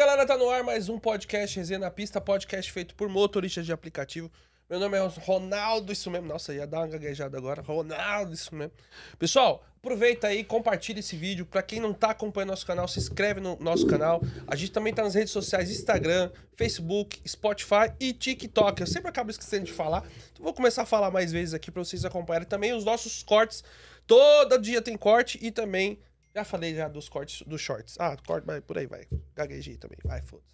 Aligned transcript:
Galera, 0.00 0.24
tá 0.24 0.34
no 0.38 0.48
ar 0.48 0.64
mais 0.64 0.88
um 0.88 0.98
podcast 0.98 1.58
Resenha 1.58 1.78
na 1.78 1.90
Pista, 1.90 2.22
podcast 2.22 2.72
feito 2.72 2.94
por 2.94 3.06
motoristas 3.10 3.66
de 3.66 3.70
aplicativo. 3.70 4.32
Meu 4.66 4.80
nome 4.80 4.96
é 4.96 5.06
Ronaldo, 5.26 5.92
isso 5.92 6.10
mesmo. 6.10 6.26
Nossa, 6.26 6.54
ia 6.54 6.66
dar 6.66 6.78
uma 6.78 6.86
gaguejada 6.86 7.36
agora. 7.36 7.60
Ronaldo, 7.60 8.32
isso 8.32 8.54
mesmo. 8.54 8.72
Pessoal, 9.18 9.62
aproveita 9.76 10.28
aí, 10.28 10.42
compartilha 10.42 11.00
esse 11.00 11.14
vídeo. 11.14 11.44
Pra 11.44 11.62
quem 11.62 11.80
não 11.80 11.92
tá 11.92 12.12
acompanhando 12.12 12.48
nosso 12.48 12.64
canal, 12.64 12.88
se 12.88 12.98
inscreve 12.98 13.42
no 13.42 13.58
nosso 13.60 13.86
canal. 13.86 14.22
A 14.46 14.56
gente 14.56 14.72
também 14.72 14.94
tá 14.94 15.02
nas 15.02 15.14
redes 15.14 15.34
sociais: 15.34 15.70
Instagram, 15.70 16.30
Facebook, 16.56 17.20
Spotify 17.28 17.92
e 18.00 18.14
TikTok. 18.14 18.80
Eu 18.80 18.86
sempre 18.86 19.10
acabo 19.10 19.30
esquecendo 19.30 19.66
de 19.66 19.72
falar. 19.74 20.02
Então 20.32 20.42
vou 20.42 20.54
começar 20.54 20.80
a 20.80 20.86
falar 20.86 21.10
mais 21.10 21.30
vezes 21.30 21.52
aqui 21.52 21.70
pra 21.70 21.84
vocês 21.84 22.06
acompanharem 22.06 22.48
também 22.48 22.72
os 22.72 22.86
nossos 22.86 23.22
cortes. 23.22 23.62
Todo 24.06 24.58
dia 24.58 24.80
tem 24.80 24.96
corte 24.96 25.38
e 25.42 25.50
também. 25.50 25.98
Já 26.34 26.44
falei 26.44 26.74
já 26.74 26.88
dos 26.88 27.08
cortes 27.08 27.42
dos 27.46 27.60
shorts. 27.60 27.96
Ah, 27.98 28.16
corte, 28.26 28.44
vai 28.46 28.60
por 28.60 28.78
aí, 28.78 28.86
vai. 28.86 29.04
Gaguejei 29.34 29.76
também. 29.76 29.98
Vai, 30.04 30.22
foda-se. 30.22 30.48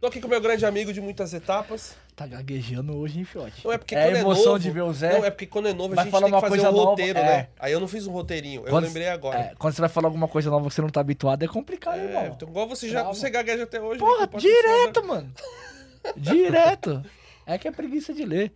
Tô 0.00 0.08
aqui 0.08 0.20
com 0.20 0.28
meu 0.28 0.40
grande 0.42 0.66
amigo 0.66 0.92
de 0.92 1.00
muitas 1.00 1.32
etapas. 1.32 1.96
Tá 2.14 2.26
gaguejando 2.26 2.94
hoje, 2.98 3.18
hein, 3.18 3.24
fiote? 3.24 3.64
Não 3.64 3.72
é 3.72 3.78
porque 3.78 3.94
É 3.94 4.02
quando 4.04 4.14
a 4.14 4.18
é 4.18 4.20
emoção 4.20 4.44
novo, 4.44 4.58
de 4.58 4.70
ver 4.70 4.82
o 4.82 4.92
Zé. 4.92 5.18
Não, 5.18 5.24
é 5.24 5.30
porque 5.30 5.46
quando 5.46 5.68
é 5.68 5.72
novo 5.72 5.92
a 5.94 5.96
Vai 5.96 6.04
gente 6.04 6.12
falar 6.12 6.24
tem 6.24 6.30
que 6.32 6.34
uma 6.34 6.40
fazer 6.40 6.50
coisa 6.56 6.70
um 6.70 6.76
nova, 6.76 6.90
roteiro, 6.90 7.18
é. 7.18 7.22
né? 7.24 7.48
Aí 7.58 7.72
eu 7.72 7.80
não 7.80 7.88
fiz 7.88 8.06
um 8.06 8.12
roteirinho, 8.12 8.62
eu 8.62 8.68
Quando- 8.70 8.84
lembrei 8.84 9.08
agora. 9.08 9.38
É, 9.38 9.54
quando 9.58 9.72
você 9.74 9.80
vai 9.80 9.88
falar 9.88 10.08
alguma 10.08 10.28
coisa 10.28 10.50
nova 10.50 10.68
que 10.68 10.74
você 10.74 10.82
não 10.82 10.90
tá 10.90 11.00
habituado, 11.00 11.42
é 11.42 11.48
complicado, 11.48 11.98
É, 11.98 12.04
irmão. 12.04 12.26
então, 12.26 12.46
igual 12.48 12.68
você 12.68 12.90
já 12.90 13.04
você 13.04 13.30
gagueja 13.30 13.62
até 13.62 13.80
hoje. 13.80 13.98
Porra, 14.00 14.26
né, 14.26 14.28
eu 14.34 14.38
direto, 14.38 15.06
mano. 15.06 15.32
direto. 16.16 17.02
É 17.46 17.56
que 17.56 17.66
é 17.68 17.70
preguiça 17.70 18.12
de 18.12 18.24
ler. 18.24 18.52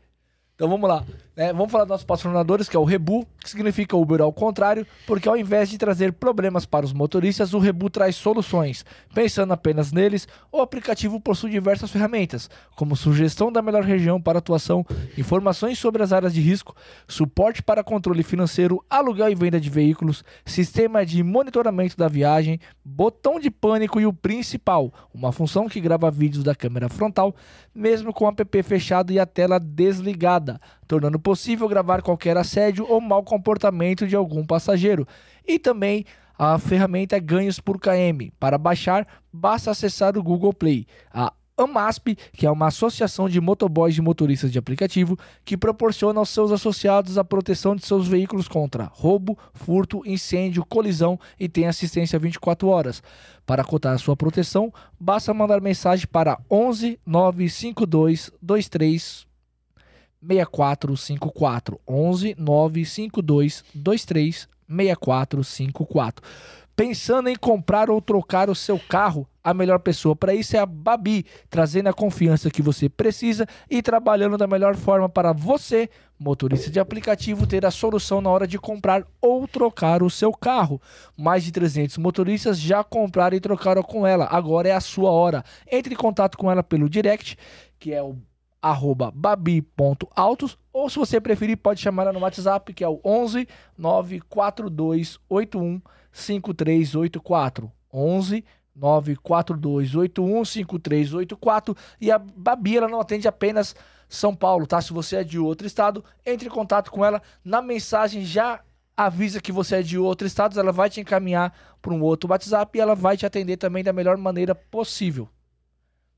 Então 0.54 0.68
vamos 0.68 0.88
lá. 0.88 1.06
Né? 1.40 1.54
Vamos 1.54 1.72
falar 1.72 1.84
dos 1.84 1.92
nossos 1.92 2.04
patrocinadores, 2.04 2.68
que 2.68 2.76
é 2.76 2.78
o 2.78 2.84
Rebu, 2.84 3.26
que 3.42 3.48
significa 3.48 3.96
Uber 3.96 4.20
ao 4.20 4.30
contrário, 4.30 4.86
porque 5.06 5.26
ao 5.26 5.38
invés 5.38 5.70
de 5.70 5.78
trazer 5.78 6.12
problemas 6.12 6.66
para 6.66 6.84
os 6.84 6.92
motoristas, 6.92 7.54
o 7.54 7.58
Rebu 7.58 7.88
traz 7.88 8.14
soluções. 8.14 8.84
Pensando 9.14 9.54
apenas 9.54 9.90
neles, 9.90 10.28
o 10.52 10.60
aplicativo 10.60 11.18
possui 11.18 11.50
diversas 11.50 11.90
ferramentas, 11.90 12.50
como 12.76 12.94
sugestão 12.94 13.50
da 13.50 13.62
melhor 13.62 13.84
região 13.84 14.20
para 14.20 14.38
atuação, 14.38 14.84
informações 15.16 15.78
sobre 15.78 16.02
as 16.02 16.12
áreas 16.12 16.34
de 16.34 16.42
risco, 16.42 16.76
suporte 17.08 17.62
para 17.62 17.82
controle 17.82 18.22
financeiro, 18.22 18.84
aluguel 18.90 19.30
e 19.30 19.34
venda 19.34 19.58
de 19.58 19.70
veículos, 19.70 20.22
sistema 20.44 21.06
de 21.06 21.22
monitoramento 21.22 21.96
da 21.96 22.06
viagem, 22.06 22.60
botão 22.84 23.40
de 23.40 23.50
pânico 23.50 23.98
e 23.98 24.04
o 24.04 24.12
principal, 24.12 24.92
uma 25.14 25.32
função 25.32 25.70
que 25.70 25.80
grava 25.80 26.10
vídeos 26.10 26.44
da 26.44 26.54
câmera 26.54 26.90
frontal, 26.90 27.34
mesmo 27.74 28.12
com 28.12 28.26
o 28.26 28.28
app 28.28 28.62
fechado 28.62 29.10
e 29.10 29.18
a 29.18 29.24
tela 29.24 29.58
desligada, 29.58 30.60
tornando 30.86 31.18
possível 31.18 31.29
gravar 31.68 32.02
qualquer 32.02 32.36
assédio 32.36 32.86
ou 32.88 33.00
mau 33.00 33.22
comportamento 33.22 34.06
de 34.06 34.16
algum 34.16 34.44
passageiro. 34.44 35.06
E 35.46 35.58
também 35.58 36.04
a 36.38 36.58
ferramenta 36.58 37.16
é 37.16 37.20
Ganhos 37.20 37.60
por 37.60 37.78
KM. 37.78 38.32
Para 38.38 38.56
baixar, 38.56 39.06
basta 39.32 39.70
acessar 39.70 40.16
o 40.16 40.22
Google 40.22 40.54
Play. 40.54 40.86
A 41.12 41.32
AMASP, 41.64 42.16
que 42.32 42.46
é 42.46 42.50
uma 42.50 42.68
associação 42.68 43.28
de 43.28 43.40
motoboys 43.40 43.96
e 43.96 44.00
motoristas 44.00 44.50
de 44.50 44.58
aplicativo, 44.58 45.18
que 45.44 45.56
proporciona 45.56 46.18
aos 46.18 46.30
seus 46.30 46.50
associados 46.50 47.18
a 47.18 47.24
proteção 47.24 47.76
de 47.76 47.84
seus 47.84 48.08
veículos 48.08 48.48
contra 48.48 48.84
roubo, 48.84 49.36
furto, 49.52 50.02
incêndio, 50.06 50.64
colisão 50.64 51.18
e 51.38 51.48
tem 51.48 51.66
assistência 51.66 52.18
24 52.18 52.68
horas. 52.68 53.02
Para 53.44 53.64
cotar 53.64 53.94
a 53.94 53.98
sua 53.98 54.16
proteção, 54.16 54.72
basta 54.98 55.34
mandar 55.34 55.60
mensagem 55.60 56.06
para 56.06 56.38
11 56.50 56.98
952 57.04 58.30
23 58.42 59.29
6454 60.22 61.80
11 61.86 62.34
952 62.38 63.64
23 63.74 64.48
6454. 64.68 66.24
Pensando 66.80 67.28
em 67.28 67.36
comprar 67.36 67.90
ou 67.90 68.00
trocar 68.00 68.48
o 68.48 68.54
seu 68.54 68.78
carro, 68.78 69.28
a 69.44 69.52
melhor 69.52 69.80
pessoa 69.80 70.16
para 70.16 70.34
isso 70.34 70.56
é 70.56 70.58
a 70.58 70.64
Babi, 70.64 71.26
trazendo 71.50 71.88
a 71.88 71.92
confiança 71.92 72.50
que 72.50 72.62
você 72.62 72.88
precisa 72.88 73.46
e 73.68 73.82
trabalhando 73.82 74.38
da 74.38 74.46
melhor 74.46 74.74
forma 74.76 75.06
para 75.06 75.32
você, 75.32 75.90
motorista 76.18 76.70
de 76.70 76.80
aplicativo, 76.80 77.46
ter 77.46 77.66
a 77.66 77.70
solução 77.70 78.22
na 78.22 78.30
hora 78.30 78.46
de 78.46 78.58
comprar 78.58 79.04
ou 79.20 79.46
trocar 79.46 80.02
o 80.02 80.08
seu 80.08 80.32
carro. 80.32 80.80
Mais 81.16 81.44
de 81.44 81.52
300 81.52 81.98
motoristas 81.98 82.58
já 82.58 82.82
compraram 82.82 83.36
e 83.36 83.40
trocaram 83.40 83.82
com 83.82 84.06
ela. 84.06 84.26
Agora 84.30 84.68
é 84.68 84.72
a 84.72 84.80
sua 84.80 85.10
hora. 85.10 85.44
Entre 85.70 85.92
em 85.92 85.98
contato 85.98 86.38
com 86.38 86.50
ela 86.50 86.62
pelo 86.62 86.88
direct, 86.88 87.36
que 87.78 87.92
é 87.92 88.02
o 88.02 88.16
arroba 88.62 89.10
babi.autos 89.10 90.58
ou 90.72 90.90
se 90.90 90.98
você 90.98 91.20
preferir 91.20 91.56
pode 91.56 91.80
chamar 91.80 92.04
ela 92.04 92.12
no 92.12 92.20
WhatsApp 92.20 92.72
que 92.72 92.84
é 92.84 92.88
o 92.88 93.00
11 93.04 93.48
94281 93.78 95.80
5384 96.12 97.72
11 97.92 98.44
94281 98.74 100.44
5384 100.44 101.76
e 102.00 102.10
a 102.10 102.18
Babi 102.18 102.76
ela 102.76 102.88
não 102.88 103.00
atende 103.00 103.28
apenas 103.28 103.74
São 104.08 104.34
Paulo, 104.34 104.66
tá? 104.66 104.80
Se 104.80 104.92
você 104.92 105.16
é 105.16 105.24
de 105.24 105.38
outro 105.38 105.66
estado, 105.66 106.04
entre 106.24 106.48
em 106.48 106.50
contato 106.50 106.90
com 106.90 107.04
ela 107.04 107.22
na 107.44 107.60
mensagem 107.60 108.24
já 108.24 108.60
avisa 108.96 109.40
que 109.40 109.52
você 109.52 109.76
é 109.76 109.82
de 109.82 109.98
outro 109.98 110.26
estado, 110.26 110.58
ela 110.58 110.72
vai 110.72 110.90
te 110.90 111.00
encaminhar 111.00 111.52
para 111.80 111.92
um 111.92 112.02
outro 112.02 112.30
WhatsApp 112.30 112.76
e 112.76 112.80
ela 112.80 112.94
vai 112.94 113.16
te 113.16 113.24
atender 113.24 113.56
também 113.56 113.82
da 113.82 113.92
melhor 113.92 114.16
maneira 114.16 114.54
possível. 114.54 115.28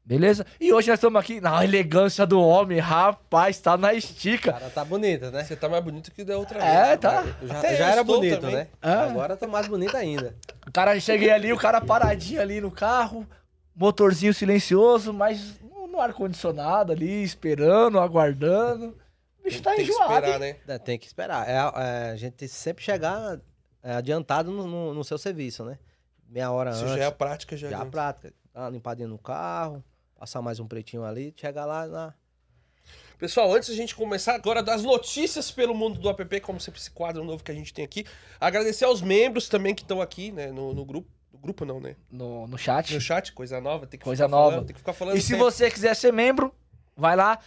Beleza? 0.05 0.45
E 0.61 0.73
hoje 0.73 0.89
nós 0.89 0.99
estamos 0.99 1.21
aqui 1.21 1.41
na 1.41 1.63
elegância 1.65 2.27
do 2.27 2.41
homem, 2.41 2.79
rapaz, 2.81 3.61
tá 3.61 3.77
na 3.77 3.95
estica. 3.95 4.53
Cara, 4.53 4.69
tá 4.69 4.85
bonita, 4.85 5.31
né? 5.31 5.45
Você 5.45 5.55
tá 5.55 5.69
mais 5.69 5.83
bonito 5.85 6.11
que 6.11 6.25
da 6.25 6.37
outra 6.37 6.59
É, 6.63 6.89
vez. 6.89 7.01
tá. 7.01 7.25
Eu 7.41 7.49
já, 7.49 7.71
eu 7.71 7.77
já 7.77 7.91
era 7.91 8.03
bonito, 8.03 8.41
também. 8.41 8.57
né? 8.57 8.69
É. 8.83 8.91
Agora 8.91 9.37
tô 9.37 9.47
mais 9.47 9.69
bonito 9.69 9.97
ainda. 9.97 10.35
O 10.67 10.73
cara, 10.73 10.99
cheguei 10.99 11.31
ali, 11.31 11.53
o 11.53 11.57
cara 11.57 11.81
paradinho 11.81 12.41
ali 12.43 12.61
no 12.61 12.71
carro, 12.71 13.25
motorzinho 13.77 14.35
silencioso, 14.35 15.13
mas 15.13 15.55
no, 15.89 16.01
ar-condicionado 16.01 16.91
ali, 16.91 17.23
esperando, 17.23 18.01
aguardando. 18.01 18.99
O 19.39 19.45
bicho 19.45 19.63
tá 19.63 19.71
Tem 19.75 19.85
que 19.85 19.91
enjoado. 19.93 20.15
esperar, 20.15 20.43
hein? 20.43 20.57
né? 20.67 20.75
É, 20.75 20.79
tem 20.79 20.99
que 20.99 21.07
esperar. 21.07 21.49
É, 21.49 21.53
é, 21.55 22.11
a 22.11 22.17
gente 22.17 22.49
sempre 22.49 22.83
chegar 22.83 23.39
é, 23.85 23.95
adiantado 23.95 24.51
no, 24.51 24.67
no- 24.67 24.95
no 24.95 25.05
seu 25.05 25.17
serviço, 25.17 25.65
né? 25.65 25.79
Meia 26.29 26.51
hora 26.51 26.71
Isso 26.71 26.83
antes. 26.83 26.97
já 26.97 27.05
é 27.05 27.07
a 27.07 27.13
prática, 27.13 27.57
já. 27.57 27.71
já 27.71 27.81
a 27.81 27.85
né? 27.85 27.91
prática. 27.91 28.33
Dar 28.53 28.63
uma 28.63 28.71
limpadinha 28.71 29.09
no 29.09 29.19
carro, 29.19 29.83
passar 30.23 30.41
mais 30.41 30.61
um 30.61 30.69
pretinho 30.69 31.03
ali, 31.03 31.35
chegar 31.37 31.65
lá 31.65 31.85
na. 31.89 32.15
Pessoal, 33.19 33.53
antes 33.53 33.69
da 33.71 33.75
gente 33.75 33.93
começar 33.97 34.35
agora 34.37 34.63
das 34.63 34.85
notícias 34.85 35.51
pelo 35.51 35.75
mundo 35.75 35.99
do 35.99 36.09
app, 36.09 36.41
como 36.41 36.61
sempre 36.61 36.79
esse 36.81 36.93
quadro 36.93 37.25
novo 37.25 37.43
que 37.43 37.51
a 37.51 37.55
gente 37.55 37.75
tem 37.75 37.85
aqui, 37.85 38.07
agradecer 38.41 38.85
aos 38.85 39.03
membros 39.03 39.49
também 39.49 39.75
que 39.75 39.83
estão 39.83 40.01
aqui, 40.01 40.31
né, 40.31 40.53
no, 40.53 40.73
no 40.73 40.85
grupo. 40.85 41.09
No 41.33 41.39
grupo 41.41 41.65
não, 41.65 41.81
né? 41.81 41.97
No, 42.09 42.47
no 42.47 42.57
chat. 42.57 42.95
No 42.95 43.01
chat, 43.01 43.33
coisa 43.33 43.61
nova, 43.61 43.85
tem 43.85 43.99
que 43.99 44.05
Coisa 44.05 44.27
ficar 44.27 44.37
nova. 44.37 44.51
falando, 44.53 44.67
tem 44.67 44.75
que 44.75 44.79
ficar 44.81 44.93
falando 44.93 45.17
E 45.17 45.21
se 45.21 45.27
sempre. 45.29 45.43
você 45.43 45.69
quiser 45.69 45.97
ser 45.97 46.13
membro, 46.13 46.55
vai 46.97 47.17
lá. 47.17 47.41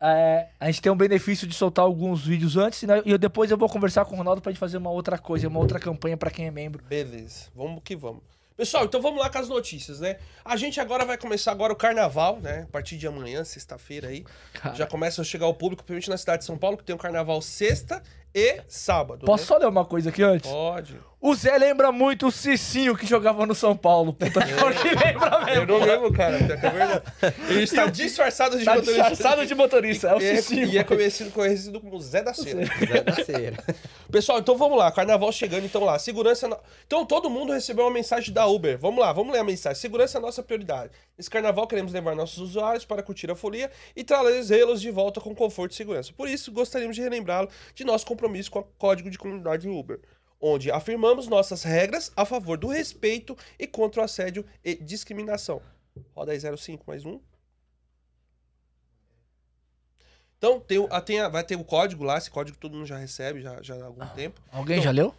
É, 0.00 0.48
a 0.58 0.66
gente 0.66 0.82
tem 0.82 0.90
um 0.90 0.96
benefício 0.96 1.46
de 1.46 1.54
soltar 1.54 1.84
alguns 1.84 2.26
vídeos 2.26 2.56
antes 2.56 2.82
né, 2.82 3.02
e 3.04 3.10
eu, 3.12 3.18
depois 3.18 3.52
eu 3.52 3.56
vou 3.56 3.68
conversar 3.68 4.04
com 4.04 4.14
o 4.14 4.18
Ronaldo 4.18 4.42
pra 4.42 4.50
gente 4.50 4.58
fazer 4.58 4.78
uma 4.78 4.90
outra 4.90 5.16
coisa, 5.16 5.46
uma 5.46 5.60
outra 5.60 5.78
campanha 5.78 6.16
pra 6.16 6.28
quem 6.30 6.46
é 6.46 6.50
membro. 6.50 6.82
Beleza, 6.86 7.46
vamos 7.54 7.82
que 7.84 7.94
vamos. 7.94 8.22
Pessoal, 8.56 8.86
então 8.86 9.02
vamos 9.02 9.20
lá 9.20 9.28
com 9.28 9.36
as 9.36 9.48
notícias, 9.50 10.00
né? 10.00 10.16
A 10.42 10.56
gente 10.56 10.80
agora 10.80 11.04
vai 11.04 11.18
começar 11.18 11.52
agora 11.52 11.74
o 11.74 11.76
carnaval, 11.76 12.40
né? 12.40 12.62
A 12.62 12.72
partir 12.72 12.96
de 12.96 13.06
amanhã, 13.06 13.44
sexta-feira 13.44 14.08
aí. 14.08 14.24
Cara, 14.54 14.74
Já 14.74 14.86
começa 14.86 15.20
a 15.20 15.24
chegar 15.24 15.46
o 15.46 15.52
público, 15.52 15.84
principalmente 15.84 16.08
na 16.08 16.16
cidade 16.16 16.38
de 16.38 16.46
São 16.46 16.56
Paulo, 16.56 16.78
que 16.78 16.84
tem 16.84 16.96
o 16.96 16.98
carnaval 16.98 17.42
sexta 17.42 18.02
e 18.38 18.60
sábado. 18.68 19.24
Posso 19.24 19.44
né? 19.44 19.48
só 19.48 19.56
ler 19.56 19.66
uma 19.66 19.84
coisa 19.84 20.10
aqui 20.10 20.22
antes? 20.22 20.50
Pode. 20.50 20.94
O 21.18 21.34
Zé 21.34 21.56
lembra 21.56 21.90
muito 21.90 22.26
o 22.28 22.30
Cicinho 22.30 22.94
que 22.94 23.06
jogava 23.06 23.46
no 23.46 23.54
São 23.54 23.74
Paulo. 23.74 24.12
Puta 24.12 24.44
que 24.46 24.52
pariu, 24.54 24.82
lembra 24.84 25.44
mesmo. 25.44 25.62
Eu 25.62 25.66
não 25.66 25.78
lembro, 25.84 26.12
cara, 26.12 26.38
que 26.38 26.52
é. 26.66 27.34
Ele 27.50 27.62
está 27.64 27.86
disfarçado 27.86 28.56
de 28.58 28.64
Tá 28.64 28.74
motorista. 28.76 29.08
disfarçado 29.10 29.46
de 29.46 29.54
motorista, 29.54 30.08
é 30.08 30.14
o 30.14 30.18
é, 30.22 30.36
Cicinho. 30.36 30.66
e 30.68 30.78
é 30.78 30.84
conhecido, 30.84 31.30
conhecido 31.32 31.80
como 31.80 31.98
Zé 32.00 32.22
da 32.22 32.34
Cera. 32.34 32.64
Zé 32.66 33.00
da 33.02 33.12
Cera. 33.24 33.56
Pessoal, 34.12 34.38
então 34.38 34.56
vamos 34.56 34.78
lá. 34.78 34.92
Carnaval 34.92 35.32
chegando, 35.32 35.64
então 35.64 35.82
lá. 35.82 35.98
Segurança. 35.98 36.46
no- 36.46 36.58
Então 36.86 37.04
todo 37.04 37.30
mundo 37.30 37.52
recebeu 37.52 37.86
uma 37.86 37.90
mensagem 37.90 38.32
da 38.32 38.46
Uber. 38.46 38.78
Vamos 38.78 39.00
lá, 39.00 39.10
vamos 39.12 39.32
ler 39.32 39.40
a 39.40 39.44
mensagem. 39.44 39.80
Segurança 39.80 40.18
é 40.18 40.20
a 40.20 40.22
nossa 40.22 40.42
prioridade. 40.42 40.92
Nesse 41.18 41.30
carnaval 41.30 41.66
queremos 41.66 41.92
levar 41.94 42.14
nossos 42.14 42.38
usuários 42.38 42.84
para 42.84 43.02
curtir 43.02 43.30
a 43.30 43.34
folia 43.34 43.70
e 43.96 44.04
trazê-los 44.04 44.82
de 44.82 44.90
volta 44.90 45.18
com 45.20 45.34
conforto 45.34 45.72
e 45.72 45.74
segurança. 45.74 46.12
Por 46.14 46.28
isso, 46.28 46.52
gostaríamos 46.52 46.94
de 46.94 47.02
relembrá-lo 47.02 47.48
de 47.74 47.84
nosso 47.84 48.04
compromisso 48.04 48.25
com 48.50 48.58
o 48.60 48.64
Código 48.64 49.10
de 49.10 49.18
Comunidade 49.18 49.68
Uber. 49.68 50.00
Onde 50.40 50.70
afirmamos 50.70 51.26
nossas 51.28 51.62
regras 51.62 52.12
a 52.14 52.24
favor 52.24 52.58
do 52.58 52.68
respeito 52.68 53.36
e 53.58 53.66
contra 53.66 54.02
o 54.02 54.04
assédio 54.04 54.44
e 54.64 54.74
discriminação. 54.74 55.62
Roda 56.14 56.32
aí 56.32 56.38
05 56.56 56.84
mais 56.86 57.04
um. 57.04 57.18
Então, 60.38 60.60
tem, 60.60 60.78
o- 60.78 60.88
a- 60.90 61.00
tem 61.00 61.20
a- 61.20 61.28
vai 61.28 61.42
ter 61.42 61.56
o 61.56 61.64
código 61.64 62.04
lá, 62.04 62.18
esse 62.18 62.30
código 62.30 62.58
todo 62.58 62.74
mundo 62.74 62.86
já 62.86 62.98
recebe 62.98 63.40
já, 63.40 63.60
já 63.62 63.74
há 63.76 63.84
algum 63.86 64.06
tempo. 64.08 64.40
Alguém 64.52 64.82
já 64.82 64.90
leu? 64.90 65.14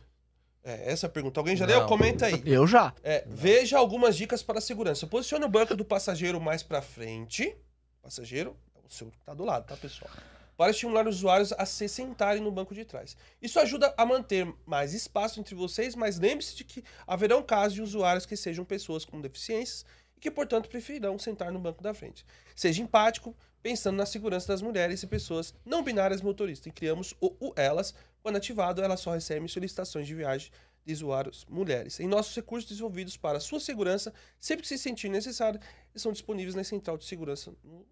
É, 0.63 0.92
essa 0.92 1.10
pergunta. 1.10 1.39
Alguém 1.39 1.56
já 1.56 1.65
Não. 1.65 1.80
leu? 1.80 1.88
Comenta 1.88 2.25
aí. 2.27 2.42
Eu 2.45 2.68
já. 2.68 2.94
É, 3.03 3.24
veja 3.27 3.77
algumas 3.77 4.15
dicas 4.15 4.44
para 4.44 4.60
a 4.60 4.62
segurança. 4.62 5.07
Posicione 5.07 5.45
o 5.45 5.50
banco 5.50 5.75
do 5.75 5.83
passageiro 5.86 6.39
mais 6.39 6.62
para 6.62 6.81
frente. 6.81 7.56
Passageiro, 8.01 8.56
o 8.86 8.89
seu 8.89 9.10
que 9.10 9.18
tá 9.25 9.33
do 9.33 9.44
lado, 9.44 9.65
tá, 9.65 9.75
pessoal? 9.77 10.12
Para 10.57 10.71
estimular 10.71 11.07
os 11.07 11.18
usuários 11.18 11.54
a 11.54 11.65
se 11.65 11.88
sentarem 11.88 12.42
no 12.42 12.51
banco 12.51 12.74
de 12.74 12.83
trás. 12.83 13.15
Isso 13.39 13.59
ajuda 13.59 13.94
a 13.95 14.06
manter 14.06 14.51
mais 14.65 14.94
espaço 14.94 15.39
entre 15.39 15.54
vocês, 15.54 15.95
mas 15.95 16.19
lembre-se 16.19 16.56
de 16.56 16.63
que 16.63 16.83
haverão 17.06 17.44
casos 17.44 17.75
de 17.75 17.81
usuários 17.83 18.25
que 18.25 18.36
sejam 18.36 18.65
pessoas 18.65 19.06
com 19.06 19.21
deficiências 19.21 19.86
e 20.18 20.19
que, 20.19 20.31
portanto, 20.31 20.68
preferirão 20.68 21.19
sentar 21.19 21.51
no 21.51 21.59
banco 21.59 21.83
da 21.83 21.94
frente. 21.94 22.25
Seja 22.56 22.81
empático, 22.81 23.36
pensando 23.62 23.98
na 23.98 24.06
segurança 24.06 24.48
das 24.48 24.62
mulheres 24.62 25.04
e 25.04 25.07
pessoas 25.07 25.54
não 25.63 25.83
binárias 25.83 26.21
motoristas. 26.21 26.65
E 26.68 26.71
criamos 26.71 27.13
o, 27.21 27.36
o 27.39 27.53
Elas. 27.56 27.94
Quando 28.24 28.38
ativado, 28.38 28.81
elas 28.81 29.00
só 29.00 29.12
recebem 29.13 29.48
solicitações 29.48 30.07
de 30.07 30.15
viagem 30.15 30.51
de 30.83 30.94
usuários 30.94 31.45
mulheres. 31.50 32.00
Em 32.00 32.07
nossos 32.07 32.36
recursos 32.36 32.69
desenvolvidos 32.69 33.15
para 33.15 33.39
sua 33.39 33.60
segurança, 33.60 34.13
sempre 34.39 34.63
que 34.63 34.69
se 34.69 34.77
sentir 34.77 35.10
necessário, 35.10 35.60
são 35.95 36.12
disponíveis 36.12 36.56
na 36.56 36.63
central 36.63 36.98
de 36.98 37.06
segurança 37.06 37.53
no 37.63 37.86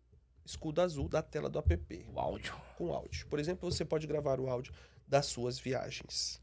escudo 0.46 0.82
azul 0.82 1.10
da 1.10 1.22
tela 1.22 1.50
do 1.50 1.58
app 1.60 2.06
O 2.14 2.20
áudio. 2.20 2.54
com 2.78 2.94
áudio. 2.94 3.26
Por 3.28 3.40
exemplo, 3.40 3.70
você 3.72 3.84
pode 3.84 4.06
gravar 4.08 4.40
o 4.40 4.50
áudio 4.50 4.74
das 5.08 5.26
suas 5.26 5.58
viagens. 5.60 6.40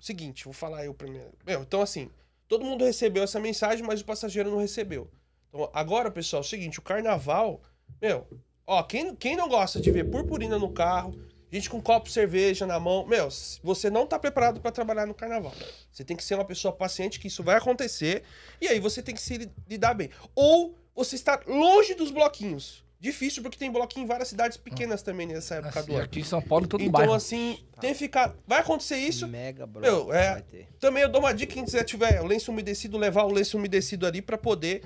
Seguinte, 0.00 0.44
vou 0.44 0.52
falar 0.52 0.84
eu 0.84 0.94
primeiro. 0.94 1.32
Meu, 1.46 1.62
então 1.62 1.80
assim, 1.80 2.10
todo 2.48 2.64
mundo 2.64 2.84
recebeu 2.84 3.22
essa 3.22 3.38
mensagem, 3.38 3.84
mas 3.84 4.00
o 4.00 4.04
passageiro 4.04 4.50
não 4.50 4.58
recebeu. 4.58 5.10
Então, 5.48 5.70
agora, 5.72 6.10
pessoal, 6.10 6.42
é 6.42 6.44
o 6.44 6.48
seguinte, 6.48 6.78
o 6.78 6.82
carnaval, 6.82 7.60
meu, 8.00 8.26
ó, 8.66 8.82
quem, 8.82 9.14
quem 9.14 9.36
não 9.36 9.48
gosta 9.48 9.80
de 9.80 9.90
ver 9.90 10.10
purpurina 10.10 10.58
no 10.58 10.72
carro, 10.72 11.14
gente 11.52 11.68
com 11.68 11.80
copo 11.80 12.06
de 12.06 12.12
cerveja 12.14 12.66
na 12.66 12.80
mão, 12.80 13.06
meu, 13.06 13.28
você 13.62 13.90
não 13.90 14.06
tá 14.06 14.18
preparado 14.18 14.60
para 14.60 14.72
trabalhar 14.72 15.06
no 15.06 15.14
carnaval. 15.14 15.52
Você 15.92 16.02
tem 16.04 16.16
que 16.16 16.24
ser 16.24 16.34
uma 16.34 16.44
pessoa 16.44 16.72
paciente 16.74 17.20
que 17.20 17.28
isso 17.28 17.42
vai 17.42 17.56
acontecer 17.56 18.24
e 18.60 18.66
aí 18.68 18.80
você 18.80 19.02
tem 19.02 19.14
que 19.14 19.20
se 19.20 19.36
li- 19.36 19.52
lidar 19.68 19.92
bem. 19.94 20.08
Ou 20.34 20.74
você 20.94 21.14
está 21.14 21.40
longe 21.46 21.94
dos 21.94 22.10
bloquinhos. 22.10 22.81
Difícil 23.02 23.42
porque 23.42 23.58
tem 23.58 23.68
bloquinho 23.68 24.04
em 24.04 24.06
várias 24.06 24.28
cidades 24.28 24.56
pequenas 24.56 25.02
também 25.02 25.26
nessa 25.26 25.56
época 25.56 25.80
Assim, 25.80 25.88
do 25.90 25.94
ano. 25.96 26.04
aqui 26.04 26.20
em 26.20 26.24
São 26.24 26.40
Paulo, 26.40 26.68
todo 26.68 26.80
Então, 26.80 26.92
bairro. 26.92 27.12
assim, 27.12 27.58
tem 27.80 27.92
que 27.92 27.98
ficar. 27.98 28.32
Vai 28.46 28.60
acontecer 28.60 28.96
isso. 28.96 29.26
Mega 29.26 29.66
bloco 29.66 29.84
Meu, 29.84 30.12
é- 30.14 30.34
vai 30.34 30.42
ter. 30.42 30.68
Também 30.78 31.02
eu 31.02 31.08
dou 31.08 31.20
uma 31.20 31.34
dica: 31.34 31.52
quem 31.52 31.64
quiser 31.64 31.82
tiver 31.82 32.20
o 32.22 32.24
lenço 32.26 32.52
umedecido, 32.52 32.96
levar 32.96 33.24
o 33.24 33.32
lenço 33.32 33.58
umedecido 33.58 34.06
ali 34.06 34.22
pra 34.22 34.38
poder 34.38 34.84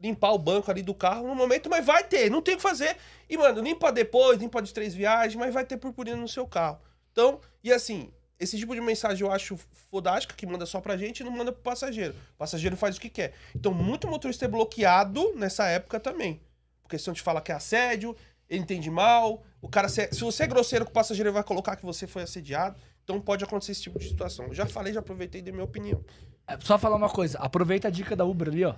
limpar 0.00 0.30
o 0.30 0.38
banco 0.38 0.70
ali 0.70 0.80
do 0.80 0.94
carro 0.94 1.26
no 1.26 1.34
momento, 1.34 1.68
mas 1.68 1.84
vai 1.84 2.04
ter, 2.04 2.30
não 2.30 2.40
tem 2.40 2.54
o 2.54 2.56
que 2.56 2.62
fazer. 2.62 2.96
E, 3.28 3.36
mano, 3.36 3.60
limpa 3.60 3.90
depois, 3.90 4.38
limpa 4.38 4.62
de 4.62 4.72
três 4.72 4.94
viagens, 4.94 5.34
mas 5.34 5.52
vai 5.52 5.64
ter 5.64 5.76
purpurina 5.76 6.16
no 6.18 6.28
seu 6.28 6.46
carro. 6.46 6.78
Então, 7.10 7.40
e 7.64 7.72
assim, 7.72 8.12
esse 8.38 8.56
tipo 8.56 8.76
de 8.76 8.80
mensagem 8.80 9.26
eu 9.26 9.32
acho 9.32 9.58
fodástica, 9.90 10.34
que 10.36 10.46
manda 10.46 10.66
só 10.66 10.80
pra 10.80 10.96
gente 10.96 11.20
e 11.20 11.24
não 11.24 11.32
manda 11.32 11.50
pro 11.50 11.62
passageiro. 11.62 12.14
O 12.34 12.38
passageiro 12.38 12.76
faz 12.76 12.96
o 12.96 13.00
que 13.00 13.08
quer. 13.08 13.32
Então, 13.56 13.74
muito 13.74 14.06
motorista 14.06 14.44
é 14.44 14.48
bloqueado 14.48 15.32
nessa 15.34 15.66
época 15.66 15.98
também. 15.98 16.40
Porque 16.86 16.98
se 16.98 17.08
não 17.08 17.14
te 17.14 17.22
fala 17.22 17.40
que 17.40 17.50
é 17.50 17.54
assédio, 17.56 18.14
ele 18.48 18.62
entende 18.62 18.88
mal, 18.88 19.42
o 19.60 19.68
cara, 19.68 19.88
se, 19.88 20.08
se 20.12 20.20
você 20.20 20.44
é 20.44 20.46
grosseiro 20.46 20.84
com 20.84 20.92
o 20.92 20.94
passageiro, 20.94 21.28
ele 21.28 21.34
vai 21.34 21.42
colocar 21.42 21.74
que 21.74 21.84
você 21.84 22.06
foi 22.06 22.22
assediado. 22.22 22.78
Então 23.02 23.20
pode 23.20 23.42
acontecer 23.42 23.72
esse 23.72 23.82
tipo 23.82 23.98
de 23.98 24.08
situação. 24.08 24.46
Eu 24.46 24.54
já 24.54 24.66
falei, 24.66 24.92
já 24.92 25.00
aproveitei 25.00 25.40
e 25.40 25.44
dei 25.44 25.52
minha 25.52 25.64
opinião. 25.64 26.04
É, 26.46 26.56
Só 26.60 26.78
falar 26.78 26.96
uma 26.96 27.10
coisa, 27.10 27.38
aproveita 27.38 27.88
a 27.88 27.90
dica 27.90 28.14
da 28.14 28.24
Uber 28.24 28.48
ali, 28.48 28.64
ó. 28.64 28.76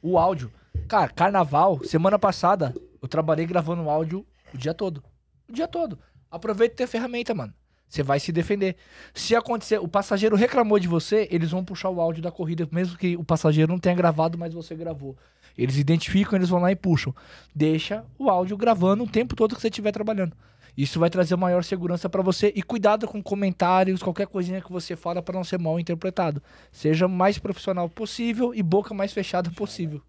O 0.00 0.18
áudio. 0.18 0.52
Cara, 0.88 1.08
carnaval, 1.08 1.82
semana 1.84 2.18
passada, 2.18 2.72
eu 3.00 3.08
trabalhei 3.08 3.44
gravando 3.44 3.90
áudio 3.90 4.24
o 4.54 4.56
dia 4.56 4.72
todo. 4.72 5.02
O 5.48 5.52
dia 5.52 5.66
todo. 5.66 5.98
Aproveita 6.30 6.82
e 6.82 6.84
a 6.84 6.88
ferramenta, 6.88 7.34
mano. 7.34 7.52
Você 7.92 8.02
vai 8.02 8.18
se 8.18 8.32
defender. 8.32 8.74
Se 9.12 9.36
acontecer, 9.36 9.78
o 9.78 9.86
passageiro 9.86 10.34
reclamou 10.34 10.78
de 10.78 10.88
você, 10.88 11.28
eles 11.30 11.50
vão 11.50 11.62
puxar 11.62 11.90
o 11.90 12.00
áudio 12.00 12.22
da 12.22 12.32
corrida, 12.32 12.66
mesmo 12.72 12.96
que 12.96 13.18
o 13.18 13.22
passageiro 13.22 13.70
não 13.70 13.78
tenha 13.78 13.94
gravado, 13.94 14.38
mas 14.38 14.54
você 14.54 14.74
gravou. 14.74 15.14
Eles 15.58 15.76
identificam, 15.76 16.38
eles 16.38 16.48
vão 16.48 16.58
lá 16.58 16.72
e 16.72 16.74
puxam. 16.74 17.14
Deixa 17.54 18.02
o 18.18 18.30
áudio 18.30 18.56
gravando 18.56 19.04
o 19.04 19.06
tempo 19.06 19.36
todo 19.36 19.54
que 19.54 19.60
você 19.60 19.68
estiver 19.68 19.92
trabalhando. 19.92 20.34
Isso 20.74 20.98
vai 20.98 21.10
trazer 21.10 21.36
maior 21.36 21.62
segurança 21.64 22.08
pra 22.08 22.22
você 22.22 22.50
e 22.56 22.62
cuidado 22.62 23.06
com 23.06 23.22
comentários, 23.22 24.02
qualquer 24.02 24.26
coisinha 24.26 24.62
que 24.62 24.72
você 24.72 24.96
fala 24.96 25.20
pra 25.20 25.34
não 25.34 25.44
ser 25.44 25.58
mal 25.58 25.78
interpretado. 25.78 26.42
Seja 26.72 27.04
o 27.04 27.10
mais 27.10 27.36
profissional 27.36 27.90
possível 27.90 28.54
e 28.54 28.62
boca 28.62 28.94
mais 28.94 29.12
fechada 29.12 29.50
possível. 29.50 30.00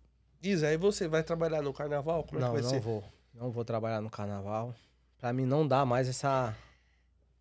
Isa, 0.42 0.68
aí 0.68 0.78
você 0.78 1.06
vai 1.06 1.22
trabalhar 1.22 1.62
no 1.62 1.74
carnaval? 1.74 2.24
Como 2.24 2.40
é 2.40 2.42
Não, 2.42 2.48
que 2.48 2.54
vai 2.54 2.62
não 2.62 2.70
ser? 2.70 2.80
vou. 2.80 3.04
Não 3.34 3.52
vou 3.52 3.66
trabalhar 3.66 4.00
no 4.00 4.10
carnaval. 4.10 4.74
Pra 5.20 5.34
mim 5.34 5.46
não 5.46 5.68
dá 5.68 5.84
mais 5.84 6.08
essa 6.08 6.56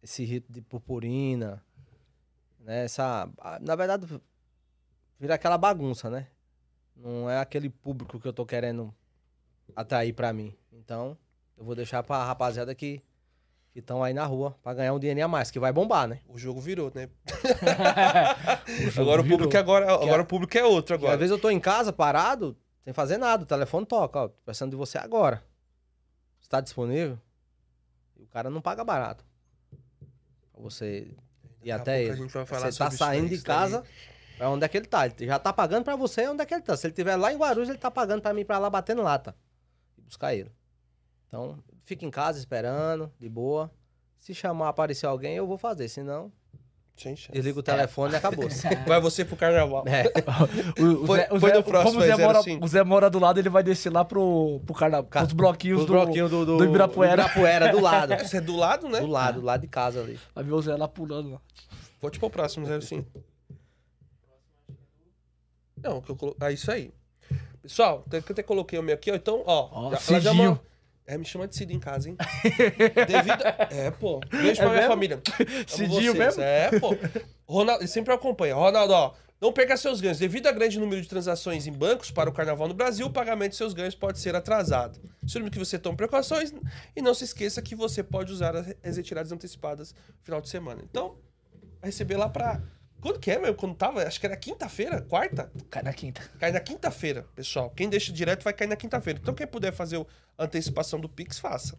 esse 0.03 0.25
rito 0.25 0.53
de 0.53 0.61
purpurina, 0.61 1.63
né? 2.61 2.85
Essa, 2.85 3.29
na 3.61 3.77
verdade 3.77 4.07
vira 5.19 5.35
aquela 5.35 5.57
bagunça, 5.57 6.11
né? 6.11 6.27
Não 6.97 7.29
é 7.31 7.39
aquele 7.39 7.69
público 7.71 8.19
que 8.21 8.27
eu 8.29 8.33
tô 8.33 8.45
querendo 8.45 8.93
atrair 9.77 10.13
pra 10.13 10.33
mim. 10.33 10.55
Então, 10.73 11.17
eu 11.57 11.65
vou 11.65 11.75
deixar 11.75 12.03
pra 12.03 12.25
rapaziada 12.25 12.75
que 12.75 13.03
que 13.73 13.79
estão 13.79 14.05
aí 14.05 14.13
na 14.13 14.27
rua 14.27 14.55
pra 14.63 14.75
ganhar 14.75 14.93
um 14.93 14.99
dinheirinho 14.99 15.25
a 15.25 15.29
mais, 15.29 15.51
que 15.51 15.59
vai 15.59 15.73
bombar, 15.73 16.07
né? 16.07 16.21
O 16.29 16.37
jogo 16.37 16.61
virou, 16.61 16.93
né? 16.95 17.09
jogo 18.91 19.01
agora 19.01 19.21
o 19.21 19.25
virou. 19.25 19.39
público 19.39 19.57
é 19.57 19.61
agora, 19.61 19.87
Que 19.87 19.93
agora 20.05 20.21
a- 20.21 20.23
o 20.23 20.27
público 20.27 20.59
é 20.59 20.65
outro 20.65 20.95
agora. 20.95 21.15
às 21.15 21.19
vezes 21.19 21.31
eu 21.31 21.39
tô 21.41 21.49
em 21.49 21.59
casa 21.59 21.91
parado, 21.91 22.55
sem 22.85 22.93
fazer 22.93 23.17
nada, 23.17 23.45
o 23.45 23.47
telefone 23.47 23.87
toca, 23.87 24.19
ó, 24.25 24.29
tô 24.29 24.35
precisando 24.45 24.71
de 24.73 24.77
você 24.77 24.99
agora. 24.99 25.43
Está 26.43 26.61
disponível? 26.61 27.19
E 28.19 28.23
o 28.23 28.27
cara 28.27 28.51
não 28.51 28.61
paga 28.61 28.85
barato. 28.85 29.25
Você 30.63 31.15
Daqui 31.63 31.71
a 31.71 31.77
até 31.77 32.03
ele. 32.03 32.29
Você 32.29 32.79
tá 32.79 32.91
saindo 32.91 33.29
de 33.29 33.41
casa 33.41 33.85
pra 34.37 34.51
onde 34.51 34.65
é 34.65 34.69
que 34.69 34.77
ele 34.77 34.87
tá. 34.87 35.07
Ele 35.07 35.27
já 35.27 35.39
tá 35.39 35.53
pagando 35.53 35.85
pra 35.85 35.95
você 35.95 36.29
onde 36.29 36.43
é 36.43 36.47
que 36.47 36.55
ele 36.55 36.63
tá. 36.63 36.77
Se 36.77 36.87
ele 36.87 36.95
tiver 36.95 37.17
lá 37.17 37.33
em 37.33 37.37
Guarulhos, 37.37 37.69
ele 37.69 37.79
tá 37.79 37.91
pagando 37.91 38.21
pra 38.21 38.35
mim 38.35 38.45
pra 38.45 38.59
lá 38.59 38.69
batendo 38.69 39.03
lata. 39.03 39.37
E 39.97 40.03
buscar 40.03 40.35
ele. 40.35 40.51
Então, 41.29 41.63
fica 41.85 42.05
em 42.05 42.11
casa 42.11 42.39
esperando, 42.39 43.13
de 43.19 43.29
boa. 43.29 43.71
Se 44.19 44.35
chamar, 44.35 44.69
aparecer 44.69 45.07
alguém, 45.07 45.37
eu 45.37 45.47
vou 45.47 45.57
fazer. 45.57 45.89
Senão, 45.89 46.33
Sem 46.97 47.17
chance. 47.17 47.33
desliga 47.33 47.59
o 47.59 47.63
telefone 47.63 48.13
e 48.13 48.17
acabou. 48.17 48.47
Vai 48.87 49.01
você 49.01 49.25
pro 49.25 49.37
carnaval. 49.37 49.83
É. 49.87 50.05
O, 50.81 51.03
o 51.03 51.07
Foi- 51.07 51.19
Zé, 51.19 51.29
o 51.33 51.41
foi 51.41 51.51
Zé- 51.51 51.57
no 51.57 51.65
próximo, 51.65 51.91
como 51.93 52.03
o 52.03 52.07
Zé, 52.07 52.13
aí, 52.13 52.21
mora, 52.21 52.43
05. 52.43 52.65
o 52.65 52.69
Zé 52.69 52.85
mora 52.85 53.11
do 53.11 53.19
lado, 53.19 53.41
ele 53.41 53.49
vai 53.49 53.63
descer 53.63 53.91
lá 53.93 54.05
pro, 54.05 54.61
pro 54.67 54.75
carnaval, 54.75 55.05
Ca- 55.11 55.21
pros 55.21 55.33
bloquinhos 55.33 55.81
Os 55.81 55.87
do... 55.87 55.93
bloquinhos 55.95 56.31
do, 56.31 56.45
do, 56.47 56.59
do 56.59 56.65
Ibirapuera. 56.65 57.17
do 57.17 57.23
Ibirapuera, 57.23 57.69
do 57.73 57.81
lado. 57.81 58.17
Você 58.19 58.37
é 58.37 58.41
do 58.41 58.57
lado, 58.57 58.89
né? 58.89 59.01
Do 59.01 59.07
lado, 59.07 59.41
do 59.41 59.47
lado 59.47 59.61
de 59.63 59.69
casa 59.69 60.01
ali. 60.01 60.19
Vai 60.35 60.45
ver 60.45 60.53
o 60.53 60.63
Zé 60.63 60.77
lá 60.77 60.87
pulando 60.87 61.31
lá. 61.33 61.41
Vou 62.01 62.11
te 62.11 62.19
pôr 62.21 62.27
o 62.27 62.31
próximo, 62.31 62.67
05. 62.81 63.07
Não, 65.83 66.01
que 66.01 66.11
eu 66.11 66.17
colo... 66.17 66.37
Ah, 66.41 66.51
isso 66.53 66.71
aí. 66.71 66.93
Pessoal, 67.63 68.05
até 68.07 68.21
que 68.21 68.31
eu 68.31 68.35
até 68.35 68.43
coloquei 68.43 68.79
o 68.79 68.83
meu 68.83 68.95
aqui, 68.95 69.11
ó. 69.11 69.15
Então, 69.15 69.43
ó. 69.47 69.69
Ó, 69.73 69.91
já- 69.91 69.99
ela 70.09 70.21
já. 70.21 70.59
É, 71.07 71.19
me 71.19 71.25
chama 71.25 71.49
de 71.49 71.57
Cid 71.57 71.75
em 71.75 71.81
casa, 71.81 72.09
hein? 72.09 72.17
Devido... 73.07 73.43
É, 73.71 73.91
pô. 73.91 74.21
Beijo 74.31 74.57
pra 74.61 74.65
É 74.65 74.69
minha 74.69 74.73
mesmo? 74.75 74.89
família. 74.89 75.21
Cidinho 75.67 76.15
mesmo? 76.15 76.43
É, 76.43 76.79
pô. 76.79 76.97
Ronaldo, 77.47 77.83
ele 77.83 77.89
sempre 77.89 78.15
acompanha. 78.15 78.55
Ronaldo, 78.55 78.93
ó. 78.93 79.13
Não 79.41 79.53
perca 79.53 79.77
seus 79.77 80.01
ganhos. 80.01 80.19
Devido 80.21 80.47
ao 80.47 80.55
grande 80.55 80.79
número 80.79 81.03
de 81.03 81.09
transações 81.09 81.67
em 81.67 81.73
bancos 81.73 82.13
para 82.13 82.31
o 82.31 82.33
carnaval 82.33 82.69
no 82.69 82.75
Brasil, 82.75 83.07
o 83.07 83.11
pagamento 83.11 83.51
de 83.51 83.57
seus 83.57 83.75
ganhos 83.75 83.97
pode 83.97 84.21
ser 84.21 84.37
atrasado. 84.37 85.01
Sugiro 85.27 85.51
que 85.51 85.59
você 85.59 85.77
tome 85.77 85.97
precauções 85.97 86.55
e 86.95 87.03
não 87.03 87.13
se 87.13 87.25
esqueça 87.25 87.61
que 87.61 87.75
você 87.75 88.05
pode 88.05 88.31
usar 88.31 88.55
as 88.57 88.97
retiradas 88.97 89.33
antecipadas 89.33 89.93
no 89.93 90.25
final 90.25 90.41
de 90.41 90.49
semana. 90.49 90.81
Então, 90.89 91.17
vai 91.81 91.91
receber 91.91 92.17
lá 92.17 92.29
pra. 92.29 92.63
Quando 93.03 93.19
que 93.19 93.31
é, 93.33 93.39
meu? 93.39 93.55
Quando 93.55 93.75
tava? 93.75 94.03
Acho 94.05 94.19
que 94.21 94.25
era 94.27 94.37
quinta-feira, 94.37 95.03
quarta? 95.03 95.51
Cai 95.69 95.83
na 95.83 95.93
quinta. 95.93 96.23
Cai 96.39 96.53
na 96.53 96.61
quinta-feira, 96.61 97.27
pessoal. 97.35 97.69
Quem 97.71 97.89
deixa 97.91 98.13
direto 98.13 98.45
vai 98.45 98.53
cair 98.53 98.69
na 98.69 98.77
quinta-feira. 98.77 99.19
Então, 99.21 99.35
quem 99.35 99.47
puder 99.47 99.73
fazer 99.73 99.99
a 100.39 100.45
antecipação 100.45 101.01
do 101.01 101.09
Pix, 101.09 101.39
faça. 101.41 101.77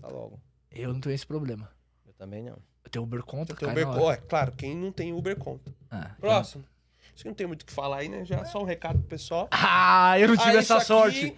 Passa 0.00 0.14
logo. 0.14 0.40
Eu 0.70 0.92
não 0.92 1.00
tenho 1.00 1.12
esse 1.14 1.26
problema. 1.26 1.68
Eu 2.06 2.12
também 2.14 2.44
não. 2.44 2.56
Eu 2.84 2.90
tenho 2.90 3.02
Uber 3.04 3.22
conta, 3.24 3.54
Tem 3.54 3.68
cai 3.68 3.72
Uber 3.72 3.86
Conta. 3.86 4.12
É, 4.12 4.16
claro, 4.16 4.52
quem 4.52 4.76
não 4.76 4.92
tem 4.92 5.12
Uber 5.12 5.36
conta. 5.36 5.74
Ah, 5.90 6.12
Próximo. 6.20 6.64
Acho 7.12 7.24
que 7.24 7.28
não 7.28 7.34
tem 7.34 7.46
muito 7.48 7.62
o 7.62 7.66
que 7.66 7.72
falar 7.72 7.98
aí, 7.98 8.08
né? 8.08 8.24
Já 8.24 8.44
só 8.44 8.60
um 8.62 8.64
recado 8.64 9.00
pro 9.00 9.08
pessoal. 9.08 9.48
Ah, 9.50 10.18
eu 10.18 10.28
não 10.28 10.36
tive 10.36 10.56
Ah, 10.56 10.60
essa 10.60 10.80
sorte. 10.80 11.26
aqui- 11.26 11.36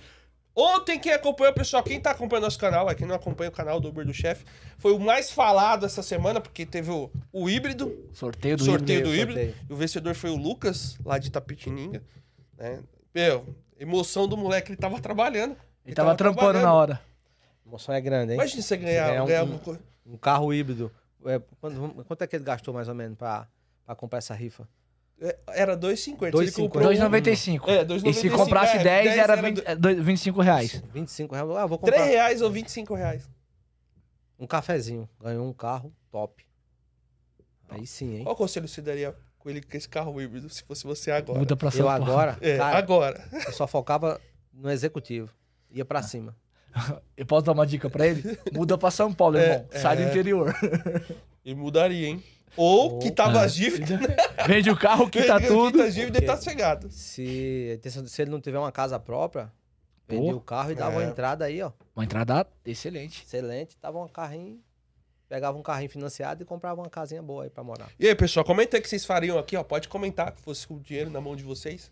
Ontem, 0.54 0.98
quem 1.00 1.12
acompanhou, 1.12 1.52
pessoal, 1.54 1.82
quem 1.82 1.98
tá 1.98 2.10
acompanhando 2.10 2.44
nosso 2.44 2.58
canal, 2.58 2.88
é 2.90 2.94
quem 2.94 3.06
não 3.06 3.14
acompanha 3.14 3.48
o 3.48 3.52
canal 3.52 3.80
do 3.80 3.88
Uber 3.88 4.04
do 4.04 4.12
Chefe, 4.12 4.44
foi 4.76 4.92
o 4.92 4.98
mais 4.98 5.30
falado 5.30 5.86
essa 5.86 6.02
semana, 6.02 6.40
porque 6.42 6.66
teve 6.66 6.90
o, 6.90 7.10
o 7.32 7.48
híbrido, 7.48 8.06
Sorteio 8.12 8.56
do 8.58 8.64
sorteio 8.64 9.00
Uber. 9.00 9.10
do 9.10 9.16
híbrido, 9.16 9.40
sorteio. 9.40 9.66
e 9.70 9.72
o 9.72 9.76
vencedor 9.76 10.14
foi 10.14 10.28
o 10.30 10.36
Lucas, 10.36 10.98
lá 11.04 11.16
de 11.16 11.30
Tapetininga, 11.30 12.02
né? 12.58 12.80
Meu, 13.14 13.46
emoção 13.80 14.28
do 14.28 14.36
moleque, 14.36 14.70
ele 14.72 14.76
tava 14.76 15.00
trabalhando. 15.00 15.56
Ele 15.86 15.94
tava 15.94 16.14
trampando 16.14 16.60
na 16.60 16.72
hora. 16.72 17.00
A 17.64 17.68
emoção 17.68 17.94
é 17.94 18.00
grande, 18.00 18.32
hein? 18.32 18.38
Imagina 18.38 18.60
você 18.62 18.76
ganhar, 18.76 19.08
ganhar 19.08 19.22
um- 19.22 19.26
ganhar 19.26 19.40
alguma 19.40 19.58
coisa. 19.58 19.80
Um 20.06 20.16
carro 20.18 20.52
híbrido. 20.52 20.92
É, 21.24 21.40
quanto, 21.60 22.04
quanto 22.04 22.22
é 22.22 22.26
que 22.26 22.36
ele 22.36 22.44
gastou 22.44 22.74
mais 22.74 22.88
ou 22.88 22.94
menos 22.94 23.16
pra, 23.16 23.46
pra 23.86 23.94
comprar 23.94 24.18
essa 24.18 24.34
rifa? 24.34 24.68
É, 25.22 25.38
Era 25.48 25.76
2,50. 25.76 26.32
2,50. 26.32 26.42
Ele 26.42 26.52
comprou 26.52 26.82
um- 26.84 26.86
2,95. 26.88 27.70
É, 27.70 27.80
E 27.80 27.84
2,95. 27.84 28.20
se 28.20 28.30
comprasse 28.30 28.76
é, 28.78 28.82
10, 28.82 29.06
era, 29.16 29.32
era 29.34 29.42
20, 29.42 29.62
é, 29.64 29.76
dois- 29.76 29.98
25 30.04 30.40
reais. 30.42 30.82
25 30.92 31.34
reais. 31.34 31.50
Ah, 31.50 31.66
vou 31.66 31.78
3 31.78 31.94
comprar 31.96 32.04
reais 32.10 32.42
ou 32.42 32.50
25 32.50 32.94
reais. 32.94 33.30
um 34.38 34.46
cafezinho. 34.46 35.08
Ganhou 35.22 35.46
um 35.48 35.52
carro 35.52 35.92
top. 36.10 36.44
Aí 37.68 37.86
sim, 37.86 38.16
hein? 38.16 38.24
Qual 38.24 38.34
conselho 38.36 38.66
você 38.66 38.82
daria 38.82 39.14
com 39.38 39.48
ele 39.48 39.62
com 39.62 39.76
esse 39.76 39.88
carro 39.88 40.20
híbrido, 40.20 40.48
se 40.50 40.62
fosse 40.64 40.84
você 40.84 41.10
agora? 41.12 41.38
Muda 41.38 41.56
pra 41.56 41.70
São 41.70 41.80
Eu 41.80 41.86
Paulo. 41.86 42.04
agora, 42.04 42.36
É, 42.40 42.56
cara, 42.58 42.76
agora. 42.78 43.28
eu 43.46 43.52
só 43.52 43.66
focava 43.66 44.20
no 44.52 44.70
executivo. 44.70 45.30
Ia 45.70 45.84
pra 45.84 46.02
cima. 46.02 46.36
Eu 47.16 47.24
posso 47.26 47.44
dar 47.46 47.52
uma 47.52 47.66
dica 47.66 47.88
pra 47.88 48.06
ele? 48.06 48.22
Muda 48.52 48.76
pra 48.76 48.90
São 48.90 49.12
Paulo, 49.12 49.36
É, 49.38 49.42
irmão. 49.52 49.68
Sai 49.72 49.96
do 49.96 50.02
é. 50.02 50.08
interior. 50.10 50.54
E 51.44 51.54
mudaria, 51.54 52.08
hein? 52.08 52.22
Ou 52.56 52.92
Ou- 52.94 52.98
quitava 52.98 53.40
Ah. 53.40 53.44
as 53.44 53.54
dívidas, 53.54 53.88
Vende 54.46 54.70
o 54.70 54.76
carro, 54.76 55.08
quita 55.08 55.40
tudo. 55.40 55.72
quita 55.72 55.84
as 55.84 55.94
dívidas 55.94 56.22
e 56.22 56.26
tá 56.26 56.36
cegado. 56.36 56.90
Se, 56.90 57.80
se 58.06 58.22
ele 58.22 58.30
não 58.30 58.40
tiver 58.40 58.58
uma 58.58 58.72
casa 58.72 58.98
própria, 58.98 59.50
vendia 60.08 60.32
Pô. 60.32 60.36
o 60.38 60.40
carro 60.40 60.70
e 60.72 60.74
dava 60.74 60.96
uma 60.96 61.04
É. 61.04 61.06
entrada 61.08 61.44
aí, 61.46 61.62
ó. 61.62 61.72
Uma 61.96 62.04
entrada 62.04 62.46
excelente. 62.64 63.22
Excelente. 63.24 63.76
Dava 63.80 63.98
um 64.02 64.08
carrinho. 64.08 64.60
Pegava 65.28 65.56
um 65.56 65.62
carrinho 65.62 65.88
financiado 65.88 66.42
e 66.42 66.44
comprava 66.44 66.80
uma 66.82 66.90
casinha 66.90 67.22
boa 67.22 67.44
aí 67.44 67.50
pra 67.50 67.64
morar. 67.64 67.88
E 67.98 68.06
aí, 68.06 68.14
pessoal, 68.14 68.44
comenta 68.44 68.76
aí 68.76 68.80
o 68.80 68.82
que 68.82 68.88
vocês 68.90 69.04
fariam 69.06 69.38
aqui, 69.38 69.56
ó. 69.56 69.62
Pode 69.64 69.88
comentar 69.88 70.30
que 70.32 70.40
fosse 70.42 70.66
o 70.70 70.78
dinheiro 70.78 71.08
na 71.10 71.22
mão 71.22 71.34
de 71.34 71.42
vocês. 71.42 71.90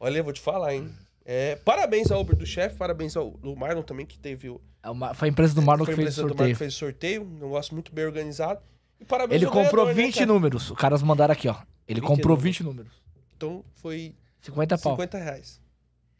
Olha, 0.00 0.18
eu 0.18 0.24
vou 0.24 0.32
te 0.32 0.40
falar, 0.40 0.74
hein? 0.74 0.88
É, 1.22 1.56
parabéns 1.56 2.10
ao 2.10 2.18
Uber 2.22 2.34
do 2.34 2.46
chefe, 2.46 2.76
parabéns 2.76 3.14
ao 3.14 3.32
do 3.32 3.54
Marlon 3.54 3.82
também, 3.82 4.06
que 4.06 4.18
teve 4.18 4.48
o. 4.48 4.58
É 4.82 4.88
uma- 4.88 5.12
foi 5.12 5.28
a 5.28 5.30
empresa 5.30 5.54
do 5.54 5.60
Marlon 5.60 5.84
foi 5.84 5.94
que 5.96 6.00
a 6.00 6.04
fez 6.04 6.16
o 6.16 6.22
empresa 6.22 6.22
do 6.22 6.34
Marlon 6.34 6.38
sorteio. 6.38 6.54
que 6.54 6.58
fez 6.58 6.72
o 6.74 6.76
sorteio. 6.78 7.22
Um 7.24 7.44
negócio 7.46 7.74
muito 7.74 7.92
bem 7.94 8.06
organizado. 8.06 8.60
Parabéns 9.06 9.40
Ele 9.40 9.50
comprou 9.50 9.84
ganhador, 9.84 9.94
né, 9.94 10.02
20 10.06 10.14
cara? 10.14 10.26
números. 10.26 10.70
Os 10.70 10.76
caras 10.76 11.02
mandaram 11.02 11.32
aqui, 11.32 11.48
ó. 11.48 11.54
Ele 11.86 12.00
20 12.00 12.08
comprou 12.08 12.36
números. 12.36 12.58
20 12.58 12.64
números. 12.64 12.92
Então 13.36 13.64
foi 13.76 14.14
50 14.42 14.76
pau. 14.78 14.92
50 14.92 15.18
reais. 15.18 15.60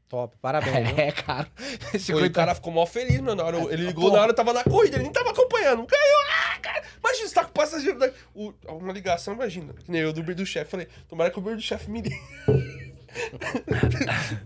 Top. 0.08 0.34
Parabéns. 0.40 0.88
viu? 0.88 0.98
É, 0.98 1.12
cara. 1.12 1.48
Foi, 1.90 1.98
50 1.98 2.26
o 2.26 2.32
cara 2.32 2.54
ficou 2.54 2.72
mó 2.72 2.86
feliz, 2.86 3.20
mano. 3.20 3.34
Na 3.34 3.44
hora, 3.44 3.58
ele 3.72 3.86
ligou 3.86 4.04
Porra. 4.04 4.16
na 4.16 4.22
hora, 4.22 4.30
eu 4.32 4.36
tava 4.36 4.52
na 4.54 4.64
corrida, 4.64 4.96
ele 4.96 5.02
nem 5.04 5.12
tava 5.12 5.30
acompanhando. 5.30 5.86
Ganhou! 5.86 6.22
Ah, 6.54 6.58
cara! 6.60 6.82
Imagina, 6.98 7.28
você 7.28 7.34
tá 7.34 7.44
com 7.44 7.50
o 7.50 7.52
passageiro 7.52 7.98
da. 7.98 8.10
o- 8.34 8.54
uma 8.68 8.92
ligação, 8.92 9.34
imagina. 9.34 9.74
Que 9.74 9.90
nem 9.90 10.00
eu 10.00 10.12
do 10.12 10.20
Uber 10.22 10.34
do 10.34 10.46
chefe. 10.46 10.70
Falei, 10.70 10.88
tomara 11.08 11.30
que 11.30 11.38
o 11.38 11.42
Uber 11.42 11.56
do 11.56 11.60
chefe 11.62 11.90
me 11.90 12.00
ligue. 12.00 12.16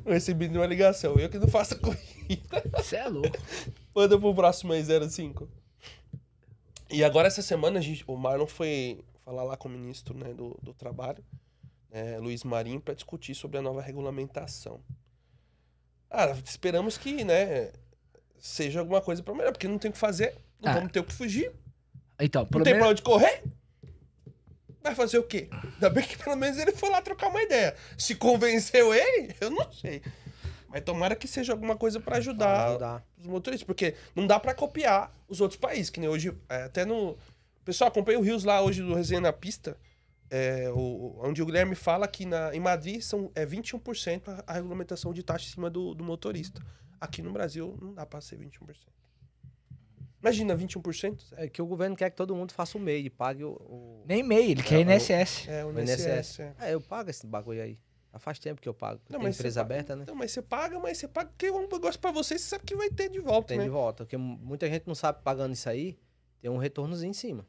não 0.05 0.13
recebi 0.13 0.49
nenhuma 0.49 0.67
ligação. 0.67 1.15
Eu 1.17 1.29
que 1.29 1.39
não 1.39 1.49
faço 1.49 1.75
a 1.75 1.79
corrida. 1.79 2.63
Você 2.77 2.97
é 2.97 3.09
louco. 3.09 3.37
Manda 3.95 4.19
pro 4.19 4.35
próximo 4.35 4.73
aí, 4.73 4.83
05. 5.09 5.49
E 6.93 7.03
agora, 7.03 7.27
essa 7.29 7.43
semana, 7.43 7.79
a 7.79 7.83
gente, 7.83 8.05
o 8.07 8.17
Marlon 8.17 8.47
foi 8.47 9.03
falar 9.25 9.43
lá 9.45 9.57
com 9.57 9.69
o 9.69 9.71
ministro 9.73 10.17
né, 10.17 10.33
do, 10.35 10.59
do 10.63 10.75
Trabalho, 10.75 11.25
né, 11.91 12.19
Luiz 12.19 12.45
Marinho, 12.45 12.81
para 12.81 12.95
discutir 12.95 13.35
sobre 13.35 13.59
a 13.59 13.63
nova 13.63 13.81
regulamentação. 13.81 14.81
Cara, 16.11 16.37
esperamos 16.45 16.99
que, 16.99 17.25
né, 17.25 17.73
seja 18.39 18.81
alguma 18.81 19.01
coisa 19.01 19.23
para 19.23 19.35
melhor, 19.35 19.53
porque 19.53 19.67
não 19.69 19.79
tem 19.79 19.91
o 19.91 19.93
que 19.95 19.99
fazer, 19.99 20.37
não 20.61 20.71
Ah. 20.71 20.75
vamos 20.75 20.93
ter 20.93 21.01
o 21.01 21.05
que 21.05 21.13
fugir, 21.15 21.51
Então, 22.21 22.47
não 22.53 22.63
tem 22.63 22.77
pra 22.79 22.89
onde 22.89 23.03
correr. 23.03 23.43
Vai 24.83 24.95
fazer 24.95 25.19
o 25.19 25.23
quê? 25.23 25.49
Ainda 25.75 25.89
bem 25.91 26.05
que 26.05 26.19
pelo 26.19 26.37
menos 26.37 26.59
ele 26.59 26.73
foi 26.73 26.91
lá 26.91 27.01
trocar 27.01 27.29
uma 27.29 27.41
ideia. 27.43 27.75
Se 27.97 28.15
convenceu 28.17 28.93
ele, 28.93 29.35
eu 29.41 29.49
não 29.51 29.71
sei. 29.73 30.03
Mas 30.73 30.83
tomara 30.83 31.15
que 31.15 31.29
seja 31.29 31.53
alguma 31.53 31.77
coisa 31.77 32.01
para 32.01 32.13
Pra 32.13 32.19
ajudar 32.19 32.69
ajudar. 32.69 33.05
os 33.19 33.27
motoristas, 33.27 33.67
porque 33.67 33.95
não 34.17 34.27
dá 34.27 34.41
pra 34.41 34.55
copiar 34.55 35.13
os 35.29 35.41
outros 35.41 35.59
países, 35.61 35.91
que 35.91 36.01
nem 36.01 36.09
hoje, 36.09 36.33
é, 36.49 36.63
até 36.65 36.85
no... 36.85 37.17
Pessoal, 37.65 37.89
acompanhei 37.89 38.19
o 38.19 38.23
Rios 38.25 38.43
lá 38.43 38.61
hoje 38.63 38.83
do 38.83 38.95
Resenha 38.95 39.21
na 39.21 39.33
Pista, 39.33 39.77
é, 40.31 40.69
o, 40.75 41.15
onde 41.23 41.43
o 41.43 41.47
Guilherme 41.47 41.75
fala 41.75 42.09
que 42.09 42.25
na, 42.27 42.55
em 42.55 42.59
Madrid 42.59 43.01
são, 43.03 43.31
é 43.35 43.45
21% 43.47 44.23
a, 44.29 44.43
a 44.47 44.53
regulamentação 44.55 45.13
de 45.13 45.23
taxa 45.23 45.47
em 45.47 45.53
cima 45.53 45.69
do, 45.71 45.95
do 45.95 46.03
motorista. 46.03 46.61
Aqui 47.01 47.21
no 47.23 47.31
Brasil 47.33 47.77
não 47.81 47.93
dá 47.95 48.05
pra 48.07 48.21
ser 48.21 48.39
21%. 48.39 48.75
Imagina, 50.21 50.57
21%? 50.57 51.21
Zé. 51.21 51.45
É 51.45 51.49
que 51.49 51.61
o 51.61 51.67
governo 51.67 51.97
quer 51.97 52.09
que 52.11 52.17
todo 52.17 52.35
mundo 52.35 52.53
faça 52.53 52.79
o 52.79 52.81
MEI 52.81 53.07
e 53.07 53.11
pague 53.11 53.43
o, 53.45 53.51
o, 53.51 54.05
Nem 54.07 54.23
MEI, 54.23 54.53
ele 54.53 54.63
quer 54.63 54.77
É, 54.89 54.95
INSS. 54.97 55.49
É, 55.49 55.65
o 55.65 55.69
o 55.69 55.81
INSS. 55.81 56.07
INSS. 56.07 56.41
é. 56.41 56.55
É, 56.61 56.75
eu 56.75 56.81
pago 56.81 57.11
esse 57.11 57.27
bagulho 57.27 57.61
aí. 57.63 57.79
Faz 58.19 58.39
tempo 58.39 58.61
que 58.61 58.69
eu 58.69 58.75
pago. 58.75 59.01
Não, 59.09 59.21
Tem 59.21 59.29
empresa 59.31 59.63
paga- 59.63 59.75
aberta, 59.75 59.97
né? 59.97 60.03
Então, 60.03 60.15
mas 60.15 60.31
você 60.33 60.43
paga, 60.43 60.79
mas 60.79 60.99
você 60.99 61.09
paga 61.09 61.31
porque 61.31 61.47
é 61.47 61.53
um 61.53 61.67
negócio 61.67 61.99
pra 62.01 62.11
você, 62.13 62.39
você 62.39 62.45
sabe 62.47 62.65
que 62.65 62.77
vai 62.77 62.91
ter 62.91 63.09
de 63.09 63.19
volta, 63.21 63.49
Tem 63.49 63.59
né? 63.59 63.65
de 63.65 63.71
volta. 63.71 64.05
Porque 64.05 64.17
muita 64.17 64.69
gente 64.69 64.87
não 64.87 64.95
sabe 64.95 65.23
pagando 65.23 65.53
isso 65.55 65.69
aí, 65.69 65.99
tem 66.41 66.51
um 66.51 66.59
retornozinho 66.59 67.11
em 67.11 67.15
cima. 67.15 67.47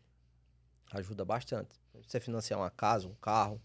Ajuda 0.92 1.26
bastante. 1.26 1.76
Você 2.08 2.20
financiar 2.20 2.60
uma 2.60 2.70
casa, 2.70 3.08
um 3.08 3.16
carro, 3.16 3.62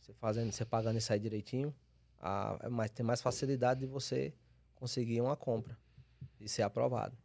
você 0.00 0.12
fazendo, 0.12 0.52
você 0.52 0.64
pagando 0.64 0.98
isso 0.98 1.12
aí 1.12 1.18
direitinho, 1.18 1.74
a, 2.20 2.58
é 2.62 2.68
mais, 2.68 2.90
tem 2.90 3.04
mais 3.04 3.22
facilidade 3.22 3.80
de 3.80 3.86
você 3.86 4.34
conseguir 4.74 5.20
uma 5.22 5.36
compra 5.36 5.76
e 6.40 6.48
ser 6.48 6.62
aprovado. 6.62 7.16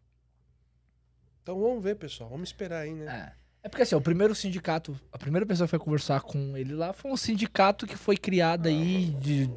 Então 1.44 1.60
vamos 1.60 1.84
ver, 1.84 1.96
pessoal. 1.96 2.30
Vamos 2.30 2.50
esperar 2.50 2.82
aí, 2.82 2.94
né? 2.94 3.36
É. 3.38 3.41
É 3.64 3.70
porque 3.70 3.84
assim, 3.84 3.96
o 3.96 4.02
primeiro 4.02 4.34
sindicato, 4.34 5.00
a 5.12 5.18
primeira 5.20 5.46
pessoa 5.46 5.68
que 5.68 5.72
foi 5.72 5.80
conversar 5.80 6.22
com 6.22 6.58
ele 6.58 6.74
lá 6.74 6.94
foi 6.94 7.12
um 7.12 7.18
sindicato 7.18 7.86
que 7.86 7.96
foi 7.96 8.18
criado 8.18 8.68
aí 8.68 9.12
de 9.20 9.50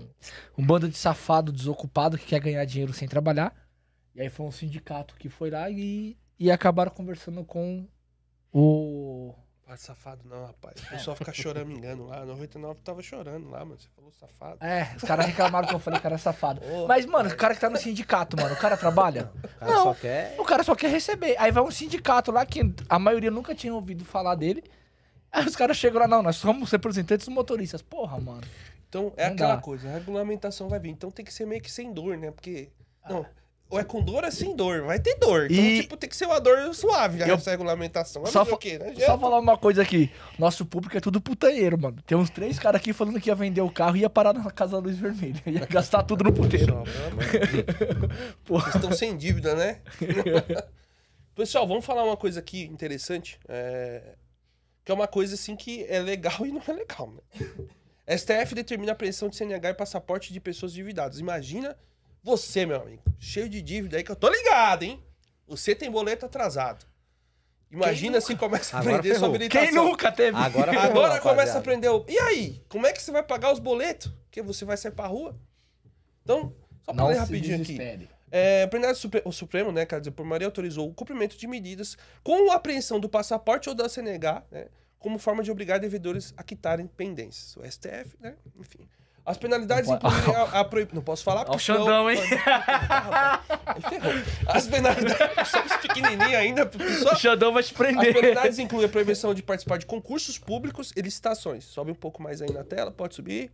um 0.59 0.65
bando 0.65 0.89
de 0.89 0.97
safado 0.97 1.51
desocupado 1.51 2.19
que 2.19 2.27
quer 2.27 2.41
ganhar 2.41 2.65
dinheiro 2.67 2.93
sem 2.93 3.09
trabalhar. 3.09 3.55
E 4.15 4.21
aí 4.21 4.29
foi 4.29 4.47
um 4.47 4.51
sindicato 4.51 5.15
que 5.17 5.29
foi 5.29 5.51
lá 5.51 5.71
e, 5.71 6.19
e 6.39 6.51
acabaram 6.51 6.91
conversando 6.91 7.45
com 7.45 7.89
o. 8.53 9.35
Ah, 9.67 9.79
safado 9.79 10.21
não, 10.29 10.45
rapaz. 10.47 10.75
O 10.83 10.89
pessoal 10.91 11.17
fica 11.17 11.33
choramingando 11.33 12.07
lá. 12.07 12.23
99 12.25 12.81
tava 12.85 13.01
chorando 13.03 13.49
lá, 13.49 13.65
mano. 13.65 13.81
Você 13.81 13.89
falou 13.97 14.13
safado. 14.13 14.59
É, 14.63 14.93
os 14.95 15.03
caras 15.03 15.25
reclamaram 15.25 15.67
que 15.67 15.75
eu 15.75 15.79
falei 15.79 15.99
que 15.99 16.07
era 16.07 16.19
safado. 16.19 16.61
Mas, 16.87 17.07
mano, 17.07 17.31
o 17.31 17.37
cara 17.37 17.55
que 17.55 17.61
tá 17.61 17.71
no 17.71 17.79
sindicato, 17.79 18.37
mano, 18.37 18.55
o 18.55 18.59
cara 18.59 18.77
trabalha? 18.77 19.31
O 19.43 19.49
cara 19.59 19.73
Não. 19.73 19.83
só 19.85 19.95
quer. 19.95 20.37
O 20.39 20.45
cara 20.45 20.63
só 20.63 20.75
quer 20.75 20.91
receber. 20.91 21.35
Aí 21.39 21.51
vai 21.51 21.63
um 21.63 21.71
sindicato 21.71 22.31
lá 22.31 22.45
que 22.45 22.61
a 22.89 22.99
maioria 22.99 23.31
nunca 23.31 23.55
tinha 23.55 23.75
ouvido 23.75 24.05
falar 24.05 24.35
dele. 24.35 24.63
Aí 25.33 25.47
os 25.47 25.57
caras 25.57 25.79
chegam 25.79 25.99
lá, 26.01 26.07
não, 26.07 26.23
nós 26.23 26.37
somos 26.37 26.71
representantes 26.71 27.27
dos 27.27 27.35
motoristas. 27.35 27.81
Porra, 27.81 28.21
mano. 28.21 28.43
Então, 28.89 29.13
é 29.17 29.27
Não 29.27 29.33
aquela 29.35 29.57
dá. 29.57 29.63
coisa, 29.63 29.89
a 29.89 29.93
regulamentação 29.95 30.69
vai 30.69 30.79
vir. 30.79 30.91
Então 30.91 31.11
tem 31.11 31.25
que 31.25 31.33
ser 31.33 31.47
meio 31.47 31.63
que 31.63 31.73
sem 31.73 31.91
dor, 31.93 32.19
né? 32.19 32.31
Porque. 32.31 32.71
Não, 33.09 33.25
ou 33.71 33.79
é 33.81 33.85
com 33.85 34.03
dor 34.03 34.23
ou 34.23 34.29
é 34.29 34.31
sem 34.31 34.55
dor. 34.55 34.83
Vai 34.83 35.01
ter 35.01 35.17
dor. 35.17 35.51
Então, 35.51 35.65
E- 35.65 35.83
tipo, 35.83 35.97
tem 35.97 36.09
que 36.09 36.17
ser 36.17 36.27
uma 36.27 36.39
dor 36.41 36.73
suave 36.75 37.19
já 37.19 37.27
Eu- 37.27 37.35
essa 37.37 37.51
regulamentação. 37.51 38.23
Vai 38.23 38.31
Só 38.31 38.45
fa- 38.45 38.57
quê, 38.59 38.79
né? 38.79 38.95
Só 39.05 39.19
falar 39.19 39.39
uma 39.41 39.57
coisa 39.59 39.83
aqui. 39.83 40.11
Nosso 40.39 40.65
público 40.65 40.97
é 40.97 41.01
tudo 41.01 41.21
putanheiro, 41.21 41.77
mano. 41.79 42.01
Tem 42.07 42.17
uns 42.17 42.31
três 42.31 42.59
caras 42.59 42.81
aqui 42.81 42.93
falando 42.93 43.21
que 43.21 43.29
ia 43.31 43.35
vender 43.35 43.61
o 43.63 43.71
carro 43.71 43.97
e 43.97 44.01
ia 44.01 44.11
parar 44.11 44.33
na 44.33 44.51
casa 44.51 44.73
da 44.73 44.79
luz 44.79 44.97
vermelha. 44.97 45.43
Ia 45.47 45.67
gastar 45.67 46.03
tudo 46.05 46.23
no 46.25 46.33
puteiro. 46.33 46.85
Vocês 48.47 48.75
estão 48.77 48.93
sem 48.93 49.17
dívida, 49.17 49.55
né? 49.55 49.81
Pessoal, 51.35 51.67
vamos 51.67 51.85
falar 51.85 52.05
uma 52.05 52.17
coisa 52.17 52.39
aqui 52.41 52.63
interessante. 52.65 53.41
é, 53.49 54.15
Que 54.85 54.93
é 54.93 54.95
uma 54.95 55.09
coisa 55.09 55.35
assim 55.35 55.57
que 55.57 55.85
é 55.89 55.99
legal 55.99 56.47
e 56.47 56.53
não 56.53 56.63
é 56.67 56.73
legal, 56.73 57.11
né? 57.11 57.47
STF 58.17 58.55
determina 58.55 58.93
a 58.93 58.95
apreensão 58.95 59.29
de 59.31 59.37
CNH 59.37 59.71
e 59.71 59.75
passaporte 59.75 60.33
de 60.33 60.39
pessoas 60.39 60.73
endividadas. 60.73 61.19
Imagina 61.19 61.75
você, 62.25 62.65
meu 62.67 62.81
amigo, 62.81 63.03
cheio 63.21 63.49
de 63.49 63.61
dívida 63.63 63.97
aí, 63.99 64.03
que 64.03 64.11
eu 64.11 64.17
tô 64.17 64.29
ligado, 64.29 64.83
hein? 64.83 65.01
Você 65.47 65.75
tem 65.75 65.91
boleto 65.91 66.25
atrasado. 66.27 66.85
Imagina 67.71 68.21
se 68.21 68.35
começa 68.37 68.77
a 68.77 68.81
Agora 68.81 68.95
prender 68.99 69.13
sua 69.13 69.21
ferrou. 69.21 69.35
habilitação. 69.35 69.67
Quem 69.67 69.75
nunca 69.75 70.11
teve? 70.13 70.37
Agora 70.37 70.73
ferrou, 70.73 70.87
Agora 71.05 71.21
começa 71.21 71.59
a 71.59 71.61
prender 71.61 71.91
o. 71.91 72.05
E 72.09 72.19
aí? 72.19 72.63
Como 72.69 72.87
é 72.87 72.93
que 72.93 73.03
você 73.03 73.11
vai 73.13 73.23
pagar 73.23 73.53
os 73.53 73.59
boletos? 73.59 74.11
Porque 74.25 74.41
você 74.43 74.65
vai 74.65 74.77
sair 74.77 74.93
pra 74.93 75.07
rua? 75.07 75.37
Então, 76.23 76.55
só 76.85 76.93
pra 76.93 77.03
Não 77.03 77.09
ler 77.09 77.15
se 77.15 77.21
rapidinho 77.21 77.55
aqui. 77.57 77.65
desespere. 77.65 78.09
É, 78.31 78.65
o 78.65 78.69
plenário 78.69 78.97
Supre- 78.97 79.23
o 79.25 79.31
Supremo, 79.33 79.71
né, 79.71 79.85
quer 79.87 80.01
dizer, 80.01 80.11
por 80.13 80.25
maioria 80.25 80.47
autorizou 80.49 80.89
o 80.89 80.95
cumprimento 80.95 81.37
de 81.37 81.47
medidas 81.47 81.97
com 82.23 82.51
a 82.51 82.55
apreensão 82.57 82.99
do 82.99 83.09
passaporte 83.09 83.69
ou 83.69 83.75
da 83.75 83.89
CNH, 83.89 84.43
né, 84.51 84.67
como 84.99 85.19
forma 85.19 85.43
de 85.43 85.51
obrigar 85.53 85.79
devedores 85.79 86.33
a 86.37 86.43
quitarem 86.43 86.87
pendências. 86.87 87.57
O 87.57 87.65
STF, 87.65 88.17
né, 88.21 88.35
enfim. 88.59 88.89
As 89.27 89.39
penalidades 89.39 89.89
incluem 89.91 90.37
a, 90.37 90.43
a 90.61 90.65
proib- 90.65 90.93
Não 90.93 91.01
posso 91.03 91.25
falar 91.25 91.47
Ó 91.49 91.57
o 91.57 91.59
Xandão, 91.59 92.11
hein? 92.11 92.19
As 94.47 94.67
penalidades... 94.67 95.49
Somos 95.49 95.77
pequenininhos 95.77 96.35
ainda, 96.35 96.67
pessoal. 96.67 97.15
O 97.15 97.19
Xandão 97.19 97.53
vai 97.53 97.63
te 97.63 97.71
As 97.73 97.77
prender. 97.77 98.13
penalidades 98.15 98.59
incluem 98.59 98.87
a 98.87 98.89
proibição 98.91 99.33
de 99.35 99.43
participar 99.43 99.79
de 99.79 99.87
concursos 99.87 100.39
públicos 100.39 100.93
e 100.97 101.01
licitações. 101.01 101.65
Sobe 101.65 101.91
um 101.91 101.95
pouco 101.95 102.23
mais 102.23 102.43
aí 102.43 102.53
na 102.53 102.65
tela, 102.65 102.91
pode 102.91 103.15
subir. 103.15 103.51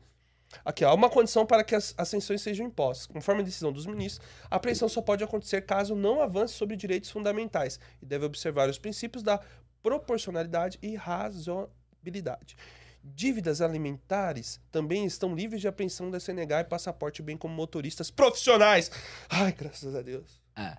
Aqui, 0.65 0.85
ó, 0.85 0.93
uma 0.93 1.09
condição 1.09 1.47
para 1.47 1.63
que 1.63 1.77
as, 1.77 1.95
as 1.97 2.09
sanções 2.09 2.43
sejam 2.43 2.67
impostas. 2.67 3.07
Conforme 3.07 3.41
a 3.43 3.45
decisão 3.45 3.71
dos 3.73 3.87
ministros, 3.87 4.27
a 4.51 4.57
apreensão 4.57 4.89
só 4.89 5.01
pode 5.01 5.23
acontecer 5.23 5.61
caso 5.61 5.95
não 5.95 6.21
avance 6.21 6.55
sobre 6.55 6.75
direitos 6.75 7.09
fundamentais 7.11 7.79
e 8.03 8.07
deve 8.07 8.25
observar 8.25 8.69
os 8.69 8.77
princípios 8.79 9.23
da 9.23 9.39
proporcionalidade 9.81 10.77
e 10.83 10.97
razoabilidade. 10.97 12.57
Dívidas 13.03 13.61
alimentares 13.63 14.61
também 14.71 15.05
estão 15.07 15.35
livres 15.35 15.61
de 15.61 15.69
apreensão 15.69 16.11
da 16.11 16.21
CNH 16.21 16.61
e 16.61 16.65
passaporte, 16.65 17.23
bem 17.23 17.37
como 17.37 17.55
motoristas 17.55 18.11
profissionais. 18.11 18.91
Ai, 19.29 19.53
graças 19.53 19.95
a 19.95 20.03
Deus. 20.03 20.41
É, 20.57 20.77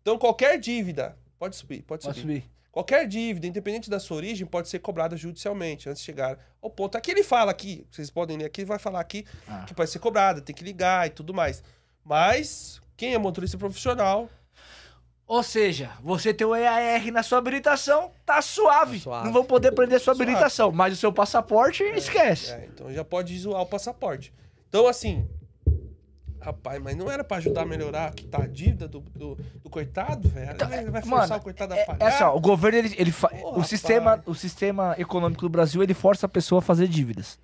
Então, 0.00 0.18
qualquer 0.18 0.58
dívida. 0.58 1.16
Pode 1.38 1.56
subir, 1.56 1.82
pode, 1.82 2.04
pode 2.04 2.18
subir. 2.20 2.40
subir. 2.40 2.50
Qualquer 2.72 3.06
dívida, 3.06 3.46
independente 3.46 3.90
da 3.90 4.00
sua 4.00 4.16
origem, 4.16 4.46
pode 4.46 4.68
ser 4.68 4.78
cobrada 4.78 5.14
judicialmente 5.16 5.88
antes 5.90 6.00
de 6.00 6.06
chegar 6.06 6.38
ao 6.62 6.70
ponto. 6.70 6.96
Aqui 6.96 7.10
ele 7.10 7.22
fala 7.22 7.50
aqui, 7.50 7.86
vocês 7.90 8.08
podem 8.08 8.38
ler 8.38 8.46
aqui, 8.46 8.62
ele 8.62 8.68
vai 8.68 8.78
falar 8.78 9.00
aqui 9.00 9.26
Ah. 9.46 9.64
que 9.66 9.74
pode 9.74 9.90
ser 9.90 9.98
cobrada, 9.98 10.40
tem 10.40 10.54
que 10.56 10.64
ligar 10.64 11.06
e 11.06 11.10
tudo 11.10 11.34
mais. 11.34 11.62
Mas 12.02 12.80
quem 12.96 13.12
é 13.12 13.18
motorista 13.18 13.58
profissional, 13.58 14.28
Ou 15.32 15.42
seja, 15.42 15.92
você 16.02 16.34
tem 16.34 16.46
o 16.46 16.54
EAR 16.54 17.10
na 17.10 17.22
sua 17.22 17.38
habilitação, 17.38 18.10
tá 18.26 18.42
suave. 18.42 18.98
Tá 18.98 19.02
suave. 19.04 19.24
Não 19.24 19.32
vão 19.32 19.44
poder 19.46 19.72
prender 19.72 19.98
sua 19.98 20.14
Suave. 20.14 20.30
habilitação, 20.30 20.70
mas 20.70 20.92
o 20.92 20.96
seu 20.96 21.10
passaporte, 21.10 21.82
esquece. 21.82 22.52
é, 22.52 22.68
então 22.70 22.92
já 22.92 23.02
pode 23.02 23.38
zoar 23.38 23.62
o 23.62 23.66
passaporte. 23.66 24.30
Então, 24.68 24.86
assim, 24.86 25.26
Rapaz, 26.38 26.82
mas 26.82 26.96
não 26.96 27.10
era 27.10 27.22
pra 27.24 27.36
ajudar 27.38 27.62
a 27.62 27.64
melhorar 27.64 28.08
a 28.08 28.10
quitar 28.10 28.42
a 28.42 28.46
dívida 28.46 28.86
do, 28.88 29.00
do, 29.00 29.36
do 29.62 29.70
coitado, 29.70 30.28
velho? 30.28 30.50
Então, 30.52 30.70
Ele 30.70 30.90
vai 30.90 31.00
mano, 31.02 31.16
forçar 31.22 31.38
o 31.38 31.40
coitado 31.40 31.72
a 31.72 31.76
É, 31.78 31.84
pagar? 31.86 32.04
é 32.04 32.08
assim, 32.14 32.24
ó, 32.24 32.36
o 32.36 32.40
governo, 32.40 32.78
ele, 32.80 32.94
ele 32.98 33.12
fa- 33.12 33.28
Pô, 33.28 33.36
o, 33.36 33.50
rapaz. 33.52 33.68
sistema, 33.68 34.22
o 34.26 34.34
sistema 34.34 34.94
econômico 34.98 35.40
do 35.42 35.48
Brasil, 35.48 35.82
ele 35.82 35.94
força 35.94 36.26
a 36.26 36.28
pessoa 36.28 36.58
a 36.58 36.62
fazer 36.62 36.88
dívidas. 36.88 37.38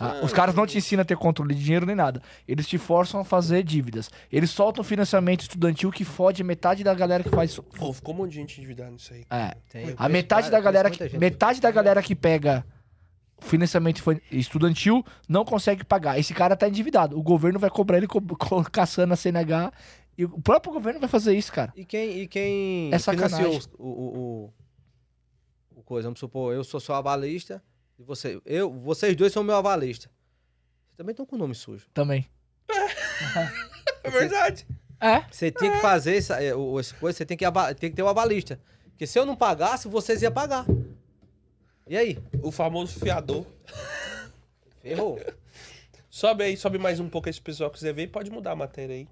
Ah, 0.00 0.20
Os 0.22 0.32
caras 0.32 0.54
não 0.54 0.64
te 0.66 0.78
ensinam 0.78 1.02
a 1.02 1.04
ter 1.04 1.16
controle 1.16 1.54
de 1.54 1.64
dinheiro 1.64 1.84
nem 1.84 1.96
nada. 1.96 2.22
Eles 2.46 2.68
te 2.68 2.78
forçam 2.78 3.20
a 3.20 3.24
fazer 3.24 3.64
dívidas. 3.64 4.08
Eles 4.30 4.48
soltam 4.50 4.84
financiamento 4.84 5.40
estudantil 5.40 5.90
que 5.90 6.04
fode 6.04 6.44
metade 6.44 6.84
da 6.84 6.94
galera 6.94 7.24
que 7.24 7.30
faz. 7.30 7.56
Pô, 7.76 7.92
ficou 7.92 8.14
um 8.14 8.18
monte 8.18 8.30
de 8.30 8.36
gente 8.36 8.58
endividada 8.58 8.90
nisso 8.92 9.12
aí. 9.12 9.24
É. 9.28 9.56
Tem, 9.68 9.94
A 9.96 10.08
metade 10.08 10.50
da 10.50 10.60
galera 10.60 10.88
que, 10.88 10.98
gente. 10.98 11.18
metade 11.18 11.60
da 11.60 11.70
galera 11.72 12.00
que 12.00 12.14
pega 12.14 12.64
financiamento 13.40 14.02
foi- 14.02 14.20
estudantil 14.30 15.04
não 15.28 15.44
consegue 15.44 15.84
pagar. 15.84 16.18
Esse 16.18 16.32
cara 16.34 16.56
tá 16.56 16.68
endividado. 16.68 17.18
O 17.18 17.22
governo 17.22 17.58
vai 17.58 17.70
cobrar 17.70 17.96
ele 17.98 18.06
co- 18.06 18.20
co- 18.38 18.64
caçando 18.70 19.12
a 19.14 19.16
CNH 19.16 19.72
e 20.16 20.24
o 20.24 20.40
próprio 20.40 20.72
governo 20.72 21.00
vai 21.00 21.08
fazer 21.08 21.36
isso, 21.36 21.52
cara. 21.52 21.72
E 21.76 21.84
quem, 21.84 22.20
e 22.20 22.26
quem 22.28 22.90
É 22.92 22.98
sacanagem. 22.98 23.60
o, 23.78 23.84
o, 23.84 23.88
o, 24.18 24.52
o 25.76 25.82
coisa? 25.82 26.06
Vamos 26.08 26.20
supor, 26.20 26.52
eu 26.54 26.62
sou 26.64 26.78
seu 26.80 26.94
avalista 26.94 27.62
e 27.98 28.02
você, 28.02 28.40
eu, 28.46 28.72
vocês 28.72 29.16
dois 29.16 29.32
são 29.32 29.42
meu 29.42 29.56
avalista. 29.56 30.08
Vocês 30.86 30.96
também 30.96 31.12
estão 31.12 31.26
com 31.26 31.36
o 31.36 31.38
nome 31.38 31.54
sujo. 31.54 31.86
Também. 31.92 32.26
É 34.04 34.10
verdade. 34.10 34.64
É. 35.00 35.20
Você 35.30 35.50
tinha 35.50 35.72
que 35.72 35.80
fazer 35.80 36.16
essa, 36.16 36.42
é, 36.42 36.50
essa 36.78 36.94
coisa, 36.96 37.18
você 37.18 37.26
tem 37.26 37.36
que, 37.36 37.44
tem 37.78 37.90
que 37.90 37.96
ter 37.96 38.02
o 38.02 38.08
avalista. 38.08 38.58
Porque 38.90 39.06
se 39.06 39.18
eu 39.18 39.26
não 39.26 39.36
pagasse, 39.36 39.88
vocês 39.88 40.22
iam 40.22 40.32
pagar. 40.32 40.64
E 41.86 41.96
aí? 41.96 42.18
O 42.40 42.50
famoso 42.50 42.98
fiador. 42.98 43.44
Ferrou. 44.80 45.20
Sobe 46.08 46.44
aí, 46.44 46.56
sobe 46.56 46.78
mais 46.78 47.00
um 47.00 47.08
pouco 47.08 47.28
esse 47.28 47.40
pessoal 47.40 47.70
que 47.70 47.78
quiser 47.78 47.92
ver 47.92 48.04
e 48.04 48.06
pode 48.06 48.30
mudar 48.30 48.52
a 48.52 48.56
matéria 48.56 48.94
aí. 48.94 49.08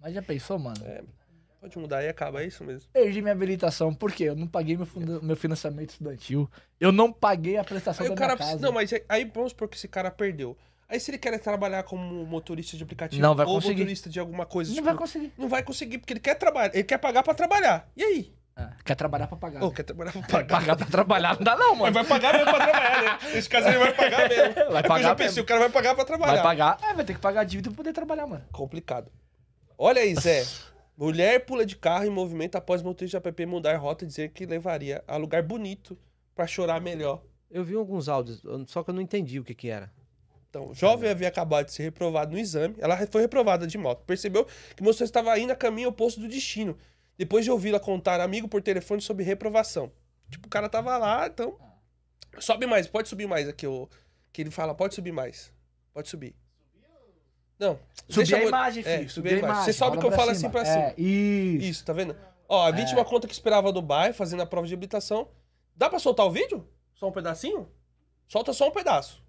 Mas 0.00 0.14
já 0.14 0.22
pensou, 0.22 0.58
mano? 0.58 0.80
Pode 1.62 1.78
mudar 1.78 1.98
aí, 1.98 2.08
acaba, 2.08 2.42
é 2.42 2.46
isso 2.46 2.64
mesmo. 2.64 2.90
Perdi 2.92 3.22
minha 3.22 3.32
habilitação. 3.32 3.94
Por 3.94 4.10
quê? 4.10 4.24
Eu 4.24 4.34
não 4.34 4.48
paguei 4.48 4.76
meu, 4.76 4.84
funda- 4.84 5.20
meu 5.22 5.36
financiamento 5.36 5.90
estudantil. 5.90 6.50
Eu 6.80 6.90
não 6.90 7.12
paguei 7.12 7.56
a 7.56 7.62
prestação 7.62 8.02
Aí 8.04 8.08
da 8.08 8.14
o 8.14 8.18
cara 8.18 8.34
minha 8.34 8.48
casa. 8.48 8.60
Não, 8.60 8.72
mas 8.72 8.92
é- 8.92 9.04
aí 9.08 9.24
vamos 9.32 9.52
supor 9.52 9.68
que 9.68 9.76
esse 9.76 9.86
cara 9.86 10.10
perdeu. 10.10 10.56
Aí 10.88 10.98
se 10.98 11.10
ele 11.12 11.18
quer 11.18 11.38
trabalhar 11.38 11.84
como 11.84 12.26
motorista 12.26 12.76
de 12.76 12.82
aplicativo 12.82 13.22
Não 13.22 13.34
vai 13.36 13.46
ou 13.46 13.54
conseguir. 13.54 13.74
motorista 13.76 14.10
de 14.10 14.18
alguma 14.18 14.44
coisa, 14.44 14.70
não 14.70 14.74
tipo, 14.74 14.86
vai 14.86 14.96
conseguir. 14.96 15.32
não 15.38 15.48
vai 15.48 15.62
conseguir, 15.62 15.98
porque 15.98 16.12
ele 16.14 16.20
quer 16.20 16.34
trabalhar, 16.34 16.74
ele 16.74 16.82
quer 16.84 16.98
pagar 16.98 17.22
pra 17.22 17.32
trabalhar. 17.32 17.88
E 17.96 18.02
aí? 18.02 18.32
É, 18.56 18.68
Quer 18.84 18.96
trabalhar 18.96 19.28
pra 19.28 19.36
pagar. 19.38 19.62
Ou 19.62 19.70
né? 19.70 19.74
quer 19.76 19.82
trabalhar 19.84 20.12
pra 20.12 20.20
pagar? 20.28 20.58
pagar 20.58 20.76
pra 20.76 20.86
trabalhar 20.86 21.36
não 21.36 21.42
dá 21.44 21.56
não, 21.56 21.70
Mas 21.76 21.78
mano. 21.78 21.92
vai 21.94 22.04
pagar 22.04 22.32
mesmo 22.34 22.50
pra 22.52 22.66
trabalhar, 22.66 23.02
né? 23.22 23.30
Nesse 23.34 23.48
caso 23.48 23.68
ele 23.68 23.78
vai 23.78 23.94
pagar 23.94 24.28
mesmo. 24.28 24.42
Vai 24.54 24.58
É 24.58 24.64
porque 24.64 24.76
eu 24.76 24.82
pagar 24.88 25.02
já 25.02 25.14
pensei, 25.14 25.26
mesmo. 25.28 25.42
o 25.42 25.46
cara 25.46 25.60
vai 25.60 25.70
pagar 25.70 25.94
pra 25.94 26.04
trabalhar. 26.04 26.32
Vai 26.34 26.42
pagar. 26.42 26.78
É, 26.82 26.92
vai 26.92 27.04
ter 27.04 27.14
que 27.14 27.20
pagar 27.20 27.40
a 27.40 27.44
dívida 27.44 27.70
pra 27.70 27.76
poder 27.78 27.92
trabalhar, 27.94 28.26
mano. 28.26 28.44
Complicado. 28.52 29.10
Olha 29.78 30.02
aí, 30.02 30.14
Zé. 30.16 30.44
Mulher 30.96 31.44
pula 31.46 31.64
de 31.64 31.76
carro 31.76 32.04
em 32.04 32.10
movimento 32.10 32.56
após 32.56 32.82
motorista 32.82 33.20
de 33.20 33.28
app 33.28 33.46
mudar 33.46 33.76
rota 33.76 34.04
e 34.04 34.06
dizer 34.06 34.30
que 34.30 34.46
levaria 34.46 35.02
a 35.06 35.16
lugar 35.16 35.42
bonito 35.42 35.98
pra 36.34 36.46
chorar 36.46 36.80
melhor. 36.80 37.22
Eu 37.50 37.64
vi 37.64 37.74
alguns 37.74 38.08
áudios, 38.08 38.42
só 38.66 38.82
que 38.82 38.90
eu 38.90 38.94
não 38.94 39.02
entendi 39.02 39.38
o 39.40 39.44
que 39.44 39.54
que 39.54 39.68
era. 39.68 39.92
Então, 40.48 40.74
jovem 40.74 41.10
havia 41.10 41.28
acabado 41.28 41.66
de 41.66 41.72
ser 41.72 41.84
reprovado 41.84 42.32
no 42.32 42.38
exame. 42.38 42.74
Ela 42.78 43.06
foi 43.06 43.22
reprovada 43.22 43.66
de 43.66 43.78
moto. 43.78 44.04
Percebeu 44.04 44.44
que 44.44 44.82
o 44.82 44.84
motorista 44.84 45.04
estava 45.04 45.38
indo 45.38 45.50
a 45.50 45.56
caminho 45.56 45.88
oposto 45.88 46.20
do 46.20 46.28
destino. 46.28 46.76
Depois 47.16 47.44
de 47.44 47.50
ouvi-la 47.50 47.80
contar 47.80 48.20
amigo 48.20 48.46
por 48.46 48.60
telefone 48.60 49.00
sobre 49.00 49.24
reprovação. 49.24 49.90
Tipo, 50.30 50.46
o 50.46 50.50
cara 50.50 50.68
tava 50.68 50.96
lá, 50.98 51.26
então. 51.26 51.58
Sobe 52.38 52.66
mais, 52.66 52.86
pode 52.86 53.08
subir 53.08 53.26
mais 53.26 53.48
aqui. 53.48 53.66
O... 53.66 53.88
Que 54.30 54.42
ele 54.42 54.50
fala, 54.50 54.74
pode 54.74 54.94
subir 54.94 55.12
mais. 55.12 55.50
Pode 55.92 56.08
subir. 56.08 56.34
Não. 57.62 57.78
Subir 58.08 58.26
deixa 58.26 58.36
a 58.36 58.42
imagem, 58.42 58.82
é, 58.84 58.98
filho. 58.98 59.10
subir 59.10 59.34
a 59.34 59.38
imagem. 59.38 59.64
Você 59.64 59.72
sobe 59.72 59.96
que 59.96 60.04
eu 60.04 60.10
falo 60.10 60.32
assim 60.32 60.50
pra 60.50 60.64
cima. 60.64 60.86
É, 60.86 60.94
isso. 61.00 61.64
Isso, 61.64 61.84
tá 61.84 61.92
vendo? 61.92 62.16
Ó, 62.48 62.66
a 62.66 62.72
vítima 62.72 63.04
conta 63.04 63.28
que 63.28 63.32
esperava 63.32 63.72
do 63.72 63.80
bairro 63.80 64.12
fazendo 64.12 64.42
a 64.42 64.46
prova 64.46 64.66
de 64.66 64.74
habilitação. 64.74 65.28
Dá 65.76 65.88
pra 65.88 66.00
soltar 66.00 66.26
o 66.26 66.30
vídeo? 66.30 66.66
Só 66.92 67.08
um 67.08 67.12
pedacinho? 67.12 67.68
Solta 68.26 68.52
só 68.52 68.66
um 68.66 68.72
pedaço. 68.72 69.22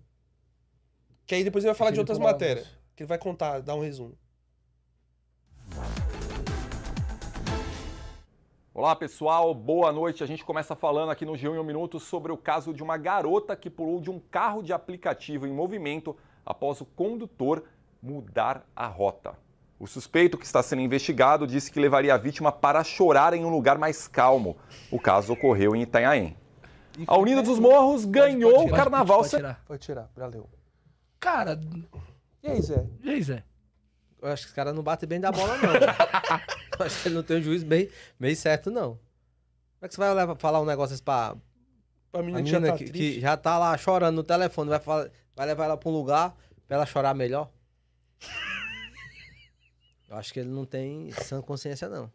Que 1.27 1.35
aí 1.35 1.43
depois 1.43 1.63
ele 1.63 1.71
vai 1.71 1.77
falar 1.77 1.91
de 1.91 1.99
outras 1.99 2.17
matérias. 2.17 2.67
Que 2.95 3.03
ele 3.03 3.07
vai 3.07 3.19
contar, 3.19 3.61
dar 3.61 3.75
um 3.75 3.81
resumo. 3.81 4.17
Olá 8.73 8.95
pessoal, 8.95 9.53
boa 9.53 9.91
noite. 9.91 10.23
A 10.23 10.27
gente 10.27 10.43
começa 10.43 10.75
falando 10.75 11.11
aqui 11.11 11.23
no 11.23 11.33
G1 11.33 11.53
em 11.53 11.59
um 11.59 11.63
minuto 11.63 11.99
sobre 11.99 12.31
o 12.31 12.37
caso 12.37 12.73
de 12.73 12.81
uma 12.81 12.97
garota 12.97 13.55
que 13.55 13.69
pulou 13.69 14.01
de 14.01 14.09
um 14.09 14.19
carro 14.19 14.63
de 14.63 14.73
aplicativo 14.73 15.45
em 15.45 15.53
movimento 15.53 16.17
após 16.43 16.81
o 16.81 16.85
condutor 16.85 17.63
mudar 18.03 18.65
a 18.75 18.85
rota. 18.85 19.33
O 19.79 19.87
suspeito 19.87 20.37
que 20.37 20.45
está 20.45 20.61
sendo 20.61 20.81
investigado 20.81 21.47
disse 21.47 21.71
que 21.71 21.79
levaria 21.79 22.13
a 22.13 22.17
vítima 22.17 22.51
para 22.51 22.83
chorar 22.83 23.33
em 23.33 23.43
um 23.45 23.49
lugar 23.49 23.77
mais 23.77 24.07
calmo. 24.07 24.57
O 24.91 24.99
caso 24.99 25.31
ocorreu 25.33 25.73
em 25.75 25.81
Itanhaém. 25.83 26.37
A 27.07 27.17
Unida 27.17 27.41
dos 27.41 27.57
Morros 27.59 28.05
ganhou 28.05 28.51
pode 28.51 28.63
o 28.63 28.65
tirar, 28.67 28.77
carnaval. 28.77 29.17
Pode 29.17 29.29
sem- 29.29 29.39
tirar. 29.39 29.63
Pode 29.65 29.81
tirar, 29.81 30.09
valeu. 30.15 30.49
Cara, 31.19 31.59
E 32.43 32.47
aí, 32.49 32.61
Zé? 32.61 32.85
e 33.01 33.09
aí, 33.09 33.23
Zé? 33.23 33.43
Eu 34.21 34.29
acho 34.29 34.43
que 34.43 34.49
os 34.49 34.55
caras 34.55 34.75
não 34.75 34.83
batem 34.83 35.07
bem 35.07 35.19
da 35.19 35.31
bola, 35.31 35.57
não. 35.57 35.73
eu 36.79 36.85
acho 36.85 37.01
que 37.01 37.07
ele 37.07 37.15
não 37.15 37.23
tem 37.23 37.37
um 37.39 37.41
juiz 37.41 37.63
bem, 37.63 37.89
bem 38.19 38.35
certo, 38.35 38.69
não. 38.69 38.91
Como 38.91 38.99
é 39.81 39.87
que 39.87 39.95
você 39.95 39.99
vai 40.01 40.13
levar, 40.13 40.35
falar 40.35 40.61
um 40.61 40.65
negócio 40.65 40.91
desse 40.93 41.03
pra, 41.03 41.35
Pra 42.11 42.21
A 42.21 42.23
menina 42.23 42.43
que 42.43 42.49
já 42.49 42.59
menina 42.59 42.77
tá 42.77 42.83
que, 42.85 42.91
que 42.91 43.19
já 43.19 43.35
tá 43.35 43.57
lá 43.57 43.75
chorando 43.77 44.15
no 44.17 44.23
telefone, 44.23 44.69
vai, 44.69 44.79
fala- 44.79 45.11
vai 45.35 45.45
levar 45.47 45.65
ela 45.65 45.77
pra 45.77 45.89
um 45.89 45.93
lugar 45.93 46.35
pra 46.67 46.77
ela 46.77 46.85
chorar 46.85 47.13
melhor? 47.13 47.49
Eu 50.09 50.17
acho 50.17 50.31
que 50.33 50.39
ele 50.39 50.49
não 50.49 50.65
tem 50.65 51.11
sã 51.11 51.41
consciência, 51.41 51.89
não. 51.89 52.11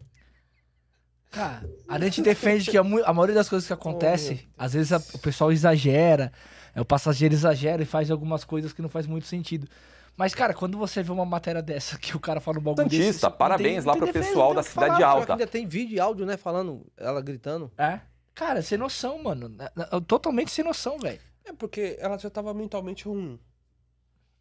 Cara, 1.31 1.69
a 1.87 1.99
gente 1.99 2.23
defende 2.23 2.71
que 2.71 2.79
a, 2.79 2.81
a 2.81 3.13
maioria 3.13 3.35
das 3.35 3.49
coisas 3.49 3.67
que 3.67 3.73
acontece, 3.73 4.49
às 4.57 4.73
vezes 4.73 4.93
a- 4.93 5.03
o 5.15 5.19
pessoal 5.19 5.53
exagera, 5.53 6.33
é, 6.75 6.81
o 6.81 6.85
passageiro 6.85 7.35
exagera 7.35 7.83
e 7.83 7.87
faz 7.87 8.11
algumas 8.11 8.45
coisas 8.45 8.73
que 8.73 8.81
não 8.81 8.89
faz 8.89 9.07
muito 9.07 9.27
sentido. 9.27 9.69
Mas, 10.17 10.35
cara, 10.35 10.55
quando 10.55 10.77
você 10.79 11.03
vê 11.03 11.13
uma 11.13 11.27
matéria 11.27 11.61
dessa 11.63 11.99
que 11.99 12.17
o 12.17 12.21
cara 12.21 12.41
fala 12.41 12.59
um 12.59 12.63
bagulho 12.63 12.89
desse... 12.89 13.05
Santista, 13.05 13.29
tem- 13.31 13.39
parabéns 13.39 13.85
não 13.85 13.89
lá 13.89 13.93
tem 13.93 14.03
pro 14.03 14.07
defesa, 14.13 14.27
pessoal 14.29 14.55
da 14.55 14.63
tem 14.63 14.71
Cidade 14.71 14.95
falar. 14.95 15.07
Alta. 15.13 15.33
ainda 15.35 15.47
tem 15.47 15.67
vídeo 15.67 15.97
e 15.97 16.01
áudio, 16.01 16.25
né? 16.27 16.37
Falando, 16.37 16.87
ela 16.97 17.21
gritando. 17.21 17.71
É? 17.77 18.01
Cara, 18.35 18.63
sem 18.63 18.79
noção, 18.79 19.23
mano. 19.23 19.55
É, 19.59 19.97
é, 19.97 20.01
Totalmente 20.01 20.51
sem 20.51 20.65
noção, 20.65 20.99
velho. 20.99 21.21
É 21.45 21.53
porque 21.53 21.97
ela 22.01 22.19
já 22.19 22.31
tava 22.31 22.53
mentalmente 22.55 23.05
ruim. 23.05 23.39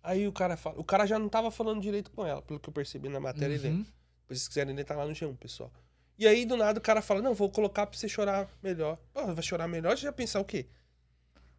Aí 0.10 0.28
o 0.28 0.32
cara 0.32 0.56
fala. 0.56 0.80
O 0.80 0.84
cara 0.84 1.06
já 1.06 1.20
não 1.20 1.28
tava 1.28 1.52
falando 1.52 1.82
direito 1.82 2.10
com 2.12 2.26
ela, 2.26 2.42
pelo 2.42 2.60
que 2.60 2.70
eu 2.70 2.74
percebi 2.74 3.10
na 3.10 3.20
matéria 3.20 3.54
e 3.56 3.58
Uhum. 3.58 3.64
lendo. 3.64 3.84
Se 3.86 3.92
vocês 4.30 4.48
quiserem 4.48 4.74
ler, 4.76 4.84
tá 4.86 4.96
lá 4.96 5.06
no 5.06 5.12
G1, 5.14 5.36
pessoal. 5.36 5.72
E 6.18 6.26
aí, 6.28 6.46
do 6.46 6.56
nada, 6.58 6.80
o 6.80 6.82
cara 6.82 7.02
fala: 7.02 7.22
Não, 7.22 7.34
vou 7.34 7.50
colocar 7.50 7.86
pra 7.86 7.98
você 7.98 8.08
chorar 8.08 8.48
melhor. 8.64 8.98
Pô, 9.14 9.26
vai 9.34 9.44
chorar 9.44 9.68
melhor? 9.68 9.98
Você 9.98 10.04
já 10.04 10.12
pensar 10.12 10.40
o 10.40 10.46
quê? 10.46 10.66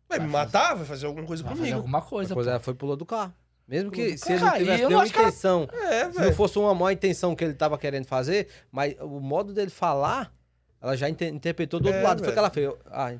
Vai, 0.08 0.18
me 0.18 0.26
matar? 0.28 0.74
Vai 0.74 0.86
fazer 0.86 1.06
alguma 1.06 1.26
coisa 1.26 1.42
Vai 1.42 1.50
fazer 1.52 1.60
comigo? 1.62 1.76
alguma 1.78 2.00
coisa, 2.02 2.28
Depois 2.30 2.46
pô. 2.46 2.50
ela 2.50 2.60
foi 2.60 2.72
e 2.72 2.76
pulou 2.76 2.96
do 2.96 3.04
carro. 3.04 3.34
Mesmo 3.66 3.90
que 3.90 4.16
se 4.16 4.32
ele 4.32 4.40
não 4.40 4.56
E 4.56 4.58
tivesse 4.60 4.84
nenhuma 4.86 4.88
que 5.06 5.16
ela- 5.18 5.28
intenção, 5.28 5.68
É, 5.70 6.10
se 6.10 6.18
não 6.20 6.32
fosse 6.32 6.58
uma 6.58 6.74
má 6.74 6.90
intenção 6.90 7.36
que 7.36 7.44
ele 7.44 7.52
tava 7.52 7.76
querendo 7.76 8.06
fazer, 8.06 8.48
mas 8.72 8.94
o 9.00 9.20
modo 9.20 9.52
dele 9.52 9.70
falar, 9.70 10.34
ela 10.80 10.96
já 10.96 11.06
inte- 11.06 11.26
interpretou 11.26 11.78
do 11.78 11.86
outro 11.88 12.00
É, 12.00 12.02
lado. 12.02 12.20
Foi 12.20 12.30
o 12.30 12.32
que 12.32 12.38
ela 12.38 12.48
fez. 12.50 12.72
Ah, 12.86 13.14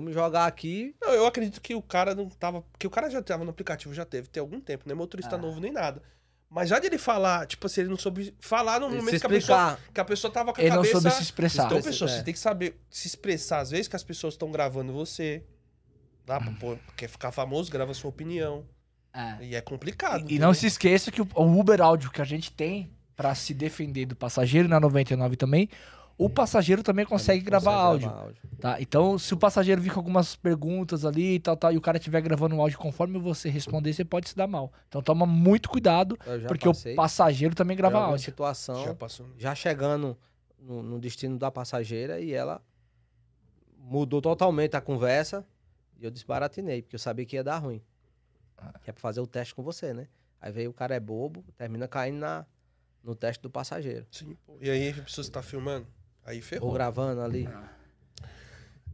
me 0.00 0.12
jogar 0.12 0.46
aqui. 0.46 0.94
Não, 1.00 1.10
eu 1.12 1.26
acredito 1.26 1.60
que 1.60 1.74
o 1.74 1.82
cara 1.82 2.14
não 2.14 2.28
tava. 2.28 2.62
Porque 2.62 2.86
o 2.86 2.90
cara 2.90 3.10
já 3.10 3.20
tava 3.20 3.44
no 3.44 3.50
aplicativo, 3.50 3.92
já 3.92 4.04
teve, 4.04 4.28
tem 4.28 4.40
algum 4.40 4.60
tempo, 4.60 4.84
não 4.86 4.92
é 4.92 4.96
motorista 4.96 5.36
Ah. 5.36 5.38
novo 5.38 5.60
nem 5.60 5.72
nada. 5.72 6.02
Mas 6.48 6.68
já 6.68 6.78
de 6.78 6.86
ele 6.86 6.98
falar, 6.98 7.46
tipo 7.46 7.66
assim, 7.66 7.80
ele 7.80 7.90
não 7.90 7.96
soube 7.96 8.34
falar 8.38 8.78
no 8.78 8.90
Se 8.90 8.96
momento 8.96 9.20
que 9.20 9.26
a, 9.26 9.28
pessoa, 9.28 9.78
que 9.94 10.00
a 10.00 10.04
pessoa 10.04 10.30
tava 10.32 10.52
com 10.52 10.60
a 10.60 10.62
Ele 10.62 10.70
não 10.70 10.82
cabeça. 10.82 11.00
soube 11.00 11.16
se 11.16 11.22
expressar. 11.22 11.64
Então, 11.66 11.80
pessoa, 11.80 12.10
é. 12.10 12.14
você 12.14 12.22
tem 12.22 12.34
que 12.34 12.40
saber 12.40 12.78
se 12.90 13.06
expressar. 13.08 13.60
Às 13.60 13.70
vezes 13.70 13.88
que 13.88 13.96
as 13.96 14.04
pessoas 14.04 14.34
estão 14.34 14.50
gravando 14.52 14.92
você. 14.92 15.42
Dá 16.26 16.38
pra 16.38 16.52
pôr, 16.52 16.78
quer 16.96 17.08
ficar 17.08 17.32
famoso, 17.32 17.70
grava 17.70 17.92
sua 17.94 18.10
opinião. 18.10 18.64
É. 19.14 19.44
E 19.44 19.54
é 19.56 19.60
complicado. 19.62 20.30
E 20.30 20.38
não 20.38 20.52
se 20.54 20.66
esqueça 20.66 21.10
que 21.10 21.22
o, 21.22 21.28
o 21.34 21.58
Uber 21.58 21.80
áudio 21.80 22.10
que 22.10 22.20
a 22.20 22.24
gente 22.24 22.52
tem 22.52 22.90
pra 23.16 23.34
se 23.34 23.54
defender 23.54 24.04
do 24.06 24.14
passageiro 24.14 24.68
na 24.68 24.78
99 24.78 25.36
também, 25.36 25.68
o 26.24 26.30
passageiro 26.30 26.82
também 26.82 27.04
consegue 27.06 27.40
gravar 27.42 27.70
Consegue 27.72 27.86
áudio. 27.86 28.08
gravar 28.08 28.22
áudio. 28.24 28.42
Tá? 28.60 28.80
Então, 28.80 29.18
se 29.18 29.34
o 29.34 29.36
passageiro 29.36 29.80
vir 29.82 29.92
com 29.92 29.98
algumas 30.00 30.36
perguntas 30.36 31.04
ali 31.04 31.34
e 31.34 31.40
tal, 31.40 31.56
tal, 31.56 31.72
e 31.72 31.76
o 31.76 31.80
cara 31.80 31.98
estiver 31.98 32.20
gravando 32.20 32.54
um 32.54 32.60
áudio 32.60 32.78
conforme 32.78 33.18
você 33.18 33.48
responder, 33.48 33.92
você 33.92 34.04
pode 34.04 34.28
se 34.28 34.36
dar 34.36 34.46
mal. 34.46 34.72
Então, 34.88 35.02
toma 35.02 35.26
muito 35.26 35.68
cuidado, 35.68 36.16
porque 36.46 36.66
passei 36.68 36.92
o 36.92 36.96
passageiro 36.96 37.54
também 37.54 37.76
grava 37.76 37.98
áudio. 37.98 38.24
situação, 38.24 38.84
Já 38.84 38.94
passou. 38.94 39.26
já 39.36 39.54
chegando 39.54 40.16
no, 40.60 40.82
no 40.82 41.00
destino 41.00 41.38
da 41.38 41.50
passageira 41.50 42.20
e 42.20 42.32
ela 42.32 42.62
mudou 43.78 44.22
totalmente 44.22 44.76
a 44.76 44.80
conversa 44.80 45.44
e 45.98 46.04
eu 46.04 46.10
desbaratinei, 46.10 46.82
porque 46.82 46.94
eu 46.96 47.00
sabia 47.00 47.24
que 47.26 47.36
ia 47.36 47.44
dar 47.44 47.58
ruim. 47.58 47.82
Que 48.84 48.90
é 48.90 48.92
pra 48.92 49.00
fazer 49.00 49.20
o 49.20 49.26
teste 49.26 49.54
com 49.54 49.62
você, 49.62 49.92
né? 49.92 50.06
Aí 50.40 50.52
veio 50.52 50.70
o 50.70 50.72
cara 50.72 50.94
é 50.94 51.00
bobo, 51.00 51.44
termina 51.56 51.88
caindo 51.88 52.18
na, 52.18 52.46
no 53.02 53.14
teste 53.16 53.42
do 53.42 53.50
passageiro. 53.50 54.06
Sim, 54.10 54.36
pô. 54.46 54.56
E 54.60 54.70
aí 54.70 54.90
a 54.90 55.02
pessoa 55.02 55.22
está 55.24 55.42
filmando. 55.42 55.86
Aí 56.24 56.36
Ou 56.36 56.42
ferrou. 56.42 56.72
gravando 56.72 57.20
ali. 57.20 57.48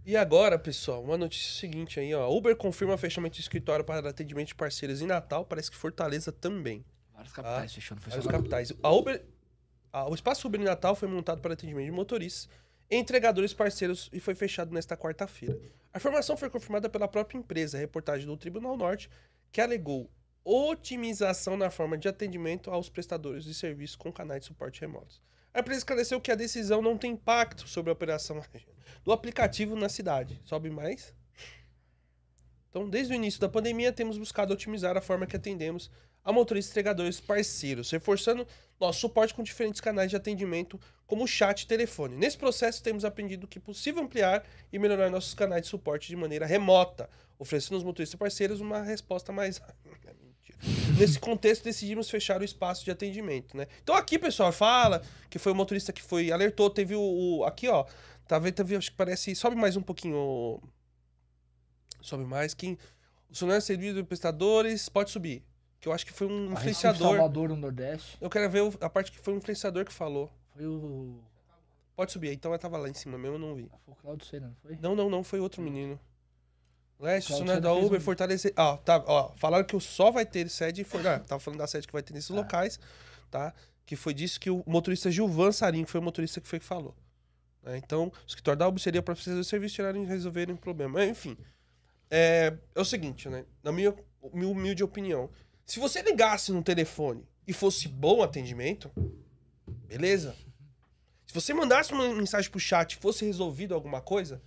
E 0.04 0.16
agora, 0.16 0.58
pessoal, 0.58 1.02
uma 1.02 1.18
notícia 1.18 1.52
seguinte 1.60 2.00
aí, 2.00 2.14
ó. 2.14 2.30
Uber 2.30 2.56
confirma 2.56 2.96
fechamento 2.96 3.34
de 3.36 3.42
escritório 3.42 3.84
para 3.84 4.08
atendimento 4.08 4.48
de 4.48 4.54
parceiros 4.54 5.02
em 5.02 5.06
Natal. 5.06 5.44
Parece 5.44 5.70
que 5.70 5.76
Fortaleza 5.76 6.32
também. 6.32 6.82
Várias 7.12 7.32
capitais 7.32 7.74
fechando. 7.74 8.00
Vários 8.00 8.26
capitais. 8.26 8.72
A 8.82 8.90
Uber, 8.90 9.22
a- 9.92 10.08
o 10.08 10.14
espaço 10.14 10.46
Uber 10.46 10.60
em 10.60 10.64
Natal 10.64 10.94
foi 10.94 11.08
montado 11.08 11.42
para 11.42 11.52
atendimento 11.52 11.84
de 11.84 11.90
motoristas, 11.92 12.48
entregadores 12.90 13.52
parceiros 13.52 14.08
e 14.10 14.18
foi 14.18 14.34
fechado 14.34 14.72
nesta 14.72 14.96
quarta-feira. 14.96 15.60
A 15.92 15.98
informação 15.98 16.36
foi 16.38 16.48
confirmada 16.48 16.88
pela 16.88 17.06
própria 17.08 17.36
empresa, 17.38 17.76
a 17.76 17.80
reportagem 17.80 18.26
do 18.26 18.36
Tribunal 18.36 18.76
Norte, 18.78 19.10
que 19.52 19.60
alegou 19.60 20.10
otimização 20.42 21.54
na 21.56 21.68
forma 21.68 21.98
de 21.98 22.08
atendimento 22.08 22.70
aos 22.70 22.88
prestadores 22.88 23.44
de 23.44 23.52
serviço 23.52 23.98
com 23.98 24.10
canais 24.10 24.40
de 24.40 24.46
suporte 24.46 24.80
remotos. 24.80 25.20
A 25.58 25.60
empresa 25.60 25.80
esclareceu 25.80 26.20
que 26.20 26.30
a 26.30 26.36
decisão 26.36 26.80
não 26.80 26.96
tem 26.96 27.10
impacto 27.10 27.66
sobre 27.66 27.90
a 27.90 27.92
operação 27.92 28.40
do 29.02 29.10
aplicativo 29.10 29.74
na 29.74 29.88
cidade. 29.88 30.40
Sobe 30.44 30.70
mais? 30.70 31.12
Então, 32.70 32.88
desde 32.88 33.12
o 33.12 33.16
início 33.16 33.40
da 33.40 33.48
pandemia, 33.48 33.92
temos 33.92 34.16
buscado 34.16 34.54
otimizar 34.54 34.96
a 34.96 35.00
forma 35.00 35.26
que 35.26 35.34
atendemos 35.34 35.90
a 36.24 36.30
motoristas 36.30 36.70
entregadores 36.70 37.20
parceiros, 37.20 37.90
reforçando 37.90 38.46
nosso 38.78 39.00
suporte 39.00 39.34
com 39.34 39.42
diferentes 39.42 39.80
canais 39.80 40.10
de 40.10 40.16
atendimento, 40.16 40.78
como 41.08 41.26
chat 41.26 41.62
e 41.62 41.66
telefone. 41.66 42.14
Nesse 42.14 42.38
processo, 42.38 42.80
temos 42.80 43.04
aprendido 43.04 43.48
que 43.48 43.58
é 43.58 43.60
possível 43.60 44.04
ampliar 44.04 44.44
e 44.72 44.78
melhorar 44.78 45.10
nossos 45.10 45.34
canais 45.34 45.62
de 45.62 45.68
suporte 45.68 46.06
de 46.06 46.14
maneira 46.14 46.46
remota, 46.46 47.10
oferecendo 47.36 47.74
aos 47.74 47.82
motoristas 47.82 48.16
parceiros 48.16 48.60
uma 48.60 48.80
resposta 48.82 49.32
mais. 49.32 49.60
Nesse 50.98 51.18
contexto, 51.20 51.62
decidimos 51.64 52.10
fechar 52.10 52.40
o 52.40 52.44
espaço 52.44 52.84
de 52.84 52.90
atendimento, 52.90 53.56
né? 53.56 53.66
Então 53.82 53.94
aqui, 53.94 54.18
pessoal, 54.18 54.50
fala 54.52 55.02
que 55.30 55.38
foi 55.38 55.52
o 55.52 55.54
motorista 55.54 55.92
que 55.92 56.02
foi 56.02 56.32
alertou, 56.32 56.68
teve 56.68 56.94
o, 56.96 57.00
o- 57.38 57.44
aqui, 57.44 57.68
ó, 57.68 57.84
tá 58.26 58.38
vendo, 58.38 58.54
teve, 58.54 58.74
acho 58.76 58.90
que 58.90 58.96
parece, 58.96 59.34
sobe 59.36 59.54
mais 59.56 59.76
um 59.76 59.82
pouquinho, 59.82 60.60
sobe 62.00 62.24
mais, 62.24 62.54
quem 62.54 62.76
o 63.30 63.34
sonoro 63.36 63.60
serviço 63.60 63.94
de 63.96 64.02
prestadores, 64.02 64.88
pode 64.88 65.10
subir, 65.10 65.42
que 65.80 65.88
eu 65.88 65.92
acho 65.92 66.04
que 66.06 66.12
foi 66.12 66.26
um 66.26 66.52
influenciador. 66.52 67.08
Salvador, 67.10 67.48
no 67.50 67.56
Nordeste. 67.56 68.16
Eu 68.20 68.30
quero 68.30 68.50
ver 68.50 68.62
a 68.80 68.88
parte 68.90 69.12
que 69.12 69.18
foi 69.18 69.34
um 69.34 69.36
influenciador 69.36 69.84
que 69.84 69.92
falou. 69.92 70.30
Foi 70.54 70.66
o. 70.66 71.20
Pode 71.94 72.10
subir, 72.12 72.32
então 72.32 72.52
eu 72.52 72.58
tava 72.58 72.78
lá 72.78 72.88
em 72.88 72.94
cima 72.94 73.18
mesmo, 73.18 73.36
eu 73.36 73.40
não 73.40 73.54
vi. 73.54 73.68
Foi 73.84 73.92
o 73.92 73.96
Claudio 73.96 74.26
Sena, 74.26 74.46
não 74.48 74.56
foi? 74.62 74.78
Não, 74.80 74.94
não, 74.96 75.10
não, 75.10 75.22
foi 75.24 75.40
outro 75.40 75.60
menino. 75.60 75.98
Leste, 77.00 77.28
funcionário 77.28 77.62
da 77.62 77.72
Uber, 77.72 77.98
um- 77.98 78.02
fortalecer. 78.02 78.52
Ó, 78.56 78.76
tá, 78.78 79.02
ó, 79.06 79.30
falaram 79.36 79.64
que 79.64 79.78
só 79.80 80.10
vai 80.10 80.26
ter 80.26 80.48
sede. 80.50 80.82
Foi, 80.84 81.06
ah, 81.06 81.20
tava 81.20 81.38
falando 81.40 81.58
da 81.60 81.66
sede 81.66 81.86
que 81.86 81.92
vai 81.92 82.02
ter 82.02 82.12
É. 82.12 82.16
nesses 82.16 82.30
locais, 82.30 82.80
tá? 83.30 83.54
Que 83.86 83.94
foi 83.96 84.12
disso 84.12 84.40
que 84.40 84.50
o 84.50 84.62
motorista 84.66 85.10
Gilvan 85.10 85.52
Sarim, 85.52 85.84
que 85.84 85.90
foi 85.90 86.00
o 86.00 86.02
motorista 86.04 86.40
que 86.40 86.48
foi 86.48 86.58
que 86.58 86.64
falou. 86.66 86.94
né? 87.62 87.76
Então, 87.76 88.06
o 88.06 88.12
escritório 88.26 88.58
da 88.58 88.66
Uber 88.68 88.80
seria 88.80 89.02
para 89.02 89.14
precisar 89.14 89.36
do 89.36 89.44
serviço 89.44 89.74
tirarem 89.76 90.02
e 90.02 90.06
resolverem 90.06 90.54
o 90.54 90.58
problema. 90.58 91.04
Enfim, 91.04 91.36
é, 92.10 92.54
é 92.74 92.80
o 92.80 92.84
seguinte, 92.84 93.28
né? 93.28 93.44
Na 93.62 93.70
minha, 93.72 93.94
minha 94.32 94.48
humilde 94.48 94.82
opinião, 94.82 95.28
se 95.66 95.78
você 95.78 96.00
ligasse 96.02 96.50
no 96.52 96.62
telefone 96.62 97.24
e 97.46 97.52
fosse 97.52 97.86
bom 97.88 98.22
atendimento, 98.22 98.90
beleza. 99.86 100.34
Se 101.26 101.34
você 101.34 101.52
mandasse 101.52 101.92
uma 101.92 102.08
mensagem 102.14 102.50
pro 102.50 102.58
chat 102.60 102.92
e 102.92 102.96
fosse 102.96 103.24
resolvido 103.24 103.74
alguma 103.74 104.00
coisa, 104.00 104.40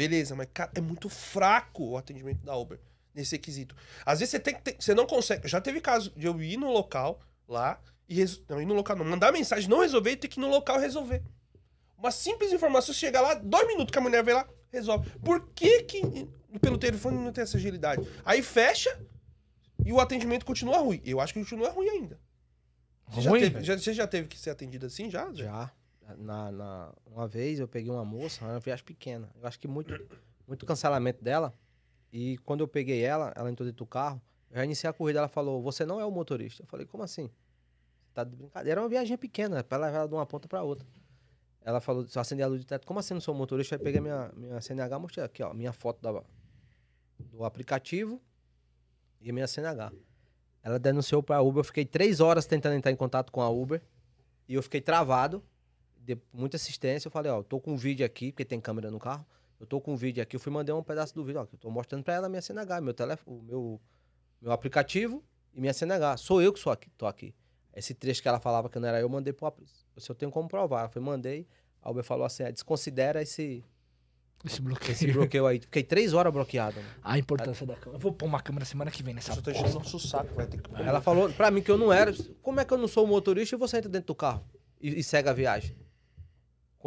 beleza, 0.00 0.34
mas 0.34 0.48
cara, 0.54 0.70
é 0.74 0.80
muito 0.80 1.10
fraco 1.10 1.90
o 1.90 1.96
atendimento 1.98 2.42
da 2.42 2.56
Uber 2.56 2.80
nesse 3.14 3.32
requisito. 3.32 3.76
Às 4.06 4.20
vezes 4.20 4.30
você 4.30 4.40
tem 4.40 4.54
que 4.54 4.62
ter, 4.62 4.76
você 4.78 4.94
não 4.94 5.06
consegue. 5.06 5.46
Já 5.46 5.60
teve 5.60 5.78
caso 5.78 6.10
de 6.16 6.26
eu 6.26 6.40
ir 6.42 6.56
no 6.56 6.72
local 6.72 7.20
lá 7.46 7.78
e 8.08 8.24
não 8.48 8.62
ir 8.62 8.64
no 8.64 8.72
local 8.72 8.96
não, 8.96 9.04
mandar 9.04 9.30
mensagem, 9.30 9.68
não 9.68 9.80
resolver 9.80 10.12
e 10.12 10.16
ter 10.16 10.28
que 10.28 10.40
ir 10.40 10.42
no 10.42 10.48
local 10.48 10.78
resolver. 10.78 11.22
Uma 11.98 12.10
simples 12.10 12.50
informação, 12.50 12.94
você 12.94 12.98
chega 12.98 13.20
lá, 13.20 13.34
dois 13.34 13.66
minutos 13.66 13.92
que 13.92 13.98
a 13.98 14.00
mulher 14.00 14.24
vem 14.24 14.32
lá, 14.32 14.48
resolve. 14.72 15.10
Por 15.18 15.50
que 15.50 15.82
que 15.82 16.02
pelo 16.62 16.78
telefone 16.78 17.18
não 17.18 17.30
tem 17.30 17.42
essa 17.42 17.58
agilidade? 17.58 18.02
Aí 18.24 18.40
fecha 18.40 18.98
e 19.84 19.92
o 19.92 20.00
atendimento 20.00 20.46
continua 20.46 20.78
ruim. 20.78 21.02
Eu 21.04 21.20
acho 21.20 21.34
que 21.34 21.40
continua 21.40 21.68
ruim 21.70 21.88
ainda. 21.90 22.18
Você, 23.08 23.20
já 23.20 23.30
Ruim, 23.30 23.40
teve, 23.40 23.54
velho? 23.54 23.64
já, 23.66 23.76
você 23.76 23.92
já 23.92 24.06
teve 24.06 24.28
que 24.28 24.38
ser 24.38 24.50
atendido 24.50 24.86
assim 24.86 25.10
já? 25.10 25.30
Zé? 25.30 25.44
Já. 25.44 25.70
Na, 26.18 26.50
na- 26.52 26.92
uma 27.06 27.26
vez 27.28 27.58
eu 27.60 27.68
peguei 27.68 27.90
uma 27.90 28.04
moça, 28.04 28.44
uma 28.44 28.60
viagem 28.60 28.84
pequena. 28.84 29.28
Eu 29.40 29.46
acho 29.46 29.58
que 29.58 29.68
muito, 29.68 29.92
muito 30.46 30.64
cancelamento 30.66 31.22
dela. 31.22 31.54
E 32.12 32.38
quando 32.38 32.60
eu 32.60 32.68
peguei 32.68 33.02
ela, 33.02 33.32
ela 33.36 33.50
entrou 33.50 33.66
dentro 33.66 33.84
do 33.84 33.86
carro, 33.86 34.20
eu 34.50 34.56
já 34.56 34.64
iniciei 34.64 34.90
a 34.90 34.92
corrida, 34.92 35.20
ela 35.20 35.28
falou, 35.28 35.62
você 35.62 35.84
não 35.86 36.00
é 36.00 36.04
o 36.04 36.10
motorista. 36.10 36.62
Eu 36.62 36.66
falei, 36.66 36.84
como 36.86 37.02
assim? 37.04 37.30
Tá 38.12 38.24
de 38.24 38.34
brincadeira? 38.34 38.72
Era 38.72 38.82
uma 38.82 38.88
viagem 38.88 39.16
pequena, 39.16 39.62
pra 39.62 39.78
levar 39.78 39.98
ela 39.98 40.08
de 40.08 40.14
uma 40.14 40.26
ponta 40.26 40.48
pra 40.48 40.62
outra. 40.62 40.84
Ela 41.62 41.80
falou, 41.80 42.06
só 42.08 42.20
acender 42.20 42.44
a 42.44 42.48
luz 42.48 42.60
de 42.60 42.66
teto, 42.66 42.86
como 42.86 42.98
assim 42.98 43.14
não 43.14 43.20
sou 43.20 43.34
motorista? 43.34 43.76
Aí 43.76 43.78
peguei 43.78 44.00
minha, 44.00 44.32
minha 44.34 44.60
CNH, 44.60 44.98
mostrei 44.98 45.24
aqui, 45.24 45.42
ó, 45.42 45.52
minha 45.54 45.72
foto 45.72 46.00
da, 46.02 46.22
do 47.18 47.44
aplicativo 47.44 48.20
e 49.20 49.30
minha 49.30 49.46
CNH. 49.46 49.92
Ela 50.62 50.78
denunciou 50.78 51.22
pra 51.22 51.40
Uber, 51.40 51.60
eu 51.60 51.64
fiquei 51.64 51.84
três 51.84 52.18
horas 52.20 52.44
tentando 52.46 52.74
entrar 52.74 52.90
em 52.90 52.96
contato 52.96 53.30
com 53.30 53.40
a 53.40 53.48
Uber 53.48 53.80
e 54.48 54.54
eu 54.54 54.62
fiquei 54.62 54.80
travado 54.80 55.42
de 56.02 56.18
muita 56.32 56.56
assistência, 56.56 57.06
eu 57.08 57.12
falei, 57.12 57.30
ó, 57.30 57.38
eu 57.38 57.44
tô 57.44 57.60
com 57.60 57.72
um 57.72 57.76
vídeo 57.76 58.04
aqui, 58.04 58.32
porque 58.32 58.44
tem 58.44 58.60
câmera 58.60 58.90
no 58.90 58.98
carro. 58.98 59.24
Eu 59.60 59.66
tô 59.66 59.80
com 59.80 59.92
um 59.92 59.96
vídeo 59.96 60.22
aqui, 60.22 60.36
eu 60.36 60.40
fui 60.40 60.50
mandei 60.50 60.74
um 60.74 60.82
pedaço 60.82 61.14
do 61.14 61.22
vídeo, 61.22 61.40
ó, 61.40 61.44
que 61.46 61.54
eu 61.54 61.58
tô 61.58 61.70
mostrando 61.70 62.02
pra 62.02 62.14
ela 62.14 62.26
a 62.26 62.28
minha 62.30 62.40
CNH, 62.40 62.80
meu 62.80 62.94
telefone, 62.94 63.42
meu 63.42 63.80
meu 64.40 64.52
aplicativo 64.52 65.22
e 65.52 65.60
minha 65.60 65.72
CNH. 65.74 66.16
Sou 66.16 66.40
eu 66.40 66.50
que 66.52 66.58
sou 66.58 66.72
aqui, 66.72 66.88
tô 66.96 67.06
aqui. 67.06 67.34
Esse 67.74 67.92
trecho 67.94 68.22
que 68.22 68.28
ela 68.28 68.40
falava 68.40 68.70
que 68.70 68.78
não 68.78 68.88
era 68.88 68.98
eu, 68.98 69.02
eu 69.02 69.08
mandei 69.08 69.32
pro 69.34 69.46
aplicativo. 69.46 69.78
Se 69.98 70.10
eu 70.10 70.14
tenho 70.14 70.30
como 70.32 70.48
provar, 70.48 70.84
eu 70.86 70.88
fui, 70.88 71.02
mandei. 71.02 71.46
A 71.82 71.90
Uber 71.90 72.02
falou 72.02 72.24
assim, 72.24 72.42
é, 72.44 72.50
desconsidera 72.50 73.20
esse, 73.20 73.62
Esse 74.42 74.62
bloqueio. 74.62 74.92
esse 74.92 75.12
bloqueio 75.12 75.46
aí. 75.46 75.60
Fiquei 75.60 75.82
três 75.82 76.14
horas 76.14 76.32
bloqueado. 76.32 76.76
mano. 76.76 76.88
A 77.02 77.18
importância 77.18 77.66
da 77.66 77.74
câmera. 77.74 77.96
Eu 77.96 78.00
vou 78.00 78.12
pôr 78.12 78.24
uma 78.24 78.40
câmera 78.40 78.64
semana 78.64 78.90
que 78.90 79.02
vem 79.02 79.12
nessa 79.12 79.32
Eu 79.32 79.42
tô 79.42 79.52
porra. 79.52 79.68
enchendo 79.68 79.84
o 79.84 79.98
saco, 80.00 80.32
vai 80.34 80.46
ter 80.46 80.58
que. 80.62 80.74
Ela 80.74 81.02
falou 81.02 81.30
pra 81.34 81.50
mim 81.50 81.60
que 81.60 81.70
eu 81.70 81.76
não 81.76 81.92
era. 81.92 82.14
Como 82.40 82.58
é 82.60 82.64
que 82.64 82.72
eu 82.72 82.78
não 82.78 82.88
sou 82.88 83.06
motorista 83.06 83.54
e 83.56 83.58
você 83.58 83.76
entra 83.76 83.90
dentro 83.90 84.06
do 84.08 84.14
carro 84.14 84.42
e, 84.80 85.00
e 85.00 85.02
segue 85.02 85.28
a 85.28 85.34
viagem? 85.34 85.76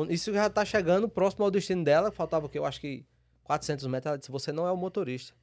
Isso 0.10 0.34
já 0.34 0.50
tá 0.50 0.66
chegando 0.66 1.08
próximo 1.08 1.46
ao 1.46 1.52
destino 1.52 1.84
dela. 1.84 2.12
Faltava 2.12 2.48
o 2.48 2.50
quê? 2.50 2.58
Eu 2.58 2.66
acho 2.66 2.82
que 2.82 3.06
400 3.44 3.86
metros. 3.88 4.10
Ela 4.10 4.18
disse: 4.18 4.32
Você 4.32 4.52
não 4.52 4.68
é 4.68 4.72
o 4.72 4.78
motorista. 4.78 5.34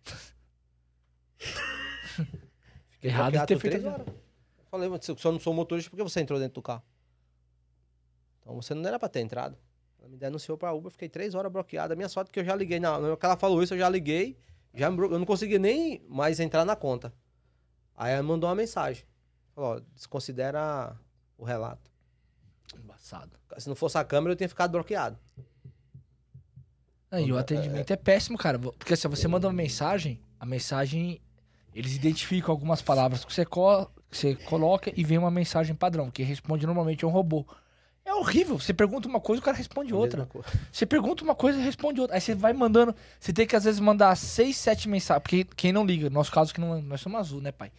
Fiquei 2.91 3.11
Errado 3.11 3.33
de 3.33 3.47
ter 3.47 3.59
feito 3.59 3.81
três 3.81 3.85
horas. 3.85 4.07
Falei, 4.71 4.89
mas 4.89 5.05
se 5.05 5.11
eu 5.11 5.33
não 5.33 5.41
sou 5.41 5.55
motorista, 5.55 5.91
por 5.91 5.97
que 5.97 6.03
você 6.03 6.21
entrou 6.21 6.39
dentro 6.39 6.55
do 6.55 6.63
carro? 6.63 6.83
Então 8.41 8.55
você 8.55 8.75
não 8.75 8.87
era 8.87 8.99
pra 8.99 9.09
ter 9.09 9.21
entrado. 9.21 9.57
Ela 9.99 10.09
me 10.09 10.17
denunciou 10.17 10.57
pra 10.57 10.73
Uber, 10.73 10.91
fiquei 10.91 11.09
três 11.09 11.35
horas 11.35 11.51
bloqueado. 11.51 11.93
A 11.93 11.97
minha 11.97 12.09
sorte 12.09 12.29
é 12.29 12.33
que 12.33 12.41
eu 12.41 12.45
já 12.45 12.55
liguei. 12.55 12.79
Na 12.81 12.97
hora 12.97 13.17
que 13.17 13.27
ela 13.27 13.37
falou 13.37 13.63
isso, 13.63 13.75
eu 13.75 13.79
já 13.79 13.89
liguei. 13.89 14.37
Já 14.73 14.87
eu 14.87 15.19
não 15.19 15.27
consegui 15.27 15.59
nem 15.59 16.05
mais 16.09 16.41
entrar 16.41 16.65
na 16.65 16.77
conta. 16.77 17.13
Aí 17.97 18.13
ela 18.13 18.23
mandou 18.23 18.49
uma 18.49 18.55
mensagem. 18.55 19.05
Falou, 19.55 19.81
desconsidera 19.95 20.97
o 21.37 21.45
relato. 21.45 21.89
Embaçado. 23.01 23.31
Se 23.59 23.69
não 23.69 23.75
fosse 23.75 23.97
a 23.99 24.05
câmera, 24.05 24.33
eu 24.33 24.37
tinha 24.37 24.49
ficado 24.49 24.71
bloqueado. 24.73 25.19
E 27.13 27.33
o 27.33 27.39
atendimento 27.39 27.91
é 27.93 27.97
péssimo, 27.97 28.39
cara. 28.39 28.59
Porque 28.59 28.95
se 28.95 29.09
você 29.09 29.27
manda 29.27 29.47
uma 29.49 29.53
mensagem, 29.53 30.21
a 30.39 30.47
mensagem. 30.47 31.21
Eles 31.73 31.95
identificam 31.95 32.51
algumas 32.51 32.83
palavras 32.83 33.25
que 33.25 33.33
você, 33.33 33.45
co- 33.45 33.87
que 34.11 34.17
você 34.17 34.35
coloca 34.35 34.93
e 34.97 35.05
vem 35.05 35.19
uma 35.19 35.31
mensagem 35.31 35.73
padrão, 35.75 36.11
que 36.11 36.21
responde 36.25 36.67
normalmente 36.67 37.05
é 37.05 37.09
um 37.09 37.13
robô. 37.13 37.47
É 38.05 38.13
horrível. 38.13 38.59
Você 38.59 38.75
pergunta 38.75 39.07
uma 39.09 39.21
coisa, 39.21 39.41
o 39.41 39.45
cara 39.45 39.57
responde 39.57 39.93
A 39.93 39.97
outra. 39.97 40.29
Você 40.73 40.85
pergunta 40.85 41.23
uma 41.23 41.35
coisa 41.35 41.61
e 41.61 41.63
responde 41.63 42.01
outra. 42.01 42.17
Aí 42.17 42.21
você 42.21 42.35
vai 42.35 42.53
mandando. 42.53 42.93
Você 43.21 43.33
tem 43.33 43.47
que 43.47 43.55
às 43.55 43.63
vezes 43.65 43.79
mandar 43.79 44.17
seis, 44.17 44.57
sete 44.57 44.89
mensagens. 44.89 45.23
Porque 45.23 45.45
quem 45.57 45.73
não 45.73 45.85
liga, 45.87 46.09
no 46.11 46.15
nosso 46.15 46.33
caso, 46.33 46.53
que 46.53 46.61
não, 46.61 46.83
nós 46.83 47.01
somos 47.01 47.21
azul, 47.21 47.41
né, 47.41 47.53
pai? 47.53 47.71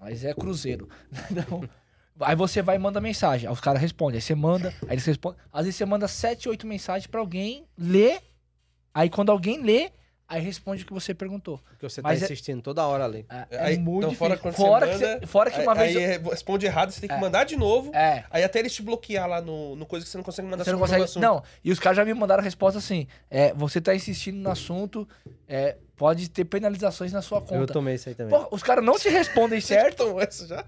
Nós 0.00 0.24
é 0.24 0.34
cruzeiro. 0.34 0.88
Então, 1.30 1.68
aí 2.20 2.36
você 2.36 2.62
vai 2.62 2.76
e 2.76 2.78
manda 2.78 3.00
mensagem. 3.00 3.48
Aí 3.48 3.52
os 3.52 3.60
caras 3.60 3.80
respondem. 3.80 4.16
Aí 4.16 4.22
você 4.22 4.34
manda, 4.34 4.68
aí 4.82 4.94
eles 4.94 5.04
respondem. 5.04 5.38
Às 5.52 5.64
vezes 5.64 5.76
você 5.76 5.84
manda 5.84 6.06
sete, 6.08 6.48
oito 6.48 6.66
mensagens 6.66 7.06
pra 7.06 7.20
alguém 7.20 7.64
ler. 7.78 8.20
Aí 8.92 9.10
quando 9.10 9.30
alguém 9.32 9.60
lê, 9.62 9.90
aí 10.28 10.40
responde 10.40 10.84
o 10.84 10.86
que 10.86 10.92
você 10.92 11.12
perguntou. 11.12 11.58
Porque 11.70 11.88
você 11.88 12.00
Mas 12.00 12.20
tá 12.20 12.24
é- 12.24 12.26
insistindo 12.26 12.62
toda 12.62 12.86
hora 12.86 13.04
ali. 13.04 13.26
É, 13.28 13.46
é 13.50 13.58
Aí, 13.64 13.78
muito 13.78 14.04
então, 14.06 14.14
fora 14.14 14.36
difícil. 14.36 14.56
fora, 14.56 14.86
você 14.86 14.92
que 14.98 15.04
manda, 15.04 15.18
você- 15.20 15.26
fora 15.26 15.50
que 15.50 15.60
uma 15.60 15.72
aí, 15.72 15.78
vez. 15.78 15.96
aí 15.96 16.14
eu- 16.24 16.30
responde 16.30 16.66
errado, 16.66 16.90
você 16.92 17.00
tem 17.00 17.08
que 17.08 17.14
É. 17.14 17.18
mandar 17.20 17.44
de 17.44 17.56
novo. 17.56 17.94
É. 17.94 18.24
Aí 18.30 18.44
até 18.44 18.60
eles 18.60 18.72
te 18.72 18.82
bloquear 18.82 19.28
lá 19.28 19.40
no, 19.42 19.74
no 19.74 19.84
coisa 19.84 20.04
que 20.06 20.10
você 20.10 20.16
não 20.16 20.24
consegue 20.24 20.46
mandar 20.48 20.64
Você 20.64 20.72
não 20.72 20.78
consegue. 20.78 21.02
assunto. 21.02 21.22
Não, 21.22 21.42
e 21.64 21.72
os 21.72 21.78
caras 21.80 21.96
já 21.96 22.04
me 22.04 22.14
mandaram 22.14 22.40
a 22.40 22.44
resposta 22.44 22.78
assim: 22.78 23.08
é, 23.28 23.52
você 23.54 23.80
tá 23.80 23.94
insistindo 23.94 24.36
no 24.36 24.50
assunto, 24.50 25.06
é, 25.48 25.76
pode 25.96 26.30
ter 26.30 26.44
penalizações 26.44 27.12
na 27.12 27.20
sua 27.20 27.38
Eu 27.38 27.42
conta. 27.42 27.72
tomei 27.72 27.96
isso 27.96 28.08
aí 28.08 28.14
também. 28.14 28.32
Porra, 28.32 28.48
os 28.52 28.62
caras 28.62 28.84
não 28.84 28.96
te 28.96 29.08
respondem 29.08 29.60
certo. 29.60 30.04
Então, 30.04 30.20
essa 30.20 30.46
já? 30.46 30.64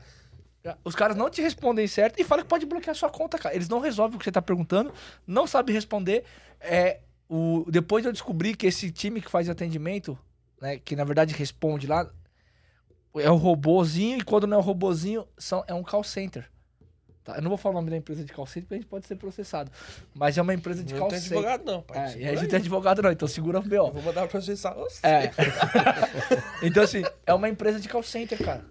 Os 0.84 0.94
caras 0.94 1.16
não 1.16 1.28
te 1.30 1.40
respondem 1.42 1.86
certo 1.86 2.20
e 2.20 2.24
falam 2.24 2.44
que 2.44 2.48
pode 2.48 2.66
bloquear 2.66 2.94
sua 2.96 3.10
conta, 3.10 3.38
cara. 3.38 3.54
Eles 3.54 3.68
não 3.68 3.80
resolvem 3.80 4.16
o 4.16 4.18
que 4.18 4.24
você 4.24 4.32
tá 4.32 4.42
perguntando, 4.42 4.92
não 5.26 5.46
sabem 5.46 5.74
responder. 5.74 6.24
É, 6.60 7.00
o, 7.28 7.64
depois 7.68 8.04
eu 8.04 8.12
descobri 8.12 8.54
que 8.54 8.66
esse 8.66 8.90
time 8.90 9.20
que 9.20 9.30
faz 9.30 9.48
atendimento, 9.48 10.18
né, 10.60 10.78
que 10.78 10.96
na 10.96 11.04
verdade 11.04 11.34
responde 11.34 11.86
lá, 11.86 12.10
é 13.14 13.30
o 13.30 13.36
robozinho, 13.36 14.18
e 14.18 14.22
quando 14.22 14.46
não 14.46 14.56
é 14.56 14.60
o 14.60 14.62
robozinho, 14.62 15.26
são, 15.38 15.64
é 15.66 15.74
um 15.74 15.82
call 15.82 16.04
center. 16.04 16.48
Tá? 17.24 17.36
Eu 17.36 17.42
não 17.42 17.48
vou 17.48 17.58
falar 17.58 17.74
o 17.74 17.78
nome 17.78 17.90
da 17.90 17.96
empresa 17.96 18.24
de 18.24 18.32
call 18.32 18.46
center, 18.46 18.62
porque 18.62 18.74
a 18.74 18.78
gente 18.78 18.86
pode 18.86 19.06
ser 19.06 19.16
processado. 19.16 19.70
Mas 20.14 20.38
é 20.38 20.42
uma 20.42 20.54
empresa 20.54 20.84
de 20.84 20.92
Não 20.92 21.00
call 21.00 21.08
tem 21.08 21.18
center. 21.18 21.38
advogado, 21.38 21.64
não, 21.64 21.82
pai. 21.82 21.98
É, 21.98 22.18
e 22.18 22.24
a 22.24 22.30
gente 22.30 22.42
não 22.42 22.48
tem 22.48 22.58
advogado 22.60 23.02
não, 23.02 23.10
então 23.10 23.26
segura 23.26 23.58
o 23.58 23.62
Eu 23.62 23.68
B.O. 23.68 23.90
vou 23.90 24.02
mandar 24.02 24.20
pra 24.22 24.28
processar 24.28 24.74
você. 24.74 25.04
É. 25.04 25.32
então, 26.62 26.84
assim, 26.84 27.02
é 27.26 27.34
uma 27.34 27.48
empresa 27.48 27.80
de 27.80 27.88
call 27.88 28.02
center, 28.02 28.38
cara. 28.44 28.64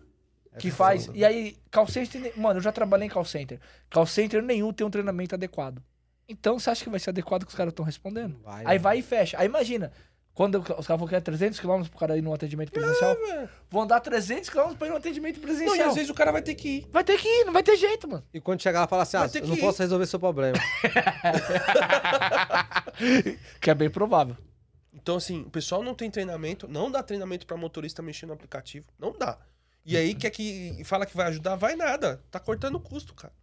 Que 0.59 0.71
faz. 0.71 1.09
E 1.13 1.23
aí, 1.25 1.57
call 1.71 1.87
center. 1.87 2.33
Mano, 2.37 2.59
eu 2.59 2.63
já 2.63 2.71
trabalhei 2.71 3.07
em 3.07 3.09
call 3.09 3.25
center. 3.25 3.59
Call 3.91 4.05
center 4.05 4.41
nenhum 4.41 4.71
tem 4.73 4.85
um 4.85 4.89
treinamento 4.89 5.35
adequado. 5.35 5.81
Então, 6.27 6.57
você 6.57 6.69
acha 6.69 6.83
que 6.83 6.89
vai 6.89 6.99
ser 6.99 7.11
adequado 7.11 7.43
que 7.43 7.49
os 7.49 7.55
caras 7.55 7.71
estão 7.71 7.85
respondendo? 7.85 8.39
Vai, 8.43 8.61
Aí 8.65 8.77
né? 8.77 8.79
vai 8.79 8.99
e 8.99 9.01
fecha. 9.01 9.37
Aí 9.39 9.45
imagina, 9.45 9.91
quando 10.33 10.59
os 10.59 10.65
caras 10.65 10.85
falam 10.87 11.07
que 11.07 11.15
é 11.15 11.21
300 11.21 11.59
km 11.59 11.83
pro 11.83 11.99
cara 11.99 12.17
ir 12.17 12.21
num 12.21 12.33
atendimento 12.33 12.71
presencial, 12.71 13.15
velho. 13.15 13.49
vão 13.69 13.83
andar 13.83 13.99
300 13.99 14.49
km 14.49 14.73
pra 14.77 14.87
ir 14.87 14.89
num 14.89 14.95
atendimento 14.97 15.35
Não, 15.37 15.43
e 15.43 15.45
presencial. 15.45 15.89
às 15.89 15.95
vezes 15.95 16.09
o 16.09 16.13
cara 16.15 16.31
vai 16.31 16.41
ter 16.41 16.55
que 16.55 16.67
ir. 16.79 16.87
Vai 16.91 17.03
ter 17.03 17.17
que 17.19 17.27
ir, 17.27 17.45
não 17.45 17.53
vai 17.53 17.61
ter 17.63 17.77
jeito, 17.77 18.07
mano. 18.07 18.23
E 18.33 18.41
quando 18.41 18.61
chegar 18.61 18.81
lá, 18.81 18.87
fala 18.87 19.03
assim, 19.03 19.17
Vai 19.17 19.27
ah, 19.27 19.31
eu 19.35 19.47
não 19.47 19.55
ir. 19.55 19.61
posso 19.61 19.81
resolver 19.83 20.05
seu 20.07 20.19
problema. 20.19 20.57
que 23.61 23.69
é 23.69 23.75
bem 23.75 23.89
provável. 23.89 24.35
Então, 24.93 25.17
assim, 25.17 25.41
o 25.41 25.49
pessoal 25.49 25.83
não 25.83 25.93
tem 25.93 26.09
treinamento, 26.09 26.67
não 26.67 26.89
dá 26.89 27.03
treinamento 27.03 27.45
pra 27.45 27.55
motorista 27.55 28.01
mexer 28.01 28.25
no 28.25 28.33
aplicativo. 28.33 28.87
Não 28.97 29.11
dá. 29.17 29.37
E 29.85 29.95
aí 29.95 30.15
quer 30.15 30.31
que 30.31 30.81
fala 30.83 31.05
que 31.05 31.15
vai 31.15 31.27
ajudar, 31.27 31.55
vai 31.55 31.75
nada. 31.75 32.21
Tá 32.31 32.39
cortando 32.39 32.79
custo, 32.79 33.13
cara. 33.13 33.33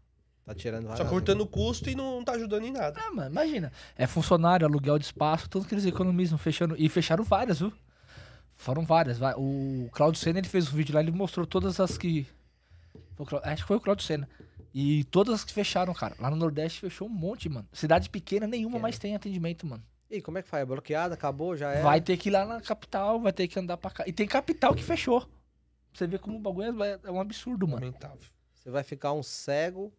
Tá 0.44 0.52
tirando 0.55 0.96
Só 0.96 1.05
cortando 1.05 1.46
custo 1.46 1.88
e 1.88 1.94
não 1.94 2.24
tá 2.24 2.33
ajudando 2.33 2.64
em 2.64 2.72
nada. 2.72 3.00
Ah, 3.00 3.12
mano, 3.12 3.31
imagina. 3.31 3.72
É 3.96 4.09
funcionário, 4.09 4.66
aluguel 4.66 4.98
de 4.98 5.05
espaço, 5.05 5.48
tudo 5.48 5.66
que 5.66 5.74
eles 5.74 5.87
economizam, 5.87 6.37
fechando. 6.37 6.74
E 6.76 6.88
fecharam 6.88 7.22
várias, 7.22 7.61
viu? 7.61 7.72
Foram 8.57 8.85
várias. 8.85 9.18
vai. 9.18 9.35
O 9.37 9.88
Claudio 9.92 10.20
Senna, 10.20 10.40
ele 10.40 10.48
fez 10.48 10.68
um 10.68 10.76
vídeo 10.76 10.94
lá, 10.94 11.00
ele 11.00 11.12
mostrou 11.12 11.46
todas 11.46 11.78
as 11.78 11.96
que. 11.96 12.26
O 13.16 13.24
Acho 13.44 13.62
que 13.62 13.68
foi 13.68 13.76
o 13.76 13.81
Claudio 13.81 14.05
Senna. 14.05 14.28
E 14.74 15.05
todas 15.05 15.35
as 15.35 15.44
que 15.44 15.52
fecharam, 15.52 15.94
cara. 15.94 16.16
Lá 16.18 16.28
no 16.28 16.37
Nordeste 16.37 16.81
fechou 16.81 17.07
um 17.07 17.11
monte, 17.11 17.48
mano. 17.48 17.68
Cidade 17.72 18.11
pequena, 18.11 18.46
nenhuma 18.46 18.81
mais 18.81 18.98
tem 18.98 19.14
atendimento, 19.14 19.64
mano. 19.64 19.83
Ih, 20.11 20.20
como 20.20 20.38
é 20.38 20.42
que 20.42 20.48
faz? 20.48 20.62
É 20.62 20.66
bloqueada? 20.66 21.14
Acabou? 21.14 21.57
Já 21.57 21.70
é? 21.72 21.83
Vai 21.83 22.00
ter 22.00 22.16
que 22.16 22.28
ir 22.28 22.33
lá 22.33 22.44
na 22.44 22.61
capital, 22.61 23.20
vai 23.20 23.33
ter 23.33 23.46
que 23.46 23.59
andar 23.59 23.76
pra 23.76 23.90
cá. 23.90 24.05
E 24.07 24.12
tem 24.12 24.26
capital 24.26 24.74
que 24.74 24.83
fechou. 24.83 25.26
Você 25.92 26.07
vê 26.07 26.18
como 26.18 26.37
o 26.37 26.40
bagulho 26.40 26.83
é, 26.83 26.98
é 27.05 27.11
um 27.11 27.20
absurdo, 27.20 27.66
mano. 27.68 27.85
Lamentável. 27.87 28.26
Você 28.55 28.70
vai 28.70 28.83
ficar 28.83 29.12
um 29.12 29.22
cego 29.22 29.92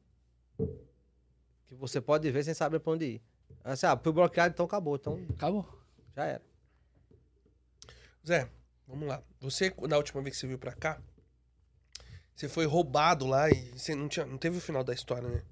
que 1.67 1.75
você 1.75 1.99
pode 2.01 2.29
ver 2.31 2.43
sem 2.43 2.53
saber 2.53 2.79
pra 2.79 2.93
onde 2.93 3.05
ir. 3.05 3.21
Assim, 3.63 3.85
ah, 3.85 3.97
fui 3.97 4.11
bloqueado, 4.11 4.53
então 4.53 4.65
acabou. 4.65 4.95
Então 4.95 5.19
Acabou. 5.29 5.67
já 6.15 6.25
era. 6.25 6.41
Zé, 8.25 8.49
vamos 8.87 9.07
lá. 9.07 9.21
Você, 9.41 9.73
na 9.87 9.97
última 9.97 10.21
vez 10.21 10.35
que 10.35 10.39
você 10.41 10.47
veio 10.47 10.59
pra 10.59 10.73
cá, 10.73 11.01
você 12.35 12.47
foi 12.49 12.65
roubado 12.65 13.25
lá 13.27 13.49
e 13.49 13.71
você 13.77 13.93
não, 13.95 14.07
tinha, 14.07 14.25
não 14.25 14.37
teve 14.37 14.57
o 14.57 14.61
final 14.61 14.83
da 14.83 14.93
história, 14.93 15.27
né? 15.27 15.43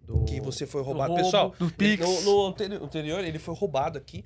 Do... 0.00 0.24
Que 0.24 0.40
você 0.40 0.66
foi 0.66 0.82
roubado. 0.82 1.12
roubo, 1.12 1.24
Pessoal, 1.24 1.50
do 1.50 1.66
ele- 1.66 1.74
Pix. 1.74 2.04
no, 2.06 2.20
no 2.22 2.46
anteri- 2.46 2.74
anterior, 2.76 3.20
ele 3.24 3.38
foi 3.38 3.54
roubado 3.54 3.98
aqui 3.98 4.24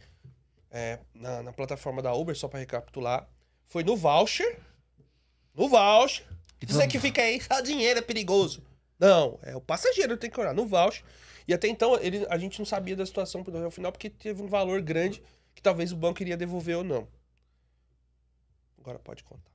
é, 0.71 1.01
na, 1.15 1.43
na 1.43 1.53
plataforma 1.53 2.01
da 2.01 2.15
Uber, 2.15 2.37
só 2.37 2.49
pra 2.49 2.59
recapitular. 2.61 3.29
Foi 3.67 3.83
no 3.85 3.97
voucher. 3.97 4.59
No 5.55 5.69
voucher. 5.69 6.25
Você 6.67 6.87
que 6.87 6.99
fica 6.99 7.23
aí, 7.23 7.41
só 7.41 7.61
dinheiro 7.61 7.99
é 7.99 8.03
perigoso. 8.03 8.63
Não, 8.99 9.39
é 9.43 9.57
o 9.57 9.61
passageiro 9.61 10.15
que 10.15 10.21
tem 10.23 10.31
que 10.31 10.41
olhar 10.41 10.55
no 10.55 10.67
voucher. 10.67 11.05
E 11.47 11.53
até 11.53 11.67
então, 11.67 11.99
ele, 12.01 12.25
a 12.31 12.39
gente 12.39 12.59
não 12.59 12.67
sabia 12.67 12.95
da 12.95 13.05
situação 13.05 13.41
até 13.41 13.67
o 13.67 13.71
final, 13.71 13.91
porque 13.91 14.09
teve 14.09 14.41
um 14.43 14.47
valor 14.47 14.81
grande 14.81 15.23
que 15.55 15.63
talvez 15.63 15.93
o 15.93 15.97
banco 15.97 16.23
iria 16.23 16.37
devolver 16.37 16.77
ou 16.77 16.85
não. 16.85 17.09
Agora 18.79 18.99
pode 18.99 19.25
contar. 19.25 19.51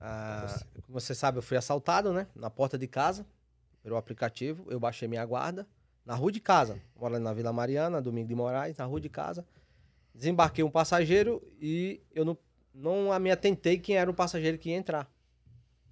Ah, 0.00 0.58
como 0.86 0.98
você 0.98 1.14
sabe, 1.14 1.38
eu 1.38 1.42
fui 1.42 1.56
assaltado, 1.56 2.12
né? 2.12 2.26
Na 2.34 2.48
porta 2.48 2.78
de 2.78 2.86
casa, 2.86 3.26
pelo 3.82 3.96
aplicativo. 3.96 4.64
Eu 4.70 4.80
baixei 4.80 5.06
minha 5.06 5.24
guarda. 5.24 5.66
Na 6.06 6.14
rua 6.14 6.32
de 6.32 6.40
casa. 6.40 6.80
Ali 7.02 7.18
na 7.18 7.32
Vila 7.32 7.52
Mariana, 7.52 8.00
Domingo 8.00 8.28
de 8.28 8.34
Moraes, 8.34 8.76
na 8.76 8.84
rua 8.86 9.00
de 9.00 9.08
casa. 9.08 9.44
Desembarquei 10.14 10.64
um 10.64 10.70
passageiro 10.70 11.42
e 11.60 12.00
eu 12.12 12.24
não, 12.24 12.36
não 12.74 13.18
me 13.18 13.30
atentei 13.30 13.78
quem 13.78 13.96
era 13.96 14.10
o 14.10 14.14
passageiro 14.14 14.58
que 14.58 14.70
ia 14.70 14.76
entrar. 14.76 15.10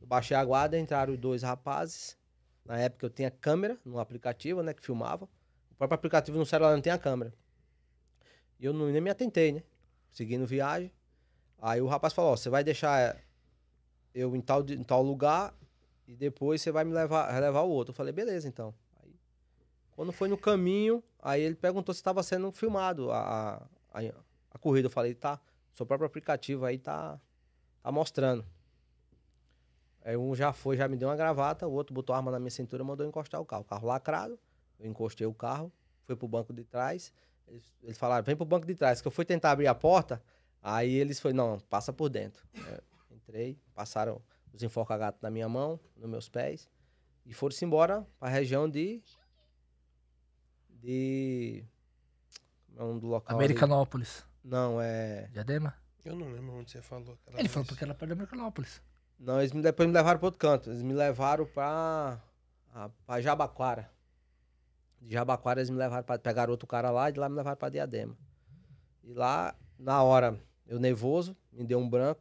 Eu 0.00 0.06
baixei 0.06 0.36
a 0.36 0.44
guarda, 0.44 0.78
entraram 0.78 1.14
dois 1.16 1.42
rapazes. 1.42 2.16
Na 2.64 2.78
época 2.78 3.06
eu 3.06 3.10
tinha 3.10 3.30
câmera 3.30 3.78
no 3.84 3.98
aplicativo, 3.98 4.62
né? 4.62 4.72
Que 4.74 4.84
filmava. 4.84 5.24
O 5.70 5.74
próprio 5.76 5.94
aplicativo 5.96 6.38
no 6.38 6.46
celular 6.46 6.74
não 6.74 6.80
tem 6.82 6.92
a 6.92 6.98
câmera. 6.98 7.32
E 8.58 8.64
eu 8.64 8.72
não, 8.72 8.86
nem 8.88 9.00
me 9.00 9.10
atentei, 9.10 9.52
né? 9.52 9.62
Seguindo 10.10 10.46
viagem. 10.46 10.92
Aí 11.60 11.80
o 11.80 11.86
rapaz 11.86 12.12
falou, 12.12 12.32
ó, 12.32 12.36
você 12.36 12.48
vai 12.48 12.62
deixar 12.62 13.16
eu 14.14 14.34
em 14.34 14.40
tal, 14.40 14.62
em 14.68 14.82
tal 14.82 15.02
lugar 15.02 15.54
e 16.06 16.14
depois 16.16 16.60
você 16.62 16.70
vai 16.70 16.84
me 16.84 16.92
levar, 16.92 17.40
levar 17.40 17.62
o 17.62 17.68
outro. 17.70 17.90
Eu 17.92 17.96
falei, 17.96 18.12
beleza, 18.12 18.48
então. 18.48 18.74
Aí, 19.02 19.14
quando 19.92 20.12
foi 20.12 20.28
no 20.28 20.36
caminho, 20.38 21.02
aí 21.20 21.42
ele 21.42 21.54
perguntou 21.54 21.94
se 21.94 22.00
estava 22.00 22.22
sendo 22.22 22.50
filmado 22.52 23.10
a, 23.10 23.66
a- 23.92 24.02
a 24.50 24.58
corrida. 24.58 24.86
Eu 24.86 24.90
falei, 24.90 25.14
tá, 25.14 25.40
seu 25.78 25.86
próprio 25.86 26.06
aplicativo 26.06 26.64
aí 26.64 26.78
tá, 26.78 27.20
tá 27.82 27.90
mostrando. 27.90 28.44
Aí 30.04 30.16
um 30.16 30.34
já 30.34 30.52
foi, 30.52 30.76
já 30.76 30.88
me 30.88 30.96
deu 30.96 31.08
uma 31.08 31.16
gravata, 31.16 31.66
o 31.66 31.72
outro 31.72 31.94
botou 31.94 32.14
a 32.14 32.16
arma 32.18 32.30
na 32.30 32.38
minha 32.38 32.50
cintura 32.50 32.82
e 32.82 32.86
mandou 32.86 33.06
encostar 33.06 33.40
o 33.40 33.44
carro. 33.44 33.62
O 33.62 33.64
carro 33.64 33.86
lacrado, 33.86 34.38
eu 34.78 34.86
encostei 34.86 35.26
o 35.26 35.34
carro, 35.34 35.72
fui 36.04 36.16
pro 36.16 36.26
banco 36.26 36.52
de 36.52 36.64
trás. 36.64 37.12
Eles, 37.46 37.78
eles 37.82 37.98
falaram, 37.98 38.24
vem 38.24 38.36
pro 38.36 38.44
banco 38.44 38.66
de 38.66 38.74
trás. 38.74 39.00
Que 39.00 39.08
eu 39.08 39.12
fui 39.12 39.24
tentar 39.24 39.52
abrir 39.52 39.66
a 39.66 39.74
porta, 39.74 40.22
aí 40.62 40.94
eles 40.94 41.20
foi, 41.20 41.32
não, 41.32 41.58
passa 41.60 41.92
por 41.92 42.08
dentro. 42.08 42.46
Entrei, 43.10 43.58
passaram 43.74 44.20
os 44.52 44.62
enforca-gato 44.62 45.18
na 45.22 45.30
minha 45.30 45.48
mão, 45.48 45.78
nos 45.96 46.08
meus 46.08 46.28
pés, 46.28 46.68
e 47.24 47.32
foram-se 47.32 47.64
embora 47.64 48.06
pra 48.18 48.28
região 48.28 48.68
de. 48.68 49.02
De. 50.70 51.64
Como 52.74 52.96
é 52.96 53.00
do 53.00 53.06
local? 53.06 53.36
ali? 54.02 54.27
Não, 54.48 54.80
é. 54.80 55.28
Diadema? 55.32 55.74
Eu 56.04 56.16
não 56.16 56.30
lembro 56.32 56.54
onde 56.54 56.70
você 56.70 56.80
falou. 56.80 57.18
aquela 57.26 57.38
Ele 57.40 57.48
falou 57.48 57.64
vez. 57.64 57.68
porque 57.68 57.84
era 57.84 57.94
perto 57.94 58.08
da 58.08 58.14
Americanópolis. 58.14 58.80
Não, 59.18 59.38
eles 59.40 59.52
me, 59.52 59.60
depois 59.60 59.86
me 59.88 59.94
levaram 59.94 60.18
para 60.18 60.26
outro 60.26 60.38
canto. 60.40 60.70
Eles 60.70 60.82
me 60.82 60.94
levaram 60.94 61.44
pra, 61.44 62.18
a- 62.72 62.88
pra 63.06 63.20
Jabaquara. 63.20 63.90
De 65.00 65.12
Jabaquara 65.12 65.60
eles 65.60 65.70
me 65.70 65.76
levaram 65.76 66.04
para 66.04 66.18
pegar 66.18 66.48
outro 66.48 66.66
cara 66.66 66.90
lá 66.90 67.10
e 67.10 67.12
de 67.12 67.20
lá 67.20 67.28
me 67.28 67.34
levaram 67.36 67.56
para 67.56 67.68
Diadema. 67.68 68.16
E 69.04 69.12
lá, 69.12 69.54
na 69.78 70.02
hora, 70.02 70.40
eu 70.66 70.78
nervoso, 70.78 71.36
me 71.52 71.64
deu 71.64 71.78
um 71.78 71.88
branco. 71.88 72.20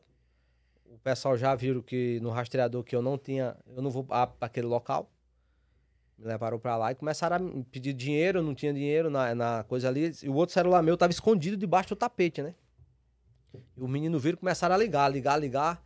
O 0.86 0.98
pessoal 1.00 1.38
já 1.38 1.54
viram 1.56 1.82
que 1.82 2.20
no 2.22 2.30
rastreador 2.30 2.84
que 2.84 2.96
eu 2.96 3.02
não 3.02 3.18
tinha, 3.18 3.56
eu 3.68 3.82
não 3.82 3.90
vou 3.92 4.04
para 4.04 4.32
aquele 4.42 4.68
local. 4.68 5.10
Me 6.18 6.26
levaram 6.26 6.58
para 6.58 6.76
lá 6.76 6.92
e 6.92 6.96
começaram 6.96 7.36
a 7.36 7.64
pedir 7.72 7.94
dinheiro, 7.94 8.42
não 8.42 8.56
tinha 8.56 8.74
dinheiro 8.74 9.10
na, 9.10 9.36
na 9.36 9.64
coisa 9.64 9.88
ali. 9.88 10.12
E 10.24 10.30
o 10.30 10.34
outro 10.34 10.54
celular 10.54 10.82
meu 10.82 10.98
tava 10.98 11.12
escondido 11.12 11.56
debaixo 11.56 11.90
do 11.90 11.96
tapete, 11.96 12.42
né? 12.42 12.56
E 13.76 13.82
o 13.82 13.88
menino 13.88 14.20
viram 14.20 14.36
e 14.36 14.40
começaram 14.40 14.74
a 14.74 14.78
ligar, 14.78 15.08
ligar, 15.10 15.38
ligar. 15.38 15.84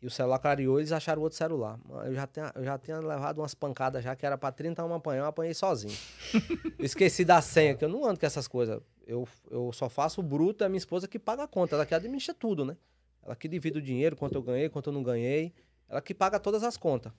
E 0.00 0.06
o 0.06 0.10
celular 0.10 0.38
clareou, 0.38 0.78
eles 0.78 0.92
acharam 0.92 1.22
outro 1.22 1.36
celular. 1.36 1.78
Eu 2.04 2.14
já, 2.14 2.26
tinha, 2.26 2.52
eu 2.54 2.64
já 2.64 2.78
tinha 2.78 2.98
levado 2.98 3.38
umas 3.38 3.54
pancadas 3.54 4.04
já, 4.04 4.14
que 4.14 4.26
era 4.26 4.36
pra 4.36 4.52
31 4.52 4.92
apanhar, 4.92 5.22
eu 5.22 5.26
apanhei 5.26 5.54
sozinho. 5.54 5.96
eu 6.78 6.84
esqueci 6.84 7.24
da 7.24 7.40
senha, 7.40 7.74
que 7.74 7.84
eu 7.84 7.88
não 7.88 8.04
ando 8.04 8.20
com 8.20 8.26
essas 8.26 8.46
coisas. 8.46 8.82
Eu, 9.06 9.26
eu 9.50 9.72
só 9.72 9.88
faço 9.88 10.20
o 10.20 10.22
bruto, 10.22 10.62
é 10.62 10.66
a 10.66 10.68
minha 10.68 10.78
esposa 10.78 11.08
que 11.08 11.18
paga 11.18 11.44
a 11.44 11.48
conta. 11.48 11.74
Ela 11.74 11.86
que 11.86 11.94
administra 11.94 12.34
tudo, 12.34 12.66
né? 12.66 12.76
Ela 13.22 13.34
que 13.34 13.48
divide 13.48 13.78
o 13.78 13.82
dinheiro, 13.82 14.14
quanto 14.14 14.34
eu 14.34 14.42
ganhei, 14.42 14.68
quanto 14.68 14.90
eu 14.90 14.92
não 14.92 15.02
ganhei. 15.02 15.54
Ela 15.88 16.02
que 16.02 16.12
paga 16.12 16.38
todas 16.38 16.62
as 16.62 16.76
contas. 16.76 17.10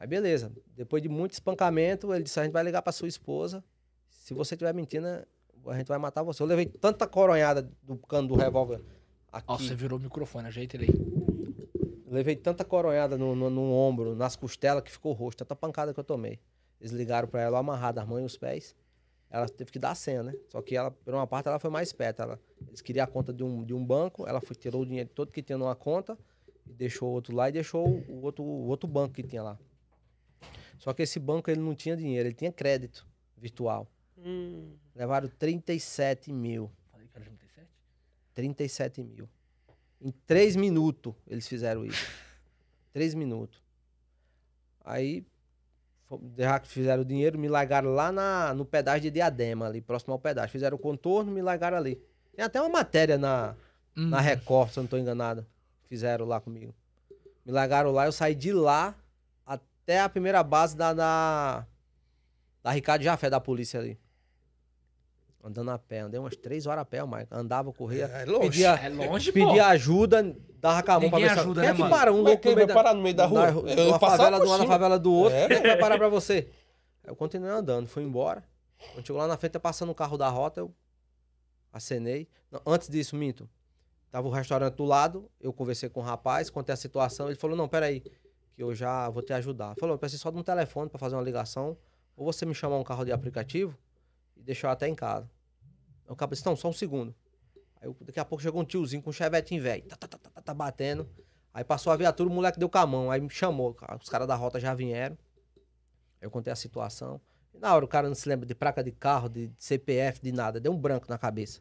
Aí 0.00 0.06
beleza. 0.06 0.50
Depois 0.74 1.02
de 1.02 1.10
muito 1.10 1.32
espancamento, 1.32 2.12
ele 2.14 2.24
disse, 2.24 2.40
a 2.40 2.44
gente 2.44 2.52
vai 2.52 2.64
ligar 2.64 2.80
pra 2.80 2.90
sua 2.90 3.06
esposa. 3.06 3.62
Se 4.08 4.32
você 4.32 4.54
estiver 4.54 4.72
mentindo, 4.72 5.06
a 5.66 5.76
gente 5.76 5.88
vai 5.88 5.98
matar 5.98 6.22
você. 6.22 6.42
Eu 6.42 6.46
levei 6.46 6.64
tanta 6.64 7.06
coronhada 7.06 7.70
do 7.82 7.98
cano 7.98 8.26
do 8.28 8.34
revólver 8.34 8.80
aqui. 9.30 9.44
Ó, 9.46 9.58
você 9.58 9.74
virou 9.74 9.98
o 9.98 10.02
microfone, 10.02 10.48
ajeita 10.48 10.78
ele 10.78 10.86
aí. 10.86 12.00
Levei 12.06 12.34
tanta 12.34 12.64
coronhada 12.64 13.18
no, 13.18 13.36
no, 13.36 13.50
no 13.50 13.72
ombro, 13.72 14.14
nas 14.14 14.34
costelas, 14.36 14.82
que 14.82 14.90
ficou 14.90 15.12
roxo. 15.12 15.36
Tanta 15.36 15.54
pancada 15.54 15.92
que 15.92 16.00
eu 16.00 16.04
tomei. 16.04 16.40
Eles 16.80 16.92
ligaram 16.92 17.28
pra 17.28 17.42
ela 17.42 17.58
amarrada 17.58 18.00
as 18.00 18.08
mãos 18.08 18.22
e 18.22 18.24
os 18.24 18.38
pés. 18.38 18.74
Ela 19.28 19.46
teve 19.50 19.70
que 19.70 19.78
dar 19.78 19.90
a 19.90 19.94
senha, 19.94 20.22
né? 20.22 20.34
Só 20.48 20.62
que 20.62 20.74
ela, 20.74 20.90
por 20.90 21.12
uma 21.12 21.26
parte, 21.26 21.46
ela 21.46 21.58
foi 21.58 21.70
mais 21.70 21.88
esperta. 21.88 22.22
Ela, 22.22 22.40
eles 22.66 22.80
queriam 22.80 23.04
a 23.04 23.06
conta 23.06 23.34
de 23.34 23.44
um, 23.44 23.62
de 23.62 23.74
um 23.74 23.84
banco, 23.84 24.26
ela 24.26 24.40
foi, 24.40 24.56
tirou 24.56 24.80
o 24.80 24.86
dinheiro 24.86 25.10
todo 25.14 25.30
que 25.30 25.42
tinha 25.42 25.58
numa 25.58 25.76
conta 25.76 26.18
e 26.66 26.72
deixou 26.72 27.10
o 27.10 27.12
outro 27.12 27.36
lá 27.36 27.50
e 27.50 27.52
deixou 27.52 27.86
o 27.86 28.22
outro, 28.22 28.42
o 28.42 28.66
outro 28.66 28.88
banco 28.88 29.14
que 29.14 29.22
tinha 29.22 29.42
lá. 29.42 29.58
Só 30.80 30.92
que 30.92 31.02
esse 31.02 31.20
banco 31.20 31.48
ele 31.48 31.60
não 31.60 31.74
tinha 31.76 31.96
dinheiro, 31.96 32.26
ele 32.28 32.34
tinha 32.34 32.50
crédito 32.50 33.06
virtual. 33.36 33.86
Hum, 34.18 34.72
Levaram 34.96 35.28
37 35.38 36.32
mil. 36.32 36.68
Falei 36.90 37.06
que 37.06 37.16
era 37.16 37.24
37? 37.26 37.68
37 38.34 39.02
mil. 39.04 39.28
Em 40.00 40.10
três 40.26 40.56
minutos 40.56 41.14
eles 41.28 41.46
fizeram 41.46 41.84
isso. 41.84 42.04
três 42.92 43.14
minutos. 43.14 43.62
Aí 44.84 45.24
fizeram 46.64 47.02
o 47.02 47.04
dinheiro, 47.04 47.38
me 47.38 47.46
largaram 47.46 47.90
lá 47.94 48.10
na, 48.10 48.52
no 48.54 48.64
pedágio 48.64 49.02
de 49.02 49.10
Diadema, 49.10 49.66
ali 49.66 49.80
próximo 49.80 50.12
ao 50.14 50.18
pedágio. 50.18 50.50
Fizeram 50.50 50.76
o 50.76 50.80
contorno, 50.80 51.30
me 51.30 51.40
largaram 51.42 51.76
ali. 51.76 52.02
Tem 52.34 52.44
até 52.44 52.60
uma 52.60 52.68
matéria 52.70 53.16
na, 53.18 53.54
Hum. 53.96 54.08
na 54.08 54.20
Record, 54.20 54.70
se 54.72 54.78
eu 54.78 54.82
não 54.84 54.88
tô 54.88 54.96
enganado. 54.96 55.46
Fizeram 55.88 56.24
lá 56.24 56.40
comigo. 56.40 56.74
Me 57.44 57.52
largaram 57.52 57.90
lá, 57.92 58.06
eu 58.06 58.12
saí 58.12 58.34
de 58.34 58.52
lá 58.52 58.96
até 59.82 60.00
a 60.00 60.08
primeira 60.08 60.42
base 60.42 60.76
da, 60.76 60.92
da, 60.92 61.66
da 62.62 62.70
Ricardo 62.70 63.02
Jafé, 63.02 63.28
da 63.30 63.40
polícia 63.40 63.80
ali. 63.80 63.98
Andando 65.42 65.70
a 65.70 65.78
pé, 65.78 66.00
andei 66.00 66.20
umas 66.20 66.36
três 66.36 66.66
horas 66.66 66.82
a 66.82 66.84
pé, 66.84 67.04
Mike. 67.04 67.28
Andava, 67.30 67.72
corria. 67.72 68.04
É 68.06 68.26
longe. 68.26 68.50
Pedia, 68.50 68.74
É 68.74 68.88
longe, 68.90 69.32
pô. 69.32 69.38
pedia 69.46 69.68
ajuda, 69.68 70.36
dava 70.58 70.82
com 70.82 70.90
a 70.92 71.00
mão 71.00 71.08
pra 71.08 71.18
Ninguém 71.18 71.28
ver 71.30 71.34
se- 71.34 71.40
ajuda, 71.40 71.60
Quem 71.62 71.68
né, 71.68 71.72
é 71.72 71.74
que 71.76 71.80
mano? 71.80 71.94
para? 71.96 72.12
Um 72.12 72.20
louco 72.20 72.48
no 72.48 72.54
meio 72.54 72.56
vai 72.56 72.66
da- 72.66 72.74
parar 72.74 72.94
no 72.94 73.02
meio 73.02 73.14
da 73.14 73.24
rua? 73.26 73.40
da- 73.52 73.70
Eu 73.72 73.88
uma 73.88 73.98
passava 73.98 74.22
favela 74.24 74.36
por 74.38 74.46
de 74.46 74.52
um, 74.52 74.58
na 74.58 74.66
favela 74.66 74.98
do 74.98 75.12
outro. 75.12 75.38
É, 75.38 75.48
Quem 75.48 75.56
é 75.56 75.60
que 75.62 75.66
vai 75.68 75.78
parar 75.78 75.96
pra 75.96 76.08
você? 76.10 76.48
Aí 77.02 77.10
eu 77.10 77.16
continuei 77.16 77.50
andando, 77.50 77.88
fui 77.88 78.02
embora. 78.02 78.44
Quando 78.92 79.06
chegou 79.06 79.20
lá 79.20 79.26
na 79.26 79.38
frente, 79.38 79.52
tá 79.52 79.60
passando 79.60 79.88
o 79.90 79.94
carro 79.94 80.18
da 80.18 80.28
rota, 80.28 80.60
eu 80.60 80.74
acenei. 81.72 82.28
Não, 82.50 82.60
antes 82.66 82.90
disso, 82.90 83.16
minto. 83.16 83.48
Tava 84.10 84.28
o 84.28 84.30
restaurante 84.30 84.74
do 84.74 84.84
lado, 84.84 85.30
eu 85.40 85.52
conversei 85.54 85.88
com 85.88 86.00
o 86.00 86.02
rapaz, 86.02 86.50
contei 86.50 86.72
a 86.74 86.76
situação. 86.76 87.28
Ele 87.28 87.36
falou: 87.36 87.56
Não, 87.56 87.66
peraí, 87.68 88.02
que 88.52 88.62
eu 88.62 88.74
já 88.74 89.08
vou 89.10 89.22
te 89.22 89.32
ajudar. 89.32 89.74
Falou: 89.76 89.94
Eu 89.94 89.98
preciso 89.98 90.22
só 90.22 90.30
de 90.30 90.38
um 90.38 90.42
telefone 90.42 90.88
pra 90.90 90.98
fazer 90.98 91.16
uma 91.16 91.22
ligação. 91.22 91.76
Ou 92.16 92.24
você 92.30 92.44
me 92.44 92.54
chamar 92.54 92.76
um 92.78 92.84
carro 92.84 93.04
de 93.04 93.12
aplicativo 93.12 93.78
e 94.36 94.42
deixar 94.42 94.70
até 94.72 94.86
em 94.88 94.94
casa. 94.94 95.30
Eu 96.06 96.14
acabei 96.14 96.34
disse: 96.34 96.46
Não, 96.46 96.56
só 96.56 96.68
um 96.68 96.72
segundo. 96.72 97.14
Aí 97.80 97.88
eu- 97.88 97.96
daqui 98.00 98.20
a 98.20 98.24
pouco 98.24 98.42
chegou 98.42 98.60
um 98.60 98.64
tiozinho 98.64 99.02
com 99.02 99.10
um 99.10 99.12
chevetinho 99.12 99.62
velho, 99.62 99.82
tá, 99.84 99.96
tá, 99.96 100.06
tá, 100.06 100.18
tá, 100.18 100.40
tá 100.42 100.54
batendo. 100.54 101.08
Aí 101.52 101.64
passou 101.64 101.92
a 101.92 101.96
viatura, 101.96 102.28
o 102.28 102.32
moleque 102.32 102.58
deu 102.58 102.68
com 102.68 102.78
a 102.78 102.86
mão. 102.86 103.10
Aí 103.10 103.20
me 103.20 103.30
chamou, 103.30 103.74
os 104.00 104.08
caras 104.08 104.28
da 104.28 104.34
rota 104.36 104.60
já 104.60 104.74
vieram. 104.74 105.16
Eu 106.20 106.30
contei 106.30 106.52
a 106.52 106.56
situação. 106.56 107.20
E 107.54 107.58
na 107.58 107.74
hora 107.74 107.84
o 107.84 107.88
cara 107.88 108.06
não 108.06 108.14
se 108.14 108.28
lembra 108.28 108.46
de 108.46 108.54
placa 108.54 108.84
de 108.84 108.92
carro, 108.92 109.28
de 109.28 109.50
CPF, 109.58 110.20
de 110.22 110.30
nada. 110.30 110.60
Deu 110.60 110.70
um 110.72 110.78
branco 110.78 111.06
na 111.08 111.18
cabeça. 111.18 111.60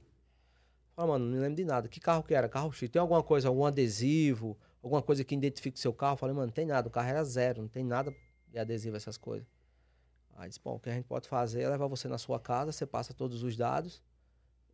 Falei, 0.95 1.11
mano, 1.11 1.25
não 1.25 1.31
me 1.31 1.39
lembro 1.39 1.55
de 1.55 1.63
nada. 1.65 1.87
Que 1.87 1.99
carro 1.99 2.21
que 2.21 2.33
era? 2.35 2.47
Carro 2.49 2.71
X. 2.71 2.89
Tem 2.89 2.99
alguma 2.99 3.23
coisa, 3.23 3.47
algum 3.47 3.65
adesivo, 3.65 4.57
alguma 4.81 5.01
coisa 5.01 5.23
que 5.23 5.35
identifique 5.35 5.77
o 5.77 5.81
seu 5.81 5.93
carro? 5.93 6.17
Falei, 6.17 6.35
mano, 6.35 6.47
não 6.47 6.53
tem 6.53 6.65
nada. 6.65 6.87
O 6.87 6.91
carro 6.91 7.09
era 7.09 7.23
zero, 7.23 7.61
não 7.61 7.69
tem 7.69 7.83
nada 7.83 8.15
de 8.47 8.59
adesivo, 8.59 8.95
essas 8.95 9.17
coisas. 9.17 9.47
Aí 10.35 10.47
disse, 10.47 10.61
bom, 10.63 10.75
o 10.75 10.79
que 10.79 10.89
a 10.89 10.93
gente 10.93 11.05
pode 11.05 11.27
fazer 11.27 11.61
é 11.61 11.69
levar 11.69 11.87
você 11.87 12.07
na 12.07 12.17
sua 12.17 12.39
casa, 12.39 12.71
você 12.71 12.85
passa 12.85 13.13
todos 13.13 13.43
os 13.43 13.57
dados. 13.57 14.01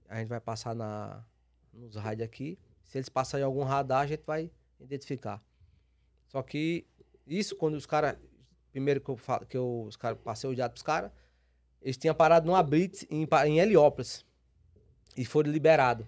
A 0.08 0.20
gente 0.20 0.28
vai 0.28 0.40
passar 0.40 0.76
na, 0.76 1.26
nos 1.74 1.96
rádios 1.96 2.26
aqui. 2.26 2.60
Se 2.84 2.98
eles 2.98 3.10
passarem 3.10 3.44
em 3.44 3.46
algum 3.46 3.64
radar, 3.64 4.02
a 4.02 4.08
gente 4.08 4.24
vai 4.26 4.52
identificar. 4.80 5.44
Só 6.28 6.44
que 6.44 6.86
isso, 7.26 7.56
quando 7.56 7.76
os 7.76 7.86
caras. 7.86 8.18
Primeiro 8.72 9.00
que 9.00 9.10
eu, 9.10 9.18
que 9.48 9.58
eu 9.58 9.86
os 9.88 9.96
cara, 9.96 10.18
passei 10.18 10.50
o 10.50 10.56
dados 10.56 10.74
pros 10.74 10.84
caras, 10.84 11.10
eles 11.82 11.96
tinham 11.96 12.14
parado 12.14 12.46
numa 12.46 12.62
blitz 12.62 13.06
em, 13.10 13.26
em 13.46 13.60
Heliópolis. 13.60 14.26
E 15.16 15.24
foram 15.24 15.50
liberados. 15.50 16.06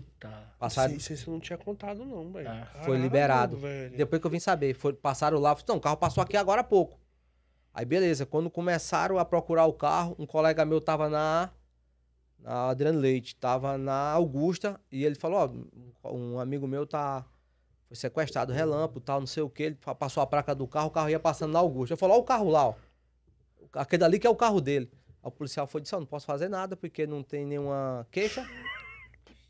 Puta. 0.00 0.54
Passaram, 0.58 0.94
Isso, 0.94 1.12
isso 1.12 1.30
eu 1.30 1.34
não 1.34 1.40
tinha 1.40 1.58
contado, 1.58 2.04
não, 2.04 2.30
velho. 2.32 2.48
Ah, 2.48 2.66
foi 2.84 2.98
liberado. 2.98 3.56
velho. 3.56 3.96
Depois 3.96 4.20
que 4.20 4.26
eu 4.26 4.30
vim 4.30 4.40
saber, 4.40 4.74
foi, 4.74 4.92
passaram 4.92 5.38
lá, 5.38 5.56
não, 5.68 5.76
o 5.76 5.80
carro 5.80 5.96
passou 5.96 6.22
aqui 6.22 6.36
agora 6.36 6.60
há 6.60 6.64
pouco. 6.64 6.98
Aí 7.72 7.84
beleza, 7.84 8.24
quando 8.24 8.48
começaram 8.48 9.18
a 9.18 9.24
procurar 9.24 9.66
o 9.66 9.72
carro, 9.72 10.14
um 10.18 10.26
colega 10.26 10.64
meu 10.64 10.80
tava 10.80 11.08
na, 11.08 11.50
na 12.38 12.68
Adriano 12.70 13.00
Leite, 13.00 13.34
tava 13.34 13.76
na 13.76 14.12
Augusta, 14.12 14.80
e 14.92 15.04
ele 15.04 15.16
falou, 15.16 15.66
ó, 16.04 16.12
um 16.12 16.38
amigo 16.38 16.68
meu 16.68 16.86
tá, 16.86 17.24
foi 17.88 17.96
sequestrado, 17.96 18.52
relâmpago, 18.52 19.00
tal, 19.00 19.18
não 19.18 19.26
sei 19.26 19.42
o 19.42 19.50
que, 19.50 19.64
ele 19.64 19.78
passou 19.98 20.22
a 20.22 20.26
placa 20.26 20.54
do 20.54 20.68
carro, 20.68 20.86
o 20.86 20.90
carro 20.90 21.10
ia 21.10 21.18
passando 21.18 21.52
na 21.52 21.58
Augusta. 21.58 21.94
Eu 21.94 21.98
falei, 21.98 22.16
ó 22.16 22.20
o 22.20 22.24
carro 22.24 22.48
lá, 22.48 22.68
ó. 22.68 22.74
Aquele 23.72 24.04
ali 24.04 24.18
que 24.20 24.26
é 24.26 24.30
o 24.30 24.36
carro 24.36 24.60
dele. 24.60 24.88
Aí 25.20 25.28
o 25.28 25.32
policial 25.32 25.66
foi 25.66 25.80
e 25.80 25.82
disse, 25.82 25.96
ó, 25.96 25.98
não 25.98 26.06
posso 26.06 26.26
fazer 26.26 26.48
nada, 26.48 26.76
porque 26.76 27.06
não 27.08 27.24
tem 27.24 27.44
nenhuma 27.44 28.06
queixa. 28.10 28.46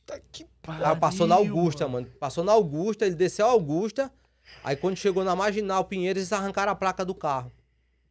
Tá 0.07 0.21
que 0.21 0.47
Ela 0.67 0.95
passou 0.97 1.27
na 1.27 1.37
Pariu, 1.37 1.57
Augusta, 1.57 1.89
mano. 1.89 2.07
Passou 2.21 2.45
na 2.45 2.53
Augusta, 2.53 3.07
ele 3.07 3.15
desceu 3.15 3.47
a 3.47 3.51
Augusta. 3.51 4.13
Aí 4.63 4.77
quando 4.77 4.97
chegou 4.97 5.25
na 5.25 5.35
Marginal 5.35 5.85
Pinheiros, 5.85 6.21
eles 6.23 6.33
arrancaram 6.33 6.73
a 6.73 6.75
placa 6.75 7.05
do 7.05 7.15
carro. 7.15 7.51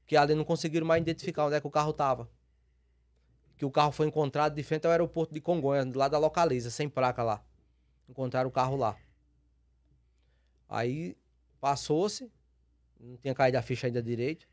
Que 0.06 0.18
ali 0.18 0.34
não 0.36 0.44
conseguiram 0.44 0.86
mais 0.86 1.02
identificar 1.02 1.46
onde 1.46 1.56
é 1.56 1.62
que 1.62 1.68
o 1.68 1.72
carro 1.72 1.94
tava. 1.94 2.30
Que 3.58 3.66
o 3.66 3.72
carro 3.72 3.92
foi 3.92 4.08
encontrado 4.08 4.56
de 4.56 4.64
frente 4.64 4.86
ao 4.86 4.92
aeroporto 4.92 5.34
de 5.34 5.40
Congonhas, 5.40 5.94
lá 5.94 6.08
da 6.08 6.18
Localiza, 6.18 6.70
sem 6.72 6.90
placa 6.90 7.24
lá. 7.24 7.44
Encontraram 8.10 8.50
o 8.50 8.52
carro 8.52 8.76
lá. 8.76 8.98
Aí 10.68 11.16
passou-se, 11.62 12.32
não 13.00 13.16
tinha 13.18 13.34
caído 13.36 13.58
a 13.58 13.62
ficha 13.62 13.88
ainda 13.88 14.02
direito. 14.02 14.48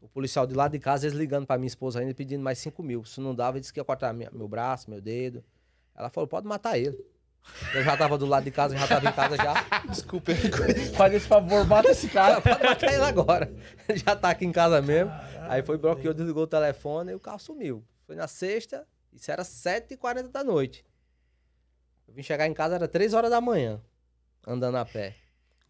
O 0.00 0.08
policial 0.08 0.46
de 0.46 0.54
lá 0.54 0.66
de 0.66 0.78
casa, 0.78 1.06
eles 1.06 1.16
ligando 1.16 1.46
pra 1.46 1.58
minha 1.58 1.66
esposa 1.68 2.00
ainda, 2.00 2.14
pedindo 2.14 2.42
mais 2.42 2.58
5 2.58 2.82
mil. 2.82 3.04
Se 3.04 3.20
não 3.20 3.34
dava, 3.34 3.56
ele 3.56 3.60
disse 3.60 3.72
que 3.72 3.78
ia 3.78 3.84
cortar 3.84 4.12
minha- 4.12 4.30
meu 4.32 4.48
braço, 4.48 4.90
meu 4.90 5.00
dedo. 5.00 5.44
Ela 6.00 6.08
falou, 6.08 6.26
pode 6.26 6.46
matar 6.46 6.78
ele. 6.78 6.98
Eu 7.74 7.82
já 7.82 7.94
tava 7.96 8.16
do 8.16 8.24
lado 8.24 8.44
de 8.44 8.50
casa, 8.50 8.74
já 8.76 8.86
tava 8.86 9.08
em 9.08 9.12
casa 9.12 9.36
já. 9.36 9.54
Desculpa. 9.86 10.32
Faz 10.96 11.14
esse 11.14 11.26
favor, 11.26 11.66
mata 11.66 11.90
esse 11.90 12.08
cara. 12.08 12.40
Pode 12.42 12.62
matar 12.62 12.92
ele 12.92 13.02
agora. 13.02 13.52
Ele 13.88 13.98
já 13.98 14.16
tá 14.16 14.30
aqui 14.30 14.46
em 14.46 14.52
casa 14.52 14.80
mesmo. 14.80 15.12
Aí 15.48 15.62
foi, 15.62 15.76
bloqueou, 15.76 16.14
desligou 16.14 16.44
o 16.44 16.46
telefone 16.46 17.12
e 17.12 17.14
o 17.14 17.20
carro 17.20 17.38
sumiu. 17.38 17.84
Foi 18.06 18.16
na 18.16 18.26
sexta, 18.26 18.86
isso 19.12 19.30
era 19.30 19.42
7h40 19.42 20.28
da 20.28 20.42
noite. 20.42 20.84
Eu 22.08 22.14
vim 22.14 22.22
chegar 22.22 22.46
em 22.46 22.54
casa, 22.54 22.76
era 22.76 22.88
3 22.88 23.14
horas 23.14 23.30
da 23.30 23.40
manhã, 23.40 23.80
andando 24.46 24.76
a 24.76 24.84
pé. 24.84 25.16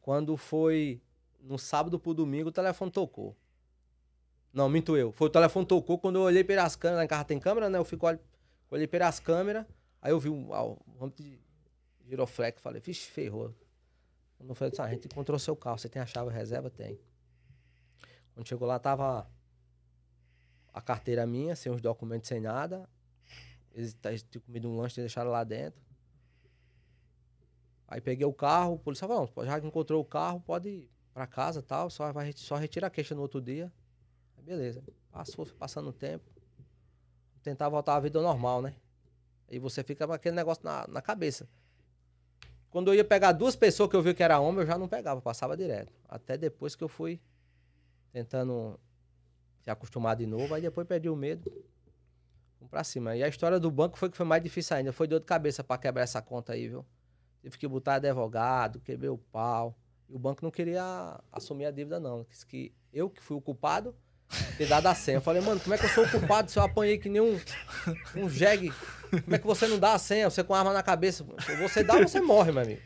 Quando 0.01 0.37
foi 0.37 1.03
no 1.41 1.59
sábado 1.59 1.99
pro 1.99 2.15
domingo, 2.15 2.51
o 2.51 2.53
telefone 2.53 2.91
tocou. 2.91 3.37
Não, 4.53 4.69
minto 4.69 4.97
eu. 4.97 5.13
Foi 5.13 5.27
o 5.29 5.31
telefone 5.31 5.67
tocou 5.67 5.99
quando 5.99 6.17
eu 6.17 6.23
olhei 6.23 6.45
pelas 6.45 6.77
câmeras. 6.77 7.05
Em 7.05 7.09
casa 7.09 7.25
tem 7.25 7.39
câmera, 7.39 7.69
né? 7.69 7.79
Eu 7.79 7.85
fico, 7.85 8.07
olhei 8.71 8.87
pelas 8.87 9.21
câmeras. 9.21 9.67
Aí 10.03 10.13
eu 10.13 10.19
vi 10.19 10.29
um, 10.29 10.53
ah, 10.55 10.65
um 10.65 10.79
monte 10.99 11.23
de 11.23 11.41
giroflex. 12.09 12.61
Falei, 12.63 12.81
vixe, 12.81 13.11
ferrou. 13.11 13.55
Eu 14.39 14.55
falei, 14.55 14.73
"Ah, 14.79 14.85
a 14.85 14.91
gente 14.91 15.07
encontrou 15.07 15.39
seu 15.39 15.55
carro. 15.55 15.79
Você 15.79 15.89
tem 15.89 16.01
a 16.01 16.07
chave 16.07 16.31
reserva? 16.31 16.71
Tem. 16.71 16.99
Quando 18.35 18.49
chegou 18.49 18.67
lá, 18.67 18.79
tava 18.79 19.31
a 20.73 20.81
carteira 20.81 21.27
minha, 21.27 21.55
sem 21.55 21.71
os 21.71 21.81
documentos, 21.81 22.29
sem 22.29 22.41
nada. 22.41 22.89
Eles, 23.73 23.97
eles 24.05 24.23
tinham 24.23 24.43
comido 24.43 24.69
um 24.69 24.77
lanche 24.77 24.99
e 25.01 25.03
deixaram 25.03 25.31
lá 25.31 25.45
dentro. 25.45 25.81
Aí 27.87 28.01
peguei 28.01 28.25
o 28.25 28.33
carro, 28.33 28.75
o 28.75 28.79
policial 28.79 29.09
falou, 29.09 29.31
"Não, 29.37 29.45
já 29.45 29.61
que 29.61 29.67
encontrou 29.67 30.01
o 30.01 30.05
carro, 30.05 30.41
pode 30.41 30.69
ir 30.69 30.91
pra 31.13 31.27
casa 31.27 31.61
tal, 31.61 31.91
só, 31.91 32.13
vai, 32.13 32.33
só 32.35 32.55
retira 32.55 32.87
a 32.87 32.91
queixa 32.91 33.15
no 33.15 33.21
outro 33.23 33.41
dia. 33.41 33.71
Aí 34.37 34.43
beleza. 34.45 34.83
Passou, 35.11 35.45
foi 35.45 35.57
passando 35.57 35.91
o 35.91 35.93
tempo. 35.93 36.25
Tentar 37.43 37.69
voltar 37.69 37.97
à 37.97 38.01
vida 38.01 38.21
normal, 38.23 38.63
né? 38.63 38.75
Aí 39.51 39.59
você 39.59 39.83
fica 39.83 40.07
com 40.07 40.13
aquele 40.13 40.37
negócio 40.37 40.65
na, 40.65 40.87
na 40.87 41.03
cabeça. 41.03 41.49
Quando 42.71 42.89
eu 42.89 42.95
ia 42.95 43.05
pegar 43.05 43.33
duas 43.33 43.57
pessoas 43.57 43.91
que 43.91 43.97
eu 43.97 44.03
vi 44.03 44.15
que 44.15 44.23
era 44.23 44.39
homem, 44.39 44.61
eu 44.61 44.67
já 44.67 44.79
não 44.79 44.87
pegava, 44.87 45.21
passava 45.21 45.57
direto. 45.57 45.93
Até 46.09 46.39
depois 46.39 46.77
que 46.77 46.85
eu 46.85 46.89
fui 46.89 47.21
tentando 48.13 48.79
se 49.61 49.71
acostumar 49.71 50.15
de 50.15 50.25
novo, 50.25 50.55
aí 50.55 50.63
depois 50.63 50.87
perdi 50.87 51.09
o 51.09 51.17
medo. 51.17 51.51
Vamos 52.61 52.71
pra 52.71 52.85
cima. 52.85 53.17
E 53.17 53.25
a 53.25 53.29
história 53.29 53.59
do 53.59 53.71
banco 53.71 53.99
foi 53.99 54.09
que 54.09 54.17
foi 54.17 54.27
mais 54.27 54.43
difícil 54.43 54.77
ainda. 54.77 54.93
Foi 54.93 55.09
dor 55.09 55.19
de 55.19 55.27
cabeça 55.27 55.65
pra 55.65 55.77
quebrar 55.79 56.03
essa 56.03 56.23
conta 56.23 56.53
aí, 56.53 56.69
viu? 56.69 56.87
Tive 57.43 57.59
que 57.59 57.67
botar 57.67 57.95
advogado, 57.95 58.81
quebrei 58.81 59.11
o 59.11 59.19
pau. 59.19 59.77
E 60.09 60.15
o 60.15 60.19
banco 60.19 60.45
não 60.45 60.51
queria 60.51 61.21
assumir 61.33 61.65
a 61.65 61.71
dívida, 61.73 61.99
não. 61.99 62.25
Disse 62.29 62.47
que 62.47 62.73
eu 62.93 63.11
que 63.11 63.21
fui 63.21 63.37
o 63.37 63.41
culpado 63.41 63.97
ter 64.57 64.67
dado 64.67 64.87
a 64.87 64.95
senha. 64.95 65.19
Eu 65.19 65.23
falei, 65.23 65.43
mano, 65.43 65.61
como 65.61 65.75
é 65.75 65.79
que 65.79 65.85
eu 65.85 65.89
sou 65.91 66.05
o 66.05 66.11
culpado 66.11 66.51
se 66.51 66.59
eu 66.59 66.63
apanhei 66.63 66.99
que 66.99 67.09
nem 67.09 67.21
um, 67.21 67.41
um 68.17 68.29
jegue? 68.29 68.73
Como 69.11 69.35
é 69.35 69.39
que 69.39 69.47
você 69.47 69.67
não 69.67 69.79
dá 69.79 69.95
a 69.95 69.99
senha? 69.99 70.31
Você 70.31 70.45
com 70.45 70.55
arma 70.55 70.73
na 70.73 70.83
cabeça. 70.83 71.25
Se 71.45 71.57
você 71.57 71.83
dá, 71.83 71.99
você 71.99 72.21
morre, 72.21 72.53
meu 72.53 72.63
amigo. 72.63 72.81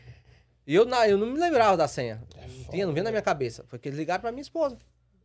E 0.67 0.75
eu, 0.75 0.89
eu 0.89 1.19
não 1.19 1.27
me 1.27 1.39
lembrava 1.39 1.77
da 1.77 1.87
senha. 1.87 2.23
Não 2.35 2.71
tinha, 2.71 2.87
não 2.87 2.95
vinha 2.95 3.05
na 3.05 3.11
minha 3.11 3.23
cabeça. 3.23 3.65
Foi 3.67 3.79
que 3.79 3.89
eles 3.89 3.99
ligaram 3.99 4.23
pra 4.23 4.33
minha 4.33 4.43
esposa. 4.43 4.79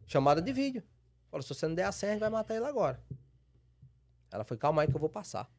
Chamada 0.05 0.41
de 0.41 0.51
vídeo. 0.51 0.83
Falaram, 1.29 1.43
se 1.43 1.53
você 1.53 1.67
não 1.67 1.75
der 1.75 1.85
a 1.85 1.91
senha, 1.91 2.11
a 2.11 2.15
gente 2.15 2.21
vai 2.21 2.29
matar 2.29 2.55
ele 2.55 2.65
agora. 2.65 2.99
Ela 4.31 4.43
foi, 4.43 4.57
calma 4.57 4.81
aí 4.81 4.87
que 4.87 4.95
eu 4.95 4.99
vou 4.99 5.09
passar. 5.09 5.49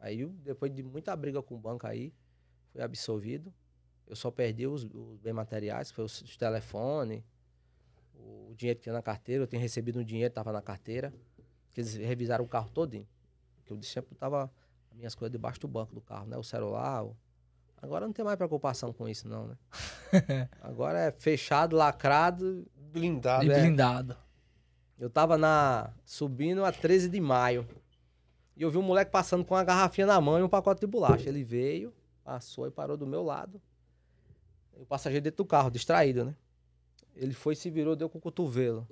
Aí, 0.00 0.26
depois 0.26 0.72
de 0.72 0.82
muita 0.82 1.14
briga 1.16 1.42
com 1.42 1.54
o 1.54 1.58
banco 1.58 1.86
aí, 1.86 2.12
fui 2.70 2.80
absolvido. 2.80 3.52
Eu 4.06 4.16
só 4.16 4.30
perdi 4.30 4.66
os, 4.66 4.84
os 4.84 5.18
bens 5.18 5.32
materiais, 5.32 5.90
que 5.90 5.96
foi 5.96 6.04
os, 6.04 6.20
os 6.22 6.36
telefones, 6.36 7.22
o 8.50 8.54
dinheiro 8.54 8.78
que 8.78 8.84
tinha 8.84 8.92
na 8.92 9.02
carteira. 9.02 9.42
Eu 9.44 9.46
tinha 9.46 9.60
recebido 9.60 9.98
um 10.00 10.04
dinheiro, 10.04 10.28
estava 10.28 10.52
na 10.52 10.62
carteira. 10.62 11.12
Que 11.72 11.80
eles 11.80 11.94
revisaram 11.94 12.44
o 12.44 12.48
carro 12.48 12.70
todinho. 12.70 13.06
Que 13.64 13.72
eu 13.72 13.82
sempre 13.82 14.14
tava 14.14 14.50
as 14.90 14.96
minhas 14.96 15.14
coisas 15.14 15.32
debaixo 15.32 15.60
do 15.60 15.68
banco 15.68 15.94
do 15.94 16.00
carro, 16.00 16.26
né? 16.26 16.36
O 16.36 16.42
celular. 16.42 17.04
o- 17.04 17.16
Agora 17.80 18.06
não 18.06 18.12
tem 18.12 18.24
mais 18.24 18.36
preocupação 18.36 18.92
com 18.92 19.08
isso, 19.08 19.26
não, 19.26 19.48
né? 19.48 19.56
Agora 20.60 20.98
é 21.00 21.10
fechado, 21.12 21.74
lacrado. 21.76 22.66
Blindado. 22.92 23.44
E 23.44 23.50
é. 23.50 23.60
blindado. 23.60 24.16
Eu 24.98 25.10
tava 25.10 25.36
na 25.36 25.92
subindo 26.04 26.64
a 26.64 26.70
13 26.70 27.08
de 27.08 27.20
maio. 27.20 27.66
E 28.56 28.62
eu 28.62 28.70
vi 28.70 28.76
um 28.78 28.82
moleque 28.82 29.10
passando 29.10 29.44
com 29.44 29.54
uma 29.54 29.64
garrafinha 29.64 30.06
na 30.06 30.20
mão 30.20 30.38
e 30.38 30.42
um 30.42 30.48
pacote 30.48 30.80
de 30.82 30.86
bolacha. 30.86 31.28
Ele 31.28 31.42
veio, 31.42 31.92
passou 32.22 32.66
e 32.66 32.70
parou 32.70 32.96
do 32.96 33.06
meu 33.06 33.22
lado. 33.22 33.60
E 34.78 34.82
o 34.82 34.86
passageiro 34.86 35.24
dentro 35.24 35.38
do 35.38 35.44
carro, 35.46 35.70
distraído, 35.70 36.24
né? 36.26 36.36
Ele 37.14 37.34
foi, 37.34 37.54
se 37.54 37.70
virou, 37.70 37.94
deu 37.94 38.08
com 38.08 38.18
o 38.18 38.20
cotovelo. 38.20 38.86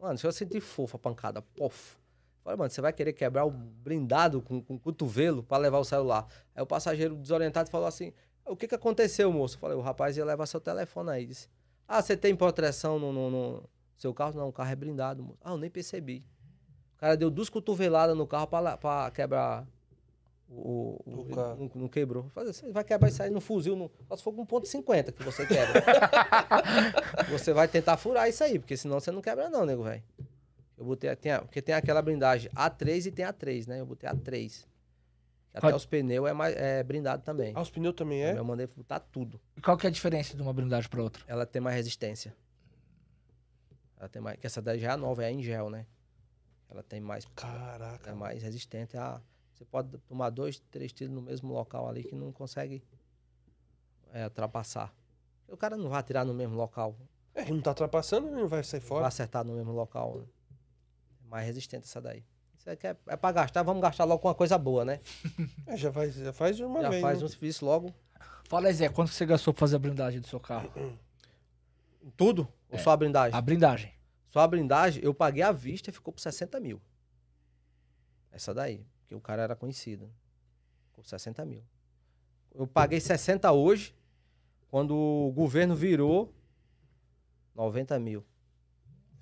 Mano, 0.00 0.18
se 0.18 0.26
eu 0.26 0.32
sentir 0.32 0.60
fofa 0.60 0.96
a 0.96 1.00
pancada, 1.00 1.42
pof. 1.42 1.96
Falei, 2.42 2.58
mano, 2.58 2.70
você 2.70 2.80
vai 2.80 2.92
querer 2.92 3.12
quebrar 3.12 3.44
o 3.44 3.50
blindado 3.50 4.42
com, 4.42 4.60
com 4.60 4.74
o 4.74 4.78
cotovelo 4.78 5.42
pra 5.42 5.58
levar 5.58 5.78
o 5.78 5.84
celular. 5.84 6.26
Aí 6.54 6.62
o 6.62 6.66
passageiro 6.66 7.14
desorientado 7.14 7.70
falou 7.70 7.86
assim: 7.86 8.12
O 8.44 8.56
que 8.56 8.66
que 8.66 8.74
aconteceu, 8.74 9.32
moço? 9.32 9.58
Falei, 9.58 9.76
o 9.76 9.80
rapaz 9.80 10.16
ia 10.16 10.24
levar 10.24 10.46
seu 10.46 10.60
telefone 10.60 11.10
aí. 11.10 11.26
Disse: 11.26 11.48
Ah, 11.86 12.02
você 12.02 12.16
tem 12.16 12.34
proteção 12.34 12.98
no, 12.98 13.12
no, 13.12 13.30
no 13.30 13.68
seu 13.96 14.12
carro? 14.12 14.36
Não, 14.36 14.48
o 14.48 14.52
carro 14.52 14.72
é 14.72 14.76
blindado, 14.76 15.22
moço. 15.22 15.38
Ah, 15.40 15.52
eu 15.52 15.56
nem 15.56 15.70
percebi. 15.70 16.24
cara 16.96 17.16
deu 17.16 17.30
duas 17.30 17.48
cotoveladas 17.48 18.16
no 18.16 18.26
carro 18.26 18.48
pra 18.48 19.10
quebrar 19.12 19.64
o. 20.54 21.02
o, 21.06 21.20
O 21.20 21.34
carro. 21.34 21.56
não, 21.74 21.82
não 21.82 21.88
quebrou. 21.88 22.30
Você 22.34 22.70
vai 22.72 22.84
quebrar 22.84 23.08
isso 23.08 23.22
aí 23.22 23.30
no 23.30 23.40
fuzil, 23.40 23.74
no, 23.76 23.90
só 24.08 24.16
se 24.16 24.22
for 24.22 24.32
com 24.32 24.46
1.50 24.46 25.12
que 25.12 25.22
você 25.22 25.46
quebra. 25.46 25.82
você 27.30 27.52
vai 27.52 27.66
tentar 27.68 27.96
furar 27.96 28.28
isso 28.28 28.42
aí, 28.44 28.58
porque 28.58 28.76
senão 28.76 29.00
você 29.00 29.10
não 29.10 29.20
quebra, 29.22 29.48
não, 29.48 29.64
nego, 29.64 29.82
velho. 29.84 30.02
Eu 30.76 30.84
botei. 30.84 31.10
a- 31.10 31.16
Tem 31.16 31.32
a- 31.32 31.40
porque 31.42 31.62
tem 31.62 31.74
aquela 31.74 32.02
blindagem 32.02 32.50
A3 32.52 33.06
e 33.06 33.10
tem 33.12 33.24
A3, 33.24 33.66
né? 33.66 33.80
Eu 33.80 33.86
botei 33.86 34.08
A3. 34.08 34.64
Que 35.52 35.58
Até 35.58 35.66
Qual- 35.68 35.76
os 35.76 35.84
pneus 35.84 36.28
é, 36.28 36.32
mais, 36.32 36.56
é 36.56 36.82
blindado 36.82 37.22
também. 37.22 37.52
Ah, 37.54 37.60
os 37.60 37.70
pneus 37.70 37.94
também 37.94 38.22
é? 38.24 38.36
Eu 38.38 38.44
mandei 38.44 38.66
botar 38.66 39.00
tudo. 39.00 39.38
E 39.56 39.60
qual 39.60 39.76
que 39.76 39.86
é 39.86 39.88
a 39.88 39.92
diferença 39.92 40.34
de 40.34 40.42
uma 40.42 40.52
blindagem 40.52 40.88
pra 40.88 41.02
outra? 41.02 41.22
Ela 41.28 41.44
tem 41.44 41.60
mais 41.60 41.76
resistência. 41.76 42.34
Ela 43.98 44.08
tem 44.08 44.20
mais. 44.22 44.38
Que 44.38 44.46
essa 44.46 44.62
daí 44.62 44.78
já 44.78 44.88
é 44.88 44.92
a 44.92 44.96
nova, 44.96 45.22
é 45.22 45.26
a 45.26 45.30
em 45.30 45.42
gel, 45.42 45.68
né? 45.70 45.86
Ela 46.70 46.82
tem 46.82 47.00
mais. 47.00 47.26
Caraca. 47.36 48.10
É 48.10 48.14
mais 48.14 48.42
resistente 48.42 48.96
a. 48.96 49.20
Você 49.62 49.66
pode 49.70 49.96
tomar 50.08 50.30
dois, 50.30 50.58
três 50.72 50.92
tiros 50.92 51.14
no 51.14 51.22
mesmo 51.22 51.52
local 51.52 51.88
ali 51.88 52.02
que 52.02 52.16
não 52.16 52.32
consegue 52.32 52.82
é, 54.12 54.24
ultrapassar. 54.24 54.92
O 55.46 55.56
cara 55.56 55.76
não 55.76 55.88
vai 55.88 56.00
atirar 56.00 56.24
no 56.24 56.34
mesmo 56.34 56.56
local, 56.56 56.96
É, 57.32 57.48
não 57.48 57.60
tá 57.60 57.70
ultrapassando, 57.70 58.26
ele 58.26 58.36
não 58.36 58.48
vai 58.48 58.64
sair 58.64 58.80
vai 58.80 58.88
fora. 58.88 59.06
acertar 59.06 59.44
no 59.44 59.54
mesmo 59.54 59.70
local. 59.72 60.18
né? 60.18 60.24
É 61.24 61.28
mais 61.28 61.46
resistente 61.46 61.84
essa 61.86 62.00
daí. 62.00 62.24
Isso 62.58 62.68
aqui 62.68 62.88
é, 62.88 62.96
é 63.06 63.16
pra 63.16 63.30
gastar, 63.30 63.62
vamos 63.62 63.80
gastar 63.82 64.04
logo 64.04 64.20
com 64.20 64.28
uma 64.28 64.34
coisa 64.34 64.58
boa, 64.58 64.84
né? 64.84 64.98
É, 65.66 65.76
já, 65.76 65.92
faz, 65.92 66.14
já 66.14 66.32
faz 66.32 66.56
de 66.56 66.64
uma 66.64 66.82
Já 66.82 66.90
vez. 66.90 67.00
faz 67.02 67.18
né? 67.20 67.24
um 67.24 67.28
serviço 67.28 67.64
logo. 67.64 67.94
Fala 68.48 68.66
aí, 68.66 68.74
Zé, 68.74 68.88
quanto 68.88 69.12
você 69.12 69.24
gastou 69.24 69.54
pra 69.54 69.60
fazer 69.60 69.76
a 69.76 69.78
blindagem 69.78 70.20
do 70.20 70.26
seu 70.26 70.40
carro? 70.40 70.70
Tudo? 72.16 72.48
Ou 72.68 72.78
É. 72.78 72.82
só 72.82 72.90
a 72.90 72.96
blindagem? 72.96 73.38
A 73.38 73.40
blindagem. 73.40 73.92
Só 74.28 74.40
a 74.40 74.48
blindagem, 74.48 75.04
eu 75.04 75.14
paguei 75.14 75.42
à 75.44 75.52
vista 75.52 75.88
e 75.90 75.92
ficou 75.92 76.12
por 76.12 76.20
60 76.20 76.58
mil. 76.58 76.80
Essa 78.30 78.52
daí, 78.54 78.84
porque 79.12 79.14
o 79.14 79.20
cara 79.20 79.42
era 79.42 79.54
conhecido. 79.54 80.10
Por 80.94 81.04
60 81.04 81.44
mil. 81.44 81.62
Eu 82.54 82.66
paguei 82.66 83.00
60 83.00 83.50
hoje, 83.52 83.94
quando 84.70 84.94
o 84.94 85.32
governo 85.32 85.74
virou, 85.74 86.32
90 87.54 87.98
mil. 87.98 88.24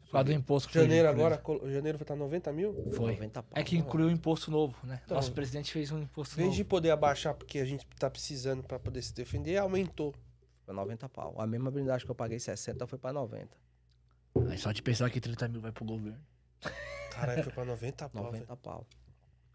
Por 0.02 0.12
causa 0.12 0.24
do 0.24 0.32
imposto 0.32 0.68
que 0.68 0.74
Janeiro 0.74 1.08
agora, 1.08 1.40
janeiro 1.70 1.96
vai 1.96 2.02
estar 2.02 2.16
90 2.16 2.52
mil? 2.52 2.74
Foi. 2.92 3.12
90 3.12 3.42
pau. 3.44 3.52
É 3.54 3.62
que 3.62 3.76
incluiu 3.76 4.08
o 4.08 4.10
imposto 4.10 4.50
novo, 4.50 4.76
né? 4.84 5.00
Então, 5.04 5.16
Nosso 5.16 5.32
presidente 5.32 5.72
fez 5.72 5.92
um 5.92 6.00
imposto 6.00 6.34
Em 6.34 6.36
vez 6.38 6.46
novo. 6.48 6.56
de 6.56 6.64
poder 6.64 6.90
abaixar 6.90 7.34
porque 7.34 7.60
a 7.60 7.64
gente 7.64 7.86
tá 7.98 8.10
precisando 8.10 8.62
pra 8.64 8.78
poder 8.78 9.02
se 9.02 9.14
defender, 9.14 9.56
aumentou. 9.56 10.12
Foi 10.64 10.74
90 10.74 11.08
pau. 11.08 11.34
A 11.38 11.46
mesma 11.46 11.70
blindagem 11.70 12.04
que 12.04 12.10
eu 12.10 12.14
paguei 12.14 12.40
60 12.40 12.86
foi 12.88 12.98
pra 12.98 13.12
90. 13.12 13.56
Aí 14.48 14.58
só 14.58 14.72
de 14.72 14.82
pensar 14.82 15.08
que 15.10 15.20
30 15.20 15.46
mil 15.48 15.60
vai 15.60 15.70
pro 15.70 15.84
governo. 15.84 16.20
Caralho, 17.12 17.44
foi 17.44 17.52
pra 17.52 17.64
90 17.64 18.08
pau, 18.08 18.22
velho. 18.24 18.32
90 18.32 18.56
pau. 18.56 18.86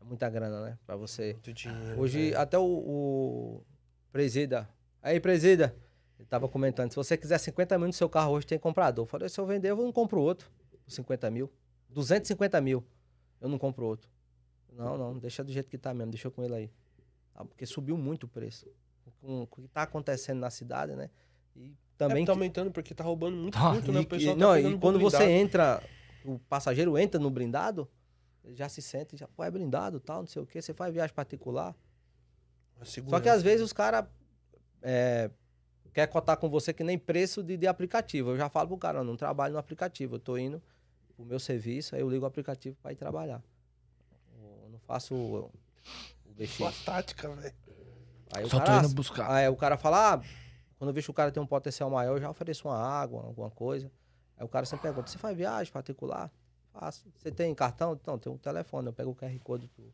Muita 0.05 0.29
grana, 0.29 0.61
né? 0.63 0.77
Pra 0.85 0.95
você. 0.95 1.33
Muito 1.33 1.51
dinheiro. 1.53 1.99
Hoje, 1.99 2.25
velho. 2.29 2.39
até 2.39 2.57
o, 2.57 2.63
o 2.63 3.63
presida. 4.11 4.69
Aí, 5.01 5.19
presida. 5.19 5.75
Ele 6.17 6.27
tava 6.27 6.47
comentando, 6.47 6.89
se 6.91 6.95
você 6.95 7.17
quiser 7.17 7.37
50 7.37 7.77
mil 7.77 7.87
no 7.87 7.93
seu 7.93 8.07
carro 8.07 8.31
hoje, 8.33 8.45
tem 8.47 8.57
comprador. 8.57 9.03
Eu 9.03 9.07
falei, 9.07 9.27
se 9.27 9.39
eu 9.39 9.45
vender, 9.45 9.71
eu 9.71 9.75
não 9.77 9.91
compro 9.91 10.21
outro. 10.21 10.49
Por 10.83 10.91
50 10.91 11.29
mil. 11.31 11.51
250 11.89 12.61
mil. 12.61 12.83
Eu 13.41 13.49
não 13.49 13.57
compro 13.57 13.85
outro. 13.85 14.09
Não, 14.71 14.97
não, 14.97 15.17
deixa 15.17 15.43
do 15.43 15.51
jeito 15.51 15.69
que 15.69 15.77
tá 15.77 15.93
mesmo, 15.93 16.11
deixa 16.11 16.27
eu 16.27 16.31
com 16.31 16.43
ele 16.43 16.53
aí. 16.55 16.71
Ah, 17.33 17.43
porque 17.45 17.65
subiu 17.65 17.97
muito 17.97 18.23
o 18.25 18.27
preço. 18.27 18.67
Com, 19.21 19.43
o 19.43 19.47
que 19.47 19.67
tá 19.69 19.83
acontecendo 19.83 20.39
na 20.39 20.49
cidade, 20.49 20.95
né? 20.95 21.09
E 21.55 21.73
também. 21.97 22.23
é, 22.23 22.25
tá 22.25 22.31
que- 22.33 22.37
aumentando 22.37 22.71
porque 22.71 22.93
tá 22.93 23.03
roubando 23.03 23.35
muito 23.37 23.53
Tá, 23.57 23.73
né? 23.73 23.81
e, 23.85 23.99
O 23.99 24.05
pessoal 24.07 24.35
e- 24.35 24.39
tá 24.39 24.45
não, 24.45 24.57
e 24.57 24.77
quando 24.79 24.99
você 24.99 25.17
blindado. 25.17 25.31
entra, 25.39 25.83
o 26.25 26.39
passageiro 26.39 26.97
entra 26.97 27.19
no 27.19 27.29
blindado, 27.29 27.87
já 28.53 28.69
se 28.69 28.81
sente, 28.81 29.17
já, 29.17 29.27
pô, 29.27 29.43
é 29.43 29.51
blindado 29.51 29.99
tal, 29.99 30.19
não 30.19 30.27
sei 30.27 30.41
o 30.41 30.45
quê. 30.45 30.61
Você 30.61 30.73
faz 30.73 30.93
viagem 30.93 31.13
particular. 31.15 31.75
Só 32.83 33.19
que 33.19 33.29
às 33.29 33.41
vezes 33.41 33.61
os 33.61 33.73
caras 33.73 34.05
é, 34.81 35.31
quer 35.93 36.07
cotar 36.07 36.37
com 36.37 36.49
você 36.49 36.73
que 36.73 36.83
nem 36.83 36.97
preço 36.97 37.41
de, 37.41 37.57
de 37.57 37.67
aplicativo. 37.67 38.31
Eu 38.31 38.37
já 38.37 38.49
falo 38.49 38.67
pro 38.67 38.77
cara, 38.77 39.03
não 39.03 39.15
trabalho 39.15 39.53
no 39.53 39.59
aplicativo, 39.59 40.15
eu 40.15 40.19
tô 40.19 40.37
indo 40.37 40.61
pro 41.15 41.25
meu 41.25 41.39
serviço, 41.39 41.95
aí 41.95 42.01
eu 42.01 42.09
ligo 42.09 42.25
o 42.25 42.27
aplicativo 42.27 42.75
para 42.81 42.91
ir 42.91 42.95
trabalhar. 42.95 43.41
Eu 44.63 44.69
não 44.69 44.79
faço 44.79 45.15
o, 45.15 45.51
o 46.25 46.33
BX. 46.33 46.51
Sua 46.51 46.71
tática, 46.85 47.29
velho. 47.29 47.55
Aí 48.33 48.43
o 48.43 48.49
Só 48.49 48.59
tô 48.59 48.65
cara, 48.65 48.85
indo 48.85 48.93
buscar. 48.93 49.31
Aí 49.31 49.47
o 49.47 49.55
cara 49.55 49.77
fala, 49.77 50.15
ah, 50.15 50.21
quando 50.77 50.89
eu 50.89 50.93
vejo 50.93 51.05
que 51.05 51.11
o 51.11 51.13
cara 51.13 51.31
tem 51.31 51.41
um 51.41 51.47
potencial 51.47 51.89
maior, 51.89 52.17
eu 52.17 52.21
já 52.21 52.29
ofereço 52.29 52.67
uma 52.67 52.77
água, 52.77 53.23
alguma 53.23 53.49
coisa. 53.49 53.89
Aí 54.37 54.45
o 54.45 54.49
cara 54.49 54.65
sempre 54.65 54.83
pergunta, 54.83 55.09
você 55.09 55.17
faz 55.17 55.35
viagem 55.37 55.71
particular? 55.71 56.29
Faço. 56.79 57.05
Você 57.17 57.31
tem 57.31 57.55
cartão? 57.55 57.99
Não, 58.05 58.19
tem 58.19 58.31
um 58.31 58.37
telefone. 58.37 58.87
Eu 58.87 58.93
pego 58.93 59.11
o 59.11 59.15
QR 59.15 59.39
Code 59.39 59.71
do 59.77 59.93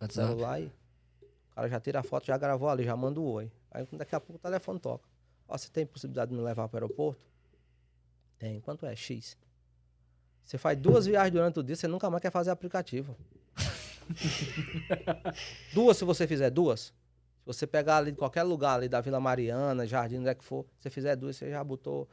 WhatsApp. 0.00 0.28
celular 0.28 0.60
e 0.60 0.66
o 0.66 1.54
cara 1.54 1.68
já 1.68 1.80
tira 1.80 2.00
a 2.00 2.02
foto, 2.02 2.26
já 2.26 2.38
gravou 2.38 2.68
ali, 2.68 2.84
já 2.84 2.96
manda 2.96 3.18
o 3.20 3.24
oi. 3.24 3.50
Aí 3.70 3.86
daqui 3.92 4.14
a 4.14 4.20
pouco 4.20 4.36
o 4.36 4.38
telefone 4.38 4.78
toca. 4.78 5.08
Ó, 5.48 5.58
você 5.58 5.68
tem 5.68 5.84
possibilidade 5.84 6.30
de 6.30 6.36
me 6.36 6.42
levar 6.42 6.68
para 6.68 6.76
o 6.76 6.84
aeroporto? 6.84 7.20
Tem. 8.38 8.60
Quanto 8.60 8.86
é? 8.86 8.94
X. 8.94 9.36
Você 10.44 10.56
faz 10.56 10.78
duas 10.78 11.06
viagens 11.06 11.32
durante 11.32 11.58
o 11.58 11.62
dia, 11.62 11.76
você 11.76 11.88
nunca 11.88 12.08
mais 12.08 12.22
quer 12.22 12.30
fazer 12.30 12.50
aplicativo. 12.50 13.16
duas, 15.74 15.96
se 15.96 16.04
você 16.04 16.26
fizer 16.26 16.50
duas. 16.50 16.80
Se 16.80 17.46
você 17.46 17.66
pegar 17.66 17.98
ali 17.98 18.12
de 18.12 18.18
qualquer 18.18 18.44
lugar 18.44 18.76
ali 18.76 18.88
da 18.88 19.00
Vila 19.00 19.20
Mariana, 19.20 19.86
Jardim, 19.86 20.18
onde 20.18 20.28
é 20.28 20.34
que 20.34 20.44
for, 20.44 20.64
você 20.78 20.90
fizer 20.90 21.16
duas, 21.16 21.36
você 21.36 21.50
já 21.50 21.62
botou 21.62 22.08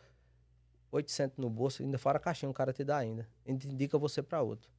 800 0.92 1.38
no 1.38 1.50
bolso, 1.50 1.84
ainda 1.84 1.98
fora 1.98 2.18
a 2.18 2.20
caixinha, 2.20 2.50
o 2.50 2.54
cara 2.54 2.72
te 2.72 2.84
dá 2.84 2.98
ainda. 2.98 3.28
Ele 3.46 3.60
indica 3.66 3.98
você 3.98 4.22
para 4.22 4.42
outro. 4.42 4.70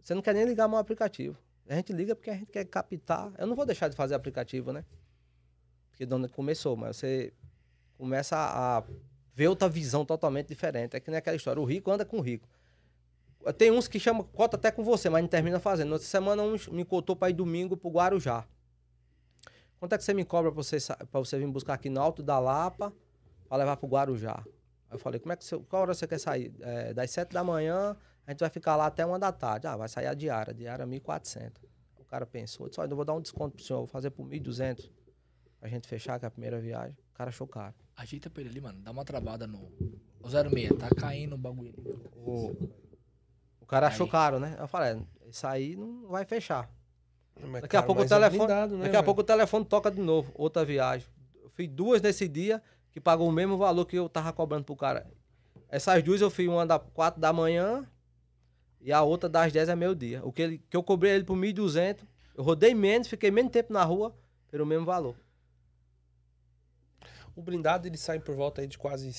Você 0.00 0.14
não 0.14 0.22
quer 0.22 0.34
nem 0.34 0.44
ligar 0.44 0.68
o 0.68 0.76
aplicativo. 0.76 1.38
A 1.68 1.74
gente 1.74 1.92
liga 1.92 2.14
porque 2.14 2.30
a 2.30 2.34
gente 2.34 2.50
quer 2.50 2.64
captar. 2.64 3.32
Eu 3.38 3.46
não 3.46 3.54
vou 3.54 3.64
deixar 3.64 3.88
de 3.88 3.96
fazer 3.96 4.14
aplicativo, 4.14 4.72
né? 4.72 4.84
Porque 5.90 6.04
de 6.04 6.14
onde 6.14 6.28
começou, 6.28 6.76
mas 6.76 6.96
você 6.96 7.32
começa 7.96 8.36
a 8.36 8.82
ver 9.34 9.48
outra 9.48 9.68
visão 9.68 10.04
totalmente 10.04 10.48
diferente. 10.48 10.96
É 10.96 11.00
que 11.00 11.10
nem 11.10 11.18
aquela 11.18 11.36
história, 11.36 11.60
o 11.60 11.64
rico 11.64 11.90
anda 11.90 12.04
com 12.04 12.18
o 12.18 12.20
rico. 12.20 12.48
Tem 13.56 13.70
uns 13.70 13.88
que 13.88 13.98
chamam, 13.98 14.22
cota 14.24 14.56
até 14.56 14.70
com 14.70 14.84
você, 14.84 15.08
mas 15.08 15.22
não 15.22 15.28
termina 15.28 15.58
fazendo. 15.58 15.92
Outra 15.92 16.06
semana 16.06 16.42
um 16.42 16.56
me 16.70 16.84
cotou 16.84 17.14
para 17.14 17.30
ir 17.30 17.34
domingo 17.34 17.76
pro 17.76 17.90
Guarujá. 17.90 18.46
Quanto 19.78 19.94
é 19.94 19.98
que 19.98 20.04
você 20.04 20.14
me 20.14 20.24
cobra 20.24 20.52
pra 20.52 20.62
você, 20.62 20.78
você 21.12 21.38
vir 21.38 21.48
buscar 21.48 21.74
aqui 21.74 21.90
no 21.90 22.00
Alto 22.00 22.22
da 22.22 22.38
Lapa 22.38 22.92
para 23.48 23.58
levar 23.58 23.76
pro 23.76 23.88
Guarujá? 23.88 24.44
Aí 24.92 24.96
eu 24.96 24.98
falei, 24.98 25.18
como 25.18 25.32
é 25.32 25.36
que 25.36 25.42
você, 25.44 25.58
qual 25.58 25.82
hora 25.82 25.94
você 25.94 26.06
quer 26.06 26.18
sair? 26.18 26.54
É, 26.60 26.92
das 26.92 27.10
7 27.10 27.32
da 27.32 27.42
manhã, 27.42 27.96
a 28.26 28.30
gente 28.30 28.40
vai 28.40 28.50
ficar 28.50 28.76
lá 28.76 28.86
até 28.86 29.06
uma 29.06 29.18
da 29.18 29.32
tarde. 29.32 29.66
Ah, 29.66 29.74
vai 29.74 29.88
sair 29.88 30.06
a 30.06 30.12
diária, 30.12 30.50
a 30.50 30.54
diária 30.54 30.86
1.400. 30.86 31.52
O 31.98 32.04
cara 32.04 32.26
pensou, 32.26 32.68
disse, 32.68 32.78
olha, 32.78 32.92
eu 32.92 32.96
vou 32.96 33.04
dar 33.06 33.14
um 33.14 33.20
desconto 33.22 33.56
pro 33.56 33.64
senhor, 33.64 33.78
vou 33.78 33.86
fazer 33.86 34.10
por 34.10 34.28
1.200 34.28 34.90
pra 35.58 35.66
gente 35.70 35.88
fechar, 35.88 36.18
que 36.18 36.26
é 36.26 36.28
a 36.28 36.30
primeira 36.30 36.60
viagem. 36.60 36.94
O 37.10 37.14
cara 37.14 37.30
achou 37.30 37.46
caro. 37.46 37.74
Ajeita 37.96 38.28
pra 38.28 38.42
ele 38.42 38.50
ali, 38.50 38.60
mano. 38.60 38.80
Dá 38.82 38.90
uma 38.90 39.02
travada 39.04 39.46
no. 39.46 39.72
O 40.20 40.28
06, 40.28 40.76
tá 40.78 40.90
caindo 40.94 41.36
o 41.36 41.38
bagulho 41.38 41.72
ali. 41.74 41.96
O, 42.14 42.52
o 43.60 43.66
cara 43.66 43.86
achou 43.86 44.04
Aí. 44.04 44.12
caro, 44.12 44.38
né? 44.38 44.56
Eu 44.58 44.68
falei, 44.68 44.92
é, 44.92 45.28
isso 45.30 45.46
aí 45.46 45.74
não 45.74 46.06
vai 46.08 46.26
fechar. 46.26 46.70
Mas, 47.40 47.62
Daqui 47.62 47.76
a 47.76 47.80
cara, 47.80 47.86
pouco 47.86 48.02
o 48.02 48.04
é 48.04 48.08
telefone. 48.08 48.38
blindado, 48.38 48.76
né, 48.76 48.84
daqui 48.84 48.96
a 48.96 49.02
pouco 49.02 49.22
o 49.22 49.24
telefone 49.24 49.64
toca 49.64 49.90
de 49.90 50.00
novo, 50.02 50.30
outra 50.34 50.66
viagem. 50.66 51.08
Eu 51.42 51.48
fiz 51.48 51.66
duas 51.66 52.02
nesse 52.02 52.28
dia 52.28 52.62
que 52.92 53.00
pagou 53.00 53.28
o 53.28 53.32
mesmo 53.32 53.56
valor 53.56 53.86
que 53.86 53.96
eu 53.96 54.08
tava 54.08 54.32
cobrando 54.32 54.64
pro 54.64 54.76
cara. 54.76 55.10
Essas 55.68 56.02
duas 56.02 56.20
eu 56.20 56.30
fiz 56.30 56.46
uma 56.46 56.66
da 56.66 56.78
4 56.78 57.20
da 57.20 57.32
manhã 57.32 57.88
e 58.80 58.92
a 58.92 59.02
outra 59.02 59.28
das 59.28 59.50
10 59.52 59.70
é 59.70 59.74
meio-dia. 59.74 60.24
O 60.24 60.30
que, 60.30 60.42
ele, 60.42 60.58
que 60.58 60.76
eu 60.76 60.82
cobrei 60.82 61.12
ele 61.12 61.24
por 61.24 61.36
1.200, 61.36 62.06
eu 62.36 62.44
rodei 62.44 62.74
menos, 62.74 63.08
fiquei 63.08 63.30
menos 63.30 63.50
tempo 63.50 63.72
na 63.72 63.82
rua 63.82 64.14
pelo 64.50 64.66
mesmo 64.66 64.84
valor. 64.84 65.16
O 67.34 67.42
blindado 67.42 67.88
ele 67.88 67.96
sai 67.96 68.20
por 68.20 68.36
volta 68.36 68.60
aí 68.60 68.66
de 68.66 68.76
quase. 68.76 69.10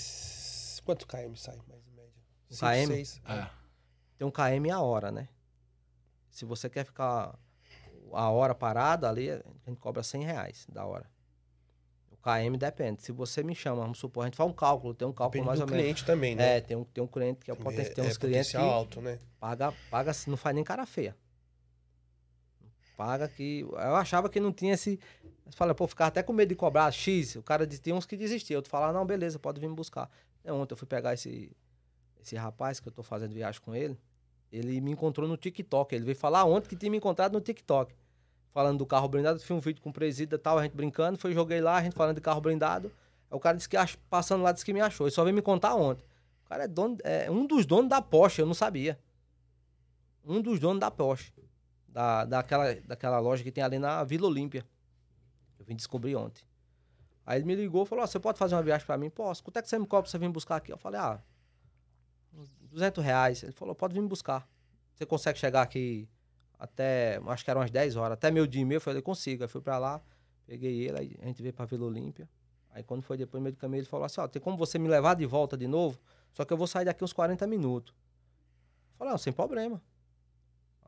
Quanto 0.85 1.07
KM 1.07 1.35
sai, 1.35 1.57
mais 1.67 1.87
em 1.87 1.91
média? 1.91 2.13
Um 2.51 2.53
Cinco, 2.53 2.71
KM? 2.71 2.87
seis? 2.87 3.21
É. 3.25 3.49
Tem 4.17 4.27
um 4.27 4.31
KM 4.31 4.69
a 4.71 4.81
hora, 4.81 5.11
né? 5.11 5.29
Se 6.29 6.45
você 6.45 6.69
quer 6.69 6.85
ficar 6.85 7.37
a 8.11 8.29
hora 8.29 8.53
parada 8.53 9.09
ali, 9.09 9.31
a 9.31 9.41
gente 9.65 9.79
cobra 9.79 10.03
100 10.03 10.23
reais 10.23 10.67
da 10.71 10.85
hora. 10.85 11.09
KM 12.23 12.57
depende. 12.57 13.03
Se 13.03 13.11
você 13.11 13.43
me 13.43 13.53
chama, 13.53 13.81
vamos 13.81 13.99
supor, 13.99 14.23
a 14.23 14.27
gente 14.27 14.37
faz 14.37 14.49
um 14.49 14.53
cálculo, 14.53 14.93
tem 14.93 15.05
um 15.07 15.11
cálculo 15.11 15.43
Depende 15.43 15.47
mais 15.47 15.59
ou 15.59 15.67
menos. 15.67 15.81
cliente 15.83 16.05
também, 16.05 16.35
né? 16.35 16.57
É, 16.57 16.61
tem 16.61 16.77
um, 16.77 16.85
tem 16.85 17.03
um 17.03 17.07
cliente 17.07 17.43
que 17.43 17.51
é 17.51 17.53
o 17.53 17.57
Também 17.57 17.75
poten- 17.77 17.93
tem 17.93 18.05
é 18.05 18.07
uns 18.07 18.17
clientes 18.17 18.51
que 18.51 18.57
alto, 18.57 19.01
né? 19.01 19.19
paga, 19.39 19.73
paga, 19.91 20.11
não 20.27 20.37
faz 20.37 20.55
nem 20.55 20.63
cara 20.63 20.85
feia. 20.85 21.15
Paga 22.95 23.27
que. 23.27 23.61
Eu 23.61 23.95
achava 23.95 24.29
que 24.29 24.39
não 24.39 24.51
tinha 24.53 24.73
esse. 24.73 24.99
Fala, 25.55 25.75
pô, 25.75 25.87
ficava 25.87 26.07
até 26.07 26.23
com 26.23 26.31
medo 26.31 26.49
de 26.49 26.55
cobrar 26.55 26.89
X. 26.91 27.35
O 27.35 27.43
cara 27.43 27.67
diz- 27.67 27.79
tem 27.79 27.93
uns 27.93 28.05
que 28.05 28.15
desistiam. 28.15 28.57
Outro 28.57 28.69
falava, 28.71 28.93
não, 28.93 29.05
beleza, 29.05 29.37
pode 29.39 29.59
vir 29.59 29.67
me 29.67 29.75
buscar. 29.75 30.09
É, 30.43 30.51
ontem 30.53 30.73
eu 30.73 30.77
fui 30.77 30.87
pegar 30.87 31.13
esse, 31.13 31.51
esse 32.21 32.35
rapaz 32.35 32.79
que 32.79 32.87
eu 32.87 32.91
tô 32.91 33.03
fazendo 33.03 33.33
viagem 33.33 33.59
com 33.61 33.75
ele. 33.75 33.97
Ele 34.51 34.79
me 34.79 34.91
encontrou 34.91 35.27
no 35.27 35.35
TikTok. 35.35 35.93
Ele 35.93 36.05
veio 36.05 36.15
falar 36.17 36.45
ontem 36.45 36.69
que 36.69 36.75
tinha 36.75 36.89
me 36.91 36.97
encontrado 36.97 37.33
no 37.33 37.41
TikTok. 37.41 37.93
Falando 38.53 38.77
do 38.77 38.85
carro 38.85 39.07
blindado. 39.07 39.39
Fiz 39.39 39.49
um 39.51 39.59
vídeo 39.59 39.81
com 39.81 39.89
o 39.89 39.93
presida 39.93 40.35
e 40.35 40.39
tal, 40.39 40.59
a 40.59 40.63
gente 40.63 40.75
brincando. 40.75 41.17
Foi, 41.17 41.33
joguei 41.33 41.59
lá, 41.59 41.77
a 41.77 41.83
gente 41.83 41.95
falando 41.95 42.15
de 42.15 42.21
carro 42.21 42.39
blindado. 42.39 42.91
O 43.31 43.39
cara 43.39 43.57
disse 43.57 43.67
que 43.67 43.75
ach- 43.75 43.97
passando 44.09 44.43
lá 44.43 44.51
disse 44.51 44.63
que 44.63 44.71
me 44.71 44.79
achou. 44.81 45.07
Ele 45.07 45.13
só 45.15 45.23
veio 45.23 45.35
me 45.35 45.41
contar 45.41 45.73
ontem. 45.75 46.03
O 46.45 46.49
cara 46.49 46.65
é, 46.65 46.67
dono, 46.67 46.97
é 47.03 47.31
um 47.31 47.47
dos 47.47 47.65
donos 47.65 47.89
da 47.89 47.99
Porsche, 48.01 48.41
eu 48.41 48.45
não 48.45 48.53
sabia. 48.53 48.99
um 50.23 50.39
dos 50.41 50.59
donos 50.59 50.79
da 50.79 50.91
Porsche, 50.91 51.33
da, 51.87 52.25
daquela, 52.25 52.75
daquela 52.85 53.19
loja 53.19 53.43
que 53.43 53.51
tem 53.51 53.63
ali 53.63 53.79
na 53.79 54.03
Vila 54.03 54.27
Olímpia. 54.27 54.63
Eu 55.57 55.65
vim 55.65 55.75
descobrir 55.75 56.15
ontem. 56.15 56.43
Aí 57.25 57.39
ele 57.39 57.45
me 57.45 57.55
ligou 57.55 57.83
e 57.83 57.85
falou: 57.87 58.03
ó, 58.03 58.07
você 58.07 58.19
pode 58.19 58.37
fazer 58.37 58.53
uma 58.53 58.61
viagem 58.61 58.85
pra 58.85 58.97
mim? 58.97 59.09
Posso. 59.09 59.43
Quanto 59.43 59.57
é 59.57 59.61
que 59.63 59.69
você 59.69 59.79
me 59.79 59.87
cobra 59.87 60.03
pra 60.03 60.11
você 60.11 60.17
vir 60.19 60.29
buscar 60.29 60.57
aqui? 60.57 60.71
Eu 60.71 60.77
falei: 60.77 60.99
ah, 60.99 61.19
uns 62.33 62.49
200 62.69 63.03
reais. 63.03 63.41
Ele 63.43 63.51
falou: 63.53 63.73
pode 63.73 63.93
vir 63.95 64.01
me 64.01 64.07
buscar. 64.07 64.47
Você 64.93 65.05
consegue 65.07 65.39
chegar 65.39 65.61
aqui 65.63 66.07
até, 66.63 67.19
acho 67.27 67.43
que 67.43 67.51
eram 67.51 67.59
umas 67.59 67.69
10 67.69 67.97
horas, 67.97 68.13
até 68.13 68.31
meio 68.31 68.47
dia 68.47 68.61
e 68.61 68.65
meio. 68.65 68.77
Eu 68.77 68.81
falei: 68.81 69.01
consigo. 69.01 69.43
Aí 69.43 69.49
fui 69.49 69.59
pra 69.59 69.77
lá, 69.77 70.01
peguei 70.45 70.87
ele, 70.87 70.97
aí 70.97 71.17
a 71.21 71.25
gente 71.25 71.41
veio 71.41 71.53
pra 71.53 71.65
Vila 71.65 71.85
Olímpia. 71.85 72.27
Aí 72.69 72.81
quando 72.81 73.01
foi 73.01 73.17
depois, 73.17 73.43
meio 73.43 73.53
do 73.53 73.59
caminho, 73.59 73.81
ele 73.81 73.87
falou 73.87 74.05
assim: 74.05 74.21
ó, 74.21 74.27
tem 74.29 74.41
como 74.41 74.55
você 74.55 74.79
me 74.79 74.87
levar 74.87 75.13
de 75.13 75.25
volta 75.25 75.57
de 75.57 75.67
novo? 75.67 75.99
Só 76.31 76.45
que 76.45 76.53
eu 76.53 76.57
vou 76.57 76.65
sair 76.65 76.85
daqui 76.85 77.03
uns 77.03 77.11
40 77.11 77.45
minutos. 77.47 77.93
Eu 78.93 78.97
falei: 78.97 79.11
não, 79.11 79.17
sem 79.17 79.33
problema. 79.33 79.81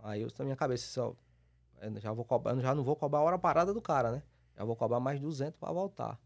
Aí 0.01 0.21
eu, 0.21 0.29
na 0.39 0.45
minha 0.45 0.55
cabeça, 0.55 0.85
assim, 0.85 1.11
ó, 1.11 1.85
eu 1.85 1.99
já, 1.99 2.13
vou 2.13 2.23
cobrar, 2.23 2.55
já 2.57 2.73
não 2.73 2.81
vou 2.81 2.95
cobrar 2.95 3.19
a 3.19 3.23
hora 3.23 3.37
parada 3.37 3.73
do 3.73 3.81
cara, 3.81 4.13
né? 4.13 4.23
Já 4.55 4.63
vou 4.63 4.77
cobrar 4.77 5.01
mais 5.01 5.19
200 5.19 5.59
pra 5.59 5.73
voltar. 5.73 6.17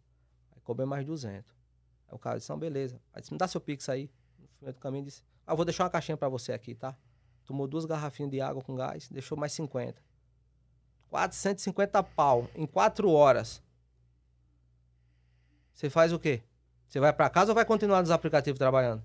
Aí 0.52 0.62
cobrei 0.62 0.86
mais 0.86 1.04
200. 1.04 1.52
Aí 2.08 2.16
o 2.16 2.20
cara 2.20 2.38
disse, 2.38 2.52
não, 2.52 2.60
beleza. 2.60 3.02
Aí 3.12 3.22
disse, 3.22 3.34
me 3.34 3.40
dá 3.40 3.48
seu 3.48 3.60
pix 3.60 3.90
aí. 3.90 4.12
No 4.38 4.68
meio 4.68 4.74
do 4.74 4.80
caminho 4.80 5.06
disse, 5.06 5.24
ah, 5.48 5.56
vou 5.56 5.66
deixar 5.66 5.86
uma 5.86 5.90
caixinha 5.90 6.16
pra 6.16 6.30
você 6.30 6.54
aqui, 6.54 6.76
tá? 6.76 6.96
Tomou 7.50 7.68
duas 7.68 7.84
garrafinhas 7.84 8.30
de 8.30 8.40
água 8.40 8.62
com 8.62 8.76
gás, 8.76 9.10
deixou 9.10 9.36
mais 9.36 9.52
50. 9.54 10.00
450 11.10 12.04
pau 12.04 12.48
em 12.54 12.68
4 12.68 13.10
horas. 13.10 13.60
Você 15.74 15.90
faz 15.90 16.14
o 16.14 16.20
quê? 16.20 16.44
Você 16.88 17.00
vai 17.00 17.12
pra 17.12 17.28
casa 17.28 17.50
ou 17.50 17.56
vai 17.56 17.66
continuar 17.66 18.02
nos 18.02 18.12
aplicativos 18.12 18.60
trabalhando? 18.60 19.04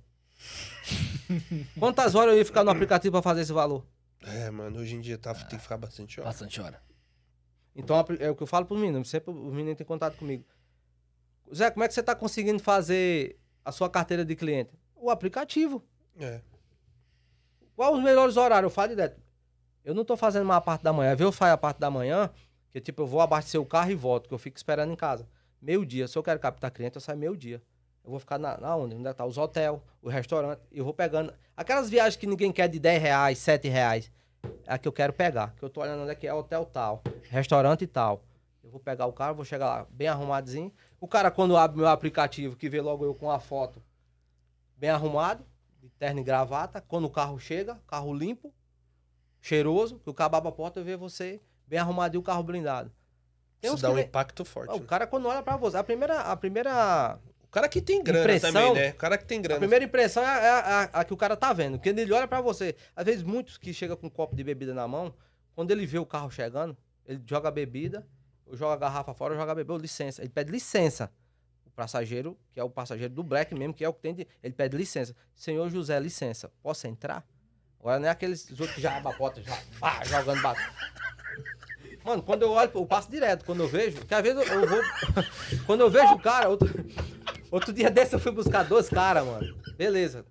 Quantas 1.80 2.14
horas 2.14 2.34
eu 2.34 2.38
ia 2.38 2.44
ficar 2.44 2.62
no 2.62 2.70
aplicativo 2.70 3.12
pra 3.12 3.22
fazer 3.22 3.40
esse 3.40 3.52
valor? 3.54 3.82
É, 4.20 4.50
mano, 4.50 4.78
hoje 4.78 4.94
em 4.94 5.00
dia 5.00 5.16
tá, 5.16 5.32
tem 5.32 5.56
que 5.56 5.62
ficar 5.62 5.78
bastante 5.78 6.20
hora. 6.20 6.28
Bastante 6.28 6.60
hora. 6.60 6.82
Então 7.74 7.96
é 8.20 8.28
o 8.28 8.36
que 8.36 8.42
eu 8.42 8.46
falo 8.46 8.66
pros 8.66 8.78
meninos, 8.78 9.08
sempre 9.08 9.30
os 9.30 9.54
meninos 9.54 9.78
têm 9.78 9.86
contato 9.86 10.18
comigo. 10.18 10.44
Zé, 11.54 11.70
como 11.70 11.82
é 11.82 11.88
que 11.88 11.94
você 11.94 12.02
tá 12.02 12.14
conseguindo 12.14 12.62
fazer 12.62 13.40
a 13.64 13.72
sua 13.72 13.88
carteira 13.88 14.22
de 14.22 14.36
cliente? 14.36 14.78
O 14.94 15.08
aplicativo. 15.08 15.82
É. 16.20 16.42
Qual 17.76 17.94
os 17.94 18.02
melhores 18.02 18.36
horários? 18.36 18.70
Eu 18.70 18.74
falo 18.74 18.88
direto. 18.88 19.20
Eu 19.84 19.94
não 19.94 20.04
tô 20.04 20.16
fazendo 20.16 20.46
mais 20.46 20.58
a 20.58 20.60
parte 20.60 20.82
da 20.82 20.92
manhã. 20.92 21.10
Vezes 21.10 21.26
eu 21.26 21.32
faço 21.32 21.52
a 21.52 21.56
parte 21.56 21.78
da 21.78 21.90
manhã, 21.90 22.30
que 22.70 22.80
tipo, 22.80 23.02
eu 23.02 23.06
vou 23.06 23.20
abastecer 23.20 23.60
o 23.60 23.66
carro 23.66 23.90
e 23.90 23.94
volto, 23.94 24.28
que 24.28 24.34
eu 24.34 24.38
fico 24.38 24.56
esperando 24.56 24.92
em 24.92 24.96
casa. 24.96 25.28
Meio 25.60 25.84
dia. 25.84 26.08
Se 26.08 26.16
eu 26.16 26.22
quero 26.22 26.38
captar 26.38 26.70
cliente, 26.70 26.96
eu 26.96 27.00
saio 27.00 27.18
meio 27.18 27.36
dia. 27.36 27.60
Eu 28.04 28.10
vou 28.10 28.20
ficar 28.20 28.38
na, 28.38 28.58
na 28.58 28.76
onde? 28.76 28.94
Onde 28.94 29.08
é 29.08 29.12
tá? 29.12 29.24
Os 29.24 29.38
hotéis, 29.38 29.78
o 30.02 30.08
restaurante. 30.08 30.60
Eu 30.70 30.84
vou 30.84 30.92
pegando. 30.92 31.32
Aquelas 31.56 31.88
viagens 31.88 32.16
que 32.16 32.26
ninguém 32.26 32.52
quer 32.52 32.68
de 32.68 32.78
10 32.78 33.02
reais, 33.02 33.38
7 33.38 33.68
reais. 33.68 34.10
É 34.66 34.74
a 34.74 34.78
que 34.78 34.86
eu 34.86 34.92
quero 34.92 35.12
pegar. 35.12 35.54
Que 35.56 35.62
eu 35.62 35.70
tô 35.70 35.80
olhando 35.80 36.02
onde 36.02 36.12
é 36.12 36.14
que 36.14 36.26
é 36.26 36.34
hotel 36.34 36.64
tal, 36.66 37.02
restaurante 37.30 37.86
tal. 37.86 38.22
Eu 38.62 38.70
vou 38.70 38.80
pegar 38.80 39.06
o 39.06 39.12
carro, 39.12 39.34
vou 39.34 39.44
chegar 39.44 39.66
lá 39.66 39.86
bem 39.90 40.08
arrumadinho. 40.08 40.72
O 41.00 41.08
cara, 41.08 41.30
quando 41.30 41.56
abre 41.56 41.78
meu 41.78 41.88
aplicativo, 41.88 42.56
que 42.56 42.68
vê 42.68 42.80
logo 42.80 43.04
eu 43.04 43.14
com 43.14 43.30
a 43.30 43.38
foto 43.38 43.82
bem 44.76 44.90
arrumado, 44.90 45.44
terno 46.04 46.20
e 46.20 46.24
gravata. 46.24 46.82
Quando 46.86 47.06
o 47.06 47.10
carro 47.10 47.38
chega, 47.38 47.80
carro 47.86 48.12
limpo, 48.12 48.52
cheiroso, 49.40 49.98
que 50.00 50.10
o 50.10 50.14
cara 50.14 50.36
abre 50.36 50.48
a 50.50 50.52
porta 50.52 50.80
e 50.80 50.84
vê 50.84 50.96
você 50.96 51.40
bem 51.66 51.78
arrumadinho, 51.78 52.20
o 52.20 52.22
carro 52.22 52.42
blindado. 52.42 52.92
Tem 53.60 53.72
Isso 53.72 53.80
dá 53.82 53.90
um 53.90 53.94
nem- 53.94 54.04
impacto 54.04 54.44
forte. 54.44 54.70
Ah, 54.70 54.74
o 54.74 54.80
né? 54.80 54.86
cara 54.86 55.06
quando 55.06 55.26
olha 55.26 55.42
pra 55.42 55.56
você, 55.56 55.76
a 55.78 55.84
primeira, 55.84 56.20
a 56.20 56.36
primeira, 56.36 57.18
O 57.44 57.48
cara 57.54 57.68
que 57.68 57.80
tem 57.80 58.02
grana 58.02 58.20
Impressão- 58.24 58.52
também, 58.52 58.74
né? 58.74 58.90
O 58.90 58.94
cara 58.96 59.16
que 59.16 59.24
tem 59.24 59.38
a 59.38 59.42
grana. 59.42 59.60
primeira 59.60 59.84
impressão 59.84 60.22
é 60.22 60.26
a, 60.26 60.38
é 60.38 60.50
a- 60.50 60.82
a 61.00 61.04
que 61.04 61.14
o 61.14 61.16
cara 61.16 61.36
tá 61.36 61.52
vendo. 61.52 61.78
Quando 61.78 61.98
ele 62.00 62.12
olha 62.12 62.26
pra 62.28 62.40
você, 62.40 62.74
às 62.96 63.04
vezes 63.04 63.22
muitos 63.22 63.56
que 63.56 63.72
chegam 63.72 63.96
com 63.96 64.08
um 64.08 64.10
copo 64.10 64.34
de 64.36 64.42
bebida 64.44 64.74
na 64.74 64.86
mão, 64.88 65.14
quando 65.54 65.70
ele 65.70 65.86
vê 65.86 65.98
o 65.98 66.04
carro 66.04 66.30
chegando, 66.30 66.76
ele 67.06 67.22
joga 67.24 67.48
a 67.48 67.52
bebida, 67.52 68.06
ou 68.44 68.56
joga 68.56 68.74
a 68.74 68.76
garrafa 68.76 69.14
fora, 69.14 69.32
ou 69.34 69.38
joga 69.40 69.52
a 69.52 69.54
bebida, 69.54 69.72
ou 69.72 69.78
licença. 69.78 70.20
Ele 70.20 70.28
pede 70.30 70.50
licença. 70.50 71.10
Passageiro, 71.74 72.38
que 72.52 72.60
é 72.60 72.64
o 72.64 72.70
passageiro 72.70 73.12
do 73.12 73.22
Black 73.22 73.54
mesmo, 73.54 73.74
que 73.74 73.84
é 73.84 73.88
o 73.88 73.92
que 73.92 74.00
tem 74.00 74.14
de, 74.14 74.28
ele 74.42 74.54
pede 74.54 74.76
licença. 74.76 75.14
Senhor 75.34 75.68
José, 75.70 75.98
licença, 75.98 76.50
posso 76.62 76.86
entrar? 76.86 77.26
Agora 77.80 77.98
não 77.98 78.08
é 78.08 78.10
aqueles 78.10 78.48
outros 78.50 78.72
que 78.72 78.80
já 78.80 78.96
abrem 78.96 79.12
a 79.12 79.16
porta, 79.16 79.42
já 79.42 79.58
pá, 79.78 80.02
jogando 80.04 80.40
bate. 80.40 80.62
Mano, 82.04 82.22
quando 82.22 82.42
eu 82.42 82.50
olho, 82.50 82.70
eu 82.74 82.86
passo 82.86 83.10
direto. 83.10 83.44
Quando 83.46 83.62
eu 83.62 83.68
vejo, 83.68 84.04
que 84.04 84.14
às 84.14 84.22
vezes 84.22 84.46
eu, 84.46 84.60
eu 84.60 84.68
vou. 84.68 84.82
quando 85.66 85.80
eu 85.80 85.90
vejo 85.90 86.12
o 86.12 86.18
cara, 86.18 86.50
outro, 86.50 86.68
outro 87.50 87.72
dia 87.72 87.90
desse 87.90 88.14
eu 88.14 88.20
fui 88.20 88.30
buscar 88.30 88.62
dois 88.62 88.90
caras, 88.90 89.24
mano. 89.24 89.54
Beleza. 89.76 90.24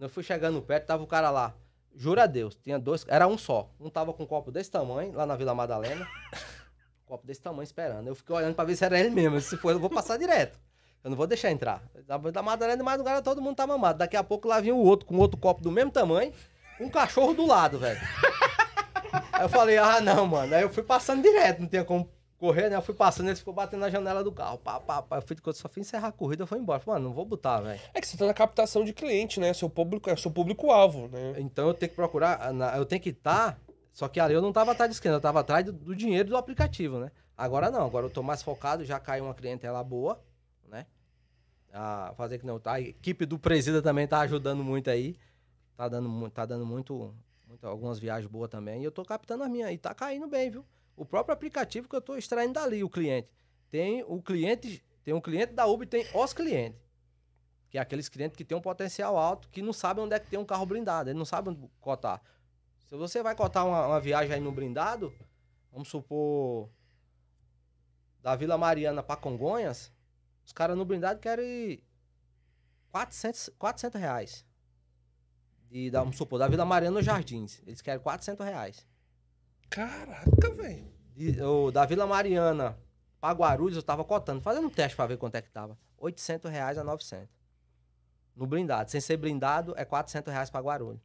Eu 0.00 0.08
fui 0.08 0.22
chegando 0.22 0.60
perto, 0.62 0.86
tava 0.86 1.02
o 1.02 1.06
cara 1.06 1.30
lá. 1.30 1.54
Jura 1.94 2.22
a 2.22 2.26
Deus, 2.26 2.56
tinha 2.56 2.78
dois. 2.78 3.04
Era 3.08 3.26
um 3.26 3.36
só. 3.36 3.70
Um 3.78 3.90
tava 3.90 4.12
com 4.14 4.22
um 4.22 4.26
copo 4.26 4.50
desse 4.50 4.70
tamanho, 4.70 5.12
lá 5.12 5.26
na 5.26 5.36
Vila 5.36 5.54
Madalena. 5.54 6.06
copo 7.04 7.26
desse 7.26 7.42
tamanho 7.42 7.64
esperando. 7.64 8.06
Eu 8.06 8.14
fiquei 8.14 8.34
olhando 8.34 8.54
pra 8.54 8.64
ver 8.64 8.76
se 8.76 8.84
era 8.84 8.98
ele 8.98 9.10
mesmo. 9.10 9.40
Se 9.40 9.56
for, 9.56 9.72
eu 9.72 9.80
vou 9.80 9.90
passar 9.90 10.16
direto. 10.16 10.58
Eu 11.02 11.10
não 11.10 11.16
vou 11.16 11.26
deixar 11.26 11.50
entrar. 11.50 11.82
Da, 12.06 12.16
da 12.18 12.42
Madalena 12.42 12.76
de 12.76 12.82
madrugada 12.82 13.22
todo 13.22 13.40
mundo 13.40 13.56
tá 13.56 13.66
mamado. 13.66 13.98
Daqui 13.98 14.16
a 14.16 14.24
pouco 14.24 14.48
lá 14.48 14.60
vinha 14.60 14.74
o 14.74 14.84
outro 14.84 15.06
com 15.06 15.16
outro 15.16 15.38
copo 15.38 15.62
do 15.62 15.70
mesmo 15.70 15.90
tamanho, 15.90 16.32
um 16.80 16.88
cachorro 16.88 17.34
do 17.34 17.46
lado, 17.46 17.78
velho. 17.78 18.00
Aí 19.32 19.44
eu 19.44 19.48
falei, 19.48 19.78
ah, 19.78 20.00
não, 20.00 20.26
mano. 20.26 20.54
Aí 20.54 20.62
eu 20.62 20.70
fui 20.70 20.82
passando 20.82 21.22
direto, 21.22 21.60
não 21.60 21.68
tinha 21.68 21.84
como 21.84 22.10
correr, 22.38 22.70
né? 22.70 22.76
Eu 22.76 22.82
fui 22.82 22.94
passando, 22.94 23.28
ele 23.28 23.36
ficou 23.36 23.52
batendo 23.52 23.80
na 23.80 23.90
janela 23.90 24.22
do 24.22 24.32
carro. 24.32 24.58
Pá, 24.58 24.80
pá, 24.80 25.02
pá. 25.02 25.16
Eu 25.16 25.22
fui, 25.22 25.36
quando 25.36 25.56
eu 25.56 25.60
só 25.60 25.68
fui 25.68 25.80
encerrar 25.80 26.08
a 26.08 26.12
corrida, 26.12 26.42
eu 26.42 26.46
fui 26.46 26.58
embora. 26.58 26.80
Falei, 26.80 27.00
mano, 27.00 27.08
não 27.08 27.14
vou 27.14 27.24
botar, 27.24 27.60
velho. 27.60 27.80
É 27.92 28.00
que 28.00 28.06
você 28.06 28.16
tá 28.16 28.26
na 28.26 28.34
captação 28.34 28.84
de 28.84 28.92
cliente, 28.92 29.40
né? 29.40 29.52
Seu 29.52 29.68
público 29.68 30.08
é 30.08 30.16
seu 30.16 30.30
público-alvo, 30.30 31.08
né? 31.08 31.34
Então 31.38 31.68
eu 31.68 31.74
tenho 31.74 31.90
que 31.90 31.96
procurar, 31.96 32.52
eu 32.76 32.84
tenho 32.84 33.02
que 33.02 33.10
estar. 33.10 33.58
só 33.92 34.08
que 34.08 34.20
ali 34.20 34.34
eu 34.34 34.42
não 34.42 34.52
tava 34.52 34.72
atrás 34.72 34.90
de 34.90 34.94
esquema, 34.94 35.16
eu 35.16 35.20
tava 35.20 35.40
atrás 35.40 35.64
do, 35.64 35.72
do 35.72 35.94
dinheiro 35.94 36.28
do 36.28 36.36
aplicativo, 36.36 36.98
né? 36.98 37.10
Agora 37.36 37.70
não, 37.70 37.84
agora 37.84 38.06
eu 38.06 38.10
tô 38.10 38.22
mais 38.22 38.42
focado, 38.42 38.84
já 38.84 38.98
caiu 38.98 39.24
uma 39.24 39.34
clientela 39.34 39.82
boa? 39.84 40.20
A 41.80 42.12
fazer 42.16 42.38
que 42.38 42.46
não. 42.46 42.60
A 42.64 42.80
equipe 42.80 43.24
do 43.24 43.38
Presida 43.38 43.80
também 43.80 44.06
tá 44.06 44.18
ajudando 44.20 44.64
muito 44.64 44.90
aí. 44.90 45.16
Tá 45.76 45.88
dando, 45.88 46.28
tá 46.30 46.44
dando 46.44 46.66
muito, 46.66 47.14
muito. 47.46 47.64
Algumas 47.64 48.00
viagens 48.00 48.28
boas 48.28 48.50
também. 48.50 48.80
E 48.82 48.84
eu 48.84 48.90
tô 48.90 49.04
captando 49.04 49.44
as 49.44 49.50
minhas. 49.50 49.70
E 49.70 49.78
tá 49.78 49.94
caindo 49.94 50.26
bem, 50.26 50.50
viu? 50.50 50.64
O 50.96 51.04
próprio 51.04 51.32
aplicativo 51.32 51.88
que 51.88 51.94
eu 51.94 52.00
tô 52.00 52.16
extraindo 52.16 52.54
dali, 52.54 52.82
o 52.82 52.90
cliente. 52.90 53.28
Tem 53.70 54.02
o 54.08 54.20
cliente. 54.20 54.84
Tem 55.04 55.14
um 55.14 55.20
cliente 55.20 55.52
da 55.52 55.66
Uber 55.66 55.86
tem 55.86 56.04
os 56.12 56.32
clientes. 56.32 56.80
Que 57.70 57.78
é 57.78 57.80
aqueles 57.80 58.08
clientes 58.08 58.36
que 58.36 58.44
têm 58.44 58.58
um 58.58 58.60
potencial 58.60 59.16
alto, 59.16 59.48
que 59.48 59.62
não 59.62 59.72
sabem 59.72 60.04
onde 60.04 60.16
é 60.16 60.18
que 60.18 60.28
tem 60.28 60.38
um 60.38 60.44
carro 60.44 60.66
blindado. 60.66 61.10
Ele 61.10 61.18
não 61.18 61.24
sabe 61.24 61.50
onde 61.50 61.60
cotar. 61.80 62.20
Se 62.88 62.96
você 62.96 63.22
vai 63.22 63.36
cotar 63.36 63.64
uma, 63.64 63.86
uma 63.86 64.00
viagem 64.00 64.34
aí 64.34 64.40
no 64.40 64.50
blindado, 64.50 65.14
vamos 65.70 65.86
supor. 65.86 66.68
Da 68.20 68.34
Vila 68.34 68.58
Mariana 68.58 69.00
para 69.00 69.20
Congonhas, 69.20 69.92
os 70.48 70.52
caras 70.54 70.74
no 70.78 70.84
blindado 70.86 71.20
querem 71.20 71.84
400, 72.90 73.50
400 73.58 74.00
reais. 74.00 74.46
De, 75.70 75.90
da, 75.90 76.00
vamos 76.00 76.16
supor, 76.16 76.38
da 76.38 76.48
Vila 76.48 76.64
Mariana 76.64 77.02
Jardins. 77.02 77.60
Eles 77.66 77.82
querem 77.82 78.00
400 78.02 78.46
reais. 78.46 78.86
Caraca, 79.68 80.54
velho. 80.54 80.90
Da 81.70 81.84
Vila 81.84 82.06
Mariana 82.06 82.78
para 83.20 83.34
Guarulhos, 83.34 83.76
eu 83.76 83.82
tava 83.82 84.02
cotando, 84.04 84.40
fazendo 84.40 84.68
um 84.68 84.70
teste 84.70 84.96
para 84.96 85.06
ver 85.08 85.18
quanto 85.18 85.34
é 85.34 85.42
que 85.42 85.50
tava. 85.50 85.78
800 85.98 86.50
reais 86.50 86.78
a 86.78 86.82
900. 86.84 87.28
No 88.34 88.46
blindado. 88.46 88.90
Sem 88.90 89.02
ser 89.02 89.18
blindado, 89.18 89.74
é 89.76 89.84
400 89.84 90.32
reais 90.32 90.48
para 90.48 90.62
Guarulhos. 90.64 91.02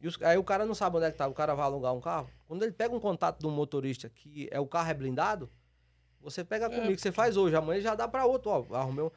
E 0.00 0.08
os- 0.08 0.20
aí 0.20 0.36
o 0.36 0.42
cara 0.42 0.66
não 0.66 0.74
sabe 0.74 0.96
onde 0.96 1.06
é 1.06 1.12
que 1.12 1.16
tá. 1.18 1.28
O 1.28 1.32
cara 1.34 1.54
vai 1.54 1.64
alugar 1.64 1.94
um 1.94 2.00
carro. 2.00 2.28
Quando 2.48 2.64
ele 2.64 2.72
pega 2.72 2.92
um 2.92 2.98
contato 2.98 3.38
de 3.38 3.46
um 3.46 3.52
motorista 3.52 4.10
que 4.10 4.48
é 4.50 4.58
o 4.58 4.66
carro 4.66 4.90
é 4.90 4.94
blindado, 4.94 5.48
você 6.24 6.42
pega 6.44 6.68
comigo, 6.80 6.98
você 6.98 7.12
faz 7.12 7.36
hoje, 7.36 7.54
amanhã 7.54 7.80
já 7.80 7.94
dá 7.94 8.08
para 8.08 8.24
outro. 8.26 8.50
Ó, 8.50 8.74
arrumei 8.74 9.04
um, 9.04 9.10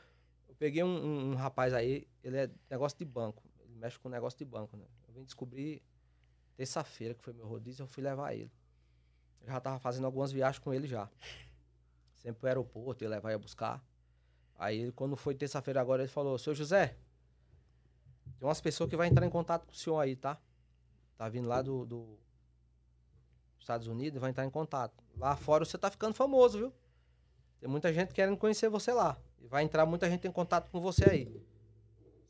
eu 0.48 0.56
peguei 0.60 0.84
um, 0.84 0.88
um- 1.06 1.32
um 1.32 1.36
rapaz 1.36 1.74
aí, 1.74 2.08
ele 2.24 2.38
é 2.38 2.50
negócio 2.70 2.98
de 2.98 3.06
banco. 3.06 3.42
Ele 3.60 3.74
mexe 3.76 3.98
com 3.98 4.10
negócio 4.10 4.38
de 4.38 4.46
banco, 4.46 4.76
né? 4.78 4.86
Eu 5.08 5.14
vim 5.14 5.24
descobrir 5.24 5.82
terça-feira, 6.56 7.14
que 7.14 7.24
foi 7.24 7.34
meu 7.34 7.48
rodízio, 7.48 7.84
eu 7.84 7.88
fui 7.88 8.04
levar 8.04 8.34
ele. 8.34 8.52
Eu 9.42 9.48
já 9.48 9.60
tava 9.60 9.80
fazendo 9.80 10.06
algumas 10.06 10.32
viagens 10.32 10.60
com 10.60 10.74
ele 10.74 10.88
já. 10.88 11.10
Sempre 12.16 12.40
pro 12.40 12.48
aeroporto, 12.50 13.04
ia 13.04 13.10
levar 13.10 13.30
e 13.30 13.34
ia 13.34 13.40
buscar. 13.40 13.84
Aí, 14.56 14.80
ele, 14.80 14.92
quando 14.92 15.16
foi 15.16 15.36
terça-feira 15.36 15.80
agora, 15.80 16.02
ele 16.02 16.12
falou, 16.12 16.38
seu 16.38 16.54
José, 16.56 16.98
tem 18.40 18.48
umas 18.48 18.60
pessoas 18.60 18.90
que 18.90 18.98
vai 18.98 19.08
entrar 19.08 19.26
em 19.26 19.30
contato 19.30 19.66
com 19.66 19.72
o 19.72 19.76
senhor 19.76 20.00
aí, 20.00 20.16
tá? 20.16 20.40
Tá 21.16 21.30
vindo 21.30 21.48
lá 21.48 21.62
do, 21.62 21.86
do 21.86 22.20
Estados 23.60 23.88
Unidos, 23.88 24.20
vai 24.20 24.30
entrar 24.32 24.46
em 24.46 24.50
contato. 24.50 25.04
Lá 25.18 25.36
fora 25.36 25.64
você 25.66 25.78
tá 25.78 25.90
ficando 25.92 26.14
famoso, 26.14 26.58
viu? 26.58 26.74
Tem 27.60 27.70
muita 27.70 27.92
gente 27.94 28.14
querendo 28.14 28.38
conhecer 28.38 28.70
você 28.70 28.92
lá. 28.92 29.18
E 29.42 29.48
vai 29.48 29.64
entrar 29.64 29.86
muita 29.86 30.10
gente 30.10 30.28
em 30.28 30.32
contato 30.32 30.70
com 30.70 30.80
você 30.80 31.10
aí. 31.10 31.42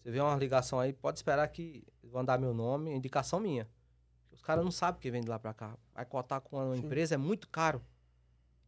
Você 0.01 0.11
vê 0.11 0.19
uma 0.21 0.35
ligação 0.35 0.79
aí, 0.79 0.93
pode 0.93 1.17
esperar 1.19 1.47
que 1.49 1.83
vão 2.03 2.23
dar 2.23 2.37
meu 2.39 2.53
nome, 2.53 2.91
indicação 2.93 3.39
minha. 3.39 3.67
Os 4.31 4.41
caras 4.41 4.63
não 4.63 4.71
sabem 4.71 5.01
que 5.01 5.11
vem 5.11 5.21
de 5.21 5.27
lá 5.27 5.37
pra 5.37 5.53
cá. 5.53 5.75
Vai 5.93 6.05
cotar 6.05 6.39
com 6.41 6.57
uma 6.57 6.77
empresa 6.77 7.15
é 7.15 7.17
muito 7.17 7.47
caro. 7.49 7.81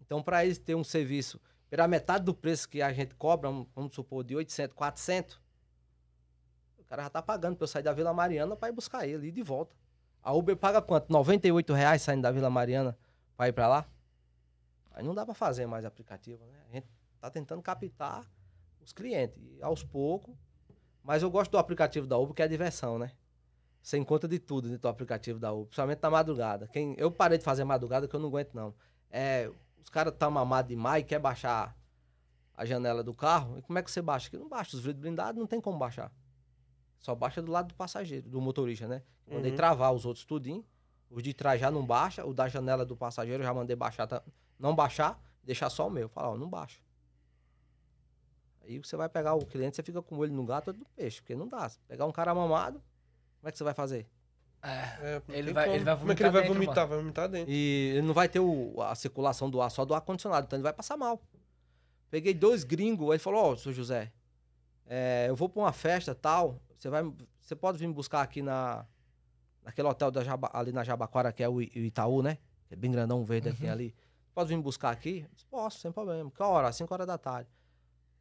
Então, 0.01 0.21
para 0.21 0.43
eles 0.43 0.57
ter 0.57 0.75
um 0.75 0.83
serviço 0.83 1.39
pela 1.69 1.87
metade 1.87 2.25
do 2.25 2.33
preço 2.33 2.67
que 2.67 2.81
a 2.81 2.91
gente 2.91 3.15
cobra, 3.15 3.49
um- 3.49 3.65
vamos 3.75 3.93
supor, 3.93 4.23
de 4.23 4.35
800, 4.35 4.75
400, 4.75 5.39
cara 6.89 7.03
já 7.03 7.09
tá 7.09 7.21
pagando 7.21 7.55
pra 7.55 7.63
eu 7.65 7.67
sair 7.67 7.83
da 7.83 7.93
Vila 7.93 8.11
Mariana 8.11 8.55
pra 8.55 8.67
ir 8.69 8.71
buscar 8.71 9.07
ele 9.07 9.27
e 9.27 9.31
de 9.31 9.43
volta. 9.43 9.75
A 10.23 10.33
Uber 10.33 10.57
paga 10.57 10.81
quanto? 10.81 11.11
98 11.13 11.71
reais 11.71 12.01
saindo 12.01 12.23
da 12.23 12.31
Vila 12.31 12.49
Mariana 12.49 12.97
pra 13.37 13.47
ir 13.47 13.53
pra 13.53 13.67
lá? 13.67 13.85
Aí 14.99 15.05
não 15.05 15.15
dá 15.15 15.25
pra 15.25 15.33
fazer 15.33 15.65
mais 15.65 15.85
aplicativo, 15.85 16.45
né? 16.45 16.61
A 16.69 16.73
gente 16.75 16.87
tá 17.21 17.29
tentando 17.29 17.61
captar 17.61 18.29
os 18.81 18.91
clientes. 18.91 19.41
E 19.41 19.61
aos 19.61 19.81
poucos. 19.81 20.35
Mas 21.01 21.23
eu 21.23 21.31
gosto 21.31 21.51
do 21.51 21.57
aplicativo 21.57 22.05
da 22.05 22.17
Uber, 22.17 22.35
que 22.35 22.41
é 22.41 22.47
diversão, 22.49 22.99
né? 22.99 23.13
Você 23.81 23.97
encontra 23.97 24.27
de 24.27 24.37
tudo 24.39 24.67
dentro 24.67 24.81
do 24.81 24.87
aplicativo 24.89 25.39
da 25.39 25.53
Uber, 25.53 25.67
principalmente 25.67 25.99
na 26.03 26.09
madrugada. 26.09 26.67
Quem, 26.67 26.95
eu 26.97 27.09
parei 27.09 27.37
de 27.37 27.43
fazer 27.45 27.63
madrugada 27.63 28.09
que 28.09 28.13
eu 28.15 28.19
não 28.19 28.27
aguento, 28.27 28.53
não. 28.53 28.75
É, 29.09 29.49
os 29.81 29.87
caras 29.89 30.11
estão 30.11 30.29
mamados 30.29 30.67
demais 30.67 31.01
e 31.01 31.05
quer 31.05 31.17
baixar 31.19 31.73
a 32.57 32.65
janela 32.65 33.01
do 33.01 33.13
carro. 33.13 33.57
E 33.57 33.61
como 33.61 33.79
é 33.79 33.81
que 33.81 33.89
você 33.89 34.01
baixa? 34.01 34.29
Que 34.29 34.37
não 34.37 34.49
baixa. 34.49 34.75
Os 34.75 34.83
vidros 34.83 34.99
blindados 35.01 35.39
não 35.39 35.47
tem 35.47 35.61
como 35.61 35.77
baixar. 35.79 36.11
Só 36.99 37.15
baixa 37.15 37.41
do 37.41 37.49
lado 37.53 37.69
do 37.69 37.75
passageiro, 37.75 38.27
do 38.29 38.41
motorista, 38.41 38.85
né? 38.85 39.01
Mandei 39.25 39.51
Uhum. 39.51 39.55
travar 39.57 39.93
os 39.93 40.05
outros 40.05 40.25
tudinho. 40.25 40.65
Os 41.09 41.23
de 41.23 41.33
trás 41.33 41.61
já 41.61 41.71
não 41.71 41.85
baixa. 41.85 42.25
O 42.25 42.33
da 42.33 42.49
janela 42.49 42.85
do 42.85 42.97
passageiro 42.97 43.41
eu 43.41 43.47
já 43.47 43.53
mandei 43.53 43.77
baixar, 43.77 44.05
tá- 44.05 44.21
não 44.59 44.75
baixar, 44.75 45.19
deixar 45.43 45.69
só 45.69 45.87
o 45.87 45.89
meu. 45.89 46.07
Falar, 46.09 46.29
ó, 46.31 46.37
não 46.37 46.49
baixa. 46.49 46.79
Aí 48.61 48.77
você 48.77 48.95
vai 48.95 49.09
pegar 49.09 49.33
o 49.33 49.45
cliente, 49.45 49.75
você 49.75 49.83
fica 49.83 50.01
com 50.01 50.15
o 50.15 50.19
olho 50.19 50.33
no 50.33 50.45
gato 50.45 50.67
ou 50.69 50.73
no 50.73 50.85
peixe, 50.95 51.21
porque 51.21 51.35
não 51.35 51.47
dá. 51.47 51.67
Se 51.69 51.79
pegar 51.87 52.05
um 52.05 52.11
cara 52.11 52.33
mamado, 52.35 52.81
como 53.39 53.49
é 53.49 53.51
que 53.51 53.57
você 53.57 53.63
vai 53.63 53.73
fazer? 53.73 54.07
É. 54.61 54.67
É, 54.69 55.21
Ele 55.29 55.53
vai- 55.53 55.65
como. 55.65 55.75
ele 55.77 55.83
vai 55.85 55.97
Como 55.97 56.11
é 56.11 56.15
que 56.15 56.23
ele 56.23 56.29
vai 56.29 56.41
vomitar 56.47 56.47
dentro, 56.47 56.53
vomitar? 56.53 56.87
Vai 56.87 56.97
vomitar 56.97 57.29
dentro. 57.29 57.51
E 57.51 57.93
ele 57.95 58.01
não 58.05 58.13
vai 58.13 58.27
ter 58.27 58.39
o- 58.41 58.79
a 58.81 58.93
circulação 58.93 59.49
do 59.49 59.61
ar 59.61 59.71
só 59.71 59.85
do 59.85 59.93
ar-condicionado, 59.93 60.45
então 60.45 60.57
ele 60.57 60.63
vai 60.63 60.73
passar 60.73 60.97
mal. 60.97 61.21
Peguei 62.11 62.33
dois 62.33 62.63
gringos, 62.63 63.05
aí 63.07 63.13
ele 63.13 63.19
falou, 63.19 63.53
ó, 63.53 63.55
seu 63.55 63.71
José, 63.71 64.11
é, 64.85 65.25
eu 65.29 65.35
vou 65.35 65.47
pra 65.47 65.61
uma 65.61 65.71
festa 65.71 66.13
tal, 66.13 66.59
você 66.75 66.89
vai, 66.89 67.03
você 67.39 67.55
pode 67.55 67.77
vir 67.77 67.87
me 67.87 67.93
buscar 67.93 68.21
aqui 68.21 68.41
na, 68.41 68.85
naquele 69.63 69.87
hotel 69.87 70.11
da 70.11 70.23
Jaba- 70.23 70.49
ali 70.53 70.71
na 70.73 70.83
Jabaquara, 70.83 71.31
que 71.31 71.41
é 71.41 71.47
o 71.47 71.61
Itaú, 71.61 72.21
né? 72.21 72.37
Que 72.67 72.73
é 72.73 72.77
bem 72.77 72.91
grandão, 72.91 73.23
verde 73.23 73.53
tem 73.53 73.69
ali. 73.69 73.95
Pode 74.33 74.49
vir 74.49 74.61
buscar 74.61 74.91
aqui? 74.91 75.27
Disse, 75.33 75.45
Posso, 75.45 75.79
sem 75.79 75.91
problema. 75.91 76.29
Que 76.31 76.41
hora? 76.41 76.71
5 76.71 76.93
horas 76.93 77.07
da 77.07 77.17
tarde. 77.17 77.49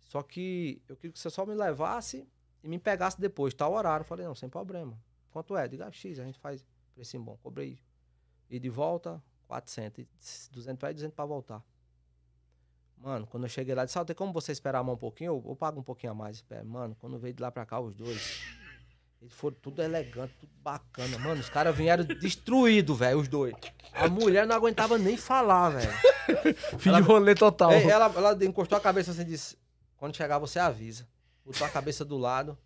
Só 0.01 0.23
que 0.23 0.83
eu 0.89 0.97
queria 0.97 1.13
que 1.13 1.19
você 1.19 1.31
só 1.31 1.45
me 1.45 1.55
levasse 1.55 2.27
e 2.63 2.69
me 2.69 2.79
pegasse 2.79 3.21
depois, 3.21 3.55
tal 3.55 3.75
horário. 3.75 4.03
Eu 4.03 4.07
falei, 4.07 4.27
não, 4.27 4.35
sem 4.35 4.49
problema. 4.49 4.99
Quanto 5.31 5.57
é? 5.57 5.69
Diga, 5.69 5.91
X, 5.93 6.19
a 6.19 6.25
gente 6.25 6.39
faz 6.39 6.67
precinho 6.95 7.23
bom. 7.23 7.37
Cobrei 7.43 7.79
e 8.51 8.59
de 8.59 8.71
volta, 8.71 9.23
400. 9.47 9.99
E 9.99 10.09
200 10.51 10.79
pra 10.79 10.91
ir, 10.91 10.95
200 10.95 11.15
pra 11.15 11.25
voltar. 11.25 11.63
Mano, 12.97 13.27
quando 13.27 13.45
eu 13.45 13.49
cheguei 13.49 13.75
lá, 13.75 13.85
disse, 13.85 13.99
ah, 13.99 14.05
tem 14.05 14.17
como 14.17 14.33
você 14.33 14.51
esperar 14.51 14.83
mais 14.83 14.97
um 14.97 14.99
pouquinho? 14.99 15.31
Eu, 15.31 15.51
eu 15.51 15.55
pago 15.57 15.79
um 15.79 15.85
pouquinho 15.85 16.13
a 16.13 16.15
mais. 16.15 16.45
Mano, 16.65 16.97
quando 16.99 17.19
veio 17.19 17.35
de 17.35 17.41
lá 17.43 17.51
pra 17.51 17.65
cá, 17.65 17.79
os 17.79 17.95
dois, 17.95 18.43
eles 19.21 19.35
foram 19.35 19.57
tudo 19.61 19.83
elegante, 19.83 20.33
tudo 20.39 20.53
bacana. 20.63 21.19
Mano, 21.19 21.41
os 21.41 21.49
caras 21.49 21.75
vieram 21.77 22.05
destruídos, 22.21 22.99
velho, 22.99 23.19
os 23.19 23.29
dois. 23.29 23.55
A 23.93 24.09
mulher 24.09 24.47
não 24.47 24.55
aguentava 24.55 24.97
nem 24.97 25.17
falar, 25.17 25.71
velho. 25.71 25.93
Fim 26.79 26.93
de 26.93 27.01
rolê 27.01 27.35
total. 27.35 27.73
Ela, 27.73 28.07
ela 28.15 28.45
encostou 28.45 28.79
a 28.79 28.81
cabeça 28.81 29.11
assim 29.11 29.23
e 29.23 29.25
disse: 29.25 29.59
Quando 29.97 30.17
chegar, 30.17 30.39
você 30.39 30.59
avisa. 30.59 31.07
Botou 31.45 31.67
a 31.67 31.71
cabeça 31.71 32.05
do 32.05 32.17
lado. 32.17 32.57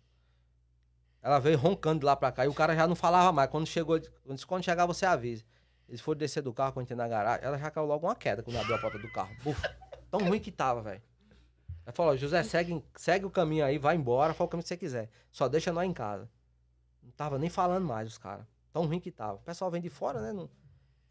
Ela 1.21 1.39
veio 1.39 1.57
roncando 1.57 1.99
de 1.99 2.05
lá 2.05 2.15
pra 2.15 2.31
cá. 2.31 2.45
E 2.45 2.49
o 2.49 2.53
cara 2.53 2.75
já 2.75 2.85
não 2.85 2.95
falava 2.95 3.31
mais. 3.31 3.49
Quando 3.49 3.65
chegou, 3.65 3.97
disse, 3.97 4.45
quando 4.45 4.63
chegar, 4.63 4.85
você 4.85 5.05
avisa. 5.05 5.43
Eles 5.87 6.01
foram 6.01 6.19
descer 6.19 6.41
do 6.43 6.53
carro, 6.53 6.73
quando 6.73 6.83
entrei 6.83 6.97
na 6.97 7.07
garagem. 7.07 7.45
Ela 7.45 7.57
já 7.57 7.71
caiu 7.71 7.85
logo 7.85 8.05
uma 8.05 8.15
queda 8.15 8.43
quando 8.43 8.57
abriu 8.57 8.75
a 8.75 8.79
porta 8.79 8.99
do 8.99 9.11
carro. 9.11 9.33
Buf, 9.41 9.61
tão 10.11 10.19
ruim 10.19 10.39
que 10.39 10.51
tava, 10.51 10.81
velho. 10.81 11.01
Ela 11.85 11.93
falou: 11.93 12.17
José, 12.17 12.43
segue, 12.43 12.83
segue 12.95 13.25
o 13.25 13.29
caminho 13.29 13.65
aí, 13.65 13.77
vai 13.77 13.95
embora, 13.95 14.33
fala 14.33 14.47
o 14.47 14.49
caminho 14.49 14.63
que 14.63 14.67
você 14.67 14.77
quiser. 14.77 15.09
Só 15.31 15.47
deixa 15.47 15.71
nós 15.71 15.87
em 15.87 15.93
casa. 15.93 16.29
Não 17.03 17.11
tava 17.11 17.37
nem 17.37 17.49
falando 17.49 17.85
mais 17.85 18.07
os 18.07 18.17
caras. 18.17 18.45
Tão 18.71 18.85
ruim 18.85 18.99
que 18.99 19.11
tava. 19.11 19.35
O 19.35 19.39
pessoal 19.39 19.69
vem 19.69 19.81
de 19.81 19.89
fora, 19.89 20.21
né? 20.21 20.33
Não 20.33 20.49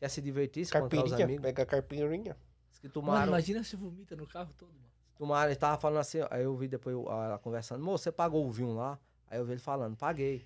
quer 0.00 0.08
se 0.08 0.20
divertir, 0.20 0.66
se 0.66 0.76
encontrar 0.76 1.04
os 1.04 1.12
amigos. 1.12 1.42
Pega 1.42 1.62
a 1.62 1.66
carpirinha. 1.66 2.36
Mano, 2.82 2.92
tomaram. 2.92 3.28
imagina 3.28 3.62
se 3.62 3.76
vomita 3.76 4.16
no 4.16 4.26
carro 4.26 4.52
todo, 4.58 4.72
mano. 4.72 4.82
Tomaram, 5.16 5.48
ele 5.50 5.56
tava 5.56 5.78
falando 5.78 6.00
assim, 6.00 6.18
aí 6.28 6.42
eu 6.42 6.56
vi 6.56 6.66
depois 6.66 6.96
ela 6.96 7.38
conversando, 7.38 7.84
moço, 7.84 8.02
você 8.02 8.10
pagou 8.10 8.44
o 8.44 8.50
vinho 8.50 8.74
lá? 8.74 8.98
Aí 9.30 9.38
eu 9.38 9.44
vi 9.44 9.52
ele 9.52 9.60
falando, 9.60 9.96
paguei. 9.96 10.44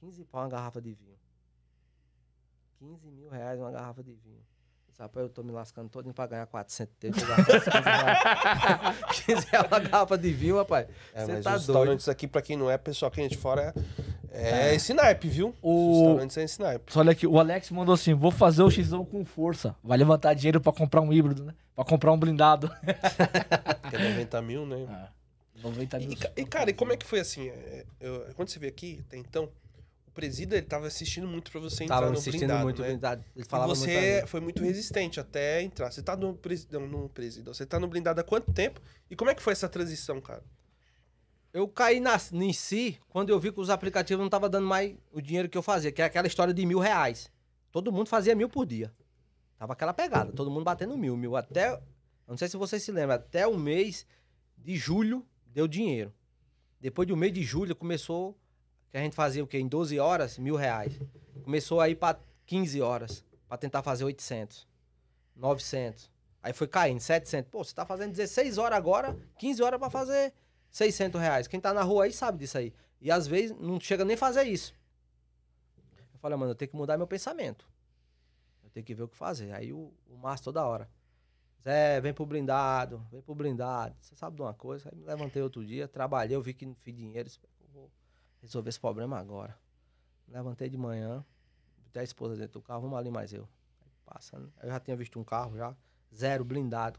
15 0.00 0.24
pau 0.24 0.42
uma 0.42 0.48
garrafa 0.48 0.80
de 0.80 0.92
vinho. 0.92 1.16
15 2.80 3.10
mil 3.10 3.28
reais 3.28 3.60
uma 3.60 3.70
garrafa 3.70 4.02
de 4.02 4.12
vinho. 4.14 4.42
Sabe, 4.92 5.20
eu 5.20 5.28
tô 5.28 5.42
me 5.42 5.50
lascando 5.50 5.88
todo 5.88 6.12
pra 6.14 6.26
ganhar 6.26 6.46
400 6.46 6.94
dele, 6.96 7.14
pra 7.14 7.36
gastar 7.36 7.56
esses 7.56 7.72
15 7.72 7.84
reais. 7.84 8.98
15 9.26 9.46
reais 9.46 9.66
uma 9.66 9.80
garrafa 9.80 10.18
de 10.18 10.32
vinho, 10.32 10.56
rapaz. 10.56 10.88
É, 11.12 11.24
Você 11.24 11.32
mas 11.32 11.44
tá 11.44 11.50
doido. 11.50 11.58
restaurantes 11.66 12.08
aqui, 12.08 12.28
pra 12.28 12.42
quem 12.42 12.56
não 12.56 12.70
é, 12.70 12.76
pessoal 12.78 13.10
que 13.10 13.20
a 13.20 13.22
gente 13.24 13.36
fora, 13.36 13.62
é, 13.62 14.13
é 14.34 14.74
esse 14.74 14.92
naipe, 14.94 15.28
viu? 15.28 15.54
O... 15.62 15.98
restaurantes 16.00 16.36
é 16.36 16.42
esse 16.44 16.60
naipe. 16.60 16.92
Só 16.92 17.00
olha 17.00 17.12
aqui, 17.12 17.26
o 17.26 17.38
Alex 17.38 17.70
mandou 17.70 17.94
assim: 17.94 18.14
vou 18.14 18.30
fazer 18.30 18.62
o 18.62 18.68
X1 18.68 19.06
com 19.08 19.24
força. 19.24 19.74
Vai 19.82 19.96
levantar 19.98 20.34
dinheiro 20.34 20.60
pra 20.60 20.72
comprar 20.72 21.00
um 21.00 21.12
híbrido, 21.12 21.44
né? 21.44 21.54
Pra 21.74 21.84
comprar 21.84 22.12
um 22.12 22.18
blindado. 22.18 22.70
Que 23.90 23.96
é 23.96 24.08
90 24.10 24.42
mil, 24.42 24.66
né? 24.66 25.08
90 25.62 25.98
mil. 25.98 26.10
E, 26.36 26.40
e, 26.40 26.44
cara, 26.44 26.70
e 26.70 26.72
como 26.74 26.92
é 26.92 26.96
que 26.96 27.06
foi 27.06 27.20
assim? 27.20 27.48
é, 27.48 27.84
eu- 28.00 28.26
quando 28.34 28.48
você 28.48 28.58
veio 28.58 28.72
aqui, 28.72 29.00
até 29.06 29.16
então, 29.16 29.48
o 30.06 30.10
presida, 30.10 30.56
ele 30.56 30.66
tava 30.66 30.86
assistindo 30.86 31.26
muito 31.26 31.50
pra 31.50 31.60
você 31.60 31.84
entrar 31.84 32.00
Tava 32.00 32.10
no 32.12 32.20
blindado, 32.20 32.62
muito 32.62 32.82
né? 32.82 32.88
blindado. 32.88 33.24
Ele 33.36 33.44
E 33.44 33.48
falava 33.48 33.74
muito 33.74 33.84
pra 33.84 33.92
você 34.00 34.20
mim. 34.22 34.26
foi 34.26 34.40
muito 34.40 34.62
resistente 34.62 35.20
até 35.20 35.62
entrar. 35.62 35.90
Você 35.92 36.02
tá 36.02 36.16
no 36.16 36.34
presidão, 36.34 36.86
no 36.86 37.08
presidão, 37.08 37.52
você 37.54 37.64
tá 37.66 37.78
no 37.78 37.86
blindado 37.88 38.20
há 38.20 38.24
quanto 38.24 38.52
tempo? 38.52 38.80
E 39.10 39.14
como 39.16 39.30
é 39.30 39.34
que 39.34 39.42
foi 39.42 39.52
essa 39.52 39.68
transição, 39.68 40.20
cara? 40.20 40.42
Eu 41.54 41.68
caí 41.68 42.00
na, 42.00 42.20
em 42.32 42.52
si 42.52 42.98
quando 43.08 43.30
eu 43.30 43.38
vi 43.38 43.52
que 43.52 43.60
os 43.60 43.70
aplicativos 43.70 44.18
não 44.18 44.26
estavam 44.26 44.50
dando 44.50 44.66
mais 44.66 44.96
o 45.12 45.22
dinheiro 45.22 45.48
que 45.48 45.56
eu 45.56 45.62
fazia, 45.62 45.92
que 45.92 46.02
é 46.02 46.04
aquela 46.04 46.26
história 46.26 46.52
de 46.52 46.66
mil 46.66 46.80
reais. 46.80 47.30
Todo 47.70 47.92
mundo 47.92 48.08
fazia 48.08 48.34
mil 48.34 48.48
por 48.48 48.66
dia. 48.66 48.92
Tava 49.56 49.72
aquela 49.72 49.94
pegada, 49.94 50.32
todo 50.32 50.50
mundo 50.50 50.64
batendo 50.64 50.98
mil, 50.98 51.16
mil. 51.16 51.36
Até, 51.36 51.80
não 52.26 52.36
sei 52.36 52.48
se 52.48 52.56
vocês 52.56 52.82
se 52.82 52.90
lembram, 52.90 53.14
até 53.14 53.46
o 53.46 53.56
mês 53.56 54.04
de 54.58 54.76
julho 54.76 55.24
deu 55.46 55.68
dinheiro. 55.68 56.12
Depois 56.80 57.06
do 57.06 57.16
mês 57.16 57.32
de 57.32 57.44
julho 57.44 57.76
começou, 57.76 58.36
que 58.90 58.96
a 58.96 59.00
gente 59.00 59.14
fazia 59.14 59.44
o 59.44 59.46
quê? 59.46 59.60
Em 59.60 59.68
12 59.68 59.96
horas, 59.96 60.36
mil 60.38 60.56
reais. 60.56 61.00
Começou 61.44 61.80
aí 61.80 61.94
pra 61.94 62.18
15 62.46 62.80
horas, 62.80 63.24
pra 63.48 63.56
tentar 63.56 63.80
fazer 63.84 64.02
800, 64.02 64.66
900. 65.36 66.10
Aí 66.42 66.52
foi 66.52 66.66
caindo, 66.66 66.98
700. 66.98 67.48
Pô, 67.48 67.62
você 67.62 67.72
tá 67.72 67.86
fazendo 67.86 68.10
16 68.10 68.58
horas 68.58 68.76
agora, 68.76 69.16
15 69.38 69.62
horas 69.62 69.78
pra 69.78 69.88
fazer 69.88 70.32
600 70.74 71.20
reais. 71.20 71.46
Quem 71.46 71.60
tá 71.60 71.72
na 71.72 71.82
rua 71.82 72.04
aí 72.04 72.12
sabe 72.12 72.38
disso 72.38 72.58
aí. 72.58 72.74
E 73.00 73.08
às 73.08 73.28
vezes 73.28 73.56
não 73.60 73.78
chega 73.78 74.04
nem 74.04 74.16
fazer 74.16 74.42
isso. 74.42 74.74
Eu 76.12 76.18
falei, 76.18 76.36
mano, 76.36 76.50
eu 76.50 76.54
tenho 76.56 76.68
que 76.68 76.76
mudar 76.76 76.98
meu 76.98 77.06
pensamento. 77.06 77.64
Eu 78.64 78.70
tenho 78.70 78.84
que 78.84 78.92
ver 78.92 79.04
o 79.04 79.08
que 79.08 79.16
fazer. 79.16 79.52
Aí 79.52 79.72
o, 79.72 79.92
o 80.08 80.16
Márcio 80.16 80.46
toda 80.46 80.66
hora. 80.66 80.90
Zé, 81.62 82.00
vem 82.00 82.12
pro 82.12 82.26
blindado, 82.26 83.06
vem 83.12 83.22
pro 83.22 83.36
blindado. 83.36 83.94
Você 84.00 84.16
sabe 84.16 84.34
de 84.34 84.42
uma 84.42 84.52
coisa? 84.52 84.88
Aí 84.90 84.98
me 84.98 85.04
levantei 85.04 85.40
outro 85.40 85.64
dia, 85.64 85.86
trabalhei, 85.86 86.36
eu 86.36 86.42
vi 86.42 86.52
que 86.52 86.66
não 86.66 86.74
fiz 86.74 86.94
dinheiro. 86.94 87.30
"Eu 87.60 87.68
vou 87.72 87.90
resolver 88.42 88.68
esse 88.68 88.80
problema 88.80 89.16
agora. 89.16 89.56
Me 90.26 90.34
levantei 90.34 90.68
de 90.68 90.76
manhã, 90.76 91.24
botei 91.84 92.00
a 92.00 92.04
esposa 92.04 92.34
dentro 92.34 92.54
do 92.54 92.62
carro, 92.62 92.82
vamos 92.82 92.98
ali 92.98 93.12
mais 93.12 93.32
eu. 93.32 93.48
Aí 93.80 93.92
passando. 94.04 94.52
Eu 94.60 94.70
já 94.70 94.80
tinha 94.80 94.96
visto 94.96 95.20
um 95.20 95.24
carro 95.24 95.56
já, 95.56 95.74
zero, 96.12 96.44
blindado. 96.44 96.98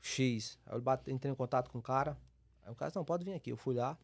X. 0.00 0.58
Aí 0.66 0.76
eu 0.76 0.82
bate, 0.82 1.08
entrei 1.10 1.30
em 1.30 1.36
contato 1.36 1.70
com 1.70 1.78
o 1.78 1.82
cara. 1.82 2.18
Aí 2.70 2.72
o 2.72 2.76
cara 2.76 2.92
não, 2.94 3.04
pode 3.04 3.24
vir 3.24 3.34
aqui. 3.34 3.50
Eu 3.50 3.56
fui 3.56 3.74
lá, 3.74 3.98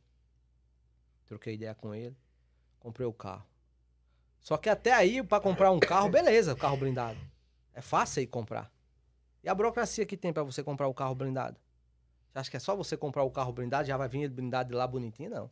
troquei 1.24 1.54
ideia 1.54 1.74
com 1.74 1.94
ele, 1.94 2.16
comprei 2.80 3.06
o 3.06 3.12
carro. 3.12 3.46
Só 4.40 4.56
que 4.56 4.68
até 4.68 4.92
aí, 4.92 5.22
pra 5.22 5.40
comprar 5.40 5.70
um 5.70 5.78
carro, 5.78 6.08
beleza, 6.08 6.54
carro 6.56 6.76
blindado. 6.76 7.18
É 7.72 7.80
fácil 7.80 8.20
aí 8.20 8.26
comprar. 8.26 8.72
E 9.42 9.48
a 9.48 9.54
burocracia 9.54 10.04
que 10.04 10.16
tem 10.16 10.32
pra 10.32 10.42
você 10.42 10.64
comprar 10.64 10.88
o 10.88 10.94
carro 10.94 11.14
blindado? 11.14 11.56
Você 12.32 12.38
acha 12.40 12.50
que 12.50 12.56
é 12.56 12.60
só 12.60 12.74
você 12.74 12.96
comprar 12.96 13.22
o 13.22 13.30
carro 13.30 13.52
blindado, 13.52 13.86
já 13.86 13.96
vai 13.96 14.08
vir 14.08 14.28
blindado 14.28 14.70
de 14.70 14.74
lá 14.74 14.86
bonitinho? 14.86 15.30
Não. 15.30 15.50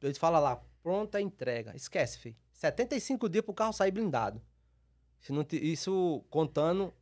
Eles 0.00 0.18
falam 0.18 0.40
lá, 0.40 0.62
pronta 0.82 1.20
entrega. 1.20 1.74
Esquece, 1.74 2.18
filho. 2.18 2.36
75 2.52 3.28
dias 3.28 3.44
pro 3.44 3.52
carro 3.52 3.72
sair 3.72 3.90
blindado. 3.90 4.40
Isso 5.52 6.24
contando, 6.30 6.94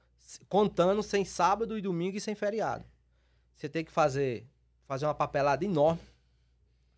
contando 0.49 1.03
sem 1.03 1.25
sábado 1.25 1.77
e 1.77 1.83
domingo 1.83 2.17
e 2.17 2.21
sem 2.21 2.35
feriado. 2.35 2.85
Você 3.55 3.69
tem 3.69 3.85
que 3.85 3.91
fazer, 3.91 4.47
fazer 4.89 5.05
uma 5.05 5.15
papelada 5.15 5.63
enorme. 5.65 6.01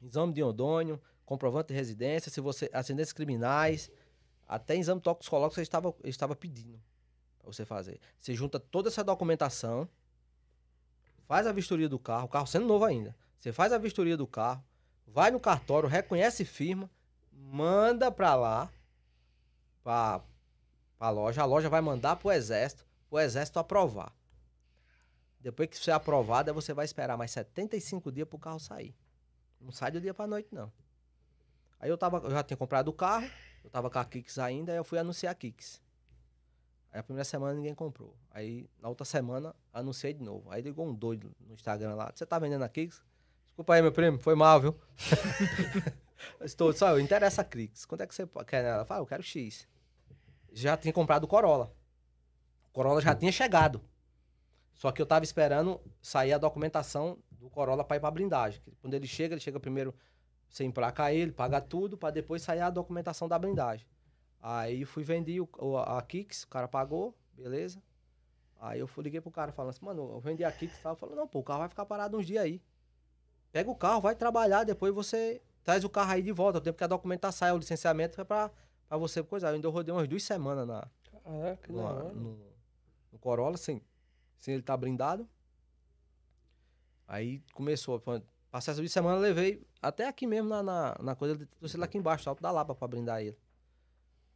Exame 0.00 0.32
de 0.32 0.42
odônio, 0.42 0.98
comprovante 1.26 1.68
de 1.68 1.74
residência, 1.74 2.30
se 2.30 2.40
você 2.40 2.70
acidentes 2.72 3.12
criminais, 3.12 3.90
até 4.48 4.76
exame 4.76 5.00
toxicológico 5.00 5.56
você 5.56 5.62
estava, 5.62 5.94
estava 6.04 6.34
pedindo 6.34 6.80
para 7.38 7.52
você 7.52 7.64
fazer. 7.64 8.00
Você 8.18 8.32
junta 8.32 8.58
toda 8.58 8.88
essa 8.88 9.04
documentação, 9.04 9.88
faz 11.26 11.46
a 11.46 11.52
vistoria 11.52 11.88
do 11.88 11.98
carro, 11.98 12.26
o 12.26 12.28
carro 12.28 12.46
sendo 12.46 12.66
novo 12.66 12.84
ainda. 12.84 13.14
Você 13.38 13.52
faz 13.52 13.72
a 13.72 13.78
vistoria 13.78 14.16
do 14.16 14.26
carro, 14.26 14.64
vai 15.06 15.30
no 15.30 15.40
cartório, 15.40 15.88
reconhece 15.88 16.44
firma, 16.44 16.88
manda 17.32 18.10
para 18.10 18.34
lá, 18.36 18.70
para 19.82 20.22
a 21.00 21.10
loja. 21.10 21.42
A 21.42 21.44
loja 21.44 21.68
vai 21.68 21.80
mandar 21.80 22.16
para 22.16 22.28
o 22.28 22.32
exército, 22.32 22.86
o 23.10 23.18
exército 23.18 23.58
aprovar. 23.58 24.14
Depois 25.40 25.68
que 25.68 25.78
você 25.78 25.90
é 25.90 25.94
aprovado, 25.94 26.52
você 26.52 26.74
vai 26.74 26.84
esperar 26.84 27.16
mais 27.16 27.30
75 27.30 28.12
dias 28.12 28.28
para 28.28 28.36
o 28.36 28.38
carro 28.38 28.60
sair. 28.60 28.94
Não 29.60 29.72
sai 29.72 29.90
do 29.90 30.00
dia 30.00 30.12
para 30.12 30.26
noite, 30.26 30.48
não. 30.52 30.70
Aí 31.78 31.88
eu, 31.88 31.96
tava, 31.96 32.18
eu 32.18 32.30
já 32.30 32.42
tinha 32.42 32.56
comprado 32.56 32.88
o 32.88 32.92
carro, 32.92 33.28
eu 33.64 33.70
tava 33.70 33.88
com 33.88 33.98
a 33.98 34.04
Kicks 34.04 34.38
ainda, 34.38 34.72
aí 34.72 34.78
eu 34.78 34.84
fui 34.84 34.98
anunciar 34.98 35.32
a 35.32 35.34
Kicks. 35.34 35.80
Aí 36.92 37.00
a 37.00 37.02
primeira 37.02 37.24
semana 37.24 37.54
ninguém 37.54 37.74
comprou. 37.74 38.14
Aí 38.30 38.68
na 38.80 38.88
outra 38.88 39.04
semana 39.04 39.54
anunciei 39.72 40.12
de 40.12 40.22
novo. 40.22 40.50
Aí 40.50 40.60
ligou 40.60 40.86
um 40.86 40.94
doido 40.94 41.34
no 41.40 41.54
Instagram 41.54 41.94
lá. 41.94 42.12
Você 42.14 42.26
tá 42.26 42.38
vendendo 42.38 42.64
a 42.64 42.68
Kicks? 42.68 43.02
Desculpa 43.48 43.74
aí, 43.74 43.82
meu 43.82 43.92
primo, 43.92 44.18
foi 44.18 44.34
mal, 44.34 44.60
viu? 44.60 44.74
Estou, 46.40 46.72
só, 46.72 46.90
eu 46.90 47.00
interessa 47.00 47.40
a 47.40 47.44
Kicks. 47.44 47.86
Quanto 47.86 48.02
é 48.02 48.06
que 48.06 48.14
você 48.14 48.28
quer 48.46 48.62
nela? 48.62 48.84
Fala, 48.84 49.00
eu 49.00 49.06
quero 49.06 49.22
X. 49.22 49.66
Já 50.52 50.76
tinha 50.76 50.92
comprado 50.92 51.24
o 51.24 51.28
Corolla. 51.28 51.72
O 52.68 52.72
Corolla 52.72 53.00
já 53.00 53.14
tinha 53.14 53.32
chegado. 53.32 53.80
Só 54.80 54.90
que 54.90 55.02
eu 55.02 55.04
tava 55.04 55.22
esperando 55.22 55.78
sair 56.00 56.32
a 56.32 56.38
documentação 56.38 57.18
do 57.32 57.50
Corolla 57.50 57.84
para 57.84 57.98
ir 57.98 58.00
pra 58.00 58.10
blindagem. 58.10 58.62
Quando 58.80 58.94
ele 58.94 59.06
chega, 59.06 59.34
ele 59.34 59.40
chega 59.40 59.60
primeiro 59.60 59.94
você 60.48 60.64
emplacar 60.64 61.12
ele, 61.12 61.32
pagar 61.32 61.60
tudo, 61.60 61.98
para 61.98 62.10
depois 62.10 62.40
sair 62.40 62.60
a 62.60 62.70
documentação 62.70 63.28
da 63.28 63.38
blindagem. 63.38 63.86
Aí 64.40 64.86
fui 64.86 65.04
o- 65.58 65.76
a 65.76 66.00
Kicks, 66.00 66.44
o 66.44 66.48
cara 66.48 66.66
pagou, 66.66 67.14
beleza. 67.34 67.82
Aí 68.58 68.80
eu 68.80 68.86
fui, 68.86 69.04
liguei 69.04 69.20
pro 69.20 69.30
cara 69.30 69.52
falando 69.52 69.68
assim, 69.68 69.84
mano, 69.84 70.12
eu 70.14 70.18
vendi 70.20 70.42
a 70.44 70.50
Kicks 70.50 70.78
e 70.78 70.82
tal. 70.82 70.96
Falou, 70.96 71.14
não, 71.14 71.28
pô, 71.28 71.40
o 71.40 71.44
carro 71.44 71.58
vai 71.60 71.68
ficar 71.68 71.84
parado 71.84 72.16
uns 72.16 72.24
dias 72.24 72.42
aí. 72.42 72.62
Pega 73.52 73.70
o 73.70 73.74
carro, 73.76 74.00
vai 74.00 74.14
trabalhar, 74.14 74.64
depois 74.64 74.94
você 74.94 75.42
traz 75.62 75.84
o 75.84 75.90
carro 75.90 76.12
aí 76.12 76.22
de 76.22 76.32
volta. 76.32 76.56
O 76.56 76.60
tempo 76.62 76.78
que 76.78 76.84
a 76.84 76.86
documentação 76.86 77.38
sai, 77.38 77.52
o 77.52 77.58
licenciamento 77.58 78.18
é 78.18 78.24
pra, 78.24 78.50
pra 78.88 78.96
você 78.96 79.22
coisar. 79.22 79.48
Eu 79.50 79.56
ainda 79.56 79.68
rodei 79.68 79.92
umas 79.94 80.08
duas 80.08 80.22
semanas 80.22 80.66
na, 80.66 80.88
Caraca, 81.22 81.66
que 81.66 81.70
da 81.70 81.82
no, 82.14 82.14
no, 83.12 83.18
Corolla, 83.18 83.58
sem, 83.58 83.82
sem 84.40 84.54
ele 84.54 84.62
estar 84.62 84.76
blindado. 84.76 85.28
Aí 87.06 87.42
começou. 87.54 88.02
Passei 88.50 88.72
essa 88.72 88.98
eu 88.98 89.18
levei 89.18 89.64
até 89.80 90.08
aqui 90.08 90.26
mesmo 90.26 90.48
na, 90.48 90.62
na, 90.62 90.96
na 91.00 91.14
coisa, 91.14 91.40
eu 91.40 91.46
trouxe 91.58 91.76
ele 91.76 91.84
aqui 91.84 91.96
embaixo, 91.96 92.28
alto 92.28 92.42
da 92.42 92.50
Lapa 92.50 92.74
pra 92.74 92.88
blindar 92.88 93.20
ele. 93.20 93.38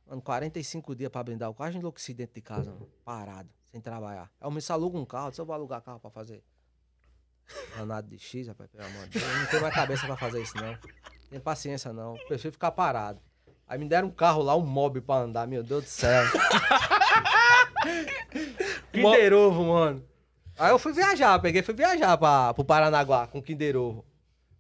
Mano, 0.07 0.23
45 0.23 0.95
dias 0.95 1.11
pra 1.11 1.25
blindar 1.25 1.51
o 1.51 1.55
carro, 1.55 1.69
a 1.69 1.73
gente 1.73 1.81
enlouqueci 1.81 2.15
dentro 2.15 2.35
de 2.35 2.41
casa, 2.41 2.71
mano, 2.71 2.89
parado, 3.05 3.49
sem 3.71 3.81
trabalhar. 3.81 4.31
Aí 4.41 4.49
o 4.49 4.51
me 4.51 4.61
aluga 4.69 4.99
um 4.99 5.05
carro, 5.05 5.27
eu 5.27 5.31
disse, 5.31 5.41
eu 5.41 5.47
vou 5.47 5.55
alugar 5.55 5.83
carro 5.83 5.99
pra 5.99 6.11
fazer. 6.11 6.45
Danado 7.77 8.09
de 8.09 8.19
X, 8.19 8.49
rapaz, 8.49 8.71
pelo 8.71 8.85
amor 8.85 9.09
de 9.09 9.19
Deus. 9.19 9.31
Eu 9.31 9.39
não 9.39 9.47
tenho 9.47 9.63
mais 9.63 9.75
cabeça 9.75 10.07
pra 10.07 10.17
fazer 10.17 10.43
isso, 10.43 10.57
não. 10.57 10.79
Tem 11.29 11.41
paciência, 11.41 11.93
não. 11.93 12.15
Prefiro 12.29 12.53
ficar 12.53 12.71
parado. 12.71 13.21
Aí 13.67 13.79
me 13.79 13.89
deram 13.89 14.09
um 14.09 14.11
carro 14.11 14.43
lá, 14.43 14.55
um 14.55 14.65
mob 14.65 15.01
pra 15.01 15.17
andar, 15.17 15.47
meu 15.47 15.63
Deus 15.63 15.85
do 15.85 15.91
céu. 15.91 16.25
Kinder 18.95 19.33
Ovo, 19.33 19.65
mano. 19.65 20.05
Aí 20.57 20.71
eu 20.71 20.79
fui 20.79 20.93
viajar, 20.93 21.39
peguei 21.41 21.63
fui 21.63 21.75
viajar 21.75 22.17
pra, 22.17 22.55
pro 22.55 22.65
Paranaguá 22.65 23.27
com 23.27 23.43
Kinder 23.43 23.77
Ovo. 23.77 24.05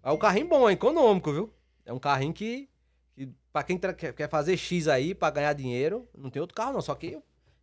Aí 0.03 0.13
o 0.13 0.19
carrinho 0.19 0.49
bom, 0.49 0.69
é 0.69 0.73
econômico, 0.73 1.33
viu? 1.33 1.55
É 1.87 1.93
um 1.93 1.99
carrinho 1.99 2.33
que, 2.33 2.69
que 3.15 3.29
pra 3.53 3.63
quem 3.63 3.79
quer 3.79 4.29
fazer 4.29 4.57
X 4.57 4.89
aí, 4.89 5.15
pra 5.15 5.31
ganhar 5.31 5.53
dinheiro, 5.53 6.09
não 6.17 6.31
tem 6.31 6.41
outro 6.41 6.55
carro 6.55 6.73
não. 6.73 6.83
Só 6.83 6.95
que 6.95 7.19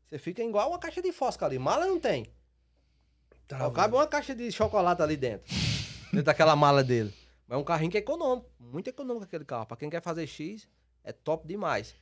você 0.09 0.17
fica 0.17 0.41
igual 0.41 0.69
uma 0.69 0.80
caixa 0.80 1.01
de 1.01 1.11
fósforo 1.11 1.45
ali. 1.45 1.59
Mala 1.59 1.86
não 1.86 1.99
tem. 1.99 2.26
Tá, 3.47 3.59
Só 3.59 3.69
cabe 3.69 3.95
uma 3.95 4.07
caixa 4.07 4.34
de 4.34 4.51
chocolate 4.51 5.01
ali 5.01 5.17
dentro. 5.17 5.53
dentro 6.11 6.24
daquela 6.24 6.55
mala 6.55 6.84
dele. 6.84 7.13
Mas 7.47 7.57
é 7.57 7.61
um 7.61 7.63
carrinho 7.63 7.91
que 7.91 7.97
é 7.97 7.99
econômico. 7.99 8.49
Muito 8.59 8.89
econômico 8.89 9.26
aquele 9.26 9.45
carro. 9.45 9.65
Pra 9.65 9.76
quem 9.76 9.89
quer 9.89 10.01
fazer 10.01 10.26
X, 10.26 10.67
é 11.03 11.11
top 11.11 11.47
demais. 11.47 11.95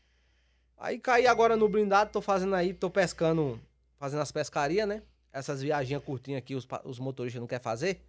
Aí 0.78 0.98
caí 0.98 1.28
agora 1.28 1.58
no 1.58 1.68
blindado, 1.68 2.12
tô 2.12 2.22
fazendo 2.22 2.56
aí, 2.56 2.74
tô 2.74 2.90
pescando, 2.90 3.60
fazendo 4.00 4.22
as 4.22 4.32
pescarias, 4.32 4.88
né? 4.88 5.04
Essas 5.32 5.62
viagens 5.62 6.02
curtinhas 6.04 6.42
que 6.42 6.56
os, 6.56 6.68
os 6.86 6.98
motoristas 6.98 7.40
não 7.40 7.48
querem 7.48 7.62
fazer, 7.62 8.02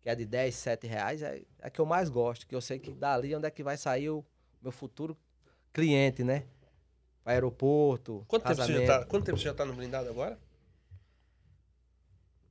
que 0.00 0.08
é 0.08 0.14
de 0.14 0.24
10, 0.24 0.54
7 0.54 0.86
reais, 0.86 1.22
é, 1.22 1.38
é 1.58 1.66
a 1.66 1.70
que 1.70 1.80
eu 1.80 1.86
mais 1.86 2.08
gosto. 2.08 2.46
Que 2.46 2.54
eu 2.54 2.60
sei 2.60 2.78
que 2.78 2.92
dali 2.92 3.34
onde 3.34 3.46
é 3.46 3.50
que 3.50 3.62
vai 3.64 3.76
sair 3.76 4.10
o 4.10 4.24
meu 4.62 4.70
futuro 4.70 5.16
cliente, 5.72 6.22
né? 6.22 6.44
Pra 7.24 7.32
aeroporto, 7.32 8.24
Quanto 8.28 8.42
tempo, 8.44 8.62
você 8.62 8.72
já 8.72 8.86
tá, 8.86 9.04
quanto 9.06 9.24
tempo 9.24 9.38
você 9.38 9.44
já 9.44 9.54
tá 9.54 9.64
no 9.64 9.72
blindado 9.74 10.08
agora? 10.08 10.38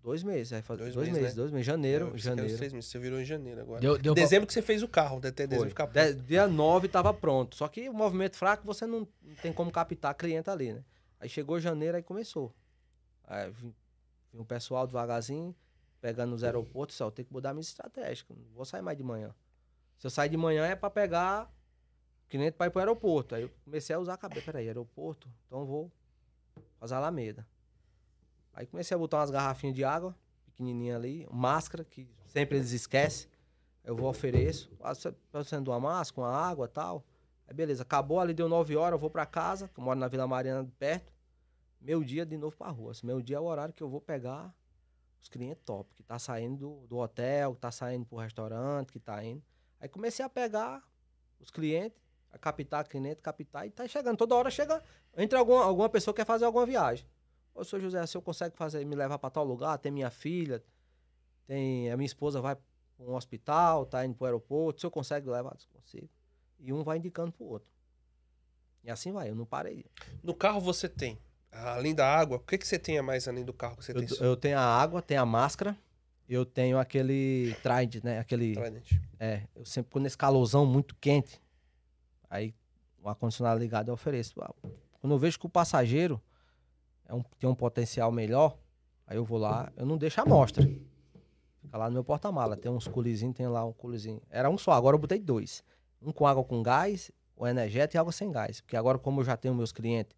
Dois 0.04 0.24
meses, 0.24 0.50
vai 0.50 0.62
fazer 0.64 0.82
Dois 0.84 0.96
dois, 0.96 1.08
meses, 1.10 1.22
meses, 1.22 1.36
né? 1.36 1.42
dois 1.42 1.52
meses. 1.52 1.66
Janeiro, 1.68 2.04
Eu 2.06 2.08
era 2.08 2.16
uns 2.16 2.22
janeiro. 2.24 2.58
três 2.58 2.74
meses, 2.74 2.90
Você 2.90 2.98
virou 2.98 3.20
em 3.22 3.26
janeiro 3.26 3.62
agora. 3.62 3.80
Deu, 3.82 3.98
deu 4.00 4.16
pra- 4.16 4.24
dezembro 4.24 4.48
que 4.48 4.54
você 4.54 4.62
fez 4.62 4.82
o 4.82 4.88
carro, 4.88 5.18
até 5.20 5.32
dezembro 5.46 5.60
Foi. 5.60 5.70
ficar 5.70 5.86
De- 5.86 6.16
dia 6.24 6.48
9 6.48 6.88
tava 6.88 7.14
pronto. 7.14 7.56
Só 7.56 7.68
que 7.68 7.88
o 7.88 7.94
movimento 7.94 8.36
fraco 8.36 8.66
você 8.66 8.88
não, 8.88 9.08
não 9.22 9.36
tem 9.44 9.54
como 9.54 9.70
captar 9.72 10.16
cliente 10.16 10.50
ali, 10.50 10.74
né? 10.74 10.84
Aí 11.20 11.30
chegou 11.30 11.60
janeiro 11.60 11.98
aí 11.98 12.02
começou. 12.04 12.52
Aí 13.32 13.50
vim 13.50 13.74
o 14.34 14.44
pessoal 14.44 14.86
devagarzinho, 14.86 15.56
pegando 16.02 16.32
nos 16.32 16.44
aeroportos, 16.44 16.98
só 16.98 17.06
eu 17.06 17.12
tenho 17.12 17.28
que 17.28 17.34
mudar 17.34 17.54
minha 17.54 17.62
estratégia. 17.62 18.26
Não 18.30 18.54
vou 18.54 18.66
sair 18.66 18.82
mais 18.82 18.98
de 18.98 19.04
manhã. 19.04 19.34
Se 19.98 20.06
eu 20.06 20.12
sair 20.12 20.28
de 20.28 20.36
manhã 20.36 20.66
é 20.66 20.76
pra 20.76 20.90
pegar 20.90 21.50
cliente 22.28 22.58
pra 22.58 22.68
ir 22.68 22.72
pro 22.72 22.80
aeroporto. 22.80 23.34
Aí 23.34 23.44
eu 23.44 23.52
comecei 23.64 23.96
a 23.96 24.00
usar 24.00 24.16
a 24.16 24.18
cabeça. 24.18 24.46
Peraí, 24.46 24.68
aeroporto? 24.68 25.30
Então 25.48 25.66
vou 25.66 25.90
fazer 26.78 26.96
a 26.96 26.98
Alameda. 26.98 27.48
Aí 28.54 28.66
comecei 28.66 28.96
a 28.96 28.98
botar 28.98 29.20
umas 29.20 29.32
garrafinhas 29.32 29.76
de 29.76 29.86
água, 29.86 30.14
pequenininha 30.46 30.98
ali, 30.98 31.26
máscara, 31.32 31.86
que 31.86 32.10
sempre 32.26 32.58
eles 32.58 32.74
esquecem. 32.74 33.30
Eu 33.82 33.96
vou 33.96 34.10
ofereço. 34.10 34.70
De 35.64 35.70
uma 35.70 35.80
máscara, 35.80 36.28
uma 36.28 36.36
água 36.36 36.68
tal. 36.68 37.06
Aí 37.48 37.54
beleza, 37.54 37.84
acabou 37.84 38.20
ali, 38.20 38.34
deu 38.34 38.50
9 38.50 38.76
horas, 38.76 38.94
eu 38.94 39.00
vou 39.00 39.10
pra 39.10 39.26
casa, 39.26 39.70
que 39.70 39.80
eu 39.80 39.84
moro 39.86 39.98
na 39.98 40.10
Vila 40.10 40.28
Mariana 40.28 40.70
perto. 40.78 41.14
Meu 41.82 42.04
dia 42.04 42.26
de 42.26 42.38
novo 42.38 42.56
pra 42.56 42.70
rua. 42.70 42.92
Esse 42.92 43.06
meu 43.06 43.22
dia 43.22 43.38
é 43.38 43.40
o 43.40 43.46
horário 43.46 43.74
que 43.74 43.82
eu 43.82 43.90
vou 43.90 44.00
pegar 44.00 44.54
os 45.20 45.28
clientes 45.28 45.64
top, 45.66 45.94
que 45.96 46.04
tá 46.04 46.18
saindo 46.20 46.86
do, 46.88 46.98
hotel, 46.98 47.56
que 47.56 47.62
tá 47.62 47.72
saindo 47.72 48.06
pro 48.06 48.18
restaurante, 48.18 48.92
que 48.92 49.00
tá 49.00 49.24
indo. 49.24 49.44
Aí 49.80 49.90
comecei 49.90 50.24
a 50.24 50.30
pegar 50.30 50.84
os 51.40 51.50
clientes, 51.50 52.00
a 52.32 52.38
captar 52.38 52.88
cliente, 52.88 53.22
captar, 53.22 53.68
e 53.68 53.72
tá 53.72 53.88
chegando. 53.88 54.18
Toda 54.18 54.36
hora 54.36 54.52
chega, 54.52 54.84
entra 55.18 55.40
alguma, 55.40 55.64
alguma 55.64 55.90
pessoa 55.90 56.14
que 56.14 56.22
quer 56.22 56.26
fazer 56.26 56.46
alguma 56.46 56.66
viagem. 56.66 57.06
Ô, 57.54 57.64
senhor 57.64 57.82
José, 57.82 58.06
se 58.06 58.16
eu 58.16 58.22
consegue 58.22 58.56
fazer, 58.56 58.86
me 58.86 58.96
levar 58.96 59.18
pra 59.20 59.30
tal 59.30 59.44
lugar, 59.44 59.78
tem 59.78 59.92
minha 59.92 60.10
filha, 60.10 60.64
tem 61.46 61.92
a 61.92 61.98
minha 61.98 62.06
esposa 62.06 62.40
vai 62.40 62.56
pra 62.56 62.66
um 63.00 63.16
hospital, 63.16 63.86
tá 63.86 64.06
indo 64.06 64.16
pro 64.16 64.26
aeroporto, 64.26 64.80
se 64.80 64.86
eu 64.86 64.92
consegue 64.92 65.30
levar, 65.30 65.58
se 65.60 65.68
consigo. 65.68 66.10
E 66.60 66.72
um 66.72 66.84
vai 66.84 66.98
indicando 66.98 67.32
pro 67.32 67.46
outro. 67.46 67.70
E 68.84 68.90
assim 68.90 69.12
vai, 69.12 69.30
eu 69.30 69.36
não 69.36 69.46
parei. 69.46 69.86
No 70.24 70.34
carro 70.34 70.62
você 70.62 70.88
tem, 70.88 71.20
além 71.52 71.94
da 71.94 72.08
água, 72.08 72.38
o 72.38 72.40
que, 72.40 72.58
que 72.58 72.68
você 72.68 72.80
tem 72.80 72.98
a 72.98 73.04
mais 73.04 73.28
além 73.28 73.44
do 73.44 73.54
carro 73.54 73.78
que 73.78 73.86
você 73.86 73.92
Eu, 73.92 74.06
tem? 74.06 74.18
eu 74.20 74.36
tenho 74.38 74.58
a 74.58 74.62
água, 74.64 75.02
tenho 75.02 75.22
a 75.22 75.26
máscara, 75.26 75.78
eu 76.28 76.46
tenho 76.46 76.80
aquele 76.80 77.56
Trident, 77.62 78.04
né? 78.04 78.20
Aquele. 78.20 78.54
Trident. 78.56 78.92
É, 79.20 79.44
eu 79.56 79.66
sempre, 79.66 79.92
quando 79.92 80.06
esse 80.06 80.18
calorzão 80.18 80.66
muito 80.66 80.96
quente, 80.96 81.42
aí 82.30 82.54
o 83.02 83.10
ar-condicionado 83.10 83.60
ligado 83.60 83.90
eu 83.90 83.94
ofereço. 83.94 84.34
Ah, 84.42 84.54
Quando 85.00 85.14
eu 85.14 85.20
vejo 85.20 85.38
que 85.40 85.46
o 85.46 85.50
passageiro 85.50 86.22
é 87.06 87.14
um, 87.14 87.22
tem 87.40 87.50
um 87.50 87.56
potencial 87.56 88.12
melhor, 88.12 88.58
aí 89.06 89.18
eu 89.18 89.26
vou 89.26 89.38
lá, 89.38 89.72
eu 89.76 89.86
não 89.86 89.98
deixo 89.98 90.22
a 90.22 90.24
amostra. 90.24 90.64
Fica 91.62 91.78
lá 91.78 91.88
no 91.90 91.94
meu 91.94 92.04
porta-mala. 92.04 92.56
Tem 92.58 92.72
uns 92.72 92.88
culizinhos, 92.88 93.36
tem 93.36 93.48
lá 93.48 93.64
um 93.66 93.74
culizinho. 93.74 94.22
Era 94.30 94.50
um 94.50 94.58
só, 94.58 94.72
agora 94.72 94.96
eu 94.96 95.00
botei 95.00 95.20
dois. 95.20 95.64
Um 96.02 96.12
com 96.12 96.26
água 96.26 96.44
com 96.44 96.64
gás, 96.64 97.12
o 97.36 97.46
energético 97.48 97.98
e 97.98 98.00
água 98.00 98.12
sem 98.12 98.32
gás. 98.32 98.62
Porque 98.62 98.76
agora, 98.76 98.98
como 98.98 99.22
eu 99.22 99.26
já 99.26 99.38
tenho 99.38 99.54
meus 99.54 99.72
clientes, 99.72 100.16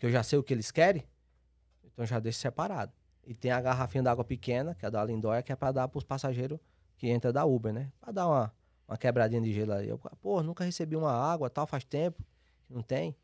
que 0.00 0.06
eu 0.06 0.10
já 0.10 0.24
sei 0.24 0.36
o 0.36 0.42
que 0.42 0.52
eles 0.52 0.72
querem, 0.72 1.06
então 1.84 2.04
já 2.04 2.18
deixo 2.18 2.40
separado. 2.40 2.92
E 3.24 3.32
tem 3.32 3.52
a 3.52 3.60
garrafinha 3.60 4.02
d'água 4.02 4.24
pequena, 4.24 4.74
que 4.74 4.84
é 4.84 4.90
da 4.90 5.04
Lindóia, 5.04 5.42
que 5.44 5.52
é 5.52 5.56
pra 5.56 5.70
dar 5.70 5.86
pros 5.86 6.02
passageiros 6.02 6.58
que 6.98 7.08
entra 7.08 7.32
da 7.32 7.44
Uber, 7.44 7.72
né? 7.72 7.92
Pra 8.00 8.10
dar 8.10 8.26
uma, 8.26 8.52
uma 8.88 8.96
quebradinha 8.96 9.40
de 9.40 9.52
gelo 9.52 9.72
aí. 9.74 9.88
Eu, 9.88 9.98
pô, 10.20 10.42
nunca 10.42 10.64
recebi 10.64 10.96
uma 10.96 11.12
água, 11.12 11.48
tal, 11.48 11.64
faz 11.64 11.84
tempo 11.84 12.24
não 12.70 12.82
tem. 12.82 13.16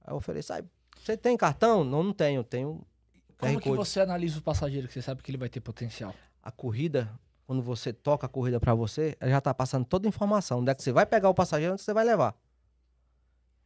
Aí 0.00 0.12
eu 0.12 0.16
ofereço, 0.16 0.52
aí, 0.52 0.64
você 0.98 1.16
tem 1.16 1.36
cartão? 1.36 1.84
Não, 1.84 2.02
não 2.02 2.12
tenho, 2.12 2.42
tenho 2.42 2.84
Como 3.38 3.60
que 3.60 3.70
você 3.70 4.00
analisa 4.00 4.38
o 4.38 4.42
passageiro 4.42 4.88
que 4.88 4.94
você 4.94 5.02
sabe 5.02 5.22
que 5.22 5.30
ele 5.30 5.38
vai 5.38 5.48
ter 5.48 5.60
potencial? 5.60 6.14
A 6.42 6.50
corrida, 6.50 7.10
quando 7.46 7.62
você 7.62 7.92
toca 7.92 8.26
a 8.26 8.28
corrida 8.28 8.58
pra 8.58 8.74
você, 8.74 9.16
ela 9.20 9.30
já 9.30 9.40
tá 9.40 9.52
passando 9.52 9.84
toda 9.84 10.08
a 10.08 10.10
informação. 10.10 10.60
Onde 10.60 10.70
é 10.70 10.74
que 10.74 10.82
você 10.82 10.92
vai 10.92 11.06
pegar 11.06 11.28
o 11.28 11.34
passageiro, 11.34 11.74
onde 11.74 11.82
você 11.82 11.92
vai 11.92 12.04
levar. 12.04 12.34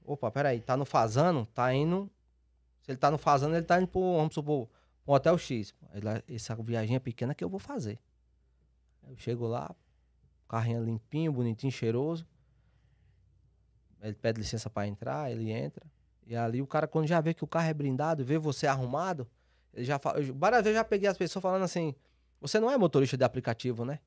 Opa, 0.04 0.30
peraí, 0.30 0.60
tá 0.60 0.76
no 0.76 0.84
Fazano, 0.84 1.46
tá 1.46 1.72
indo... 1.72 2.10
Se 2.88 2.92
ele 2.92 2.98
tá 2.98 3.10
no 3.10 3.18
Fazano, 3.18 3.54
ele 3.54 3.66
tá 3.66 3.76
indo 3.76 3.86
pro, 3.86 4.00
vamos 4.16 4.32
supor, 4.32 4.66
um 5.06 5.12
hotel 5.12 5.36
X. 5.36 5.74
Lá, 6.02 6.22
Essa 6.26 6.56
viagem 6.56 6.96
é 6.96 6.98
pequena 6.98 7.34
que 7.34 7.44
eu 7.44 7.48
vou 7.50 7.60
fazer. 7.60 7.98
Eu 9.06 9.14
chego 9.18 9.46
lá, 9.46 9.76
carrinho 10.48 10.82
limpinho, 10.82 11.30
bonitinho, 11.30 11.70
cheiroso. 11.70 12.26
Ele 14.00 14.14
pede 14.14 14.40
licença 14.40 14.70
pra 14.70 14.86
entrar, 14.86 15.30
ele 15.30 15.50
entra. 15.50 15.84
E 16.26 16.34
ali 16.34 16.62
o 16.62 16.66
cara, 16.66 16.88
quando 16.88 17.06
já 17.06 17.20
vê 17.20 17.34
que 17.34 17.44
o 17.44 17.46
carro 17.46 17.68
é 17.68 17.74
blindado, 17.74 18.24
vê 18.24 18.38
você 18.38 18.66
arrumado, 18.66 19.28
ele 19.74 19.84
já 19.84 19.98
fala. 19.98 20.20
eu- 20.20 20.34
Várias 20.34 20.62
vezes 20.62 20.74
eu 20.78 20.80
já 20.82 20.84
peguei 20.84 21.10
as 21.10 21.18
pessoas 21.18 21.42
falando 21.42 21.64
assim: 21.64 21.94
Você 22.40 22.58
não 22.58 22.70
é 22.70 22.78
motorista 22.78 23.18
de 23.18 23.24
aplicativo, 23.24 23.84
né? 23.84 23.98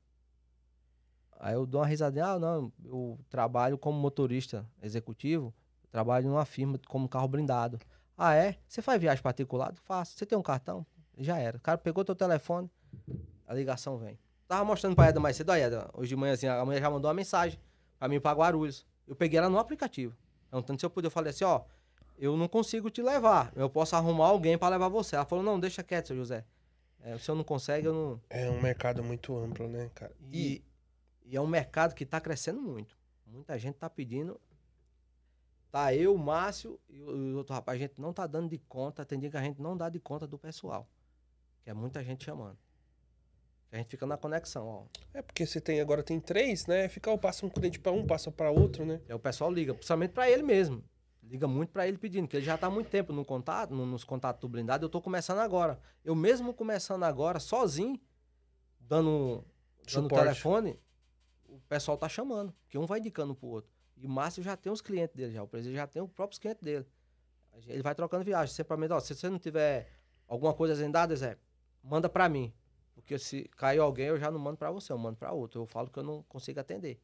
Aí 1.39 1.53
eu 1.53 1.67
dou 1.67 1.81
uma 1.81 1.87
risadinha: 1.87 2.25
Ah, 2.25 2.39
não, 2.39 2.73
eu 2.83 3.19
trabalho 3.29 3.77
como 3.77 3.99
motorista 3.99 4.65
executivo, 4.81 5.53
trabalho 5.91 6.27
numa 6.27 6.45
firma 6.45 6.79
como 6.87 7.07
carro 7.07 7.27
blindado. 7.27 7.77
Ah, 8.17 8.35
é? 8.35 8.57
Você 8.67 8.81
faz 8.81 8.99
viagem 8.99 9.21
particular? 9.23 9.73
Faço. 9.83 10.17
Você 10.17 10.25
tem 10.25 10.37
um 10.37 10.41
cartão? 10.43 10.85
Já 11.17 11.37
era. 11.37 11.57
O 11.57 11.61
cara 11.61 11.77
pegou 11.77 12.03
teu 12.03 12.15
telefone, 12.15 12.69
a 13.47 13.53
ligação 13.53 13.97
vem. 13.97 14.19
Tava 14.47 14.65
mostrando 14.65 14.95
pra 14.95 15.07
Eda 15.07 15.19
mais 15.19 15.35
cedo, 15.35 15.51
ó, 15.51 15.55
Eda, 15.55 15.89
hoje 15.93 16.09
de 16.09 16.15
manhãzinha, 16.15 16.53
a 16.53 16.65
mulher 16.65 16.81
já 16.81 16.89
mandou 16.89 17.07
uma 17.07 17.13
mensagem 17.13 17.59
pra 17.97 18.07
mim 18.07 18.19
pra 18.19 18.33
Guarulhos. 18.33 18.85
Eu 19.07 19.15
peguei 19.15 19.39
ela 19.39 19.49
no 19.49 19.57
aplicativo. 19.57 20.15
Perguntando 20.49 20.79
se 20.79 20.85
eu 20.85 20.89
podia. 20.89 21.07
Eu 21.07 21.11
falei 21.11 21.29
assim, 21.29 21.43
ó, 21.43 21.61
eu 22.17 22.35
não 22.35 22.47
consigo 22.47 22.89
te 22.89 23.01
levar. 23.01 23.51
Eu 23.55 23.69
posso 23.69 23.95
arrumar 23.95 24.27
alguém 24.27 24.57
para 24.57 24.69
levar 24.69 24.89
você. 24.89 25.15
Ela 25.15 25.25
falou, 25.25 25.43
não, 25.43 25.59
deixa 25.59 25.81
quieto, 25.81 26.07
seu 26.07 26.15
José. 26.15 26.45
É, 27.03 27.15
o 27.15 27.19
senhor 27.19 27.35
não 27.35 27.43
consegue, 27.43 27.87
eu 27.87 27.93
não. 27.93 28.21
É 28.29 28.49
um 28.49 28.61
mercado 28.61 29.03
muito 29.03 29.35
amplo, 29.35 29.67
né, 29.67 29.89
cara? 29.95 30.11
E, 30.31 30.63
e 31.25 31.35
é 31.35 31.41
um 31.41 31.47
mercado 31.47 31.95
que 31.95 32.03
está 32.03 32.19
crescendo 32.21 32.61
muito. 32.61 32.95
Muita 33.25 33.57
gente 33.57 33.75
está 33.75 33.89
pedindo. 33.89 34.39
Tá 35.71 35.95
eu, 35.95 36.13
o 36.13 36.17
Márcio 36.17 36.77
e 36.89 37.01
o, 37.01 37.37
outro 37.37 37.53
rapaz, 37.55 37.77
a 37.79 37.81
gente 37.81 37.99
não 37.99 38.11
tá 38.11 38.27
dando 38.27 38.49
de 38.49 38.57
conta. 38.57 39.05
Tem 39.05 39.17
dia 39.17 39.29
que 39.31 39.37
a 39.37 39.41
gente 39.43 39.61
não 39.61 39.77
dá 39.77 39.87
de 39.89 39.99
conta 39.99 40.27
do 40.27 40.37
pessoal. 40.37 40.87
Que 41.63 41.69
é 41.69 41.73
muita 41.73 42.03
gente 42.03 42.25
chamando. 42.25 42.57
A 43.71 43.77
gente 43.77 43.87
fica 43.91 44.05
na 44.05 44.17
conexão, 44.17 44.67
ó. 44.67 44.83
É 45.13 45.21
porque 45.21 45.45
você 45.45 45.61
tem 45.61 45.79
agora 45.79 46.03
tem 46.03 46.19
três, 46.19 46.67
né? 46.67 46.89
Fica, 46.89 47.17
passa 47.17 47.45
um 47.45 47.49
cliente 47.49 47.79
para 47.79 47.93
um, 47.93 48.05
passa 48.05 48.29
para 48.29 48.51
outro, 48.51 48.85
né? 48.85 48.99
Aí 49.07 49.15
o 49.15 49.19
pessoal 49.19 49.49
liga, 49.49 49.73
principalmente 49.73 50.11
para 50.11 50.29
ele 50.29 50.43
mesmo. 50.43 50.83
Liga 51.23 51.47
muito 51.47 51.69
para 51.69 51.87
ele 51.87 51.97
pedindo, 51.97 52.27
que 52.27 52.35
ele 52.35 52.45
já 52.45 52.57
tá 52.57 52.67
há 52.67 52.69
muito 52.69 52.89
tempo 52.89 53.13
no 53.13 53.23
contato, 53.23 53.73
no- 53.73 53.85
nos 53.85 54.03
contatos 54.03 54.41
do 54.41 54.49
blindado. 54.49 54.83
Eu 54.85 54.89
tô 54.89 55.01
começando 55.01 55.39
agora. 55.39 55.79
Eu 56.03 56.13
mesmo 56.15 56.53
começando 56.53 57.03
agora, 57.03 57.39
sozinho, 57.39 57.97
dando, 58.77 59.45
dando 59.85 60.03
Suporte. 60.03 60.23
telefone, 60.23 60.77
o 61.47 61.57
pessoal 61.69 61.97
tá 61.97 62.09
chamando. 62.09 62.53
Que 62.67 62.77
um 62.77 62.85
vai 62.85 62.99
indicando 62.99 63.33
pro 63.33 63.47
outro. 63.47 63.71
E 64.01 64.07
o 64.07 64.09
Márcio 64.09 64.41
já 64.41 64.57
tem 64.57 64.71
os 64.71 64.81
clientes 64.81 65.15
dele, 65.15 65.31
já. 65.31 65.43
O 65.43 65.47
presidente 65.47 65.75
já 65.75 65.85
tem 65.85 66.01
os 66.01 66.11
próprios 66.11 66.39
clientes 66.39 66.63
dele. 66.63 66.85
Ele 67.67 67.83
vai 67.83 67.93
trocando 67.93 68.23
viagem. 68.23 68.53
Sempre 68.53 68.69
pra 68.69 68.77
mim, 68.77 68.87
ó, 68.89 68.99
se 68.99 69.13
você 69.13 69.29
não 69.29 69.37
tiver 69.37 69.87
alguma 70.27 70.53
coisa 70.53 70.73
agendada, 70.73 71.15
Zé, 71.15 71.37
manda 71.83 72.09
pra 72.09 72.27
mim. 72.27 72.51
Porque 72.95 73.19
se 73.19 73.43
caiu 73.55 73.83
alguém, 73.83 74.07
eu 74.07 74.17
já 74.17 74.31
não 74.31 74.39
mando 74.39 74.57
pra 74.57 74.71
você, 74.71 74.91
eu 74.91 74.97
mando 74.97 75.17
pra 75.17 75.31
outro. 75.31 75.61
Eu 75.61 75.65
falo 75.67 75.89
que 75.89 75.99
eu 75.99 76.03
não 76.03 76.23
consigo 76.23 76.59
atender. 76.59 76.99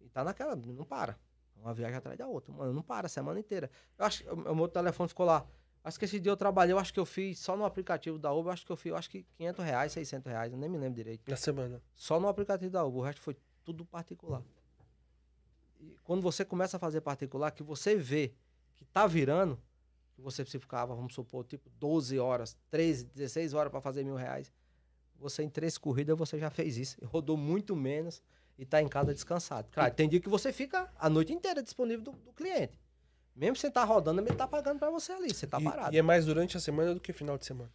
E 0.00 0.08
tá 0.10 0.22
naquela, 0.22 0.54
não 0.54 0.84
para. 0.84 1.18
Uma 1.56 1.72
viagem 1.72 1.96
atrás 1.96 2.18
da 2.18 2.26
outra. 2.26 2.52
Mano, 2.52 2.72
não 2.74 2.82
para 2.82 3.06
a 3.06 3.08
semana 3.08 3.40
inteira. 3.40 3.70
Eu 3.96 4.04
acho 4.04 4.22
que 4.22 4.30
o 4.30 4.54
meu 4.54 4.68
telefone 4.68 5.08
ficou 5.08 5.24
lá. 5.24 5.46
Acho 5.82 5.98
que 5.98 6.04
esse 6.04 6.20
dia 6.20 6.30
eu 6.30 6.36
trabalhei, 6.36 6.74
eu 6.74 6.78
acho 6.78 6.92
que 6.92 7.00
eu 7.00 7.06
fiz 7.06 7.38
só 7.38 7.56
no 7.56 7.64
aplicativo 7.64 8.18
da 8.18 8.30
Uber, 8.32 8.48
eu 8.48 8.52
acho 8.52 8.66
que 8.66 8.72
eu 8.72 8.76
fiz, 8.76 8.90
eu 8.90 8.96
acho 8.96 9.08
que 9.08 9.22
500 9.22 9.64
reais, 9.64 9.92
600 9.92 10.30
reais, 10.30 10.52
eu 10.52 10.58
nem 10.58 10.68
me 10.68 10.76
lembro 10.76 10.94
direito. 10.94 11.28
Na 11.30 11.36
semana. 11.36 11.80
Só 11.94 12.20
no 12.20 12.28
aplicativo 12.28 12.70
da 12.70 12.84
Uber, 12.84 13.00
o 13.00 13.02
resto 13.02 13.22
foi 13.22 13.36
tudo 13.64 13.86
particular. 13.86 14.42
E 15.80 15.96
quando 16.04 16.22
você 16.22 16.44
começa 16.44 16.76
a 16.76 16.80
fazer 16.80 17.00
particular, 17.00 17.50
que 17.50 17.62
você 17.62 17.96
vê 17.96 18.32
que 18.76 18.84
tá 18.84 19.06
virando, 19.06 19.58
que 20.14 20.20
você 20.20 20.44
ficava, 20.44 20.94
vamos 20.94 21.14
supor, 21.14 21.44
tipo 21.44 21.70
12 21.78 22.18
horas, 22.18 22.56
13, 22.70 23.04
16 23.06 23.54
horas 23.54 23.70
para 23.70 23.80
fazer 23.80 24.04
mil 24.04 24.16
reais, 24.16 24.52
você 25.18 25.42
em 25.42 25.48
três 25.48 25.76
corridas 25.78 26.16
você 26.16 26.38
já 26.38 26.50
fez 26.50 26.76
isso. 26.76 26.96
Rodou 27.04 27.36
muito 27.36 27.74
menos 27.76 28.22
e 28.58 28.64
tá 28.64 28.82
em 28.82 28.88
casa 28.88 29.12
descansado. 29.12 29.68
Claro, 29.70 29.94
tem 29.94 30.08
dia 30.08 30.20
que 30.20 30.28
você 30.28 30.52
fica 30.52 30.90
a 30.98 31.08
noite 31.08 31.32
inteira 31.32 31.62
disponível 31.62 32.04
do, 32.04 32.12
do 32.12 32.32
cliente. 32.32 32.78
Mesmo 33.34 33.56
sem 33.56 33.68
estar 33.68 33.84
rodando, 33.84 34.20
ele 34.20 34.34
tá 34.34 34.48
pagando 34.48 34.80
para 34.80 34.90
você 34.90 35.12
ali, 35.12 35.32
você 35.32 35.46
tá 35.46 35.60
e, 35.60 35.64
parado. 35.64 35.94
e 35.94 35.98
é 35.98 36.02
mais 36.02 36.26
durante 36.26 36.56
a 36.56 36.60
semana 36.60 36.94
do 36.94 37.00
que 37.00 37.12
final 37.12 37.38
de 37.38 37.46
semana. 37.46 37.72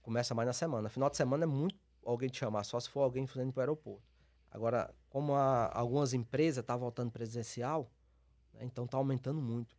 Começa 0.00 0.34
mais 0.34 0.46
na 0.46 0.54
semana. 0.54 0.88
Final 0.88 1.10
de 1.10 1.16
semana 1.18 1.44
é 1.44 1.46
muito 1.46 1.76
alguém 2.02 2.30
te 2.30 2.38
chamar, 2.38 2.64
só 2.64 2.80
se 2.80 2.88
for 2.88 3.02
alguém 3.02 3.24
indo 3.24 3.52
para 3.52 3.60
o 3.60 3.62
aeroporto. 3.62 4.02
Agora, 4.50 4.92
como 5.10 5.34
a- 5.34 5.70
algumas 5.72 6.12
empresas 6.12 6.62
estão 6.62 6.78
voltando 6.78 7.10
presencial, 7.10 7.90
né, 8.54 8.60
então 8.64 8.86
tá 8.86 8.96
aumentando 8.96 9.40
muito. 9.40 9.76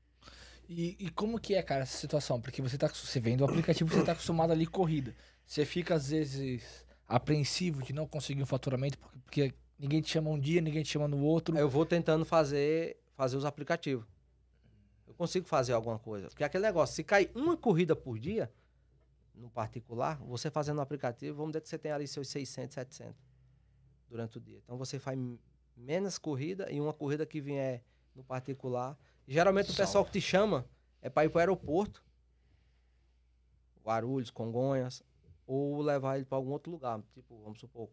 E, 0.67 0.95
e 0.99 1.09
como 1.09 1.39
que 1.39 1.55
é, 1.55 1.63
cara, 1.63 1.81
essa 1.81 1.97
situação? 1.97 2.39
Porque 2.39 2.61
você 2.61 2.77
tá, 2.77 2.87
você 2.87 3.19
vendo 3.19 3.41
o 3.41 3.45
aplicativo, 3.45 3.91
você 3.91 4.03
tá 4.03 4.11
acostumado 4.11 4.51
ali 4.51 4.67
corrida. 4.67 5.15
Você 5.45 5.65
fica, 5.65 5.95
às 5.95 6.09
vezes, 6.09 6.85
apreensivo 7.07 7.81
de 7.81 7.91
não 7.91 8.05
conseguir 8.07 8.43
um 8.43 8.45
faturamento, 8.45 8.99
porque, 8.99 9.19
porque 9.21 9.53
ninguém 9.79 9.99
te 10.01 10.11
chama 10.11 10.29
um 10.29 10.39
dia, 10.39 10.61
ninguém 10.61 10.83
te 10.83 10.89
chama 10.89 11.07
no 11.07 11.23
outro. 11.23 11.57
Eu 11.57 11.67
vou 11.67 11.87
tentando 11.87 12.23
fazer, 12.23 12.97
fazer 13.15 13.35
os 13.35 13.45
aplicativos. 13.45 14.05
Eu 15.07 15.15
consigo 15.15 15.47
fazer 15.47 15.73
alguma 15.73 15.97
coisa. 15.97 16.27
Porque 16.27 16.43
aquele 16.43 16.63
negócio, 16.63 16.95
se 16.95 17.03
cai 17.03 17.31
uma 17.33 17.57
corrida 17.57 17.95
por 17.95 18.19
dia, 18.19 18.51
no 19.33 19.49
particular, 19.49 20.17
você 20.17 20.51
fazendo 20.51 20.75
no 20.75 20.81
aplicativo, 20.83 21.35
vamos 21.37 21.51
dizer 21.53 21.61
que 21.61 21.69
você 21.69 21.79
tem 21.79 21.91
ali 21.91 22.07
seus 22.07 22.27
600, 22.27 22.75
700 22.75 23.28
durante 24.09 24.37
o 24.37 24.41
dia. 24.41 24.59
Então 24.63 24.77
você 24.77 24.99
faz 24.99 25.17
menos 25.75 26.17
corrida 26.17 26.69
e 26.71 26.81
uma 26.81 26.93
corrida 26.93 27.25
que 27.25 27.39
vier 27.39 27.83
no 28.15 28.23
particular. 28.23 28.97
Geralmente 29.27 29.71
o 29.71 29.75
pessoal 29.75 30.03
que 30.03 30.11
te 30.11 30.21
chama 30.21 30.65
é 31.01 31.09
para 31.09 31.25
ir 31.25 31.29
para 31.29 31.37
o 31.37 31.39
aeroporto, 31.39 32.03
Guarulhos, 33.83 34.29
Congonhas, 34.29 35.03
ou 35.47 35.81
levar 35.81 36.17
ele 36.17 36.25
para 36.25 36.37
algum 36.37 36.51
outro 36.51 36.71
lugar. 36.71 37.01
Tipo, 37.13 37.41
vamos 37.41 37.59
supor, 37.59 37.89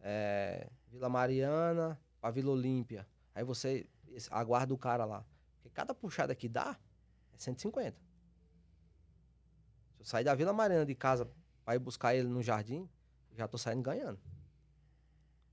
é, 0.00 0.68
Vila 0.88 1.08
Mariana 1.08 2.00
para 2.20 2.30
Vila 2.30 2.52
Olímpia. 2.52 3.06
Aí 3.34 3.44
você 3.44 3.86
aguarda 4.30 4.72
o 4.72 4.78
cara 4.78 5.04
lá. 5.04 5.24
Porque 5.54 5.70
cada 5.70 5.94
puxada 5.94 6.34
que 6.34 6.48
dá 6.48 6.78
é 7.32 7.38
150. 7.38 8.00
Se 9.94 10.00
eu 10.00 10.06
sair 10.06 10.24
da 10.24 10.34
Vila 10.34 10.52
Mariana 10.52 10.86
de 10.86 10.94
casa 10.94 11.30
para 11.64 11.74
ir 11.74 11.78
buscar 11.78 12.14
ele 12.14 12.28
no 12.28 12.42
jardim, 12.42 12.88
já 13.34 13.46
tô 13.46 13.56
saindo 13.56 13.82
ganhando. 13.82 14.20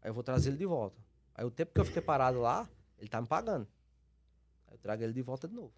Aí 0.02 0.10
eu 0.10 0.14
vou 0.14 0.24
trazer 0.24 0.50
ele 0.50 0.58
de 0.58 0.66
volta. 0.66 0.97
Aí 1.36 1.45
o 1.45 1.52
tempo 1.52 1.74
que 1.74 1.80
eu 1.80 1.86
fiquei 1.86 2.02
parado 2.02 2.39
lá, 2.39 2.70
ele 2.97 3.10
tá 3.10 3.22
me 3.22 3.28
pagando. 3.28 3.68
Aí 4.68 4.74
eu 4.74 4.78
trago 4.78 5.04
ele 5.04 5.14
de 5.14 5.22
volta 5.22 5.47
de 5.47 5.56
novo. 5.56 5.74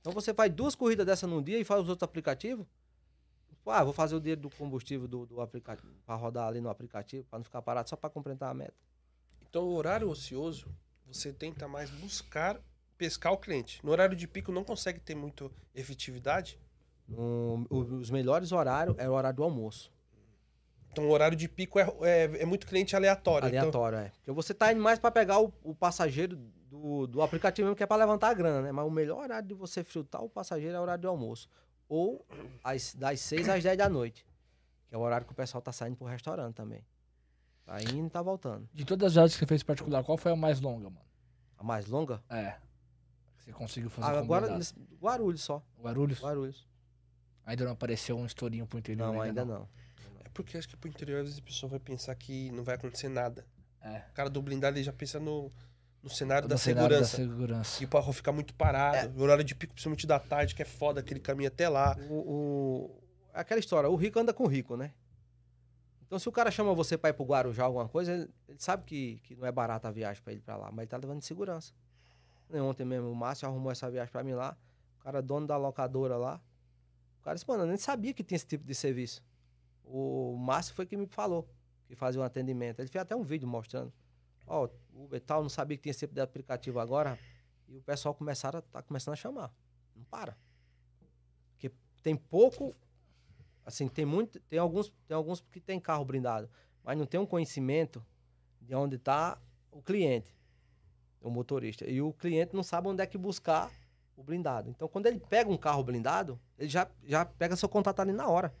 Então 0.00 0.12
você 0.12 0.34
faz 0.34 0.52
duas 0.52 0.74
corridas 0.74 1.06
dessa 1.06 1.26
num 1.26 1.42
dia 1.42 1.58
e 1.58 1.64
faz 1.64 1.82
os 1.82 1.88
outros 1.88 2.04
aplicativos. 2.04 2.66
Ah, 3.66 3.82
vou 3.82 3.94
fazer 3.94 4.14
o 4.14 4.20
dinheiro 4.20 4.42
do 4.42 4.50
combustível 4.50 5.08
do, 5.08 5.24
do 5.24 5.40
aplicativo, 5.40 5.94
para 6.04 6.14
rodar 6.14 6.46
ali 6.46 6.60
no 6.60 6.68
aplicativo, 6.68 7.26
para 7.30 7.38
não 7.38 7.44
ficar 7.44 7.62
parado 7.62 7.88
só 7.88 7.96
para 7.96 8.10
completar 8.10 8.50
a 8.50 8.54
meta. 8.54 8.74
Então, 9.40 9.64
o 9.64 9.74
horário 9.74 10.10
ocioso, 10.10 10.66
você 11.06 11.32
tenta 11.32 11.66
mais 11.66 11.88
buscar 11.88 12.60
pescar 12.98 13.32
o 13.32 13.38
cliente. 13.38 13.80
No 13.82 13.90
horário 13.90 14.14
de 14.16 14.28
pico 14.28 14.52
não 14.52 14.64
consegue 14.64 15.00
ter 15.00 15.14
muita 15.14 15.50
efetividade. 15.74 16.58
Os 17.70 18.10
melhores 18.10 18.52
horários 18.52 18.98
é 18.98 19.08
o 19.08 19.12
horário 19.12 19.36
do 19.36 19.44
almoço. 19.44 19.90
Então, 20.94 21.08
o 21.08 21.10
horário 21.12 21.36
de 21.36 21.48
pico 21.48 21.78
é, 21.78 21.86
é, 22.02 22.42
é 22.42 22.46
muito 22.46 22.66
cliente 22.66 22.94
aleatório. 22.94 23.48
Então, 23.48 23.58
Aleatório, 23.60 23.98
é. 23.98 24.08
Porque 24.10 24.30
você 24.32 24.54
tá 24.54 24.72
indo 24.72 24.80
mais 24.80 24.98
para 24.98 25.10
pegar 25.10 25.40
o, 25.40 25.52
o 25.62 25.74
passageiro 25.74 26.36
do, 26.70 27.06
do 27.06 27.20
aplicativo 27.22 27.66
mesmo, 27.66 27.76
que 27.76 27.82
é 27.82 27.86
para 27.86 27.96
levantar 27.96 28.28
a 28.28 28.34
grana, 28.34 28.62
né? 28.62 28.72
Mas 28.72 28.86
o 28.86 28.90
melhor 28.90 29.18
horário 29.22 29.46
de 29.48 29.54
você 29.54 29.82
filtrar 29.82 30.22
o 30.22 30.28
passageiro 30.28 30.76
é 30.76 30.78
o 30.78 30.82
horário 30.82 31.02
do 31.02 31.08
almoço. 31.08 31.48
Ou 31.88 32.24
às, 32.62 32.94
das 32.94 33.20
6 33.20 33.48
às 33.48 33.62
10 33.62 33.76
da 33.76 33.88
noite. 33.88 34.24
Que 34.88 34.94
é 34.94 34.98
o 34.98 35.00
horário 35.00 35.26
que 35.26 35.32
o 35.32 35.36
pessoal 35.36 35.60
tá 35.60 35.72
saindo 35.72 35.96
pro 35.96 36.06
restaurante 36.06 36.54
também. 36.54 36.84
Tá 37.64 37.80
indo 37.82 38.06
e 38.06 38.10
tá 38.10 38.22
voltando. 38.22 38.68
De 38.72 38.84
todas 38.84 39.08
as 39.08 39.14
viagens 39.14 39.32
que 39.34 39.38
você 39.40 39.46
fez 39.46 39.62
particular, 39.62 40.04
qual 40.04 40.16
foi 40.18 40.32
a 40.32 40.36
mais 40.36 40.60
longa, 40.60 40.90
mano? 40.90 41.04
A 41.58 41.64
mais 41.64 41.86
longa? 41.86 42.22
É. 42.28 42.56
Você 43.38 43.52
conseguiu 43.52 43.90
fazer 43.90 44.08
Ah, 44.16 44.18
agora, 44.20 44.56
nesse- 44.56 44.74
Guarulhos 45.00 45.42
só. 45.42 45.62
Guarulhos? 45.80 46.20
Guarulhos. 46.22 46.66
Ainda 47.46 47.64
não 47.64 47.72
apareceu 47.72 48.16
um 48.16 48.24
estourinho 48.24 48.66
pro 48.66 48.78
interior. 48.78 49.12
Não, 49.12 49.20
ainda 49.20 49.44
não. 49.44 49.62
É 49.62 49.83
porque 50.34 50.58
acho 50.58 50.68
que 50.68 50.76
pro 50.76 50.88
interior, 50.90 51.20
às 51.20 51.24
vezes, 51.28 51.38
a 51.38 51.42
pessoa 51.42 51.70
vai 51.70 51.78
pensar 51.78 52.14
que 52.14 52.50
não 52.50 52.62
vai 52.64 52.74
acontecer 52.74 53.08
nada. 53.08 53.46
É. 53.80 54.02
O 54.10 54.12
cara 54.14 54.28
do 54.28 54.42
blindado, 54.42 54.76
ele 54.76 54.84
já 54.84 54.92
pensa 54.92 55.18
no, 55.20 55.50
no 56.02 56.10
cenário 56.10 56.44
No 56.44 56.48
da 56.50 56.58
cenário 56.58 56.88
segurança. 56.90 57.16
Da 57.16 57.22
segurança. 57.22 57.82
E 57.82 57.86
o 57.86 57.88
carro 57.88 58.12
ficar 58.12 58.32
muito 58.32 58.52
parado. 58.54 59.12
No 59.16 59.22
horário 59.22 59.44
de 59.44 59.54
pico, 59.54 59.72
principalmente 59.74 60.06
da 60.06 60.18
tarde, 60.18 60.54
que 60.54 60.62
é 60.62 60.64
foda 60.64 61.00
aquele 61.00 61.20
caminho 61.20 61.48
até 61.48 61.68
lá. 61.68 61.96
O, 62.10 62.14
o- 62.14 63.02
é 63.32 63.40
aquela 63.40 63.58
história, 63.60 63.88
o 63.90 63.96
rico 63.96 64.18
anda 64.18 64.32
com 64.34 64.44
o 64.44 64.46
rico, 64.48 64.76
né? 64.76 64.92
Então, 66.06 66.18
se 66.18 66.28
o 66.28 66.32
cara 66.32 66.50
chama 66.50 66.72
você 66.74 66.96
pra 66.96 67.10
ir 67.10 67.14
pro 67.14 67.24
Guarujá 67.24 67.64
alguma 67.64 67.88
coisa, 67.88 68.12
ele, 68.12 68.30
ele 68.48 68.58
sabe 68.60 68.84
que, 68.84 69.18
que 69.24 69.34
não 69.34 69.46
é 69.46 69.50
barata 69.52 69.88
a 69.88 69.90
viagem 69.90 70.22
pra 70.22 70.32
ele 70.32 70.42
pra 70.42 70.56
lá, 70.56 70.70
mas 70.70 70.80
ele 70.80 70.86
tá 70.86 70.96
levando 70.96 71.18
de 71.20 71.24
segurança. 71.26 71.72
Nem 72.48 72.60
Ontem 72.60 72.84
mesmo, 72.84 73.10
o 73.10 73.14
Márcio 73.16 73.48
arrumou 73.48 73.72
essa 73.72 73.90
viagem 73.90 74.12
pra 74.12 74.22
mim 74.22 74.32
lá, 74.34 74.56
o 75.00 75.02
cara 75.02 75.20
dono 75.20 75.46
da 75.46 75.56
locadora 75.56 76.16
lá. 76.16 76.40
O 77.20 77.24
cara 77.24 77.34
disse, 77.34 77.48
mano, 77.48 77.64
eu 77.64 77.66
nem 77.68 77.76
sabia 77.78 78.12
que 78.12 78.22
tinha 78.22 78.36
esse 78.36 78.46
tipo 78.46 78.64
de 78.64 78.74
serviço. 78.74 79.22
O 79.84 80.36
Márcio 80.36 80.74
foi 80.74 80.86
que 80.86 80.96
me 80.96 81.06
falou 81.06 81.48
que 81.86 81.94
fazia 81.94 82.20
um 82.20 82.24
atendimento. 82.24 82.80
Ele 82.80 82.88
fez 82.88 83.02
até 83.02 83.14
um 83.14 83.22
vídeo 83.22 83.46
mostrando. 83.46 83.92
Ó, 84.46 84.68
Uber 84.92 85.16
e 85.16 85.20
tal, 85.20 85.42
não 85.42 85.48
sabia 85.48 85.76
que 85.76 85.82
tinha 85.82 85.90
esse 85.90 86.00
tipo 86.00 86.14
de 86.14 86.20
aplicativo 86.20 86.80
agora. 86.80 87.18
E 87.68 87.76
o 87.76 87.82
pessoal 87.82 88.14
começaram 88.14 88.60
tá 88.62 88.82
começando 88.82 89.14
a 89.14 89.16
chamar. 89.16 89.52
Não 89.94 90.04
para. 90.04 90.36
Porque 91.52 91.70
tem 92.02 92.16
pouco, 92.16 92.74
assim, 93.64 93.88
tem 93.88 94.04
muito, 94.04 94.40
tem 94.40 94.58
alguns, 94.58 94.92
tem 95.06 95.16
alguns 95.16 95.40
que 95.40 95.60
tem 95.60 95.80
carro 95.80 96.04
blindado, 96.04 96.48
mas 96.82 96.96
não 96.98 97.06
tem 97.06 97.18
um 97.18 97.26
conhecimento 97.26 98.04
de 98.60 98.74
onde 98.74 98.96
está 98.96 99.40
o 99.70 99.82
cliente, 99.82 100.34
o 101.20 101.30
motorista. 101.30 101.88
E 101.88 102.00
o 102.00 102.12
cliente 102.12 102.54
não 102.54 102.62
sabe 102.62 102.88
onde 102.88 103.02
é 103.02 103.06
que 103.06 103.18
buscar 103.18 103.70
o 104.16 104.22
blindado. 104.22 104.70
Então, 104.70 104.88
quando 104.88 105.06
ele 105.06 105.18
pega 105.18 105.50
um 105.50 105.56
carro 105.56 105.82
blindado, 105.82 106.40
ele 106.58 106.68
já, 106.68 106.88
já 107.02 107.24
pega 107.24 107.56
seu 107.56 107.68
contato 107.68 108.00
ali 108.00 108.12
na 108.12 108.28
hora. 108.28 108.54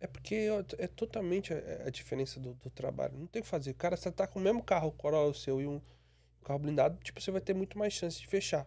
É 0.00 0.06
porque 0.06 0.48
é 0.78 0.86
totalmente 0.86 1.52
a, 1.52 1.90
diferença 1.90 2.40
do, 2.40 2.54
do 2.54 2.70
trabalho. 2.70 3.18
Não 3.18 3.26
tem 3.26 3.40
o 3.40 3.42
que 3.42 3.48
fazer. 3.48 3.72
O 3.72 3.74
cara, 3.74 3.96
você 3.96 4.10
tá 4.10 4.26
com 4.26 4.38
o 4.38 4.42
mesmo 4.42 4.62
carro, 4.62 4.90
Corolla 4.92 5.30
o 5.30 5.34
seu, 5.34 5.60
e 5.60 5.66
um 5.66 5.80
carro 6.42 6.58
blindado, 6.58 6.98
tipo, 7.02 7.20
você 7.20 7.30
vai 7.30 7.40
ter 7.40 7.54
muito 7.54 7.78
mais 7.78 7.92
chance 7.92 8.18
de 8.18 8.26
fechar. 8.26 8.66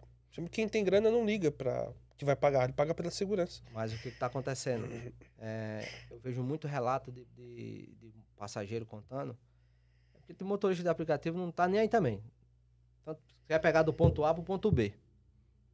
Quem 0.50 0.68
tem 0.68 0.84
grana 0.84 1.10
não 1.10 1.26
liga 1.26 1.50
pra 1.50 1.92
que 2.16 2.24
vai 2.24 2.36
pagar, 2.36 2.64
ele 2.64 2.72
paga 2.72 2.94
pela 2.94 3.10
segurança. 3.10 3.62
Mas 3.72 3.92
o 3.92 3.98
que 4.00 4.08
está 4.08 4.26
acontecendo? 4.26 4.88
É, 5.38 5.88
eu 6.10 6.18
vejo 6.20 6.42
muito 6.42 6.66
relato 6.66 7.10
de, 7.10 7.24
de, 7.26 7.86
de 7.96 8.14
passageiro 8.36 8.86
contando. 8.86 9.36
é 10.14 10.18
Porque 10.18 10.34
tem 10.34 10.46
motorista 10.46 10.82
de 10.82 10.88
aplicativo 10.88 11.36
não 11.36 11.50
tá 11.50 11.66
nem 11.66 11.80
aí 11.80 11.88
também. 11.88 12.22
Tanto, 13.04 13.20
quer 13.46 13.58
pegar 13.58 13.82
do 13.82 13.92
ponto 13.92 14.24
A 14.24 14.32
pro 14.32 14.42
ponto 14.42 14.70
B. 14.70 14.94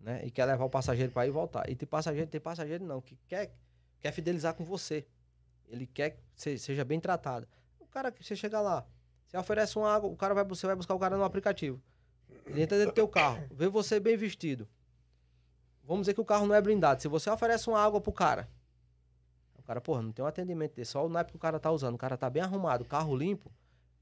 Né? 0.00 0.22
E 0.24 0.30
quer 0.30 0.46
levar 0.46 0.64
o 0.64 0.70
passageiro 0.70 1.12
para 1.12 1.26
ir 1.26 1.28
e 1.28 1.32
voltar. 1.32 1.68
E 1.68 1.76
tem 1.76 1.86
passageiro, 1.86 2.30
tem 2.30 2.40
passageiro 2.40 2.84
não, 2.84 3.00
que 3.00 3.16
quer, 3.28 3.54
quer 4.00 4.12
fidelizar 4.12 4.54
com 4.54 4.64
você. 4.64 5.06
Ele 5.70 5.86
quer 5.86 6.10
que 6.10 6.18
você 6.34 6.58
seja 6.58 6.84
bem 6.84 7.00
tratado. 7.00 7.48
O 7.78 7.86
cara 7.86 8.10
que 8.10 8.22
você 8.22 8.36
chega 8.36 8.60
lá, 8.60 8.86
você 9.26 9.36
oferece 9.36 9.78
uma 9.78 9.90
água, 9.90 10.10
o 10.10 10.16
cara 10.16 10.34
vai, 10.34 10.44
você 10.44 10.66
vai 10.66 10.76
buscar 10.76 10.94
o 10.94 10.98
cara 10.98 11.16
no 11.16 11.24
aplicativo. 11.24 11.80
Ele 12.46 12.62
entra 12.62 12.76
dentro 12.76 12.92
do 12.92 12.94
teu 12.94 13.08
carro, 13.08 13.46
vê 13.52 13.68
você 13.68 14.00
bem 14.00 14.16
vestido. 14.16 14.68
Vamos 15.84 16.02
dizer 16.02 16.14
que 16.14 16.20
o 16.20 16.24
carro 16.24 16.46
não 16.46 16.54
é 16.54 16.60
blindado. 16.60 17.00
Se 17.00 17.08
você 17.08 17.30
oferece 17.30 17.68
uma 17.68 17.80
água 17.80 18.00
pro 18.00 18.12
cara, 18.12 18.48
o 19.58 19.62
cara, 19.62 19.80
porra, 19.80 20.02
não 20.02 20.12
tem 20.12 20.24
um 20.24 20.28
atendimento 20.28 20.74
desse, 20.74 20.92
só 20.92 21.04
o 21.04 21.08
naipe 21.08 21.30
que 21.30 21.36
o 21.36 21.40
cara 21.40 21.58
tá 21.58 21.70
usando. 21.70 21.94
O 21.94 21.98
cara 21.98 22.16
tá 22.16 22.28
bem 22.28 22.42
arrumado, 22.42 22.84
carro 22.84 23.14
limpo. 23.16 23.52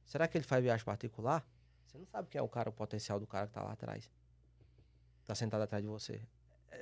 Será 0.05 0.27
que 0.27 0.37
ele 0.39 0.45
faz 0.45 0.63
viagem 0.63 0.85
particular? 0.85 1.47
Você 1.87 1.99
não 1.99 2.07
sabe 2.07 2.29
quem 2.29 2.39
é 2.39 2.43
o 2.43 2.49
cara, 2.49 2.71
o 2.71 2.73
potencial 2.73 3.21
do 3.21 3.27
cara 3.27 3.47
que 3.47 3.53
tá 3.53 3.63
lá 3.63 3.73
atrás. 3.73 4.11
Tá 5.27 5.35
sentado 5.35 5.63
atrás 5.63 5.83
de 5.83 5.89
você. 5.89 6.23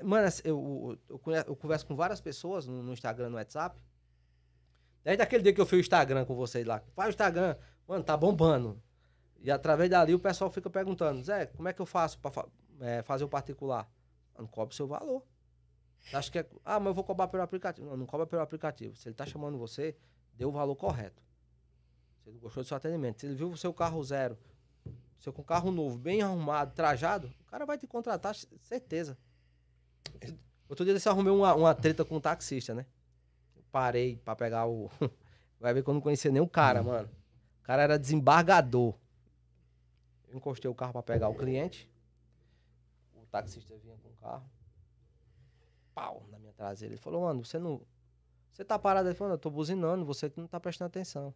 Mano, 0.03 0.29
eu, 0.45 0.99
eu, 1.09 1.21
eu, 1.27 1.35
eu 1.49 1.57
converso 1.57 1.87
com 1.87 1.97
várias 1.97 2.21
pessoas 2.21 2.67
no, 2.67 2.83
no 2.83 2.93
Instagram, 2.93 3.31
no 3.31 3.37
WhatsApp. 3.37 3.81
Desde 5.07 5.23
aquele 5.23 5.41
dia 5.41 5.53
que 5.53 5.61
eu 5.61 5.67
fiz 5.67 5.79
o 5.79 5.81
Instagram 5.83 6.25
com 6.25 6.35
vocês 6.35 6.67
lá. 6.67 6.83
Faz 6.93 7.07
o 7.07 7.11
Instagram. 7.11 7.55
Mano, 7.87 8.03
tá 8.03 8.17
bombando. 8.17 8.83
E 9.39 9.53
através 9.53 9.89
dali 9.89 10.13
o 10.13 10.19
pessoal 10.19 10.51
fica 10.51 10.69
perguntando, 10.69 11.23
Zé, 11.23 11.47
como 11.47 11.69
é 11.69 11.73
que 11.73 11.81
eu 11.81 11.87
faço 11.87 12.19
pra 12.19 12.33
fa 12.33 12.45
é, 12.81 13.05
fazer 13.05 13.23
o 13.23 13.29
particular? 13.29 13.89
Não 14.37 14.49
cobre 14.49 14.73
o 14.73 14.77
seu 14.77 14.89
valor. 14.89 15.23
Acho 16.13 16.33
que 16.33 16.41
é. 16.41 16.47
Ah, 16.65 16.81
mas 16.81 16.89
eu 16.89 16.95
vou 16.95 17.05
cobrar 17.05 17.29
pelo 17.29 17.45
aplicativo. 17.45 17.87
Não, 17.87 17.97
não 17.97 18.05
cobra 18.05 18.27
pelo 18.27 18.43
aplicativo. 18.43 18.97
Se 18.97 19.09
ele 19.09 19.15
tá 19.15 19.25
chamando 19.25 19.57
você, 19.57 19.97
dê 20.35 20.45
o 20.45 20.51
valor 20.51 20.75
correto. 20.75 21.23
Se 22.25 22.31
ele 22.31 22.41
gostou 22.41 22.65
do 22.65 22.67
seu 22.67 22.77
atendimento. 22.77 23.21
Se 23.21 23.27
ele 23.27 23.37
viu 23.37 23.49
o 23.49 23.57
seu 23.57 23.73
carro 23.73 24.03
zero, 24.03 24.37
seu 25.21 25.33
com 25.33 25.45
carro 25.45 25.71
novo, 25.71 25.97
bem 25.97 26.21
arrumado, 26.21 26.75
trajado, 26.75 27.33
o 27.43 27.45
cara 27.45 27.65
vai 27.65 27.79
te 27.79 27.87
contratar, 27.87 28.35
certeza. 28.35 29.17
Outro 30.69 30.85
dia 30.85 30.99
você 30.99 31.09
arrumei 31.09 31.33
uma, 31.33 31.55
uma 31.55 31.75
treta 31.77 32.05
com 32.05 32.17
um 32.17 32.21
taxista, 32.21 32.75
né? 32.75 32.87
Parei 33.71 34.17
pra 34.17 34.35
pegar 34.37 34.67
o. 34.67 34.91
Vai 35.61 35.73
ver 35.75 35.83
que 35.83 35.89
eu 35.91 35.95
não 35.95 36.01
conhecia 36.01 36.31
nem 36.31 36.41
o 36.43 36.49
cara, 36.49 36.83
mano. 36.83 37.09
O 37.61 37.63
cara 37.65 37.83
era 37.83 37.99
desembargador. 37.99 38.95
Eu 40.29 40.37
encostei 40.37 40.71
o 40.71 40.75
carro 40.75 40.93
pra 40.93 41.03
pegar 41.03 41.29
o 41.29 41.35
cliente. 41.35 41.91
O 43.15 43.27
taxista 43.27 43.75
vinha 43.79 43.97
com 44.03 44.09
o 44.09 44.17
carro. 44.17 44.45
Pau 45.95 46.27
na 46.31 46.39
minha 46.39 46.53
traseira. 46.53 46.95
Ele 46.95 47.01
falou, 47.01 47.23
mano, 47.23 47.45
você 47.45 47.59
não. 47.59 47.81
Você 48.53 48.65
tá 48.65 48.79
parado? 48.79 49.09
Ele 49.09 49.15
falou, 49.15 49.35
eu 49.35 49.39
tô 49.39 49.51
buzinando, 49.51 50.05
você 50.05 50.31
que 50.31 50.39
não 50.41 50.47
tá 50.47 50.61
prestando 50.61 50.89
atenção. 50.89 51.35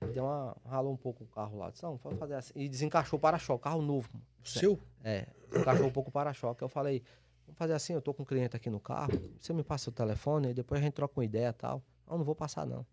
Aí 0.00 0.12
Deu 0.12 0.24
uma. 0.24 0.56
Ralou 0.66 0.92
um 0.92 0.96
pouco 0.96 1.24
o 1.24 1.26
carro 1.26 1.58
lá. 1.58 1.70
Disse, 1.70 1.82
não, 1.82 1.96
vamos 1.96 2.18
fazer 2.18 2.34
assim. 2.34 2.52
E 2.56 2.68
desencaixou 2.68 3.18
o 3.18 3.20
para-choque, 3.20 3.64
carro 3.64 3.82
novo. 3.82 4.08
mano. 4.12 4.24
Seu? 4.42 4.78
É, 5.02 5.26
desencaixou 5.50 5.86
um 5.86 5.92
pouco 5.92 6.10
o 6.10 6.12
para-choque. 6.12 6.62
Eu 6.62 6.68
falei, 6.68 7.02
vamos 7.46 7.58
fazer 7.58 7.72
assim, 7.72 7.92
eu 7.92 8.02
tô 8.02 8.12
com 8.12 8.22
um 8.22 8.26
cliente 8.26 8.56
aqui 8.56 8.68
no 8.70 8.80
carro, 8.80 9.12
você 9.38 9.52
me 9.52 9.62
passa 9.62 9.90
o 9.90 9.92
telefone, 9.92 10.50
e 10.50 10.54
depois 10.54 10.80
a 10.80 10.84
gente 10.84 10.94
troca 10.94 11.18
uma 11.18 11.24
ideia 11.24 11.48
e 11.48 11.52
tal. 11.52 11.82
Não, 12.06 12.18
não 12.18 12.24
vou 12.24 12.34
passar 12.34 12.66
não. 12.66 12.86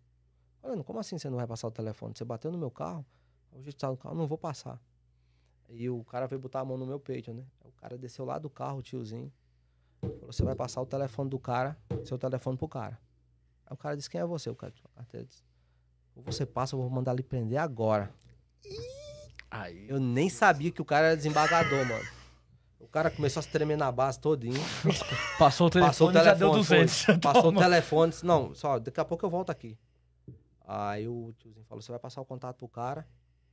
Falei, 0.61 0.81
como 0.83 0.99
assim 0.99 1.17
você 1.17 1.29
não 1.29 1.37
vai 1.37 1.47
passar 1.47 1.67
o 1.67 1.71
telefone? 1.71 2.13
Você 2.15 2.23
bateu 2.23 2.51
no 2.51 2.57
meu 2.57 2.69
carro, 2.69 3.05
o 3.51 3.61
jeito 3.61 3.77
tá 3.77 3.89
no 3.89 3.97
carro, 3.97 4.15
não 4.15 4.27
vou 4.27 4.37
passar. 4.37 4.79
E 5.69 5.89
o 5.89 6.03
cara 6.03 6.27
veio 6.27 6.39
botar 6.39 6.59
a 6.59 6.65
mão 6.65 6.77
no 6.77 6.85
meu 6.85 6.99
peito, 6.99 7.33
né? 7.33 7.45
O 7.63 7.71
cara 7.71 7.97
desceu 7.97 8.25
lá 8.25 8.37
do 8.37 8.49
carro, 8.49 8.79
o 8.79 8.81
tiozinho. 8.81 9.31
Falou, 10.01 10.31
você 10.31 10.43
vai 10.43 10.55
passar 10.55 10.81
o 10.81 10.85
telefone 10.85 11.29
do 11.29 11.39
cara, 11.39 11.77
seu 12.03 12.17
telefone 12.17 12.57
pro 12.57 12.67
cara. 12.67 12.99
Aí 13.65 13.73
o 13.73 13.77
cara 13.77 13.95
disse, 13.95 14.09
quem 14.09 14.19
é 14.19 14.25
você? 14.25 14.49
O 14.49 14.55
cara 14.55 14.71
tirou 14.71 14.89
a 14.93 14.97
carteira 14.97 15.25
disse, 15.25 15.43
ou 16.15 16.23
você 16.23 16.45
passa, 16.45 16.75
eu 16.75 16.79
vou 16.79 16.89
mandar 16.89 17.13
ele 17.13 17.23
prender 17.23 17.57
agora. 17.57 18.13
Aí. 19.49 19.89
Eu 19.89 19.99
nem 19.99 20.29
sabia 20.29 20.71
que 20.71 20.81
o 20.81 20.85
cara 20.85 21.07
era 21.07 21.17
desembargador, 21.17 21.85
mano. 21.85 22.20
O 22.91 22.93
cara 22.93 23.09
começou 23.09 23.39
a 23.39 23.43
se 23.43 23.47
tremer 23.47 23.77
na 23.77 23.89
base 23.89 24.19
todinho. 24.19 24.59
Passou 25.39 25.67
o 25.67 25.69
telefone, 25.69 25.89
Passou 25.91 26.07
o 26.07 26.11
e 26.11 26.13
já 26.13 26.19
telefone. 26.23 26.39
deu 26.39 26.51
200. 26.59 27.01
foi. 27.05 27.17
Passou 27.19 27.49
o 27.49 27.57
telefone. 27.57 28.11
disse, 28.11 28.25
Não, 28.25 28.53
só, 28.53 28.77
daqui 28.79 28.99
a 28.99 29.05
pouco 29.05 29.25
eu 29.25 29.29
volto 29.29 29.49
aqui. 29.49 29.77
Aí 30.67 31.07
o 31.07 31.33
tiozinho 31.37 31.63
falou: 31.63 31.81
você 31.81 31.89
vai 31.89 31.99
passar 31.99 32.19
o 32.19 32.25
contato 32.25 32.57
pro 32.57 32.67
cara. 32.67 33.07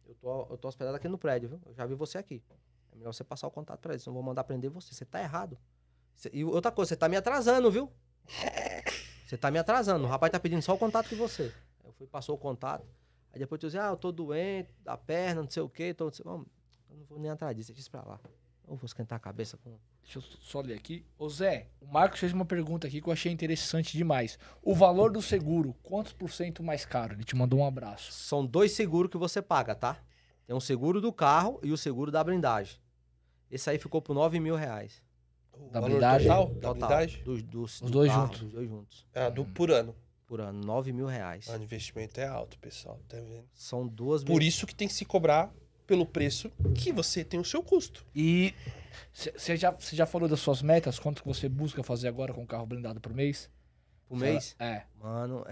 Eu 0.05 0.16
tô, 0.16 0.47
eu 0.51 0.59
tô 0.59 0.66
hospedado 0.66 0.97
aqui 0.97 1.07
no 1.07 1.16
prédio, 1.16 1.51
viu? 1.51 1.61
Eu 1.66 1.72
já 1.72 1.86
vi 1.86 1.95
você 1.95 2.18
aqui. 2.18 2.43
É 2.91 2.97
melhor 2.97 3.14
você 3.14 3.22
passar 3.22 3.47
o 3.47 3.51
contato 3.53 3.78
pra 3.78 3.93
ele, 3.93 4.01
senão 4.03 4.11
eu 4.16 4.20
vou 4.20 4.24
mandar 4.24 4.43
prender 4.43 4.72
você. 4.72 4.93
Você 4.93 5.05
tá 5.05 5.20
errado. 5.22 5.57
E 6.32 6.45
outra 6.45 6.72
coisa, 6.72 6.89
você 6.89 6.97
tá 6.97 7.09
me 7.09 7.16
atrasando, 7.16 7.70
viu? 7.70 7.89
Você 9.24 9.36
tá 9.36 9.53
me 9.53 9.59
atrasando. 9.61 10.05
O 10.05 10.09
rapaz 10.09 10.32
tá 10.32 10.41
pedindo 10.41 10.62
só 10.62 10.74
o 10.74 10.78
contato 10.78 11.11
de 11.11 11.14
você. 11.14 11.55
Eu 11.84 11.93
fui, 11.93 12.09
passou 12.09 12.34
o 12.34 12.39
contato. 12.39 12.84
Aí 13.32 13.39
depois 13.39 13.59
o 13.59 13.61
tiozinho, 13.61 13.84
ah, 13.84 13.91
eu 13.91 13.97
tô 13.97 14.11
doente, 14.11 14.68
da 14.82 14.97
perna, 14.97 15.43
não 15.43 15.51
sei 15.51 15.62
o 15.62 15.68
quê. 15.68 15.95
Tô, 15.95 16.11
não 16.24 16.45
eu 16.91 16.97
não 16.97 17.05
vou 17.05 17.20
nem 17.20 17.30
atrás 17.30 17.55
disso, 17.55 17.68
deixa 17.68 17.82
isso 17.82 17.91
pra 17.93 18.03
lá. 18.03 18.18
Eu 18.68 18.76
vou 18.76 18.84
esquentar 18.86 19.16
a 19.16 19.20
cabeça 19.20 19.56
com. 19.56 19.78
Deixa 20.02 20.18
eu 20.18 20.22
só 20.22 20.60
ler 20.60 20.74
aqui. 20.74 21.04
Ô 21.18 21.28
Zé, 21.28 21.68
o 21.80 21.86
Marcos 21.86 22.20
fez 22.20 22.32
uma 22.32 22.44
pergunta 22.44 22.86
aqui 22.86 23.00
que 23.00 23.08
eu 23.08 23.12
achei 23.12 23.32
interessante 23.32 23.96
demais. 23.96 24.38
O 24.62 24.74
valor 24.74 25.10
do 25.10 25.22
seguro, 25.22 25.74
quantos 25.82 26.12
por 26.12 26.30
cento 26.30 26.62
mais 26.62 26.84
caro? 26.84 27.14
Ele 27.14 27.24
te 27.24 27.34
mandou 27.34 27.60
um 27.60 27.66
abraço. 27.66 28.12
São 28.12 28.44
dois 28.44 28.72
seguros 28.72 29.10
que 29.10 29.16
você 29.16 29.40
paga, 29.40 29.74
tá? 29.74 29.98
Tem 30.46 30.54
um 30.54 30.60
seguro 30.60 31.00
do 31.00 31.12
carro 31.12 31.58
e 31.62 31.72
o 31.72 31.76
seguro 31.78 32.10
da 32.10 32.22
blindagem. 32.22 32.78
Esse 33.50 33.70
aí 33.70 33.78
ficou 33.78 34.02
por 34.02 34.14
9 34.14 34.38
mil 34.40 34.54
reais. 34.54 35.02
O 35.52 35.70
Da 35.70 35.80
blindagem? 35.80 36.28
total? 36.28 36.46
Da 36.48 36.54
Total. 36.54 36.74
blindagem? 36.74 37.22
Dos, 37.24 37.42
dos, 37.42 37.74
Os 37.76 37.80
do 37.80 37.90
dois 37.90 38.10
carro, 38.10 38.26
juntos. 38.26 38.40
Dos 38.42 38.52
dois 38.52 38.68
juntos. 38.68 39.06
Ah, 39.14 39.28
do, 39.30 39.44
por 39.46 39.70
ano. 39.70 39.94
Por 40.26 40.40
ano, 40.42 40.60
9 40.64 40.92
mil 40.92 41.06
reais. 41.06 41.48
Ah, 41.50 41.56
O 41.56 41.62
investimento 41.62 42.20
é 42.20 42.26
alto, 42.26 42.58
pessoal. 42.58 43.00
Tá 43.08 43.16
vendo? 43.16 43.44
São 43.54 43.86
duas 43.86 44.22
Por 44.22 44.42
isso 44.42 44.66
que 44.66 44.74
tem 44.74 44.86
que 44.86 44.92
se 44.94 45.06
cobrar 45.06 45.50
pelo 45.89 46.07
preço 46.07 46.53
que 46.76 46.93
você 46.93 47.24
tem 47.24 47.41
o 47.41 47.45
seu 47.45 47.62
custo. 47.62 48.07
E 48.14 48.55
você 49.12 49.57
já, 49.57 49.74
cê 49.80 49.97
já 49.97 50.07
falou 50.07 50.28
das 50.28 50.39
suas 50.39 50.62
metas? 50.62 50.99
Quanto 50.99 51.22
que 51.22 51.28
você 51.28 51.49
busca 51.49 51.82
fazer 51.82 52.07
agora 52.07 52.32
com 52.32 52.45
o 52.45 52.47
carro 52.47 52.66
blindado 52.66 53.01
por 53.01 53.12
mês? 53.12 53.51
por 54.07 54.16
mês. 54.18 54.55
É. 54.59 54.84
Mano, 54.97 55.45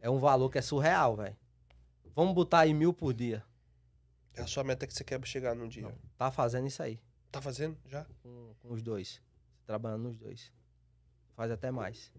é 0.00 0.08
um 0.08 0.18
valor 0.18 0.48
que 0.50 0.58
é 0.58 0.62
surreal, 0.62 1.16
velho. 1.16 1.36
Vamos 2.14 2.34
botar 2.34 2.60
aí 2.60 2.72
mil 2.74 2.92
por 2.92 3.12
dia. 3.12 3.42
É 4.34 4.42
a 4.42 4.46
sua 4.46 4.62
meta 4.64 4.86
que 4.86 4.94
você 4.94 5.02
quer 5.04 5.22
chegar 5.26 5.54
num 5.54 5.68
dia. 5.68 5.92
Tá 6.16 6.30
fazendo 6.30 6.66
isso 6.66 6.82
aí. 6.82 6.98
Tá 7.30 7.40
fazendo 7.42 7.76
já? 7.86 8.06
Com, 8.22 8.54
com 8.60 8.72
os 8.72 8.82
dois. 8.82 9.20
Trabalhando 9.66 10.04
nos 10.04 10.16
dois. 10.18 10.50
Faz 11.34 11.50
até 11.50 11.70
mais. 11.70 12.12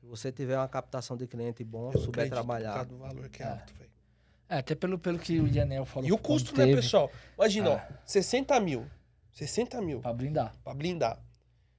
Se 0.00 0.06
você 0.06 0.30
tiver 0.32 0.56
uma 0.58 0.68
captação 0.68 1.16
de 1.16 1.26
cliente 1.28 1.62
bom, 1.64 1.90
Eu 1.92 2.00
souber 2.00 2.28
trabalhar. 2.28 2.74
causa 2.74 2.88
do 2.88 2.98
valor 2.98 3.28
que 3.28 3.42
é, 3.42 3.46
É. 3.46 3.48
alto, 3.50 3.74
velho. 3.74 3.91
É, 4.52 4.58
até 4.58 4.74
pelo, 4.74 4.98
pelo 4.98 5.18
que 5.18 5.40
o 5.40 5.46
Yanel 5.48 5.86
falou. 5.86 6.06
E 6.06 6.12
o 6.12 6.18
custo, 6.18 6.52
né, 6.56 6.64
teve 6.66 6.76
pessoal? 6.82 7.10
Imagina, 7.38 7.70
É. 7.70 7.72
ó, 7.72 7.80
60 8.04 8.60
mil. 8.60 8.86
60 9.32 9.80
mil 9.80 10.00
Pra 10.00 10.12
blindar. 10.12 10.52
pra 10.62 10.74
blindar. 10.74 11.18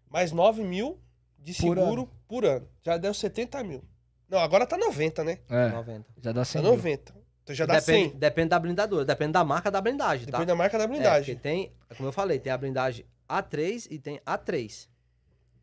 Mais 0.09 0.31
9 0.31 0.63
mil 0.63 0.99
de 1.37 1.53
Por 1.53 1.75
seguro 1.77 2.09
por 2.27 2.45
ano. 2.45 2.67
Já 2.81 2.97
deu 2.97 3.13
70 3.13 3.63
mil. 3.63 3.83
Não, 4.27 4.39
agora 4.39 4.65
tá 4.65 4.75
90, 4.75 5.23
né? 5.23 5.37
É, 5.47 5.69
90. 5.69 6.05
já 6.19 6.31
dá 6.31 6.41
Tá 6.41 6.45
100 6.45 6.61
mil. 6.63 6.71
90. 6.71 7.13
Então 7.43 7.55
já 7.55 7.65
dá 7.67 7.79
depende, 7.79 8.09
100. 8.11 8.19
depende 8.19 8.49
da 8.49 8.59
blindadora, 8.59 9.05
depende 9.05 9.33
da 9.33 9.43
marca 9.43 9.69
da 9.69 9.79
blindagem, 9.81 10.25
Depende 10.25 10.45
tá? 10.45 10.45
da 10.45 10.55
marca 10.55 10.77
da 10.77 10.85
É, 10.85 10.87
blindagem. 10.87 11.35
porque 11.35 11.47
tem, 11.49 11.71
como 11.95 12.07
eu 12.09 12.13
falei, 12.13 12.39
tem 12.39 12.51
a 12.51 12.57
blindagem 12.57 13.05
A3 13.29 13.87
e 13.91 13.99
tem 13.99 14.19
A3. 14.25 14.87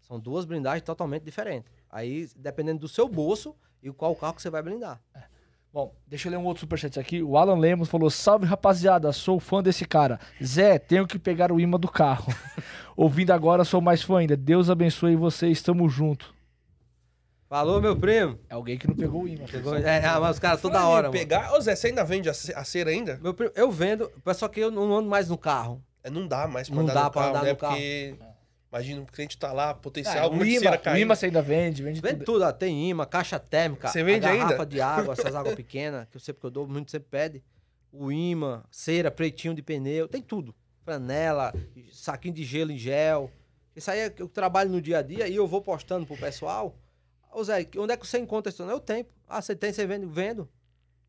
São 0.03 0.21
duas 0.21 0.45
blindagens 0.45 0.83
totalmente 0.85 1.23
diferentes. 1.25 1.73
Aí, 1.91 2.29
dependendo 2.37 2.81
do 2.81 2.89
seu 2.89 3.09
bolso 3.09 3.57
e 3.83 3.91
qual 3.91 4.15
carro 4.15 4.35
que 4.35 4.43
você 4.43 4.51
vai 4.51 4.63
blindar. 4.63 5.01
Bom, 5.73 5.95
deixa 6.07 6.27
eu 6.27 6.33
ler 6.33 6.37
um 6.39 6.45
outro 6.47 6.61
superchat 6.61 6.99
aqui. 6.99 7.23
O 7.23 7.37
Alan 7.37 7.57
Lemos 7.57 7.89
falou: 7.89 8.11
Salve 8.11 8.45
rapaziada, 8.45 9.13
sou 9.13 9.39
fã 9.39 9.63
desse 9.63 9.85
cara. 9.85 10.19
Zé, 10.43 10.79
tenho 10.79 11.07
que 11.07 11.19
pegar 11.19 11.53
o 11.53 11.61
imã 11.61 11.79
do 11.79 11.89
carro. 11.89 12.33
Ouvindo 12.97 13.31
agora, 13.31 13.65
sou 13.65 13.81
mais 13.81 14.03
fã 14.03 14.19
ainda. 14.19 14.37
Deus 14.37 14.69
abençoe 14.69 15.15
vocês, 15.15 15.53
estamos 15.59 15.93
junto. 15.93 16.35
Falou, 17.49 17.81
meu 17.81 17.97
primo. 17.97 18.39
É 18.49 18.55
alguém 18.55 18.79
que 18.79 18.87
não 18.87 18.95
pegou 18.97 19.23
o 19.23 19.29
imã. 19.29 19.45
Pessoal. 19.45 19.77
é, 19.77 20.05
ah, 20.05 20.21
mas 20.21 20.37
os 20.37 20.39
caras 20.39 20.61
toda 20.61 20.85
hora, 20.87 21.09
mano. 21.09 21.13
pegar. 21.13 21.53
Ô 21.53 21.61
Zé, 21.61 21.75
você 21.77 21.89
ainda 21.89 22.05
vende 22.05 22.29
a 22.29 22.35
cera 22.35 22.91
ainda? 22.91 23.19
Meu 23.23 23.35
primo, 23.35 23.53
eu 23.55 23.71
vendo, 23.71 24.11
só 24.35 24.49
que 24.49 24.61
eu 24.61 24.71
não 24.71 24.93
ando 24.97 25.09
mais 25.09 25.29
no 25.29 25.39
carro. 25.39 25.83
É, 26.03 26.11
não 26.11 26.27
dá 26.27 26.47
mais 26.49 26.69
pra 26.69 26.77
Não 26.77 26.83
andar 26.85 26.95
dá 26.95 27.05
no 27.05 27.11
pra 27.11 27.21
carro, 27.23 27.31
andar 27.37 27.43
né? 27.45 27.51
no 27.51 27.57
carro. 27.57 27.75
Porque. 27.75 28.17
Imagina, 28.73 29.01
o 29.03 29.07
cliente 29.07 29.37
tá 29.37 29.53
lá, 29.53 29.71
Ah, 29.71 29.75
potencial, 29.75 30.31
o, 30.31 30.35
muita 30.37 30.53
imã, 30.53 30.79
o 30.95 30.97
imã 30.97 31.15
você 31.17 31.27
ainda 31.27 31.43
vende, 31.43 31.83
vende 31.83 32.01
Vende 32.01 32.19
tudo. 32.19 32.25
tudo, 32.25 32.45
ó. 32.45 32.53
Tem 32.53 32.89
imã, 32.89 33.05
caixa 33.05 33.39
térmica. 33.39 33.89
Você 33.89 34.03
vende 34.05 34.25
a 34.27 34.31
ainda? 34.31 34.45
garrafa 34.45 34.65
de 34.67 34.81
água, 34.81 35.13
essas 35.15 35.35
águas 35.35 35.55
pequenas, 35.57 36.07
que 36.09 36.17
eu 36.17 36.21
sei 36.21 36.33
porque 36.33 36.47
eu 36.47 36.51
dou, 36.53 36.69
muito 36.69 36.91
sempre 36.91 37.09
pede. 37.11 37.43
O 37.93 38.13
imã, 38.13 38.63
cera, 38.71 39.11
pretinho 39.11 39.55
de 39.55 39.63
pneu, 39.63 40.07
tem 40.07 40.23
tudo. 40.23 40.55
Franela, 40.85 41.53
saquinho 41.93 42.33
de 42.35 42.45
gelo 42.45 42.71
em 42.71 42.79
gel. 42.79 43.29
Isso 43.75 43.91
aí 43.91 44.01
é 44.01 44.11
que 44.11 44.23
eu 44.23 44.29
trabalho 44.29 44.71
no 44.71 44.81
dia 44.81 44.99
a 44.99 45.03
dia 45.03 45.27
e 45.27 45.35
eu 45.35 45.47
vou 45.49 45.61
postando 45.61 46.07
pro 46.07 46.17
pessoal. 46.17 46.77
Ô 47.33 47.43
Zé, 47.43 47.67
onde 47.77 47.93
é 47.93 47.97
que 47.97 48.07
você 48.07 48.19
encontra 48.19 48.51
isso? 48.51 48.63
Eu 48.63 48.79
tenho. 48.81 49.05
Ah, 49.29 49.43
você 49.43 49.55
tem, 49.57 49.73
você 49.73 49.87
vende? 49.87 50.07
Vendo. 50.07 50.49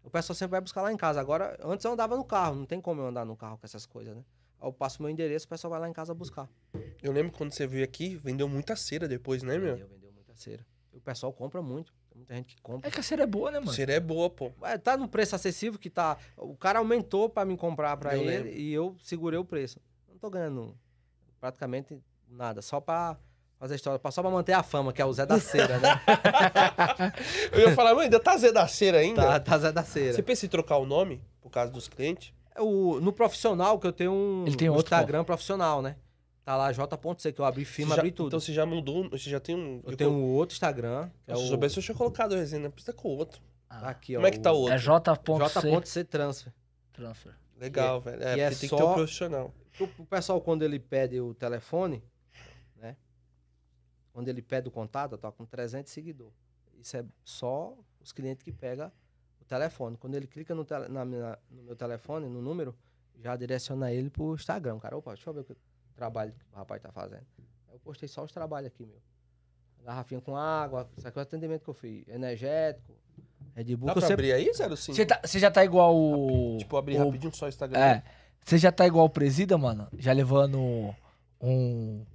O 0.04 0.10
pessoal 0.10 0.36
sempre 0.36 0.52
vai 0.52 0.62
buscar 0.62 0.82
lá 0.82 0.92
em 0.92 0.98
casa. 0.98 1.20
Agora, 1.20 1.58
antes 1.64 1.86
eu 1.86 1.92
andava 1.92 2.18
no 2.18 2.24
carro, 2.24 2.56
não 2.56 2.66
tem 2.66 2.82
como 2.82 3.02
eu 3.02 3.08
andar 3.08 3.24
no 3.26 3.36
carro 3.36 3.58
com 3.58 3.66
essas 3.66 3.86
coisas, 3.86 4.16
né? 4.16 4.24
Eu 4.62 4.72
passo 4.72 5.02
meu 5.02 5.10
endereço, 5.10 5.46
o 5.46 5.50
pessoal 5.50 5.72
vai 5.72 5.80
lá 5.80 5.90
em 5.90 5.94
casa 5.94 6.14
buscar. 6.14 6.48
Eu 7.02 7.12
lembro 7.12 7.32
quando 7.36 7.52
você 7.52 7.66
veio 7.66 7.84
aqui, 7.84 8.16
vendeu 8.16 8.48
muita 8.48 8.76
cera 8.76 9.08
depois, 9.08 9.42
né, 9.44 9.58
meu? 9.58 9.74
Vendeu, 9.74 9.88
vendeu 9.88 10.12
muita 10.14 10.36
cera. 10.36 10.66
E 10.94 10.98
o 10.98 11.02
pessoal 11.02 11.34
compra 11.34 11.62
muito. 11.62 11.92
Tem 12.10 12.18
muita 12.18 12.36
gente 12.36 12.56
que 12.56 12.62
compra. 12.62 12.88
É 12.88 12.92
que 12.92 13.00
a 13.00 13.04
cera 13.04 13.24
é 13.24 13.26
boa, 13.26 13.50
né, 13.50 13.60
mano? 13.60 13.72
Cera 13.72 13.94
é 13.94 14.00
boa, 14.00 14.30
pô. 14.30 14.52
É, 14.64 14.78
tá 14.78 14.96
num 14.98 15.08
preço 15.08 15.36
acessível 15.36 15.80
que 15.80 15.90
tá. 15.90 16.18
O 16.38 16.56
cara 16.56 16.80
aumentou 16.80 17.30
pra 17.30 17.44
me 17.46 17.58
comprar 17.58 17.96
pra 17.98 18.16
Eu 18.16 18.22
ele 18.22 18.30
lembro. 18.30 18.50
e 18.52 18.74
eu 18.74 18.96
segurei 19.00 19.40
o 19.40 19.46
preço. 19.46 19.80
Não 20.08 20.18
tô 20.18 20.30
ganhando 20.30 20.78
praticamente 21.40 22.00
nada, 22.28 22.62
só 22.62 22.80
pra 22.80 23.18
fazer 23.58 23.76
história, 23.76 24.00
só 24.12 24.22
pra 24.22 24.32
manter 24.32 24.54
a 24.54 24.62
fama, 24.64 24.92
que 24.94 25.02
é 25.02 25.06
o 25.06 25.14
Zé 25.14 25.26
da 25.26 25.40
Cera, 25.40 25.80
né? 25.80 26.02
Eu 27.52 27.60
ia 27.62 27.76
falar, 27.76 27.94
mas 27.96 28.06
ainda 28.06 28.20
tá 28.20 28.38
Zé 28.38 28.52
da 28.52 28.68
Cera 28.68 29.00
ainda? 29.00 29.22
tá, 29.22 29.40
tá 29.40 29.58
Zé 29.58 29.72
da 29.72 29.84
Cera. 29.84 30.14
Você 30.14 30.22
pensa 30.24 30.46
em 30.46 30.50
trocar 30.50 30.78
o 30.78 30.86
nome 30.86 31.22
por 31.42 31.50
causa 31.50 31.72
dos 31.72 31.88
clientes? 31.88 32.34
O, 32.60 33.00
no 33.00 33.14
profissional, 33.14 33.80
que 33.80 33.88
eu 33.88 33.94
tenho 33.94 34.12
um, 34.12 34.46
Ele 34.46 34.56
tem 34.56 34.70
um 34.70 34.74
outro, 34.74 34.94
Instagram 34.94 35.24
profissional, 35.24 35.82
né? 35.82 35.96
Tá 36.44 36.58
lá 36.58 36.72
J.C, 36.72 37.32
que 37.32 37.40
eu 37.40 37.46
abri 37.46 37.64
firma, 37.64 37.96
já- 37.96 38.02
abri 38.02 38.12
tudo. 38.12 38.28
Então 38.28 38.40
você 38.40 38.52
já 38.52 38.66
mudou, 38.66 39.10
você 39.10 39.30
já 39.30 39.40
tem 39.40 39.56
um... 39.56 39.82
eu 39.86 39.96
tenho 39.96 40.10
um 40.12 40.24
outro 40.34 40.54
Instagram, 40.54 41.10
é 41.28 41.34
Se 41.36 41.40
o... 41.42 41.44
eu 41.44 41.48
soubesse, 41.48 41.78
eu 41.78 41.84
tinha 41.84 41.96
colocado 41.96 42.34
o 42.34 42.36
resenha, 42.36 42.70
precisa 42.70 42.94
com 42.94 43.08
o 43.10 43.18
outro. 43.18 43.42
tá 43.70 43.88
aqui, 43.90 44.16
ó, 44.16 44.20
Como 44.20 44.28
é 44.28 44.32
que 44.32 44.40
tá 44.40 44.52
o 44.52 44.58
outro? 44.58 44.74
É 44.74 44.78
J.C. 44.78 45.70
J.C 45.70 46.04
Transfer. 46.04 46.54
Transfer. 46.92 47.34
Legal, 47.58 48.02
velho. 48.02 48.22
É, 48.24 48.34
que 48.36 48.40
é 48.42 48.50
porque 48.50 48.60
tem 48.60 48.70
que 48.70 48.76
ter 48.76 48.84
um 48.84 48.88
só- 48.88 48.94
profissional. 48.96 49.54
O, 49.80 49.84
o 50.02 50.06
pessoal, 50.06 50.42
quando 50.42 50.64
ele 50.64 50.80
pede 50.80 51.22
o 51.22 51.34
telefone, 51.34 52.04
né? 52.76 52.98
Quando 54.12 54.28
ele 54.28 54.42
pede 54.42 54.68
o 54.68 54.72
contato, 54.72 55.14
eu 55.14 55.18
tô 55.18 55.32
com 55.32 55.46
300 55.46 55.92
seguidores. 55.92 56.34
Isso 56.80 56.98
é 56.98 57.06
só 57.24 57.78
os 58.02 58.12
clientes 58.12 58.44
que 58.44 58.52
pegam 58.52 58.92
telefone. 59.56 59.98
Quando 59.98 60.16
ele 60.16 60.28
clica 60.28 60.56
no, 60.56 60.64
tele- 60.66 60.88
na 60.88 61.04
minha- 61.06 61.38
no 61.50 61.64
meu 61.64 61.76
telefone, 61.76 62.28
no 62.30 62.42
número, 62.42 62.76
já 63.20 63.36
direciona 63.36 63.92
ele 63.92 64.10
pro 64.10 64.34
Instagram. 64.34 64.80
Cara, 64.80 64.98
opa, 64.98 65.14
deixa 65.14 65.30
eu 65.30 65.34
ver 65.34 65.42
o 65.42 65.56
trabalho 65.96 66.32
que 66.34 66.46
o 66.54 66.58
rapaz 66.58 66.82
tá 66.82 66.92
fazendo. 66.92 67.26
Aí 67.68 67.74
Eu 67.76 67.80
postei 67.80 68.08
só 68.08 68.24
os 68.24 68.32
trabalhos 68.32 68.68
aqui, 68.68 68.86
meu. 68.86 68.98
Garrafinha 69.84 70.22
com 70.22 70.36
água, 70.38 70.88
isso 70.96 71.08
aqui 71.08 71.18
é 71.18 71.22
o 71.22 71.24
atendimento 71.24 71.64
que 71.64 71.70
eu 71.70 71.74
fiz. 71.74 72.08
Energético, 72.08 72.94
Red 73.56 73.76
Bull. 73.76 73.88
Dá 73.88 73.94
que 73.94 73.98
eu 74.00 74.02
pra 74.02 74.08
sempre- 74.08 74.32
abrir 74.32 74.34
aí, 74.34 74.54
05? 74.54 74.96
Você 74.96 75.06
tá- 75.06 75.22
você 75.26 75.40
já 75.40 75.50
tá 75.52 75.66
igual 75.66 75.96
o. 75.96 76.58
Tipo, 76.58 76.78
abrir 76.78 76.96
o- 77.00 77.06
rapidinho 77.06 77.36
só 77.36 77.46
o 77.46 77.50
Instagram. 77.50 77.80
É. 77.80 78.04
Você 78.44 78.58
já 78.58 78.72
tá 78.72 78.86
igual 78.88 79.06
o 79.06 79.10
Presida, 79.10 79.58
mano? 79.58 79.88
Já 79.98 80.14
levando 80.14 80.60
um. 81.42 82.06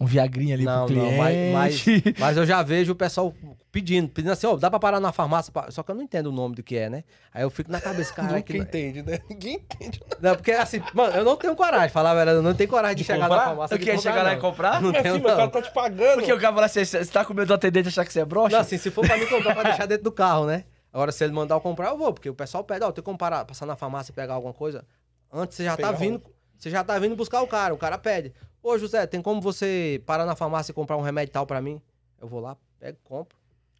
Um 0.00 0.06
Viagrinha 0.06 0.54
ali 0.54 0.64
Não, 0.64 0.86
pro 0.86 0.94
não, 0.96 1.04
cliente. 1.04 1.52
mas- 1.52 1.84
Mas 2.18 2.36
eu 2.36 2.44
já 2.46 2.62
vejo 2.62 2.92
o 2.92 2.96
pessoal 2.96 3.32
pedindo, 3.70 4.08
pedindo 4.08 4.32
assim, 4.32 4.46
ó, 4.46 4.56
dá 4.56 4.70
pra 4.70 4.78
parar 4.78 4.98
na 5.00 5.12
farmácia? 5.12 5.52
pra- 5.52 5.70
Só 5.70 5.82
que 5.82 5.90
eu 5.90 5.94
não 5.94 6.02
entendo 6.02 6.28
o 6.28 6.32
nome 6.32 6.54
do 6.54 6.62
que 6.62 6.76
é, 6.76 6.88
né? 6.88 7.04
Aí 7.32 7.42
eu 7.42 7.50
fico 7.50 7.70
na 7.70 7.80
cabeça, 7.80 8.12
cara, 8.12 8.28
Nunca 8.28 8.42
que... 8.42 8.56
entende, 8.56 9.02
né? 9.02 9.18
Ninguém 9.28 9.54
entende. 9.56 10.00
Não, 10.20 10.34
porque 10.34 10.52
assim, 10.52 10.80
mano, 10.94 11.14
eu 11.16 11.24
não 11.24 11.36
tenho 11.36 11.54
coragem, 11.54 11.88
falar 11.90 12.14
verdade, 12.14 12.38
eu 12.38 12.42
não 12.42 12.54
tenho 12.54 12.68
coragem 12.70 12.96
de, 12.96 13.02
De 13.02 13.06
chegar 13.06 13.22
comprar? 13.28 13.36
na 13.36 13.44
farmácia 13.46 13.74
Eu 13.74 13.78
queria 13.78 13.98
chegar 13.98 14.22
lá 14.22 14.32
e 14.32 14.34
não. 14.36 14.40
comprar? 14.42 14.80
Não 14.82 14.92
Mas, 14.92 15.02
tenho, 15.02 15.14
filho, 15.16 15.24
o 15.26 15.28
cara 15.30 15.42
não. 15.42 15.50
tá 15.50 15.62
te 15.62 15.72
pagando. 15.72 16.14
Porque 16.14 16.32
o 16.32 16.40
cara 16.40 16.54
fala 16.54 16.66
assim: 16.66 16.84
você 16.84 17.04
tá 17.06 17.24
com 17.24 17.34
medo 17.34 17.48
do 17.48 17.54
atendente 17.54 17.88
achar 17.88 18.04
que 18.04 18.12
você 18.12 18.20
é 18.20 18.24
broxa? 18.24 18.56
Não, 18.56 18.60
assim, 18.62 18.78
se 18.78 18.90
for 18.90 19.06
pra 19.06 19.16
mim 19.16 19.26
comprar, 19.26 19.54
pra 19.54 19.62
deixar 19.64 19.86
dentro 19.86 20.04
do 20.04 20.12
carro, 20.12 20.46
né? 20.46 20.64
Agora, 20.92 21.10
se 21.12 21.22
ele 21.24 21.32
mandar 21.32 21.56
eu 21.56 21.60
comprar, 21.60 21.88
eu 21.90 21.98
vou, 21.98 22.12
porque 22.12 22.30
o 22.30 22.34
pessoal 22.34 22.62
pede, 22.64 22.84
ó, 22.84 22.92
tem 22.92 23.02
como 23.02 23.18
parar, 23.18 23.44
passar 23.44 23.66
na 23.66 23.74
farmácia 23.76 24.12
e 24.12 24.14
pegar 24.14 24.34
alguma 24.34 24.54
coisa? 24.54 24.84
Antes 25.32 25.56
você 25.56 25.64
já 25.64 25.76
Pegar 25.76 25.88
tá 25.92 25.98
vindo, 25.98 26.22
você 26.56 26.70
já 26.70 26.84
tá 26.84 26.96
vindo 27.00 27.16
buscar 27.16 27.42
o 27.42 27.46
cara, 27.48 27.74
o 27.74 27.76
cara 27.76 27.98
pede. 27.98 28.32
Ô, 28.64 28.78
José, 28.78 29.06
tem 29.06 29.20
como 29.20 29.42
você 29.42 30.02
parar 30.06 30.24
na 30.24 30.34
farmácia 30.34 30.72
e 30.72 30.74
comprar 30.74 30.96
um 30.96 31.02
remédio 31.02 31.30
tal 31.34 31.46
pra 31.46 31.60
mim? 31.60 31.82
Eu 32.18 32.26
vou 32.26 32.40
lá, 32.40 32.56
pego, 32.78 32.96
compro. 33.04 33.36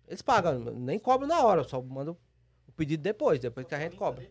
Eles 0.06 0.20
pagam, 0.20 0.59
nem 0.59 0.98
cobram 0.98 1.27
na 1.27 1.43
hora, 1.43 1.62
eu 1.62 1.65
só 1.65 1.81
mando 1.81 2.15
o 2.69 2.73
pedido 2.73 3.02
depois, 3.02 3.40
depois 3.40 3.66
que 3.66 3.74
a 3.74 3.81
gente 3.81 3.97
cobra. 3.97 4.31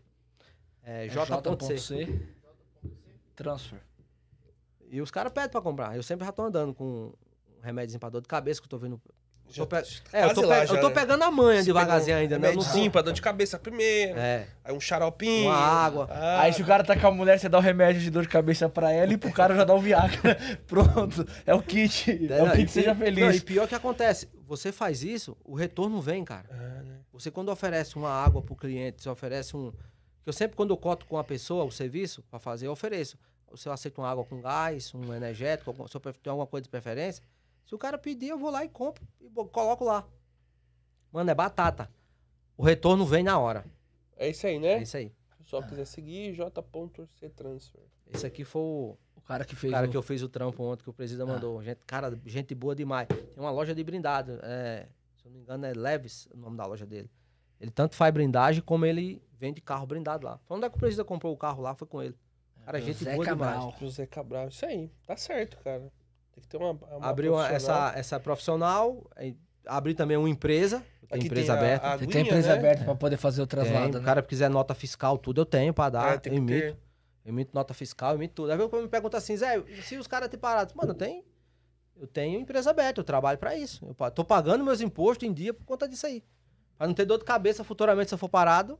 É, 0.84 1.06
É 1.06 1.10
J.C. 1.10 2.20
Transfer. 3.36 3.82
E 4.92 5.02
os 5.02 5.10
caras 5.10 5.34
pedem 5.34 5.50
pra 5.50 5.60
comprar. 5.60 5.96
Eu 5.96 6.04
sempre 6.04 6.24
já 6.24 6.32
tô 6.32 6.44
andando 6.44 6.72
com 6.72 6.86
um 7.58 7.62
remédio 7.64 8.00
pra 8.00 8.10
dor 8.10 8.22
de 8.22 8.28
cabeça 8.28 8.62
que 8.62 8.66
eu 8.68 8.70
tô 8.70 8.78
vendo. 8.78 9.02
Já 9.49 9.65
pe- 9.68 9.82
tá 9.82 9.88
É, 10.14 10.24
eu 10.26 10.34
tô, 10.34 10.41
lá 10.41 10.61
pe- 10.61 10.68
já, 10.68 10.74
eu 10.76 10.82
tô 10.82 10.90
né? 10.90 10.95
pegando 10.95 11.24
a 11.24 11.30
manha 11.30 11.60
Você 11.60 11.65
devagarzinho 11.68 12.18
um 12.18 12.20
ainda, 12.22 12.40
né? 12.40 12.52
Não 12.53 12.64
tô- 12.64 12.91
pra 12.91 13.02
dor 13.03 13.14
de 13.14 13.22
cabeça 13.22 13.60
primeiro. 13.60 14.18
É. 14.18 14.48
Aí 14.64 14.74
um 14.74 14.80
xaropinho. 14.80 15.45
Uma 15.49 15.56
água. 15.56 16.07
Ah, 16.10 16.41
Aí 16.41 16.53
se 16.53 16.61
o 16.61 16.65
cara 16.65 16.84
tá 16.84 16.98
com 16.99 17.06
a 17.07 17.11
mulher, 17.11 17.38
você 17.40 17.48
dá 17.48 17.60
o 17.60 17.61
remédio 17.61 18.02
de 18.02 18.10
dor 18.10 18.24
de 18.24 18.30
cabeça 18.30 18.68
pra 18.68 18.91
ela 18.91 19.14
e 19.14 19.18
pro 19.18 19.32
cara 19.32 19.56
já 19.56 19.64
dá 19.64 19.74
o 19.76 19.80
Viagra. 19.80 20.38
Pronto. 20.65 21.24
É 21.45 21.53
o 21.53 21.61
kit. 21.61 22.10
É, 22.32 22.41
o 22.41 22.48
não, 22.48 22.56
kit 22.56 22.65
e- 22.65 22.72
Seja 22.72 22.94
Não, 22.95 22.99
Feliz. 23.02 23.36
e 23.38 23.41
pior 23.41 23.68
que 23.68 23.76
acontece, 23.76 24.28
você 24.48 24.72
faz 24.72 25.03
isso, 25.03 25.38
o 25.45 25.53
retorno 25.56 26.02
vem, 26.02 26.24
cara. 26.26 26.45
Ah, 26.49 26.82
né? 26.84 26.98
Você 27.11 27.30
quando 27.30 27.49
oferece 27.49 27.95
uma 27.95 28.10
água 28.10 28.41
pro 28.41 28.56
cliente, 28.56 29.03
você 29.03 29.10
oferece 29.10 29.56
um. 29.56 29.72
que 29.72 30.30
Eu 30.30 30.34
sempre, 30.34 30.56
quando 30.56 30.72
eu 30.72 30.78
coto 30.78 31.06
com 31.06 31.18
a 31.20 31.24
pessoa 31.24 31.64
o 31.64 31.72
serviço 31.72 32.24
pra 32.30 32.40
fazer, 32.40 32.65
eu 32.68 32.72
ofereço. 32.72 33.18
Se 33.56 33.70
eu 33.70 33.72
aceito 33.74 33.99
uma 34.02 34.10
água 34.10 34.24
com 34.26 34.41
gás, 34.41 34.91
um 34.95 35.14
energético, 35.14 35.76
se 35.88 35.95
eu 35.95 35.99
tenho 36.02 36.15
alguma 36.32 36.48
coisa 36.48 36.64
de 36.64 36.70
preferência, 36.70 37.22
se 37.65 37.73
o 37.76 37.77
cara 37.77 37.98
pedir, 37.98 38.30
eu 38.30 38.38
vou 38.38 38.49
lá 38.49 38.64
e 38.65 38.69
compro 38.69 39.03
e 39.22 39.30
coloco 39.30 39.84
lá. 39.84 40.07
Mano, 41.11 41.30
é 41.30 41.35
batata. 41.35 41.90
O 42.57 42.64
retorno 42.64 43.06
vem 43.06 43.23
na 43.23 43.38
hora. 43.40 43.65
É 44.15 44.30
isso 44.30 44.45
aí, 44.48 44.56
É 44.56 44.60
né? 44.60 44.81
isso 44.84 44.98
aí. 44.98 45.10
Se 45.10 45.34
o 45.34 45.38
pessoal 45.44 45.64
quiser 45.64 45.85
seguir, 45.85 46.34
j.c 46.34 47.30
transfer. 47.30 47.81
Esse 48.07 48.26
aqui 48.26 48.44
foi 48.44 48.61
o 48.61 48.98
O 49.15 49.22
cara 49.22 49.44
que 49.45 49.53
o 49.53 49.57
fez. 49.57 49.72
cara 49.73 49.88
o- 49.88 49.90
que 49.90 49.98
eu 49.98 50.02
fiz 50.02 50.22
o 50.22 50.30
trampo 50.30 50.64
ontem, 50.64 50.84
que 50.84 50.90
o 50.90 50.94
presidente 50.94 51.27
mandou. 51.27 51.61
Gente, 51.64 51.80
cara, 51.85 52.19
gente 52.26 52.53
boa 52.56 52.76
demais. 52.76 53.07
Tem 53.07 53.38
uma 53.38 53.52
loja 53.52 53.73
de 53.73 53.84
brindado. 53.84 54.40
É, 54.44 54.88
se 55.18 55.26
eu 55.26 55.31
não 55.31 55.38
me 55.38 55.44
engano, 55.44 55.65
é 55.65 55.73
Leves 55.73 56.27
o 56.34 56.38
nome 56.38 56.57
da 56.57 56.65
loja 56.65 56.85
dele. 56.85 57.10
Ele 57.60 57.72
tanto 57.72 57.95
faz 57.95 58.14
brindagem 58.14 58.61
como 58.61 58.85
ele 58.85 59.22
vende 59.38 59.61
carro 59.61 59.85
brindado 59.85 60.26
lá. 60.26 60.38
Foi 60.45 60.57
onde 60.57 60.65
é 60.65 60.69
que 60.69 60.76
o 60.76 60.80
presidente 60.80 61.06
comprou 61.07 61.34
o 61.34 61.38
carro 61.38 61.61
lá? 61.61 61.73
Foi 61.76 61.88
com 61.88 62.02
ele. 62.02 62.15
Cara, 62.65 62.80
gente 62.80 63.03
Zé 63.03 63.14
boa 63.15 63.26
Cabral. 63.26 63.60
demais. 63.60 63.80
José 63.80 64.06
Cabral. 64.06 64.48
Isso 64.49 64.65
aí. 64.65 64.90
Tá 65.06 65.15
certo, 65.18 65.57
cara. 65.64 65.91
Tem 66.34 66.42
que 66.42 66.48
ter 66.48 66.58
uma. 66.58 66.72
uma 66.72 67.08
Abriu 67.10 67.40
essa, 67.42 67.94
essa 67.96 68.20
profissional. 68.20 69.10
aí 69.16 69.38
Abri 69.66 69.94
também 69.94 70.18
uma 70.18 70.30
empresa. 70.30 70.84
Tem 71.08 71.18
Aqui 71.20 71.28
empresa 71.28 71.54
tem 71.54 71.56
a- 71.56 71.58
aberta. 71.60 71.88
a 71.88 71.92
Você 71.92 71.98
tem 72.00 72.08
aguinha, 72.08 72.22
empresa 72.24 72.48
né? 72.50 72.54
aberta 72.60 72.84
pra 72.86 72.96
poder 72.96 73.18
fazer 73.18 73.42
o 73.42 73.48
Tem, 73.48 73.60
traslado, 73.60 73.98
o 73.98 74.00
né? 74.00 74.06
cara 74.06 74.22
que 74.22 74.28
quiser 74.30 74.50
nota 74.50 74.74
fiscal, 74.74 75.18
tudo 75.18 75.42
eu 75.42 75.46
tenho 75.46 75.74
pra 75.74 75.90
dar. 75.90 76.14
É, 76.16 76.18
tem 76.18 76.34
eu 76.34 76.38
emito. 76.38 76.60
ter. 76.60 76.78
Eu 77.26 77.30
emito 77.32 77.52
nota 77.54 77.74
fiscal, 77.74 78.12
eu 78.12 78.18
emito 78.18 78.34
tudo. 78.34 78.52
Aí 78.52 78.58
vem 78.58 78.68
quando 78.68 78.82
me 78.84 78.90
pergunta 78.90 79.18
assim, 79.18 79.38
Zé, 79.38 79.62
se 79.84 79.96
os 79.98 80.08
caras 80.08 80.28
te 80.28 80.36
pararam? 80.38 80.70
Mano, 80.76 80.92
eu 80.92 80.96
tenho, 80.96 81.24
eu 81.96 82.08
tenho 82.08 82.40
empresa 82.42 82.72
aberta, 82.72 83.00
eu 83.00 83.04
trabalho 83.06 83.38
pra 83.38 83.56
isso. 83.56 83.86
Eu 84.00 84.12
tô 84.12 84.26
pagando 84.26 84.64
meus 84.64 84.82
impostos 84.82 85.28
em 85.28 85.32
dia 85.32 85.54
por 85.54 85.64
conta 85.66 85.88
disso 85.88 86.06
aí. 86.08 86.24
Pra 86.78 86.88
não 86.88 86.94
ter 86.94 87.06
dor 87.06 87.20
de 87.20 87.24
cabeça 87.26 87.64
futuramente 87.64 88.10
se 88.10 88.16
eu 88.16 88.18
for 88.18 88.28
parado. 88.28 88.78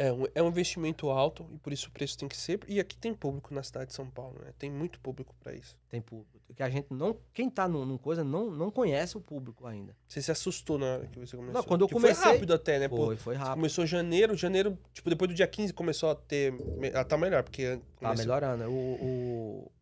É 0.00 0.12
um, 0.12 0.24
é 0.32 0.40
um 0.42 0.46
investimento 0.48 1.10
alto 1.10 1.44
e 1.52 1.58
por 1.58 1.72
isso 1.72 1.88
o 1.88 1.90
preço 1.90 2.16
tem 2.16 2.28
que 2.28 2.36
ser. 2.36 2.60
E 2.68 2.78
aqui 2.78 2.96
tem 2.96 3.12
público 3.12 3.52
na 3.52 3.64
cidade 3.64 3.86
de 3.88 3.94
São 3.94 4.08
Paulo, 4.08 4.36
né? 4.44 4.52
Tem 4.56 4.70
muito 4.70 5.00
público 5.00 5.34
pra 5.40 5.52
isso. 5.52 5.76
Tem 5.88 6.00
público. 6.00 6.38
Que 6.54 6.62
a 6.62 6.70
gente 6.70 6.86
não. 6.94 7.16
Quem 7.34 7.50
tá 7.50 7.66
num, 7.66 7.84
num 7.84 7.98
coisa 7.98 8.22
não, 8.22 8.48
não 8.48 8.70
conhece 8.70 9.16
o 9.16 9.20
público 9.20 9.66
ainda. 9.66 9.96
Você 10.06 10.22
se 10.22 10.30
assustou 10.30 10.78
na 10.78 10.86
hora 10.86 11.06
que 11.08 11.18
você 11.18 11.36
começou? 11.36 11.60
Não, 11.60 11.64
quando 11.66 11.80
eu 11.82 11.88
Que 11.88 11.94
comecei- 11.94 12.22
Foi 12.22 12.32
rápido 12.32 12.54
até, 12.54 12.78
né? 12.78 12.88
Pô, 12.88 13.06
Foi, 13.06 13.16
foi 13.16 13.34
rápido. 13.34 13.54
Começou 13.56 13.84
janeiro, 13.86 14.36
janeiro, 14.36 14.78
tipo, 14.92 15.10
depois 15.10 15.28
do 15.28 15.34
dia 15.34 15.46
15 15.48 15.72
começou 15.72 16.10
a 16.10 16.14
ter. 16.14 16.54
Ah, 16.94 17.02
tá 17.04 17.18
melhor, 17.18 17.42
porque. 17.42 17.76
Tá 17.76 17.82
começou- 18.10 18.16
melhorando. 18.24 18.64
O, 18.70 18.74
o- 18.74 19.72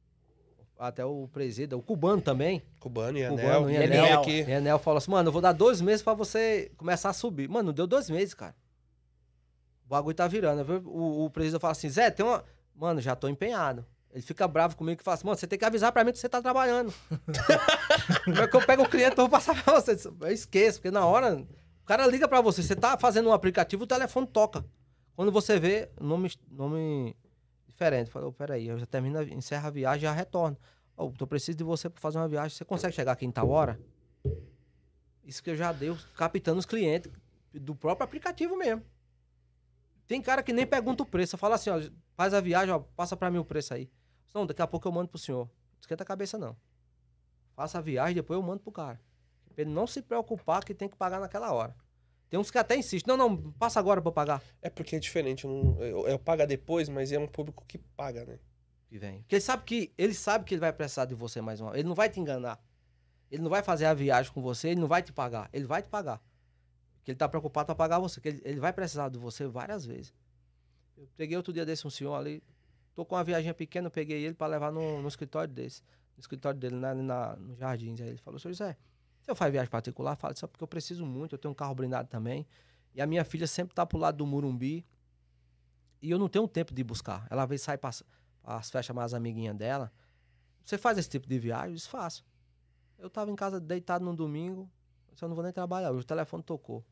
até 0.78 1.04
o 1.04 1.28
presida, 1.32 1.76
o 1.76 1.82
cubano 1.82 2.20
também. 2.20 2.62
Cubano 2.80 3.18
e 3.18 3.26
Cubano 3.28 3.48
Anel. 3.48 3.64
Anel. 3.66 3.82
Anel 3.84 4.20
aqui. 4.20 4.42
E 4.42 4.50
Enel 4.50 4.78
falou 4.78 4.98
assim, 4.98 5.10
mano, 5.10 5.28
eu 5.28 5.32
vou 5.32 5.40
dar 5.42 5.52
dois 5.52 5.80
meses 5.80 6.02
pra 6.02 6.12
você 6.14 6.70
começar 6.76 7.10
a 7.10 7.12
subir. 7.14 7.48
Mano, 7.48 7.72
deu 7.72 7.86
dois 7.86 8.10
meses, 8.10 8.34
cara. 8.34 8.54
O 9.86 9.88
bagulho 9.88 10.14
tá 10.14 10.26
virando. 10.26 10.64
viu? 10.64 10.82
O, 10.84 11.24
o 11.24 11.30
presidente 11.30 11.60
fala 11.60 11.72
assim, 11.72 11.88
Zé, 11.88 12.10
tem 12.10 12.26
uma... 12.26 12.44
Mano, 12.74 13.00
já 13.00 13.14
tô 13.16 13.28
empenhado. 13.28 13.86
Ele 14.12 14.22
fica 14.22 14.46
bravo 14.48 14.76
comigo 14.76 15.00
e 15.00 15.04
fala 15.04 15.14
assim, 15.14 15.26
mano, 15.26 15.38
você 15.38 15.46
tem 15.46 15.58
que 15.58 15.64
avisar 15.64 15.92
pra 15.92 16.02
mim 16.02 16.12
que 16.12 16.18
você 16.18 16.28
tá 16.28 16.42
trabalhando. 16.42 16.92
Como 18.24 18.40
é 18.40 18.48
que 18.48 18.56
eu 18.56 18.66
pego 18.66 18.82
o 18.82 18.88
cliente, 18.88 19.12
eu 19.12 19.24
vou 19.24 19.28
passar 19.28 19.62
pra 19.62 19.74
você. 19.74 19.96
Eu 20.20 20.28
esqueço, 20.28 20.78
porque 20.78 20.90
na 20.90 21.06
hora... 21.06 21.36
O 21.82 21.86
cara 21.86 22.04
liga 22.06 22.26
pra 22.26 22.40
você, 22.40 22.62
você 22.62 22.74
tá 22.74 22.98
fazendo 22.98 23.28
um 23.28 23.32
aplicativo, 23.32 23.84
o 23.84 23.86
telefone 23.86 24.26
toca. 24.26 24.64
Quando 25.14 25.30
você 25.30 25.58
vê, 25.58 25.88
nome, 26.00 26.32
nome 26.50 27.16
diferente. 27.68 28.10
Falou, 28.10 28.32
peraí, 28.32 28.66
eu 28.66 28.78
já 28.78 28.86
termino, 28.86 29.22
encerro 29.22 29.68
a 29.68 29.70
viagem 29.70 30.00
e 30.00 30.02
já 30.02 30.12
retorno. 30.12 30.56
Ô, 30.96 31.12
eu 31.18 31.26
preciso 31.26 31.58
de 31.58 31.62
você 31.62 31.88
pra 31.88 32.00
fazer 32.00 32.18
uma 32.18 32.26
viagem. 32.26 32.56
Você 32.56 32.64
consegue 32.64 32.94
chegar 32.94 33.12
aqui 33.12 33.24
em 33.24 33.30
tal 33.30 33.48
hora? 33.48 33.78
Isso 35.22 35.42
que 35.42 35.50
eu 35.50 35.56
já 35.56 35.72
dei, 35.72 35.94
captando 36.16 36.58
os 36.58 36.66
clientes 36.66 37.10
do 37.54 37.74
próprio 37.74 38.04
aplicativo 38.04 38.56
mesmo. 38.56 38.82
Tem 40.06 40.20
cara 40.22 40.42
que 40.42 40.52
nem 40.52 40.66
pergunta 40.66 41.02
o 41.02 41.06
preço. 41.06 41.36
Fala 41.36 41.56
assim, 41.56 41.70
ó, 41.70 41.80
faz 42.14 42.32
a 42.32 42.40
viagem, 42.40 42.72
ó, 42.72 42.78
passa 42.78 43.16
pra 43.16 43.30
mim 43.30 43.38
o 43.38 43.44
preço 43.44 43.74
aí. 43.74 43.90
Não, 44.34 44.46
daqui 44.46 44.60
a 44.60 44.66
pouco 44.66 44.86
eu 44.86 44.92
mando 44.92 45.08
pro 45.08 45.18
senhor. 45.18 45.46
Não 45.46 45.80
esquenta 45.80 46.02
a 46.02 46.06
cabeça, 46.06 46.36
não. 46.36 46.56
Faça 47.54 47.78
a 47.78 47.80
viagem, 47.80 48.14
depois 48.14 48.38
eu 48.38 48.42
mando 48.42 48.60
pro 48.60 48.70
cara. 48.70 49.00
Pra 49.54 49.62
ele 49.62 49.70
não 49.70 49.86
se 49.86 50.02
preocupar 50.02 50.62
que 50.62 50.74
tem 50.74 50.88
que 50.88 50.96
pagar 50.96 51.18
naquela 51.18 51.52
hora. 51.52 51.74
Tem 52.28 52.38
uns 52.38 52.50
que 52.50 52.58
até 52.58 52.76
insistem. 52.76 53.16
Não, 53.16 53.28
não, 53.28 53.52
passa 53.52 53.80
agora 53.80 54.02
pra 54.02 54.12
pagar. 54.12 54.42
É 54.60 54.68
porque 54.68 54.96
é 54.96 54.98
diferente. 54.98 55.44
Eu, 55.44 55.50
não, 55.50 55.82
eu, 55.82 56.08
eu 56.08 56.18
pago 56.18 56.46
depois, 56.46 56.88
mas 56.88 57.12
é 57.12 57.18
um 57.18 57.26
público 57.26 57.64
que 57.66 57.78
paga, 57.78 58.24
né? 58.26 58.38
que 58.86 58.98
vem. 58.98 59.20
Porque 59.20 59.36
ele 59.36 59.42
sabe 59.42 59.64
que 59.64 59.92
ele 59.98 60.14
sabe 60.14 60.44
que 60.44 60.54
ele 60.54 60.60
vai 60.60 60.72
precisar 60.72 61.04
de 61.04 61.14
você 61.14 61.40
mais 61.40 61.60
uma. 61.60 61.74
Ele 61.74 61.88
não 61.88 61.94
vai 61.94 62.08
te 62.08 62.18
enganar. 62.18 62.60
Ele 63.30 63.42
não 63.42 63.50
vai 63.50 63.62
fazer 63.62 63.86
a 63.86 63.94
viagem 63.94 64.32
com 64.32 64.40
você, 64.40 64.68
ele 64.68 64.80
não 64.80 64.88
vai 64.88 65.02
te 65.02 65.12
pagar. 65.12 65.48
Ele 65.52 65.64
vai 65.64 65.82
te 65.82 65.88
pagar. 65.88 66.22
Porque 67.06 67.12
ele 67.12 67.18
tá 67.18 67.28
preocupado 67.28 67.66
para 67.66 67.74
pagar 67.76 68.00
você, 68.00 68.20
que 68.20 68.26
ele, 68.26 68.42
ele 68.44 68.58
vai 68.58 68.72
precisar 68.72 69.08
de 69.08 69.16
você 69.16 69.46
várias 69.46 69.86
vezes. 69.86 70.12
Eu 70.96 71.08
peguei 71.16 71.36
outro 71.36 71.52
dia 71.52 71.64
desse 71.64 71.86
um 71.86 71.90
senhor 71.90 72.16
ali, 72.16 72.42
tô 72.96 73.04
com 73.04 73.14
uma 73.14 73.22
viagem 73.22 73.54
pequena, 73.54 73.86
eu 73.86 73.92
peguei 73.92 74.24
ele 74.24 74.34
para 74.34 74.48
levar 74.48 74.72
no, 74.72 75.00
no 75.00 75.06
escritório 75.06 75.54
desse, 75.54 75.84
no 76.16 76.20
escritório 76.20 76.58
dele, 76.58 76.74
na, 76.74 76.92
na, 76.96 77.36
no 77.36 77.54
Jardins. 77.54 78.00
Aí 78.00 78.08
ele 78.08 78.18
falou, 78.18 78.40
senhor 78.40 78.54
José, 78.54 78.76
Se 79.20 79.30
eu 79.30 79.36
faço 79.36 79.52
viagem 79.52 79.70
particular, 79.70 80.16
falo 80.16 80.36
só 80.36 80.48
porque 80.48 80.64
eu 80.64 80.66
preciso 80.66 81.06
muito, 81.06 81.36
eu 81.36 81.38
tenho 81.38 81.52
um 81.52 81.54
carro 81.54 81.76
blindado 81.76 82.08
também. 82.08 82.44
E 82.92 83.00
a 83.00 83.06
minha 83.06 83.24
filha 83.24 83.46
sempre 83.46 83.72
tá 83.72 83.86
pro 83.86 83.98
lado 83.98 84.16
do 84.16 84.26
Murumbi. 84.26 84.84
E 86.02 86.10
eu 86.10 86.18
não 86.18 86.28
tenho 86.28 86.48
tempo 86.48 86.74
de 86.74 86.82
buscar. 86.82 87.24
Ela 87.30 87.46
vem 87.46 87.56
sai 87.56 87.78
para 87.78 87.90
as 88.42 88.68
festas 88.68 88.96
mais 88.96 89.14
amiguinhas 89.14 89.56
dela. 89.56 89.92
Você 90.64 90.76
faz 90.76 90.98
esse 90.98 91.08
tipo 91.08 91.28
de 91.28 91.38
viagem? 91.38 91.68
Eu 91.68 91.74
disse, 91.76 91.88
faço. 91.88 92.24
Eu 92.98 93.08
tava 93.08 93.30
em 93.30 93.36
casa 93.36 93.60
deitado 93.60 94.04
no 94.04 94.16
domingo, 94.16 94.68
eu 95.08 95.16
só 95.16 95.28
não 95.28 95.36
vou 95.36 95.44
nem 95.44 95.52
trabalhar. 95.52 95.92
O 95.92 96.02
telefone 96.02 96.42
tocou. 96.42 96.84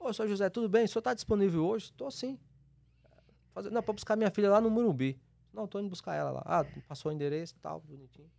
Ô, 0.00 0.14
senhor 0.14 0.28
José, 0.28 0.48
tudo 0.48 0.66
bem? 0.66 0.84
O 0.84 0.88
senhor 0.88 1.02
tá 1.02 1.12
disponível 1.12 1.62
hoje? 1.62 1.92
Tô 1.92 2.10
sim. 2.10 2.38
Fazer, 3.52 3.68
não, 3.68 3.82
pra 3.82 3.92
buscar 3.92 4.16
minha 4.16 4.30
filha 4.30 4.48
lá 4.48 4.58
no 4.58 4.70
Murumbi. 4.70 5.20
Não, 5.52 5.66
tô 5.66 5.78
indo 5.78 5.90
buscar 5.90 6.14
ela 6.14 6.30
lá. 6.30 6.42
Ah, 6.46 6.64
passou 6.88 7.12
o 7.12 7.14
endereço 7.14 7.54
e 7.54 7.60
tal, 7.60 7.80
bonitinho. 7.80 8.30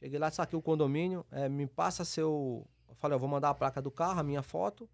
Cheguei 0.00 0.18
lá, 0.18 0.28
saquei 0.28 0.58
o 0.58 0.62
condomínio, 0.62 1.24
é, 1.30 1.48
me 1.48 1.68
passa 1.68 2.04
seu. 2.04 2.66
Eu 2.88 2.94
falei, 2.96 3.14
eu 3.14 3.20
vou 3.20 3.28
mandar 3.28 3.50
a 3.50 3.54
placa 3.54 3.80
do 3.80 3.92
carro, 3.92 4.18
a 4.18 4.22
minha 4.24 4.42
foto. 4.42 4.88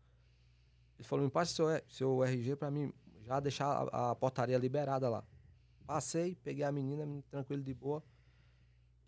Ele 0.99 1.09
falou, 1.09 1.25
me 1.25 1.31
passa 1.31 1.55
seu, 1.55 1.67
seu 1.89 2.23
RG 2.23 2.57
pra 2.57 2.71
mim 2.71 2.93
já 3.23 3.41
deixar 3.41 3.89
a, 3.91 4.11
a 4.11 4.15
portaria 4.15 4.59
liberada 4.59 5.09
lá. 5.09 5.25
Passei, 5.87 6.37
peguei 6.45 6.65
a 6.65 6.73
menina, 6.73 7.07
tranquilo 7.31 7.63
de 7.63 7.73
boa. 7.73 8.03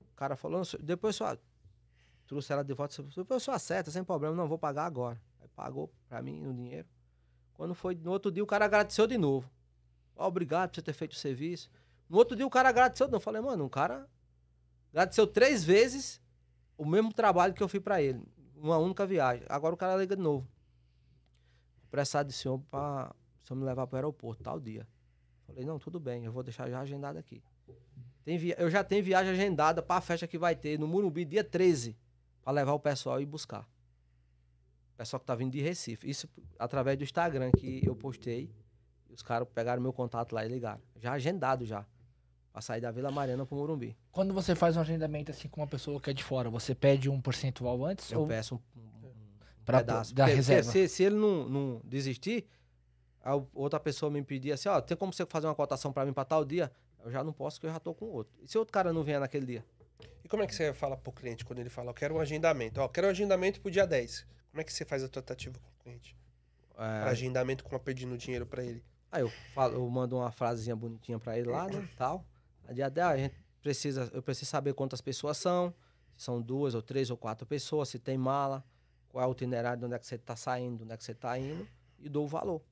O 0.01 0.17
cara 0.17 0.35
falou, 0.35 0.63
depois 0.81 1.15
só 1.15 1.37
trouxe 2.27 2.53
ela 2.53 2.65
de 2.65 2.73
volta, 2.73 3.03
depois 3.03 3.43
só 3.43 3.53
acerta, 3.53 3.91
sem 3.91 4.03
problema, 4.03 4.35
não, 4.35 4.49
vou 4.49 4.59
pagar 4.59 4.87
agora. 4.87 5.21
Pagou 5.57 5.91
pra 6.09 6.23
mim 6.23 6.41
no 6.43 6.55
dinheiro. 6.55 6.87
Quando 7.55 7.75
foi 7.75 7.95
no 7.95 8.13
outro 8.13 8.31
dia, 8.31 8.45
o 8.45 8.47
cara 8.47 8.67
agradeceu 8.67 9.07
de 9.07 9.17
novo. 9.17 9.51
Oh, 10.15 10.27
obrigado 10.27 10.69
por 10.69 10.77
você 10.77 10.83
ter 10.83 10.93
feito 10.93 11.13
o 11.13 11.17
serviço. 11.17 11.71
No 12.09 12.19
outro 12.19 12.37
dia, 12.37 12.47
o 12.47 12.51
cara 12.51 12.69
agradeceu 12.69 13.07
de 13.07 13.13
novo. 13.13 13.23
Eu 13.23 13.25
falei, 13.25 13.41
mano, 13.41 13.65
o 13.65 13.71
cara 13.71 14.07
agradeceu 14.93 15.27
três 15.27 15.65
vezes 15.65 16.21
o 16.77 16.85
mesmo 16.85 17.13
trabalho 17.13 17.55
que 17.55 17.63
eu 17.63 17.69
fiz 17.69 17.81
pra 17.81 18.03
ele. 18.03 18.23
Uma 18.55 18.77
única 18.77 19.07
viagem. 19.07 19.47
Agora 19.49 19.75
o 19.75 19.79
cara 19.79 19.97
liga 19.97 20.15
de 20.15 20.23
novo. 20.23 20.47
Pressado 21.91 22.29
de 22.29 22.35
senhor 22.35 22.59
pra 22.71 23.15
se 23.39 23.51
eu 23.53 23.57
me 23.57 23.65
levar 23.65 23.87
para 23.87 23.95
o 23.95 23.99
aeroporto 23.99 24.43
tal 24.43 24.61
dia. 24.61 24.87
Falei, 25.47 25.65
não, 25.65 25.79
tudo 25.79 25.99
bem, 26.01 26.25
eu 26.25 26.33
vou 26.33 26.43
deixar 26.43 26.69
já 26.69 26.81
agendado 26.81 27.19
aqui. 27.19 27.43
Tem 28.25 28.37
via... 28.37 28.57
Eu 28.59 28.69
já 28.69 28.83
tenho 28.83 29.05
viagem 29.05 29.33
agendada 29.33 29.81
para 29.81 29.97
a 29.97 30.01
festa 30.01 30.27
que 30.27 30.37
vai 30.37 30.57
ter 30.57 30.79
no 30.79 30.89
Murumbi, 30.89 31.25
dia 31.25 31.45
13, 31.45 31.97
para 32.43 32.53
levar 32.53 32.73
o 32.73 32.81
pessoal 32.81 33.21
e 33.21 33.25
buscar. 33.25 33.67
O 34.97 34.99
pessoal 34.99 35.21
que 35.21 35.27
tá 35.27 35.35
vindo 35.35 35.53
de 35.53 35.61
Recife. 35.61 36.09
Isso 36.09 36.27
através 36.59 36.97
do 36.97 37.05
Instagram 37.05 37.51
que 37.53 37.83
eu 37.87 37.95
postei. 37.95 38.51
Os 39.11 39.23
caras 39.23 39.47
pegaram 39.55 39.83
meu 39.83 39.93
contato 39.93 40.35
lá 40.35 40.43
e 40.43 40.49
ligaram. 40.49 40.81
Já 40.97 41.13
agendado 41.13 41.67
já. 41.67 41.85
Pra 42.51 42.63
sair 42.63 42.81
da 42.81 42.91
Vila 42.91 43.11
Mariana 43.11 43.45
pro 43.45 43.59
Murumbi. 43.59 43.95
Quando 44.11 44.33
você 44.33 44.55
faz 44.55 44.75
um 44.75 44.81
agendamento 44.81 45.31
assim 45.31 45.49
com 45.49 45.61
uma 45.61 45.67
pessoa 45.67 46.01
que 46.01 46.09
é 46.09 46.15
de 46.15 46.25
fora, 46.25 46.49
você 46.49 46.75
pede 46.75 47.11
um 47.11 47.21
percentual 47.21 47.85
antes? 47.85 48.11
Eu 48.11 48.21
ou... 48.21 48.27
peço 48.27 48.55
um, 48.55 48.81
um, 48.81 49.09
um 49.09 49.15
pra 49.67 49.81
pedaço. 49.81 50.15
Da 50.15 50.25
Porque, 50.25 50.37
reserva. 50.37 50.71
Se, 50.71 50.89
se 50.89 51.03
ele 51.03 51.17
não, 51.17 51.47
não 51.47 51.81
desistir, 51.85 52.47
a 53.23 53.35
outra 53.53 53.79
pessoa 53.79 54.11
me 54.11 54.23
pedir 54.23 54.53
assim, 54.53 54.71
ó, 54.71 54.81
tem 54.81 54.97
como 54.97 55.13
você 55.13 55.27
fazer 55.27 55.47
uma 55.47 55.55
cotação 55.55 55.93
para 55.93 56.07
mim 56.07 56.15
para 56.15 56.25
tal 56.25 56.43
dia? 56.43 56.73
Eu 57.05 57.11
já 57.11 57.23
não 57.23 57.35
posso, 57.35 57.59
porque 57.59 57.67
eu 57.67 57.73
já 57.73 57.79
tô 57.79 57.93
com 57.93 58.07
outro. 58.07 58.33
E 58.43 58.49
se 58.49 58.57
outro 58.57 58.73
cara 58.73 58.95
não 58.95 59.03
vier 59.03 59.21
naquele 59.21 59.45
dia? 59.45 59.65
E 60.25 60.29
como 60.29 60.43
é 60.43 60.47
que 60.47 60.55
você 60.55 60.73
fala 60.73 60.97
pro 60.97 61.13
cliente 61.13 61.45
quando 61.45 61.59
ele 61.59 61.69
fala, 61.69 61.91
eu 61.91 61.95
quero 61.95 62.15
um 62.15 62.21
agendamento? 62.21 62.81
Ó, 62.81 62.89
quero 62.89 63.07
um 63.07 63.11
agendamento 63.11 63.61
pro 63.61 63.71
dia 63.71 63.87
10. 63.87 64.27
Como 64.57 64.63
é 64.63 64.65
que 64.65 64.73
você 64.73 64.87
faz 64.87 65.05
a 65.05 65.09
tratativa 65.09 65.59
com 65.59 65.69
o 65.69 65.85
cliente? 65.85 66.17
É, 66.79 66.83
Agendamento 67.11 67.63
com 67.63 67.77
a 67.77 67.79
pedindo 67.79 68.17
dinheiro 68.17 68.47
pra 68.47 68.65
ele. 68.65 68.83
aí 69.13 69.21
eu, 69.21 69.29
falo, 69.55 69.75
eu 69.75 69.87
mando 69.91 70.17
uma 70.17 70.33
frasezinha 70.33 70.75
bonitinha 70.75 71.19
para 71.19 71.39
ele 71.39 71.51
lá, 71.51 71.67
né, 71.67 71.87
tal. 71.95 72.25
A 72.67 72.73
dia 72.73 72.89
10, 72.89 73.07
a 73.07 73.17
gente 73.19 73.35
precisa, 73.61 74.11
eu 74.15 74.23
preciso 74.23 74.51
saber 74.51 74.73
quantas 74.73 75.03
pessoas 75.03 75.37
são, 75.37 75.75
se 76.17 76.25
são 76.25 76.41
duas 76.41 76.75
ou 76.75 76.81
três 76.81 77.11
ou 77.11 77.19
quatro 77.19 77.47
pessoas, 77.47 77.91
se 77.91 77.99
tem 77.99 78.17
mala, 78.17 78.65
qual 79.11 79.23
é 79.23 79.27
o 79.27 79.33
itinerário, 79.33 79.79
de 79.79 79.85
onde 79.85 79.95
é 79.95 79.99
que 79.99 80.07
você 80.07 80.17
tá 80.17 80.35
saindo, 80.35 80.79
de 80.79 80.85
onde 80.85 80.95
é 80.95 80.97
que 80.97 81.05
você 81.05 81.15
tá 81.15 81.39
indo, 81.39 81.69
e 81.99 82.09
dou 82.09 82.25
o 82.25 82.29
valor. 82.29 82.63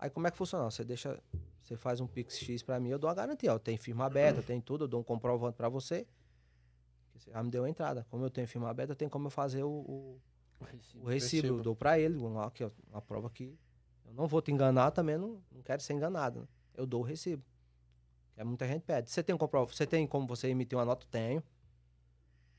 Aí 0.00 0.10
como 0.10 0.26
é 0.26 0.30
que 0.32 0.36
funciona? 0.36 0.68
Você 0.68 0.82
deixa, 0.82 1.22
você 1.62 1.76
faz 1.76 2.00
um 2.00 2.08
Pix 2.08 2.36
X 2.36 2.64
para 2.64 2.80
mim, 2.80 2.88
eu 2.88 2.98
dou 2.98 3.08
a 3.08 3.14
garantia. 3.14 3.54
Ó, 3.54 3.60
tem 3.60 3.76
firma 3.76 4.06
aberta, 4.06 4.42
tem 4.42 4.60
tudo, 4.60 4.82
eu 4.82 4.88
dou 4.88 5.02
um 5.02 5.04
comprovante 5.04 5.56
para 5.56 5.68
você. 5.68 6.04
Você 7.14 7.30
já 7.30 7.40
me 7.44 7.48
deu 7.48 7.62
a 7.62 7.70
entrada. 7.70 8.04
Como 8.10 8.24
eu 8.24 8.30
tenho 8.30 8.48
firma 8.48 8.68
aberta, 8.68 8.92
tem 8.92 9.08
como 9.08 9.28
eu 9.28 9.30
fazer 9.30 9.62
o, 9.62 9.70
o, 9.70 10.20
o 10.60 10.64
recibo. 10.64 11.06
Recibo. 11.08 11.46
Eu 11.48 11.62
dou 11.62 11.76
para 11.76 11.98
ele, 11.98 12.16
uma, 12.16 12.46
aqui, 12.46 12.64
ó, 12.64 12.70
uma 12.90 13.00
prova 13.02 13.28
que 13.30 13.56
eu 14.04 14.12
não 14.14 14.26
vou 14.26 14.40
te 14.40 14.50
enganar 14.52 14.90
também, 14.90 15.16
não, 15.16 15.40
não 15.52 15.62
quero 15.62 15.82
ser 15.82 15.92
enganado. 15.94 16.40
né? 16.40 16.46
Eu 16.74 16.86
dou 16.86 17.00
o 17.00 17.04
recibo. 17.04 17.42
Que 18.34 18.40
é 18.40 18.44
muita 18.44 18.66
gente 18.66 18.82
pede. 18.82 19.10
Você 19.10 19.22
tem 19.22 19.34
um 19.34 19.38
comprov... 19.38 19.70
Você 19.72 19.86
tem 19.86 20.06
como 20.06 20.26
você 20.26 20.48
emitir 20.48 20.76
uma 20.78 20.84
nota? 20.84 21.06
Tenho. 21.10 21.42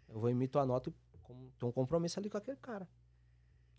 Eu 0.10 0.20
vou 0.20 0.30
emitir 0.30 0.60
a 0.60 0.66
nota 0.66 0.92
como 1.22 1.52
tem 1.60 1.68
um 1.68 1.72
compromisso 1.72 2.20
ali 2.20 2.30
com 2.30 2.38
aquele 2.38 2.58
cara. 2.58 2.88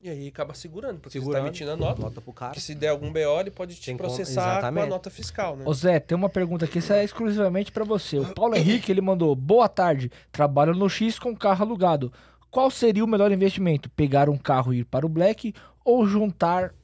E 0.00 0.08
aí 0.08 0.28
acaba 0.28 0.54
segurando, 0.54 1.00
porque 1.00 1.18
Segurando. 1.18 1.38
você 1.38 1.42
tá 1.42 1.48
emitindo 1.48 1.70
a 1.72 1.76
nota. 1.76 2.00
Nota 2.00 2.20
pro 2.20 2.32
cara. 2.32 2.52
Que 2.54 2.60
se 2.60 2.72
der 2.72 2.88
algum 2.90 3.12
BO, 3.12 3.40
ele 3.40 3.50
pode 3.50 3.74
te 3.74 3.86
Tem 3.86 3.96
processar 3.96 4.42
com 4.42 4.48
a 4.48 4.52
exatamente. 4.58 4.88
nota 4.90 5.10
fiscal, 5.10 5.56
né? 5.56 5.64
Ô 5.66 5.74
Zé, 5.74 5.98
tem 5.98 6.14
uma 6.16 6.28
pergunta 6.28 6.66
aqui, 6.66 6.78
essa 6.78 6.96
é 6.98 7.02
exclusivamente 7.04 7.72
pra 7.72 7.84
você. 7.84 8.16
O 8.20 8.32
Paulo 8.32 8.54
Henrique, 8.54 8.92
ele 8.92 9.00
mandou, 9.00 9.34
boa 9.34 9.68
tarde, 9.68 10.08
trabalho 10.30 10.72
no 10.72 10.88
X 10.88 11.18
com 11.18 11.34
carro 11.34 11.64
alugado. 11.64 12.12
Qual 12.50 12.70
seria 12.70 13.04
o 13.04 13.08
melhor 13.08 13.30
investimento? 13.30 13.90
Pegar 13.90 14.28
um 14.28 14.38
carro 14.38 14.72
e 14.72 14.78
ir 14.78 14.84
para 14.84 15.04
o 15.04 15.08
Black 15.08 15.54
ou 15.84 16.06
juntar... 16.06 16.74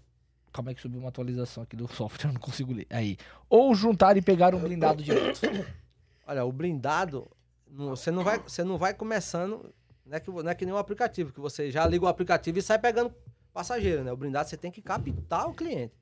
Calma 0.52 0.70
aí 0.70 0.74
que 0.74 0.82
subiu 0.82 1.00
uma 1.00 1.08
atualização 1.08 1.62
aqui 1.62 1.74
do 1.74 1.88
software, 1.92 2.28
eu 2.28 2.34
não 2.34 2.40
consigo 2.40 2.72
ler. 2.72 2.86
Aí. 2.90 3.16
Ou 3.48 3.74
juntar 3.74 4.16
e 4.16 4.22
pegar 4.22 4.54
um 4.54 4.60
blindado 4.60 5.02
de 5.02 5.12
moto. 5.12 5.40
Olha, 6.26 6.44
o 6.44 6.52
blindado, 6.52 7.28
você 7.68 8.10
não 8.10 8.22
vai, 8.22 8.38
você 8.38 8.62
não 8.62 8.78
vai 8.78 8.94
começando, 8.94 9.74
não 10.06 10.16
é, 10.16 10.20
que, 10.20 10.30
não 10.30 10.48
é 10.48 10.54
que 10.54 10.64
nem 10.64 10.74
um 10.74 10.78
aplicativo, 10.78 11.32
que 11.32 11.40
você 11.40 11.70
já 11.70 11.86
liga 11.86 12.04
o 12.04 12.08
aplicativo 12.08 12.58
e 12.58 12.62
sai 12.62 12.78
pegando 12.78 13.12
passageiro, 13.52 14.04
né? 14.04 14.12
O 14.12 14.16
blindado 14.16 14.48
você 14.48 14.56
tem 14.56 14.70
que 14.70 14.80
captar 14.80 15.48
o 15.48 15.54
cliente. 15.54 15.94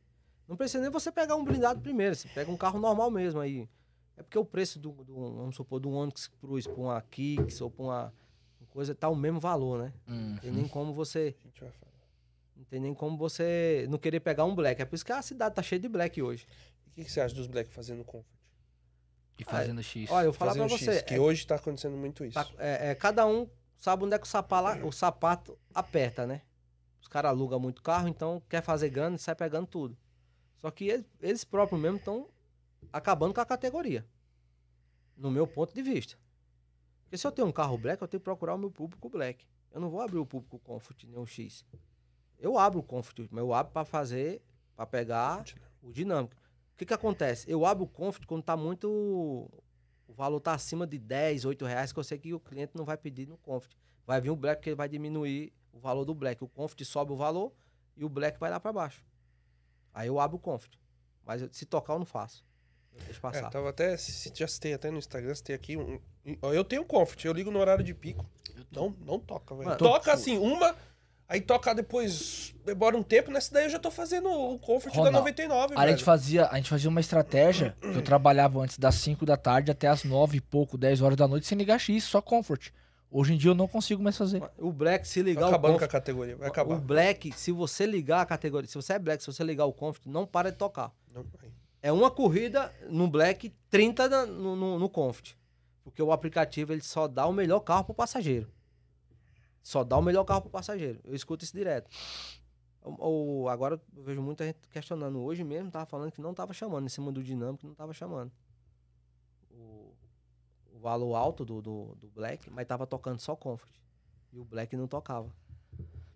Não 0.46 0.56
precisa 0.56 0.82
nem 0.82 0.90
você 0.90 1.10
pegar 1.10 1.34
um 1.34 1.44
blindado 1.44 1.80
primeiro, 1.80 2.14
você 2.14 2.28
pega 2.28 2.50
um 2.50 2.56
carro 2.56 2.78
normal 2.78 3.10
mesmo 3.10 3.40
aí. 3.40 3.68
É 4.16 4.22
porque 4.22 4.38
o 4.38 4.44
preço 4.44 4.78
do, 4.78 4.90
do 4.90 5.14
vamos 5.14 5.56
supor, 5.56 5.80
do 5.80 5.90
Onix 5.90 6.26
Cruz 6.26 6.66
para 6.66 6.80
uma 6.80 7.00
Kicks 7.00 7.60
ou 7.60 7.70
para 7.70 7.82
uma 7.84 8.12
coisa 8.72 8.94
tá 8.94 9.08
o 9.08 9.14
mesmo 9.16 9.38
valor, 9.40 9.78
né? 9.84 9.92
Hum. 10.08 10.30
Não 10.32 10.38
tem 10.38 10.50
nem 10.50 10.68
como 10.68 10.92
você, 10.92 11.36
A 11.40 11.46
gente 11.46 11.60
vai 11.60 11.70
falar. 11.70 11.92
não 12.56 12.64
tem 12.64 12.80
nem 12.80 12.94
como 12.94 13.16
você 13.16 13.86
não 13.90 13.98
querer 13.98 14.20
pegar 14.20 14.44
um 14.44 14.54
black. 14.54 14.80
É 14.80 14.84
por 14.84 14.94
isso 14.94 15.04
que 15.04 15.12
a 15.12 15.22
cidade 15.22 15.54
tá 15.54 15.62
cheia 15.62 15.78
de 15.80 15.88
black 15.88 16.20
hoje. 16.22 16.46
E 16.86 16.90
o 16.90 16.94
que, 16.94 17.04
que 17.04 17.10
você 17.12 17.20
acha 17.20 17.34
dos 17.34 17.46
Black 17.46 17.70
fazendo 17.70 18.04
comfort? 18.04 18.26
E 19.38 19.44
fazendo 19.44 19.82
X. 19.82 20.10
Olha, 20.10 20.26
eu 20.26 20.32
falar 20.32 20.50
Fazendo 20.52 20.68
para 20.68 20.76
X, 20.78 20.84
você, 20.86 21.02
que 21.02 21.14
é- 21.14 21.20
hoje 21.20 21.46
tá 21.46 21.54
acontecendo 21.54 21.96
muito 21.96 22.22
isso. 22.24 22.34
Tá- 22.34 22.48
é, 22.58 22.90
é, 22.90 22.94
cada 22.94 23.26
um 23.26 23.48
sabe 23.76 24.04
onde 24.04 24.14
é 24.14 24.18
que 24.18 24.26
o 24.26 24.28
sapato, 24.28 24.86
o 24.86 24.92
sapato 24.92 25.58
aperta, 25.74 26.26
né? 26.26 26.42
Os 27.00 27.08
caras 27.08 27.30
alugam 27.30 27.58
muito 27.58 27.82
carro, 27.82 28.08
então 28.08 28.42
quer 28.48 28.62
fazer 28.62 28.90
grana 28.90 29.16
e 29.16 29.18
sai 29.18 29.34
pegando 29.34 29.66
tudo. 29.66 29.96
Só 30.56 30.70
que 30.70 30.84
eles, 30.88 31.06
eles 31.20 31.44
próprios 31.44 31.80
mesmo 31.80 31.96
estão 31.96 32.28
acabando 32.92 33.32
com 33.34 33.40
a 33.40 33.46
categoria. 33.46 34.06
No 35.16 35.30
meu 35.30 35.46
ponto 35.46 35.74
de 35.74 35.82
vista. 35.82 36.16
Porque 37.12 37.18
se 37.18 37.26
eu 37.26 37.32
tenho 37.32 37.46
um 37.46 37.52
carro 37.52 37.76
black, 37.76 38.00
eu 38.00 38.08
tenho 38.08 38.22
que 38.22 38.24
procurar 38.24 38.54
o 38.54 38.58
meu 38.58 38.70
público 38.70 39.06
black. 39.10 39.46
Eu 39.70 39.82
não 39.82 39.90
vou 39.90 40.00
abrir 40.00 40.16
o 40.16 40.24
público 40.24 40.58
Comfort 40.60 41.04
nem 41.04 41.18
o 41.18 41.26
X. 41.26 41.62
Eu 42.38 42.56
abro 42.58 42.80
o 42.80 42.82
Comfort, 42.82 43.28
mas 43.30 43.44
eu 43.44 43.52
abro 43.52 43.70
para 43.70 43.84
fazer, 43.84 44.40
para 44.74 44.86
pegar 44.86 45.44
o 45.82 45.92
dinâmico. 45.92 46.34
O 46.72 46.78
que 46.78 46.86
que 46.86 46.94
acontece? 46.94 47.44
Eu 47.50 47.66
abro 47.66 47.84
o 47.84 47.86
Comfort 47.86 48.24
quando 48.24 48.42
tá 48.42 48.56
muito 48.56 48.88
o 50.08 50.12
valor 50.14 50.40
tá 50.40 50.54
acima 50.54 50.86
de 50.86 50.98
10, 50.98 51.44
8 51.44 51.66
reais, 51.66 51.92
que 51.92 51.98
eu 51.98 52.02
sei 52.02 52.16
que 52.16 52.32
o 52.32 52.40
cliente 52.40 52.72
não 52.74 52.82
vai 52.86 52.96
pedir 52.96 53.28
no 53.28 53.36
Comfort. 53.36 53.76
Vai 54.06 54.18
vir 54.18 54.30
o 54.30 54.36
Black 54.36 54.60
porque 54.60 54.70
ele 54.70 54.76
vai 54.76 54.88
diminuir 54.88 55.52
o 55.70 55.78
valor 55.78 56.06
do 56.06 56.14
Black. 56.14 56.42
O 56.42 56.48
Comfort 56.48 56.82
sobe 56.82 57.12
o 57.12 57.16
valor 57.16 57.52
e 57.94 58.06
o 58.06 58.08
Black 58.08 58.40
vai 58.40 58.48
lá 58.50 58.58
para 58.58 58.72
baixo. 58.72 59.04
Aí 59.92 60.08
eu 60.08 60.18
abro 60.18 60.38
o 60.38 60.40
Comfort. 60.40 60.78
Mas 61.26 61.46
se 61.52 61.66
tocar 61.66 61.92
eu 61.92 61.98
não 61.98 62.06
faço. 62.06 62.42
Eu 62.90 63.00
deixo 63.04 63.18
É, 63.18 63.20
passar. 63.20 63.50
tava 63.50 63.68
até, 63.68 63.98
já 63.98 64.48
citei 64.48 64.72
até 64.72 64.90
no 64.90 64.96
Instagram, 64.96 65.34
citei 65.34 65.54
aqui. 65.54 65.76
Um, 65.76 66.00
eu 66.24 66.64
tenho 66.64 66.84
comfort, 66.84 67.24
eu 67.24 67.32
ligo 67.32 67.50
no 67.50 67.58
horário 67.58 67.84
de 67.84 67.94
pico. 67.94 68.24
Não, 68.70 68.94
não 69.04 69.18
toca, 69.18 69.54
velho. 69.54 69.76
Toca 69.76 70.12
assim, 70.12 70.38
uma, 70.38 70.74
aí 71.28 71.40
toca 71.40 71.74
depois, 71.74 72.54
demora 72.64 72.96
um 72.96 73.02
tempo, 73.02 73.30
nessa 73.30 73.52
daí 73.52 73.64
eu 73.64 73.70
já 73.70 73.78
tô 73.78 73.90
fazendo 73.90 74.30
o 74.30 74.58
comfort 74.58 74.92
da 74.94 74.98
Ronaldo, 74.98 75.18
99, 75.18 75.74
A 75.74 75.80
velho. 75.80 75.90
gente, 75.90 76.04
fazia, 76.04 76.46
a 76.46 76.56
gente 76.56 76.70
fazia 76.70 76.88
uma 76.88 77.00
estratégia 77.00 77.76
que 77.80 77.86
eu 77.88 78.02
trabalhava 78.02 78.60
antes 78.60 78.78
das 78.78 78.94
5 78.96 79.26
da 79.26 79.36
tarde 79.36 79.70
até 79.70 79.88
as 79.88 80.04
9 80.04 80.38
e 80.38 80.40
pouco, 80.40 80.78
10 80.78 81.02
horas 81.02 81.16
da 81.16 81.28
noite 81.28 81.46
sem 81.46 81.58
ligar 81.58 81.78
X, 81.78 82.04
só 82.04 82.20
comfort. 82.22 82.70
Hoje 83.10 83.34
em 83.34 83.36
dia 83.36 83.50
eu 83.50 83.54
não 83.54 83.68
consigo 83.68 84.02
mais 84.02 84.16
fazer. 84.16 84.42
O 84.56 84.72
Black, 84.72 85.06
se 85.06 85.20
ligar 85.22 85.42
o 85.44 85.48
acabando 85.48 85.72
com 85.72 85.76
a 85.76 85.80
Comfort. 85.80 85.90
categoria, 85.92 86.34
vai 86.36 86.48
acabar. 86.48 86.74
O 86.76 86.80
Black, 86.80 87.30
se 87.36 87.52
você 87.52 87.84
ligar 87.84 88.22
a 88.22 88.26
categoria, 88.26 88.66
se 88.66 88.74
você 88.74 88.94
é 88.94 88.98
Black, 88.98 89.22
se 89.22 89.30
você 89.30 89.44
ligar 89.44 89.66
o 89.66 89.72
Comfort, 89.72 90.06
não 90.06 90.26
para 90.26 90.50
de 90.50 90.56
tocar. 90.56 90.90
Não. 91.14 91.26
É 91.82 91.92
uma 91.92 92.10
corrida 92.10 92.72
no 92.88 93.06
Black, 93.08 93.52
30 93.68 94.08
na- 94.08 94.24
no, 94.24 94.56
no, 94.56 94.78
no 94.78 94.88
Comfort. 94.88 95.32
Porque 95.84 96.02
o 96.02 96.12
aplicativo 96.12 96.72
ele 96.72 96.82
só 96.82 97.08
dá 97.08 97.26
o 97.26 97.32
melhor 97.32 97.60
carro 97.60 97.84
pro 97.84 97.94
passageiro. 97.94 98.50
Só 99.62 99.82
dá 99.84 99.96
o 99.96 100.02
melhor 100.02 100.24
carro 100.24 100.42
pro 100.42 100.50
passageiro. 100.50 101.00
Eu 101.04 101.14
escuto 101.14 101.44
isso 101.44 101.52
direto. 101.56 101.88
O, 102.82 103.42
o- 103.44 103.48
agora 103.48 103.80
eu 103.96 104.02
vejo 104.02 104.20
muita 104.22 104.44
gente 104.44 104.58
questionando. 104.70 105.20
Hoje 105.20 105.44
mesmo 105.44 105.70
tava 105.70 105.86
falando 105.86 106.10
que 106.12 106.20
não 106.20 106.34
tava 106.34 106.52
chamando. 106.52 106.86
Em 106.86 106.88
cima 106.88 107.12
do 107.12 107.22
dinâmico 107.22 107.66
não 107.66 107.74
tava 107.74 107.92
chamando. 107.92 108.32
O, 109.50 109.92
o 110.74 110.78
valor 110.80 111.14
alto 111.14 111.44
do, 111.44 111.60
do, 111.62 111.94
do 111.96 112.08
Black, 112.08 112.50
mas 112.50 112.66
tava 112.66 112.86
tocando 112.86 113.20
só 113.20 113.36
Comfort. 113.36 113.72
E 114.32 114.38
o 114.38 114.44
Black 114.44 114.76
não 114.76 114.86
tocava. 114.88 115.32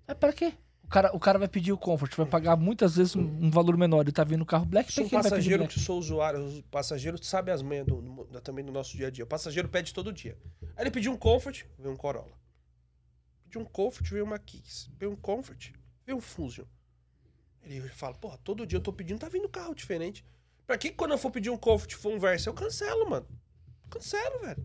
É 0.09 0.15
pra 0.15 0.33
quê? 0.33 0.55
O 0.87 0.89
cara, 0.89 1.11
o 1.17 1.19
cara 1.19 1.39
vai 1.39 1.49
pedir 1.49 1.73
o 1.73 1.77
comfort, 1.79 2.15
vai 2.15 2.25
pagar 2.27 2.57
muitas 2.57 2.95
vezes 2.97 3.17
um, 3.17 3.21
um 3.23 3.51
valor 3.51 3.77
menor. 3.77 4.03
Ele 4.03 4.13
tá 4.13 4.23
vindo 4.23 4.43
o 4.43 4.47
carro 4.47 4.65
black, 4.65 4.93
Sou 4.93 5.05
um 5.05 5.09
passageiro 5.11 5.65
black? 5.65 5.75
que 5.75 5.81
sou 5.81 5.99
usuário, 5.99 6.47
o 6.59 6.63
passageiro 6.65 7.23
sabe 7.23 7.51
as 7.51 7.61
manhas 7.61 7.85
do- 7.87 8.01
do- 8.01 8.41
também 8.41 8.65
do 8.65 8.71
nosso 8.71 8.97
dia 8.97 9.09
a 9.09 9.11
dia. 9.11 9.25
O 9.25 9.27
passageiro 9.27 9.69
pede 9.69 9.93
todo 9.93 10.13
dia. 10.13 10.39
Aí 10.77 10.85
ele 10.85 10.91
pediu 10.93 11.13
um 11.13 11.17
Comfort, 11.17 11.65
veio 11.77 11.93
um 11.93 11.97
Corolla. 11.97 12.33
Pediu 13.45 13.61
um 13.61 13.65
Comfort, 13.65 14.09
veio 14.09 14.25
uma 14.25 14.39
Kicks. 14.39 14.89
Veio 14.97 15.11
um 15.11 15.17
Comfort, 15.17 15.73
veio 16.07 16.19
um 16.19 16.21
Fusion. 16.21 16.65
Ele 17.63 17.81
fala, 17.89 18.15
porra, 18.15 18.39
todo 18.45 18.65
dia 18.65 18.77
eu 18.77 18.83
tô 18.83 18.93
pedindo, 18.93 19.19
tá 19.19 19.29
vindo 19.29 19.49
carro 19.49 19.75
diferente. 19.75 20.25
Pra 20.69 20.79
que 20.79 20.91
quando 20.91 21.11
eu 21.13 21.19
for 21.19 21.33
pedir 21.33 21.51
um 21.51 21.57
Comfort, 21.59 21.95
for 21.95 22.13
um 22.13 22.19
Versa, 22.21 22.49
eu 22.49 22.55
cancelo, 22.55 23.11
mano. 23.11 23.27
Cancelo, 23.91 24.39
velho. 24.41 24.65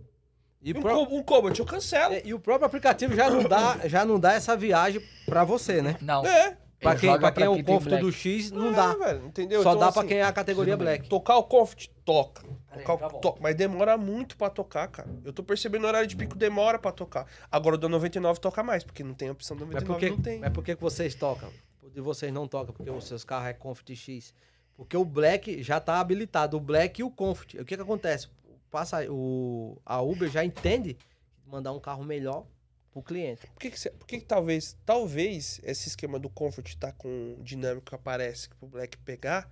E, 0.62 0.72
E 0.72 0.78
um, 0.78 0.82
pro- 0.82 1.02
um 1.02 1.24
Cobalt, 1.24 1.58
eu 1.58 1.66
cancelo. 1.66 2.14
e- 2.14 2.22
e 2.26 2.34
o 2.34 2.40
próprio 2.40 2.66
aplicativo 2.68 3.16
já 3.16 3.30
não 3.30 3.44
dá, 3.44 3.80
já 3.86 4.06
não 4.06 4.20
dá 4.20 4.34
essa 4.34 4.56
viagem 4.56 5.02
pra 5.26 5.44
você, 5.44 5.82
né? 5.82 5.98
Não. 6.02 6.26
É. 6.26 6.58
Pra 6.80 6.96
quem, 6.96 7.10
pra 7.20 7.32
quem 7.32 7.44
é 7.44 7.48
pra 7.48 7.52
o 7.52 7.64
Comfort 7.64 8.00
do 8.00 8.12
X, 8.12 8.50
não 8.52 8.72
É, 8.72 8.74
dá. 8.74 8.96
velho, 8.96 9.26
entendeu? 9.28 9.62
Só 9.62 9.70
Então, 9.70 9.80
dá 9.82 9.92
pra 9.92 10.02
assim, 10.02 10.10
quem 10.10 10.18
é 10.18 10.24
a 10.24 10.32
categoria. 10.34 10.76
Black. 10.76 11.08
Tocar 11.08 11.38
o 11.38 11.44
Comfort, 11.44 11.88
toca. 12.04 12.42
Peraí, 12.72 12.84
Tocar 12.84 13.08
o- 13.08 13.20
to- 13.20 13.38
Mas 13.40 13.56
demora 13.56 13.96
muito 13.98 14.36
pra 14.36 14.50
tocar, 14.50 14.88
cara. 14.88 15.08
Eu 15.24 15.32
tô 15.32 15.44
percebendo 15.44 15.84
o 15.84 15.88
horário 15.88 16.08
de 16.08 16.16
pico 16.16 16.36
demora 16.36 16.80
pra 16.80 16.92
tocar. 16.92 17.28
Agora 17.52 17.76
o 17.76 17.78
da 17.78 17.88
99 17.88 18.40
toca 18.40 18.64
mais, 18.64 18.84
porque 18.84 19.04
não 19.04 19.14
tem 19.14 19.30
a 19.30 19.32
opção 19.32 19.56
do 19.56 19.68
Mas 19.68 19.84
99, 19.84 19.94
por 19.94 20.00
que, 20.00 20.10
não 20.16 20.24
tem. 20.24 20.40
mas 20.40 20.52
por 20.52 20.64
que 20.64 20.76
que 20.76 20.82
vocês 20.82 21.14
tocam? 21.14 21.52
De 21.94 22.02
vocês 22.02 22.34
não 22.34 22.48
tocam, 22.48 22.74
porque 22.74 22.90
os 22.90 23.06
seus 23.08 23.24
carros 23.24 23.50
é 23.50 23.54
Comfort 23.54 23.92
X. 23.94 24.34
Porque 24.76 24.98
o 24.98 25.06
Black 25.06 25.62
já 25.62 25.80
tá 25.80 26.00
habilitado, 26.00 26.58
o 26.58 26.60
Black 26.60 27.00
e 27.02 27.04
o 27.04 27.12
Comfort. 27.12 27.54
O 27.56 27.66
que 27.66 27.76
que 27.76 27.82
acontece? 27.84 28.28
Passa, 28.72 29.06
o, 29.12 29.78
a 29.86 30.02
Uber 30.02 30.30
já 30.30 30.44
entende 30.46 30.98
mandar 31.46 31.74
um 31.74 31.80
carro 31.80 32.04
melhor 32.04 32.46
pro 32.92 33.04
cliente. 33.04 33.46
Por 33.48 33.60
que, 33.60 33.70
que, 33.72 33.90
por 33.92 34.08
que 34.08 34.20
que 34.20 34.26
talvez, 34.26 34.76
talvez 34.86 35.60
esse 35.64 35.90
esquema 35.90 36.18
do 36.18 36.30
Comfort 36.30 36.74
tá 36.76 36.92
com 36.94 37.36
dinâmico 37.42 37.88
que 37.90 37.96
aparece 37.96 38.48
pro 38.50 38.68
Black 38.70 38.98
pegar? 39.00 39.52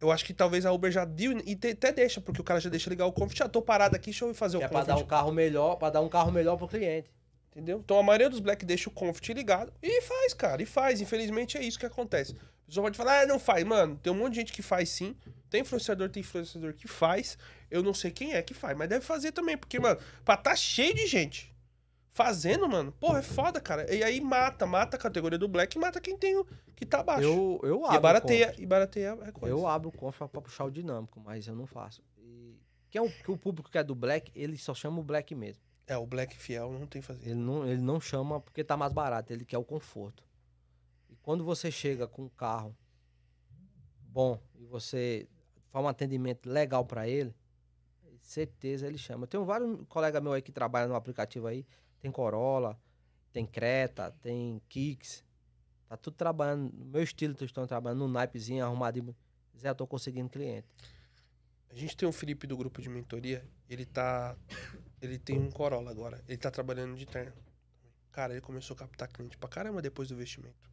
Eu 0.00 0.10
acho 0.10 0.24
que 0.24 0.34
talvez 0.34 0.66
a 0.66 0.72
Uber 0.72 0.90
já 0.90 1.04
deu 1.04 1.32
e 1.46 1.56
te- 1.56 1.68
até 1.70 1.92
deixa, 1.92 2.20
porque 2.20 2.40
o 2.40 2.44
cara 2.44 2.60
já 2.60 2.68
deixa 2.68 2.90
ligar 2.90 3.06
o 3.06 3.12
Comfort. 3.12 3.38
Já 3.38 3.48
tô 3.48 3.62
parado 3.62 3.96
aqui, 3.96 4.06
deixa 4.06 4.24
eu 4.24 4.34
fazer 4.34 4.58
Que 4.58 4.64
o 4.64 4.66
é 4.66 4.68
pra 4.68 4.80
Comfort. 4.80 4.96
dar 4.98 5.02
um 5.04 5.06
carro 5.06 5.32
melhor, 5.32 5.76
para 5.76 5.90
dar 5.90 6.00
um 6.02 6.08
carro 6.08 6.30
melhor 6.32 6.56
pro 6.58 6.68
cliente. 6.68 7.10
Entendeu? 7.52 7.78
Então 7.84 7.98
a 7.98 8.02
maioria 8.02 8.28
dos 8.28 8.40
Black 8.40 8.64
deixa 8.66 8.88
o 8.90 8.92
Comfort 8.92 9.28
ligado 9.30 9.72
e 9.82 10.00
faz, 10.02 10.34
cara, 10.34 10.62
e 10.62 10.66
faz. 10.66 11.00
Infelizmente 11.00 11.56
é 11.56 11.62
isso 11.62 11.78
que 11.78 11.86
acontece. 11.86 12.32
A 12.34 12.66
pessoa 12.66 12.84
pode 12.84 12.96
falar, 12.96 13.20
ah, 13.22 13.26
não 13.26 13.38
faz. 13.38 13.62
Mano, 13.64 13.96
tem 14.02 14.12
um 14.12 14.16
monte 14.16 14.32
de 14.34 14.40
gente 14.40 14.52
que 14.52 14.62
faz 14.62 14.88
sim. 14.88 15.14
Tem 15.50 15.60
influenciador, 15.60 16.08
tem 16.08 16.20
influenciador 16.20 16.72
que 16.74 16.88
faz. 16.88 17.36
Eu 17.72 17.82
não 17.82 17.94
sei 17.94 18.10
quem 18.10 18.34
é 18.34 18.42
que 18.42 18.52
faz, 18.52 18.76
mas 18.76 18.88
deve 18.88 19.04
fazer 19.04 19.32
também. 19.32 19.56
Porque, 19.56 19.80
mano, 19.80 19.98
pra 20.24 20.36
tá 20.36 20.54
cheio 20.54 20.94
de 20.94 21.06
gente 21.06 21.52
fazendo, 22.12 22.68
mano, 22.68 22.92
porra, 22.92 23.20
é 23.20 23.22
foda, 23.22 23.60
cara. 23.60 23.92
E 23.92 24.02
aí 24.02 24.20
mata, 24.20 24.66
mata 24.66 24.96
a 24.96 25.00
categoria 25.00 25.38
do 25.38 25.48
Black 25.48 25.76
e 25.76 25.80
mata 25.80 26.00
quem 26.00 26.16
tem 26.16 26.36
o 26.36 26.46
que 26.76 26.84
tá 26.84 27.00
abaixo. 27.00 27.22
Eu, 27.22 27.60
eu 27.62 27.80
e 27.80 27.84
abro. 27.84 27.98
o 27.98 28.00
barateia, 28.00 28.54
e 28.58 28.66
barateia 28.66 29.12
a 29.14 29.32
coisa. 29.32 29.54
Eu 29.54 29.66
abro 29.66 29.88
o 29.88 29.92
Comfort 29.92 30.30
pra 30.30 30.40
puxar 30.40 30.64
o 30.64 30.70
dinâmico, 30.70 31.18
mas 31.20 31.46
eu 31.46 31.54
não 31.54 31.66
faço. 31.66 32.02
E 32.18 32.54
que 32.90 32.98
é 32.98 33.02
o, 33.02 33.10
que 33.10 33.30
o 33.30 33.38
público 33.38 33.70
que 33.70 33.78
é 33.78 33.82
do 33.82 33.94
Black, 33.94 34.30
ele 34.34 34.58
só 34.58 34.74
chama 34.74 35.00
o 35.00 35.02
Black 35.02 35.34
mesmo. 35.34 35.62
É, 35.86 35.96
o 35.96 36.06
Black 36.06 36.36
fiel 36.36 36.70
não 36.72 36.86
tem 36.86 37.00
fazer. 37.00 37.24
Ele 37.24 37.34
não, 37.34 37.66
ele 37.66 37.80
não 37.80 38.00
chama 38.00 38.40
porque 38.40 38.62
tá 38.62 38.76
mais 38.76 38.92
barato, 38.92 39.32
ele 39.32 39.44
quer 39.44 39.58
o 39.58 39.64
conforto. 39.64 40.22
E 41.08 41.16
quando 41.16 41.44
você 41.44 41.70
chega 41.70 42.06
com 42.06 42.24
um 42.24 42.28
carro 42.28 42.76
bom 44.00 44.38
e 44.54 44.64
você 44.66 45.26
faz 45.70 45.82
um 45.84 45.88
atendimento 45.88 46.48
legal 46.48 46.84
pra 46.84 47.08
ele, 47.08 47.34
certeza 48.22 48.86
ele 48.86 48.98
chama. 48.98 49.26
Tenho 49.26 49.44
vários 49.44 49.84
colegas 49.88 50.22
meus 50.22 50.36
aí 50.36 50.42
que 50.42 50.52
trabalham 50.52 50.88
no 50.88 50.94
aplicativo 50.94 51.46
aí, 51.46 51.66
tem 52.00 52.10
Corolla, 52.10 52.78
tem 53.32 53.44
Creta, 53.44 54.14
tem 54.22 54.60
Kicks. 54.68 55.24
Tá 55.88 55.96
tudo 55.96 56.14
trabalhando, 56.14 56.72
no 56.72 56.86
meu 56.86 57.02
estilo, 57.02 57.32
eles 57.32 57.50
estão 57.50 57.66
trabalhando 57.66 57.98
no 57.98 58.08
naipezinho, 58.08 58.64
arrumadinho. 58.64 59.14
Zé, 59.58 59.68
eu 59.68 59.74
tô 59.74 59.86
conseguindo 59.86 60.30
cliente. 60.30 60.66
A 61.68 61.74
gente 61.74 61.96
tem 61.96 62.08
o 62.08 62.12
Felipe 62.12 62.46
do 62.46 62.56
grupo 62.56 62.80
de 62.80 62.88
mentoria, 62.88 63.46
ele 63.68 63.84
tá. 63.84 64.36
Ele 65.00 65.18
tem 65.18 65.38
um 65.38 65.50
Corolla 65.50 65.90
agora. 65.90 66.22
Ele 66.28 66.38
tá 66.38 66.50
trabalhando 66.50 66.96
de 66.96 67.04
terno. 67.04 67.32
Cara, 68.12 68.34
ele 68.34 68.40
começou 68.40 68.74
a 68.74 68.78
captar 68.78 69.08
cliente 69.08 69.36
pra 69.36 69.48
caramba 69.48 69.82
depois 69.82 70.08
do 70.08 70.14
vestimento. 70.14 70.70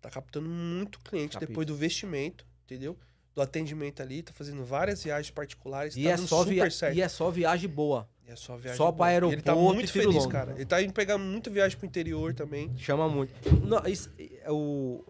Tá 0.00 0.10
captando 0.10 0.48
muito 0.48 1.00
cliente 1.00 1.32
Capita. 1.32 1.46
depois 1.46 1.66
do 1.66 1.74
vestimento, 1.74 2.46
entendeu? 2.64 2.98
Do 3.34 3.42
atendimento 3.42 4.00
ali, 4.00 4.22
tá 4.22 4.32
fazendo 4.32 4.64
várias 4.64 5.02
viagens 5.02 5.30
particulares. 5.30 5.96
E, 5.96 6.04
tá 6.04 6.10
é 6.10 6.16
só 6.16 6.44
super 6.44 6.70
certo. 6.70 6.96
e 6.96 7.02
é 7.02 7.08
só 7.08 7.30
viagem 7.30 7.68
boa. 7.68 8.08
E 8.26 8.30
é 8.30 8.36
só 8.36 8.56
viagem. 8.56 8.76
só 8.76 8.84
boa. 8.92 8.96
pra 8.96 9.12
E 9.12 9.32
Ele 9.32 9.42
tá 9.42 9.52
aeroporto 9.52 9.74
muito 9.74 9.92
feliz, 9.92 10.14
longo. 10.14 10.28
cara. 10.28 10.52
Ele 10.52 10.64
tá 10.64 10.80
indo 10.80 10.92
pegar 10.92 11.18
muita 11.18 11.50
viagem 11.50 11.76
pro 11.76 11.86
interior 11.86 12.32
também. 12.32 12.70
Chama 12.78 13.08
muito. 13.08 13.32
Não, 13.66 13.84
isso- 13.86 14.08
é 14.18 14.50
o, 14.52 15.04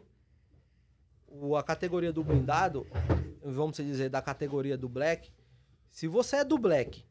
o- 1.28 1.56
a 1.56 1.62
categoria 1.62 2.12
do 2.12 2.24
blindado, 2.24 2.86
vamos 3.42 3.76
dizer, 3.76 4.08
da 4.08 4.22
categoria 4.22 4.76
do 4.76 4.88
black, 4.88 5.30
se 5.90 6.08
você 6.08 6.36
é 6.36 6.44
do 6.44 6.56
black, 6.58 7.04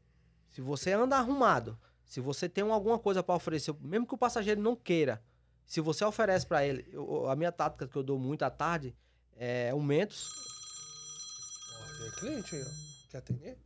se 0.49 0.61
você 0.61 0.93
anda 0.93 1.15
arrumado, 1.17 1.77
se 2.05 2.19
você 2.19 2.49
tem 2.49 2.63
alguma 2.63 2.97
coisa 2.99 3.21
pra 3.23 3.35
oferecer, 3.35 3.73
mesmo 3.81 4.07
que 4.07 4.13
o 4.13 4.17
passageiro 4.17 4.59
não 4.61 4.75
queira, 4.75 5.21
se 5.65 5.79
você 5.79 6.03
oferece 6.03 6.45
pra 6.45 6.65
ele, 6.65 6.85
eu- 6.91 7.29
a 7.29 7.35
minha 7.35 7.51
tática 7.51 7.87
que 7.87 7.95
eu 7.95 8.03
dou 8.03 8.17
muito 8.19 8.43
à 8.43 8.49
tarde 8.49 8.95
é 9.37 9.73
o 9.73 9.81
Mentos, 9.81 10.29
É 12.07 12.19
cliente 12.19 12.55
aí, 12.55 12.63
ó. 12.63 13.09
Quer 13.09 13.17
atender? 13.17 13.57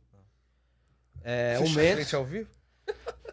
é 1.24 1.58
o 1.58 1.68
Mentos, 1.70 2.14
ao 2.14 2.24
vivo? 2.24 2.50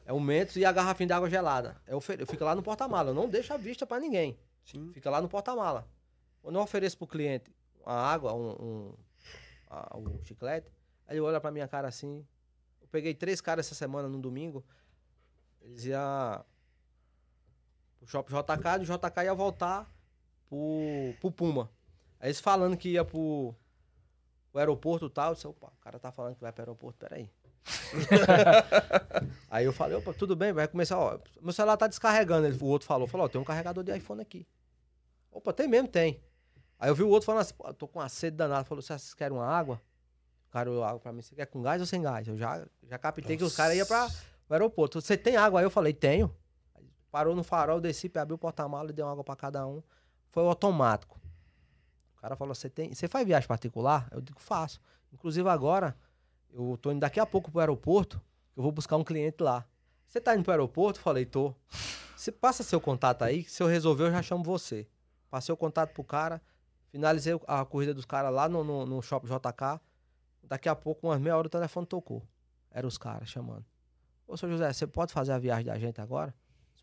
é 0.05 0.11
o 0.13 0.19
Mentos 0.19 0.55
e 0.55 0.65
a 0.65 0.71
garrafinha 0.71 1.07
de 1.07 1.13
água 1.13 1.29
gelada. 1.29 1.79
Eu, 1.87 2.01
eu 2.19 2.27
fico 2.27 2.43
lá 2.43 2.55
no 2.55 2.63
porta-mala, 2.63 3.09
eu 3.11 3.13
não 3.13 3.29
deixo 3.29 3.53
a 3.53 3.57
vista 3.57 3.85
pra 3.85 3.99
ninguém. 3.99 4.37
Sim. 4.65 4.91
Fica 4.93 5.09
lá 5.09 5.21
no 5.21 5.29
porta-mala. 5.29 5.87
Quando 6.41 6.55
eu 6.55 6.61
ofereço 6.61 6.97
pro 6.97 7.07
cliente 7.07 7.51
a 7.85 8.11
água, 8.11 8.33
um, 8.33 8.49
um, 8.51 8.93
a- 9.69 9.97
o 9.97 10.19
chiclete, 10.23 10.71
aí 11.07 11.15
ele 11.17 11.21
olha 11.21 11.39
pra 11.39 11.51
minha 11.51 11.67
cara 11.67 11.87
assim. 11.87 12.25
Eu 12.81 12.87
peguei 12.87 13.13
três 13.13 13.39
caras 13.41 13.65
essa 13.67 13.75
semana 13.75 14.07
no 14.07 14.19
domingo. 14.19 14.63
Eles 15.61 15.85
iam 15.85 16.43
pro 17.99 18.07
shopping 18.07 18.33
JK, 18.33 18.79
do 18.79 18.85
JK 18.85 19.23
ia 19.23 19.33
voltar 19.33 19.91
pro, 20.47 21.13
pro 21.19 21.31
Puma. 21.31 21.69
Aí 22.19 22.27
eles 22.29 22.39
falando 22.39 22.77
que 22.77 22.89
ia 22.89 23.03
pro, 23.05 23.55
pro 24.55 24.61
aeroporto 24.61 25.09
tal. 25.09 25.31
Eu 25.31 25.35
disse, 25.35 25.47
opa, 25.47 25.67
o 25.67 25.83
cara 25.83 25.99
tá 25.99 26.11
falando 26.13 26.35
que 26.35 26.41
vai 26.41 26.51
pro 26.51 26.61
aeroporto, 26.61 26.97
peraí. 26.97 27.29
Aí 29.51 29.65
eu 29.65 29.73
falei, 29.73 29.97
opa, 29.97 30.13
tudo 30.13 30.33
bem, 30.33 30.53
vai 30.53 30.65
começar, 30.65 30.97
ó. 30.97 31.19
Meu 31.41 31.51
celular 31.51 31.75
tá 31.75 31.87
descarregando. 31.87 32.47
Ele, 32.47 32.57
o 32.61 32.65
outro 32.65 32.87
falou, 32.87 33.05
falou, 33.05 33.25
ó, 33.25 33.29
tem 33.29 33.39
um 33.39 33.43
carregador 33.43 33.83
de 33.83 33.95
iPhone 33.95 34.21
aqui. 34.21 34.47
Opa, 35.29 35.51
tem 35.51 35.67
mesmo, 35.67 35.89
tem. 35.89 36.23
Aí 36.79 36.89
eu 36.89 36.95
vi 36.95 37.03
o 37.03 37.09
outro 37.09 37.25
falando 37.25 37.41
assim, 37.41 37.53
tô 37.77 37.85
com 37.85 37.99
uma 37.99 38.07
sede 38.07 38.37
danada. 38.37 38.63
Falou, 38.63 38.81
vocês 38.81 39.13
querem 39.13 39.35
uma 39.35 39.45
água? 39.45 39.81
O 40.47 40.51
cara 40.51 40.71
olhou 40.71 40.85
água 40.85 41.01
pra 41.01 41.11
mim, 41.11 41.21
você 41.21 41.35
quer 41.35 41.47
com 41.47 41.61
gás 41.61 41.81
ou 41.81 41.87
sem 41.87 42.01
gás? 42.01 42.25
Eu 42.25 42.37
já, 42.37 42.65
já 42.83 42.97
captei 42.97 43.35
que 43.35 43.43
os 43.43 43.55
caras 43.55 43.75
iam 43.75 43.85
pra 43.85 44.09
o 44.47 44.53
aeroporto. 44.53 45.01
Você 45.01 45.17
tem 45.17 45.35
água? 45.35 45.59
Aí 45.59 45.65
eu 45.65 45.69
falei, 45.71 45.91
tenho. 45.91 46.33
Aí 46.73 46.89
parou 47.11 47.35
no 47.35 47.43
farol, 47.43 47.81
desci, 47.81 48.09
abriu 48.15 48.35
o 48.35 48.39
porta-malas 48.39 48.91
e 48.91 48.93
deu 48.93 49.07
água 49.07 49.23
pra 49.23 49.35
cada 49.35 49.67
um. 49.67 49.83
Foi 50.29 50.45
automático. 50.45 51.19
Cara 52.25 52.35
falou, 52.35 52.55
você 52.55 52.71
tem. 52.71 52.91
Você 52.91 53.07
faz 53.07 53.23
viagem 53.23 53.47
particular? 53.47 54.07
Eu 54.11 54.19
digo, 54.19 54.39
faço. 54.39 54.81
Inclusive 55.13 55.47
agora, 55.47 55.95
eu 56.51 56.75
tô 56.81 56.91
indo 56.91 56.99
daqui 57.01 57.19
a 57.19 57.25
pouco 57.25 57.51
pro 57.51 57.59
aeroporto, 57.59 58.19
eu 58.57 58.63
vou 58.63 58.71
buscar 58.71 58.97
um 58.97 59.03
cliente 59.03 59.43
lá. 59.43 59.63
Você 60.07 60.19
tá 60.19 60.33
indo 60.33 60.41
pro 60.41 60.51
aeroporto? 60.51 60.99
Falei, 60.99 61.23
tô. 61.23 61.53
Você 62.17 62.31
passa 62.31 62.63
seu 62.63 62.81
contato 62.81 63.21
aí, 63.21 63.43
que 63.43 63.51
se 63.51 63.61
eu 63.61 63.67
resolver, 63.67 64.05
eu 64.05 64.11
já 64.11 64.23
chamo 64.23 64.43
você. 64.43 64.87
Passei 65.29 65.53
o 65.53 65.57
contato 65.57 65.93
pro 65.93 66.03
cara, 66.03 66.41
finalizei 66.87 67.39
a 67.45 67.63
corrida 67.63 67.93
dos 67.93 68.05
caras 68.05 68.33
lá 68.33 68.49
no, 68.49 68.63
no, 68.63 68.87
no 68.87 69.03
Shopping 69.03 69.27
JK. 69.27 69.79
Daqui 70.41 70.67
a 70.67 70.75
pouco, 70.75 71.05
umas 71.05 71.21
meia 71.21 71.37
hora, 71.37 71.45
o 71.45 71.49
telefone 71.49 71.85
tocou. 71.85 72.23
Eram 72.71 72.87
os 72.87 72.97
caras 72.97 73.29
chamando. 73.29 73.65
Ô, 74.27 74.35
seu 74.35 74.49
José, 74.49 74.73
você 74.73 74.87
pode 74.87 75.13
fazer 75.13 75.31
a 75.31 75.37
viagem 75.37 75.65
da 75.65 75.77
gente 75.77 76.01
agora? 76.01 76.33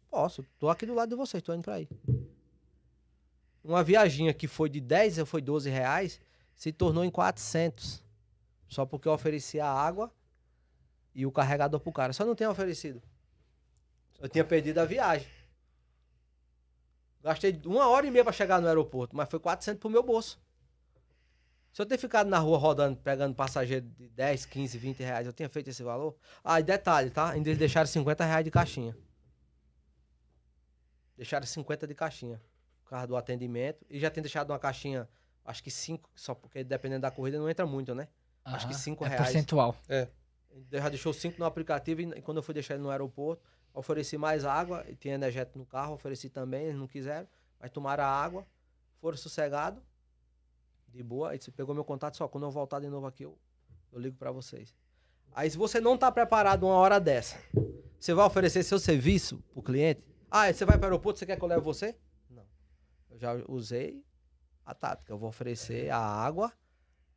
Posso, 0.09 0.45
tô 0.57 0.71
aqui 0.71 0.87
do 0.87 0.95
lado 0.95 1.09
de 1.09 1.17
vocês, 1.17 1.43
tô 1.43 1.53
indo 1.53 1.65
pra 1.65 1.75
aí. 1.75 1.89
Uma 3.65 3.85
viaginha 3.85 4.35
que 4.35 4.49
foi 4.49 4.69
de 4.69 4.81
10 4.81 5.19
ou 5.19 5.27
foi 5.27 5.41
12 5.41 5.71
reais, 5.71 6.21
se 6.55 6.73
tornou 6.73 7.05
em 7.05 7.11
400. 7.11 8.03
Só 8.69 8.85
porque 8.85 9.07
eu 9.07 9.13
ofereci 9.13 9.61
a 9.61 9.71
água 9.71 10.13
e 11.15 11.27
o 11.27 11.33
carregador 11.33 11.79
pro 11.79 11.93
cara. 11.93 12.13
Só 12.13 12.25
não 12.25 12.35
tenho 12.35 12.51
oferecido. 12.51 13.03
Eu 14.19 14.29
tinha 14.29 14.45
perdido 14.45 14.79
a 14.79 14.85
viagem. 14.85 15.29
Gastei 17.23 17.61
uma 17.65 17.89
hora 17.89 18.07
e 18.07 18.11
meia 18.11 18.25
pra 18.25 18.33
chegar 18.33 18.61
no 18.61 18.67
aeroporto, 18.67 19.15
mas 19.15 19.29
foi 19.29 19.39
400 19.39 19.79
pro 19.81 19.91
meu 19.91 20.03
bolso. 20.03 20.41
Se 21.73 21.81
eu 21.81 21.87
ter 21.87 21.97
ficado 21.97 22.29
na 22.29 22.39
rua 22.39 22.59
rodando, 22.59 22.97
pegando 22.99 23.35
passageiro 23.35 23.87
de 23.97 24.09
10, 24.11 24.45
15, 24.47 24.77
20 24.77 25.01
reais, 25.01 25.27
eu 25.27 25.33
tinha 25.33 25.49
feito 25.49 25.71
esse 25.71 25.83
valor? 25.83 26.17
Ah, 26.45 26.61
e 26.61 26.63
detalhe, 26.63 27.11
tá? 27.11 27.31
Ainda 27.31 27.49
eles 27.49 27.59
deixaram 27.59 27.87
50 27.87 28.25
reais 28.25 28.45
de 28.45 28.51
caixinha. 28.51 28.97
Deixaram 31.17 31.47
50 31.47 31.87
de 31.87 31.95
caixinha. 31.95 32.41
Causa 32.93 33.07
do 33.07 33.17
atendimento. 33.17 33.85
E 33.91 33.99
já 33.99 34.11
tem 34.11 34.23
deixado 34.23 34.51
uma 34.51 34.59
caixinha, 34.59 35.09
acho 35.45 35.63
que 35.63 35.71
5, 35.71 36.11
só 36.15 36.35
porque 36.35 36.63
dependendo 36.63 37.03
da 37.03 37.11
corrida 37.11 37.39
não 37.39 37.49
entra 37.49 37.67
muito, 37.67 37.95
né? 37.95 38.09
Acho 38.45 38.67
que 38.67 38.75
Aham. 38.75 38.83
cinco 38.83 39.05
é 39.05 39.09
reais. 39.09 39.23
percentual. 39.23 39.77
Ele 39.89 40.67
já 40.71 40.89
deixou 40.89 41.13
5 41.13 41.39
no 41.39 41.45
aplicativo 41.45 42.03
e, 42.03 42.21
quando 42.21 42.39
eu 42.39 42.43
fui 42.43 42.53
deixar 42.53 42.75
ele 42.75 42.83
no 42.83 42.91
aeroporto, 42.91 43.43
Ofereci 43.75 44.19
mais 44.19 44.45
água, 44.45 44.85
e 44.87 44.95
tinha 44.95 45.15
energético 45.15 45.59
no 45.59 45.65
carro, 45.65 45.95
ofereci 45.95 46.29
também, 46.29 46.65
eles 46.65 46.79
não 46.79 46.87
quiseram, 46.87 47.27
mas 47.59 47.71
tomaram 47.71 48.05
a 48.05 48.07
água, 48.07 48.47
foram 49.01 49.17
sossegados, 49.17 49.83
de 50.89 51.03
boa. 51.03 51.31
Aí 51.31 51.41
você 51.41 51.51
pegou 51.51 51.75
meu 51.75 51.85
contato, 51.85 52.19
só 52.19 52.29
quando 52.29 52.45
eu 52.45 52.51
voltar 52.51 52.81
de 52.81 52.89
novo 52.89 53.07
aqui, 53.07 53.23
eu, 53.23 53.39
eu 53.91 53.99
ligo 53.99 54.17
pra 54.19 54.31
vocês. 54.31 54.77
Aí 55.35 55.51
se 55.51 55.57
você 55.57 55.81
não 55.81 55.97
tá 55.97 56.13
preparado 56.13 56.65
uma 56.65 56.75
hora 56.75 57.01
dessa, 57.01 57.39
você 57.99 58.13
vai 58.13 58.27
oferecer 58.27 58.63
seu 58.63 58.79
serviço 58.79 59.43
pro 59.55 59.63
cliente? 59.63 60.05
Ah, 60.31 60.53
você 60.53 60.67
vai 60.67 60.77
para 60.77 60.89
o 60.89 60.91
aeroporto, 60.91 61.19
você 61.19 61.25
quer 61.25 61.37
que 61.39 61.43
eu 61.43 61.49
leve 61.49 61.63
você? 61.63 61.97
Não. 63.13 63.15
Eu 63.15 63.19
já 63.19 63.45
usei 63.49 64.05
a 64.65 64.75
tática, 64.75 65.13
eu 65.13 65.19
vou 65.19 65.29
oferecer 65.29 65.91
a 65.91 65.99
água. 65.99 66.53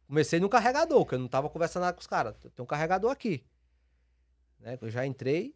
Comecei 0.08 0.40
no 0.40 0.50
carregador, 0.50 1.00
porque 1.00 1.16
eu 1.16 1.20
não 1.20 1.28
tava 1.28 1.50
conversando 1.50 1.84
nada 1.84 1.94
com 1.94 2.02
os 2.02 2.08
caras. 2.08 2.36
Tem 2.38 2.64
um 2.64 2.66
carregador 2.68 3.12
aqui. 3.12 3.44
Né? 4.60 4.78
que 4.78 4.86
Eu 4.86 4.90
já 4.90 5.06
entrei, 5.06 5.56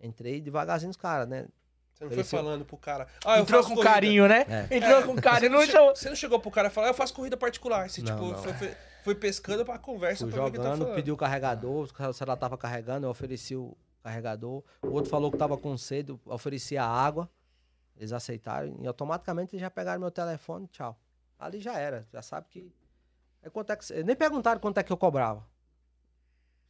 entrei 0.00 0.40
devagarzinho 0.40 0.90
os 0.90 0.96
caras, 0.96 1.28
né? 1.28 1.46
Você 1.94 2.04
não 2.04 2.10
foi 2.10 2.24
falando 2.24 2.64
pro 2.64 2.76
cara. 2.76 3.06
Ah, 3.24 3.38
eu 3.38 3.42
Entrou 3.42 3.62
com 3.62 3.70
corrida. 3.70 3.90
carinho, 3.90 4.28
né? 4.28 4.68
É. 4.70 4.76
Entrou 4.76 5.02
com 5.02 5.16
carinho, 5.16 5.52
não 5.52 5.60
Você 5.60 5.72
chamou. 5.72 5.96
Você 5.96 6.08
não 6.10 6.16
chegou 6.16 6.38
pro 6.38 6.50
cara 6.50 6.68
e 6.68 6.70
falou, 6.70 6.88
ah, 6.88 6.90
eu 6.90 6.94
faço 6.94 7.14
corrida 7.14 7.38
particular. 7.38 7.88
Você, 7.88 8.02
Não, 8.02 8.12
tipo, 8.12 8.32
não, 8.32 8.42
foi, 8.42 8.52
é. 8.52 8.54
foi, 8.54 8.76
foi 9.02 9.14
pescando 9.14 9.64
pra 9.64 9.78
conversa 9.78 10.24
Fui 10.24 10.32
pra 10.32 10.44
que 10.44 10.58
tá 10.58 10.62
jogando, 10.62 10.78
falando. 10.80 10.94
pediu 10.94 11.14
o 11.14 11.16
carregador, 11.16 11.88
o 11.98 12.12
celular 12.12 12.36
tava 12.36 12.58
carregando, 12.58 13.06
eu 13.06 13.10
ofereci 13.10 13.56
o 13.56 13.74
carregador. 14.02 14.62
O 14.82 14.88
outro 14.88 15.10
falou 15.10 15.32
que 15.32 15.38
tava 15.38 15.56
com 15.56 15.74
sede, 15.78 16.10
eu 16.10 16.20
ofereci 16.26 16.76
a 16.76 16.84
água. 16.84 17.30
Eles 17.96 18.12
aceitaram 18.12 18.76
e 18.80 18.86
automaticamente 18.86 19.54
eles 19.54 19.60
já 19.62 19.70
pegaram 19.70 20.00
meu 20.00 20.10
telefone, 20.10 20.66
tchau. 20.68 20.98
Ali 21.38 21.60
já 21.60 21.78
era, 21.78 22.06
já 22.12 22.22
sabe 22.22 22.46
que. 22.50 22.72
É 23.42 23.48
quanto 23.50 23.70
é 23.72 23.76
que 23.76 24.02
nem 24.02 24.16
perguntaram 24.16 24.60
quanto 24.60 24.78
é 24.78 24.82
que 24.82 24.92
eu 24.92 24.96
cobrava. 24.96 25.46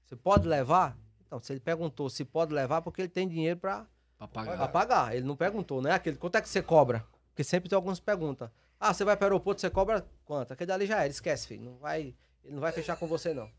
Você 0.02 0.14
pode 0.14 0.46
levar? 0.46 0.96
Então, 1.26 1.40
se 1.40 1.52
ele 1.52 1.60
perguntou 1.60 2.08
se 2.08 2.24
pode 2.24 2.54
levar, 2.54 2.82
porque 2.82 3.02
ele 3.02 3.08
tem 3.08 3.26
dinheiro 3.28 3.58
pra 3.58 3.86
Pra 4.18 4.26
pra 4.28 4.44
pagar. 4.44 4.68
pagar. 4.68 5.16
Ele 5.16 5.26
não 5.26 5.36
perguntou, 5.36 5.82
né? 5.82 5.92
Aquele, 5.92 6.16
quanto 6.16 6.36
é 6.36 6.40
que 6.40 6.48
você 6.48 6.62
cobra? 6.62 7.04
Porque 7.30 7.44
sempre 7.44 7.68
tem 7.68 7.76
algumas 7.76 8.00
perguntas. 8.00 8.48
Ah, 8.80 8.94
você 8.94 9.04
vai 9.04 9.16
para 9.16 9.24
o 9.24 9.26
aeroporto, 9.26 9.60
você 9.60 9.68
cobra 9.68 10.06
quanto? 10.24 10.52
Aquele 10.52 10.68
dali 10.68 10.86
já 10.86 10.98
era, 11.00 11.08
esquece, 11.08 11.46
filho. 11.48 11.62
Não 11.64 11.76
vai, 11.78 12.14
ele 12.44 12.54
não 12.54 12.60
vai 12.60 12.72
fechar 12.72 12.96
com 12.96 13.06
você, 13.06 13.34
não. 13.34 13.50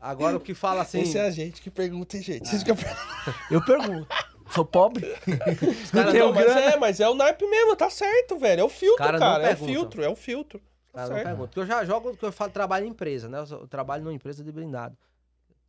Agora 0.00 0.36
o 0.36 0.40
que 0.40 0.54
fala 0.54 0.82
assim. 0.82 1.00
Esse 1.00 1.18
é 1.18 1.26
a 1.26 1.30
gente 1.30 1.60
que 1.60 1.70
pergunta, 1.70 2.16
hein, 2.16 2.22
gente. 2.22 2.48
Ficam 2.58 2.76
Eu 3.50 3.64
pergunto. 3.64 4.08
Sou 4.50 4.64
pobre? 4.64 5.06
cara 5.92 6.12
Não, 6.12 6.32
mas 6.32 6.44
grana. 6.44 6.60
é, 6.60 6.76
mas 6.76 7.00
é 7.00 7.08
o 7.08 7.14
naipe 7.14 7.46
mesmo, 7.46 7.76
tá 7.76 7.90
certo, 7.90 8.38
velho. 8.38 8.60
É 8.60 8.64
o 8.64 8.68
filtro, 8.68 8.98
Cara, 8.98 9.18
não 9.18 9.26
cara. 9.26 9.50
É 9.50 9.54
o 9.54 9.56
filtro, 9.56 10.02
é 10.02 10.08
o 10.08 10.16
filtro. 10.16 10.60
Tá 10.92 11.08
Cara, 11.08 11.34
não. 11.34 11.38
Porque 11.38 11.58
eu 11.60 11.66
já 11.66 11.84
jogo, 11.84 12.10
porque 12.10 12.24
eu 12.24 12.32
falo, 12.32 12.50
trabalho 12.52 12.86
em 12.86 12.90
empresa, 12.90 13.28
né? 13.28 13.38
Eu, 13.38 13.60
eu 13.60 13.68
trabalho 13.68 14.02
numa 14.04 14.14
empresa 14.14 14.42
de 14.42 14.50
blindado. 14.50 14.96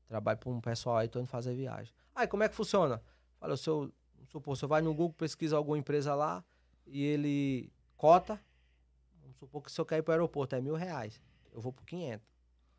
Trabalho 0.08 0.38
para 0.38 0.50
um 0.50 0.62
pessoal 0.62 0.98
aí, 0.98 1.08
tô 1.08 1.20
indo 1.20 1.28
fazer 1.28 1.54
viagem. 1.54 1.94
Aí, 2.16 2.28
como 2.28 2.44
é 2.44 2.50
que 2.50 2.56
funciona? 2.56 3.02
Fala, 3.40 3.54
o 3.54 3.58
seu, 3.58 3.92
vamos 4.16 4.30
supor, 4.30 4.56
você 4.56 4.66
vai 4.66 4.82
no 4.82 4.94
Google, 4.94 5.14
pesquisa 5.14 5.58
alguma 5.58 5.78
empresa 5.78 6.16
lá 6.16 6.44
e 6.86 7.04
ele 7.04 7.72
cota. 7.98 8.40
Vamos 9.22 9.38
supor 9.38 9.62
que 9.62 9.70
o 9.70 9.74
senhor 9.74 9.86
quer 9.86 9.98
ir 9.98 10.02
para 10.02 10.12
o 10.12 10.14
aeroporto, 10.14 10.56
é 10.56 10.62
mil 10.62 10.76
reais. 10.76 11.20
Eu 11.54 11.60
vou 11.60 11.74
por 11.74 11.86
500. 11.86 12.26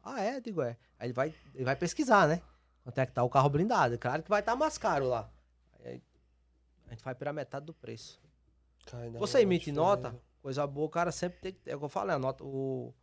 Ah, 0.03 0.23
é? 0.23 0.41
Digo, 0.41 0.63
é. 0.63 0.77
Aí 0.99 1.09
ele 1.09 1.13
vai, 1.13 1.35
ele 1.55 1.65
vai 1.65 1.77
pesquisar, 1.77 2.27
né? 2.27 2.41
Quanto 2.83 2.99
é 2.99 3.05
que 3.05 3.13
tá 3.13 3.23
o 3.23 3.29
carro 3.29 3.51
blindado. 3.51 3.99
Claro 3.99 4.23
que 4.23 4.31
vai 4.31 4.41
estar 4.41 4.57
mais 4.57 4.79
caro 4.79 5.07
lá. 5.07 5.29
A 6.89 6.91
gente 6.95 7.05
vai 7.05 7.15
pela 7.15 7.33
metade 7.33 7.67
do 7.67 7.75
preço. 7.75 8.21
Na 8.93 9.19
Você 9.19 9.41
emite 9.41 9.71
nota, 9.71 10.19
coisa 10.41 10.67
boa, 10.67 10.87
o 10.87 10.91
cara 10.91 11.13
sempre 11.13 11.39
tem 11.41 11.53
que. 11.53 11.71
É 11.71 11.77
o 11.77 11.79
que 11.79 11.85
eu 11.85 11.89
falei, 11.89 12.15
a 12.17 12.19
nota. 12.19 12.43
O, 12.45 12.95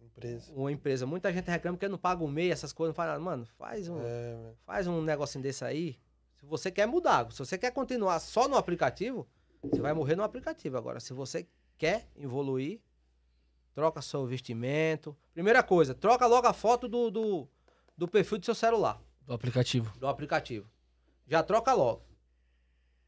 Empresa. 0.00 0.52
uma 0.52 0.70
empresa. 0.70 1.06
Muita 1.06 1.32
gente 1.32 1.48
reclama 1.50 1.78
que 1.78 1.88
não 1.88 1.96
paga 1.96 2.22
o 2.22 2.28
MEI, 2.28 2.50
essas 2.50 2.72
coisas, 2.72 2.90
não 2.90 2.94
faz 2.94 3.08
nada. 3.08 3.20
Mano, 3.20 3.46
faz 3.56 3.88
um, 3.88 3.98
É, 4.02 4.52
faz 4.66 4.86
um 4.86 5.00
negocinho 5.00 5.42
desse 5.42 5.64
aí. 5.64 5.98
Se 6.36 6.44
você 6.44 6.70
quer 6.70 6.86
mudar, 6.86 7.30
se 7.32 7.38
você 7.38 7.56
quer 7.56 7.70
continuar 7.70 8.18
só 8.18 8.46
no 8.48 8.56
aplicativo, 8.56 9.26
você 9.62 9.80
vai 9.80 9.92
morrer 9.94 10.16
no 10.16 10.22
aplicativo. 10.24 10.76
Agora, 10.76 11.00
se 11.00 11.12
você 11.14 11.46
quer 11.78 12.08
evoluir, 12.16 12.80
troca 13.72 14.02
seu 14.02 14.26
vestimento. 14.26 15.16
Primeira 15.32 15.62
coisa, 15.62 15.94
troca 15.94 16.26
logo 16.26 16.46
a 16.46 16.52
foto 16.52 16.88
do, 16.88 17.10
do, 17.10 17.48
do 17.96 18.06
perfil 18.08 18.38
do 18.38 18.44
seu 18.44 18.54
celular, 18.56 19.00
Do 19.24 19.32
aplicativo. 19.32 19.96
do 19.98 20.06
aplicativo. 20.08 20.68
Já 21.26 21.42
troca 21.42 21.72
logo. 21.72 22.02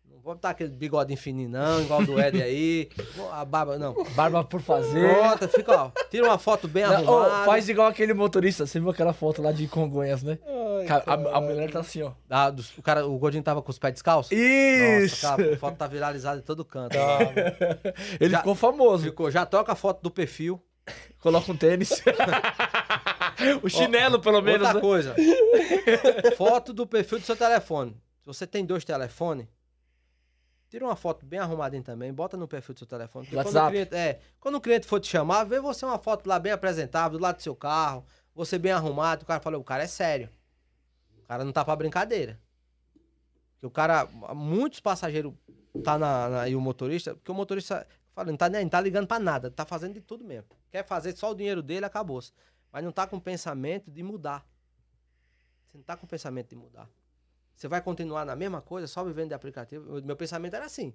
Não 0.08 0.20
vou 0.20 0.34
botar 0.34 0.50
aquele 0.50 0.70
bigodinho 0.70 1.18
fininho, 1.18 1.48
não, 1.50 1.80
igual 1.82 2.04
do 2.04 2.18
Ed 2.20 2.42
aí. 2.42 2.88
A 3.32 3.44
barba, 3.44 3.76
não. 3.78 3.94
Barba 4.14 4.42
por 4.44 4.60
fazer. 4.60 5.14
Bota, 5.14 5.48
fica, 5.48 5.72
ó. 5.72 5.90
Tira 6.10 6.24
uma 6.26 6.38
foto 6.38 6.66
bem 6.68 6.82
Não, 6.84 6.92
arrumada. 6.94 7.44
faz 7.44 7.68
igual 7.68 7.88
aquele 7.88 8.14
motorista. 8.14 8.66
Você 8.66 8.78
viu 8.80 8.90
aquela 8.90 9.12
foto 9.12 9.42
lá 9.42 9.52
de 9.52 9.66
Congonhas, 9.66 10.22
né? 10.22 10.38
Ai, 10.80 10.86
Cara, 10.86 11.04
a, 11.06 11.36
a 11.36 11.40
mulher 11.40 11.70
tá 11.70 11.80
assim, 11.80 12.02
ó. 12.02 12.12
Ah, 12.30 12.50
dos- 12.50 12.76
o, 12.78 12.82
cara, 12.82 13.06
o 13.06 13.18
Gordinho 13.18 13.42
tava 13.42 13.60
com 13.62 13.70
os 13.70 13.78
pés 13.78 13.92
descalços? 13.94 14.32
Isso! 14.32 15.24
Nossa, 15.26 15.36
cara, 15.42 15.54
a 15.54 15.58
foto 15.58 15.76
tá 15.76 15.86
viralizada 15.86 16.38
em 16.38 16.42
todo 16.42 16.64
canto. 16.64 16.92
Tá, 16.96 17.18
Ele 18.20 18.30
Já- 18.30 18.38
ficou 18.38 18.54
famoso. 18.54 19.04
Ficou, 19.04 19.30
já 19.30 19.44
troca 19.44 19.72
a 19.72 19.76
foto 19.76 20.02
do 20.02 20.10
perfil. 20.10 20.62
Coloca 21.20 21.50
um 21.50 21.56
tênis. 21.56 22.02
o 23.62 23.68
chinelo, 23.68 24.20
pelo 24.20 24.40
menos. 24.42 24.62
Outra 24.68 24.74
né? 24.74 24.80
coisa. 24.80 25.14
foto 26.36 26.72
do 26.72 26.86
perfil 26.86 27.18
do 27.18 27.24
seu 27.24 27.36
telefone. 27.36 27.96
Se 28.20 28.26
você 28.26 28.46
tem 28.46 28.64
dois 28.64 28.84
telefones, 28.84 29.46
tira 30.74 30.84
uma 30.86 30.96
foto 30.96 31.24
bem 31.24 31.38
arrumadinha 31.38 31.82
também, 31.84 32.12
bota 32.12 32.36
no 32.36 32.48
perfil 32.48 32.74
do 32.74 32.78
seu 32.78 32.86
telefone. 32.86 33.26
Porque 33.26 33.36
quando 33.44 33.54
o, 33.68 33.70
cliente, 33.70 33.94
é, 33.94 34.20
quando 34.40 34.54
o 34.56 34.60
cliente 34.60 34.86
for 34.88 34.98
te 34.98 35.06
chamar, 35.06 35.44
vê 35.44 35.60
você 35.60 35.84
uma 35.86 36.00
foto 36.00 36.26
lá 36.28 36.36
bem 36.36 36.50
apresentável, 36.50 37.16
do 37.16 37.22
lado 37.22 37.36
do 37.36 37.42
seu 37.42 37.54
carro, 37.54 38.04
você 38.34 38.58
bem 38.58 38.72
arrumado. 38.72 39.22
O 39.22 39.26
cara 39.26 39.40
fala, 39.40 39.56
o 39.56 39.62
cara 39.62 39.84
é 39.84 39.86
sério. 39.86 40.28
O 41.22 41.26
cara 41.28 41.44
não 41.44 41.52
tá 41.52 41.64
pra 41.64 41.76
brincadeira. 41.76 42.40
Porque 43.52 43.66
o 43.66 43.70
cara, 43.70 44.04
muitos 44.34 44.80
passageiros 44.80 45.32
tá 45.84 45.96
na, 45.96 46.28
na- 46.28 46.48
e 46.48 46.56
o 46.56 46.60
motorista, 46.60 47.14
porque 47.14 47.30
o 47.30 47.34
motorista, 47.34 47.86
fala, 48.12 48.30
não 48.32 48.36
tá, 48.36 48.48
nem- 48.48 48.62
não 48.64 48.68
tá 48.68 48.80
ligando 48.80 49.06
pra 49.06 49.20
nada, 49.20 49.52
tá 49.52 49.64
fazendo 49.64 49.94
de 49.94 50.00
tudo 50.00 50.24
mesmo. 50.24 50.48
Quer 50.72 50.84
fazer 50.84 51.16
só 51.16 51.30
o 51.30 51.34
dinheiro 51.36 51.62
dele, 51.62 51.86
acabou-se. 51.86 52.32
Mas 52.72 52.82
não 52.82 52.90
tá 52.90 53.06
com 53.06 53.20
pensamento 53.20 53.92
de 53.92 54.02
mudar. 54.02 54.44
Você 55.70 55.78
não 55.78 55.84
tá 55.84 55.96
com 55.96 56.04
pensamento 56.04 56.48
de 56.48 56.56
mudar. 56.56 56.88
Você 57.54 57.68
vai 57.68 57.80
continuar 57.80 58.24
na 58.24 58.34
mesma 58.34 58.60
coisa, 58.60 58.86
só 58.86 59.04
vivendo 59.04 59.28
de 59.28 59.34
aplicativo. 59.34 60.02
Meu 60.02 60.16
pensamento 60.16 60.54
era 60.54 60.64
assim. 60.64 60.94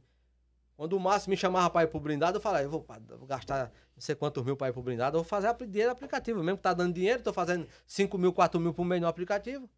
Quando 0.76 0.94
o 0.94 1.00
Márcio 1.00 1.30
me 1.30 1.36
chamava 1.36 1.70
pra 1.70 1.84
ir 1.84 1.88
pro 1.88 2.00
blindado, 2.00 2.38
eu 2.38 2.42
falava, 2.42 2.64
eu 2.64 2.70
vou, 2.70 2.86
gastar 3.28 3.66
não 3.94 4.02
sei 4.02 4.16
quantos 4.16 4.42
mil 4.46 4.56
pra 4.56 4.70
ir 4.70 4.72
pro 4.72 4.82
blindado, 4.82 5.18
eu 5.18 5.24
vou 5.24 5.28
fazer 5.28 5.54
dinheiro 5.68 5.92
aplicativo. 5.92 6.42
Mesmo 6.42 6.58
que 6.58 6.64
tá 6.64 6.74
dando 6.74 6.94
dinheiro, 6.94 7.22
tô 7.22 7.34
fazendo 7.34 7.68
5 7.86 8.18
mil, 8.18 8.32
4 8.32 8.60
mil 8.62 8.74
por 8.74 8.86
mês 8.86 9.02
no 9.02 9.08
aplicativo. 9.08 9.70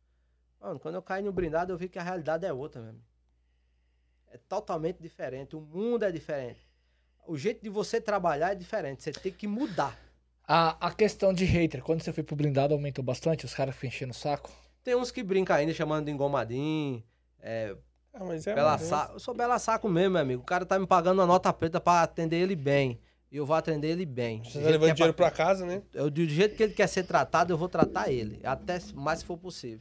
Mano, 0.59 0.79
quando 0.79 0.95
eu 0.95 1.01
caí 1.01 1.23
no 1.23 1.31
blindado, 1.31 1.73
eu 1.73 1.77
vi 1.77 1.89
que 1.89 1.97
a 1.97 2.03
realidade 2.03 2.45
é 2.45 2.53
outra 2.53 2.79
mesmo. 2.81 3.01
É 4.31 4.37
totalmente 4.37 5.01
diferente. 5.01 5.55
O 5.55 5.61
mundo 5.61 6.05
é 6.05 6.11
diferente. 6.11 6.59
O 7.25 7.35
jeito 7.35 7.63
de 7.63 7.69
você 7.69 7.99
trabalhar 7.99 8.51
é 8.51 8.55
diferente. 8.55 9.01
Você 9.01 9.11
tem 9.11 9.31
que 9.31 9.47
mudar. 9.47 9.97
A, 10.47 10.87
a 10.87 10.91
questão 10.93 11.33
de 11.33 11.45
hater, 11.45 11.81
quando 11.81 12.03
você 12.03 12.13
foi 12.13 12.23
pro 12.23 12.35
blindado, 12.35 12.75
aumentou 12.75 13.03
bastante? 13.03 13.43
Os 13.43 13.55
caras 13.55 13.73
ficam 13.73 13.87
enchendo 13.87 14.11
o 14.11 14.15
saco? 14.15 14.51
Tem 14.83 14.95
uns 14.95 15.11
que 15.11 15.21
brincam 15.23 15.55
ainda, 15.55 15.73
chamando 15.73 16.05
de 16.05 16.11
engomadinho. 16.11 17.03
É, 17.39 17.75
Ah, 18.13 18.23
mas 18.23 18.45
é 18.47 18.53
bela 18.55 18.77
saco. 18.77 19.13
Eu 19.13 19.19
sou 19.19 19.33
bela 19.33 19.57
saco 19.59 19.87
mesmo, 19.87 20.11
meu 20.13 20.21
amigo. 20.21 20.41
O 20.41 20.45
cara 20.45 20.65
tá 20.65 20.77
me 20.79 20.87
pagando 20.87 21.19
uma 21.19 21.27
nota 21.27 21.51
preta 21.53 21.79
pra 21.79 22.01
atender 22.03 22.37
ele 22.37 22.55
bem. 22.55 22.99
E 23.31 23.37
eu 23.37 23.45
vou 23.45 23.55
atender 23.55 23.87
ele 23.89 24.05
bem. 24.05 24.43
Você 24.43 24.59
tá 24.61 24.69
levando 24.69 24.89
é 24.89 24.93
dinheiro 24.93 25.13
pra- 25.13 25.29
pra 25.29 25.37
casa, 25.37 25.65
né? 25.65 25.81
eu, 25.93 26.09
do 26.09 26.25
jeito 26.27 26.55
que 26.55 26.63
ele 26.63 26.73
quer 26.73 26.87
ser 26.87 27.03
tratado, 27.05 27.53
eu 27.53 27.57
vou 27.57 27.69
tratar 27.69 28.11
ele. 28.11 28.41
Até 28.43 28.79
mais 28.93 29.19
se 29.19 29.25
for 29.25 29.37
possível. 29.37 29.79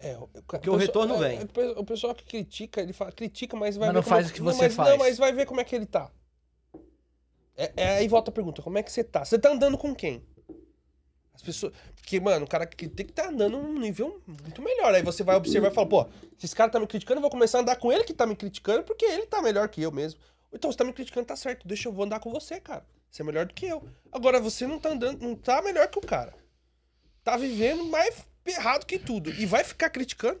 É, 0.00 0.16
o, 0.16 0.26
Porque 0.46 0.68
o 0.70 0.76
retorno 0.76 1.14
é, 1.22 1.28
vem. 1.28 1.38
é, 1.38 1.68
o 1.76 1.80
O 1.80 1.84
pessoal 1.84 2.14
que 2.14 2.24
critica, 2.24 2.80
ele 2.80 2.92
fala, 2.92 3.12
critica, 3.12 3.56
mas 3.56 3.76
vai 3.76 3.88
Mas 3.88 3.94
ver 3.94 3.98
não 3.98 4.02
como- 4.02 4.16
faz 4.16 4.30
o 4.30 4.32
que 4.32 4.42
você 4.42 4.62
mas, 4.64 4.74
faz. 4.74 4.90
Não, 4.90 4.98
mas 4.98 5.18
vai 5.18 5.32
ver 5.32 5.46
como 5.46 5.60
é 5.60 5.64
que 5.64 5.74
ele 5.76 5.86
tá. 5.86 6.10
É, 7.56 7.72
é, 7.76 7.88
aí 7.98 8.08
volta 8.08 8.30
a 8.30 8.34
pergunta, 8.34 8.62
como 8.62 8.78
é 8.78 8.82
que 8.82 8.90
você 8.92 9.02
tá? 9.04 9.24
Você 9.24 9.38
tá 9.38 9.50
andando 9.50 9.76
com 9.78 9.94
quem? 9.94 10.24
As 11.38 11.42
pessoas... 11.42 11.72
Porque, 11.94 12.18
mano, 12.18 12.44
o 12.44 12.48
cara 12.48 12.66
que 12.66 12.88
tem 12.88 13.06
que 13.06 13.12
estar 13.12 13.24
tá 13.24 13.28
andando 13.28 13.58
num 13.58 13.78
nível 13.78 14.20
muito 14.26 14.60
melhor. 14.60 14.92
Aí 14.92 15.02
você 15.02 15.22
vai 15.22 15.36
observar 15.36 15.70
e 15.70 15.74
fala, 15.74 15.88
pô, 15.88 16.04
se 16.36 16.46
esse 16.46 16.56
cara 16.56 16.68
tá 16.68 16.80
me 16.80 16.86
criticando, 16.86 17.18
eu 17.18 17.22
vou 17.22 17.30
começar 17.30 17.58
a 17.58 17.60
andar 17.60 17.76
com 17.76 17.92
ele 17.92 18.02
que 18.02 18.12
tá 18.12 18.26
me 18.26 18.34
criticando, 18.34 18.82
porque 18.82 19.04
ele 19.04 19.26
tá 19.26 19.40
melhor 19.40 19.68
que 19.68 19.80
eu 19.80 19.92
mesmo. 19.92 20.18
Então, 20.52 20.70
você 20.72 20.76
tá 20.76 20.82
me 20.82 20.92
criticando, 20.92 21.26
tá 21.26 21.36
certo, 21.36 21.68
deixa 21.68 21.88
eu 21.88 21.92
vou 21.92 22.04
andar 22.04 22.18
com 22.18 22.32
você, 22.32 22.60
cara. 22.60 22.84
Você 23.08 23.22
é 23.22 23.24
melhor 23.24 23.46
do 23.46 23.54
que 23.54 23.66
eu. 23.66 23.86
Agora, 24.10 24.40
você 24.40 24.66
não 24.66 24.80
tá 24.80 24.90
andando, 24.90 25.22
não 25.22 25.36
tá 25.36 25.62
melhor 25.62 25.86
que 25.88 25.98
o 25.98 26.02
cara. 26.02 26.34
Tá 27.22 27.36
vivendo 27.36 27.84
mais 27.84 28.26
errado 28.44 28.84
que 28.84 28.98
tudo. 28.98 29.30
E 29.30 29.46
vai 29.46 29.62
ficar 29.62 29.90
criticando? 29.90 30.40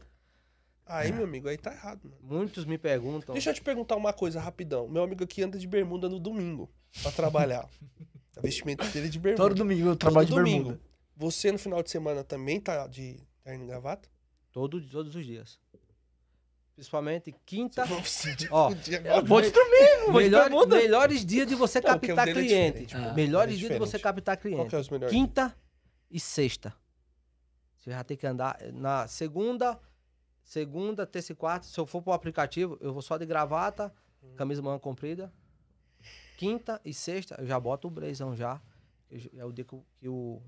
Aí, 0.84 1.12
meu 1.12 1.24
amigo, 1.24 1.48
aí 1.48 1.58
tá 1.58 1.70
errado, 1.70 2.00
mano. 2.04 2.16
Muitos 2.22 2.64
me 2.64 2.78
perguntam. 2.78 3.34
Deixa 3.34 3.50
eu 3.50 3.54
te 3.54 3.60
perguntar 3.60 3.94
uma 3.94 4.12
coisa 4.12 4.40
rapidão. 4.40 4.88
Meu 4.88 5.02
amigo 5.02 5.22
aqui 5.22 5.42
anda 5.42 5.58
de 5.58 5.66
bermuda 5.66 6.08
no 6.08 6.18
domingo 6.18 6.70
pra 7.02 7.12
trabalhar. 7.12 7.68
vestimento 8.40 8.86
dele 8.88 9.06
é 9.06 9.10
de 9.10 9.18
bermuda. 9.18 9.42
Todo 9.42 9.54
domingo 9.54 9.88
eu 9.88 9.96
trabalho 9.96 10.26
de 10.26 10.34
Todo 10.34 10.44
bermuda. 10.44 10.80
Você 11.18 11.50
no 11.50 11.58
final 11.58 11.82
de 11.82 11.90
semana 11.90 12.22
também 12.22 12.60
tá 12.60 12.86
de 12.86 13.20
terno 13.42 13.64
e 13.64 13.66
gravata? 13.66 14.08
Todo, 14.52 14.80
todos 14.88 15.14
os 15.16 15.26
dias. 15.26 15.58
Principalmente 16.74 17.34
quinta. 17.44 17.82
Ó, 18.52 18.70
Eu 18.70 19.24
vou 19.24 19.42
de 19.42 19.50
domingo, 19.50 20.12
vou 20.12 20.22
de 20.22 20.28
Melhor, 20.30 20.66
melhores 20.68 21.26
dias 21.26 21.44
de 21.48 21.56
você 21.56 21.80
Não, 21.80 21.90
o 21.90 22.00
captar 22.00 22.28
é 22.28 22.32
cliente. 22.32 22.86
diferente, 22.86 22.94
pô. 22.94 23.14
melhores 23.14 23.54
Ele 23.54 23.64
é 23.64 23.68
dias 23.68 23.72
de 23.72 23.78
você 23.86 23.98
captar 23.98 24.36
Qual 24.36 24.42
cliente. 24.42 24.68
que 24.70 24.76
é 24.76 24.78
os 24.78 24.88
melhores? 24.88 25.12
Quinta 25.12 25.56
e 26.08 26.20
sexta. 26.20 26.72
Você 27.76 27.90
já 27.90 28.04
tem 28.04 28.16
que 28.16 28.26
andar. 28.26 28.56
Na 28.72 29.06
segunda, 29.08 29.78
Segunda, 30.44 31.06
terça 31.06 31.32
e 31.32 31.34
quarta, 31.34 31.66
se 31.66 31.78
eu 31.78 31.84
for 31.84 32.00
pro 32.00 32.10
aplicativo, 32.14 32.78
eu 32.80 32.90
vou 32.90 33.02
só 33.02 33.18
de 33.18 33.26
gravata, 33.26 33.92
camisa 34.34 34.62
manga 34.62 34.78
comprida. 34.80 35.30
Quinta 36.38 36.80
e 36.86 36.94
sexta, 36.94 37.34
eu 37.38 37.46
já 37.46 37.60
boto 37.60 37.86
o 37.86 37.90
blazão 37.90 38.34
já. 38.34 38.58
Eu 39.10 39.20
É 39.36 39.44
o 39.44 39.52
dia 39.52 39.62
que, 39.66 39.74
o- 39.74 39.84
que 39.98 40.08
o, 40.08 40.40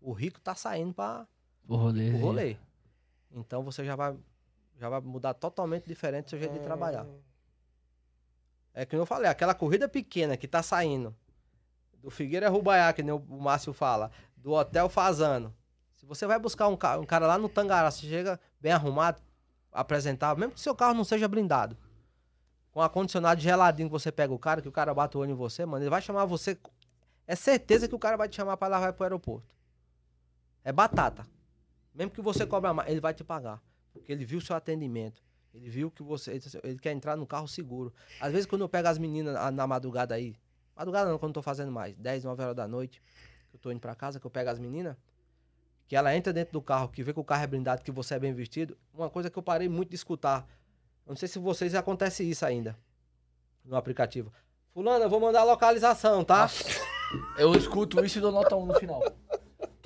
o 0.00 0.12
rico 0.12 0.40
tá 0.40 0.54
saindo 0.54 0.92
para 0.94 1.26
O 1.68 1.76
rolê. 1.76 2.10
o 2.10 2.16
rolê. 2.18 2.56
Então 3.30 3.62
você 3.62 3.84
já 3.84 3.94
vai, 3.96 4.16
já 4.78 4.88
vai 4.88 5.00
mudar 5.00 5.34
totalmente 5.34 5.86
diferente 5.86 6.26
o 6.26 6.30
seu 6.30 6.38
jeito 6.38 6.52
de 6.54 6.60
trabalhar. 6.60 7.06
É 8.74 8.86
que 8.86 8.94
eu 8.94 9.04
falei, 9.06 9.28
aquela 9.28 9.54
corrida 9.54 9.88
pequena 9.88 10.36
que 10.36 10.46
tá 10.46 10.62
saindo 10.62 11.14
do 12.00 12.10
Figueira 12.10 12.48
Rubaiá, 12.48 12.92
que 12.92 13.02
nem 13.02 13.12
o 13.12 13.18
Márcio 13.20 13.72
fala, 13.72 14.10
do 14.36 14.52
Hotel 14.52 14.88
Fazano. 14.88 15.52
Se 15.96 16.06
você 16.06 16.26
vai 16.26 16.38
buscar 16.38 16.68
um, 16.68 16.76
ca- 16.76 16.96
um 16.98 17.04
cara 17.04 17.26
lá 17.26 17.36
no 17.36 17.48
Tangará, 17.48 17.90
você 17.90 18.06
chega 18.06 18.38
bem 18.60 18.70
arrumado, 18.70 19.20
apresentável, 19.72 20.38
mesmo 20.38 20.54
que 20.54 20.60
seu 20.60 20.74
carro 20.76 20.94
não 20.94 21.02
seja 21.04 21.26
blindado, 21.26 21.76
com 22.70 22.80
ar-condicionado 22.80 23.40
geladinho 23.40 23.88
que 23.88 23.92
você 23.92 24.12
pega 24.12 24.32
o 24.32 24.38
cara, 24.38 24.62
que 24.62 24.68
o 24.68 24.72
cara 24.72 24.94
bate 24.94 25.16
o 25.16 25.20
olho 25.20 25.32
em 25.32 25.34
você, 25.34 25.66
mano, 25.66 25.82
ele 25.82 25.90
vai 25.90 26.00
chamar 26.00 26.24
você. 26.24 26.56
É 27.26 27.34
certeza 27.34 27.88
que 27.88 27.94
o 27.94 27.98
cara 27.98 28.16
vai 28.16 28.28
te 28.28 28.36
chamar 28.36 28.56
pra 28.56 28.68
levar 28.68 28.92
pro 28.92 29.04
aeroporto. 29.04 29.46
É 30.64 30.72
batata. 30.72 31.26
Mesmo 31.94 32.10
que 32.12 32.20
você 32.20 32.46
cobra 32.46 32.72
mais, 32.74 32.88
ele 32.90 33.00
vai 33.00 33.14
te 33.14 33.24
pagar. 33.24 33.62
Porque 33.92 34.12
ele 34.12 34.24
viu 34.24 34.38
o 34.38 34.42
seu 34.42 34.54
atendimento. 34.54 35.22
Ele 35.54 35.68
viu 35.68 35.90
que 35.90 36.02
você. 36.02 36.40
ele- 36.62 36.78
quer 36.78 36.92
entrar 36.92 37.16
no 37.16 37.26
carro 37.26 37.48
seguro. 37.48 37.92
Às 38.20 38.30
vezes, 38.32 38.46
quando 38.46 38.62
eu 38.62 38.68
pego 38.68 38.86
as 38.88 38.98
meninas 38.98 39.34
na, 39.34 39.50
na 39.50 39.66
madrugada 39.66 40.14
aí. 40.14 40.36
Madrugada 40.76 41.10
não, 41.10 41.18
quando 41.18 41.30
eu 41.30 41.34
tô 41.34 41.42
fazendo 41.42 41.72
mais. 41.72 41.96
10, 41.96 42.24
9 42.24 42.42
horas 42.42 42.54
da 42.56 42.68
noite. 42.68 43.02
Que 43.50 43.56
eu 43.56 43.60
tô 43.60 43.70
indo 43.72 43.80
pra 43.80 43.94
casa, 43.94 44.20
que 44.20 44.26
eu 44.26 44.30
pego 44.30 44.50
as 44.50 44.58
meninas. 44.58 44.96
Que 45.88 45.96
ela 45.96 46.14
entra 46.14 46.32
dentro 46.32 46.52
do 46.52 46.60
carro, 46.62 46.88
que 46.88 47.02
vê 47.02 47.12
que 47.14 47.18
o 47.18 47.24
carro 47.24 47.42
é 47.42 47.46
blindado, 47.46 47.82
que 47.82 47.90
você 47.90 48.14
é 48.14 48.18
bem 48.18 48.32
vestido. 48.34 48.76
Uma 48.92 49.08
coisa 49.08 49.30
que 49.30 49.38
eu 49.38 49.42
parei 49.42 49.68
muito 49.68 49.88
de 49.88 49.96
escutar. 49.96 50.46
Eu 51.06 51.10
não 51.12 51.16
sei 51.16 51.26
se 51.26 51.38
vocês 51.38 51.74
acontece 51.74 52.22
isso 52.28 52.44
ainda. 52.44 52.78
No 53.64 53.74
aplicativo. 53.74 54.30
Fulano, 54.74 55.04
eu 55.04 55.10
vou 55.10 55.18
mandar 55.18 55.40
a 55.40 55.44
localização, 55.44 56.22
tá? 56.22 56.48
Eu 57.38 57.54
escuto 57.54 58.04
isso 58.04 58.18
e 58.18 58.20
dou 58.20 58.30
nota 58.30 58.54
1 58.54 58.66
no 58.66 58.74
final. 58.74 59.02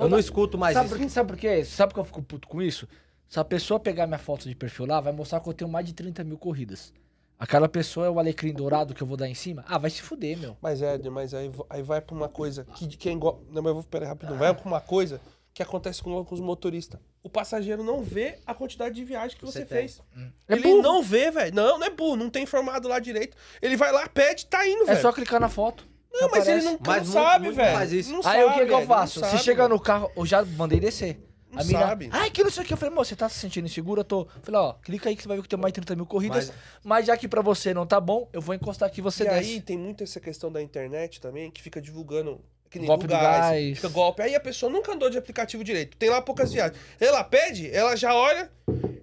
Eu 0.02 0.08
não 0.08 0.18
escuto 0.18 0.56
mais 0.58 0.74
sabe 0.74 0.86
isso. 0.86 0.96
Por 0.96 1.02
que, 1.04 1.10
sabe 1.10 1.28
por 1.32 1.36
quê? 1.38 1.64
Sabe 1.64 1.90
por 1.90 1.94
que 1.94 2.00
eu 2.00 2.04
fico 2.04 2.22
puto 2.22 2.48
com 2.48 2.60
isso? 2.62 2.88
Se 3.28 3.40
a 3.40 3.44
pessoa 3.44 3.80
pegar 3.80 4.06
minha 4.06 4.18
foto 4.18 4.48
de 4.48 4.54
perfil 4.54 4.86
lá, 4.86 5.00
vai 5.00 5.12
mostrar 5.12 5.40
que 5.40 5.48
eu 5.48 5.54
tenho 5.54 5.70
mais 5.70 5.86
de 5.86 5.92
30 5.94 6.22
mil 6.24 6.36
corridas. 6.36 6.92
Aquela 7.38 7.68
pessoa 7.68 8.06
é 8.06 8.10
o 8.10 8.18
alecrim 8.18 8.52
dourado 8.52 8.94
que 8.94 9.02
eu 9.02 9.06
vou 9.06 9.16
dar 9.16 9.28
em 9.28 9.34
cima? 9.34 9.64
Ah, 9.66 9.76
vai 9.78 9.90
se 9.90 10.00
fuder, 10.00 10.38
meu. 10.38 10.56
Mas 10.60 10.80
é, 10.80 10.96
mas 11.10 11.34
aí, 11.34 11.50
aí 11.68 11.82
vai 11.82 12.00
pra 12.00 12.14
uma 12.14 12.28
coisa 12.28 12.64
que 12.76 12.86
de 12.86 12.96
quem 12.96 13.18
gosta. 13.18 13.40
Não, 13.50 13.62
mas 13.62 13.66
eu 13.70 13.74
vou 13.74 13.80
esperar 13.80 14.08
rapidinho. 14.08 14.38
Vai 14.38 14.54
pra 14.54 14.64
uma 14.64 14.80
coisa 14.80 15.20
que 15.52 15.62
acontece 15.62 16.02
com, 16.02 16.24
com 16.24 16.34
os 16.34 16.40
motoristas. 16.40 17.00
O 17.22 17.28
passageiro 17.28 17.82
não 17.82 18.02
vê 18.02 18.38
a 18.46 18.54
quantidade 18.54 18.94
de 18.94 19.04
viagem 19.04 19.36
que 19.36 19.44
você, 19.44 19.60
Você 19.60 19.66
fez. 19.66 20.00
É 20.48 20.54
Ele 20.54 20.62
burro. 20.62 20.82
não 20.82 21.02
vê, 21.02 21.30
velho. 21.30 21.54
Não, 21.54 21.78
não 21.78 21.86
é 21.86 21.90
burro, 21.90 22.16
não 22.16 22.30
tem 22.30 22.42
informado 22.44 22.86
lá 22.88 22.98
direito. 22.98 23.36
Ele 23.60 23.76
vai 23.76 23.90
lá, 23.92 24.08
pede, 24.08 24.46
tá 24.46 24.66
indo, 24.66 24.82
É 24.82 24.86
velho. 24.86 25.00
só 25.02 25.12
clicar 25.12 25.40
na 25.40 25.48
foto. 25.48 25.86
Não, 26.12 26.28
mas 26.30 26.46
ele 26.46 26.58
aparece. 26.60 26.64
não, 26.66 26.78
Mas 26.86 26.96
não 26.96 27.04
muito- 27.04 27.12
sabe, 27.12 27.44
muito 27.46 27.56
velho. 27.56 27.76
faz 27.76 27.92
isso. 27.92 28.10
Não 28.12 28.18
Aí 28.18 28.22
sabe, 28.22 28.44
o 28.44 28.52
que, 28.54 28.66
que 28.66 28.72
eu 28.72 28.86
faço? 28.86 29.14
Se 29.20 29.30
sabe, 29.30 29.42
chega 29.42 29.68
no 29.68 29.80
carro, 29.80 30.10
eu 30.16 30.26
já 30.26 30.44
mandei 30.44 30.78
descer. 30.78 31.20
Não 31.50 31.60
a 31.60 31.64
mina, 31.64 31.78
sabe. 31.80 32.08
ai, 32.12 32.30
que 32.30 32.42
não 32.42 32.50
sei 32.50 32.62
o 32.62 32.66
que. 32.66 32.72
Eu 32.72 32.78
falei, 32.78 32.94
moço, 32.94 33.10
você 33.10 33.16
tá 33.16 33.28
se 33.28 33.38
sentindo 33.38 33.66
inseguro? 33.66 34.00
Eu 34.00 34.04
tô. 34.04 34.26
Falei, 34.42 34.58
ó, 34.60 34.72
clica 34.74 35.10
aí 35.10 35.16
que 35.16 35.22
você 35.22 35.28
vai 35.28 35.36
ver 35.36 35.42
que 35.42 35.48
tem 35.50 35.58
mais 35.58 35.70
de 35.72 35.80
30 35.80 35.94
mil 35.96 36.06
corridas. 36.06 36.46
Mas- 36.48 36.56
Mas, 36.82 37.06
já 37.06 37.16
que 37.16 37.28
pra 37.28 37.42
você 37.42 37.74
não 37.74 37.86
tá 37.86 38.00
bom, 38.00 38.26
eu 38.32 38.40
vou 38.40 38.54
encostar 38.54 38.88
aqui 38.88 39.00
e 39.00 39.02
você 39.02 39.24
E 39.24 39.28
desce. 39.28 39.50
aí 39.50 39.60
tem 39.60 39.76
muito 39.76 40.02
essa 40.02 40.18
questão 40.18 40.50
da 40.50 40.62
internet 40.62 41.20
também, 41.20 41.50
que 41.50 41.60
fica 41.60 41.80
divulgando. 41.80 42.40
Que 42.70 42.78
nem 42.78 42.86
Golpe 42.88 43.06
do 43.06 43.12
do 43.14 43.20
gás. 43.20 43.76
Fica 43.76 43.88
golpe. 43.90 44.22
Aí 44.22 44.34
a 44.34 44.40
pessoa 44.40 44.72
nunca 44.72 44.92
andou 44.94 45.10
de 45.10 45.18
aplicativo 45.18 45.62
direito. 45.62 45.94
Tem 45.98 46.08
lá 46.08 46.22
poucas 46.22 46.50
viagens. 46.54 46.78
Ela 46.98 47.22
pede, 47.22 47.70
ela 47.70 47.94
já 47.96 48.14
olha, 48.14 48.50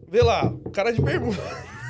vê 0.07 0.23
lá, 0.23 0.47
o 0.65 0.71
cara 0.71 0.91
de 0.91 0.99
bermuda. 0.99 1.37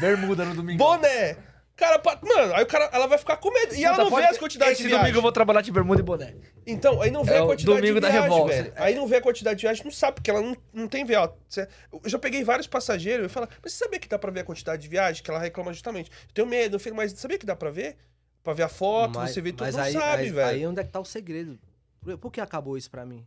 Bermuda 0.02 0.44
no 0.44 0.56
domingo. 0.56 0.78
Boné. 0.78 1.38
Cara, 1.80 2.02
mano, 2.22 2.54
aí 2.56 2.64
o 2.64 2.68
cara, 2.68 2.90
ela 2.92 3.08
vai 3.08 3.18
ficar 3.18 3.38
com 3.38 3.50
medo. 3.54 3.74
E 3.74 3.86
ela 3.86 3.98
não 3.98 4.10
vê 4.14 4.26
as 4.26 4.38
quantidades 4.38 4.78
de 4.78 4.84
viagem. 4.84 5.00
domingo 5.00 5.18
eu 5.18 5.22
vou 5.22 5.32
trabalhar 5.32 5.62
de 5.62 5.72
bermuda 5.72 6.02
e 6.02 6.04
boné. 6.04 6.36
Então, 6.68 7.02
aí 7.02 7.10
não 7.10 7.24
vê 7.24 7.36
É 7.36 7.38
a 7.40 7.46
quantidade 7.46 7.78
domingo 7.78 7.96
de 7.96 8.00
da 8.02 8.10
viagem, 8.10 8.30
revolta. 8.30 8.54
velho. 8.54 8.74
Aí 8.76 8.96
não 8.96 9.08
vê 9.08 9.16
a 9.16 9.22
quantidade 9.22 9.58
de 9.58 9.62
viagem, 9.66 9.84
não 9.86 9.92
sabe, 9.92 10.16
porque 10.16 10.30
ela 10.30 10.42
não, 10.42 10.58
não 10.74 10.88
tem 10.90 11.06
ó. 11.16 11.32
Cê- 11.48 11.70
Eu 11.92 12.02
já 12.10 12.20
peguei 12.20 12.44
vários 12.44 12.68
passageiros 12.68 13.26
e 13.26 13.30
falo, 13.30 13.48
mas 13.64 13.72
você 13.72 13.84
sabia 13.86 13.98
que 13.98 14.10
dá 14.10 14.20
pra 14.20 14.30
ver 14.30 14.42
a 14.42 14.44
quantidade 14.44 14.82
de 14.82 14.88
viagem? 14.90 15.24
Que 15.24 15.32
ela 15.32 15.40
reclama 15.40 15.72
justamente. 15.72 16.12
Eu 16.28 16.34
tenho 16.34 16.48
medo, 16.48 16.76
eu 16.76 16.80
falei, 16.82 16.98
mas 16.98 17.14
sabia 17.14 17.38
que 17.40 17.46
dá 17.46 17.56
pra 17.56 17.72
ver? 17.72 17.96
Pra 18.44 18.54
ver 18.54 18.64
a 18.64 18.70
foto, 18.70 19.18
Mas- 19.18 19.32
você 19.32 19.40
vê 19.42 19.52
tudo, 19.54 19.72
não 19.72 19.80
aí, 19.82 19.94
sabe, 19.94 20.30
velho. 20.32 20.48
Aí 20.48 20.68
onde 20.68 20.82
é 20.82 20.84
que 20.84 20.90
tá 20.92 21.00
o 21.00 21.06
segredo? 21.06 21.58
Por, 22.02 22.18
por 22.18 22.32
que 22.32 22.42
acabou 22.42 22.78
isso 22.78 22.92
pra 22.92 23.06
mim? 23.06 23.26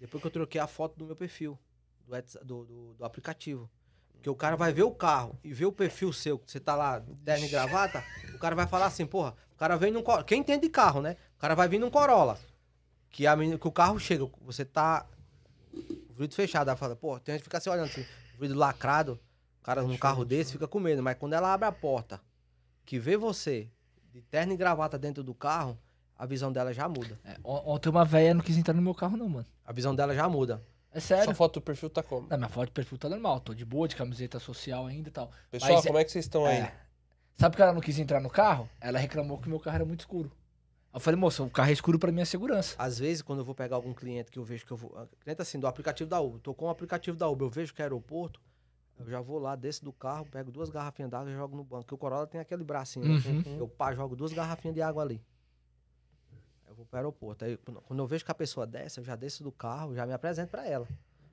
Depois 0.00 0.20
que 0.20 0.26
eu 0.26 0.30
troquei 0.32 0.60
a 0.60 0.66
foto 0.66 0.96
do 0.96 1.04
meu 1.06 1.14
perfil, 1.16 1.58
do, 2.06 2.44
do, 2.44 2.64
do- 2.64 2.94
do 2.94 3.04
aplicativo. 3.04 3.70
Porque 4.18 4.28
o 4.30 4.34
cara 4.34 4.56
vai 4.56 4.72
ver 4.72 4.82
o 4.82 4.90
carro 4.90 5.38
e 5.44 5.52
ver 5.54 5.66
o 5.66 5.72
perfil 5.72 6.12
seu, 6.12 6.38
que 6.38 6.50
você 6.50 6.58
tá 6.60 6.74
lá, 6.74 7.00
terno 7.24 7.46
e 7.46 7.48
gravata, 7.48 8.04
o 8.34 8.38
cara 8.38 8.54
vai 8.54 8.66
falar 8.66 8.86
assim, 8.86 9.06
porra, 9.06 9.34
o 9.52 9.56
cara 9.56 9.76
vem 9.76 9.90
num 9.92 10.02
Corolla. 10.02 10.24
Quem 10.24 10.40
entende 10.40 10.62
de 10.62 10.68
carro, 10.68 11.00
né? 11.00 11.16
O 11.36 11.40
cara 11.40 11.54
vai 11.54 11.68
vir 11.68 11.78
num 11.78 11.90
Corolla. 11.90 12.38
Que, 13.10 13.26
a 13.26 13.34
menina, 13.36 13.58
que 13.58 13.66
o 13.66 13.72
carro 13.72 13.98
chega, 13.98 14.28
você 14.42 14.64
tá. 14.64 15.06
O 16.10 16.14
vidro 16.18 16.34
fechado, 16.34 16.68
ela 16.68 16.76
fala, 16.76 16.96
pô, 16.96 17.18
tem 17.20 17.32
gente 17.34 17.42
que 17.42 17.44
fica 17.44 17.58
assim 17.58 17.70
olhando 17.70 17.86
assim, 17.86 18.04
o 18.36 18.40
vidro 18.40 18.58
lacrado, 18.58 19.18
o 19.60 19.64
cara 19.64 19.82
num 19.82 19.96
carro 19.96 20.24
desse 20.24 20.52
fica 20.52 20.66
com 20.66 20.80
medo. 20.80 21.02
Mas 21.02 21.16
quando 21.16 21.32
ela 21.34 21.52
abre 21.54 21.66
a 21.68 21.72
porta, 21.72 22.20
que 22.84 22.98
vê 22.98 23.16
você 23.16 23.68
de 24.12 24.20
terno 24.20 24.52
e 24.52 24.56
gravata 24.56 24.98
dentro 24.98 25.22
do 25.22 25.32
carro, 25.32 25.78
a 26.18 26.26
visão 26.26 26.52
dela 26.52 26.72
já 26.74 26.88
muda. 26.88 27.18
É, 27.24 27.36
on- 27.44 27.62
ontem 27.74 27.88
uma 27.88 28.04
velha 28.04 28.34
não 28.34 28.40
quis 28.42 28.56
entrar 28.56 28.74
no 28.74 28.82
meu 28.82 28.94
carro, 28.94 29.16
não, 29.16 29.28
mano. 29.28 29.46
A 29.64 29.72
visão 29.72 29.94
dela 29.94 30.12
já 30.14 30.28
muda. 30.28 30.60
É 30.92 31.00
sério. 31.00 31.24
Sua 31.24 31.34
foto 31.34 31.54
do 31.54 31.62
perfil 31.62 31.90
tá 31.90 32.02
como? 32.02 32.26
Não, 32.28 32.36
minha 32.36 32.48
foto 32.48 32.66
de 32.66 32.72
perfil 32.72 32.98
tá 32.98 33.08
normal. 33.08 33.40
Tô 33.40 33.54
de 33.54 33.64
boa, 33.64 33.86
de 33.86 33.94
camiseta 33.96 34.38
social 34.38 34.86
ainda 34.86 35.08
e 35.08 35.12
tal. 35.12 35.30
Pessoal, 35.50 35.74
Mas 35.74 35.84
como 35.86 35.98
é 35.98 36.04
que 36.04 36.10
vocês 36.10 36.24
estão 36.24 36.46
aí? 36.46 36.58
É. 36.58 36.74
Sabe 37.36 37.54
que 37.56 37.62
ela 37.62 37.72
não 37.72 37.80
quis 37.80 37.98
entrar 37.98 38.20
no 38.20 38.30
carro? 38.30 38.68
Ela 38.80 38.98
reclamou 38.98 39.38
que 39.38 39.46
o 39.46 39.50
meu 39.50 39.60
carro 39.60 39.76
era 39.76 39.84
muito 39.84 40.00
escuro. 40.00 40.32
Eu 40.92 40.98
falei, 41.00 41.20
moça, 41.20 41.42
o 41.42 41.50
carro 41.50 41.68
é 41.68 41.72
escuro 41.72 41.98
pra 41.98 42.10
minha 42.10 42.24
segurança. 42.26 42.74
Às 42.78 42.98
vezes, 42.98 43.22
quando 43.22 43.40
eu 43.40 43.44
vou 43.44 43.54
pegar 43.54 43.76
algum 43.76 43.92
cliente 43.92 44.30
que 44.30 44.38
eu 44.38 44.44
vejo 44.44 44.64
que 44.66 44.72
eu 44.72 44.76
vou. 44.76 44.92
ah, 44.96 45.06
Cliente 45.20 45.42
assim, 45.42 45.60
do 45.60 45.66
aplicativo 45.66 46.08
da 46.08 46.18
Uber. 46.20 46.40
Tô 46.40 46.54
com 46.54 46.64
o 46.64 46.68
aplicativo 46.70 47.16
da 47.16 47.28
Uber, 47.28 47.46
eu 47.46 47.50
vejo 47.50 47.72
que 47.74 47.80
é 47.82 47.84
aeroporto. 47.84 48.40
Eu 48.98 49.08
já 49.08 49.20
vou 49.20 49.38
lá, 49.38 49.54
desço 49.54 49.84
do 49.84 49.92
carro, 49.92 50.26
pego 50.26 50.50
duas 50.50 50.70
garrafinhas 50.70 51.10
d'água 51.10 51.30
e 51.30 51.34
jogo 51.34 51.54
no 51.56 51.62
banco. 51.62 51.82
Porque 51.84 51.94
o 51.94 51.98
Corolla 51.98 52.26
tem 52.26 52.40
aquele 52.40 52.64
bracinho. 52.64 53.04
né? 53.06 53.22
Uhum. 53.24 53.58
Eu 53.58 53.68
pá, 53.68 53.94
jogo 53.94 54.16
duas 54.16 54.32
garrafinhas 54.32 54.74
de 54.74 54.82
água 54.82 55.02
ali. 55.04 55.22
Vou 56.78 56.86
pro 56.86 56.96
aeroporto. 56.96 57.44
Aí, 57.44 57.56
quando- 57.56 57.82
eu 58.00 58.06
vejo 58.06 58.24
que 58.24 58.30
a 58.30 58.34
pessoa 58.34 58.64
desce, 58.64 59.00
eu 59.00 59.04
já 59.04 59.16
desço 59.16 59.42
do 59.42 59.50
carro, 59.50 59.96
já 59.96 60.06
me 60.06 60.12
apresento 60.12 60.48
pra 60.48 60.64
ela. 60.64 60.86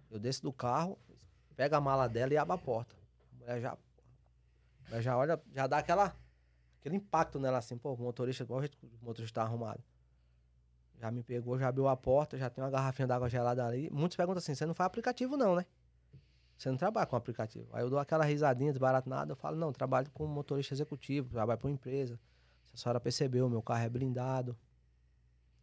Eu 0.10 0.18
desço 0.18 0.42
do 0.42 0.52
carro, 0.52 0.98
pego 1.56 1.76
a 1.76 1.80
mala 1.80 2.10
dela 2.10 2.34
e 2.34 2.38
abro 2.38 2.54
a 2.54 2.58
porta. 2.58 2.96
A 3.32 3.38
mulher 3.38 3.62
já, 3.62 3.74
a 3.74 3.78
mulher 4.90 5.02
já 5.04 5.16
olha, 5.16 5.40
já 5.54 5.68
dá 5.68 5.78
aquela, 5.78 6.16
aquele 6.80 6.96
impacto 6.96 7.40
nela 7.40 7.60
assim, 7.60 7.78
pô, 7.78 7.94
o 7.94 7.98
motorista, 7.98 8.44
o 8.44 8.58
o 8.58 9.06
motorista 9.06 9.40
tá 9.40 9.44
arrumado. 9.46 9.84
Já 11.00 11.12
me 11.12 11.22
pegou, 11.22 11.60
já 11.60 11.68
abriu 11.68 11.88
a 11.88 11.96
porta, 11.96 12.40
já 12.40 12.50
tem 12.50 12.64
uma 12.64 12.72
garrafinha 12.72 13.08
d'água 13.08 13.30
gelada 13.30 13.64
ali. 13.68 13.88
Muitos 13.92 14.18
perguntam 14.18 14.40
assim, 14.40 14.56
você 14.56 14.66
não 14.66 14.74
faz 14.74 14.88
aplicativo 14.88 15.38
não, 15.38 15.56
né? 15.56 15.66
Você 16.58 16.70
não 16.72 16.78
trabalha 16.78 17.06
com 17.06 17.16
aplicativo. 17.16 17.68
Aí 17.72 17.84
eu 17.84 17.90
dou 17.92 18.00
aquela 18.00 18.26
risadinha 18.26 18.72
desbaratinada, 18.72 19.34
eu 19.34 19.36
falo, 19.36 19.58
não, 19.58 19.72
trabalho 19.72 20.10
com 20.12 20.26
motorista 20.26 20.74
executivo, 20.74 21.30
trabalho 21.30 21.60
para 21.60 21.68
uma 21.68 21.74
empresa. 21.74 22.20
Se 22.64 22.74
a 22.74 22.78
senhora 22.78 23.00
percebeu, 23.00 23.48
meu 23.48 23.62
carro 23.62 23.84
é 23.84 23.90
blindado. 23.90 24.58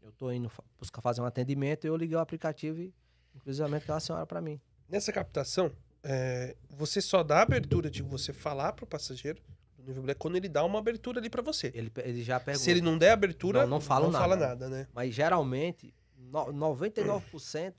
Eu 0.03 0.13
tô 0.13 0.31
indo 0.33 0.51
buscar 0.79 1.01
fazer 1.01 1.21
um 1.21 1.25
atendimento 1.25 1.85
e 1.85 1.89
eu 1.89 1.97
liguei 1.97 2.17
o 2.17 2.21
aplicativo 2.21 2.81
e, 2.81 2.93
inclusive, 3.35 3.75
aquela 3.77 4.01
senhora 4.01 4.27
para 4.27 4.41
mim. 4.41 4.61
Nessa 4.89 5.13
captação, 5.13 5.71
é, 6.03 6.57
você 6.69 7.01
só 7.01 7.23
dá 7.23 7.41
abertura 7.43 7.91
de 7.91 8.03
você 8.03 8.33
falar 8.33 8.73
pro 8.73 8.85
passageiro 8.87 9.41
do 9.79 9.85
nível 9.85 10.03
black 10.03 10.19
quando 10.19 10.37
ele 10.37 10.49
dá 10.49 10.65
uma 10.65 10.79
abertura 10.79 11.21
ali 11.21 11.31
pra 11.31 11.41
você. 11.43 11.71
Ele, 11.75 11.91
ele 11.99 12.23
já 12.23 12.39
pergunta. 12.41 12.65
Se 12.65 12.71
ele 12.71 12.81
não 12.81 12.99
der 12.99 13.13
abertura, 13.13 13.63
Não, 13.63 13.69
não 13.71 13.81
falo 13.81 14.07
não 14.07 14.13
fala 14.13 14.37
nada. 14.37 14.49
nada, 14.49 14.69
né? 14.69 14.89
Mas 14.93 15.15
geralmente, 15.15 15.95
no- 16.17 16.53
99% 16.53 17.75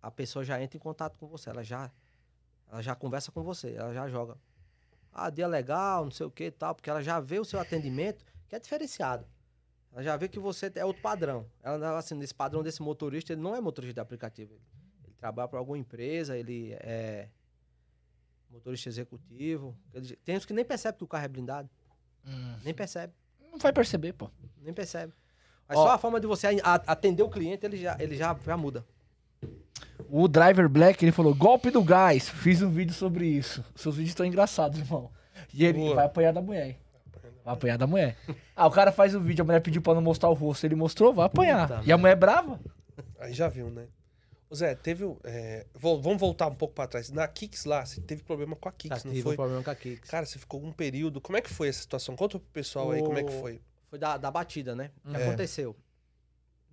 a 0.00 0.10
pessoa 0.10 0.44
já 0.44 0.60
entra 0.60 0.76
em 0.76 0.80
contato 0.80 1.16
com 1.18 1.26
você. 1.28 1.48
Ela 1.50 1.62
já, 1.62 1.90
ela 2.70 2.82
já 2.82 2.94
conversa 2.94 3.30
com 3.30 3.42
você, 3.42 3.74
ela 3.74 3.92
já 3.94 4.08
joga. 4.08 4.36
Ah, 5.12 5.28
dia 5.30 5.46
legal, 5.46 6.04
não 6.04 6.10
sei 6.10 6.26
o 6.26 6.30
que 6.30 6.44
e 6.44 6.50
tal, 6.50 6.74
porque 6.74 6.88
ela 6.88 7.02
já 7.02 7.20
vê 7.20 7.38
o 7.38 7.44
seu 7.44 7.60
atendimento, 7.60 8.24
que 8.48 8.56
é 8.56 8.58
diferenciado. 8.58 9.26
Ela 9.92 10.02
já 10.02 10.16
vê 10.16 10.28
que 10.28 10.38
você 10.38 10.70
é 10.74 10.84
outro 10.84 11.02
padrão. 11.02 11.46
Ela, 11.62 11.76
não- 11.78 11.96
assim, 11.96 12.14
nesse 12.14 12.34
padrão 12.34 12.62
desse 12.62 12.80
motorista, 12.82 13.32
ele 13.32 13.42
não 13.42 13.54
é 13.54 13.60
motorista 13.60 13.94
de 13.94 14.00
aplicativo. 14.00 14.54
Ele, 14.54 14.62
ele 15.04 15.14
trabalha 15.18 15.48
para 15.48 15.58
alguma 15.58 15.76
empresa, 15.78 16.36
ele 16.36 16.72
é 16.80 17.28
motorista 18.50 18.88
executivo. 18.88 19.76
Ele- 19.92 20.16
tem 20.24 20.36
uns 20.36 20.44
que 20.46 20.52
nem 20.52 20.64
percebe 20.64 20.98
que 20.98 21.04
o 21.04 21.06
carro 21.08 21.24
é 21.24 21.28
blindado. 21.28 21.68
Hum. 22.26 22.56
Nem 22.64 22.72
percebe. 22.74 23.12
Não 23.50 23.58
vai 23.58 23.72
perceber, 23.72 24.12
pô. 24.14 24.30
Nem 24.62 24.72
percebe. 24.72 25.12
Mas 25.68 25.78
Ó. 25.78 25.82
só 25.84 25.90
a 25.92 25.98
forma 25.98 26.18
de 26.20 26.26
você 26.26 26.48
atender 26.86 27.22
o 27.22 27.28
cliente, 27.30 27.64
ele 27.66 27.76
já, 27.76 27.96
ele 28.00 28.16
já, 28.16 28.36
já 28.44 28.56
muda. 28.56 28.84
O 30.08 30.26
Driver 30.28 30.68
Black, 30.68 31.04
ele 31.04 31.12
falou, 31.12 31.34
golpe 31.34 31.70
do 31.70 31.82
gás. 31.82 32.28
Fiz 32.28 32.60
um 32.62 32.70
vídeo 32.70 32.92
sobre 32.94 33.26
isso. 33.26 33.64
Seus 33.74 33.96
vídeos 33.96 34.10
estão 34.12 34.26
engraçados, 34.26 34.78
irmão. 34.78 35.10
E 35.52 35.64
ele 35.64 35.78
Boa. 35.78 35.94
vai 35.96 36.06
apanhar 36.06 36.32
da 36.32 36.40
mulher. 36.42 36.66
hein? 36.68 36.78
Vai 37.44 37.54
apanhar 37.54 37.76
da 37.78 37.86
mulher. 37.86 38.16
Ah, 38.54 38.66
o 38.66 38.70
cara 38.70 38.92
faz 38.92 39.14
o 39.14 39.20
vídeo, 39.20 39.42
a 39.42 39.46
mulher 39.46 39.60
pediu 39.60 39.82
pra 39.82 39.94
não 39.94 40.02
mostrar 40.02 40.28
o 40.28 40.34
rosto. 40.34 40.64
Ele 40.64 40.74
mostrou, 40.76 41.12
vai 41.12 41.26
apanhar. 41.26 41.66
Puta 41.68 41.82
e 41.84 41.90
a 41.92 41.98
mulher 41.98 42.12
é 42.12 42.16
brava? 42.16 42.60
Aí 43.18 43.32
já 43.32 43.48
viu, 43.48 43.68
né? 43.70 43.88
Ô 44.48 44.54
Zé, 44.54 44.74
teve. 44.74 45.04
o- 45.04 45.18
é, 45.24 45.66
vol- 45.74 46.00
vamos 46.00 46.20
voltar 46.20 46.46
um 46.46 46.54
pouco 46.54 46.74
pra 46.74 46.86
trás. 46.86 47.10
Na 47.10 47.26
Kicks 47.26 47.64
lá, 47.64 47.84
você 47.86 48.00
teve 48.00 48.22
problema 48.22 48.54
com 48.54 48.68
a 48.68 48.72
Kicks, 48.72 49.02
não 49.04 49.12
tive 49.12 49.22
foi? 49.22 49.32
um 49.32 49.36
problema 49.36 49.62
com 49.64 49.70
a 49.70 49.74
Kicks. 49.74 50.10
Cara, 50.10 50.26
você 50.26 50.38
ficou 50.38 50.62
um 50.62 50.70
período. 50.72 51.20
Como 51.20 51.36
é 51.36 51.40
que 51.40 51.48
foi 51.50 51.68
essa 51.68 51.80
situação? 51.80 52.14
Conta 52.14 52.38
pro 52.38 52.48
pessoal 52.50 52.90
aí 52.90 53.00
como 53.02 53.18
é 53.18 53.24
que 53.24 53.32
O- 53.32 53.40
foi. 53.40 53.60
Foi 53.88 53.98
da, 53.98 54.16
da 54.18 54.30
batida, 54.30 54.74
né? 54.76 54.90
O 55.04 55.10
que 55.10 55.16
É. 55.16 55.26
aconteceu? 55.26 55.74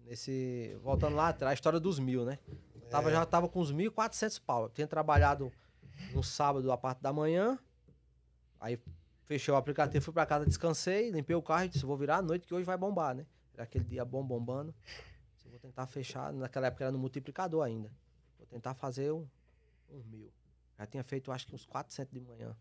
Nesse. 0.05 0.77
Voltando 0.83 1.15
lá 1.15 1.29
atrás, 1.29 1.51
a 1.51 1.53
história 1.53 1.79
dos 1.79 1.99
mil, 1.99 2.25
né? 2.25 2.37
É. 2.81 2.89
Tava, 2.89 3.11
Já 3.11 3.25
tava 3.25 3.47
com 3.47 3.59
uns 3.61 3.71
1.400 3.71 4.39
pau. 4.39 4.63
Eu 4.63 4.69
tinha 4.69 4.87
trabalhado 4.87 5.51
no 6.13 6.23
sábado, 6.23 6.71
a 6.71 6.77
parte 6.77 7.01
da 7.01 7.13
manhã. 7.13 7.57
Aí 8.59 8.77
fechei 9.29 9.53
o 9.53 9.57
aplicativo, 9.57 10.03
fui 10.03 10.11
pra 10.13 10.25
casa, 10.25 10.43
descansei, 10.45 11.11
limpei 11.11 11.35
o 11.35 11.41
carro 11.41 11.65
e 11.65 11.69
disse: 11.69 11.85
vou 11.85 11.95
virar 11.95 12.17
à 12.17 12.21
noite 12.21 12.47
que 12.47 12.53
hoje 12.53 12.65
vai 12.65 12.75
bombar, 12.75 13.13
né? 13.15 13.25
Era 13.53 13.63
aquele 13.63 13.85
dia 13.85 14.03
bom 14.03 14.23
bombando. 14.25 14.73
Vou 15.45 15.59
tentar 15.59 15.85
fechar. 15.87 16.31
Naquela 16.33 16.67
época 16.67 16.83
era 16.85 16.91
no 16.91 16.97
multiplicador 16.99 17.63
ainda. 17.63 17.91
Vou 18.37 18.47
tentar 18.47 18.73
fazer 18.73 19.11
um, 19.11 19.27
um 19.89 20.01
mil. 20.05 20.31
Já 20.77 20.85
tinha 20.87 21.03
feito 21.03 21.31
acho 21.31 21.45
que 21.47 21.53
uns 21.55 21.65
400 21.65 22.11
de 22.13 22.19
manhã. 22.19 22.55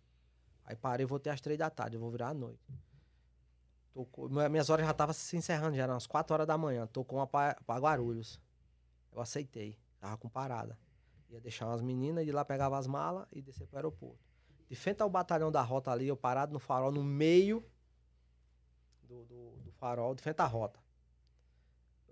Aí 0.65 0.75
parei, 0.77 1.07
voltei 1.07 1.33
às 1.33 1.41
três 1.41 1.59
da 1.59 1.71
tarde, 1.71 1.97
vou 1.97 2.11
virar 2.11 2.29
à 2.29 2.35
noite. 2.35 2.61
Tocou, 3.95 4.29
minha- 4.29 4.49
minhas 4.49 4.69
horas 4.71 4.85
já 4.85 4.91
estavam 4.93 5.13
se 5.15 5.37
encerrando, 5.37 5.77
já 5.77 5.85
eram 5.85 5.95
umas 5.95 6.07
4 6.07 6.35
horas 6.35 6.47
da 6.47 6.59
manhã. 6.59 6.87
Tocou 6.87 7.19
uma 7.19 7.27
pra, 7.27 7.55
pra 7.67 7.79
Guarulhos. 7.79 8.39
Eu 9.13 9.21
aceitei, 9.21 9.79
tava 10.01 10.17
com 10.19 10.29
parada. 10.29 10.79
Ia 11.31 11.41
deixar 11.41 11.67
umas 11.67 11.81
meninas, 11.83 12.27
ir 12.27 12.33
lá 12.33 12.45
pegava 12.45 12.77
as 12.79 12.87
malas 12.87 13.27
e 13.33 13.41
descer 13.41 13.67
pro 13.67 13.77
aeroporto. 13.77 14.28
De 14.69 14.77
frente 14.77 15.01
ao 15.03 15.09
batalhão 15.09 15.51
da 15.51 15.63
rota 15.63 15.91
ali, 15.91 16.07
eu 16.09 16.17
parado 16.17 16.53
no 16.53 16.59
farol, 16.59 16.93
no 16.93 17.03
meio 17.03 17.65
do, 19.03 19.25
do, 19.25 19.51
do 19.65 19.73
farol, 19.73 20.15
de 20.15 20.23
frente 20.23 20.41
à 20.41 20.47
rota. 20.47 20.79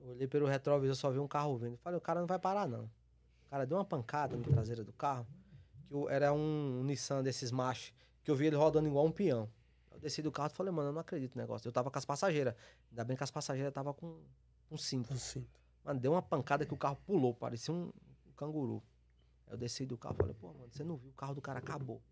Eu 0.00 0.10
olhei 0.10 0.26
pelo 0.26 0.46
retrovisor, 0.46 0.94
só 0.96 1.10
vi 1.10 1.18
um 1.18 1.28
carro 1.28 1.56
vindo. 1.58 1.76
Falei, 1.78 1.98
o 1.98 2.00
cara 2.00 2.20
não 2.20 2.26
vai 2.26 2.38
parar, 2.38 2.66
não. 2.66 2.84
O 2.84 3.50
cara 3.50 3.66
deu 3.66 3.76
uma 3.76 3.84
pancada 3.84 4.36
na 4.36 4.42
traseira 4.44 4.82
do 4.82 4.92
carro, 4.92 5.26
que 5.86 5.92
eu- 5.94 6.08
era 6.08 6.32
um, 6.32 6.82
Nissan 6.84 7.22
desses 7.22 7.50
machos, 7.50 7.92
que 8.24 8.30
eu 8.30 8.34
vi 8.36 8.46
ele 8.46 8.56
rodando 8.56 8.88
igual 8.88 9.04
um 9.04 9.12
peão. 9.12 9.48
Eu 9.90 9.98
desci 9.98 10.22
do 10.22 10.32
carro 10.32 10.50
e 10.52 10.54
falei, 10.56 10.72
mano, 10.72 10.88
eu 10.90 10.92
não 10.92 11.00
acredito 11.00 11.34
no 11.34 11.40
negócio. 11.40 11.66
Eu 11.68 11.72
tava 11.72 11.90
com 11.90 11.98
as 11.98 12.04
passageiras. 12.04 12.54
Ainda 12.90 13.04
bem 13.04 13.16
que 13.16 13.22
as 13.24 13.30
passageiras 13.30 13.72
tava 13.72 13.92
com 13.94 14.18
um 14.70 14.76
cinto. 14.76 15.12
Assim. 15.12 15.46
Mano, 15.84 16.00
deu 16.00 16.12
uma 16.12 16.22
pancada 16.22 16.64
que 16.66 16.74
o 16.74 16.76
carro 16.76 16.96
pulou, 17.06 17.34
parecia 17.34 17.72
um, 17.72 17.90
um 18.26 18.32
canguru. 18.36 18.82
Eu 19.46 19.56
desci 19.56 19.86
do 19.86 19.96
carro 19.96 20.14
e 20.14 20.18
falei, 20.18 20.34
pô, 20.34 20.48
mano, 20.52 20.68
você 20.70 20.82
não 20.84 20.96
viu, 20.96 21.10
o 21.10 21.14
carro 21.14 21.34
do 21.34 21.40
cara 21.40 21.58
acabou. 21.60 22.02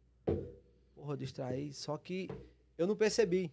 Porra, 0.94 1.12
eu 1.12 1.16
distraí, 1.16 1.72
só 1.72 1.96
que 1.98 2.28
eu 2.78 2.86
não 2.86 2.96
percebi. 2.96 3.52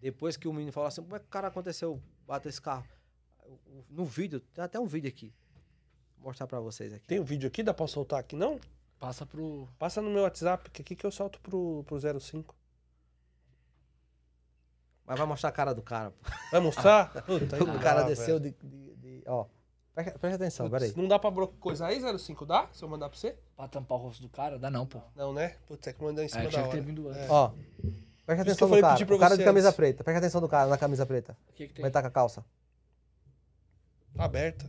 Depois 0.00 0.36
que 0.36 0.46
o 0.46 0.52
menino 0.52 0.72
falou 0.72 0.88
assim, 0.88 1.02
como 1.02 1.16
é 1.16 1.18
que 1.18 1.24
o 1.24 1.28
cara 1.28 1.48
aconteceu 1.48 2.00
bater 2.26 2.48
esse 2.50 2.60
carro? 2.60 2.84
No 3.88 4.04
vídeo, 4.04 4.40
tem 4.40 4.62
até 4.64 4.78
um 4.78 4.86
vídeo 4.86 5.08
aqui. 5.08 5.32
Vou 6.18 6.28
mostrar 6.28 6.46
pra 6.46 6.60
vocês 6.60 6.92
aqui. 6.92 7.06
Tem 7.06 7.20
um 7.20 7.24
vídeo 7.24 7.46
aqui? 7.46 7.62
Dá 7.62 7.72
pra 7.72 7.86
soltar 7.86 8.20
aqui, 8.20 8.36
não? 8.36 8.60
Passa 8.98 9.24
pro. 9.24 9.68
Passa 9.78 10.02
no 10.02 10.10
meu 10.10 10.22
WhatsApp, 10.22 10.70
que 10.70 10.82
aqui 10.82 10.96
que 10.96 11.06
eu 11.06 11.10
solto 11.10 11.40
pro, 11.40 11.84
pro 11.84 12.20
05. 12.20 12.54
Mas 15.04 15.18
vai 15.18 15.26
mostrar 15.26 15.50
a 15.50 15.52
cara 15.52 15.74
do 15.74 15.82
cara. 15.82 16.10
pô. 16.10 16.30
Vai 16.50 16.60
mostrar? 16.60 17.12
Puta, 17.24 17.62
o 17.62 17.80
cara 17.80 18.02
dá, 18.02 18.08
desceu 18.08 18.40
de, 18.40 18.50
de- 18.62 18.96
de- 18.96 19.22
Ó, 19.26 19.46
presta, 19.94 20.18
presta 20.18 20.36
atenção, 20.36 20.68
Putz, 20.68 20.80
peraí. 20.82 20.96
Não 20.96 21.06
dá 21.08 21.18
pra 21.18 21.30
bro- 21.30 21.48
coisa 21.48 21.86
aí, 21.86 22.00
05? 22.18 22.44
Dá? 22.44 22.68
Se 22.72 22.82
eu 22.82 22.88
mandar 22.88 23.08
pra 23.08 23.18
você? 23.18 23.38
Pra 23.56 23.66
tampar 23.68 23.96
o 23.98 24.02
rosto 24.02 24.22
do 24.22 24.28
cara? 24.28 24.58
Dá 24.58 24.70
não, 24.70 24.84
pô. 24.86 25.00
Não, 25.16 25.32
né? 25.32 25.54
Putz, 25.66 25.86
é 25.86 25.92
que 25.92 26.02
mandou 26.02 26.22
em 26.22 26.28
cima 26.28 26.44
É, 26.44 26.48
da 26.48 26.60
hora. 26.60 26.68
ter 26.70 26.80
vindo 26.82 27.08
antes. 27.08 27.30
Ó, 27.30 27.52
presta 28.26 28.42
atenção 28.42 28.68
no 28.68 28.80
cara. 28.80 29.04
O 29.14 29.18
cara 29.18 29.36
de 29.36 29.44
camisa 29.44 29.68
antes. 29.68 29.76
preta. 29.76 30.04
Presta 30.04 30.18
atenção 30.18 30.40
do 30.42 30.48
cara 30.48 30.66
na 30.68 30.76
camisa 30.76 31.06
preta. 31.06 31.36
O 31.48 31.52
que, 31.54 31.66
que 31.68 31.74
tem? 31.74 31.84
É 31.84 31.88
que 31.88 31.92
tá 31.92 32.02
com 32.02 32.08
a 32.08 32.10
calça? 32.10 32.44
Aberta. 34.18 34.66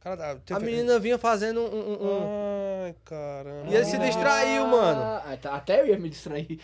Cara, 0.00 0.38
A 0.50 0.60
menina 0.60 0.98
vinha 0.98 1.16
fazendo 1.18 1.60
um. 1.60 1.64
um- 1.64 2.06
um- 2.06 2.84
Ai, 2.84 2.94
caramba. 3.06 3.70
E 3.70 3.74
ele 3.74 3.84
se 3.86 3.96
distraiu, 3.98 4.66
mano. 4.66 5.00
Ah, 5.02 5.38
tá- 5.40 5.54
até 5.54 5.80
eu 5.80 5.86
ia 5.86 5.98
me 5.98 6.10
distrair. 6.10 6.60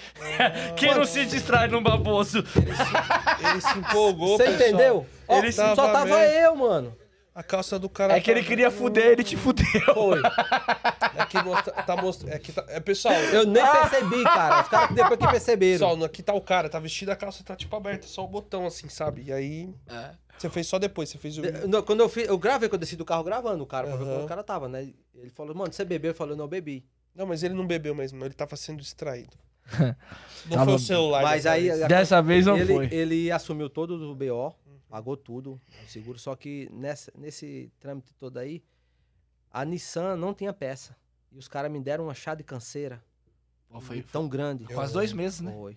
Quem 0.76 0.88
Mano, 0.90 1.00
não 1.00 1.06
se 1.06 1.24
distrai 1.24 1.66
num 1.68 1.82
baboso? 1.82 2.38
Ele 2.38 2.76
se, 2.76 3.46
ele 3.48 3.60
se 3.62 3.78
empolgou, 3.78 4.36
Você 4.36 4.44
pessoal. 4.44 4.68
entendeu? 4.68 5.06
Ó, 5.26 5.38
Ele 5.38 5.52
só 5.52 5.74
tava 5.74 5.92
tava 5.92 6.00
aberto. 6.16 6.32
eu, 6.34 6.54
mano. 6.54 6.94
A 7.34 7.42
calça 7.42 7.78
do 7.78 7.88
cara. 7.88 8.14
É 8.14 8.20
que 8.20 8.30
ele 8.30 8.42
tá- 8.42 8.48
queria 8.48 8.70
fuder, 8.70 9.06
ele 9.06 9.24
te 9.24 9.36
fudeu. 9.38 9.64
Foi. 9.94 10.20
É 11.22 11.26
que 11.26 11.42
mostra, 11.42 11.72
tá 11.82 11.96
mostrando. 11.96 12.32
É 12.32 12.38
que 12.38 12.52
tá, 12.52 12.64
é, 12.68 12.80
pessoal, 12.80 13.14
Eu 13.14 13.46
nem 13.46 13.62
percebi, 13.62 14.22
cara. 14.24 14.62
Os 14.62 14.68
caras 14.68 14.94
depois 14.94 15.18
que 15.20 15.28
perceberam. 15.28 15.88
pessoal, 15.88 16.04
aqui 16.04 16.22
tá 16.22 16.32
o 16.34 16.40
cara, 16.40 16.68
tá 16.68 16.78
vestido, 16.78 17.10
a 17.10 17.16
calça 17.16 17.42
tá 17.44 17.54
tipo 17.56 17.74
aberta, 17.76 18.06
só 18.06 18.24
o 18.24 18.28
botão 18.28 18.66
assim, 18.66 18.88
sabe? 18.88 19.22
E 19.26 19.32
aí. 19.32 19.74
É. 19.88 20.10
Você 20.38 20.48
fez 20.48 20.66
só 20.66 20.78
depois, 20.78 21.08
você 21.10 21.18
fez 21.18 21.36
o. 21.36 21.42
Não, 21.68 21.82
Quando 21.82 22.00
eu 22.00 22.08
fiz, 22.08 22.26
eu 22.26 22.38
gravei 22.38 22.68
quando 22.68 22.80
eu 22.80 22.86
desci 22.86 22.96
do 22.96 23.04
carro 23.04 23.22
gravando 23.22 23.62
o 23.62 23.66
cara, 23.66 23.86
pra 23.86 23.96
ver 23.96 24.04
como 24.04 24.24
o 24.24 24.26
cara 24.26 24.42
tava, 24.42 24.68
né? 24.68 24.90
Ele 25.14 25.28
falou, 25.30 25.54
mano, 25.54 25.70
você 25.72 25.84
bebeu? 25.84 26.12
Eu 26.12 26.14
falei, 26.14 26.34
não, 26.34 26.44
eu 26.44 26.48
bebi. 26.48 26.86
Não, 27.14 27.26
mas 27.26 27.42
ele 27.42 27.52
não 27.52 27.66
bebeu 27.66 27.94
mesmo, 27.94 28.24
ele 28.24 28.32
tava 28.32 28.56
sendo 28.56 28.80
distraído. 28.80 29.36
Não 30.46 30.56
Tava- 30.56 30.64
foi 30.64 30.74
o 30.74 30.78
celular. 30.78 31.22
Mas 31.22 31.46
aí. 31.46 31.68
vez. 31.68 31.86
Dessa 31.86 32.20
vez 32.22 32.46
não 32.46 32.56
ele, 32.56 32.74
foi. 32.74 32.88
ele 32.90 33.30
assumiu 33.30 33.68
todo 33.68 34.10
o 34.10 34.14
BO, 34.14 34.52
pagou 34.88 35.16
tudo, 35.16 35.60
seguro, 35.86 36.18
só 36.18 36.34
que 36.34 36.68
nessa, 36.72 37.12
nesse 37.16 37.70
trâmite 37.78 38.12
todo 38.14 38.38
aí, 38.38 38.64
a 39.52 39.64
Nissan 39.64 40.16
não 40.16 40.32
tinha 40.34 40.52
peça. 40.52 40.96
E 41.32 41.38
os 41.38 41.48
caras 41.48 41.70
me 41.70 41.80
deram 41.80 42.04
uma 42.04 42.14
chá 42.14 42.34
de 42.34 42.42
canseira 42.42 43.02
Pô, 43.68 43.80
foi 43.80 44.02
tão 44.02 44.28
grande. 44.28 44.64
quase 44.66 44.92
dois 44.92 45.12
meses, 45.12 45.40
né? 45.40 45.52
Foi. 45.52 45.76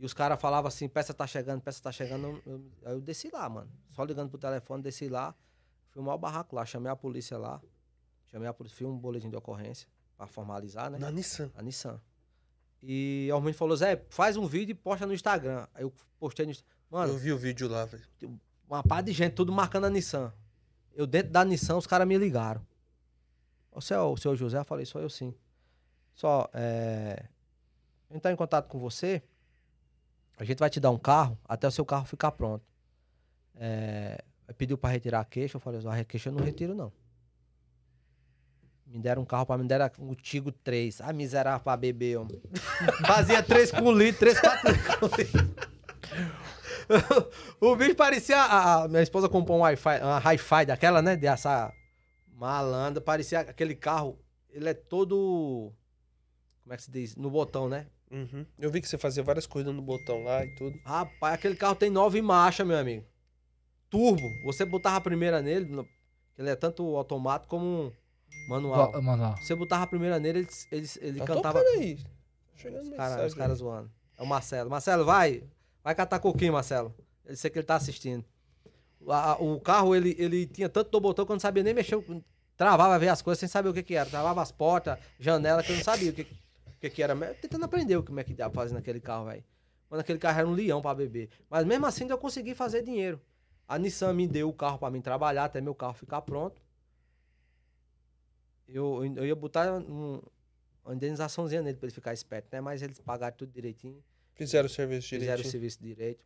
E 0.00 0.04
os 0.04 0.12
caras 0.12 0.40
falavam 0.40 0.66
assim, 0.68 0.88
peça 0.88 1.14
tá 1.14 1.26
chegando, 1.26 1.60
peça 1.60 1.80
tá 1.80 1.92
chegando. 1.92 2.26
Eu, 2.26 2.42
eu- 2.54 2.62
aí 2.84 2.92
eu 2.94 3.00
desci 3.00 3.30
lá, 3.32 3.48
mano. 3.48 3.70
Só 3.94 4.02
ligando 4.04 4.28
pro 4.28 4.38
telefone, 4.38 4.82
desci 4.82 5.08
lá. 5.08 5.32
Fui 5.90 6.02
o 6.02 6.04
maior 6.04 6.18
barraco 6.18 6.56
lá, 6.56 6.64
chamei 6.66 6.90
a 6.90 6.96
polícia 6.96 7.38
lá. 7.38 7.60
Chamei 8.26 8.48
a 8.48 8.52
polícia, 8.52 8.76
fiz 8.78 8.86
um 8.86 8.96
boletim 8.98 9.30
de 9.30 9.36
ocorrência 9.36 9.86
pra 10.16 10.26
formalizar, 10.26 10.90
né? 10.90 10.98
Na 10.98 11.10
Nissan. 11.12 11.50
A 11.54 11.62
Nissan. 11.62 12.00
E 12.82 13.28
o 13.32 13.38
menino 13.38 13.54
falou, 13.56 13.76
Zé, 13.76 14.04
faz 14.10 14.36
um 14.36 14.46
vídeo 14.46 14.72
e 14.72 14.74
posta 14.74 15.06
no 15.06 15.14
Instagram. 15.14 15.68
Aí 15.74 15.84
eu 15.84 15.92
postei 16.18 16.44
no 16.46 16.50
Instagram. 16.50 16.72
Mano, 16.90 17.12
eu 17.12 17.18
vi 17.18 17.32
o 17.32 17.38
vídeo 17.38 17.68
lá, 17.68 17.84
velho. 17.84 18.02
uma 18.68 18.82
par 18.82 19.02
de 19.02 19.12
gente, 19.12 19.34
tudo 19.34 19.52
marcando 19.52 19.84
a 19.84 19.90
Nissan. 19.90 20.32
Eu 20.94 21.06
dentro 21.06 21.30
da 21.30 21.44
Nissan, 21.44 21.76
os 21.76 21.86
caras 21.86 22.08
me 22.08 22.18
ligaram. 22.18 22.66
Você 23.72 23.94
é 23.94 23.98
o 23.98 24.16
seu 24.16 24.36
José? 24.36 24.58
Eu 24.58 24.64
falei, 24.64 24.84
sou 24.84 25.00
eu 25.00 25.08
sim. 25.08 25.34
Só, 26.14 26.48
é... 26.52 27.24
Entrar 28.10 28.30
em 28.30 28.36
contato 28.36 28.68
com 28.68 28.78
você, 28.78 29.22
a 30.38 30.44
gente 30.44 30.58
vai 30.58 30.68
te 30.68 30.78
dar 30.78 30.90
um 30.90 30.98
carro 30.98 31.38
até 31.44 31.66
o 31.66 31.70
seu 31.70 31.84
carro 31.84 32.04
ficar 32.04 32.32
pronto. 32.32 32.64
É... 33.56 34.22
Pediu 34.58 34.76
pra 34.76 34.90
retirar 34.90 35.20
a 35.20 35.24
queixa, 35.24 35.56
eu 35.56 35.60
falei, 35.60 35.80
a 35.86 36.04
queixa 36.04 36.28
eu 36.28 36.34
não 36.34 36.44
retiro, 36.44 36.74
não. 36.74 36.92
Me 38.86 38.98
deram 38.98 39.22
um 39.22 39.24
carro 39.24 39.46
pra 39.46 39.56
mim, 39.56 39.66
deram 39.66 39.90
um 40.00 40.14
Tigo 40.14 40.52
3. 40.52 41.00
Ah, 41.00 41.14
miserável 41.14 41.60
pra 41.60 41.74
beber, 41.78 42.18
homem. 42.18 42.38
Fazia 43.06 43.42
3 43.42 43.70
com 43.70 43.90
litro, 43.90 44.18
3, 44.20 44.38
4 44.38 44.98
com 44.98 45.06
litro. 45.16 45.54
o 47.58 47.74
bicho 47.74 47.94
parecia. 47.94 48.36
A, 48.36 48.82
a 48.82 48.88
minha 48.88 49.02
esposa 49.02 49.30
comprou 49.30 49.56
um 49.56 49.60
Wi-Fi, 49.62 50.00
uma 50.02 50.18
hi-fi 50.18 50.66
daquela, 50.66 51.00
né? 51.00 51.16
De 51.16 51.26
essa 52.32 52.38
malandra. 52.38 53.00
Parecia 53.00 53.40
aquele 53.40 53.74
carro. 53.74 54.18
Ele 54.50 54.68
é 54.68 54.74
todo. 54.74 55.72
Como 56.62 56.72
é 56.72 56.76
que 56.76 56.82
se 56.82 56.90
diz? 56.90 57.16
No 57.16 57.30
botão, 57.30 57.68
né? 57.68 57.86
Uhum. 58.10 58.44
Eu 58.58 58.70
vi 58.70 58.80
que 58.80 58.88
você 58.88 58.98
fazia 58.98 59.22
várias 59.22 59.46
coisas 59.46 59.74
no 59.74 59.80
botão 59.80 60.22
lá 60.24 60.44
e 60.44 60.54
tudo. 60.54 60.78
Rapaz, 60.84 61.34
aquele 61.34 61.56
carro 61.56 61.74
tem 61.74 61.90
nove 61.90 62.20
marchas, 62.20 62.66
meu 62.66 62.76
amigo. 62.76 63.06
Turbo. 63.88 64.22
Você 64.44 64.64
botava 64.64 64.96
a 64.96 65.00
primeira 65.00 65.40
nele, 65.40 65.86
ele 66.36 66.50
é 66.50 66.54
tanto 66.56 66.96
automático 66.96 67.48
como 67.48 67.92
manual. 68.48 69.00
Manual. 69.02 69.36
Você 69.38 69.54
botava 69.54 69.84
a 69.84 69.86
primeira 69.86 70.18
nele, 70.20 70.40
ele, 70.40 70.48
ele, 70.70 70.88
ele 71.00 71.18
Tá 71.20 71.24
cantava. 71.26 71.58
aí. 71.60 71.98
Chegando 72.54 72.90
Os 72.90 72.96
caras 72.96 73.34
caras 73.34 73.58
zoando. 73.58 73.90
É 74.18 74.22
o 74.22 74.26
Marcelo. 74.26 74.70
Marcelo, 74.70 75.04
vai. 75.04 75.42
Vai 75.82 75.94
catar 75.94 76.18
coquinho, 76.20 76.52
Marcelo. 76.52 76.94
Eu 77.24 77.34
sei 77.36 77.50
que 77.50 77.58
ele 77.58 77.66
tá 77.66 77.76
assistindo. 77.76 78.24
A- 79.08 79.36
o 79.40 79.60
carro, 79.60 79.94
ele, 79.94 80.14
ele 80.18 80.46
tinha 80.46 80.68
tanto 80.68 80.90
do 80.90 81.00
botão 81.00 81.24
que 81.26 81.32
eu 81.32 81.34
não 81.34 81.40
sabia 81.40 81.62
nem 81.62 81.74
mexer. 81.74 81.96
Travava 82.56 82.98
ver 82.98 83.08
as 83.08 83.22
coisas 83.22 83.40
sem 83.40 83.48
saber 83.48 83.68
o 83.68 83.74
que 83.74 83.82
que 83.82 83.94
era. 83.94 84.08
Travava 84.08 84.40
as 84.42 84.52
portas, 84.52 84.98
janela, 85.18 85.62
que 85.62 85.72
eu 85.72 85.76
não 85.76 85.82
sabia 85.84 86.10
o 86.10 86.14
que, 86.14 86.26
que, 86.80 86.90
que 86.90 87.02
era. 87.02 87.16
Tentando 87.34 87.64
aprender 87.64 87.96
o 87.96 88.02
que 88.02 88.08
como 88.08 88.20
é 88.20 88.24
que 88.24 88.34
pra 88.34 88.50
fazer 88.50 88.74
naquele 88.74 89.00
carro, 89.00 89.26
velho. 89.26 89.42
Mas 89.90 89.98
naquele 89.98 90.18
carro 90.18 90.38
era 90.38 90.48
um 90.48 90.52
leão 90.52 90.80
pra 90.80 90.94
beber. 90.94 91.28
Mas 91.50 91.64
mesmo 91.66 91.84
assim 91.86 92.06
eu 92.08 92.16
consegui 92.18 92.54
fazer 92.54 92.82
dinheiro. 92.82 93.20
A 93.68 93.78
Nissan 93.78 94.12
me 94.12 94.26
deu 94.28 94.48
o 94.48 94.52
carro 94.52 94.78
pra 94.78 94.90
mim 94.90 95.00
trabalhar, 95.00 95.44
até 95.44 95.60
meu 95.60 95.74
carro 95.74 95.94
ficar 95.94 96.20
pronto. 96.22 96.60
Eu, 98.68 99.04
eu 99.16 99.26
ia 99.26 99.34
botar 99.34 99.70
um, 99.72 100.22
uma 100.84 100.94
indenizaçãozinha 100.94 101.62
nele 101.62 101.76
pra 101.76 101.86
ele 101.86 101.94
ficar 101.94 102.12
esperto, 102.14 102.48
né? 102.52 102.60
Mas 102.60 102.80
eles 102.82 102.98
pagaram 103.00 103.36
tudo 103.36 103.52
direitinho, 103.52 104.02
Fizeram 104.34 104.66
o 104.66 104.70
serviço 104.70 105.08
fizeram 105.10 105.42
o 105.42 105.44
serviço 105.46 105.78
direito, 105.82 106.24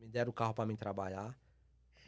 me 0.00 0.08
deram 0.08 0.30
o 0.30 0.32
carro 0.32 0.54
pra 0.54 0.64
mim 0.64 0.74
trabalhar. 0.76 1.36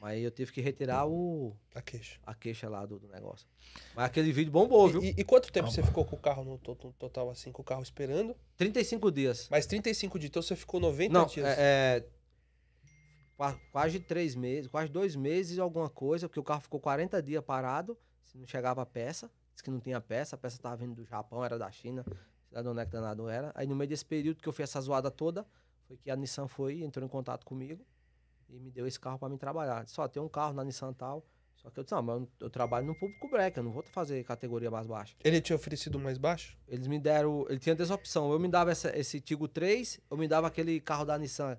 Mas 0.00 0.22
eu 0.22 0.30
tive 0.30 0.50
que 0.50 0.62
retirar 0.62 1.06
o, 1.06 1.54
A 1.74 1.82
queixa. 1.82 2.18
a 2.24 2.34
queixa 2.34 2.68
lá 2.70 2.86
do, 2.86 2.98
do 2.98 3.06
negócio. 3.08 3.46
Mas 3.94 4.06
aquele 4.06 4.32
vídeo 4.32 4.50
bombou, 4.50 4.88
viu? 4.88 5.02
E, 5.04 5.10
e 5.18 5.22
quanto 5.24 5.52
tempo 5.52 5.70
você 5.70 5.82
ficou 5.82 6.06
com 6.06 6.16
o 6.16 6.18
carro 6.18 6.42
no 6.42 6.52
no 6.52 6.92
total, 6.94 7.28
assim, 7.28 7.52
com 7.52 7.60
o 7.60 7.64
carro 7.64 7.82
esperando? 7.82 8.34
35 8.56 9.10
dias. 9.12 9.46
Mais 9.50 9.66
35 9.66 10.18
dias, 10.18 10.30
então 10.30 10.40
você 10.40 10.56
ficou 10.56 10.80
90 10.80 11.12
Não, 11.12 11.26
dias. 11.26 11.46
é, 11.46 11.54
é, 11.58 12.06
qua- 13.36 13.58
quase 13.72 14.00
três 14.00 14.34
meses, 14.34 14.68
quase 14.70 14.90
dois 14.90 15.14
meses 15.16 15.58
alguma 15.58 15.90
coisa, 15.90 16.28
porque 16.28 16.40
o 16.40 16.44
carro 16.44 16.62
ficou 16.62 16.80
40 16.80 17.22
dias 17.22 17.44
parado, 17.44 17.96
se 18.24 18.38
não 18.38 18.46
chegava 18.46 18.80
a 18.82 18.86
peça, 18.86 19.30
disse 19.52 19.62
que 19.62 19.70
não 19.70 19.80
tinha 19.80 20.00
peça, 20.00 20.34
a 20.34 20.38
peça 20.38 20.56
estava 20.56 20.76
vindo 20.76 20.94
do 20.94 21.04
Japão, 21.04 21.44
era 21.44 21.58
da 21.58 21.70
China, 21.70 22.04
de 22.50 22.68
onde 22.68 22.80
é 22.80 22.84
que 22.86 22.92
danado 22.92 23.28
era. 23.28 23.52
Aí 23.54 23.66
no 23.66 23.76
meio 23.76 23.88
desse 23.88 24.04
período 24.04 24.40
que 24.42 24.48
eu 24.48 24.52
fiz 24.52 24.64
essa 24.64 24.80
zoada 24.80 25.10
toda, 25.10 25.46
foi 25.86 25.96
que 25.98 26.10
a 26.10 26.16
Nissan 26.16 26.48
foi, 26.48 26.82
entrou 26.82 27.04
em 27.04 27.08
contato 27.08 27.44
comigo 27.44 27.84
e 28.50 28.58
me 28.58 28.70
deu 28.70 28.86
esse 28.86 28.98
carro 28.98 29.18
para 29.18 29.28
me 29.28 29.38
trabalhar. 29.38 29.86
Só 29.88 30.06
tem 30.08 30.22
um 30.22 30.28
carro 30.28 30.52
na 30.52 30.64
Nissan 30.64 30.92
tal, 30.92 31.24
só 31.56 31.70
que 31.70 31.78
eu 31.78 31.84
disse, 31.84 31.94
não, 31.94 32.02
mas 32.02 32.22
eu, 32.40 32.48
trabalho 32.50 32.86
no 32.86 32.94
público 32.94 33.28
break, 33.28 33.56
eu 33.56 33.62
não 33.62 33.70
vou 33.72 33.82
fazer 33.92 34.24
categoria 34.24 34.70
mais 34.70 34.86
baixa. 34.86 35.14
Ele 35.22 35.40
tinha 35.40 35.56
oferecido 35.56 35.98
mais 35.98 36.16
baixo? 36.18 36.56
Eles 36.66 36.86
me 36.86 36.98
deram. 36.98 37.44
Ele 37.48 37.58
tinha 37.58 37.74
dessa 37.74 37.94
opção. 37.94 38.32
Eu 38.32 38.38
me 38.40 38.48
dava 38.48 38.70
essa- 38.70 38.96
esse 38.98 39.20
Tigo 39.20 39.46
3, 39.46 40.00
eu 40.10 40.16
me 40.16 40.26
dava 40.26 40.46
aquele 40.46 40.80
carro 40.80 41.04
da 41.04 41.18
Nissan. 41.18 41.58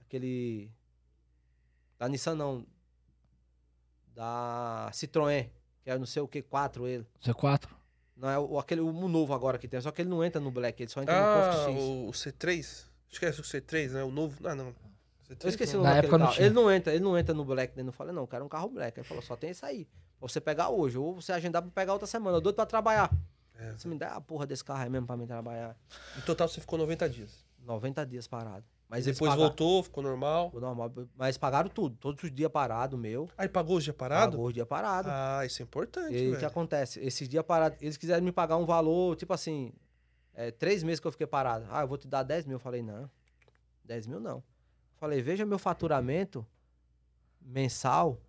Aquele. 0.00 0.70
Da 1.98 2.08
Nissan 2.08 2.34
não. 2.34 2.66
Da 4.14 4.90
Citroën. 4.92 5.48
Que 5.82 5.90
é 5.90 5.98
não 5.98 6.06
sei 6.06 6.20
o 6.22 6.28
que, 6.28 6.42
4 6.42 6.86
ele. 6.86 7.06
C4? 7.24 7.68
Não 8.16 8.28
é 8.28 8.38
o, 8.38 8.58
aquele 8.58 8.82
o 8.82 8.92
novo 9.08 9.32
agora 9.32 9.58
que 9.58 9.66
tem. 9.66 9.80
Só 9.80 9.90
que 9.90 10.02
ele 10.02 10.10
não 10.10 10.22
entra 10.22 10.40
no 10.40 10.50
Black, 10.50 10.82
ele 10.82 10.90
só 10.90 11.00
entra 11.02 11.14
no 11.18 11.26
Ah, 11.26 11.52
Confit 11.64 11.78
X. 11.78 11.82
o, 11.82 12.08
o 12.08 12.10
C3? 12.10 12.86
Esquece 13.08 13.40
o 13.40 13.44
C3, 13.44 13.92
né? 13.92 14.02
O 14.04 14.10
novo. 14.10 14.36
Ah, 14.46 14.54
não. 14.54 14.74
C3 15.30 15.44
Eu 15.44 15.48
esqueci 15.48 15.74
não. 15.74 15.80
o 15.80 15.84
Na 15.84 15.88
nome 15.90 15.98
época 16.00 16.18
não 16.18 16.30
tinha. 16.30 16.46
Ele 16.46 16.54
não 16.54 16.70
entra, 16.70 16.92
ele 16.94 17.04
não 17.04 17.18
entra 17.18 17.34
no 17.34 17.44
Black. 17.44 17.74
Daí 17.74 17.84
eu 17.86 17.92
falei, 17.92 18.12
não, 18.14 18.22
eu 18.22 18.28
quero 18.28 18.44
um 18.44 18.48
carro 18.48 18.68
Black. 18.68 18.98
Ele 18.98 19.06
falou, 19.06 19.22
só 19.22 19.36
tem 19.36 19.50
esse 19.50 19.64
aí. 19.64 19.84
Pra 20.18 20.28
você 20.28 20.40
pegar 20.40 20.68
hoje, 20.70 20.98
ou 20.98 21.14
você 21.14 21.32
agendar 21.32 21.62
pra 21.62 21.70
pegar 21.70 21.92
outra 21.92 22.06
semana. 22.06 22.36
Eu 22.36 22.40
doido 22.40 22.56
pra 22.56 22.66
trabalhar. 22.66 23.10
É. 23.58 23.72
Você 23.72 23.88
me 23.88 23.96
dá 23.98 24.14
a 24.14 24.20
porra 24.20 24.46
desse 24.46 24.64
carro 24.64 24.82
aí 24.82 24.88
mesmo 24.90 25.06
pra 25.06 25.16
mim 25.16 25.26
trabalhar. 25.26 25.76
No 26.16 26.22
total 26.22 26.48
você 26.48 26.60
ficou 26.60 26.78
90 26.78 27.08
dias. 27.08 27.44
90 27.64 28.04
dias 28.06 28.26
parado. 28.26 28.64
Mas 28.88 29.04
depois 29.04 29.28
pagaram- 29.30 29.42
voltou, 29.48 29.82
ficou 29.84 30.02
normal. 30.02 30.46
Ficou 30.46 30.60
normal. 30.62 30.92
Mas 31.16 31.38
pagaram 31.38 31.68
tudo. 31.68 31.94
Todos 31.96 32.24
os 32.24 32.32
dias 32.32 32.50
parado, 32.50 32.98
meu. 32.98 33.28
Aí 33.38 33.48
pagou 33.48 33.76
os 33.76 33.84
dias 33.84 33.94
parado? 33.94 34.32
Pagou 34.32 34.46
os 34.48 34.54
dias 34.54 34.66
parado. 34.66 35.08
Ah, 35.12 35.46
isso 35.46 35.62
é 35.62 35.64
importante, 35.64 36.16
e 36.16 36.32
o 36.32 36.38
que 36.38 36.44
acontece? 36.44 36.98
Esses 37.00 37.28
dias 37.28 37.44
parados, 37.44 37.78
eles 37.80 37.96
quiseram 37.96 38.24
me 38.24 38.32
pagar 38.32 38.56
um 38.56 38.64
valor, 38.66 39.14
tipo 39.14 39.32
assim, 39.32 39.72
é, 40.34 40.50
três 40.50 40.82
meses 40.82 40.98
que 40.98 41.06
eu 41.06 41.12
fiquei 41.12 41.26
parado. 41.26 41.66
Ah, 41.70 41.82
eu 41.82 41.86
vou 41.88 41.96
te 41.98 42.08
dar 42.08 42.22
10 42.24 42.46
mil. 42.46 42.56
Eu 42.56 42.60
falei, 42.60 42.82
não, 42.82 43.08
10 43.84 44.06
mil 44.08 44.18
não. 44.18 44.42
Falei, 45.00 45.20
veja 45.22 45.44
meu 45.46 45.58
faturamento 45.58 46.46
mensal, 47.40 48.20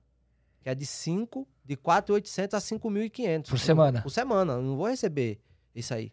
que 0.61 0.69
é 0.69 0.73
de 0.73 0.85
5, 0.85 1.45
de 1.65 1.75
4.800 1.75 2.53
a 2.53 2.57
5.500. 2.59 3.49
Por 3.49 3.59
semana? 3.59 4.01
Por 4.01 4.09
semana. 4.09 4.53
Eu 4.53 4.61
não 4.61 4.77
vou 4.77 4.87
receber 4.87 5.39
isso 5.75 5.93
aí. 5.93 6.11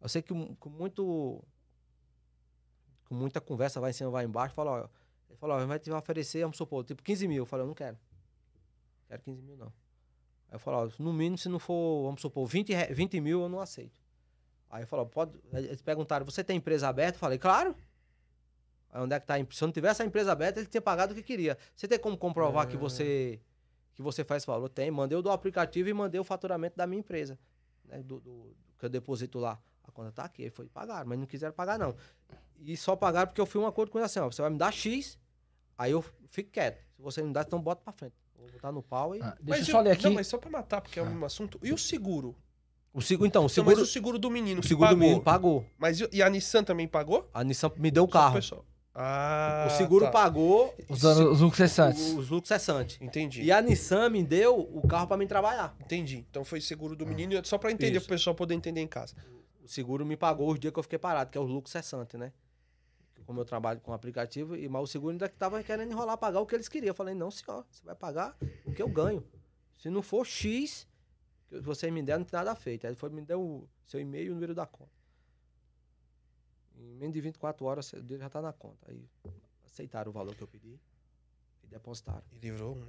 Eu 0.00 0.08
sei 0.08 0.20
que 0.22 0.32
com 0.56 0.68
muito. 0.68 1.42
Com 3.06 3.14
muita 3.14 3.40
conversa, 3.40 3.80
vai 3.80 3.90
em 3.90 3.94
cima, 3.94 4.10
vai 4.10 4.24
embaixo. 4.26 4.54
Fala, 4.54 4.70
ó, 4.70 4.88
ele 5.30 5.36
falou, 5.38 5.56
ó, 5.56 5.66
vai 5.66 5.78
te 5.78 5.90
oferecer, 5.90 6.42
vamos 6.42 6.58
supor, 6.58 6.84
tipo 6.84 7.02
15 7.02 7.26
mil. 7.26 7.42
Eu 7.42 7.46
falei, 7.46 7.64
eu 7.64 7.68
não 7.68 7.74
quero. 7.74 7.96
Quero 9.08 9.22
15 9.22 9.40
mil, 9.42 9.56
não. 9.56 9.72
Aí 10.48 10.54
eu 10.56 10.58
falei, 10.58 10.80
ó, 10.80 11.02
no 11.02 11.12
mínimo, 11.14 11.38
se 11.38 11.48
não 11.48 11.58
for, 11.58 12.04
vamos 12.04 12.20
supor, 12.20 12.46
20, 12.46 12.74
re- 12.74 12.92
20 12.92 13.18
mil, 13.20 13.40
eu 13.42 13.48
não 13.48 13.60
aceito. 13.60 13.98
Aí 14.68 14.82
eu 14.82 14.86
falei, 14.86 15.06
ó, 15.06 15.08
pode. 15.08 15.32
Eles 15.52 15.80
perguntaram, 15.80 16.26
você 16.26 16.44
tem 16.44 16.58
empresa 16.58 16.86
aberta? 16.88 17.16
Eu 17.16 17.20
falei, 17.20 17.38
claro. 17.38 17.74
Onde 18.94 19.14
é 19.14 19.20
que 19.20 19.26
tá 19.26 19.34
a 19.34 19.38
empresa? 19.38 19.58
Se 19.58 19.64
eu 19.64 19.66
não 19.68 19.72
tivesse 19.72 20.02
a 20.02 20.04
empresa 20.06 20.32
aberta, 20.32 20.60
ele 20.60 20.66
tinha 20.66 20.80
pagado 20.80 21.12
o 21.12 21.14
que 21.14 21.22
queria. 21.22 21.56
Você 21.76 21.86
tem 21.86 21.98
como 21.98 22.16
comprovar 22.16 22.66
que 22.66 22.76
você 22.76 23.40
que 23.94 24.00
você 24.02 24.24
faz 24.24 24.44
valor? 24.44 24.68
Tem. 24.68 24.90
Mandei 24.90 25.18
o 25.18 25.22
do 25.22 25.30
aplicativo 25.30 25.88
e 25.88 25.92
mandei 25.92 26.20
o 26.20 26.24
faturamento 26.24 26.76
da 26.76 26.86
minha 26.86 27.00
empresa. 27.00 27.38
Né? 27.84 27.98
Do, 28.02 28.20
do- 28.20 28.54
que 28.78 28.84
eu 28.84 28.88
deposito 28.88 29.38
lá. 29.38 29.58
A 29.86 29.90
conta 29.90 30.12
tá 30.12 30.22
aqui. 30.24 30.48
Foi 30.50 30.66
pagar, 30.66 31.04
mas 31.04 31.18
não 31.18 31.26
quiseram 31.26 31.52
pagar, 31.52 31.78
não. 31.78 31.94
E 32.60 32.76
só 32.76 32.94
pagaram 32.96 33.26
porque 33.28 33.40
eu 33.40 33.46
fui 33.46 33.60
um 33.60 33.66
acordo 33.66 33.90
com 33.90 33.98
ele 33.98 34.04
assim, 34.06 34.20
ó. 34.20 34.26
Você 34.30 34.40
vai 34.40 34.50
me 34.50 34.56
dar 34.58 34.72
X, 34.72 35.18
aí 35.76 35.92
eu 35.92 36.04
fico 36.30 36.50
quieto. 36.50 36.80
Se 36.96 37.02
você 37.02 37.22
não 37.22 37.32
dá, 37.32 37.42
então 37.42 37.60
bota 37.60 37.82
pra 37.82 37.92
frente. 37.92 38.14
Vou 38.36 38.46
botar 38.50 38.70
no 38.72 38.82
pau 38.82 39.14
e. 39.16 39.20
Ah, 39.20 39.36
deixa 39.40 39.58
Mas 39.60 39.68
eu 39.68 39.72
só 39.72 39.80
ler 39.80 39.90
aqui. 39.92 40.04
Não, 40.04 40.12
mas 40.14 40.26
só 40.28 40.38
pra 40.38 40.48
matar, 40.50 40.80
porque 40.80 40.98
é 40.98 41.02
o 41.02 41.06
mesmo 41.06 41.24
assunto. 41.26 41.58
E 41.62 41.72
o 41.72 41.78
seguro? 41.78 42.36
O 42.94 43.02
seguro, 43.02 43.26
então, 43.26 43.44
o 43.44 43.48
seguro. 43.48 43.76
mas 43.76 43.86
o 43.88 43.90
seguro 43.90 44.18
do 44.18 44.30
menino 44.30 44.60
o 44.60 44.62
que 44.62 44.68
seguro 44.68 44.88
do 44.88 44.94
pagou. 44.94 45.00
menino 45.08 45.22
pagou. 45.22 45.66
Mas 45.76 46.00
e, 46.12 46.22
a 46.22 46.30
Nissan 46.30 46.62
também 46.64 46.86
pagou? 46.88 47.28
A 47.34 47.42
Nissan 47.44 47.70
me 47.76 47.90
deu 47.90 48.04
o 48.04 48.06
Só 48.06 48.12
carro. 48.12 48.34
pessoal. 48.36 48.64
Ah, 49.00 49.68
o 49.68 49.76
seguro 49.76 50.06
tá. 50.06 50.10
pagou 50.10 50.74
Os, 50.88 51.04
os 51.04 51.40
lucros 51.40 51.56
cessantes. 51.56 52.02
os 52.14 52.28
lucros 52.28 52.48
cessantes. 52.48 53.00
Entendi. 53.00 53.42
E 53.42 53.52
a 53.52 53.62
Nissan 53.62 54.08
me 54.10 54.24
deu 54.24 54.58
o 54.58 54.86
carro 54.88 55.06
pra 55.06 55.16
mim 55.16 55.26
trabalhar. 55.28 55.76
Entendi. 55.80 56.26
Então 56.28 56.44
foi 56.44 56.60
seguro 56.60 56.96
do 56.96 57.06
menino, 57.06 57.40
só 57.46 57.56
pra 57.58 57.70
entender, 57.70 57.98
Isso. 57.98 58.06
pro 58.06 58.16
pessoal 58.16 58.34
poder 58.34 58.54
entender 58.54 58.80
em 58.80 58.88
casa. 58.88 59.14
O 59.62 59.68
seguro 59.68 60.04
me 60.04 60.16
pagou 60.16 60.50
os 60.50 60.58
dias 60.58 60.72
que 60.72 60.78
eu 60.80 60.82
fiquei 60.82 60.98
parado, 60.98 61.30
que 61.30 61.38
é 61.38 61.40
o 61.40 61.44
lucro 61.44 61.70
cessante, 61.70 62.16
né? 62.16 62.32
Como 63.24 63.38
eu 63.40 63.44
trabalho 63.44 63.78
com 63.80 63.92
aplicativo, 63.92 64.56
e 64.56 64.68
mas 64.68 64.82
o 64.82 64.86
seguro 64.86 65.12
ainda 65.12 65.28
que 65.28 65.36
tava 65.36 65.62
querendo 65.62 65.92
enrolar 65.92 66.16
pagar 66.18 66.40
o 66.40 66.46
que 66.46 66.56
eles 66.56 66.66
queriam. 66.68 66.88
Eu 66.90 66.94
falei, 66.94 67.14
não, 67.14 67.30
senhor, 67.30 67.64
você 67.70 67.84
vai 67.84 67.94
pagar 67.94 68.36
o 68.66 68.72
que 68.72 68.82
eu 68.82 68.88
ganho. 68.88 69.22
Se 69.76 69.88
não 69.90 70.02
for 70.02 70.26
X, 70.26 70.88
que 71.48 71.60
você 71.60 71.88
me 71.90 72.02
der, 72.02 72.18
não 72.18 72.24
tem 72.24 72.36
nada 72.36 72.52
feito. 72.56 72.84
Aí 72.84 72.90
ele 72.90 72.96
foi, 72.96 73.10
me 73.10 73.22
deu 73.22 73.40
o 73.40 73.68
seu 73.86 74.00
e-mail 74.00 74.26
e 74.26 74.30
o 74.30 74.34
número 74.34 74.54
da 74.56 74.66
conta. 74.66 74.97
Em 76.78 76.94
menos 76.94 77.14
de 77.14 77.20
24 77.20 77.64
horas, 77.66 77.92
o 77.92 78.02
dele 78.02 78.20
já 78.20 78.28
tá 78.28 78.40
na 78.40 78.52
conta. 78.52 78.86
Aí 78.88 79.04
aceitaram 79.66 80.10
o 80.10 80.12
valor 80.12 80.34
que 80.34 80.42
eu 80.42 80.48
pedi 80.48 80.78
e 81.62 81.66
depositaram. 81.66 82.22
E 82.32 82.38
livrou. 82.38 82.76
né? 82.76 82.86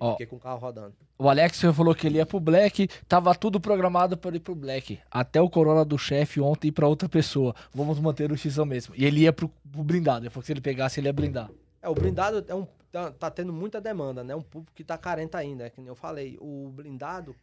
E 0.00 0.04
Ó. 0.04 0.12
fiquei 0.12 0.26
com 0.26 0.36
o 0.36 0.40
carro 0.40 0.58
rodando. 0.58 0.94
O 1.18 1.28
Alex 1.28 1.60
falou 1.74 1.94
que 1.94 2.06
ele 2.06 2.16
ia 2.16 2.24
pro 2.24 2.40
Black, 2.40 2.88
tava 3.06 3.34
tudo 3.34 3.60
programado 3.60 4.16
para 4.16 4.34
ir 4.34 4.40
pro 4.40 4.54
Black. 4.54 4.98
Até 5.10 5.40
o 5.40 5.50
Corona 5.50 5.84
do 5.84 5.98
chefe 5.98 6.40
ontem 6.40 6.68
ir 6.68 6.72
pra 6.72 6.88
outra 6.88 7.08
pessoa. 7.08 7.54
Vamos 7.74 7.98
manter 7.98 8.32
o 8.32 8.36
X 8.36 8.56
mesmo. 8.58 8.94
E 8.96 9.04
ele 9.04 9.20
ia 9.20 9.32
pro, 9.32 9.48
pro 9.48 9.84
blindado. 9.84 10.24
Ele 10.24 10.30
falou 10.30 10.42
que 10.42 10.46
se 10.46 10.52
ele 10.52 10.60
pegasse, 10.62 11.00
ele 11.00 11.08
ia 11.08 11.12
blindar. 11.12 11.50
É, 11.82 11.88
o 11.88 11.94
blindado 11.94 12.42
é 12.48 12.54
um, 12.54 12.66
tá, 12.90 13.10
tá 13.12 13.30
tendo 13.30 13.52
muita 13.52 13.80
demanda, 13.80 14.24
né? 14.24 14.34
Um 14.34 14.42
público 14.42 14.72
que 14.74 14.84
tá 14.84 14.96
carente 14.96 15.36
ainda, 15.36 15.64
é 15.66 15.70
que 15.70 15.80
nem 15.80 15.88
eu 15.88 15.94
falei. 15.94 16.38
O 16.40 16.70
blindado, 16.74 17.36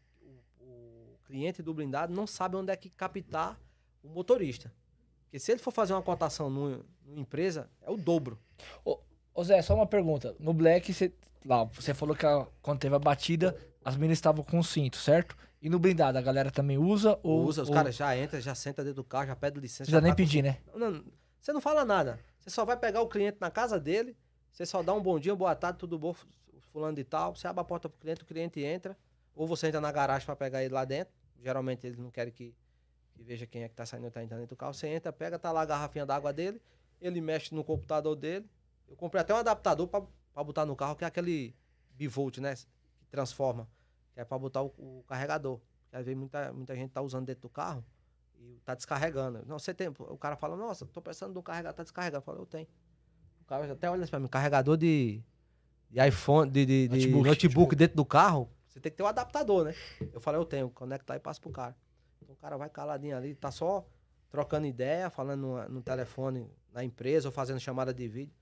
o, 0.60 0.64
o 0.64 1.20
cliente 1.26 1.62
do 1.62 1.74
blindado 1.76 2.12
não 2.14 2.26
sabe 2.26 2.56
onde 2.56 2.72
é 2.72 2.76
que 2.76 2.90
captar 2.90 3.60
o 4.04 4.10
motorista. 4.10 4.72
Porque 5.28 5.40
se 5.40 5.52
ele 5.52 5.60
for 5.60 5.72
fazer 5.72 5.94
uma 5.94 6.02
cotação 6.02 6.50
numa, 6.50 6.80
numa 7.06 7.20
empresa, 7.20 7.70
é 7.82 7.90
o 7.92 7.98
dobro. 7.98 8.40
Ô 9.34 9.44
Zé, 9.44 9.62
só 9.62 9.76
uma 9.76 9.86
pergunta. 9.86 10.36
No 10.40 10.54
Black, 10.54 10.92
você, 10.94 11.14
lá, 11.46 11.64
você 11.66 11.94
falou 11.94 12.16
que 12.16 12.26
a- 12.26 12.48
quando 12.62 12.80
teve 12.80 12.96
a 12.96 13.00
batida, 13.00 13.56
as 13.86 13.96
meninas 13.96 14.18
estavam 14.18 14.44
com 14.44 14.64
cinto, 14.64 14.98
certo? 14.98 15.36
E 15.62 15.70
no 15.70 15.78
blindado, 15.80 16.18
a 16.18 16.22
galera 16.22 16.50
também 16.50 16.78
usa 16.78 17.20
ou... 17.22 17.44
Usa, 17.46 17.62
os 17.64 17.70
ou- 17.70 17.74
caras 17.76 17.96
já 17.96 18.18
entram, 18.18 18.40
já 18.40 18.56
senta 18.56 18.84
dentro 18.84 18.96
do 18.96 19.04
carro, 19.04 19.28
já 19.28 19.36
pede 19.36 19.60
licença. 19.60 19.84
Não 19.92 20.00
precisa 20.00 20.02
nem 20.02 20.12
tá 20.12 20.16
com- 20.16 20.24
pedir, 20.24 20.42
né? 20.44 20.58
Não, 20.76 20.92
não, 20.92 21.04
você 21.42 21.54
não 21.54 21.62
fala 21.62 21.84
nada. 21.86 22.20
Você 22.40 22.50
só 22.50 22.64
vai 22.66 22.78
pegar 22.78 23.02
o 23.02 23.08
cliente 23.08 23.38
na 23.40 23.52
casa 23.52 23.80
dele, 23.80 24.16
você 24.52 24.66
só 24.66 24.82
dá 24.82 24.94
um 24.94 25.02
bom 25.02 25.20
dia, 25.20 25.36
boa 25.36 25.54
tarde, 25.56 25.78
tudo 25.80 26.00
bom, 26.00 26.16
fulano 26.72 26.96
de 26.96 27.04
tal. 27.04 27.36
Você 27.36 27.48
abre 27.48 27.62
a 27.62 27.64
porta 27.64 27.88
pro 27.90 28.00
cliente, 28.00 28.24
o 28.24 28.26
cliente 28.26 28.60
entra. 28.64 28.98
Ou 29.36 29.46
você 29.46 29.68
entra 29.68 29.80
na 29.80 29.92
garagem 29.92 30.26
para 30.26 30.36
pegar 30.36 30.64
ele 30.64 30.74
lá 30.74 30.84
dentro. 30.84 31.14
Geralmente 31.44 31.86
eles 31.86 32.00
não 32.00 32.10
querem 32.10 32.34
que, 32.34 32.56
que 33.18 33.24
veja 33.24 33.48
quem 33.48 33.64
é 33.64 33.70
que 33.70 33.76
tá 33.76 33.86
saindo 33.86 34.10
tá 34.12 34.24
entrando 34.24 34.42
dentro 34.42 34.56
do 34.56 34.60
carro. 34.60 34.74
Você 34.74 34.88
entra, 34.88 35.12
pega, 35.12 35.40
tá 35.40 35.52
lá 35.52 35.62
a 35.62 35.66
garrafinha 35.66 36.06
d'água 36.06 36.32
dele, 36.32 36.62
ele 37.02 37.20
mexe 37.20 37.54
no 37.54 37.64
computador 37.64 38.16
dele. 38.16 38.48
Eu 38.88 38.96
comprei 38.96 39.22
até 39.22 39.34
um 39.34 39.38
adaptador 39.38 39.88
para 39.88 40.44
botar 40.44 40.66
no 40.66 40.76
carro, 40.76 40.96
que 40.96 41.04
é 41.04 41.08
aquele 41.08 41.56
bivolt, 41.92 42.38
né? 42.38 42.56
Que 42.56 43.08
transforma. 43.10 43.68
Que 44.14 44.22
é 44.22 44.26
para 44.26 44.38
botar 44.38 44.62
o, 44.62 44.68
o 44.78 45.04
carregador. 45.08 45.60
Porque 45.84 45.98
às 45.98 46.06
vezes 46.06 46.18
muita, 46.18 46.54
muita 46.54 46.76
gente 46.76 46.92
tá 46.92 47.02
usando 47.02 47.26
dentro 47.26 47.42
do 47.42 47.50
carro 47.50 47.84
e 48.40 48.60
tá 48.64 48.76
descarregando. 48.76 49.44
Não, 49.46 49.58
você 49.58 49.74
tem. 49.74 49.88
O 49.88 50.18
cara 50.18 50.36
fala, 50.36 50.56
nossa, 50.56 50.86
tô 50.86 51.02
precisando 51.02 51.34
de 51.34 51.40
um 51.40 51.42
carregador, 51.42 51.76
tá 51.76 51.84
descarregando. 51.84 52.20
Eu 52.20 52.26
falo, 52.26 52.40
eu 52.40 52.46
tenho. 52.46 52.68
O 53.42 53.46
cara 53.46 53.72
até 53.72 53.90
olha 53.90 54.04
assim 54.04 54.12
pra 54.12 54.20
mim, 54.20 54.28
carregador 54.28 54.78
de, 54.78 55.24
de 55.90 56.08
iPhone, 56.08 56.52
de, 56.52 56.66
de, 56.66 56.88
de 56.88 56.96
Notebook. 56.96 57.28
notebook, 57.28 57.76
dentro 57.76 57.96
do 57.96 58.06
carro, 58.06 58.50
você 58.68 58.80
tem 58.80 58.92
que 58.92 58.98
ter 58.98 59.04
um 59.04 59.08
adaptador, 59.08 59.66
né? 59.66 59.74
Eu 60.14 60.20
falei, 60.20 60.40
eu 60.40 60.46
tenho, 60.46 60.70
conectar 60.70 61.16
e 61.16 61.20
passa 61.20 61.40
pro 61.40 61.50
cara. 61.50 61.76
Então 62.28 62.36
o 62.36 62.38
cara 62.40 62.58
vai 62.58 62.70
caladinho 62.70 63.16
ali, 63.16 63.34
tá 63.34 63.50
só 63.52 63.88
trocando 64.30 64.68
ideia, 64.68 65.10
falando 65.10 65.40
no, 65.42 65.70
no 65.70 65.82
telefone 65.82 66.46
na 66.74 66.84
empresa 66.84 67.30
ou 67.30 67.32
fazendo 67.32 67.58
chamada 67.58 67.94
de 67.94 68.06
vídeo. 68.06 68.34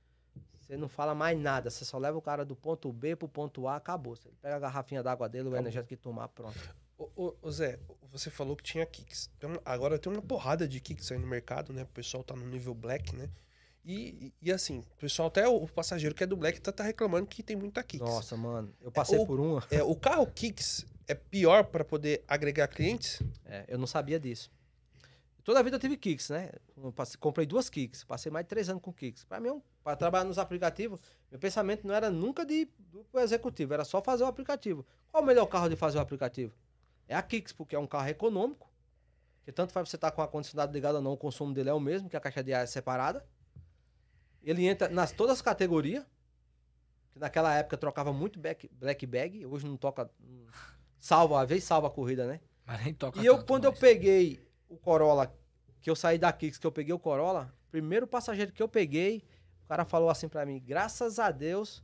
Você 0.60 0.76
não 0.76 0.90
fala 0.90 1.14
mais 1.14 1.40
nada, 1.40 1.70
você 1.70 1.86
só 1.86 2.00
leva 2.00 2.18
o 2.18 2.22
cara 2.22 2.44
do 2.44 2.56
ponto 2.56 2.92
B 2.92 3.16
pro 3.16 3.28
ponto 3.30 3.68
A, 3.68 3.76
acabou. 3.76 4.16
Você 4.16 4.30
pega 4.42 4.56
a 4.56 4.60
garrafinha 4.60 5.04
d'água 5.04 5.30
dele, 5.30 5.50
o 5.50 5.56
energético 5.56 5.90
que 5.90 5.98
tomar, 5.98 6.28
pronto. 6.30 6.58
Ô, 6.98 7.08
ô, 7.16 7.36
ô, 7.44 7.52
Zé, 7.52 7.78
você 8.12 8.32
falou 8.32 8.56
que 8.56 8.64
tinha 8.64 8.84
kicks. 8.88 9.30
Um- 9.44 9.60
agora 9.64 10.00
tem 10.00 10.12
uma 10.12 10.24
porrada 10.24 10.68
de 10.68 10.80
kicks 10.80 11.12
aí 11.12 11.20
no 11.20 11.28
mercado, 11.28 11.72
né? 11.72 11.84
O 11.84 11.88
pessoal 11.88 12.24
tá 12.24 12.36
no 12.36 12.48
nível 12.48 12.74
black, 12.74 13.16
né? 13.16 13.30
E, 13.84 14.34
e, 14.42 14.52
assim, 14.52 14.80
o 14.80 14.96
pessoal, 14.98 15.28
até 15.28 15.48
o 15.48 15.68
passageiro 15.68 16.16
que 16.16 16.24
é 16.24 16.26
do 16.28 16.36
black 16.36 16.60
tá, 16.60 16.72
tá 16.72 16.84
reclamando 16.84 17.28
que 17.28 17.44
tem 17.44 17.56
muita 17.56 17.84
kicks. 17.84 18.08
Nossa, 18.10 18.36
mano, 18.36 18.74
eu 18.82 18.92
passei 18.92 19.20
o- 19.20 19.28
por 19.28 19.40
uma. 19.40 19.62
É, 19.70 19.84
o 19.84 19.96
carro 19.96 20.26
kicks 20.26 20.84
é 21.08 21.14
pior 21.16 21.66
pra 21.66 21.84
poder 21.84 22.24
agregar 22.28 22.68
clientes? 22.68 23.22
É, 23.46 23.66
eu 23.68 23.78
não 23.78 23.88
sabia 23.88 24.20
disso. 24.20 24.52
Toda 25.44 25.60
a 25.60 25.64
vida 25.64 25.76
eu 25.76 25.80
tive 25.80 25.96
kicks, 25.96 26.30
né? 26.32 26.50
Passei- 26.96 27.20
comprei 27.20 27.46
duas 27.46 27.70
kicks, 27.70 28.04
passei 28.04 28.32
mais 28.32 28.46
de 28.46 28.50
três 28.50 28.68
anos 28.68 28.82
com 28.82 28.92
kicks. 28.92 29.24
Pra 29.24 29.40
mim, 29.40 29.62
para 29.84 29.96
trabalhar 29.96 30.24
nos 30.24 30.40
aplicativos, 30.40 31.00
meu 31.30 31.40
pensamento 31.40 31.86
não 31.86 31.94
era 31.94 32.10
nunca 32.10 32.44
de 32.44 32.66
do 32.92 33.06
executivo, 33.20 33.74
era 33.74 33.86
só 33.86 34.02
fazer 34.02 34.24
o 34.24 34.28
aplicativo. 34.28 34.84
Qual 35.12 35.22
o 35.22 35.26
melhor 35.26 35.46
carro 35.46 35.70
de 35.70 35.76
fazer 35.76 36.00
o 36.00 36.02
aplicativo? 36.02 36.52
É 37.08 37.16
a 37.16 37.22
Kicks, 37.22 37.54
porque 37.54 37.76
é 37.76 37.80
um 37.80 37.86
carro 37.86 38.10
econômico, 38.10 38.68
que 39.44 39.52
tanto 39.52 39.72
faz 39.72 39.88
você 39.88 39.96
estar 39.98 40.10
com 40.10 40.22
o 40.22 40.24
ar-condicionado 40.24 40.74
ligado 40.74 40.96
ou 40.96 41.02
não, 41.04 41.12
o 41.14 41.18
consumo 41.18 41.54
dele 41.54 41.70
é 41.70 41.74
o 41.74 41.80
mesmo, 41.80 42.10
que 42.10 42.18
a 42.18 42.20
caixa 42.20 42.44
de 42.44 42.52
ar 42.52 42.64
é 42.64 42.66
separada. 42.66 43.24
Ele 44.42 44.66
entra 44.66 44.90
nas 44.90 45.12
todas 45.12 45.34
as 45.34 45.42
categorias, 45.44 46.04
que 47.12 47.20
naquela 47.20 47.54
época 47.54 47.78
trocava 47.78 48.12
muito 48.12 48.40
back, 48.40 48.68
black 48.74 49.06
bag, 49.06 49.46
hoje 49.46 49.68
não 49.68 49.78
toca. 49.78 50.10
não- 50.20 50.46
salva, 51.06 51.44
às 51.44 51.48
vezes 51.48 51.64
salva 51.64 51.86
a 51.86 51.92
corrida, 51.92 52.26
né? 52.26 52.40
Mas 52.66 52.84
nem 52.84 52.92
toca 52.92 53.22
E 53.22 53.26
eu, 53.28 53.44
quando 53.44 53.66
eu 53.66 53.72
mais. 53.72 53.80
peguei 53.80 54.44
o 54.68 54.76
Corolla, 54.76 55.32
que 55.80 55.88
eu 55.88 55.96
saí 55.96 56.18
da 56.18 56.34
Kicks, 56.34 56.58
que 56.58 56.66
eu 56.66 56.72
peguei 56.72 56.94
o 56.94 56.98
Corolla, 57.00 57.54
primeiro 57.70 58.08
passageiro 58.08 58.52
que 58.52 58.64
eu 58.64 58.68
peguei, 58.68 59.24
o 59.64 59.68
cara 59.68 59.86
falou 59.86 60.10
assim 60.10 60.28
pra 60.28 60.48
mim, 60.48 60.60
graças 60.60 61.20
a 61.20 61.30
Deus 61.30 61.84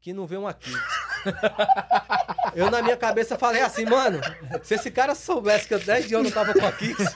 que 0.00 0.12
não 0.12 0.28
veio 0.28 0.42
uma 0.42 0.54
Kicks. 0.54 0.80
eu 2.54 2.70
na 2.70 2.82
minha 2.82 2.96
cabeça 2.96 3.36
falei 3.36 3.62
assim, 3.62 3.84
mano, 3.84 4.20
se 4.62 4.74
esse 4.74 4.92
cara 4.92 5.16
soubesse 5.16 5.66
que 5.66 5.74
eu 5.74 5.80
10 5.80 6.06
dias 6.06 6.12
eu 6.12 6.22
não 6.22 6.30
tava 6.30 6.52
com 6.52 6.64
a 6.64 6.70
Kicks. 6.70 7.14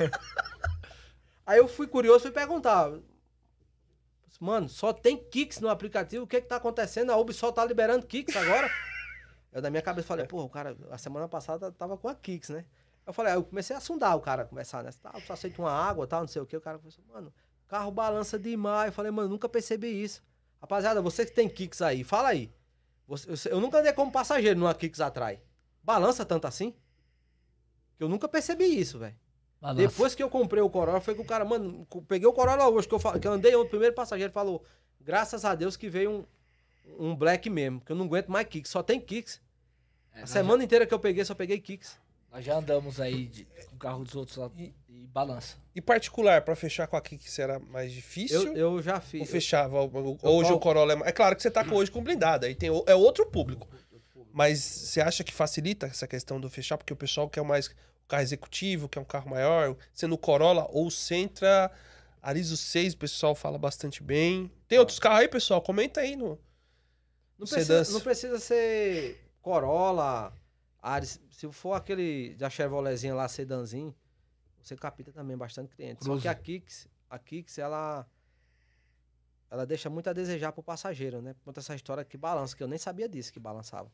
Aí 1.46 1.58
eu 1.58 1.68
fui 1.68 1.86
curioso, 1.86 2.22
fui 2.22 2.32
perguntar. 2.32 2.90
Mano, 4.40 4.68
só 4.68 4.92
tem 4.92 5.16
Kicks 5.16 5.60
no 5.60 5.68
aplicativo, 5.68 6.24
o 6.24 6.26
que 6.26 6.40
que 6.40 6.48
tá 6.48 6.56
acontecendo? 6.56 7.12
A 7.12 7.16
Ubisoft 7.16 7.54
tá 7.54 7.64
liberando 7.64 8.04
Kicks 8.04 8.34
agora? 8.34 8.68
Eu 9.52 9.60
na 9.62 9.70
minha 9.70 9.82
cabeça 9.82 10.06
falei, 10.06 10.26
pô, 10.26 10.42
o 10.42 10.48
cara, 10.48 10.76
a 10.90 10.98
semana 10.98 11.28
passada 11.28 11.72
tava 11.72 11.96
com 11.96 12.08
a 12.08 12.14
Kicks, 12.14 12.50
né? 12.50 12.64
Eu 13.06 13.12
falei, 13.12 13.32
aí 13.32 13.38
eu 13.38 13.42
comecei 13.44 13.74
a 13.74 13.80
sondar 13.80 14.16
o 14.16 14.20
cara, 14.20 14.44
conversar, 14.44 14.84
né? 14.84 14.90
Tá, 15.02 15.12
só 15.26 15.32
aceita 15.32 15.60
uma 15.60 15.72
água, 15.72 16.06
tal, 16.06 16.20
não 16.20 16.28
sei 16.28 16.40
o 16.40 16.46
que. 16.46 16.56
O 16.56 16.60
cara 16.60 16.78
começou, 16.78 17.02
mano, 17.12 17.32
carro 17.66 17.90
balança 17.90 18.38
demais. 18.38 18.88
Eu 18.88 18.92
falei, 18.92 19.10
mano, 19.10 19.28
nunca 19.28 19.48
percebi 19.48 19.88
isso. 19.88 20.22
Rapaziada, 20.60 21.00
você 21.02 21.24
que 21.26 21.32
tem 21.32 21.48
Kicks 21.48 21.82
aí, 21.82 22.04
fala 22.04 22.28
aí. 22.28 22.52
Você- 23.08 23.48
eu, 23.48 23.52
eu 23.56 23.60
nunca 23.60 23.78
andei 23.80 23.92
como 23.92 24.12
passageiro 24.12 24.58
numa 24.60 24.74
Kicks 24.74 25.00
atrás. 25.00 25.40
Balança 25.82 26.24
tanto 26.24 26.46
assim? 26.46 26.74
Que 27.96 28.04
eu 28.04 28.08
nunca 28.08 28.28
percebi 28.28 28.64
isso, 28.64 28.98
velho. 28.98 29.16
Depois 29.90 30.14
que 30.14 30.22
eu 30.22 30.30
comprei 30.30 30.62
o 30.62 30.70
Corolla, 30.70 31.00
foi 31.00 31.14
que 31.14 31.20
o 31.20 31.24
cara, 31.24 31.44
mano, 31.44 31.86
peguei 32.08 32.26
o 32.26 32.32
Corolla 32.32 32.68
hoje, 32.68 32.86
que 32.88 32.94
eu, 32.94 32.98
que 33.20 33.26
eu 33.28 33.32
andei, 33.32 33.54
o 33.56 33.66
primeiro 33.68 33.94
passageiro 33.94 34.32
falou, 34.32 34.64
graças 35.00 35.44
a 35.44 35.54
Deus 35.54 35.76
que 35.76 35.88
veio 35.88 36.10
um, 36.10 36.24
um 36.98 37.14
Black 37.14 37.48
mesmo, 37.50 37.80
que 37.80 37.92
eu 37.92 37.96
não 37.96 38.04
aguento 38.06 38.28
mais 38.28 38.46
Kicks, 38.46 38.70
só 38.70 38.82
tem 38.82 39.00
Kicks. 39.00 39.40
É, 40.14 40.22
A 40.22 40.26
semana 40.26 40.62
inteira 40.64 40.86
que 40.86 40.92
eu 40.94 40.98
peguei, 40.98 41.24
só 41.24 41.34
peguei 41.34 41.58
Kicks. 41.60 41.92
já- 41.92 42.36
Nós 42.36 42.44
já 42.44 42.56
andamos 42.56 43.00
aí 43.00 43.26
de, 43.26 43.44
com 43.44 43.76
o 43.76 43.78
carro 43.78 44.04
dos 44.04 44.14
outros 44.14 44.36
lá 44.36 44.50
e, 44.56 44.72
balança. 44.88 45.56
E 45.74 45.80
particular, 45.80 46.42
pra 46.42 46.54
fechar 46.54 46.86
com 46.86 46.96
a 46.96 47.00
Kicks 47.00 47.38
era 47.38 47.58
mais 47.58 47.92
difícil? 47.92 48.54
Eu, 48.54 48.74
eu 48.76 48.82
já 48.82 48.94
Ou 48.96 49.00
fiz. 49.00 49.30
fechava? 49.30 49.80
O- 49.82 49.86
o- 50.12 50.18
Eu 50.22 50.30
Hoje 50.30 50.52
o 50.52 50.58
Corolla 50.58 50.92
é 50.92 50.96
mais... 50.96 51.08
É 51.08 51.12
claro 51.12 51.34
que 51.36 51.42
você 51.42 51.50
tá 51.50 51.64
com 51.64 51.74
hoje 51.74 51.90
com 51.90 52.02
blindado, 52.02 52.46
aí 52.46 52.54
tem, 52.54 52.70
o- 52.70 52.84
é 52.86 52.94
outro 52.94 53.26
público. 53.26 53.68
Mas 54.32 54.60
você 54.60 55.00
acha 55.00 55.24
que 55.24 55.32
facilita 55.32 55.86
essa 55.86 56.06
questão 56.06 56.40
do 56.40 56.48
fechar? 56.48 56.76
Porque 56.78 56.92
o 56.92 56.96
pessoal 56.96 57.28
quer 57.28 57.42
mais 57.42 57.66
o 57.66 57.72
carro 58.06 58.22
executivo, 58.22 58.88
quer 58.88 59.00
um 59.00 59.04
carro 59.04 59.28
maior, 59.30 59.76
sendo 59.92 60.14
o 60.14 60.18
Corolla 60.18 60.68
ou 60.70 60.86
o 60.86 60.90
Sentra, 60.90 61.70
Arizo 62.22 62.56
6, 62.56 62.94
o 62.94 62.98
pessoal 62.98 63.34
fala 63.34 63.58
bastante 63.58 64.02
bem. 64.02 64.50
Tem 64.68 64.78
outros 64.78 64.98
carros 65.00 65.20
aí, 65.20 65.28
pessoal? 65.28 65.60
Comenta 65.62 66.00
aí 66.00 66.14
no... 66.14 66.38
Não 67.40 67.46
precisa, 67.46 67.92
não 67.92 68.00
precisa 68.02 68.38
ser 68.38 69.18
Corolla, 69.40 70.30
Ares. 70.82 71.18
Se 71.30 71.50
for 71.50 71.72
aquele 71.72 72.34
da 72.34 72.50
Chevroletzinha 72.50 73.14
lá, 73.14 73.26
sedanzinho, 73.28 73.94
você 74.62 74.76
capita 74.76 75.10
também 75.10 75.38
bastante 75.38 75.74
cliente. 75.74 76.04
Só 76.04 76.10
Cruze. 76.10 76.22
que 76.22 76.28
a 76.28 76.34
Kicks, 76.34 76.86
a 77.08 77.18
Kicks, 77.18 77.56
ela 77.56 78.06
ela 79.50 79.64
deixa 79.64 79.88
muito 79.88 80.08
a 80.10 80.12
desejar 80.12 80.52
pro 80.52 80.62
passageiro, 80.62 81.22
né? 81.22 81.34
Conta 81.42 81.60
essa 81.60 81.74
história 81.74 82.04
que 82.04 82.18
balança, 82.18 82.54
que 82.54 82.62
eu 82.62 82.68
nem 82.68 82.78
sabia 82.78 83.08
disso 83.08 83.32
que 83.32 83.40
balançava. 83.40 83.90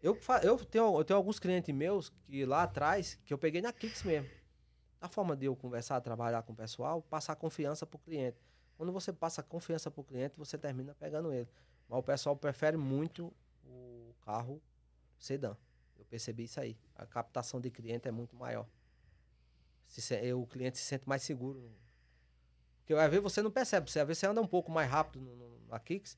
Eu, 0.00 0.16
eu, 0.42 0.64
tenho, 0.64 0.98
eu 0.98 1.04
tenho 1.04 1.16
alguns 1.16 1.40
clientes 1.40 1.74
meus 1.74 2.08
que 2.08 2.44
lá 2.46 2.62
atrás, 2.62 3.18
que 3.24 3.34
eu 3.34 3.38
peguei 3.38 3.60
na 3.60 3.72
Kicks 3.72 4.04
mesmo. 4.04 4.30
A 5.00 5.08
forma 5.08 5.36
de 5.36 5.46
eu 5.46 5.56
conversar, 5.56 6.00
trabalhar 6.00 6.42
com 6.44 6.52
o 6.52 6.56
pessoal, 6.56 7.02
passar 7.02 7.34
confiança 7.34 7.84
pro 7.84 7.98
cliente. 7.98 8.38
Quando 8.76 8.92
você 8.92 9.12
passa 9.12 9.42
confiança 9.42 9.90
pro 9.90 10.04
cliente, 10.04 10.34
você 10.38 10.56
termina 10.56 10.94
pegando 10.94 11.32
ele. 11.32 11.48
Mas 11.92 11.98
o 11.98 12.02
pessoal 12.02 12.34
prefere 12.34 12.78
muito 12.78 13.30
o 13.66 14.14
carro 14.24 14.62
sedã. 15.18 15.54
Eu 15.98 16.06
percebi 16.06 16.44
isso 16.44 16.58
aí. 16.58 16.74
A 16.96 17.04
captação 17.04 17.60
de 17.60 17.70
cliente 17.70 18.08
é 18.08 18.10
muito 18.10 18.34
maior. 18.34 18.66
Se 19.86 20.00
o 20.32 20.46
cliente 20.46 20.78
se 20.78 20.84
sente 20.84 21.06
mais 21.06 21.22
seguro. 21.22 21.70
Porque 22.78 22.94
às 22.94 23.10
vezes 23.10 23.22
você 23.22 23.42
não 23.42 23.50
percebe. 23.50 23.90
Você, 23.90 24.00
às 24.00 24.06
vezes 24.06 24.20
você 24.20 24.26
anda 24.26 24.40
um 24.40 24.46
pouco 24.46 24.72
mais 24.72 24.90
rápido 24.90 25.20
no, 25.20 25.36
no, 25.36 25.60
na 25.68 25.78
Kicks. 25.78 26.16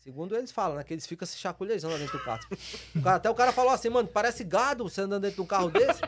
Segundo 0.00 0.36
eles 0.36 0.50
falam, 0.50 0.76
né? 0.76 0.82
Que 0.82 0.94
eles 0.94 1.06
ficam 1.06 1.24
se 1.24 1.38
chacoalhando 1.38 1.88
lá 1.88 1.98
dentro 1.98 2.18
do 2.18 2.24
carro. 2.24 2.42
O 2.96 3.00
cara- 3.00 3.16
até 3.16 3.30
o 3.30 3.34
cara 3.36 3.52
falou 3.52 3.70
assim, 3.72 3.88
mano, 3.88 4.08
parece 4.08 4.42
gado 4.42 4.88
você 4.88 5.02
andando 5.02 5.22
dentro 5.22 5.36
de 5.36 5.42
um 5.42 5.46
carro 5.46 5.70
desse, 5.70 6.00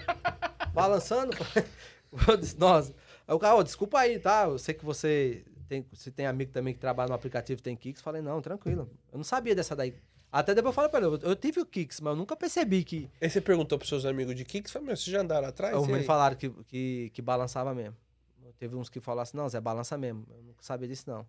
balançando. 0.75 1.37
Eu 2.27 2.37
disse, 2.37 2.59
nossa. 2.59 2.93
Aí 3.29 3.35
o 3.35 3.39
cara, 3.39 3.55
ó, 3.55 3.63
desculpa 3.63 4.01
aí, 4.01 4.19
tá? 4.19 4.47
Eu 4.47 4.59
sei 4.59 4.75
que 4.75 4.85
você 4.85 5.45
tem, 5.69 5.87
você 5.93 6.11
tem 6.11 6.27
amigo 6.27 6.51
também 6.51 6.73
que 6.73 6.81
trabalha 6.81 7.09
no 7.09 7.15
aplicativo 7.15 7.63
tem 7.63 7.77
Kicks. 7.77 8.03
Falei, 8.03 8.23
não, 8.23 8.41
tranquilo. 8.41 8.91
Eu 9.13 9.19
não 9.19 9.25
sabia 9.25 9.55
dessa 9.55 9.77
daí. 9.77 9.95
Até 10.31 10.55
depois 10.55 10.73
eu 10.73 10.75
falei 10.75 10.91
pra 10.91 11.01
ele, 11.01 11.07
eu, 11.07 11.31
eu 11.31 11.37
tive 11.37 11.61
o 11.61 11.67
Kicks, 11.67 12.01
mas 12.01 12.13
eu 12.13 12.17
nunca 12.17 12.37
percebi 12.37 12.85
que. 12.85 13.09
Aí 13.21 13.31
você 13.31 13.41
perguntou 13.41 13.79
pros 13.79 13.89
seus 13.89 14.05
amigos 14.05 14.35
de 14.35 14.45
Kicks, 14.45 14.73
falou, 14.73 14.87
meu, 14.87 14.97
vocês 14.97 15.07
já 15.09 15.21
andaram 15.21 15.49
atrás? 15.49 15.75
Os 15.75 15.83
meninos 15.83 16.01
aí? 16.01 16.07
falaram 16.07 16.37
que, 16.37 16.51
que, 16.67 17.11
que 17.15 17.23
balançava 17.23 17.75
mesmo. 17.75 17.97
Teve 18.59 18.75
uns 18.75 18.89
que 18.89 19.01
falaram 19.01 19.23
assim, 19.23 19.37
não, 19.37 19.49
Zé, 19.49 19.61
balança 19.61 19.97
mesmo. 19.97 20.27
Eu 20.31 20.43
nunca 20.43 20.63
sabia 20.63 20.89
disso, 20.89 21.05
não. 21.07 21.25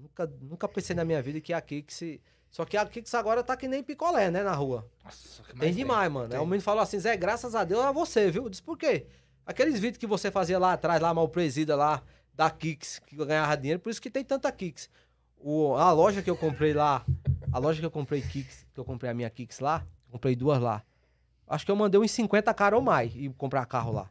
Nunca, 0.00 0.26
nunca 0.40 0.68
pensei 0.68 0.94
na 0.94 1.04
minha 1.04 1.22
vida 1.22 1.40
que 1.40 1.52
a 1.52 1.60
Kicks. 1.60 2.02
Só 2.50 2.64
que 2.64 2.76
a 2.76 2.84
Kicks 2.84 3.14
agora 3.14 3.42
tá 3.44 3.56
que 3.56 3.68
nem 3.68 3.82
picolé, 3.82 4.30
né, 4.30 4.42
na 4.42 4.52
rua. 4.52 4.90
Nossa, 5.04 5.42
que 5.44 5.50
Tem 5.50 5.58
mais 5.58 5.76
demais, 5.76 6.10
mano. 6.10 6.28
Tem. 6.28 6.38
Aí 6.38 6.42
o 6.42 6.46
menino 6.46 6.62
falou 6.62 6.82
assim, 6.82 6.98
Zé, 6.98 7.16
graças 7.16 7.54
a 7.54 7.64
Deus 7.64 7.84
é 7.84 7.92
você, 7.92 8.30
viu? 8.30 8.44
Eu 8.44 8.50
disse, 8.50 8.62
por 8.62 8.76
quê? 8.76 9.06
Aqueles 9.46 9.78
vídeos 9.78 9.98
que 9.98 10.06
você 10.06 10.30
fazia 10.30 10.58
lá 10.58 10.72
atrás, 10.72 11.00
lá 11.00 11.14
mal 11.14 11.28
presida 11.28 11.76
lá, 11.76 12.02
da 12.36 12.50
Kicks, 12.50 13.00
que 13.06 13.16
eu 13.16 13.26
ganhava 13.26 13.56
dinheiro, 13.56 13.80
por 13.80 13.90
isso 13.90 14.00
que 14.00 14.10
tem 14.10 14.22
tanta 14.22 14.52
Kicks. 14.52 14.90
O, 15.38 15.74
a 15.74 15.90
loja 15.92 16.22
que 16.22 16.30
eu 16.30 16.36
comprei 16.36 16.72
lá, 16.72 17.04
a 17.52 17.58
loja 17.58 17.80
que 17.80 17.86
eu 17.86 17.90
comprei 17.90 18.20
Kicks, 18.20 18.66
que 18.74 18.78
eu 18.78 18.84
comprei 18.84 19.10
a 19.10 19.14
minha 19.14 19.30
Kicks 19.30 19.60
lá, 19.60 19.86
comprei 20.10 20.36
duas 20.36 20.60
lá. 20.60 20.82
Acho 21.48 21.64
que 21.64 21.70
eu 21.70 21.76
mandei 21.76 22.00
uns 22.00 22.10
50 22.10 22.52
cara 22.52 22.76
ou 22.76 22.82
mais 22.82 23.12
e 23.14 23.28
comprar 23.30 23.64
carro 23.66 23.92
lá. 23.92 24.10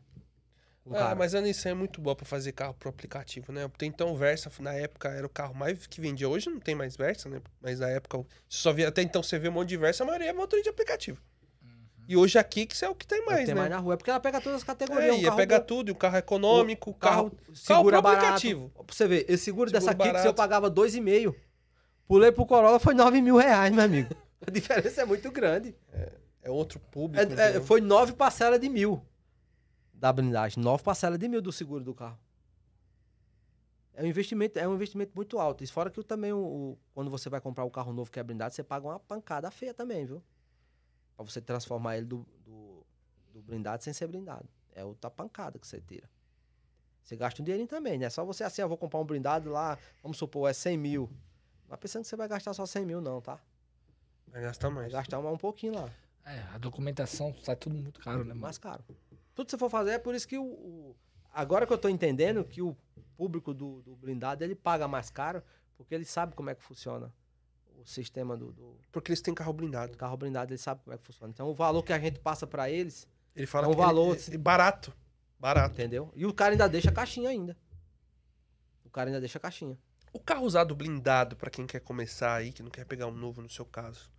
Um 0.86 0.96
Ah, 0.96 1.16
mas 1.16 1.34
a 1.34 1.42
Nissan 1.42 1.70
é 1.70 1.74
muito 1.74 2.00
boa 2.00 2.16
pra 2.16 2.26
fazer 2.26 2.52
carro 2.52 2.74
pro 2.76 2.90
aplicativo, 2.90 3.52
né? 3.52 3.70
Tem 3.78 3.90
então 3.90 4.14
o 4.14 4.16
Versa, 4.16 4.52
na 4.60 4.74
época 4.74 5.10
era 5.10 5.26
o 5.26 5.30
carro 5.30 5.54
mais 5.56 5.88
que 5.88 6.00
vendia. 6.00 6.30
Hoje 6.30 6.50
não 6.50 6.60
tem 6.60 6.76
mais 6.76 6.96
Versa, 6.96 7.28
né? 7.28 7.42
Mas 7.60 7.80
na 7.80 7.90
época, 7.90 8.24
só 8.48 8.72
via, 8.72 8.88
até 8.88 9.02
então 9.02 9.24
você 9.24 9.40
vê 9.40 9.50
um 9.50 9.52
monte 9.52 9.70
de 9.70 9.78
Versa, 9.78 10.04
a 10.04 10.08
maioria 10.08 10.30
é 10.30 10.34
motor 10.34 10.62
de 10.62 10.70
aplicativo. 10.70 11.20
E 12.08 12.16
hoje 12.16 12.38
a 12.38 12.44
Kicks 12.44 12.84
é 12.84 12.90
o 12.90 12.94
que 12.96 13.06
tem 13.08 13.26
mais, 13.26 13.46
tem 13.46 13.56
né? 13.56 13.62
mais 13.62 13.70
na 13.72 13.78
rua. 13.78 13.96
É 13.96 13.98
porque 13.98 14.10
ela 14.12 14.20
pega 14.20 14.40
todas 14.40 14.58
as 14.58 14.64
categorias. 14.64 15.16
É, 15.16 15.20
um 15.20 15.24
carro 15.24 15.38
pegar 15.38 15.60
bom. 15.60 15.66
tudo, 15.66 15.90
e 15.90 15.92
o 15.92 15.96
carro 15.96 16.18
econômico, 16.18 16.92
o 16.92 16.94
carro, 16.94 17.32
segura 17.54 17.98
pro 17.98 18.02
barato. 18.04 18.26
aplicativo. 18.26 18.70
Pra 18.70 18.84
você 18.96 19.08
ver, 19.08 19.26
esse 19.28 19.46
seguro, 19.46 19.70
Seguro 19.70 19.72
dessa 19.72 19.92
Kicks 19.94 20.08
barato. 20.12 20.28
eu 20.28 20.34
pagava 20.34 20.70
2,5. 20.70 21.36
Pulei 22.08 22.32
pro 22.32 22.46
Corolla, 22.46 22.80
foi 22.80 22.94
9 22.94 23.22
mil 23.22 23.38
reais, 23.38 23.74
meu 23.74 23.84
amigo. 23.84 24.16
A 24.46 24.52
diferença 24.52 25.02
é 25.02 25.06
muito 25.06 25.32
grande. 25.32 25.76
É 26.44 26.50
outro 26.52 26.80
É- 26.80 26.92
público. 26.92 27.20
é, 27.20 27.26
entendeu? 27.48 27.64
foi 27.64 27.82
9 27.82 28.14
parcelas 28.14 28.60
de 28.60 28.70
mil 28.70 29.02
da 29.92 30.14
blindagem. 30.14 30.64
9 30.64 30.84
parcelas 30.84 31.18
de 31.18 31.28
mil 31.28 31.42
do 31.42 31.52
seguro 31.52 31.84
do 31.84 31.96
carro. 31.96 32.20
É 33.96 34.04
um 34.04 34.06
investimento, 34.06 34.60
é 34.60 34.68
um 34.68 34.76
investimento 34.76 35.14
muito 35.16 35.40
alto. 35.40 35.64
E 35.64 35.68
fora 35.68 35.90
que 35.90 36.04
também, 36.04 36.34
o, 36.34 36.38
o- 36.38 36.78
quando 36.94 37.10
você 37.10 37.30
vai 37.30 37.40
comprar 37.42 37.64
o 37.64 37.72
carro 37.72 37.94
novo 37.94 38.12
que 38.12 38.20
é 38.20 38.24
blindado, 38.24 38.54
você 38.54 38.62
paga 38.64 38.86
uma 38.88 39.00
pancada 39.00 39.50
feia 39.50 39.74
também, 39.74 40.06
viu? 40.06 40.22
Pra 41.16 41.26
você 41.26 41.40
transformar 41.42 41.98
ele 41.98 42.06
do, 42.06 42.26
do, 42.46 42.86
do 43.34 43.42
blindado 43.42 43.84
sem 43.84 43.94
ser 43.94 44.08
blindado. 44.08 44.48
É 44.74 44.84
outra 44.84 45.10
pancada 45.10 45.58
que 45.58 45.68
você 45.68 45.80
tira. 45.80 46.10
Você 47.04 47.16
gasta 47.16 47.42
um 47.42 47.46
dinheirinho 47.46 47.68
também, 47.70 47.98
né? 47.98 48.10
Só 48.10 48.26
você 48.26 48.44
assim, 48.44 48.62
eu 48.62 48.68
vou 48.68 48.78
comprar 48.78 49.00
um 49.00 49.06
blindado 49.06 49.50
lá, 49.50 49.78
vamos 50.02 50.18
supor, 50.18 50.50
é 50.50 50.54
100 50.54 50.78
mil. 50.78 51.10
Não 51.64 51.70
tá 51.70 51.78
pensando 51.78 52.02
que 52.02 52.08
você 52.10 52.16
vai 52.16 52.28
gastar 52.28 52.54
só 52.54 52.66
100 52.66 52.86
mil, 52.86 53.00
não, 53.02 53.22
tá? 53.22 53.40
Vai 54.28 54.42
gastar 54.42 54.70
Vai 54.70 54.82
mais. 54.84 54.92
gastar 54.94 55.20
um, 55.20 55.32
um 55.32 55.38
pouquinho 55.38 55.76
lá. 55.76 55.90
É, 56.26 56.40
a 56.54 56.58
documentação 56.58 57.34
sai 57.44 57.56
tudo 57.56 57.76
muito 57.76 58.00
caro, 58.02 58.20
né, 58.20 58.30
mano? 58.30 58.42
mais 58.42 58.58
caro. 58.58 58.84
Tudo 59.36 59.46
que 59.46 59.52
você 59.52 59.58
for 59.58 59.70
fazer 59.70 59.92
é 59.92 60.00
por 60.00 60.16
isso 60.16 60.28
que 60.28 60.38
o. 60.38 60.44
o- 60.44 60.96
agora 61.32 61.68
que 61.68 61.72
eu 61.74 61.78
tô 61.78 61.88
entendendo 61.88 62.44
que 62.44 62.62
o 62.62 62.76
público 63.16 63.54
do, 63.54 63.82
do 63.84 63.96
blindado 63.96 64.44
ele 64.44 64.56
paga 64.56 64.88
mais 64.88 65.10
caro, 65.12 65.44
porque 65.78 65.94
ele 65.94 66.06
sabe 66.06 66.34
como 66.36 66.50
é 66.50 66.56
que 66.56 66.64
funciona 66.64 67.14
sistema 67.90 68.36
do, 68.36 68.52
do 68.52 68.78
Porque 68.92 69.12
eles 69.12 69.22
têm 69.22 69.34
carro 69.34 69.54
blindado. 69.54 69.96
carro 69.98 70.18
blindado, 70.18 70.52
ele 70.52 70.58
sabe 70.58 70.82
como 70.84 70.94
é 70.94 70.98
que 70.98 71.04
funciona. 71.06 71.32
Então 71.32 71.48
o 71.50 71.54
valor 71.54 71.84
que 71.84 71.94
a 71.94 72.00
gente 72.00 72.20
passa 72.20 72.46
pra 72.48 72.70
eles, 72.70 73.08
Ele 73.36 73.46
fala 73.46 73.66
É 73.66 73.70
um 73.70 73.72
que 73.74 73.78
ele- 73.80 73.86
valor, 73.86 74.18
ele- 74.28 74.38
barato. 74.38 74.94
Barato. 75.40 75.74
entendeu? 75.74 76.12
E 76.16 76.26
o 76.26 76.34
cara 76.34 76.54
ainda 76.54 76.68
deixa 76.70 76.90
a 76.90 76.94
caixinha 76.94 77.30
ainda. 77.30 77.58
O 78.86 78.90
cara 78.90 79.10
ainda 79.10 79.20
deixa 79.20 79.38
a 79.38 79.42
caixinha. 79.42 79.78
O 80.14 80.20
carro 80.20 80.46
usado 80.46 80.74
blindado, 80.74 81.36
pra 81.36 81.50
quem 81.50 81.68
quer 81.68 81.82
começar 81.82 82.34
aí, 82.36 82.54
que 82.54 82.64
não 82.64 82.70
quer 82.72 82.86
pegar 82.86 83.08
um 83.08 83.12
novo 83.12 83.42
no 83.42 83.50
seu 83.50 83.66
caso. 83.66 84.10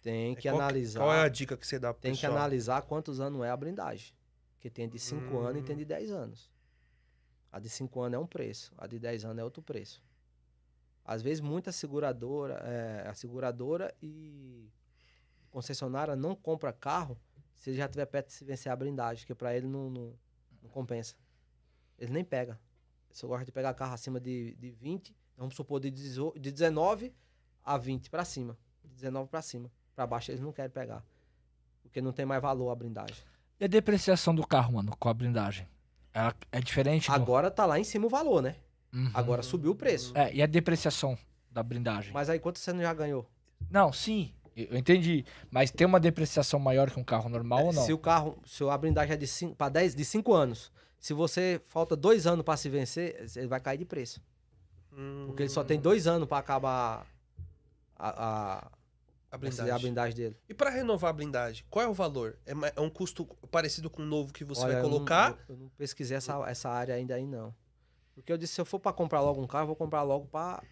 Tem 0.00 0.36
que 0.36 0.46
É, 0.48 0.52
qual 0.52 0.62
analisar. 0.62 1.00
Qual 1.00 1.12
é 1.12 1.20
a 1.22 1.28
dica 1.28 1.56
que 1.56 1.66
você 1.66 1.78
dá 1.78 1.92
pro 1.92 2.00
Tem 2.00 2.12
que 2.14 2.20
pessoal? 2.20 2.38
analisar 2.38 2.82
quantos 2.82 3.18
anos 3.18 3.42
é 3.44 3.50
a 3.50 3.56
blindagem. 3.56 4.14
Que 4.60 4.70
tem 4.70 4.88
de 4.88 4.98
5 5.00 5.36
Hum. 5.38 5.40
anos 5.46 5.62
e 5.62 5.64
tem 5.64 5.76
de 5.76 5.84
10 5.84 6.10
anos. 6.12 6.48
A 7.50 7.58
de 7.58 7.68
5 7.68 8.00
anos 8.00 8.16
é 8.16 8.18
um 8.20 8.26
preço, 8.26 8.72
a 8.78 8.86
de 8.86 8.98
10 9.00 9.24
anos 9.24 9.38
é 9.38 9.44
outro 9.44 9.60
preço. 9.62 10.00
Às 11.08 11.22
vezes, 11.22 11.40
muita 11.40 11.72
seguradora, 11.72 12.56
é, 12.66 13.08
a 13.08 13.14
seguradora 13.14 13.94
e 14.02 14.70
concessionária 15.50 16.14
não 16.14 16.36
compra 16.36 16.70
carro 16.70 17.18
se 17.54 17.70
ele 17.70 17.78
já 17.78 17.88
tiver 17.88 18.04
perto 18.04 18.26
de 18.26 18.34
se 18.34 18.44
vencer 18.44 18.70
a 18.70 18.76
blindagem, 18.76 19.26
que 19.26 19.34
para 19.34 19.56
ele 19.56 19.66
não, 19.66 19.88
não, 19.88 20.12
não 20.62 20.68
compensa. 20.68 21.14
Ele 21.98 22.12
nem 22.12 22.22
pega. 22.22 22.60
Se 23.10 23.24
eu 23.24 23.30
gosto 23.30 23.46
de 23.46 23.52
pegar 23.52 23.72
carro 23.72 23.94
acima 23.94 24.20
de, 24.20 24.54
de 24.56 24.70
20, 24.70 25.16
vamos 25.34 25.56
supor 25.56 25.80
de, 25.80 25.90
18 25.90 26.38
de 26.38 26.52
19 26.52 27.14
a 27.64 27.78
20 27.78 28.10
pra 28.10 28.22
cima. 28.22 28.54
De 28.84 28.90
19 28.90 29.30
pra 29.30 29.40
cima. 29.40 29.72
Pra 29.96 30.06
baixo 30.06 30.30
eles 30.30 30.42
não 30.42 30.52
querem 30.52 30.70
pegar. 30.70 31.02
Porque 31.80 32.02
não 32.02 32.12
tem 32.12 32.26
mais 32.26 32.42
valor 32.42 32.68
a 32.68 32.74
blindagem. 32.74 33.16
E 33.58 33.64
a 33.64 33.66
depreciação 33.66 34.34
do 34.34 34.46
carro, 34.46 34.74
mano, 34.74 34.94
com 34.94 35.08
a 35.08 35.14
blindagem? 35.14 35.66
Ela 36.12 36.36
é 36.52 36.60
diferente 36.60 37.08
do... 37.08 37.14
Agora 37.14 37.50
tá 37.50 37.64
lá 37.64 37.80
em 37.80 37.84
cima 37.84 38.04
o 38.04 38.10
valor, 38.10 38.42
né? 38.42 38.56
Uhum. 38.92 39.10
Agora 39.14 39.42
subiu 39.42 39.72
o 39.72 39.74
preço. 39.74 40.12
É, 40.16 40.32
e 40.34 40.42
a 40.42 40.46
depreciação 40.46 41.16
da 41.50 41.62
blindagem? 41.62 42.12
Mas 42.12 42.28
aí 42.30 42.38
quanto 42.38 42.58
você 42.58 42.72
não 42.72 42.80
já 42.82 42.92
ganhou? 42.94 43.28
Não, 43.70 43.92
sim, 43.92 44.32
eu 44.56 44.66
eu 44.70 44.76
entendi. 44.78 45.24
Mas 45.50 45.70
tem 45.70 45.86
uma 45.86 46.00
depreciação 46.00 46.58
maior 46.58 46.90
que 46.90 46.98
um 46.98 47.04
carro 47.04 47.28
normal 47.28 47.66
ou 47.66 47.72
não? 47.72 47.84
Se 47.84 47.92
o 47.92 47.98
carro, 47.98 48.38
se 48.46 48.64
a 48.64 48.76
blindagem 48.78 49.14
é 49.14 49.16
de 49.16 49.26
5 49.26 49.54
para 49.54 49.68
10, 49.68 49.94
de 49.94 50.04
5 50.04 50.32
anos. 50.34 50.72
Se 50.98 51.12
você 51.14 51.60
falta 51.66 51.94
dois 51.94 52.26
anos 52.26 52.44
pra 52.44 52.56
se 52.56 52.68
vencer, 52.68 53.24
ele 53.36 53.46
vai 53.46 53.60
cair 53.60 53.78
de 53.78 53.84
preço. 53.84 54.20
Porque 55.26 55.42
ele 55.44 55.48
só 55.50 55.62
tem 55.62 55.78
dois 55.78 56.08
anos 56.08 56.26
pra 56.26 56.38
acabar 56.38 57.06
a, 57.96 58.08
a, 58.58 58.70
a 59.30 59.38
blindagem. 59.38 59.72
a 59.72 59.78
blindagem 59.78 60.16
dele. 60.16 60.36
E 60.48 60.54
pra 60.54 60.70
renovar 60.70 61.10
a 61.10 61.12
blindagem, 61.12 61.64
qual 61.70 61.84
é 61.84 61.88
o 61.88 61.94
valor? 61.94 62.36
É, 62.44 62.52
é 62.76 62.80
um 62.80 62.90
custo 62.90 63.24
parecido 63.50 63.88
com 63.88 64.02
o 64.02 64.04
novo 64.04 64.32
que 64.32 64.44
você 64.44 64.62
Olha, 64.62 64.72
vai 64.74 64.80
eu 64.80 64.82
não- 64.84 64.90
colocar? 64.90 65.38
Eu 65.48 65.56
não, 65.56 65.68
pesquisei 65.78 66.16
essa, 66.16 66.34
essa 66.48 66.68
área 66.68 66.94
ainda 66.96 67.14
aí, 67.14 67.26
não. 67.26 67.54
Porque 68.20 68.32
eu 68.32 68.38
disse, 68.38 68.54
se 68.54 68.60
eu 68.60 68.64
for 68.64 68.78
pra 68.78 68.92
comprar 68.92 69.20
logo 69.20 69.40
um 69.40 69.46
carro, 69.46 69.62
eu 69.64 69.66
vou 69.68 69.76
comprar 69.76 70.02
logo 70.02 70.26
pra... 70.26 70.62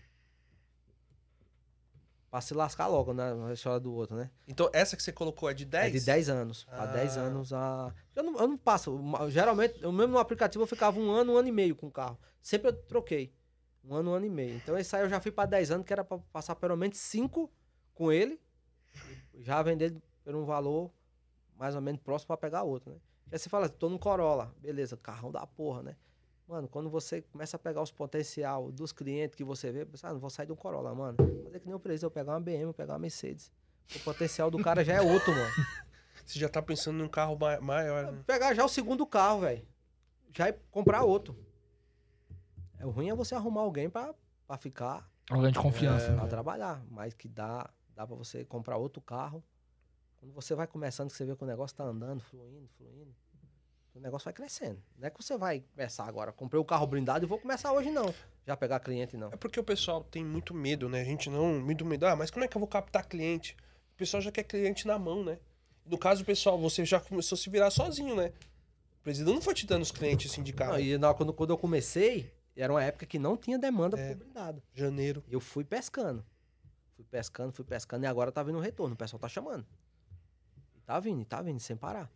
Pra 2.31 2.41
se 2.41 2.53
lascar 2.55 2.87
logo, 2.89 3.15
né? 3.15 3.33
Na 3.35 3.53
história 3.53 3.79
do 3.81 3.93
outro, 3.95 4.17
né? 4.17 4.31
Então, 4.49 4.69
essa 4.73 4.97
que 4.97 5.03
você 5.03 5.13
colocou 5.13 5.49
é 5.49 5.55
de 5.55 5.65
10? 5.65 5.87
É 5.95 5.99
de 5.99 6.05
10 6.05 6.29
anos. 6.29 6.67
Ah. 6.69 6.87
10 6.87 7.17
anos 7.17 7.53
a. 7.53 7.95
Eu 8.15 8.23
não, 8.25 8.39
eu 8.39 8.49
não 8.49 8.57
passo. 8.59 8.95
uma- 8.95 9.31
Geralmente, 9.31 9.81
eu 9.81 9.93
mesmo 9.93 10.13
no 10.15 10.19
aplicativo 10.19 10.63
eu 10.65 10.67
ficava 10.69 10.99
um 10.99 11.11
ano, 11.11 11.33
um 11.35 11.37
ano 11.37 11.49
e 11.49 11.53
meio 11.53 11.77
com 11.77 11.87
o 11.87 11.91
carro. 11.91 12.19
Sempre 12.43 12.69
eu 12.69 12.73
troquei. 12.73 13.33
Um 13.85 13.95
ano, 13.95 14.11
um 14.11 14.15
ano 14.15 14.27
e 14.27 14.31
meio. 14.31 14.57
Então 14.57 14.77
esse 14.77 14.95
aí 14.97 15.03
eu 15.03 15.09
já 15.09 15.21
fui 15.21 15.31
pra 15.31 15.47
10 15.47 15.71
anos, 15.71 15.87
que 15.87 15.93
era 15.93 16.05
pra 16.05 16.19
passar 16.33 16.57
pelo 16.57 16.77
menos 16.77 16.99
5 16.99 17.51
com 17.95 18.11
ele. 18.11 18.41
Já 19.39 19.63
vender 19.63 19.97
por 20.25 20.35
um 20.35 20.45
valor 20.45 20.91
mais 21.57 21.75
ou 21.77 21.81
menos 21.81 22.01
próximo 22.03 22.27
pra 22.27 22.37
pegar 22.37 22.65
outro, 22.65 22.91
né? 22.93 22.99
Aí 23.31 23.39
você 23.39 23.49
fala, 23.49 23.69
tô 23.69 23.89
no 23.89 23.99
Corolla. 23.99 24.53
Beleza, 24.59 24.97
carrão 24.97 25.31
da 25.31 25.47
porra, 25.47 25.83
né? 25.83 25.97
Mano, 26.49 26.69
quando 26.69 26.89
você 26.89 27.23
começa 27.23 27.57
a 27.57 27.59
pegar 27.59 27.83
os 27.83 27.91
potencial 27.91 28.71
dos 28.71 28.93
clientes 28.93 29.35
que 29.35 29.43
você 29.43 29.73
vê, 29.73 29.85
você, 29.85 30.07
ah, 30.07 30.13
não 30.13 30.21
vou 30.21 30.31
sair 30.31 30.47
do 30.47 30.55
Corolla, 30.55 30.95
mano. 30.95 31.17
Fazer 31.45 31.59
que 31.61 31.67
nem 31.67 31.73
eu 31.73 31.81
preciso, 31.81 32.07
eu 32.07 32.11
pegar 32.11 32.33
uma 32.35 32.41
BM, 32.41 32.63
eu 32.63 32.73
pegar 32.75 32.93
uma 32.95 32.99
Mercedes. 33.01 33.51
O 33.95 33.99
potencial 34.01 34.51
do 34.51 34.59
cara 34.63 34.85
já 34.85 34.95
é 34.95 35.01
outro, 35.01 35.33
mano. 35.33 35.51
Você 36.25 36.39
já 36.39 36.49
tá 36.49 36.61
pensando 36.63 36.97
num 36.99 37.09
carro 37.09 37.37
ma- 37.39 37.61
maior, 37.61 38.13
né? 38.13 38.23
Pegar 38.27 38.55
já 38.55 38.65
o 38.65 38.69
segundo 38.69 39.07
carro, 39.07 39.41
velho. 39.41 39.67
Já 40.33 40.49
é 40.49 40.53
comprar 40.71 41.03
outro. 41.05 41.37
É, 42.79 42.87
o 42.87 42.91
ruim 42.91 43.09
é 43.09 43.15
você 43.15 43.35
arrumar 43.35 43.61
alguém 43.63 43.89
pra, 43.89 44.15
pra 44.47 44.57
ficar, 44.57 45.09
Alguém 45.31 45.51
de 45.53 45.59
confiança. 45.59 46.13
pra 46.15 46.27
trabalhar. 46.27 46.85
Mas 46.91 47.15
que 47.15 47.29
dá, 47.29 47.69
dá 47.95 48.07
pra 48.07 48.17
você 48.17 48.45
comprar 48.45 48.77
outro 48.77 49.01
carro. 49.01 49.43
Quando 50.19 50.33
você 50.33 50.55
vai 50.55 50.67
começando, 50.67 51.11
que 51.11 51.17
você 51.17 51.25
vê 51.25 51.37
que 51.37 51.45
o 51.45 51.47
negócio 51.47 51.77
tá 51.77 51.85
andando, 51.85 52.21
fluindo, 52.21 52.67
fluindo. 52.77 53.15
O 53.97 54.01
negócio 54.01 54.27
vai 54.27 54.35
crescendo. 54.35 54.81
Não 54.99 55.09
é 55.09 55.11
que 55.11 55.23
você 55.23 55.39
vai 55.39 55.65
começar 55.75 56.05
agora. 56.05 56.31
Comprei 56.31 56.61
o 56.61 56.65
carro 56.65 56.87
blindado 56.87 57.25
e 57.25 57.29
vou 57.29 57.39
começar 57.39 57.73
hoje, 57.73 57.91
não. 57.91 58.15
Já 58.47 58.55
pegar 58.57 58.79
cliente, 58.79 59.17
não. 59.17 59.33
É 59.33 59.37
porque 59.37 59.59
o 59.59 59.65
pessoal 59.65 60.05
tem 60.05 60.23
muito 60.23 60.53
medo, 60.55 60.89
né? 60.89 61.01
A 61.01 61.05
gente 61.05 61.31
não. 61.31 61.59
Muito 61.61 61.85
medo. 61.85 62.07
Ah, 62.07 62.15
mas 62.15 62.31
como 62.31 62.45
é 62.45 62.49
que 62.49 62.57
eu 62.57 62.61
vou 62.61 62.69
captar 62.69 63.07
cliente? 63.07 63.57
O 63.95 63.97
pessoal 63.97 64.21
já 64.21 64.31
quer 64.31 64.45
cliente 64.45 64.87
na 64.87 64.99
mão, 64.99 65.25
né? 65.25 65.39
No 65.85 65.97
caso, 65.97 66.25
pessoal, 66.25 66.59
você 66.59 66.85
já 66.85 67.01
começou 67.01 67.37
a 67.37 67.39
se 67.39 67.49
virar 67.49 67.71
sozinho, 67.71 68.15
né? 68.15 68.33
O 69.01 69.03
presidente 69.03 69.35
não 69.35 69.41
foi 69.43 69.55
te 69.55 69.67
dando 69.67 69.83
os 69.83 69.91
clientes 69.91 70.31
assim 70.31 70.43
de 70.43 70.53
carro. 70.53 70.73
Não, 70.73 70.81
e 70.81 70.99
na, 70.99 71.15
quando, 71.15 71.33
quando 71.33 71.51
eu 71.51 71.59
comecei, 71.59 72.31
era 72.55 72.73
uma 72.73 72.83
época 72.85 73.07
que 73.07 73.19
não 73.19 73.37
tinha 73.37 73.59
demanda 73.59 73.99
É. 73.99 74.15
blindado. 74.15 74.63
Janeiro. 74.75 75.25
Eu 75.29 75.41
fui 75.41 75.65
pescando. 75.65 76.23
Fui 76.95 77.05
pescando, 77.05 77.53
fui 77.53 77.65
pescando 77.65 78.05
e 78.05 78.07
agora 78.07 78.31
tá 78.31 78.43
vindo 78.43 78.59
o 78.59 78.61
retorno. 78.61 78.95
O 78.95 78.97
pessoal 78.99 79.19
tá 79.19 79.29
chamando. 79.29 79.65
Tá 80.85 81.01
vindo, 81.01 81.23
e 81.23 81.25
tá 81.25 81.41
vindo, 81.41 81.59
sem 81.61 81.77
parar. 81.77 82.11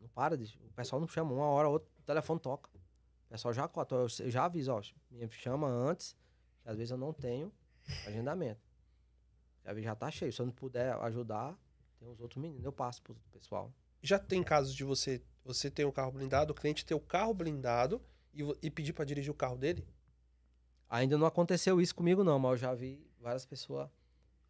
Não 0.00 0.08
para, 0.08 0.36
de, 0.36 0.58
o 0.64 0.72
pessoal 0.72 1.00
não 1.00 1.08
chama. 1.08 1.32
Uma 1.32 1.46
hora, 1.46 1.68
outra, 1.68 1.88
o 1.98 2.02
telefone 2.02 2.40
toca. 2.40 2.70
O 3.26 3.28
pessoal 3.30 3.52
já 3.52 3.68
cota. 3.68 3.94
Eu, 3.94 4.06
eu 4.20 4.30
já 4.30 4.44
aviso, 4.44 4.72
ó. 4.72 4.82
Me 5.10 5.30
chama 5.30 5.68
antes, 5.68 6.16
que 6.62 6.68
às 6.68 6.76
vezes 6.76 6.90
eu 6.90 6.96
não 6.96 7.12
tenho 7.12 7.52
agendamento. 8.06 8.60
Já 9.76 9.94
tá 9.94 10.10
cheio. 10.10 10.32
Se 10.32 10.40
eu 10.40 10.46
não 10.46 10.52
puder 10.52 10.92
ajudar, 11.02 11.56
tem 11.98 12.08
os 12.08 12.20
outros 12.20 12.42
meninos. 12.42 12.64
Eu 12.64 12.72
passo 12.72 13.02
pro 13.02 13.14
pessoal. 13.30 13.72
Já 14.02 14.18
tem 14.18 14.42
casos 14.42 14.74
de 14.74 14.82
você 14.82 15.22
você 15.44 15.70
ter 15.70 15.84
um 15.86 15.92
carro 15.92 16.12
blindado, 16.12 16.52
o 16.52 16.54
cliente 16.54 16.84
ter 16.84 16.94
o 16.94 17.00
carro 17.00 17.34
blindado 17.34 18.00
e, 18.32 18.42
e 18.62 18.70
pedir 18.70 18.92
pra 18.92 19.04
dirigir 19.04 19.30
o 19.30 19.34
carro 19.34 19.56
dele? 19.56 19.86
Ainda 20.88 21.16
não 21.16 21.26
aconteceu 21.26 21.80
isso 21.80 21.94
comigo, 21.94 22.24
não, 22.24 22.38
mas 22.38 22.52
eu 22.52 22.56
já 22.56 22.74
vi 22.74 23.06
várias 23.20 23.46
pessoas 23.46 23.88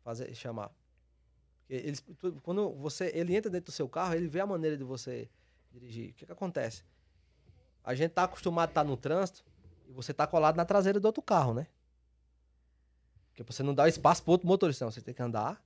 fazer, 0.02 0.34
chamar. 0.34 0.70
Porque 1.60 1.74
eles, 1.74 2.04
quando 2.42 2.72
você, 2.74 3.10
ele 3.14 3.34
entra 3.34 3.50
dentro 3.50 3.66
do 3.66 3.74
seu 3.74 3.88
carro, 3.88 4.14
ele 4.14 4.26
vê 4.26 4.40
a 4.40 4.46
maneira 4.46 4.76
de 4.76 4.84
você 4.84 5.28
dirigir. 5.70 6.10
O 6.10 6.14
que, 6.14 6.26
que 6.26 6.32
acontece? 6.32 6.82
A 7.84 7.94
gente 7.94 8.10
tá 8.12 8.24
acostumado 8.24 8.68
a 8.68 8.70
estar 8.70 8.84
no 8.84 8.96
trânsito 8.96 9.44
e 9.88 9.92
você 9.92 10.12
tá 10.12 10.26
colado 10.26 10.56
na 10.56 10.64
traseira 10.64 11.00
do 11.00 11.04
outro 11.06 11.22
carro, 11.22 11.54
né? 11.54 11.66
Porque 13.28 13.42
você 13.42 13.62
não 13.62 13.74
dá 13.74 13.88
espaço 13.88 14.22
pro 14.22 14.32
outro 14.32 14.46
motorista, 14.46 14.84
não. 14.84 14.92
Você 14.92 15.00
tem 15.00 15.14
que 15.14 15.22
andar 15.22 15.62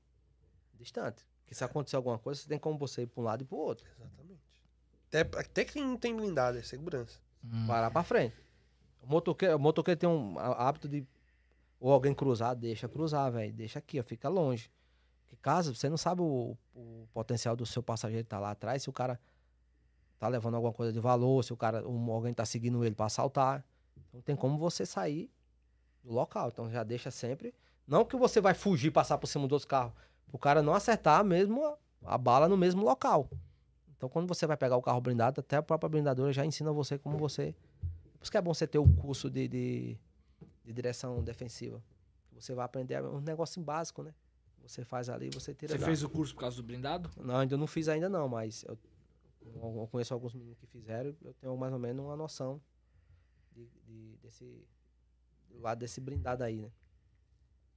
distante. 0.74 1.24
Porque 1.42 1.54
se 1.54 1.64
acontecer 1.64 1.96
alguma 1.96 2.18
coisa, 2.18 2.40
você 2.40 2.48
tem 2.48 2.58
como 2.58 2.78
você 2.78 3.02
ir 3.02 3.06
pra 3.06 3.20
um 3.20 3.24
lado 3.24 3.42
e 3.42 3.44
pro 3.44 3.56
outro. 3.56 3.86
Exatamente. 3.98 4.40
Até, 5.08 5.20
até 5.40 5.64
quem 5.64 5.82
não 5.84 5.96
tem 5.96 6.14
blindado, 6.14 6.58
é 6.58 6.62
segurança. 6.62 7.18
Hum. 7.44 7.66
parar 7.66 7.90
pra 7.90 8.02
frente. 8.02 8.34
O 9.02 9.06
motoqueiro, 9.06 9.56
o 9.56 9.58
motoqueiro 9.58 10.00
tem 10.00 10.08
um 10.08 10.38
há- 10.38 10.68
hábito 10.68 10.88
de. 10.88 11.06
Ou 11.78 11.92
alguém 11.92 12.14
cruzar, 12.14 12.56
deixa 12.56 12.88
cruzar, 12.88 13.30
velho. 13.30 13.52
Deixa 13.52 13.78
aqui, 13.78 14.00
ó, 14.00 14.02
fica 14.02 14.28
longe. 14.30 14.70
Porque 15.20 15.36
caso 15.36 15.74
você 15.74 15.88
não 15.90 15.98
sabe 15.98 16.22
o, 16.22 16.56
o 16.74 17.06
potencial 17.12 17.54
do 17.54 17.66
seu 17.66 17.82
passageiro 17.82 18.24
que 18.24 18.30
tá 18.30 18.38
lá 18.38 18.52
atrás, 18.52 18.82
se 18.82 18.88
o 18.88 18.92
cara 18.92 19.20
tá 20.18 20.28
levando 20.28 20.54
alguma 20.54 20.72
coisa 20.72 20.92
de 20.92 21.00
valor, 21.00 21.42
se 21.42 21.52
o 21.52 21.56
cara, 21.56 21.86
um, 21.86 22.10
alguém 22.10 22.32
tá 22.32 22.44
seguindo 22.44 22.84
ele 22.84 22.94
pra 22.94 23.06
assaltar. 23.06 23.64
Então 24.08 24.20
tem 24.20 24.36
como 24.36 24.56
você 24.56 24.86
sair 24.86 25.30
do 26.02 26.12
local. 26.12 26.48
Então 26.48 26.70
já 26.70 26.82
deixa 26.82 27.10
sempre. 27.10 27.54
Não 27.86 28.04
que 28.04 28.16
você 28.16 28.40
vai 28.40 28.54
fugir, 28.54 28.90
passar 28.90 29.18
por 29.18 29.26
cima 29.26 29.46
dos 29.46 29.64
carros. 29.64 29.92
O 30.32 30.38
cara 30.38 30.62
não 30.62 30.74
acertar 30.74 31.24
mesmo 31.24 31.64
a, 31.64 31.76
a 32.14 32.18
bala 32.18 32.48
no 32.48 32.56
mesmo 32.56 32.82
local. 32.82 33.28
Então, 33.96 34.08
quando 34.08 34.26
você 34.26 34.46
vai 34.46 34.56
pegar 34.56 34.76
o 34.76 34.82
carro 34.82 35.00
blindado, 35.00 35.40
até 35.40 35.56
a 35.56 35.62
própria 35.62 35.88
blindadora 35.88 36.32
já 36.32 36.44
ensina 36.44 36.72
você 36.72 36.98
como 36.98 37.16
você. 37.16 37.54
Por 38.18 38.22
isso 38.22 38.30
que 38.30 38.36
é 38.36 38.42
bom 38.42 38.52
você 38.52 38.66
ter 38.66 38.78
o 38.78 38.86
curso 38.86 39.30
de, 39.30 39.48
de, 39.48 39.98
de 40.64 40.72
direção 40.72 41.22
defensiva. 41.22 41.82
Você 42.32 42.54
vai 42.54 42.64
aprender 42.64 43.02
um 43.02 43.20
negócio 43.20 43.62
básico, 43.62 44.02
né? 44.02 44.12
Você 44.66 44.84
faz 44.84 45.08
ali, 45.08 45.30
você 45.32 45.54
tira. 45.54 45.72
Você 45.72 45.84
fez 45.84 46.02
o 46.02 46.08
curso 46.08 46.34
por 46.34 46.40
causa 46.40 46.56
do 46.56 46.62
blindado? 46.62 47.10
Não, 47.16 47.36
ainda 47.36 47.56
não 47.56 47.66
fiz 47.66 47.88
ainda 47.88 48.08
não, 48.08 48.28
mas 48.28 48.64
eu, 48.64 48.76
eu 49.44 49.88
conheço 49.90 50.14
alguns 50.14 50.34
meninos 50.34 50.58
que 50.58 50.66
fizeram, 50.66 51.14
eu 51.22 51.34
tenho 51.34 51.56
mais 51.56 51.72
ou 51.72 51.78
menos 51.78 52.04
uma 52.04 52.16
noção 52.16 52.60
de, 53.52 53.66
de- 53.84 54.16
desse 54.22 54.66
do 55.48 55.60
lado 55.60 55.78
desse 55.78 56.00
blindado 56.00 56.42
aí, 56.42 56.60
né? 56.60 56.70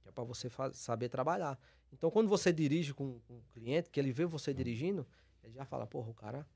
Que 0.02 0.08
é 0.08 0.12
para 0.12 0.24
você 0.24 0.48
saber 0.72 1.08
trabalhar. 1.08 1.58
Então, 1.92 2.10
quando 2.10 2.28
você 2.28 2.52
dirige 2.52 2.92
com, 2.92 3.20
com 3.20 3.38
o 3.38 3.42
cliente, 3.52 3.90
que 3.90 4.00
ele 4.00 4.12
vê 4.12 4.24
você 4.26 4.52
dirigindo, 4.52 5.06
ele 5.42 5.52
já 5.54 5.64
fala, 5.64 5.86
porra, 5.86 6.10
o 6.10 6.14
cara, 6.14 6.46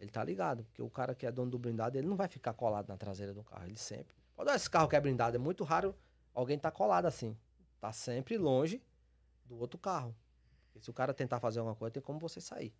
ele 0.00 0.10
tá 0.10 0.24
ligado, 0.24 0.64
porque 0.64 0.82
o 0.82 0.90
cara 0.90 1.14
que 1.14 1.24
é 1.26 1.30
dono 1.32 1.50
do 1.50 1.58
blindado, 1.58 1.96
ele 1.96 2.06
não 2.06 2.16
vai 2.16 2.28
ficar 2.28 2.52
colado 2.52 2.88
na 2.88 2.96
traseira 2.96 3.32
do 3.32 3.44
carro, 3.44 3.64
ele 3.66 3.76
sempre. 3.76 4.14
Pode 4.34 4.50
esse 4.50 4.68
carro 4.68 4.88
que 4.88 4.96
é 4.96 5.00
blindado, 5.00 5.36
é 5.36 5.38
muito 5.38 5.62
raro 5.64 5.94
alguém 6.34 6.58
tá 6.58 6.70
colado 6.70 7.06
assim. 7.06 7.36
Tá 7.80 7.92
sempre 7.92 8.36
longe 8.36 8.82
do 9.44 9.58
outro 9.58 9.78
carro. 9.78 10.14
Porque 10.64 10.80
se 10.84 10.90
o 10.90 10.94
cara 10.94 11.14
tentar 11.14 11.40
fazer 11.40 11.58
alguma 11.60 11.74
coisa, 11.76 11.92
tem 11.92 12.02
como 12.02 12.18
você 12.18 12.40
sair. 12.40 12.72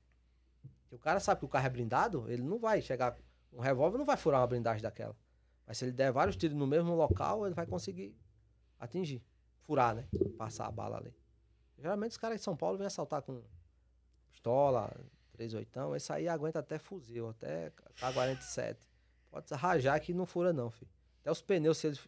Se 0.91 0.95
o 0.97 0.99
cara 0.99 1.21
sabe 1.21 1.39
que 1.39 1.45
o 1.47 1.49
carro 1.49 1.67
é 1.67 1.71
blindado, 1.71 2.25
ele 2.29 2.43
não 2.43 2.59
vai 2.59 2.83
chegar. 2.83 3.17
Um 3.53 3.61
revólver 3.61 3.97
não 3.97 4.05
vai 4.05 4.17
furar 4.17 4.41
uma 4.41 4.47
blindagem 4.47 4.83
daquela. 4.83 5.17
Mas 5.65 5.79
se 5.79 5.85
ele 5.85 5.93
der 5.93 6.11
vários 6.11 6.37
tiros 6.37 6.57
no 6.57 6.67
mesmo 6.67 6.95
local, 6.97 7.47
ele 7.47 7.55
vai 7.55 7.65
conseguir 7.65 8.15
atingir. 8.79 9.25
Furar, 9.63 9.95
né? 9.95 10.09
Passar 10.37 10.67
a 10.67 10.71
bala 10.71 10.99
ali. 10.99 11.15
Geralmente 11.79 12.11
os 12.11 12.17
caras 12.19 12.39
de 12.39 12.43
São 12.45 12.57
Paulo 12.57 12.77
vêm 12.77 12.89
assaltar 12.89 13.23
com 13.23 13.41
pistola, 14.29 14.93
38, 15.33 15.95
esse 15.95 16.13
aí 16.13 16.29
aguenta 16.29 16.59
até 16.59 16.77
fuzil, 16.79 17.29
até 17.29 17.71
K-47. 17.71 18.77
Pode 19.31 19.55
rajar 19.55 20.01
que 20.01 20.13
não 20.13 20.27
fura 20.27 20.53
não, 20.53 20.71
filho. 20.71 20.91
Até 21.21 21.31
os 21.31 21.41
pneus, 21.41 21.79
se 21.79 21.87
eles, 21.87 22.01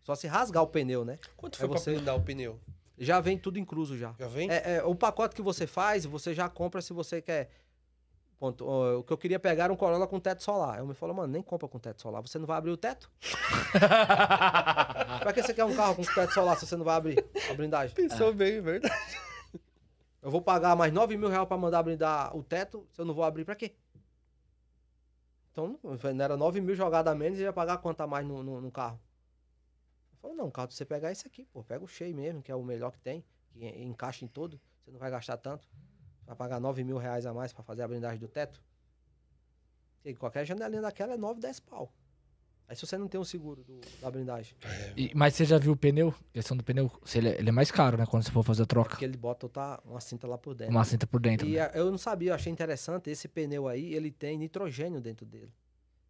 só 0.00 0.14
se 0.14 0.26
rasgar 0.26 0.62
o 0.62 0.66
pneu, 0.66 1.04
né? 1.04 1.18
Quanto 1.36 1.56
foi 1.56 1.66
pra 1.68 1.78
você- 1.78 1.92
blindar 1.94 2.14
o 2.16 2.22
pneu? 2.22 2.60
Já 2.98 3.20
vem 3.20 3.38
tudo 3.38 3.58
incluso 3.58 3.96
já. 3.96 4.12
Já 4.18 4.26
vem? 4.28 4.50
É, 4.50 4.76
é, 4.76 4.84
o 4.84 4.94
pacote 4.94 5.34
que 5.34 5.40
você 5.40 5.66
faz, 5.66 6.04
você 6.04 6.34
já 6.34 6.48
compra 6.48 6.82
se 6.82 6.92
você 6.92 7.22
quer. 7.22 7.50
Ponto, 8.38 8.64
o 8.64 9.02
que 9.02 9.12
eu 9.12 9.18
queria 9.18 9.38
pegar 9.40 9.64
era 9.64 9.72
um 9.72 9.76
Corolla 9.76 10.06
com 10.06 10.20
teto 10.20 10.44
solar. 10.44 10.78
Eu 10.78 10.86
me 10.86 10.94
falou, 10.94 11.14
mano, 11.14 11.32
nem 11.32 11.42
compra 11.42 11.66
com 11.66 11.78
teto 11.78 12.00
solar. 12.00 12.22
Você 12.22 12.38
não 12.38 12.46
vai 12.46 12.56
abrir 12.56 12.70
o 12.70 12.76
teto? 12.76 13.10
pra 15.20 15.32
que 15.32 15.42
você 15.42 15.52
quer 15.52 15.64
um 15.64 15.74
carro 15.74 15.96
com 15.96 16.02
teto 16.04 16.32
solar 16.32 16.56
se 16.56 16.64
você 16.66 16.76
não 16.76 16.84
vai 16.84 16.94
abrir 16.96 17.24
a 17.50 17.54
blindagem? 17.54 17.94
Pensou 17.96 18.32
bem, 18.32 18.56
é 18.56 18.60
verdade. 18.60 18.94
Eu 20.22 20.30
vou 20.30 20.40
pagar 20.40 20.76
mais 20.76 20.92
9 20.92 21.16
mil 21.16 21.28
reais 21.28 21.48
pra 21.48 21.56
mandar 21.56 21.82
blindar 21.82 22.36
o 22.36 22.42
teto, 22.42 22.86
se 22.92 23.00
eu 23.00 23.04
não 23.04 23.14
vou 23.14 23.24
abrir 23.24 23.44
pra 23.44 23.56
quê? 23.56 23.74
Então, 25.52 25.78
não 25.82 26.24
era 26.24 26.36
9 26.36 26.60
mil 26.60 26.76
jogada 26.76 27.10
a 27.10 27.14
menos 27.16 27.38
e 27.38 27.42
ia 27.42 27.52
pagar 27.52 27.78
quanto 27.78 28.00
a 28.02 28.06
mais 28.06 28.24
no, 28.24 28.44
no, 28.44 28.60
no 28.60 28.70
carro? 28.70 29.00
Eu 30.12 30.18
Falou, 30.20 30.36
não, 30.36 30.46
o 30.46 30.52
carro, 30.52 30.70
você 30.70 30.84
pegar 30.84 31.10
esse 31.10 31.26
aqui, 31.26 31.44
pô, 31.46 31.64
pega 31.64 31.84
o 31.84 31.88
cheio 31.88 32.14
mesmo, 32.14 32.40
que 32.42 32.52
é 32.52 32.54
o 32.54 32.62
melhor 32.62 32.92
que 32.92 33.00
tem, 33.00 33.24
que 33.50 33.64
en- 33.64 33.88
encaixa 33.88 34.24
em 34.24 34.28
todo, 34.28 34.60
você 34.84 34.92
não 34.92 34.98
vai 35.00 35.10
gastar 35.10 35.36
tanto. 35.36 35.66
Vai 36.28 36.36
pagar 36.36 36.60
9 36.60 36.84
mil 36.84 36.98
reais 36.98 37.24
a 37.24 37.32
mais 37.32 37.54
pra 37.54 37.62
fazer 37.64 37.80
a 37.82 37.88
blindagem 37.88 38.18
do 38.20 38.28
teto. 38.28 38.62
Porque 39.96 40.14
qualquer 40.14 40.44
janelinha 40.44 40.82
daquela 40.82 41.14
é 41.14 41.16
9, 41.16 41.40
10 41.40 41.58
pau. 41.60 41.90
Aí 42.68 42.76
se 42.76 42.86
você 42.86 42.98
não 42.98 43.08
tem 43.08 43.18
um 43.18 43.24
seguro 43.24 43.64
do- 43.64 43.80
da 43.98 44.10
blindagem, 44.10 44.54
E- 44.94 45.10
mas 45.14 45.34
você 45.34 45.46
já 45.46 45.56
viu 45.56 45.72
o 45.72 45.76
pneu? 45.76 46.14
questão 46.34 46.54
do 46.54 46.62
pneu, 46.62 46.92
se 47.02 47.16
ele, 47.16 47.30
é- 47.30 47.38
ele 47.38 47.48
é 47.48 47.52
mais 47.52 47.70
caro, 47.70 47.96
né? 47.96 48.04
Quando 48.04 48.24
você 48.24 48.30
for 48.30 48.42
fazer 48.44 48.64
a 48.64 48.66
troca. 48.66 48.90
porque 48.90 49.06
ele 49.06 49.16
bota 49.16 49.46
outra- 49.46 49.80
uma 49.86 50.02
cinta 50.02 50.26
lá 50.28 50.36
por 50.36 50.54
dentro. 50.54 50.74
Uma 50.74 50.84
cinta 50.84 51.06
por 51.06 51.18
dentro. 51.18 51.46
E 51.48 51.52
né? 51.54 51.60
a- 51.62 51.70
eu 51.74 51.90
não 51.90 51.96
sabia, 51.96 52.30
eu 52.30 52.34
achei 52.34 52.52
interessante, 52.52 53.08
esse 53.08 53.26
pneu 53.26 53.66
aí, 53.66 53.94
ele 53.94 54.10
tem 54.10 54.36
nitrogênio 54.36 55.00
dentro 55.00 55.24
dele. 55.24 55.50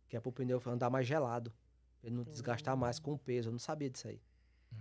Que 0.09 0.16
é 0.16 0.20
pro 0.20 0.32
pneu 0.32 0.61
andar 0.66 0.90
mais 0.90 1.07
gelado. 1.07 1.53
Ele 2.03 2.16
não 2.16 2.24
desgastar 2.24 2.77
mais 2.77 2.99
com 2.99 3.12
o 3.12 3.19
peso. 3.19 3.49
Eu 3.51 3.53
não 3.53 3.59
sabia 3.61 3.89
disso 3.89 4.09
aí. 4.09 4.20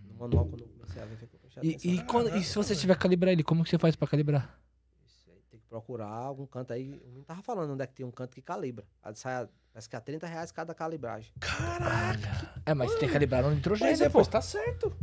No 0.07 0.15
manual, 0.15 0.47
quando 0.47 0.61
eu 0.61 0.68
comecei 0.69 0.99
a 1.01 1.05
ver, 1.05 1.18
eu 1.22 1.64
E, 1.64 1.77
e, 1.95 2.03
quando- 2.05 2.35
e 2.35 2.43
se 2.43 2.55
você 2.55 2.76
tiver 2.76 2.95
que 2.95 3.01
calibrar 3.01 3.31
ele, 3.31 3.43
como 3.43 3.64
que 3.64 3.69
você 3.69 3.77
faz 3.77 3.95
pra 3.95 4.07
calibrar? 4.07 4.59
Isso 5.05 5.30
aí, 5.30 5.41
tem 5.49 5.59
que 5.59 5.66
procurar 5.77 6.07
algum 6.09 6.45
canto 6.45 6.73
aí. 6.73 6.99
Eu 7.03 7.11
não 7.11 7.23
tava 7.23 7.41
falando 7.41 7.73
onde 7.73 7.83
é 7.83 7.87
que 7.87 7.93
tem 7.93 8.05
um 8.05 8.11
canto 8.11 8.33
que 8.35 8.41
calibra. 8.41 8.85
Aí 9.03 9.15
sai, 9.15 9.43
a- 9.43 9.47
parece 9.71 9.87
que 9.89 9.95
é 9.95 9.99
30 9.99 10.25
reais 10.27 10.51
cada 10.51 10.73
calibragem. 10.73 11.31
Caraca, 11.39 12.53
É, 12.65 12.73
mas 12.73 12.91
você 12.91 12.99
tem 12.99 13.07
que 13.07 13.13
calibrar 13.13 13.43
no 13.43 13.51
nitrogênio, 13.51 13.91
mas 13.91 13.99
pô. 13.99 14.05
depois 14.05 14.27
tá 14.27 14.41
certo. 14.41 14.95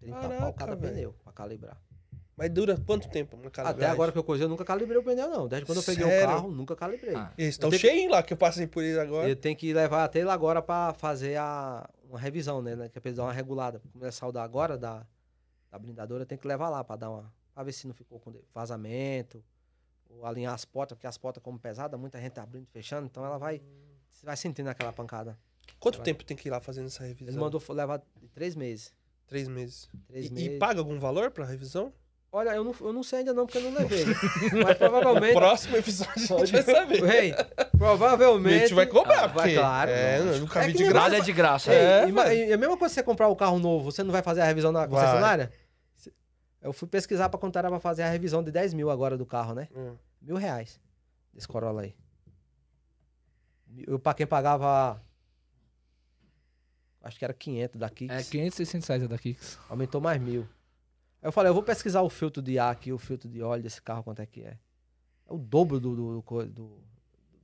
30 0.00 0.16
pau 0.18 0.28
Caraca, 0.30 0.52
cada 0.52 0.76
velho. 0.76 0.92
pneu 0.94 1.12
pra 1.24 1.32
calibrar. 1.32 1.76
Mas 2.36 2.50
dura 2.50 2.78
quanto 2.86 3.08
tempo 3.10 3.36
uma 3.36 3.48
Até 3.48 3.62
calibragem? 3.62 3.92
agora 3.92 4.12
que 4.12 4.18
eu 4.18 4.22
coisei, 4.24 4.44
eu 4.44 4.48
nunca 4.48 4.64
calibrei 4.64 4.96
o 4.98 5.02
pneu, 5.02 5.28
não. 5.28 5.48
Desde 5.48 5.66
quando 5.66 5.78
eu 5.78 5.84
peguei 5.84 6.04
Sério? 6.06 6.24
o 6.28 6.28
carro, 6.32 6.50
nunca 6.52 6.76
calibrei. 6.76 7.14
Ah. 7.16 7.32
Eles 7.36 7.54
estão 7.54 7.66
Eu 7.68 7.70
tenho 7.72 7.80
que- 7.82 7.88
cheios 7.98 8.12
lá, 8.12 8.22
que 8.22 8.32
eu 8.32 8.36
passei 8.36 8.66
por 8.66 8.82
eles 8.82 8.96
agora. 8.98 9.28
Eu 9.28 9.34
tenho 9.34 9.56
que 9.56 9.72
levar 9.72 10.04
até 10.04 10.20
ele 10.20 10.30
agora 10.30 10.62
pra 10.62 10.94
fazer 10.94 11.36
a, 11.36 11.88
uma 12.08 12.18
revisão, 12.18 12.62
né? 12.62 12.76
né, 12.76 12.88
Que 12.88 12.98
é 12.98 13.00
pra 13.00 13.08
eles 13.08 13.16
dar 13.16 13.24
uma 13.24 13.32
regulada. 13.32 13.80
Como 13.92 14.04
é 14.04 14.10
saudar 14.12 14.44
agora 14.44 14.78
da, 14.78 15.04
da 15.70 15.78
blindadora, 15.80 16.24
tem 16.24 16.38
que 16.38 16.46
levar 16.46 16.68
lá 16.68 16.84
pra 16.84 16.94
dar 16.94 17.10
uma. 17.10 17.32
Pra 17.52 17.64
ver 17.64 17.72
se 17.72 17.88
não 17.88 17.94
ficou 17.94 18.20
com 18.20 18.30
de- 18.30 18.38
vazamento. 18.54 19.42
Ou 20.10 20.24
alinhar 20.26 20.54
as 20.54 20.64
portas, 20.64 20.96
porque 20.96 21.06
as 21.06 21.18
portas, 21.18 21.42
como 21.42 21.58
pesada, 21.58 21.96
muita 21.96 22.18
gente 22.20 22.32
tá 22.32 22.42
abrindo 22.42 22.64
e 22.64 22.70
fechando, 22.72 23.06
então 23.06 23.24
ela 23.24 23.38
vai. 23.38 23.60
Você 24.10 24.24
vai 24.26 24.36
sentindo 24.36 24.68
aquela 24.68 24.92
pancada. 24.92 25.38
Quanto 25.78 26.00
tempo 26.00 26.24
tem 26.24 26.36
que 26.36 26.48
ir 26.48 26.50
lá 26.50 26.60
fazendo 26.60 26.86
essa 26.86 27.04
revisão? 27.04 27.28
Ele 27.28 27.38
mandou 27.38 27.62
levar 27.70 28.02
três 28.34 28.56
meses. 28.56 28.92
Três 29.26 29.46
meses. 29.46 29.88
Três 30.08 30.26
E, 30.26 30.30
meses. 30.32 30.46
e 30.54 30.58
paga 30.58 30.80
algum 30.80 30.98
valor 30.98 31.30
pra 31.30 31.44
revisão? 31.44 31.92
Olha, 32.32 32.50
eu 32.50 32.64
não, 32.64 32.74
eu 32.80 32.92
não 32.92 33.02
sei 33.02 33.20
ainda 33.20 33.32
não, 33.32 33.46
porque 33.46 33.58
eu 33.58 33.62
não 33.70 33.78
levei. 33.78 34.04
Mas 34.64 34.76
provavelmente. 34.76 35.32
Próximo 35.38 35.76
episódio 35.76 36.36
a 36.36 36.44
gente 36.44 36.62
vai 36.62 36.74
saber. 36.74 37.02
Ei, 37.24 37.34
provavelmente. 37.78 38.54
A 38.56 38.58
gente 38.60 38.74
vai 38.74 38.86
cobrar, 38.86 39.24
Ah, 39.24 39.26
vai, 39.28 39.32
porque 39.48 39.54
claro. 39.58 39.90
é, 39.90 40.18
eu 40.18 40.38
nunca 40.40 40.62
É 40.62 40.66
vi 40.66 40.72
de 40.74 40.84
graça. 40.84 40.94
Nada 40.94 41.16
é 41.16 41.20
de 41.20 41.32
graça. 41.32 41.72
É, 41.72 42.08
ima- 42.08 42.24
velho. 42.24 42.50
e 42.50 42.52
a 42.52 42.56
mesma 42.58 42.76
coisa 42.76 42.92
que 42.92 43.00
você 43.00 43.02
comprar 43.02 43.28
o 43.28 43.36
carro 43.36 43.58
novo, 43.58 43.90
você 43.90 44.02
não 44.02 44.12
vai 44.12 44.22
fazer 44.22 44.40
a 44.40 44.44
revisão 44.44 44.72
na 44.72 44.86
Vai. 44.86 45.40
Eu 46.60 46.72
fui 46.72 46.88
pesquisar 46.88 47.28
pra 47.28 47.38
quanto 47.38 47.58
era 47.58 47.68
pra 47.68 47.78
fazer 47.80 48.02
a 48.02 48.10
revisão 48.10 48.42
de 48.42 48.50
10 48.50 48.74
mil 48.74 48.90
agora 48.90 49.16
do 49.16 49.24
carro, 49.24 49.54
né? 49.54 49.68
Hum. 49.74 49.96
Mil 50.20 50.36
reais 50.36 50.80
desse 51.32 51.46
Corolla 51.46 51.82
aí. 51.82 51.94
Eu, 53.86 53.98
pra 53.98 54.14
quem 54.14 54.26
pagava. 54.26 55.00
Acho 57.02 57.18
que 57.18 57.24
era 57.24 57.32
500 57.32 57.78
da 57.78 57.88
Kicks. 57.88 58.16
É 58.16 58.22
500, 58.30 58.56
600 58.56 58.88
reais 58.88 59.08
da 59.08 59.18
Kicks. 59.18 59.58
Aumentou 59.68 60.00
mais 60.00 60.20
mil. 60.20 60.42
Aí 61.22 61.28
eu 61.28 61.32
falei, 61.32 61.50
eu 61.50 61.54
vou 61.54 61.62
pesquisar 61.62 62.02
o 62.02 62.10
filtro 62.10 62.42
de 62.42 62.58
ar 62.58 62.72
aqui, 62.72 62.92
o 62.92 62.98
filtro 62.98 63.28
de 63.28 63.40
óleo 63.42 63.62
desse 63.62 63.80
carro, 63.80 64.02
quanto 64.02 64.20
é 64.20 64.26
que 64.26 64.42
é. 64.42 64.58
É 65.26 65.32
o 65.32 65.38
dobro 65.38 65.78
do, 65.78 65.94
do, 65.94 66.22
do, 66.22 66.46
do- 66.46 66.78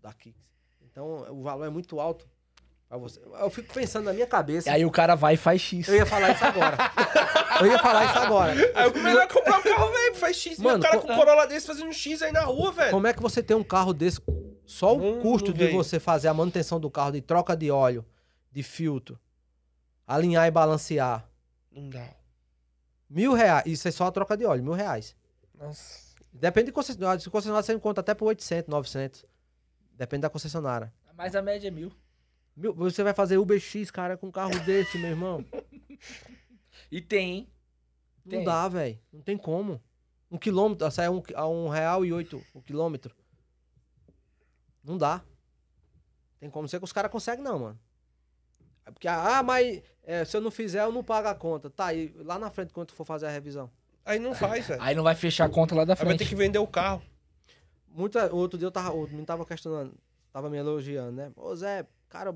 da 0.02 0.12
Kicks. 0.12 0.42
Então 0.82 1.26
o 1.32 1.42
valor 1.42 1.64
é 1.64 1.70
muito 1.70 2.00
alto 2.00 2.28
você. 2.90 3.20
Eu 3.40 3.50
fico 3.50 3.72
pensando 3.74 4.04
na 4.04 4.12
minha 4.12 4.24
E 4.24 4.28
cabeça. 4.28 4.70
aí 4.70 4.84
o 4.84 4.90
cara 4.90 5.14
vai 5.14 5.34
e 5.34 5.36
faz 5.36 5.60
X. 5.60 5.88
Eu 5.88 5.96
ia 5.96 6.06
falar 6.06 6.30
isso 6.32 6.44
agora. 6.44 6.76
eu 7.60 7.66
ia 7.66 7.78
falar 7.78 8.04
isso 8.06 8.18
agora. 8.18 8.52
Aí 8.74 8.88
o 8.90 8.98
melhor 9.02 9.22
é 9.22 9.26
comprar 9.26 9.58
um 9.58 9.62
carro 9.62 9.90
velho, 9.92 10.14
faz 10.14 10.36
X. 10.36 10.58
Mano, 10.58 10.78
o 10.78 10.82
cara 10.82 10.98
co- 11.00 11.06
com 11.06 11.12
um 11.12 11.16
Corolla 11.16 11.46
desse 11.46 11.66
fazendo 11.66 11.92
X 11.92 12.22
aí 12.22 12.30
na 12.32 12.42
rua, 12.42 12.70
velho. 12.72 12.90
Como 12.92 13.06
é 13.06 13.12
que 13.12 13.20
você 13.22 13.42
tem 13.42 13.56
um 13.56 13.64
carro 13.64 13.92
desse? 13.92 14.20
Só 14.66 14.94
o 14.96 15.00
Hum, 15.02 15.20
custo 15.22 15.52
de 15.52 15.66
você 15.68 15.98
fazer 16.00 16.28
a 16.28 16.34
manutenção 16.34 16.78
do 16.80 16.90
carro, 16.90 17.12
de 17.12 17.20
troca 17.20 17.56
de 17.56 17.70
óleo, 17.70 18.04
de 18.52 18.62
filtro, 18.62 19.18
alinhar 20.06 20.46
e 20.46 20.50
balancear. 20.50 21.28
Não 21.72 21.90
dá. 21.90 22.06
Mil 23.10 23.32
reais. 23.32 23.64
Isso 23.66 23.86
é 23.88 23.90
só 23.90 24.06
a 24.06 24.12
troca 24.12 24.36
de 24.36 24.44
óleo, 24.44 24.62
mil 24.62 24.72
reais. 24.72 25.14
Nossa. 25.58 26.04
Depende 26.32 26.66
de 26.66 26.72
concessionária. 26.72 27.20
Se 27.20 27.28
concessionária 27.30 27.62
você 27.64 27.72
encontra 27.74 28.00
até 28.00 28.14
por 28.14 28.26
800, 28.26 28.68
900. 28.70 29.24
Depende 29.96 30.22
da 30.22 30.30
concessionária. 30.30 30.92
Mas 31.16 31.36
a 31.36 31.42
média 31.42 31.68
é 31.68 31.70
mil. 31.70 31.92
Mil- 32.56 32.74
você 32.74 33.02
vai 33.02 33.12
fazer 33.14 33.36
UberX, 33.38 33.90
cara, 33.90 34.16
com 34.16 34.28
um 34.28 34.32
carro 34.32 34.58
desse, 34.60 34.96
meu 34.98 35.10
irmão. 35.10 35.44
E 36.90 37.00
tem? 37.00 37.48
Não 38.24 38.30
Tem. 38.30 38.44
dá, 38.44 38.68
velho. 38.68 38.98
Não 39.12 39.20
tem 39.20 39.36
como. 39.36 39.82
Um 40.30 40.38
quilômetro, 40.38 40.90
sai 40.90 41.06
a 41.06 41.10
um, 41.10 41.22
a 41.34 41.48
um 41.48 41.68
real 41.68 42.04
e 42.04 42.12
oito 42.12 42.42
o 42.54 42.62
quilômetro. 42.62 43.14
Não 44.82 44.96
dá. 44.96 45.22
Tem 46.38 46.50
como 46.50 46.68
ser 46.68 46.78
que 46.78 46.84
os 46.84 46.92
caras 46.92 47.10
conseguem, 47.10 47.42
não, 47.44 47.58
mano. 47.58 47.80
É 48.86 48.90
porque, 48.90 49.08
ah, 49.08 49.42
mas 49.42 49.82
é, 50.02 50.24
se 50.24 50.36
eu 50.36 50.40
não 50.40 50.50
fizer, 50.50 50.82
eu 50.82 50.92
não 50.92 51.02
pago 51.02 51.28
a 51.28 51.34
conta. 51.34 51.70
Tá, 51.70 51.92
e 51.94 52.12
lá 52.18 52.38
na 52.38 52.50
frente, 52.50 52.72
quando 52.72 52.88
tu 52.88 52.94
for 52.94 53.04
fazer 53.04 53.26
a 53.26 53.30
revisão. 53.30 53.70
Aí 54.04 54.18
não 54.18 54.34
faz, 54.34 54.66
velho. 54.68 54.82
Aí 54.82 54.94
não 54.94 55.02
vai 55.02 55.14
fechar 55.14 55.46
a 55.46 55.48
conta 55.48 55.74
lá 55.74 55.84
da 55.84 55.94
Aí 55.94 55.96
vai 55.96 56.06
frente. 56.06 56.18
ter 56.18 56.28
que 56.28 56.34
vender 56.34 56.58
o 56.58 56.66
carro. 56.66 57.02
Muita, 57.88 58.32
outro 58.34 58.58
dia 58.58 58.66
eu 58.66 58.72
tava, 58.72 58.92
o 58.92 59.04
menino 59.06 59.24
tava 59.24 59.46
questionando, 59.46 59.94
tava 60.32 60.50
me 60.50 60.58
elogiando, 60.58 61.12
né? 61.12 61.32
Ô 61.36 61.54
Zé, 61.56 61.86
cara, 62.08 62.34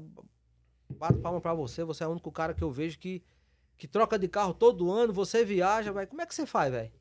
bato 0.91 1.19
palma 1.21 1.41
pra 1.41 1.55
você, 1.55 1.85
você 1.85 2.05
é 2.05 2.07
o 2.07 2.11
único 2.11 2.31
cara 2.33 2.55
que 2.55 2.63
eu 2.63 2.71
vejo 2.71 2.99
que, 2.99 3.23
que 3.77 3.87
troca 3.87 4.19
de 4.19 4.29
carro 4.29 4.55
todo 4.55 4.91
ano, 4.91 5.13
você 5.13 5.45
viaja, 5.45 5.93
vai. 5.93 6.07
Como 6.07 6.21
é 6.23 6.27
que 6.27 6.35
você 6.35 6.47
faz, 6.47 6.73
velho? 6.73 6.93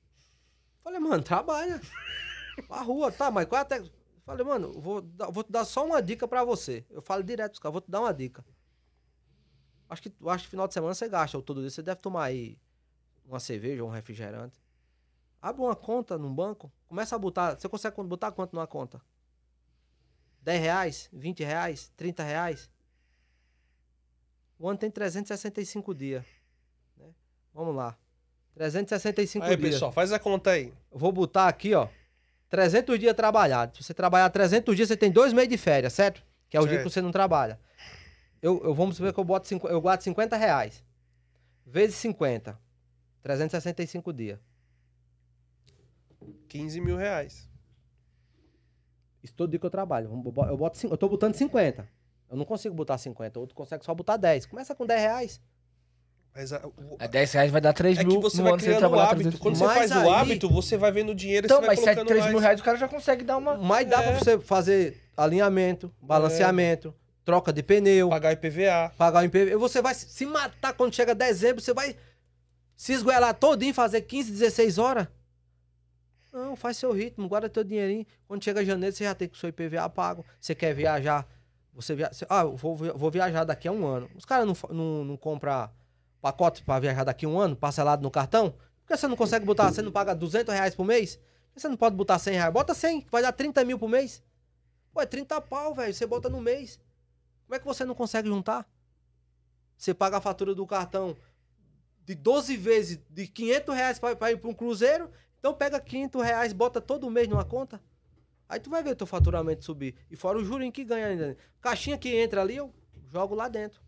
Falei, 0.84 1.00
mano, 1.00 1.24
trabalha. 1.24 1.82
A 2.70 2.82
rua, 2.82 3.12
tá, 3.12 3.30
mas 3.30 3.46
qual 3.46 3.60
é 3.60 3.62
até. 3.62 3.84
Falei, 4.26 4.46
mano, 4.46 4.74
vou, 4.74 5.02
vou 5.32 5.44
te 5.44 5.52
dar 5.52 5.64
só 5.64 5.86
uma 5.86 6.02
dica 6.02 6.28
pra 6.28 6.44
você. 6.44 6.86
Eu 6.90 7.02
falo 7.02 7.24
direto 7.24 7.52
pros 7.52 7.60
caras, 7.60 7.74
vou 7.74 7.82
te 7.82 7.90
dar 7.90 8.02
uma 8.02 8.14
dica. 8.14 8.44
Acho 9.90 10.02
que, 10.02 10.14
acho 10.28 10.44
que 10.44 10.50
final 10.50 10.68
de 10.68 10.74
semana 10.74 10.94
você 10.94 11.08
gasta 11.08 11.38
ou 11.38 11.44
todo 11.44 11.62
dia. 11.62 11.70
Você 11.70 11.82
deve 11.82 12.02
tomar 12.02 12.26
aí 12.26 12.60
uma 13.26 13.40
cerveja 13.40 13.84
ou 13.84 13.90
um 13.90 13.92
refrigerante. 13.92 14.60
Abre 15.42 15.62
uma 15.62 15.76
conta 15.76 16.18
num 16.18 16.34
banco, 16.34 16.72
começa 16.88 17.16
a 17.16 17.20
botar. 17.20 17.58
Você 17.58 17.70
consegue 17.70 18.02
botar 18.04 18.32
quanto 18.32 18.54
numa 18.54 18.68
conta? 18.68 19.02
10 20.48 20.62
reais? 20.62 21.10
20 21.12 21.44
reais? 21.44 21.92
30 21.98 22.24
reais? 22.24 22.70
O 24.58 24.70
ano 24.70 24.80
tem 24.80 24.90
365 24.90 25.94
dias. 25.94 26.24
né? 26.98 27.06
Vamos 27.54 27.76
lá. 27.76 27.98
365 28.56 29.44
Aí, 29.46 29.58
dias. 29.58 29.74
pessoal, 29.74 29.92
faz 29.92 30.14
a 30.14 30.18
conta 30.18 30.52
aí. 30.52 30.74
Eu 30.90 30.98
vou 30.98 31.12
botar 31.12 31.50
aqui, 31.50 31.74
ó. 31.76 31.90
300 32.50 32.98
dias 32.98 33.14
trabalhados. 33.14 33.78
Se 33.78 33.84
você 33.84 33.94
trabalhar 33.94 34.30
300 34.30 34.74
dias, 34.74 34.88
você 34.88 34.96
tem 34.96 35.12
dois 35.12 35.34
meses 35.34 35.50
de 35.50 35.58
férias, 35.58 35.92
certo? 35.92 36.24
Que 36.50 36.56
é 36.56 36.62
o 36.62 36.64
dia 36.64 36.76
Certo. 36.78 36.88
que 36.88 36.94
você 36.94 37.02
não 37.02 37.12
trabalha. 37.12 37.60
Eu, 38.42 38.64
eu 38.64 38.74
vamos 38.74 38.96
supor 38.96 39.12
que 39.14 39.20
eu 39.20 39.26
boto 39.26 39.48
cinqu- 39.50 39.68
eu 39.68 39.82
guardo 39.82 40.00
50 40.02 40.38
reais. 40.38 40.82
Vezes 41.66 41.98
50. 41.98 42.58
365 43.22 44.14
dias. 44.14 44.40
15 46.48 46.80
mil 46.80 46.96
reais. 46.96 47.50
Isso 49.28 49.34
todo 49.36 49.50
dia 49.50 49.60
que 49.60 49.66
eu 49.66 49.70
trabalho. 49.70 50.10
Eu 50.10 50.32
bo- 50.32 50.46
Eu, 50.46 50.56
boto, 50.58 50.88
eu 50.88 50.98
tô 50.98 51.10
botando 51.10 51.34
50. 51.36 51.86
Eu 52.32 52.38
não 52.38 52.46
consigo 52.46 52.74
botar 52.74 52.98
50. 52.98 53.40
Outro 53.40 53.54
consegue 53.56 53.84
só 53.84 53.94
botar 53.94 54.16
10. 54.18 54.46
Começa 54.46 54.74
com 54.74 54.86
10 54.86 55.02
reais. 55.02 55.42
Mas 56.34 56.54
a- 56.54 56.66
o- 56.66 56.96
É 57.00 57.08
10 57.08 57.32
reais 57.34 57.52
vai 57.52 57.60
dar 57.60 57.74
3 57.74 57.98
é 57.98 58.04
mil 58.04 58.18
que 58.18 58.24
você 58.24 58.42
vai 58.42 58.58
criando 58.58 58.76
o 58.76 58.80
trabalhar 58.80 59.04
hábito. 59.04 59.16
300 59.24 59.40
Quando 59.40 59.56
dias. 59.56 59.68
você 59.68 59.80
Mas 59.80 59.92
faz 59.92 60.04
o 60.06 60.10
aí- 60.10 60.16
hábito, 60.16 60.50
você 60.50 60.78
vai 60.78 60.92
vendo 60.92 61.10
o 61.10 61.16
dinheiro 61.16 61.46
e 61.46 61.48
Então, 61.48 61.58
você 61.58 61.66
vai 61.68 61.76
mas 61.76 61.84
7, 61.84 61.96
colocando 61.96 62.08
3 62.08 62.22
mais. 62.22 62.32
mil 62.34 62.42
reais 62.42 62.60
o 62.60 62.64
cara 62.64 62.78
já 62.78 62.88
consegue 62.88 63.24
dar 63.24 63.38
uma... 63.38 63.58
Mas 63.58 63.88
dá 63.90 64.02
É. 64.02 64.12
pra 64.12 64.20
você 64.20 64.40
fazer 64.40 65.02
alinhamento, 65.18 65.92
balanceamento, 66.02 66.94
troca 67.26 67.52
de 67.52 67.62
pneu, 67.64 68.10
Pagar 68.10 68.32
IPVA. 68.34 68.92
pagar 68.98 69.22
o 69.22 69.26
IPV. 69.26 69.56
Você 69.58 69.82
vai 69.82 69.94
se 69.94 70.26
matar 70.26 70.74
quando 70.74 70.94
chega 70.96 71.14
dezembro, 71.14 71.62
você 71.62 71.74
vai 71.74 71.96
se 72.76 72.94
esgoelar 72.94 73.34
todinho, 73.34 73.74
fazer 73.74 74.02
15, 74.02 74.32
16 74.32 74.78
horas. 74.78 75.08
Não, 76.38 76.56
faz 76.56 76.78
seu 76.78 76.92
ritmo, 76.92 77.28
guarda 77.28 77.50
teu 77.50 77.64
dinheirinho. 77.64 78.06
Quando 78.28 78.44
chega 78.44 78.64
janeiro, 78.64 78.96
você 78.96 79.04
já 79.04 79.16
tem 79.16 79.28
com 79.28 79.34
o 79.36 79.38
seu 79.38 79.50
IPVA 79.50 79.90
pago. 79.90 80.24
Você 80.40 80.54
quer 80.54 80.74
viajar, 80.74 81.28
você 81.74 81.96
via... 81.96 82.10
você- 82.14 82.26
Ah, 82.30 82.42
eu 82.42 82.56
vou, 82.56 82.76
vou 82.76 83.10
viajar 83.12 83.44
daqui 83.44 83.68
a 83.68 83.72
um 83.72 83.86
ano. 83.86 84.10
Os 84.16 84.24
caras 84.26 84.46
não, 84.46 84.56
não, 84.76 85.04
não 85.06 85.18
compram 85.18 85.70
pacote 86.22 86.64
pra 86.64 86.80
viajar 86.80 87.04
daqui 87.04 87.26
a 87.26 87.30
um 87.30 87.40
ano, 87.40 87.56
parcelado 87.56 88.04
no 88.04 88.12
cartão? 88.12 88.52
Por 88.52 88.88
que 88.88 88.98
você 88.98 89.08
não 89.08 89.16
consegue 89.16 89.46
botar, 89.46 89.72
você 89.72 89.82
não 89.82 89.92
paga 89.92 90.14
200 90.16 90.54
reais 90.54 90.76
por 90.76 90.86
mês? 90.86 91.16
Por 91.16 91.56
que 91.56 91.62
você 91.62 91.68
não 91.68 91.78
pode 91.78 91.96
botar 91.96 92.20
100 92.20 92.34
reais? 92.36 92.54
Bota 92.54 92.74
100, 92.74 93.02
que 93.02 93.12
vai 93.12 93.22
dar 93.22 93.32
30 93.32 93.66
mil 93.66 93.80
por 93.80 93.90
mês. 93.90 94.24
Pô, 94.94 95.02
é 95.02 95.06
30 95.06 95.42
pau, 95.42 95.74
velho, 95.74 95.94
você 95.94 96.06
bota 96.06 96.30
no 96.30 96.40
mês. 96.40 96.80
Como 97.46 97.56
é 97.56 97.60
que 97.60 97.66
você 97.66 97.84
não 97.84 97.96
consegue 97.96 98.28
juntar? 98.28 98.68
Você 99.78 99.94
paga 99.94 100.18
a 100.18 100.22
fatura 100.22 100.54
do 100.56 100.66
cartão 100.66 101.16
de 102.06 102.16
12 102.16 102.56
vezes 102.58 103.00
de 103.10 103.28
500 103.28 103.76
reais 103.76 104.00
pra 104.00 104.32
ir 104.32 104.38
pra 104.38 104.50
um 104.50 104.54
cruzeiro, 104.54 105.10
então 105.40 105.54
pega 105.54 105.80
500 105.80 106.24
reais, 106.24 106.54
bota 106.54 106.82
todo 106.82 107.10
mês 107.10 107.28
numa 107.28 107.46
conta. 107.46 107.82
Aí 108.50 108.60
tu 108.60 108.70
vai 108.70 108.82
ver 108.82 108.96
teu 108.96 109.06
faturamento 109.06 109.64
subir. 109.64 109.96
E 110.10 110.16
fora 110.16 110.38
o 110.38 110.44
jurinho 110.44 110.72
que 110.72 110.84
ganha 110.84 111.08
ainda. 111.08 111.38
Caixinha 111.60 111.98
que 111.98 112.16
entra 112.16 112.42
ali, 112.42 112.56
eu 112.56 112.74
jogo 113.12 113.36
lá 113.36 113.48
dentro. 113.48 113.82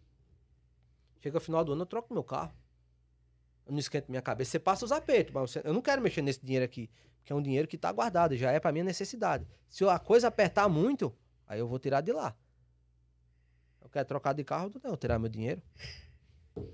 Chega 1.22 1.38
o 1.38 1.42
final 1.42 1.64
do 1.64 1.74
ano, 1.74 1.84
eu 1.84 1.86
troco 1.86 2.14
meu 2.14 2.24
carro. 2.24 2.54
Eu 3.66 3.72
não 3.72 3.80
esquento 3.80 4.10
minha 4.10 4.22
cabeça. 4.22 4.52
Você 4.52 4.60
passa 4.60 4.84
os 4.84 4.92
apertos, 4.92 5.34
mas 5.34 5.56
eu 5.64 5.74
não 5.74 5.82
quero 5.82 6.02
mexer 6.02 6.22
nesse 6.22 6.44
dinheiro 6.44 6.66
aqui. 6.66 6.90
Porque 7.20 7.32
é 7.32 7.36
um 7.36 7.42
dinheiro 7.42 7.68
que 7.68 7.78
tá 7.78 7.92
guardado, 7.92 8.36
já 8.36 8.52
é 8.52 8.60
pra 8.60 8.72
minha 8.72 8.84
necessidade. 8.84 9.48
Se 9.70 9.86
a 9.86 10.00
coisa 10.00 10.28
apertar 10.28 10.68
muito, 10.68 11.14
aí 11.48 11.60
eu 11.60 11.68
vou 11.68 11.78
tirar 11.80 12.02
de 12.02 12.12
lá. 12.12 12.36
Eu 13.82 13.90
quero 13.90 14.08
trocar 14.08 14.34
de 14.34 14.44
carro, 14.44 14.72
não, 14.84 14.92
eu 14.92 14.98
tirar 14.98 15.20
meu 15.20 15.30
dinheiro. 15.30 15.62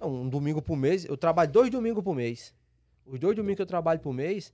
Um 0.01 0.27
domingo 0.27 0.61
por 0.61 0.75
mês, 0.75 1.05
eu 1.05 1.17
trabalho 1.17 1.51
dois 1.51 1.69
domingos 1.69 2.03
por 2.03 2.15
mês. 2.15 2.55
Os 3.05 3.19
dois 3.19 3.35
domingos 3.35 3.57
que 3.57 3.61
eu 3.61 3.67
trabalho 3.67 3.99
por 3.99 4.13
mês, 4.13 4.53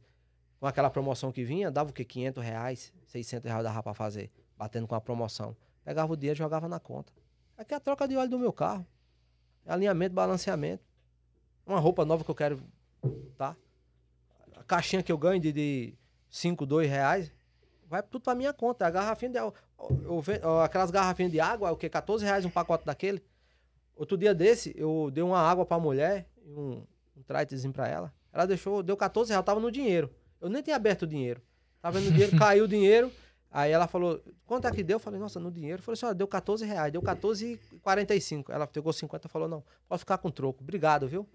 com 0.62 0.68
aquela 0.68 0.92
promoção 0.92 1.32
que 1.32 1.44
vinha, 1.44 1.72
dava 1.72 1.90
o 1.90 1.94
quê? 1.94 2.06
500 2.06 2.44
reais, 2.44 2.94
600 3.08 3.50
reais 3.50 3.64
dava 3.64 3.82
pra 3.82 3.96
fazer, 3.96 4.32
batendo 4.56 4.88
com 4.88 4.94
a 4.94 5.02
promoção. 5.02 5.58
Pegava 5.84 6.14
o 6.14 6.16
dinheiro 6.16 6.38
e 6.38 6.38
jogava 6.38 6.70
na 6.70 6.80
conta. 6.80 7.12
Aqui 7.58 7.74
é 7.74 7.78
a 7.78 7.80
troca 7.80 8.08
de 8.08 8.16
óleo 8.16 8.30
do 8.30 8.38
meu 8.38 8.54
carro. 8.54 8.86
É 9.66 9.74
alinhamento, 9.74 10.14
balanceamento. 10.14 10.84
Uma 11.66 11.80
roupa 11.80 12.06
nova 12.06 12.24
que 12.24 12.30
eu 12.30 12.36
quero, 12.36 12.62
tá? 13.36 13.58
A 14.56 14.64
caixinha 14.64 15.02
que 15.02 15.12
eu 15.12 15.18
ganho 15.18 15.42
de, 15.42 15.52
de 15.52 15.94
5, 16.30 16.64
2 16.64 16.88
reais, 16.88 17.32
vai 17.88 18.04
tudo 18.04 18.22
pra 18.22 18.36
minha 18.36 18.54
conta. 18.54 18.86
A 18.86 18.92
garrafinha 18.92 19.32
de 19.32 19.40
eu, 19.40 19.54
eu 20.44 20.60
aquelas 20.60 20.92
garrafinhas 20.92 21.32
de 21.32 21.40
água, 21.40 21.70
é 21.70 21.72
o 21.72 21.76
quê? 21.76 21.90
14 21.90 22.24
reais 22.24 22.46
um 22.46 22.52
pacote 22.52 22.86
daquele. 22.86 23.24
Outro 23.96 24.16
dia 24.16 24.36
desse, 24.36 24.76
eu 24.78 25.10
dei 25.12 25.24
uma 25.24 25.40
água 25.40 25.66
pra 25.66 25.80
mulher, 25.80 26.30
um, 26.46 26.84
um 27.18 27.24
tritezinho 27.24 27.74
pra 27.74 27.88
ela. 27.88 28.14
Ela 28.32 28.46
deixou, 28.46 28.84
deu 28.84 28.96
14 28.96 29.32
reais, 29.32 29.44
tava 29.44 29.60
no 29.60 29.72
dinheiro. 29.72 30.21
Eu 30.42 30.50
nem 30.50 30.62
tinha 30.62 30.76
aberto 30.76 31.04
o 31.04 31.08
dinheiro. 31.08 31.42
Tava 31.82 32.00
no 32.00 32.12
dinheiro, 32.12 32.36
caiu 32.40 32.66
o 32.66 32.68
dinheiro. 32.68 33.12
Aí 33.50 33.72
ela 33.72 33.86
falou, 33.86 34.22
quanto 34.46 34.68
é 34.68 34.72
que 34.72 34.82
deu? 34.84 34.96
Eu 34.96 35.00
falei, 35.00 35.20
nossa, 35.20 35.40
no 35.40 35.52
dinheiro. 35.52 35.80
Eu 35.80 35.84
falei 35.84 35.94
assim, 35.94 36.06
ó, 36.06 36.14
deu 36.14 36.28
14 36.28 36.66
reais, 36.66 36.92
deu 36.92 37.02
14,45. 37.02 38.46
Ela 38.50 38.66
pegou 38.66 38.92
50 38.94 39.28
e 39.28 39.30
falou, 39.30 39.48
não, 39.48 39.64
pode 39.88 40.00
ficar 40.00 40.18
com 40.18 40.32
troco. 40.32 40.64
Obrigado, 40.64 41.08
viu? 41.08 41.28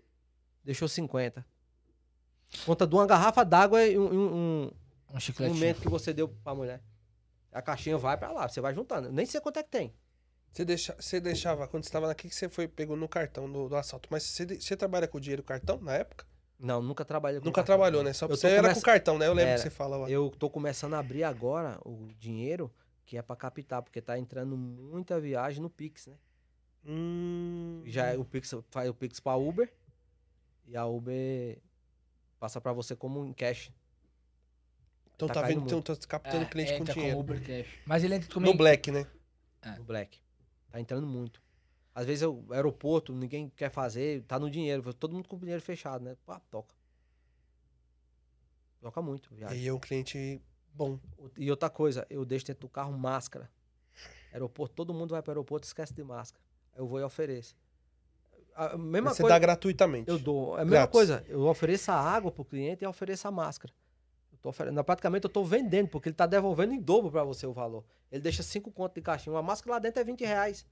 Deixou 0.64 0.88
50. 0.88 1.44
Conta 2.64 2.86
de 2.86 2.94
uma 2.94 3.06
garrafa 3.06 3.44
d'água 3.44 3.84
e 3.84 3.98
um, 3.98 4.04
um, 4.04 4.34
um, 4.34 4.70
Um 5.12 5.16
um 5.16 5.20
chicletinho. 5.20 5.58
mento 5.60 5.80
que 5.80 5.88
você 5.88 6.12
deu 6.12 6.28
pra 6.28 6.54
mulher. 6.54 6.82
A 7.52 7.60
caixinha 7.60 7.98
vai 7.98 8.16
pra 8.16 8.32
lá, 8.32 8.48
você 8.48 8.60
vai 8.60 8.74
juntando. 8.74 9.08
Eu 9.08 9.12
Nem 9.12 9.26
sei 9.26 9.40
quanto 9.40 9.58
é 9.58 9.62
que 9.62 9.70
tem. 9.70 9.92
Você, 10.52 10.64
deixa, 10.64 10.96
você 10.98 11.20
deixava, 11.20 11.68
quando 11.68 11.84
você 11.84 11.88
estava 11.88 12.10
aqui, 12.10 12.28
que 12.28 12.34
você 12.34 12.48
foi, 12.48 12.66
pegou 12.66 12.96
no 12.96 13.08
cartão 13.08 13.50
do, 13.50 13.68
do 13.68 13.76
assalto. 13.76 14.08
Mas 14.10 14.22
você, 14.22 14.46
você 14.46 14.74
trabalha 14.76 15.06
com 15.06 15.20
dinheiro 15.20 15.42
cartão 15.42 15.78
na 15.80 15.92
época? 15.94 16.26
Não, 16.58 16.80
nunca 16.82 17.04
trabalhei 17.04 17.38
com 17.40 17.44
Nunca 17.46 17.56
cartão. 17.56 17.76
trabalhou, 17.76 18.02
né? 18.02 18.12
Só 18.12 18.24
Eu 18.26 18.30
você 18.30 18.46
era 18.48 18.62
começa- 18.62 18.80
com 18.80 18.84
cartão, 18.86 19.18
né? 19.18 19.26
Eu 19.26 19.34
lembro 19.34 19.50
Era. 19.50 19.56
que 19.58 19.62
você 19.64 19.70
fala 19.70 19.96
lá. 19.98 20.10
Eu 20.10 20.30
tô 20.38 20.48
começando 20.48 20.94
a 20.94 20.98
abrir 20.98 21.22
agora 21.24 21.78
o 21.84 22.08
dinheiro 22.18 22.72
que 23.04 23.16
é 23.18 23.22
pra 23.22 23.36
captar, 23.36 23.82
porque 23.82 24.00
tá 24.00 24.18
entrando 24.18 24.56
muita 24.56 25.20
viagem 25.20 25.60
no 25.62 25.68
Pix, 25.70 26.06
né? 26.06 26.14
Hum, 26.84 27.82
Já 27.84 28.06
é 28.06 28.16
o 28.16 28.24
Pix 28.24 28.54
faz 28.70 28.88
o 28.88 28.94
Pix 28.94 29.20
pra 29.20 29.36
Uber 29.36 29.70
e 30.66 30.76
a 30.76 30.86
Uber 30.86 31.58
passa 32.40 32.60
pra 32.60 32.72
você 32.72 32.94
como 32.96 33.24
em 33.26 33.32
cash. 33.32 33.70
então 35.14 35.28
tá 35.28 35.34
tá, 35.34 35.42
vendo, 35.42 35.64
então 35.64 35.82
tá 35.82 35.94
captando 36.08 36.44
É, 36.44 36.46
cliente 36.46 36.72
com 36.74 36.82
entra 36.82 36.94
dinheiro. 36.94 37.18
Uber 37.18 37.40
Cash. 37.44 37.66
Mas 37.86 38.04
ele 38.04 38.14
entra 38.14 38.28
também. 38.28 38.50
No 38.50 38.56
Black, 38.56 38.90
né? 38.90 39.06
no 39.78 39.84
Black. 39.84 40.18
Tá 40.70 40.80
entrando 40.80 41.06
muito. 41.06 41.40
Às 41.96 42.04
vezes 42.04 42.24
o 42.24 42.44
aeroporto, 42.50 43.10
ninguém 43.10 43.48
quer 43.56 43.70
fazer, 43.70 44.22
tá 44.24 44.38
no 44.38 44.50
dinheiro, 44.50 44.92
todo 44.92 45.14
mundo 45.14 45.26
com 45.26 45.36
o 45.36 45.38
dinheiro 45.38 45.62
fechado, 45.62 46.04
né? 46.04 46.14
Pá, 46.26 46.38
toca. 46.50 46.74
Toca 48.82 49.00
muito, 49.00 49.34
viagem. 49.34 49.56
Aí 49.56 49.66
é 49.66 49.72
um 49.72 49.78
cliente 49.78 50.38
bom. 50.74 51.00
E 51.38 51.50
outra 51.50 51.70
coisa, 51.70 52.06
eu 52.10 52.22
deixo 52.26 52.44
dentro 52.44 52.60
do 52.60 52.68
carro 52.68 52.92
máscara. 52.92 53.50
Aeroporto, 54.30 54.74
todo 54.74 54.92
mundo 54.92 55.12
vai 55.12 55.22
para 55.22 55.30
o 55.30 55.32
aeroporto 55.32 55.66
e 55.66 55.68
esquece 55.68 55.94
de 55.94 56.04
máscara. 56.04 56.44
Eu 56.74 56.86
vou 56.86 57.00
e 57.00 57.02
ofereço. 57.02 57.56
A 58.54 58.76
mesma 58.76 59.08
Mas 59.08 59.16
você 59.16 59.22
coisa. 59.22 59.34
dá 59.34 59.38
gratuitamente. 59.38 60.10
Eu 60.10 60.18
dou. 60.18 60.50
É 60.58 60.60
a 60.60 60.64
mesma 60.66 60.70
Grátis. 60.80 60.92
coisa. 60.92 61.24
Eu 61.26 61.46
ofereço 61.46 61.90
a 61.92 61.94
água 61.94 62.30
pro 62.30 62.44
cliente 62.44 62.84
e 62.84 62.86
ofereço 62.86 63.26
a 63.26 63.30
máscara. 63.30 63.72
Eu 64.30 64.36
tô 64.42 64.50
oferecendo. 64.50 64.84
Praticamente 64.84 65.24
eu 65.24 65.30
tô 65.30 65.42
vendendo, 65.42 65.88
porque 65.88 66.10
ele 66.10 66.16
tá 66.16 66.26
devolvendo 66.26 66.74
em 66.74 66.78
dobro 66.78 67.10
para 67.10 67.24
você 67.24 67.46
o 67.46 67.54
valor. 67.54 67.86
Ele 68.12 68.20
deixa 68.20 68.42
cinco 68.42 68.70
contos 68.70 68.96
de 68.96 69.00
caixinha. 69.00 69.32
Uma 69.34 69.42
máscara 69.42 69.76
lá 69.76 69.78
dentro 69.78 70.02
é 70.02 70.04
20 70.04 70.26
reais. 70.26 70.66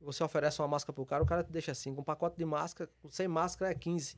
Você 0.00 0.24
oferece 0.24 0.60
uma 0.60 0.68
máscara 0.68 0.92
pro 0.94 1.04
cara, 1.04 1.22
o 1.22 1.26
cara 1.26 1.44
te 1.44 1.52
deixa 1.52 1.74
cinco. 1.74 2.00
Um 2.00 2.04
pacote 2.04 2.36
de 2.38 2.44
máscara, 2.44 2.90
sem 3.10 3.28
máscara 3.28 3.70
é 3.70 3.74
15. 3.74 4.16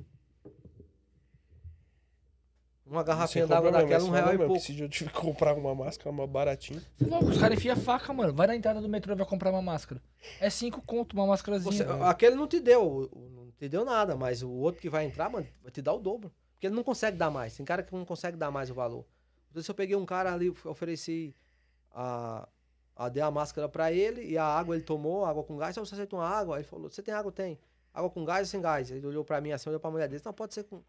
Uma 2.84 3.02
garrafinha 3.02 3.46
d'água 3.46 3.70
daquela, 3.70 4.04
um 4.04 4.10
real 4.10 4.28
e 4.28 4.38
mesmo, 4.38 4.46
pouco. 4.46 4.60
Se 4.62 4.78
eu 4.78 4.88
tive 4.88 5.10
que 5.10 5.16
comprar 5.18 5.54
uma 5.56 5.74
máscara, 5.74 6.10
uma 6.10 6.26
baratinha. 6.26 6.82
Os 7.28 7.38
caras 7.38 7.56
enfiam 7.56 7.76
faca, 7.76 8.12
mano. 8.12 8.34
Vai 8.34 8.46
na 8.48 8.56
entrada 8.56 8.80
do 8.80 8.88
metrô 8.88 9.12
e 9.12 9.16
vai 9.16 9.26
comprar 9.26 9.50
uma 9.50 9.62
máscara. 9.62 10.02
É 10.40 10.50
cinco 10.50 10.82
conto, 10.82 11.14
uma 11.14 11.26
máscarazinha. 11.26 11.72
Você- 11.72 12.04
aquele 12.04 12.34
não 12.34 12.46
te 12.46 12.60
deu, 12.60 13.08
não 13.34 13.50
te 13.52 13.68
deu 13.68 13.84
nada, 13.84 14.16
mas 14.16 14.42
o 14.42 14.50
outro 14.50 14.80
que 14.82 14.90
vai 14.90 15.04
entrar, 15.04 15.30
mano, 15.30 15.46
vai 15.62 15.70
te 15.70 15.80
dar 15.80 15.92
o 15.94 15.98
dobro. 16.00 16.32
Porque 16.54 16.66
ele 16.66 16.74
não 16.74 16.82
consegue 16.84 17.16
dar 17.16 17.30
mais. 17.30 17.56
Tem 17.56 17.64
cara 17.64 17.82
que 17.82 17.92
não 17.94 18.04
consegue 18.04 18.36
dar 18.36 18.50
mais 18.50 18.68
o 18.70 18.74
valor. 18.74 19.04
Então, 19.50 19.62
se 19.62 19.70
eu 19.70 19.74
peguei 19.74 19.96
um 19.96 20.04
cara 20.06 20.32
ali, 20.32 20.50
ofereci 20.64 21.34
a, 21.92 22.48
a 23.04 23.08
dei 23.08 23.22
a 23.22 23.30
máscara 23.30 23.68
pra 23.68 23.92
ele 23.92 24.24
e 24.24 24.36
a 24.38 24.44
água 24.44 24.74
ele 24.74 24.84
tomou, 24.84 25.24
água 25.24 25.42
com 25.44 25.56
gás, 25.56 25.74
só 25.74 25.84
você 25.84 25.94
aceita 25.94 26.16
uma 26.16 26.26
água? 26.28 26.56
Aí 26.56 26.60
ele 26.62 26.68
falou, 26.68 26.90
você 26.90 27.02
tem 27.02 27.12
água? 27.14 27.30
Tem. 27.32 27.58
Água 27.92 28.08
com 28.10 28.24
gás 28.24 28.48
ou 28.48 28.50
sem 28.50 28.60
gás? 28.60 28.90
Ele 28.90 29.06
olhou 29.06 29.24
pra 29.24 29.40
mim 29.40 29.52
assim, 29.52 29.68
olhou 29.68 29.80
pra 29.80 29.90
mulher 29.90 30.08
dele, 30.08 30.22
não, 30.24 30.32
pode 30.32 30.54
ser 30.54 30.64
com, 30.64 30.82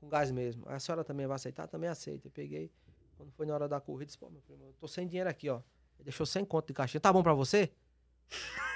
com 0.00 0.08
gás 0.08 0.30
mesmo. 0.30 0.64
Aí 0.66 0.74
a 0.74 0.80
senhora 0.80 1.02
também 1.04 1.26
vai 1.26 1.36
aceitar? 1.36 1.66
Também 1.66 1.88
aceita. 1.88 2.26
Eu 2.26 2.30
peguei, 2.30 2.70
quando 3.16 3.30
foi 3.32 3.46
na 3.46 3.54
hora 3.54 3.68
da 3.68 3.80
corrida, 3.80 4.06
disse, 4.06 4.18
pô, 4.18 4.28
meu 4.30 4.40
primo, 4.42 4.64
eu 4.64 4.72
tô 4.74 4.86
sem 4.88 5.06
dinheiro 5.06 5.28
aqui, 5.30 5.48
ó. 5.48 5.56
Ele 5.98 6.04
deixou 6.04 6.26
100 6.26 6.44
conto 6.44 6.66
de 6.68 6.74
caixinha. 6.74 7.00
Tá 7.00 7.12
bom 7.12 7.22
pra 7.22 7.34
você? 7.34 7.70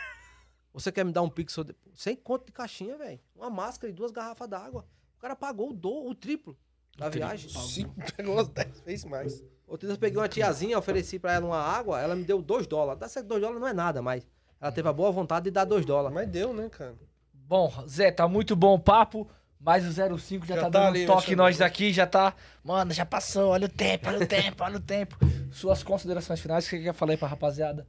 Você 0.72 0.90
quer 0.90 1.04
me 1.04 1.12
dar 1.12 1.22
um 1.22 1.30
pix 1.30 1.54
de- 1.56 1.74
sem 1.94 2.16
conto 2.16 2.46
de 2.46 2.52
caixinha, 2.52 2.96
velho? 2.98 3.20
Uma 3.36 3.48
máscara 3.48 3.90
e 3.90 3.94
duas 3.94 4.10
garrafas 4.10 4.48
d'água. 4.48 4.84
O 5.16 5.20
cara 5.20 5.36
pagou 5.36 5.70
o, 5.70 5.72
do, 5.72 6.06
o 6.08 6.14
triplo 6.14 6.56
da 6.98 7.08
viagem. 7.08 7.48
Sim, 7.62 7.88
pegou 8.16 8.34
umas 8.34 8.48
10 8.48 8.80
vezes 8.80 9.04
mais. 9.04 9.40
Outro 9.66 9.86
dia 9.86 9.94
eu 9.94 9.98
peguei 9.98 10.18
uma 10.18 10.28
tiazinha, 10.28 10.78
ofereci 10.78 11.18
pra 11.18 11.32
ela 11.34 11.46
uma 11.46 11.58
água, 11.60 12.00
ela 12.00 12.14
me 12.14 12.24
deu 12.24 12.40
2 12.42 12.66
dólares. 12.66 13.00
Dá 13.00 13.08
certo, 13.08 13.26
2 13.28 13.40
dólares 13.40 13.60
não 13.60 13.68
é 13.68 13.72
nada, 13.72 14.02
mas 14.02 14.26
ela 14.60 14.70
teve 14.70 14.88
a 14.88 14.92
boa 14.92 15.10
vontade 15.10 15.44
de 15.44 15.50
dar 15.50 15.64
2 15.64 15.84
dólares. 15.86 16.14
Mas 16.14 16.28
deu, 16.28 16.52
né, 16.52 16.68
cara? 16.68 16.94
Bom, 17.32 17.72
Zé, 17.88 18.10
tá 18.10 18.28
muito 18.28 18.54
bom 18.54 18.74
o 18.74 18.78
papo. 18.78 19.28
Mas 19.58 19.86
o 19.86 20.18
05 20.18 20.44
já, 20.44 20.56
Já 20.56 20.60
tá, 20.60 20.70
tá 20.70 20.78
dando 20.78 20.88
ali, 20.88 21.04
um 21.04 21.06
toque 21.06 21.20
mexendo. 21.22 21.38
nós 21.38 21.60
aqui, 21.62 21.90
já 21.90 22.06
tá. 22.06 22.34
Mano, 22.62 22.92
já 22.92 23.06
passou, 23.06 23.48
olha 23.48 23.64
o 23.64 23.68
tempo, 23.68 24.08
olha 24.10 24.22
o 24.22 24.26
tempo, 24.26 24.62
olha 24.62 24.76
o 24.76 24.80
tempo. 24.80 25.16
Suas 25.50 25.82
considerações 25.82 26.38
finais, 26.38 26.66
o 26.66 26.68
que 26.68 26.92
falar 26.92 27.12
aí 27.12 27.16
pra 27.16 27.26
rapaziada? 27.26 27.86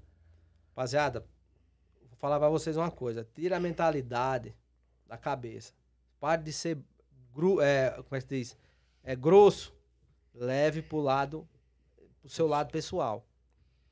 Rapaziada, 0.70 1.26
vou 2.10 2.18
falar 2.18 2.40
pra 2.40 2.48
vocês 2.48 2.78
uma 2.78 2.90
coisa. 2.90 3.28
Tira 3.34 3.58
a 3.58 3.60
mentalidade 3.60 4.56
da 5.06 5.18
cabeça. 5.18 5.74
Pare 6.18 6.42
de 6.44 6.54
ser 6.54 6.78
gru, 7.34 7.60
é, 7.60 7.90
como 7.90 8.08
é 8.12 8.22
que 8.22 8.22
se 8.22 8.28
diz? 8.38 8.58
É 9.04 9.14
grosso. 9.14 9.74
Leve 10.34 10.82
pro 10.82 11.00
lado, 11.02 11.46
pro 12.26 12.34
seu 12.34 12.48
lado 12.48 12.72
pessoal. 12.72 13.26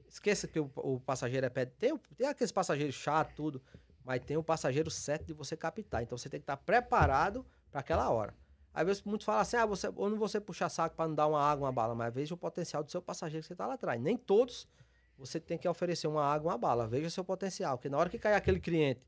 Esqueça 0.07 0.47
que 0.47 0.59
o, 0.59 0.69
o 0.75 0.99
passageiro 0.99 1.45
é 1.45 1.49
pé. 1.49 1.65
Tem, 1.65 1.93
o- 1.93 1.99
tem 2.17 2.27
aqueles 2.27 2.51
passageiros 2.51 2.95
chato, 2.95 3.33
tudo. 3.35 3.61
Mas 4.03 4.21
tem 4.25 4.35
o 4.35 4.43
passageiro 4.43 4.89
certo 4.91 5.25
de 5.27 5.33
você 5.33 5.55
captar. 5.55 6.03
Então 6.03 6.17
você 6.17 6.29
tem 6.29 6.39
que 6.39 6.43
estar 6.43 6.57
preparado 6.57 7.45
para 7.71 7.79
aquela 7.79 8.09
hora. 8.09 8.35
Às 8.73 8.85
vezes 8.85 9.03
muitos 9.03 9.23
falam 9.25 9.41
assim, 9.41 9.55
ah, 9.55 9.65
você, 9.65 9.87
ou 9.95 10.09
não 10.09 10.17
você 10.17 10.41
puxar 10.41 10.67
saco 10.67 10.95
para 10.95 11.07
não 11.07 11.15
dar 11.15 11.27
uma 11.27 11.39
água, 11.41 11.67
uma 11.67 11.71
bala, 11.71 11.93
mas 11.93 12.11
veja 12.13 12.33
o 12.33 12.37
potencial 12.37 12.83
do 12.83 12.89
seu 12.89 13.01
passageiro 13.01 13.41
que 13.43 13.47
você 13.47 13.55
tá 13.55 13.67
lá 13.67 13.75
atrás. 13.75 14.01
Nem 14.01 14.17
todos 14.17 14.67
você 15.17 15.39
tem 15.39 15.57
que 15.59 15.67
oferecer 15.67 16.07
uma 16.07 16.23
água, 16.25 16.51
uma 16.51 16.57
bala. 16.57 16.87
Veja 16.87 17.09
seu 17.09 17.23
potencial. 17.23 17.77
Porque 17.77 17.87
na 17.89 17.97
hora 17.97 18.09
que 18.09 18.17
cair 18.17 18.33
aquele 18.33 18.59
cliente 18.59 19.07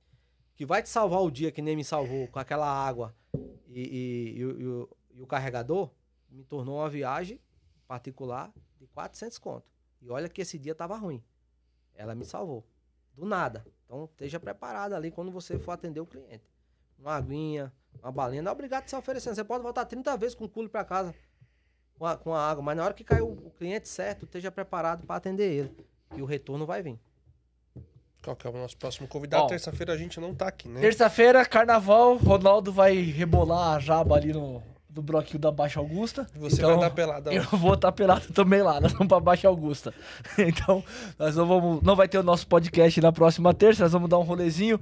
que 0.56 0.66
vai 0.66 0.82
te 0.84 0.90
salvar 0.90 1.22
o 1.22 1.32
dia 1.32 1.52
que 1.52 1.62
nem 1.64 1.76
me 1.76 1.84
salvou 1.84 2.28
com 2.28 2.38
aquela 2.40 2.68
água 2.68 3.14
e, 3.68 3.82
e- 3.82 4.38
e 4.38 4.46
o- 4.46 4.60
e 4.62 4.68
o, 4.68 4.90
e 5.16 5.22
o 5.22 5.28
carregador, 5.28 5.90
me 6.30 6.44
tornou 6.44 6.78
uma 6.78 6.90
viagem 6.90 7.40
particular 7.88 8.54
de 8.86 8.92
400 8.94 9.38
conto. 9.38 9.66
E 10.02 10.10
olha 10.10 10.30
que 10.30 10.42
esse 10.42 10.58
dia 10.58 10.76
tava 10.76 10.96
ruim. 10.96 11.24
Ela 11.94 12.14
me 12.16 12.26
salvou. 12.26 12.66
Do 13.14 13.26
nada. 13.26 13.66
Então 13.86 14.06
esteja 14.06 14.40
preparado 14.40 14.94
ali 14.94 15.12
quando 15.12 15.32
você 15.32 15.58
for 15.58 15.72
atender 15.72 16.00
o 16.00 16.06
cliente. 16.06 16.44
Uma 17.00 17.16
aguinha, 17.16 17.74
uma 18.02 18.12
balinha. 18.12 18.42
Não 18.42 18.50
é 18.50 18.54
obrigado 18.54 18.84
a 18.84 18.88
se 18.88 18.96
oferecendo. 18.96 19.36
Você 19.36 19.44
pode 19.44 19.64
voltar 19.64 19.86
30 19.86 20.16
vezes 20.18 20.36
com 20.36 20.46
o 20.46 20.50
culo 20.50 20.70
para 20.70 20.84
casa 20.84 21.16
com 21.98 22.06
a, 22.06 22.18
com 22.18 22.34
a 22.34 22.50
água. 22.50 22.64
Mas 22.64 22.78
na 22.78 22.86
hora 22.86 22.94
que 22.94 23.04
cair 23.04 23.22
o, 23.22 23.32
o 23.32 23.52
cliente 23.52 23.88
certo, 23.88 24.26
esteja 24.26 24.52
preparado 24.52 25.06
para 25.06 25.16
atender 25.16 25.52
ele. 25.52 25.76
E 26.16 26.22
o 26.22 26.26
retorno 26.26 26.66
vai 26.66 26.82
vir. 26.82 27.00
Qual 28.24 28.36
que 28.36 28.48
é 28.48 28.50
o 28.50 28.54
nosso 28.54 28.78
próximo 28.78 29.08
convidado? 29.08 29.48
Terça-feira 29.48 29.94
a 29.94 29.98
gente 29.98 30.20
não 30.20 30.34
tá 30.34 30.48
aqui, 30.48 30.68
né? 30.68 30.82
Terça-feira, 30.82 31.46
carnaval, 31.46 32.18
Ronaldo 32.18 32.72
vai 32.72 32.96
rebolar 32.96 33.76
a 33.76 33.80
jaba 33.80 34.16
ali 34.16 34.34
no 34.34 34.64
do 34.96 35.02
bloquinho 35.04 35.38
da 35.40 35.52
Baixa 35.52 35.80
Augusta. 35.80 36.26
E 36.34 36.40
você 36.40 36.56
Então, 36.56 36.72
vai 36.80 36.80
dar 36.90 36.96
pelada. 36.96 37.32
Eu 37.34 37.44
vou 37.44 37.74
estar 37.74 37.92
pelado 37.92 38.32
também 38.34 38.62
lá, 38.62 38.80
nós 38.80 38.94
vamos 38.94 39.08
pra 39.08 39.20
Baixa 39.20 39.48
Augusta. 39.48 39.94
Então, 40.40 40.82
nós 41.20 41.36
não 41.36 41.46
vamos. 41.46 41.82
Não 41.84 41.96
vai 41.96 42.08
ter 42.08 42.18
o 42.18 42.24
nosso 42.24 42.48
podcast 42.48 43.00
na 43.02 43.12
próxima 43.12 43.54
terça, 43.54 43.84
nós 43.84 43.92
vamos 43.92 44.10
dar 44.10 44.18
um 44.18 44.24
rolezinho. 44.24 44.80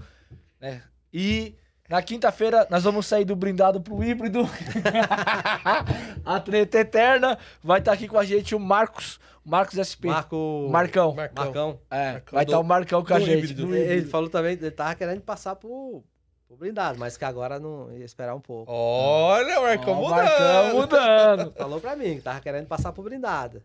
né? 0.61 0.83
E 1.11 1.55
na 1.89 2.01
quinta-feira 2.01 2.65
nós 2.69 2.83
vamos 2.83 3.05
sair 3.07 3.25
do 3.25 3.35
blindado 3.35 3.81
pro 3.81 4.03
híbrido. 4.03 4.47
a 6.25 6.39
treta 6.39 6.79
eterna. 6.79 7.37
Vai 7.63 7.79
estar 7.79 7.93
aqui 7.93 8.07
com 8.07 8.17
a 8.17 8.23
gente 8.23 8.55
o 8.55 8.59
Marcos. 8.59 9.19
Marcos 9.45 9.75
SP. 9.81 10.07
Marco. 10.07 10.69
Marcão. 10.71 11.13
Marcão. 11.15 11.43
Marcão. 11.45 11.79
É, 11.91 12.11
Marcão 12.13 12.35
vai 12.37 12.45
do- 12.45 12.49
estar 12.49 12.59
o 12.59 12.63
Marcão 12.63 13.03
com 13.03 13.13
a 13.13 13.19
gente. 13.19 13.39
híbrido. 13.39 13.65
do 13.67 13.75
Ele 13.75 13.83
híbrido. 13.93 14.09
falou 14.09 14.29
também, 14.29 14.53
ele 14.53 14.71
tava 14.71 14.95
querendo 14.95 15.21
passar 15.21 15.55
pro, 15.55 16.03
pro 16.53 16.59
blindado, 16.59 16.99
mas 16.99 17.17
que 17.17 17.25
agora 17.25 17.59
não 17.59 17.91
ia 17.97 18.05
esperar 18.05 18.35
um 18.35 18.39
pouco. 18.39 18.71
Olha, 18.71 19.59
o 19.59 19.63
Marcão 19.63 19.93
Ó, 19.93 19.97
o 19.97 20.01
mudando. 20.03 20.23
Marcão 20.23 20.79
mudando. 20.79 21.53
Falou 21.57 21.81
pra 21.81 21.95
mim 21.95 22.15
que 22.15 22.21
tava 22.21 22.39
querendo 22.39 22.67
passar 22.67 22.93
pro 22.93 23.03
blindado. 23.03 23.61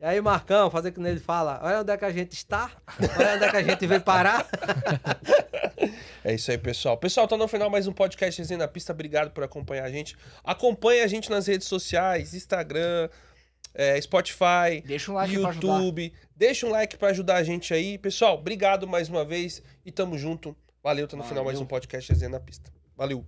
E 0.00 0.04
aí, 0.04 0.20
Marcão, 0.20 0.70
fazer 0.70 0.92
que 0.92 1.00
nele 1.00 1.20
fala: 1.20 1.60
olha 1.62 1.80
onde 1.80 1.92
é 1.92 1.96
que 1.96 2.04
a 2.04 2.10
gente 2.10 2.32
está, 2.32 2.70
olha 3.18 3.34
onde 3.34 3.44
é 3.44 3.50
que 3.50 3.56
a 3.56 3.62
gente 3.62 3.86
veio 3.86 4.00
parar. 4.00 4.46
É 6.22 6.34
isso 6.34 6.50
aí, 6.50 6.58
pessoal. 6.58 6.98
Pessoal, 6.98 7.26
tá 7.26 7.34
no 7.34 7.48
final 7.48 7.70
mais 7.70 7.86
um 7.86 7.94
podcast 7.94 8.38
Resenha 8.38 8.58
na 8.58 8.68
Pista. 8.68 8.92
Obrigado 8.92 9.30
por 9.30 9.42
acompanhar 9.42 9.84
a 9.84 9.90
gente. 9.90 10.14
Acompanhe 10.44 11.00
a 11.00 11.06
gente 11.06 11.30
nas 11.30 11.46
redes 11.46 11.66
sociais, 11.66 12.34
Instagram, 12.34 13.08
é, 13.72 13.98
Spotify, 14.02 14.82
Deixa 14.84 15.10
um 15.10 15.14
like. 15.14 15.34
YouTube. 15.34 16.12
Deixa 16.36 16.66
um 16.66 16.70
like 16.70 16.98
pra 16.98 17.08
ajudar 17.08 17.36
a 17.36 17.42
gente 17.42 17.72
aí. 17.72 17.96
Pessoal, 17.96 18.34
obrigado 18.34 18.86
mais 18.86 19.08
uma 19.08 19.24
vez 19.24 19.62
e 19.82 19.90
tamo 19.90 20.18
junto. 20.18 20.54
Valeu, 20.82 21.06
tá 21.06 21.16
no 21.16 21.22
final 21.22 21.44
mais 21.44 21.56
Valeu. 21.56 21.64
um 21.64 21.68
podcast 21.68 22.10
Resenha 22.10 22.30
na 22.30 22.40
Pista. 22.40 22.72
Valeu. 22.96 23.24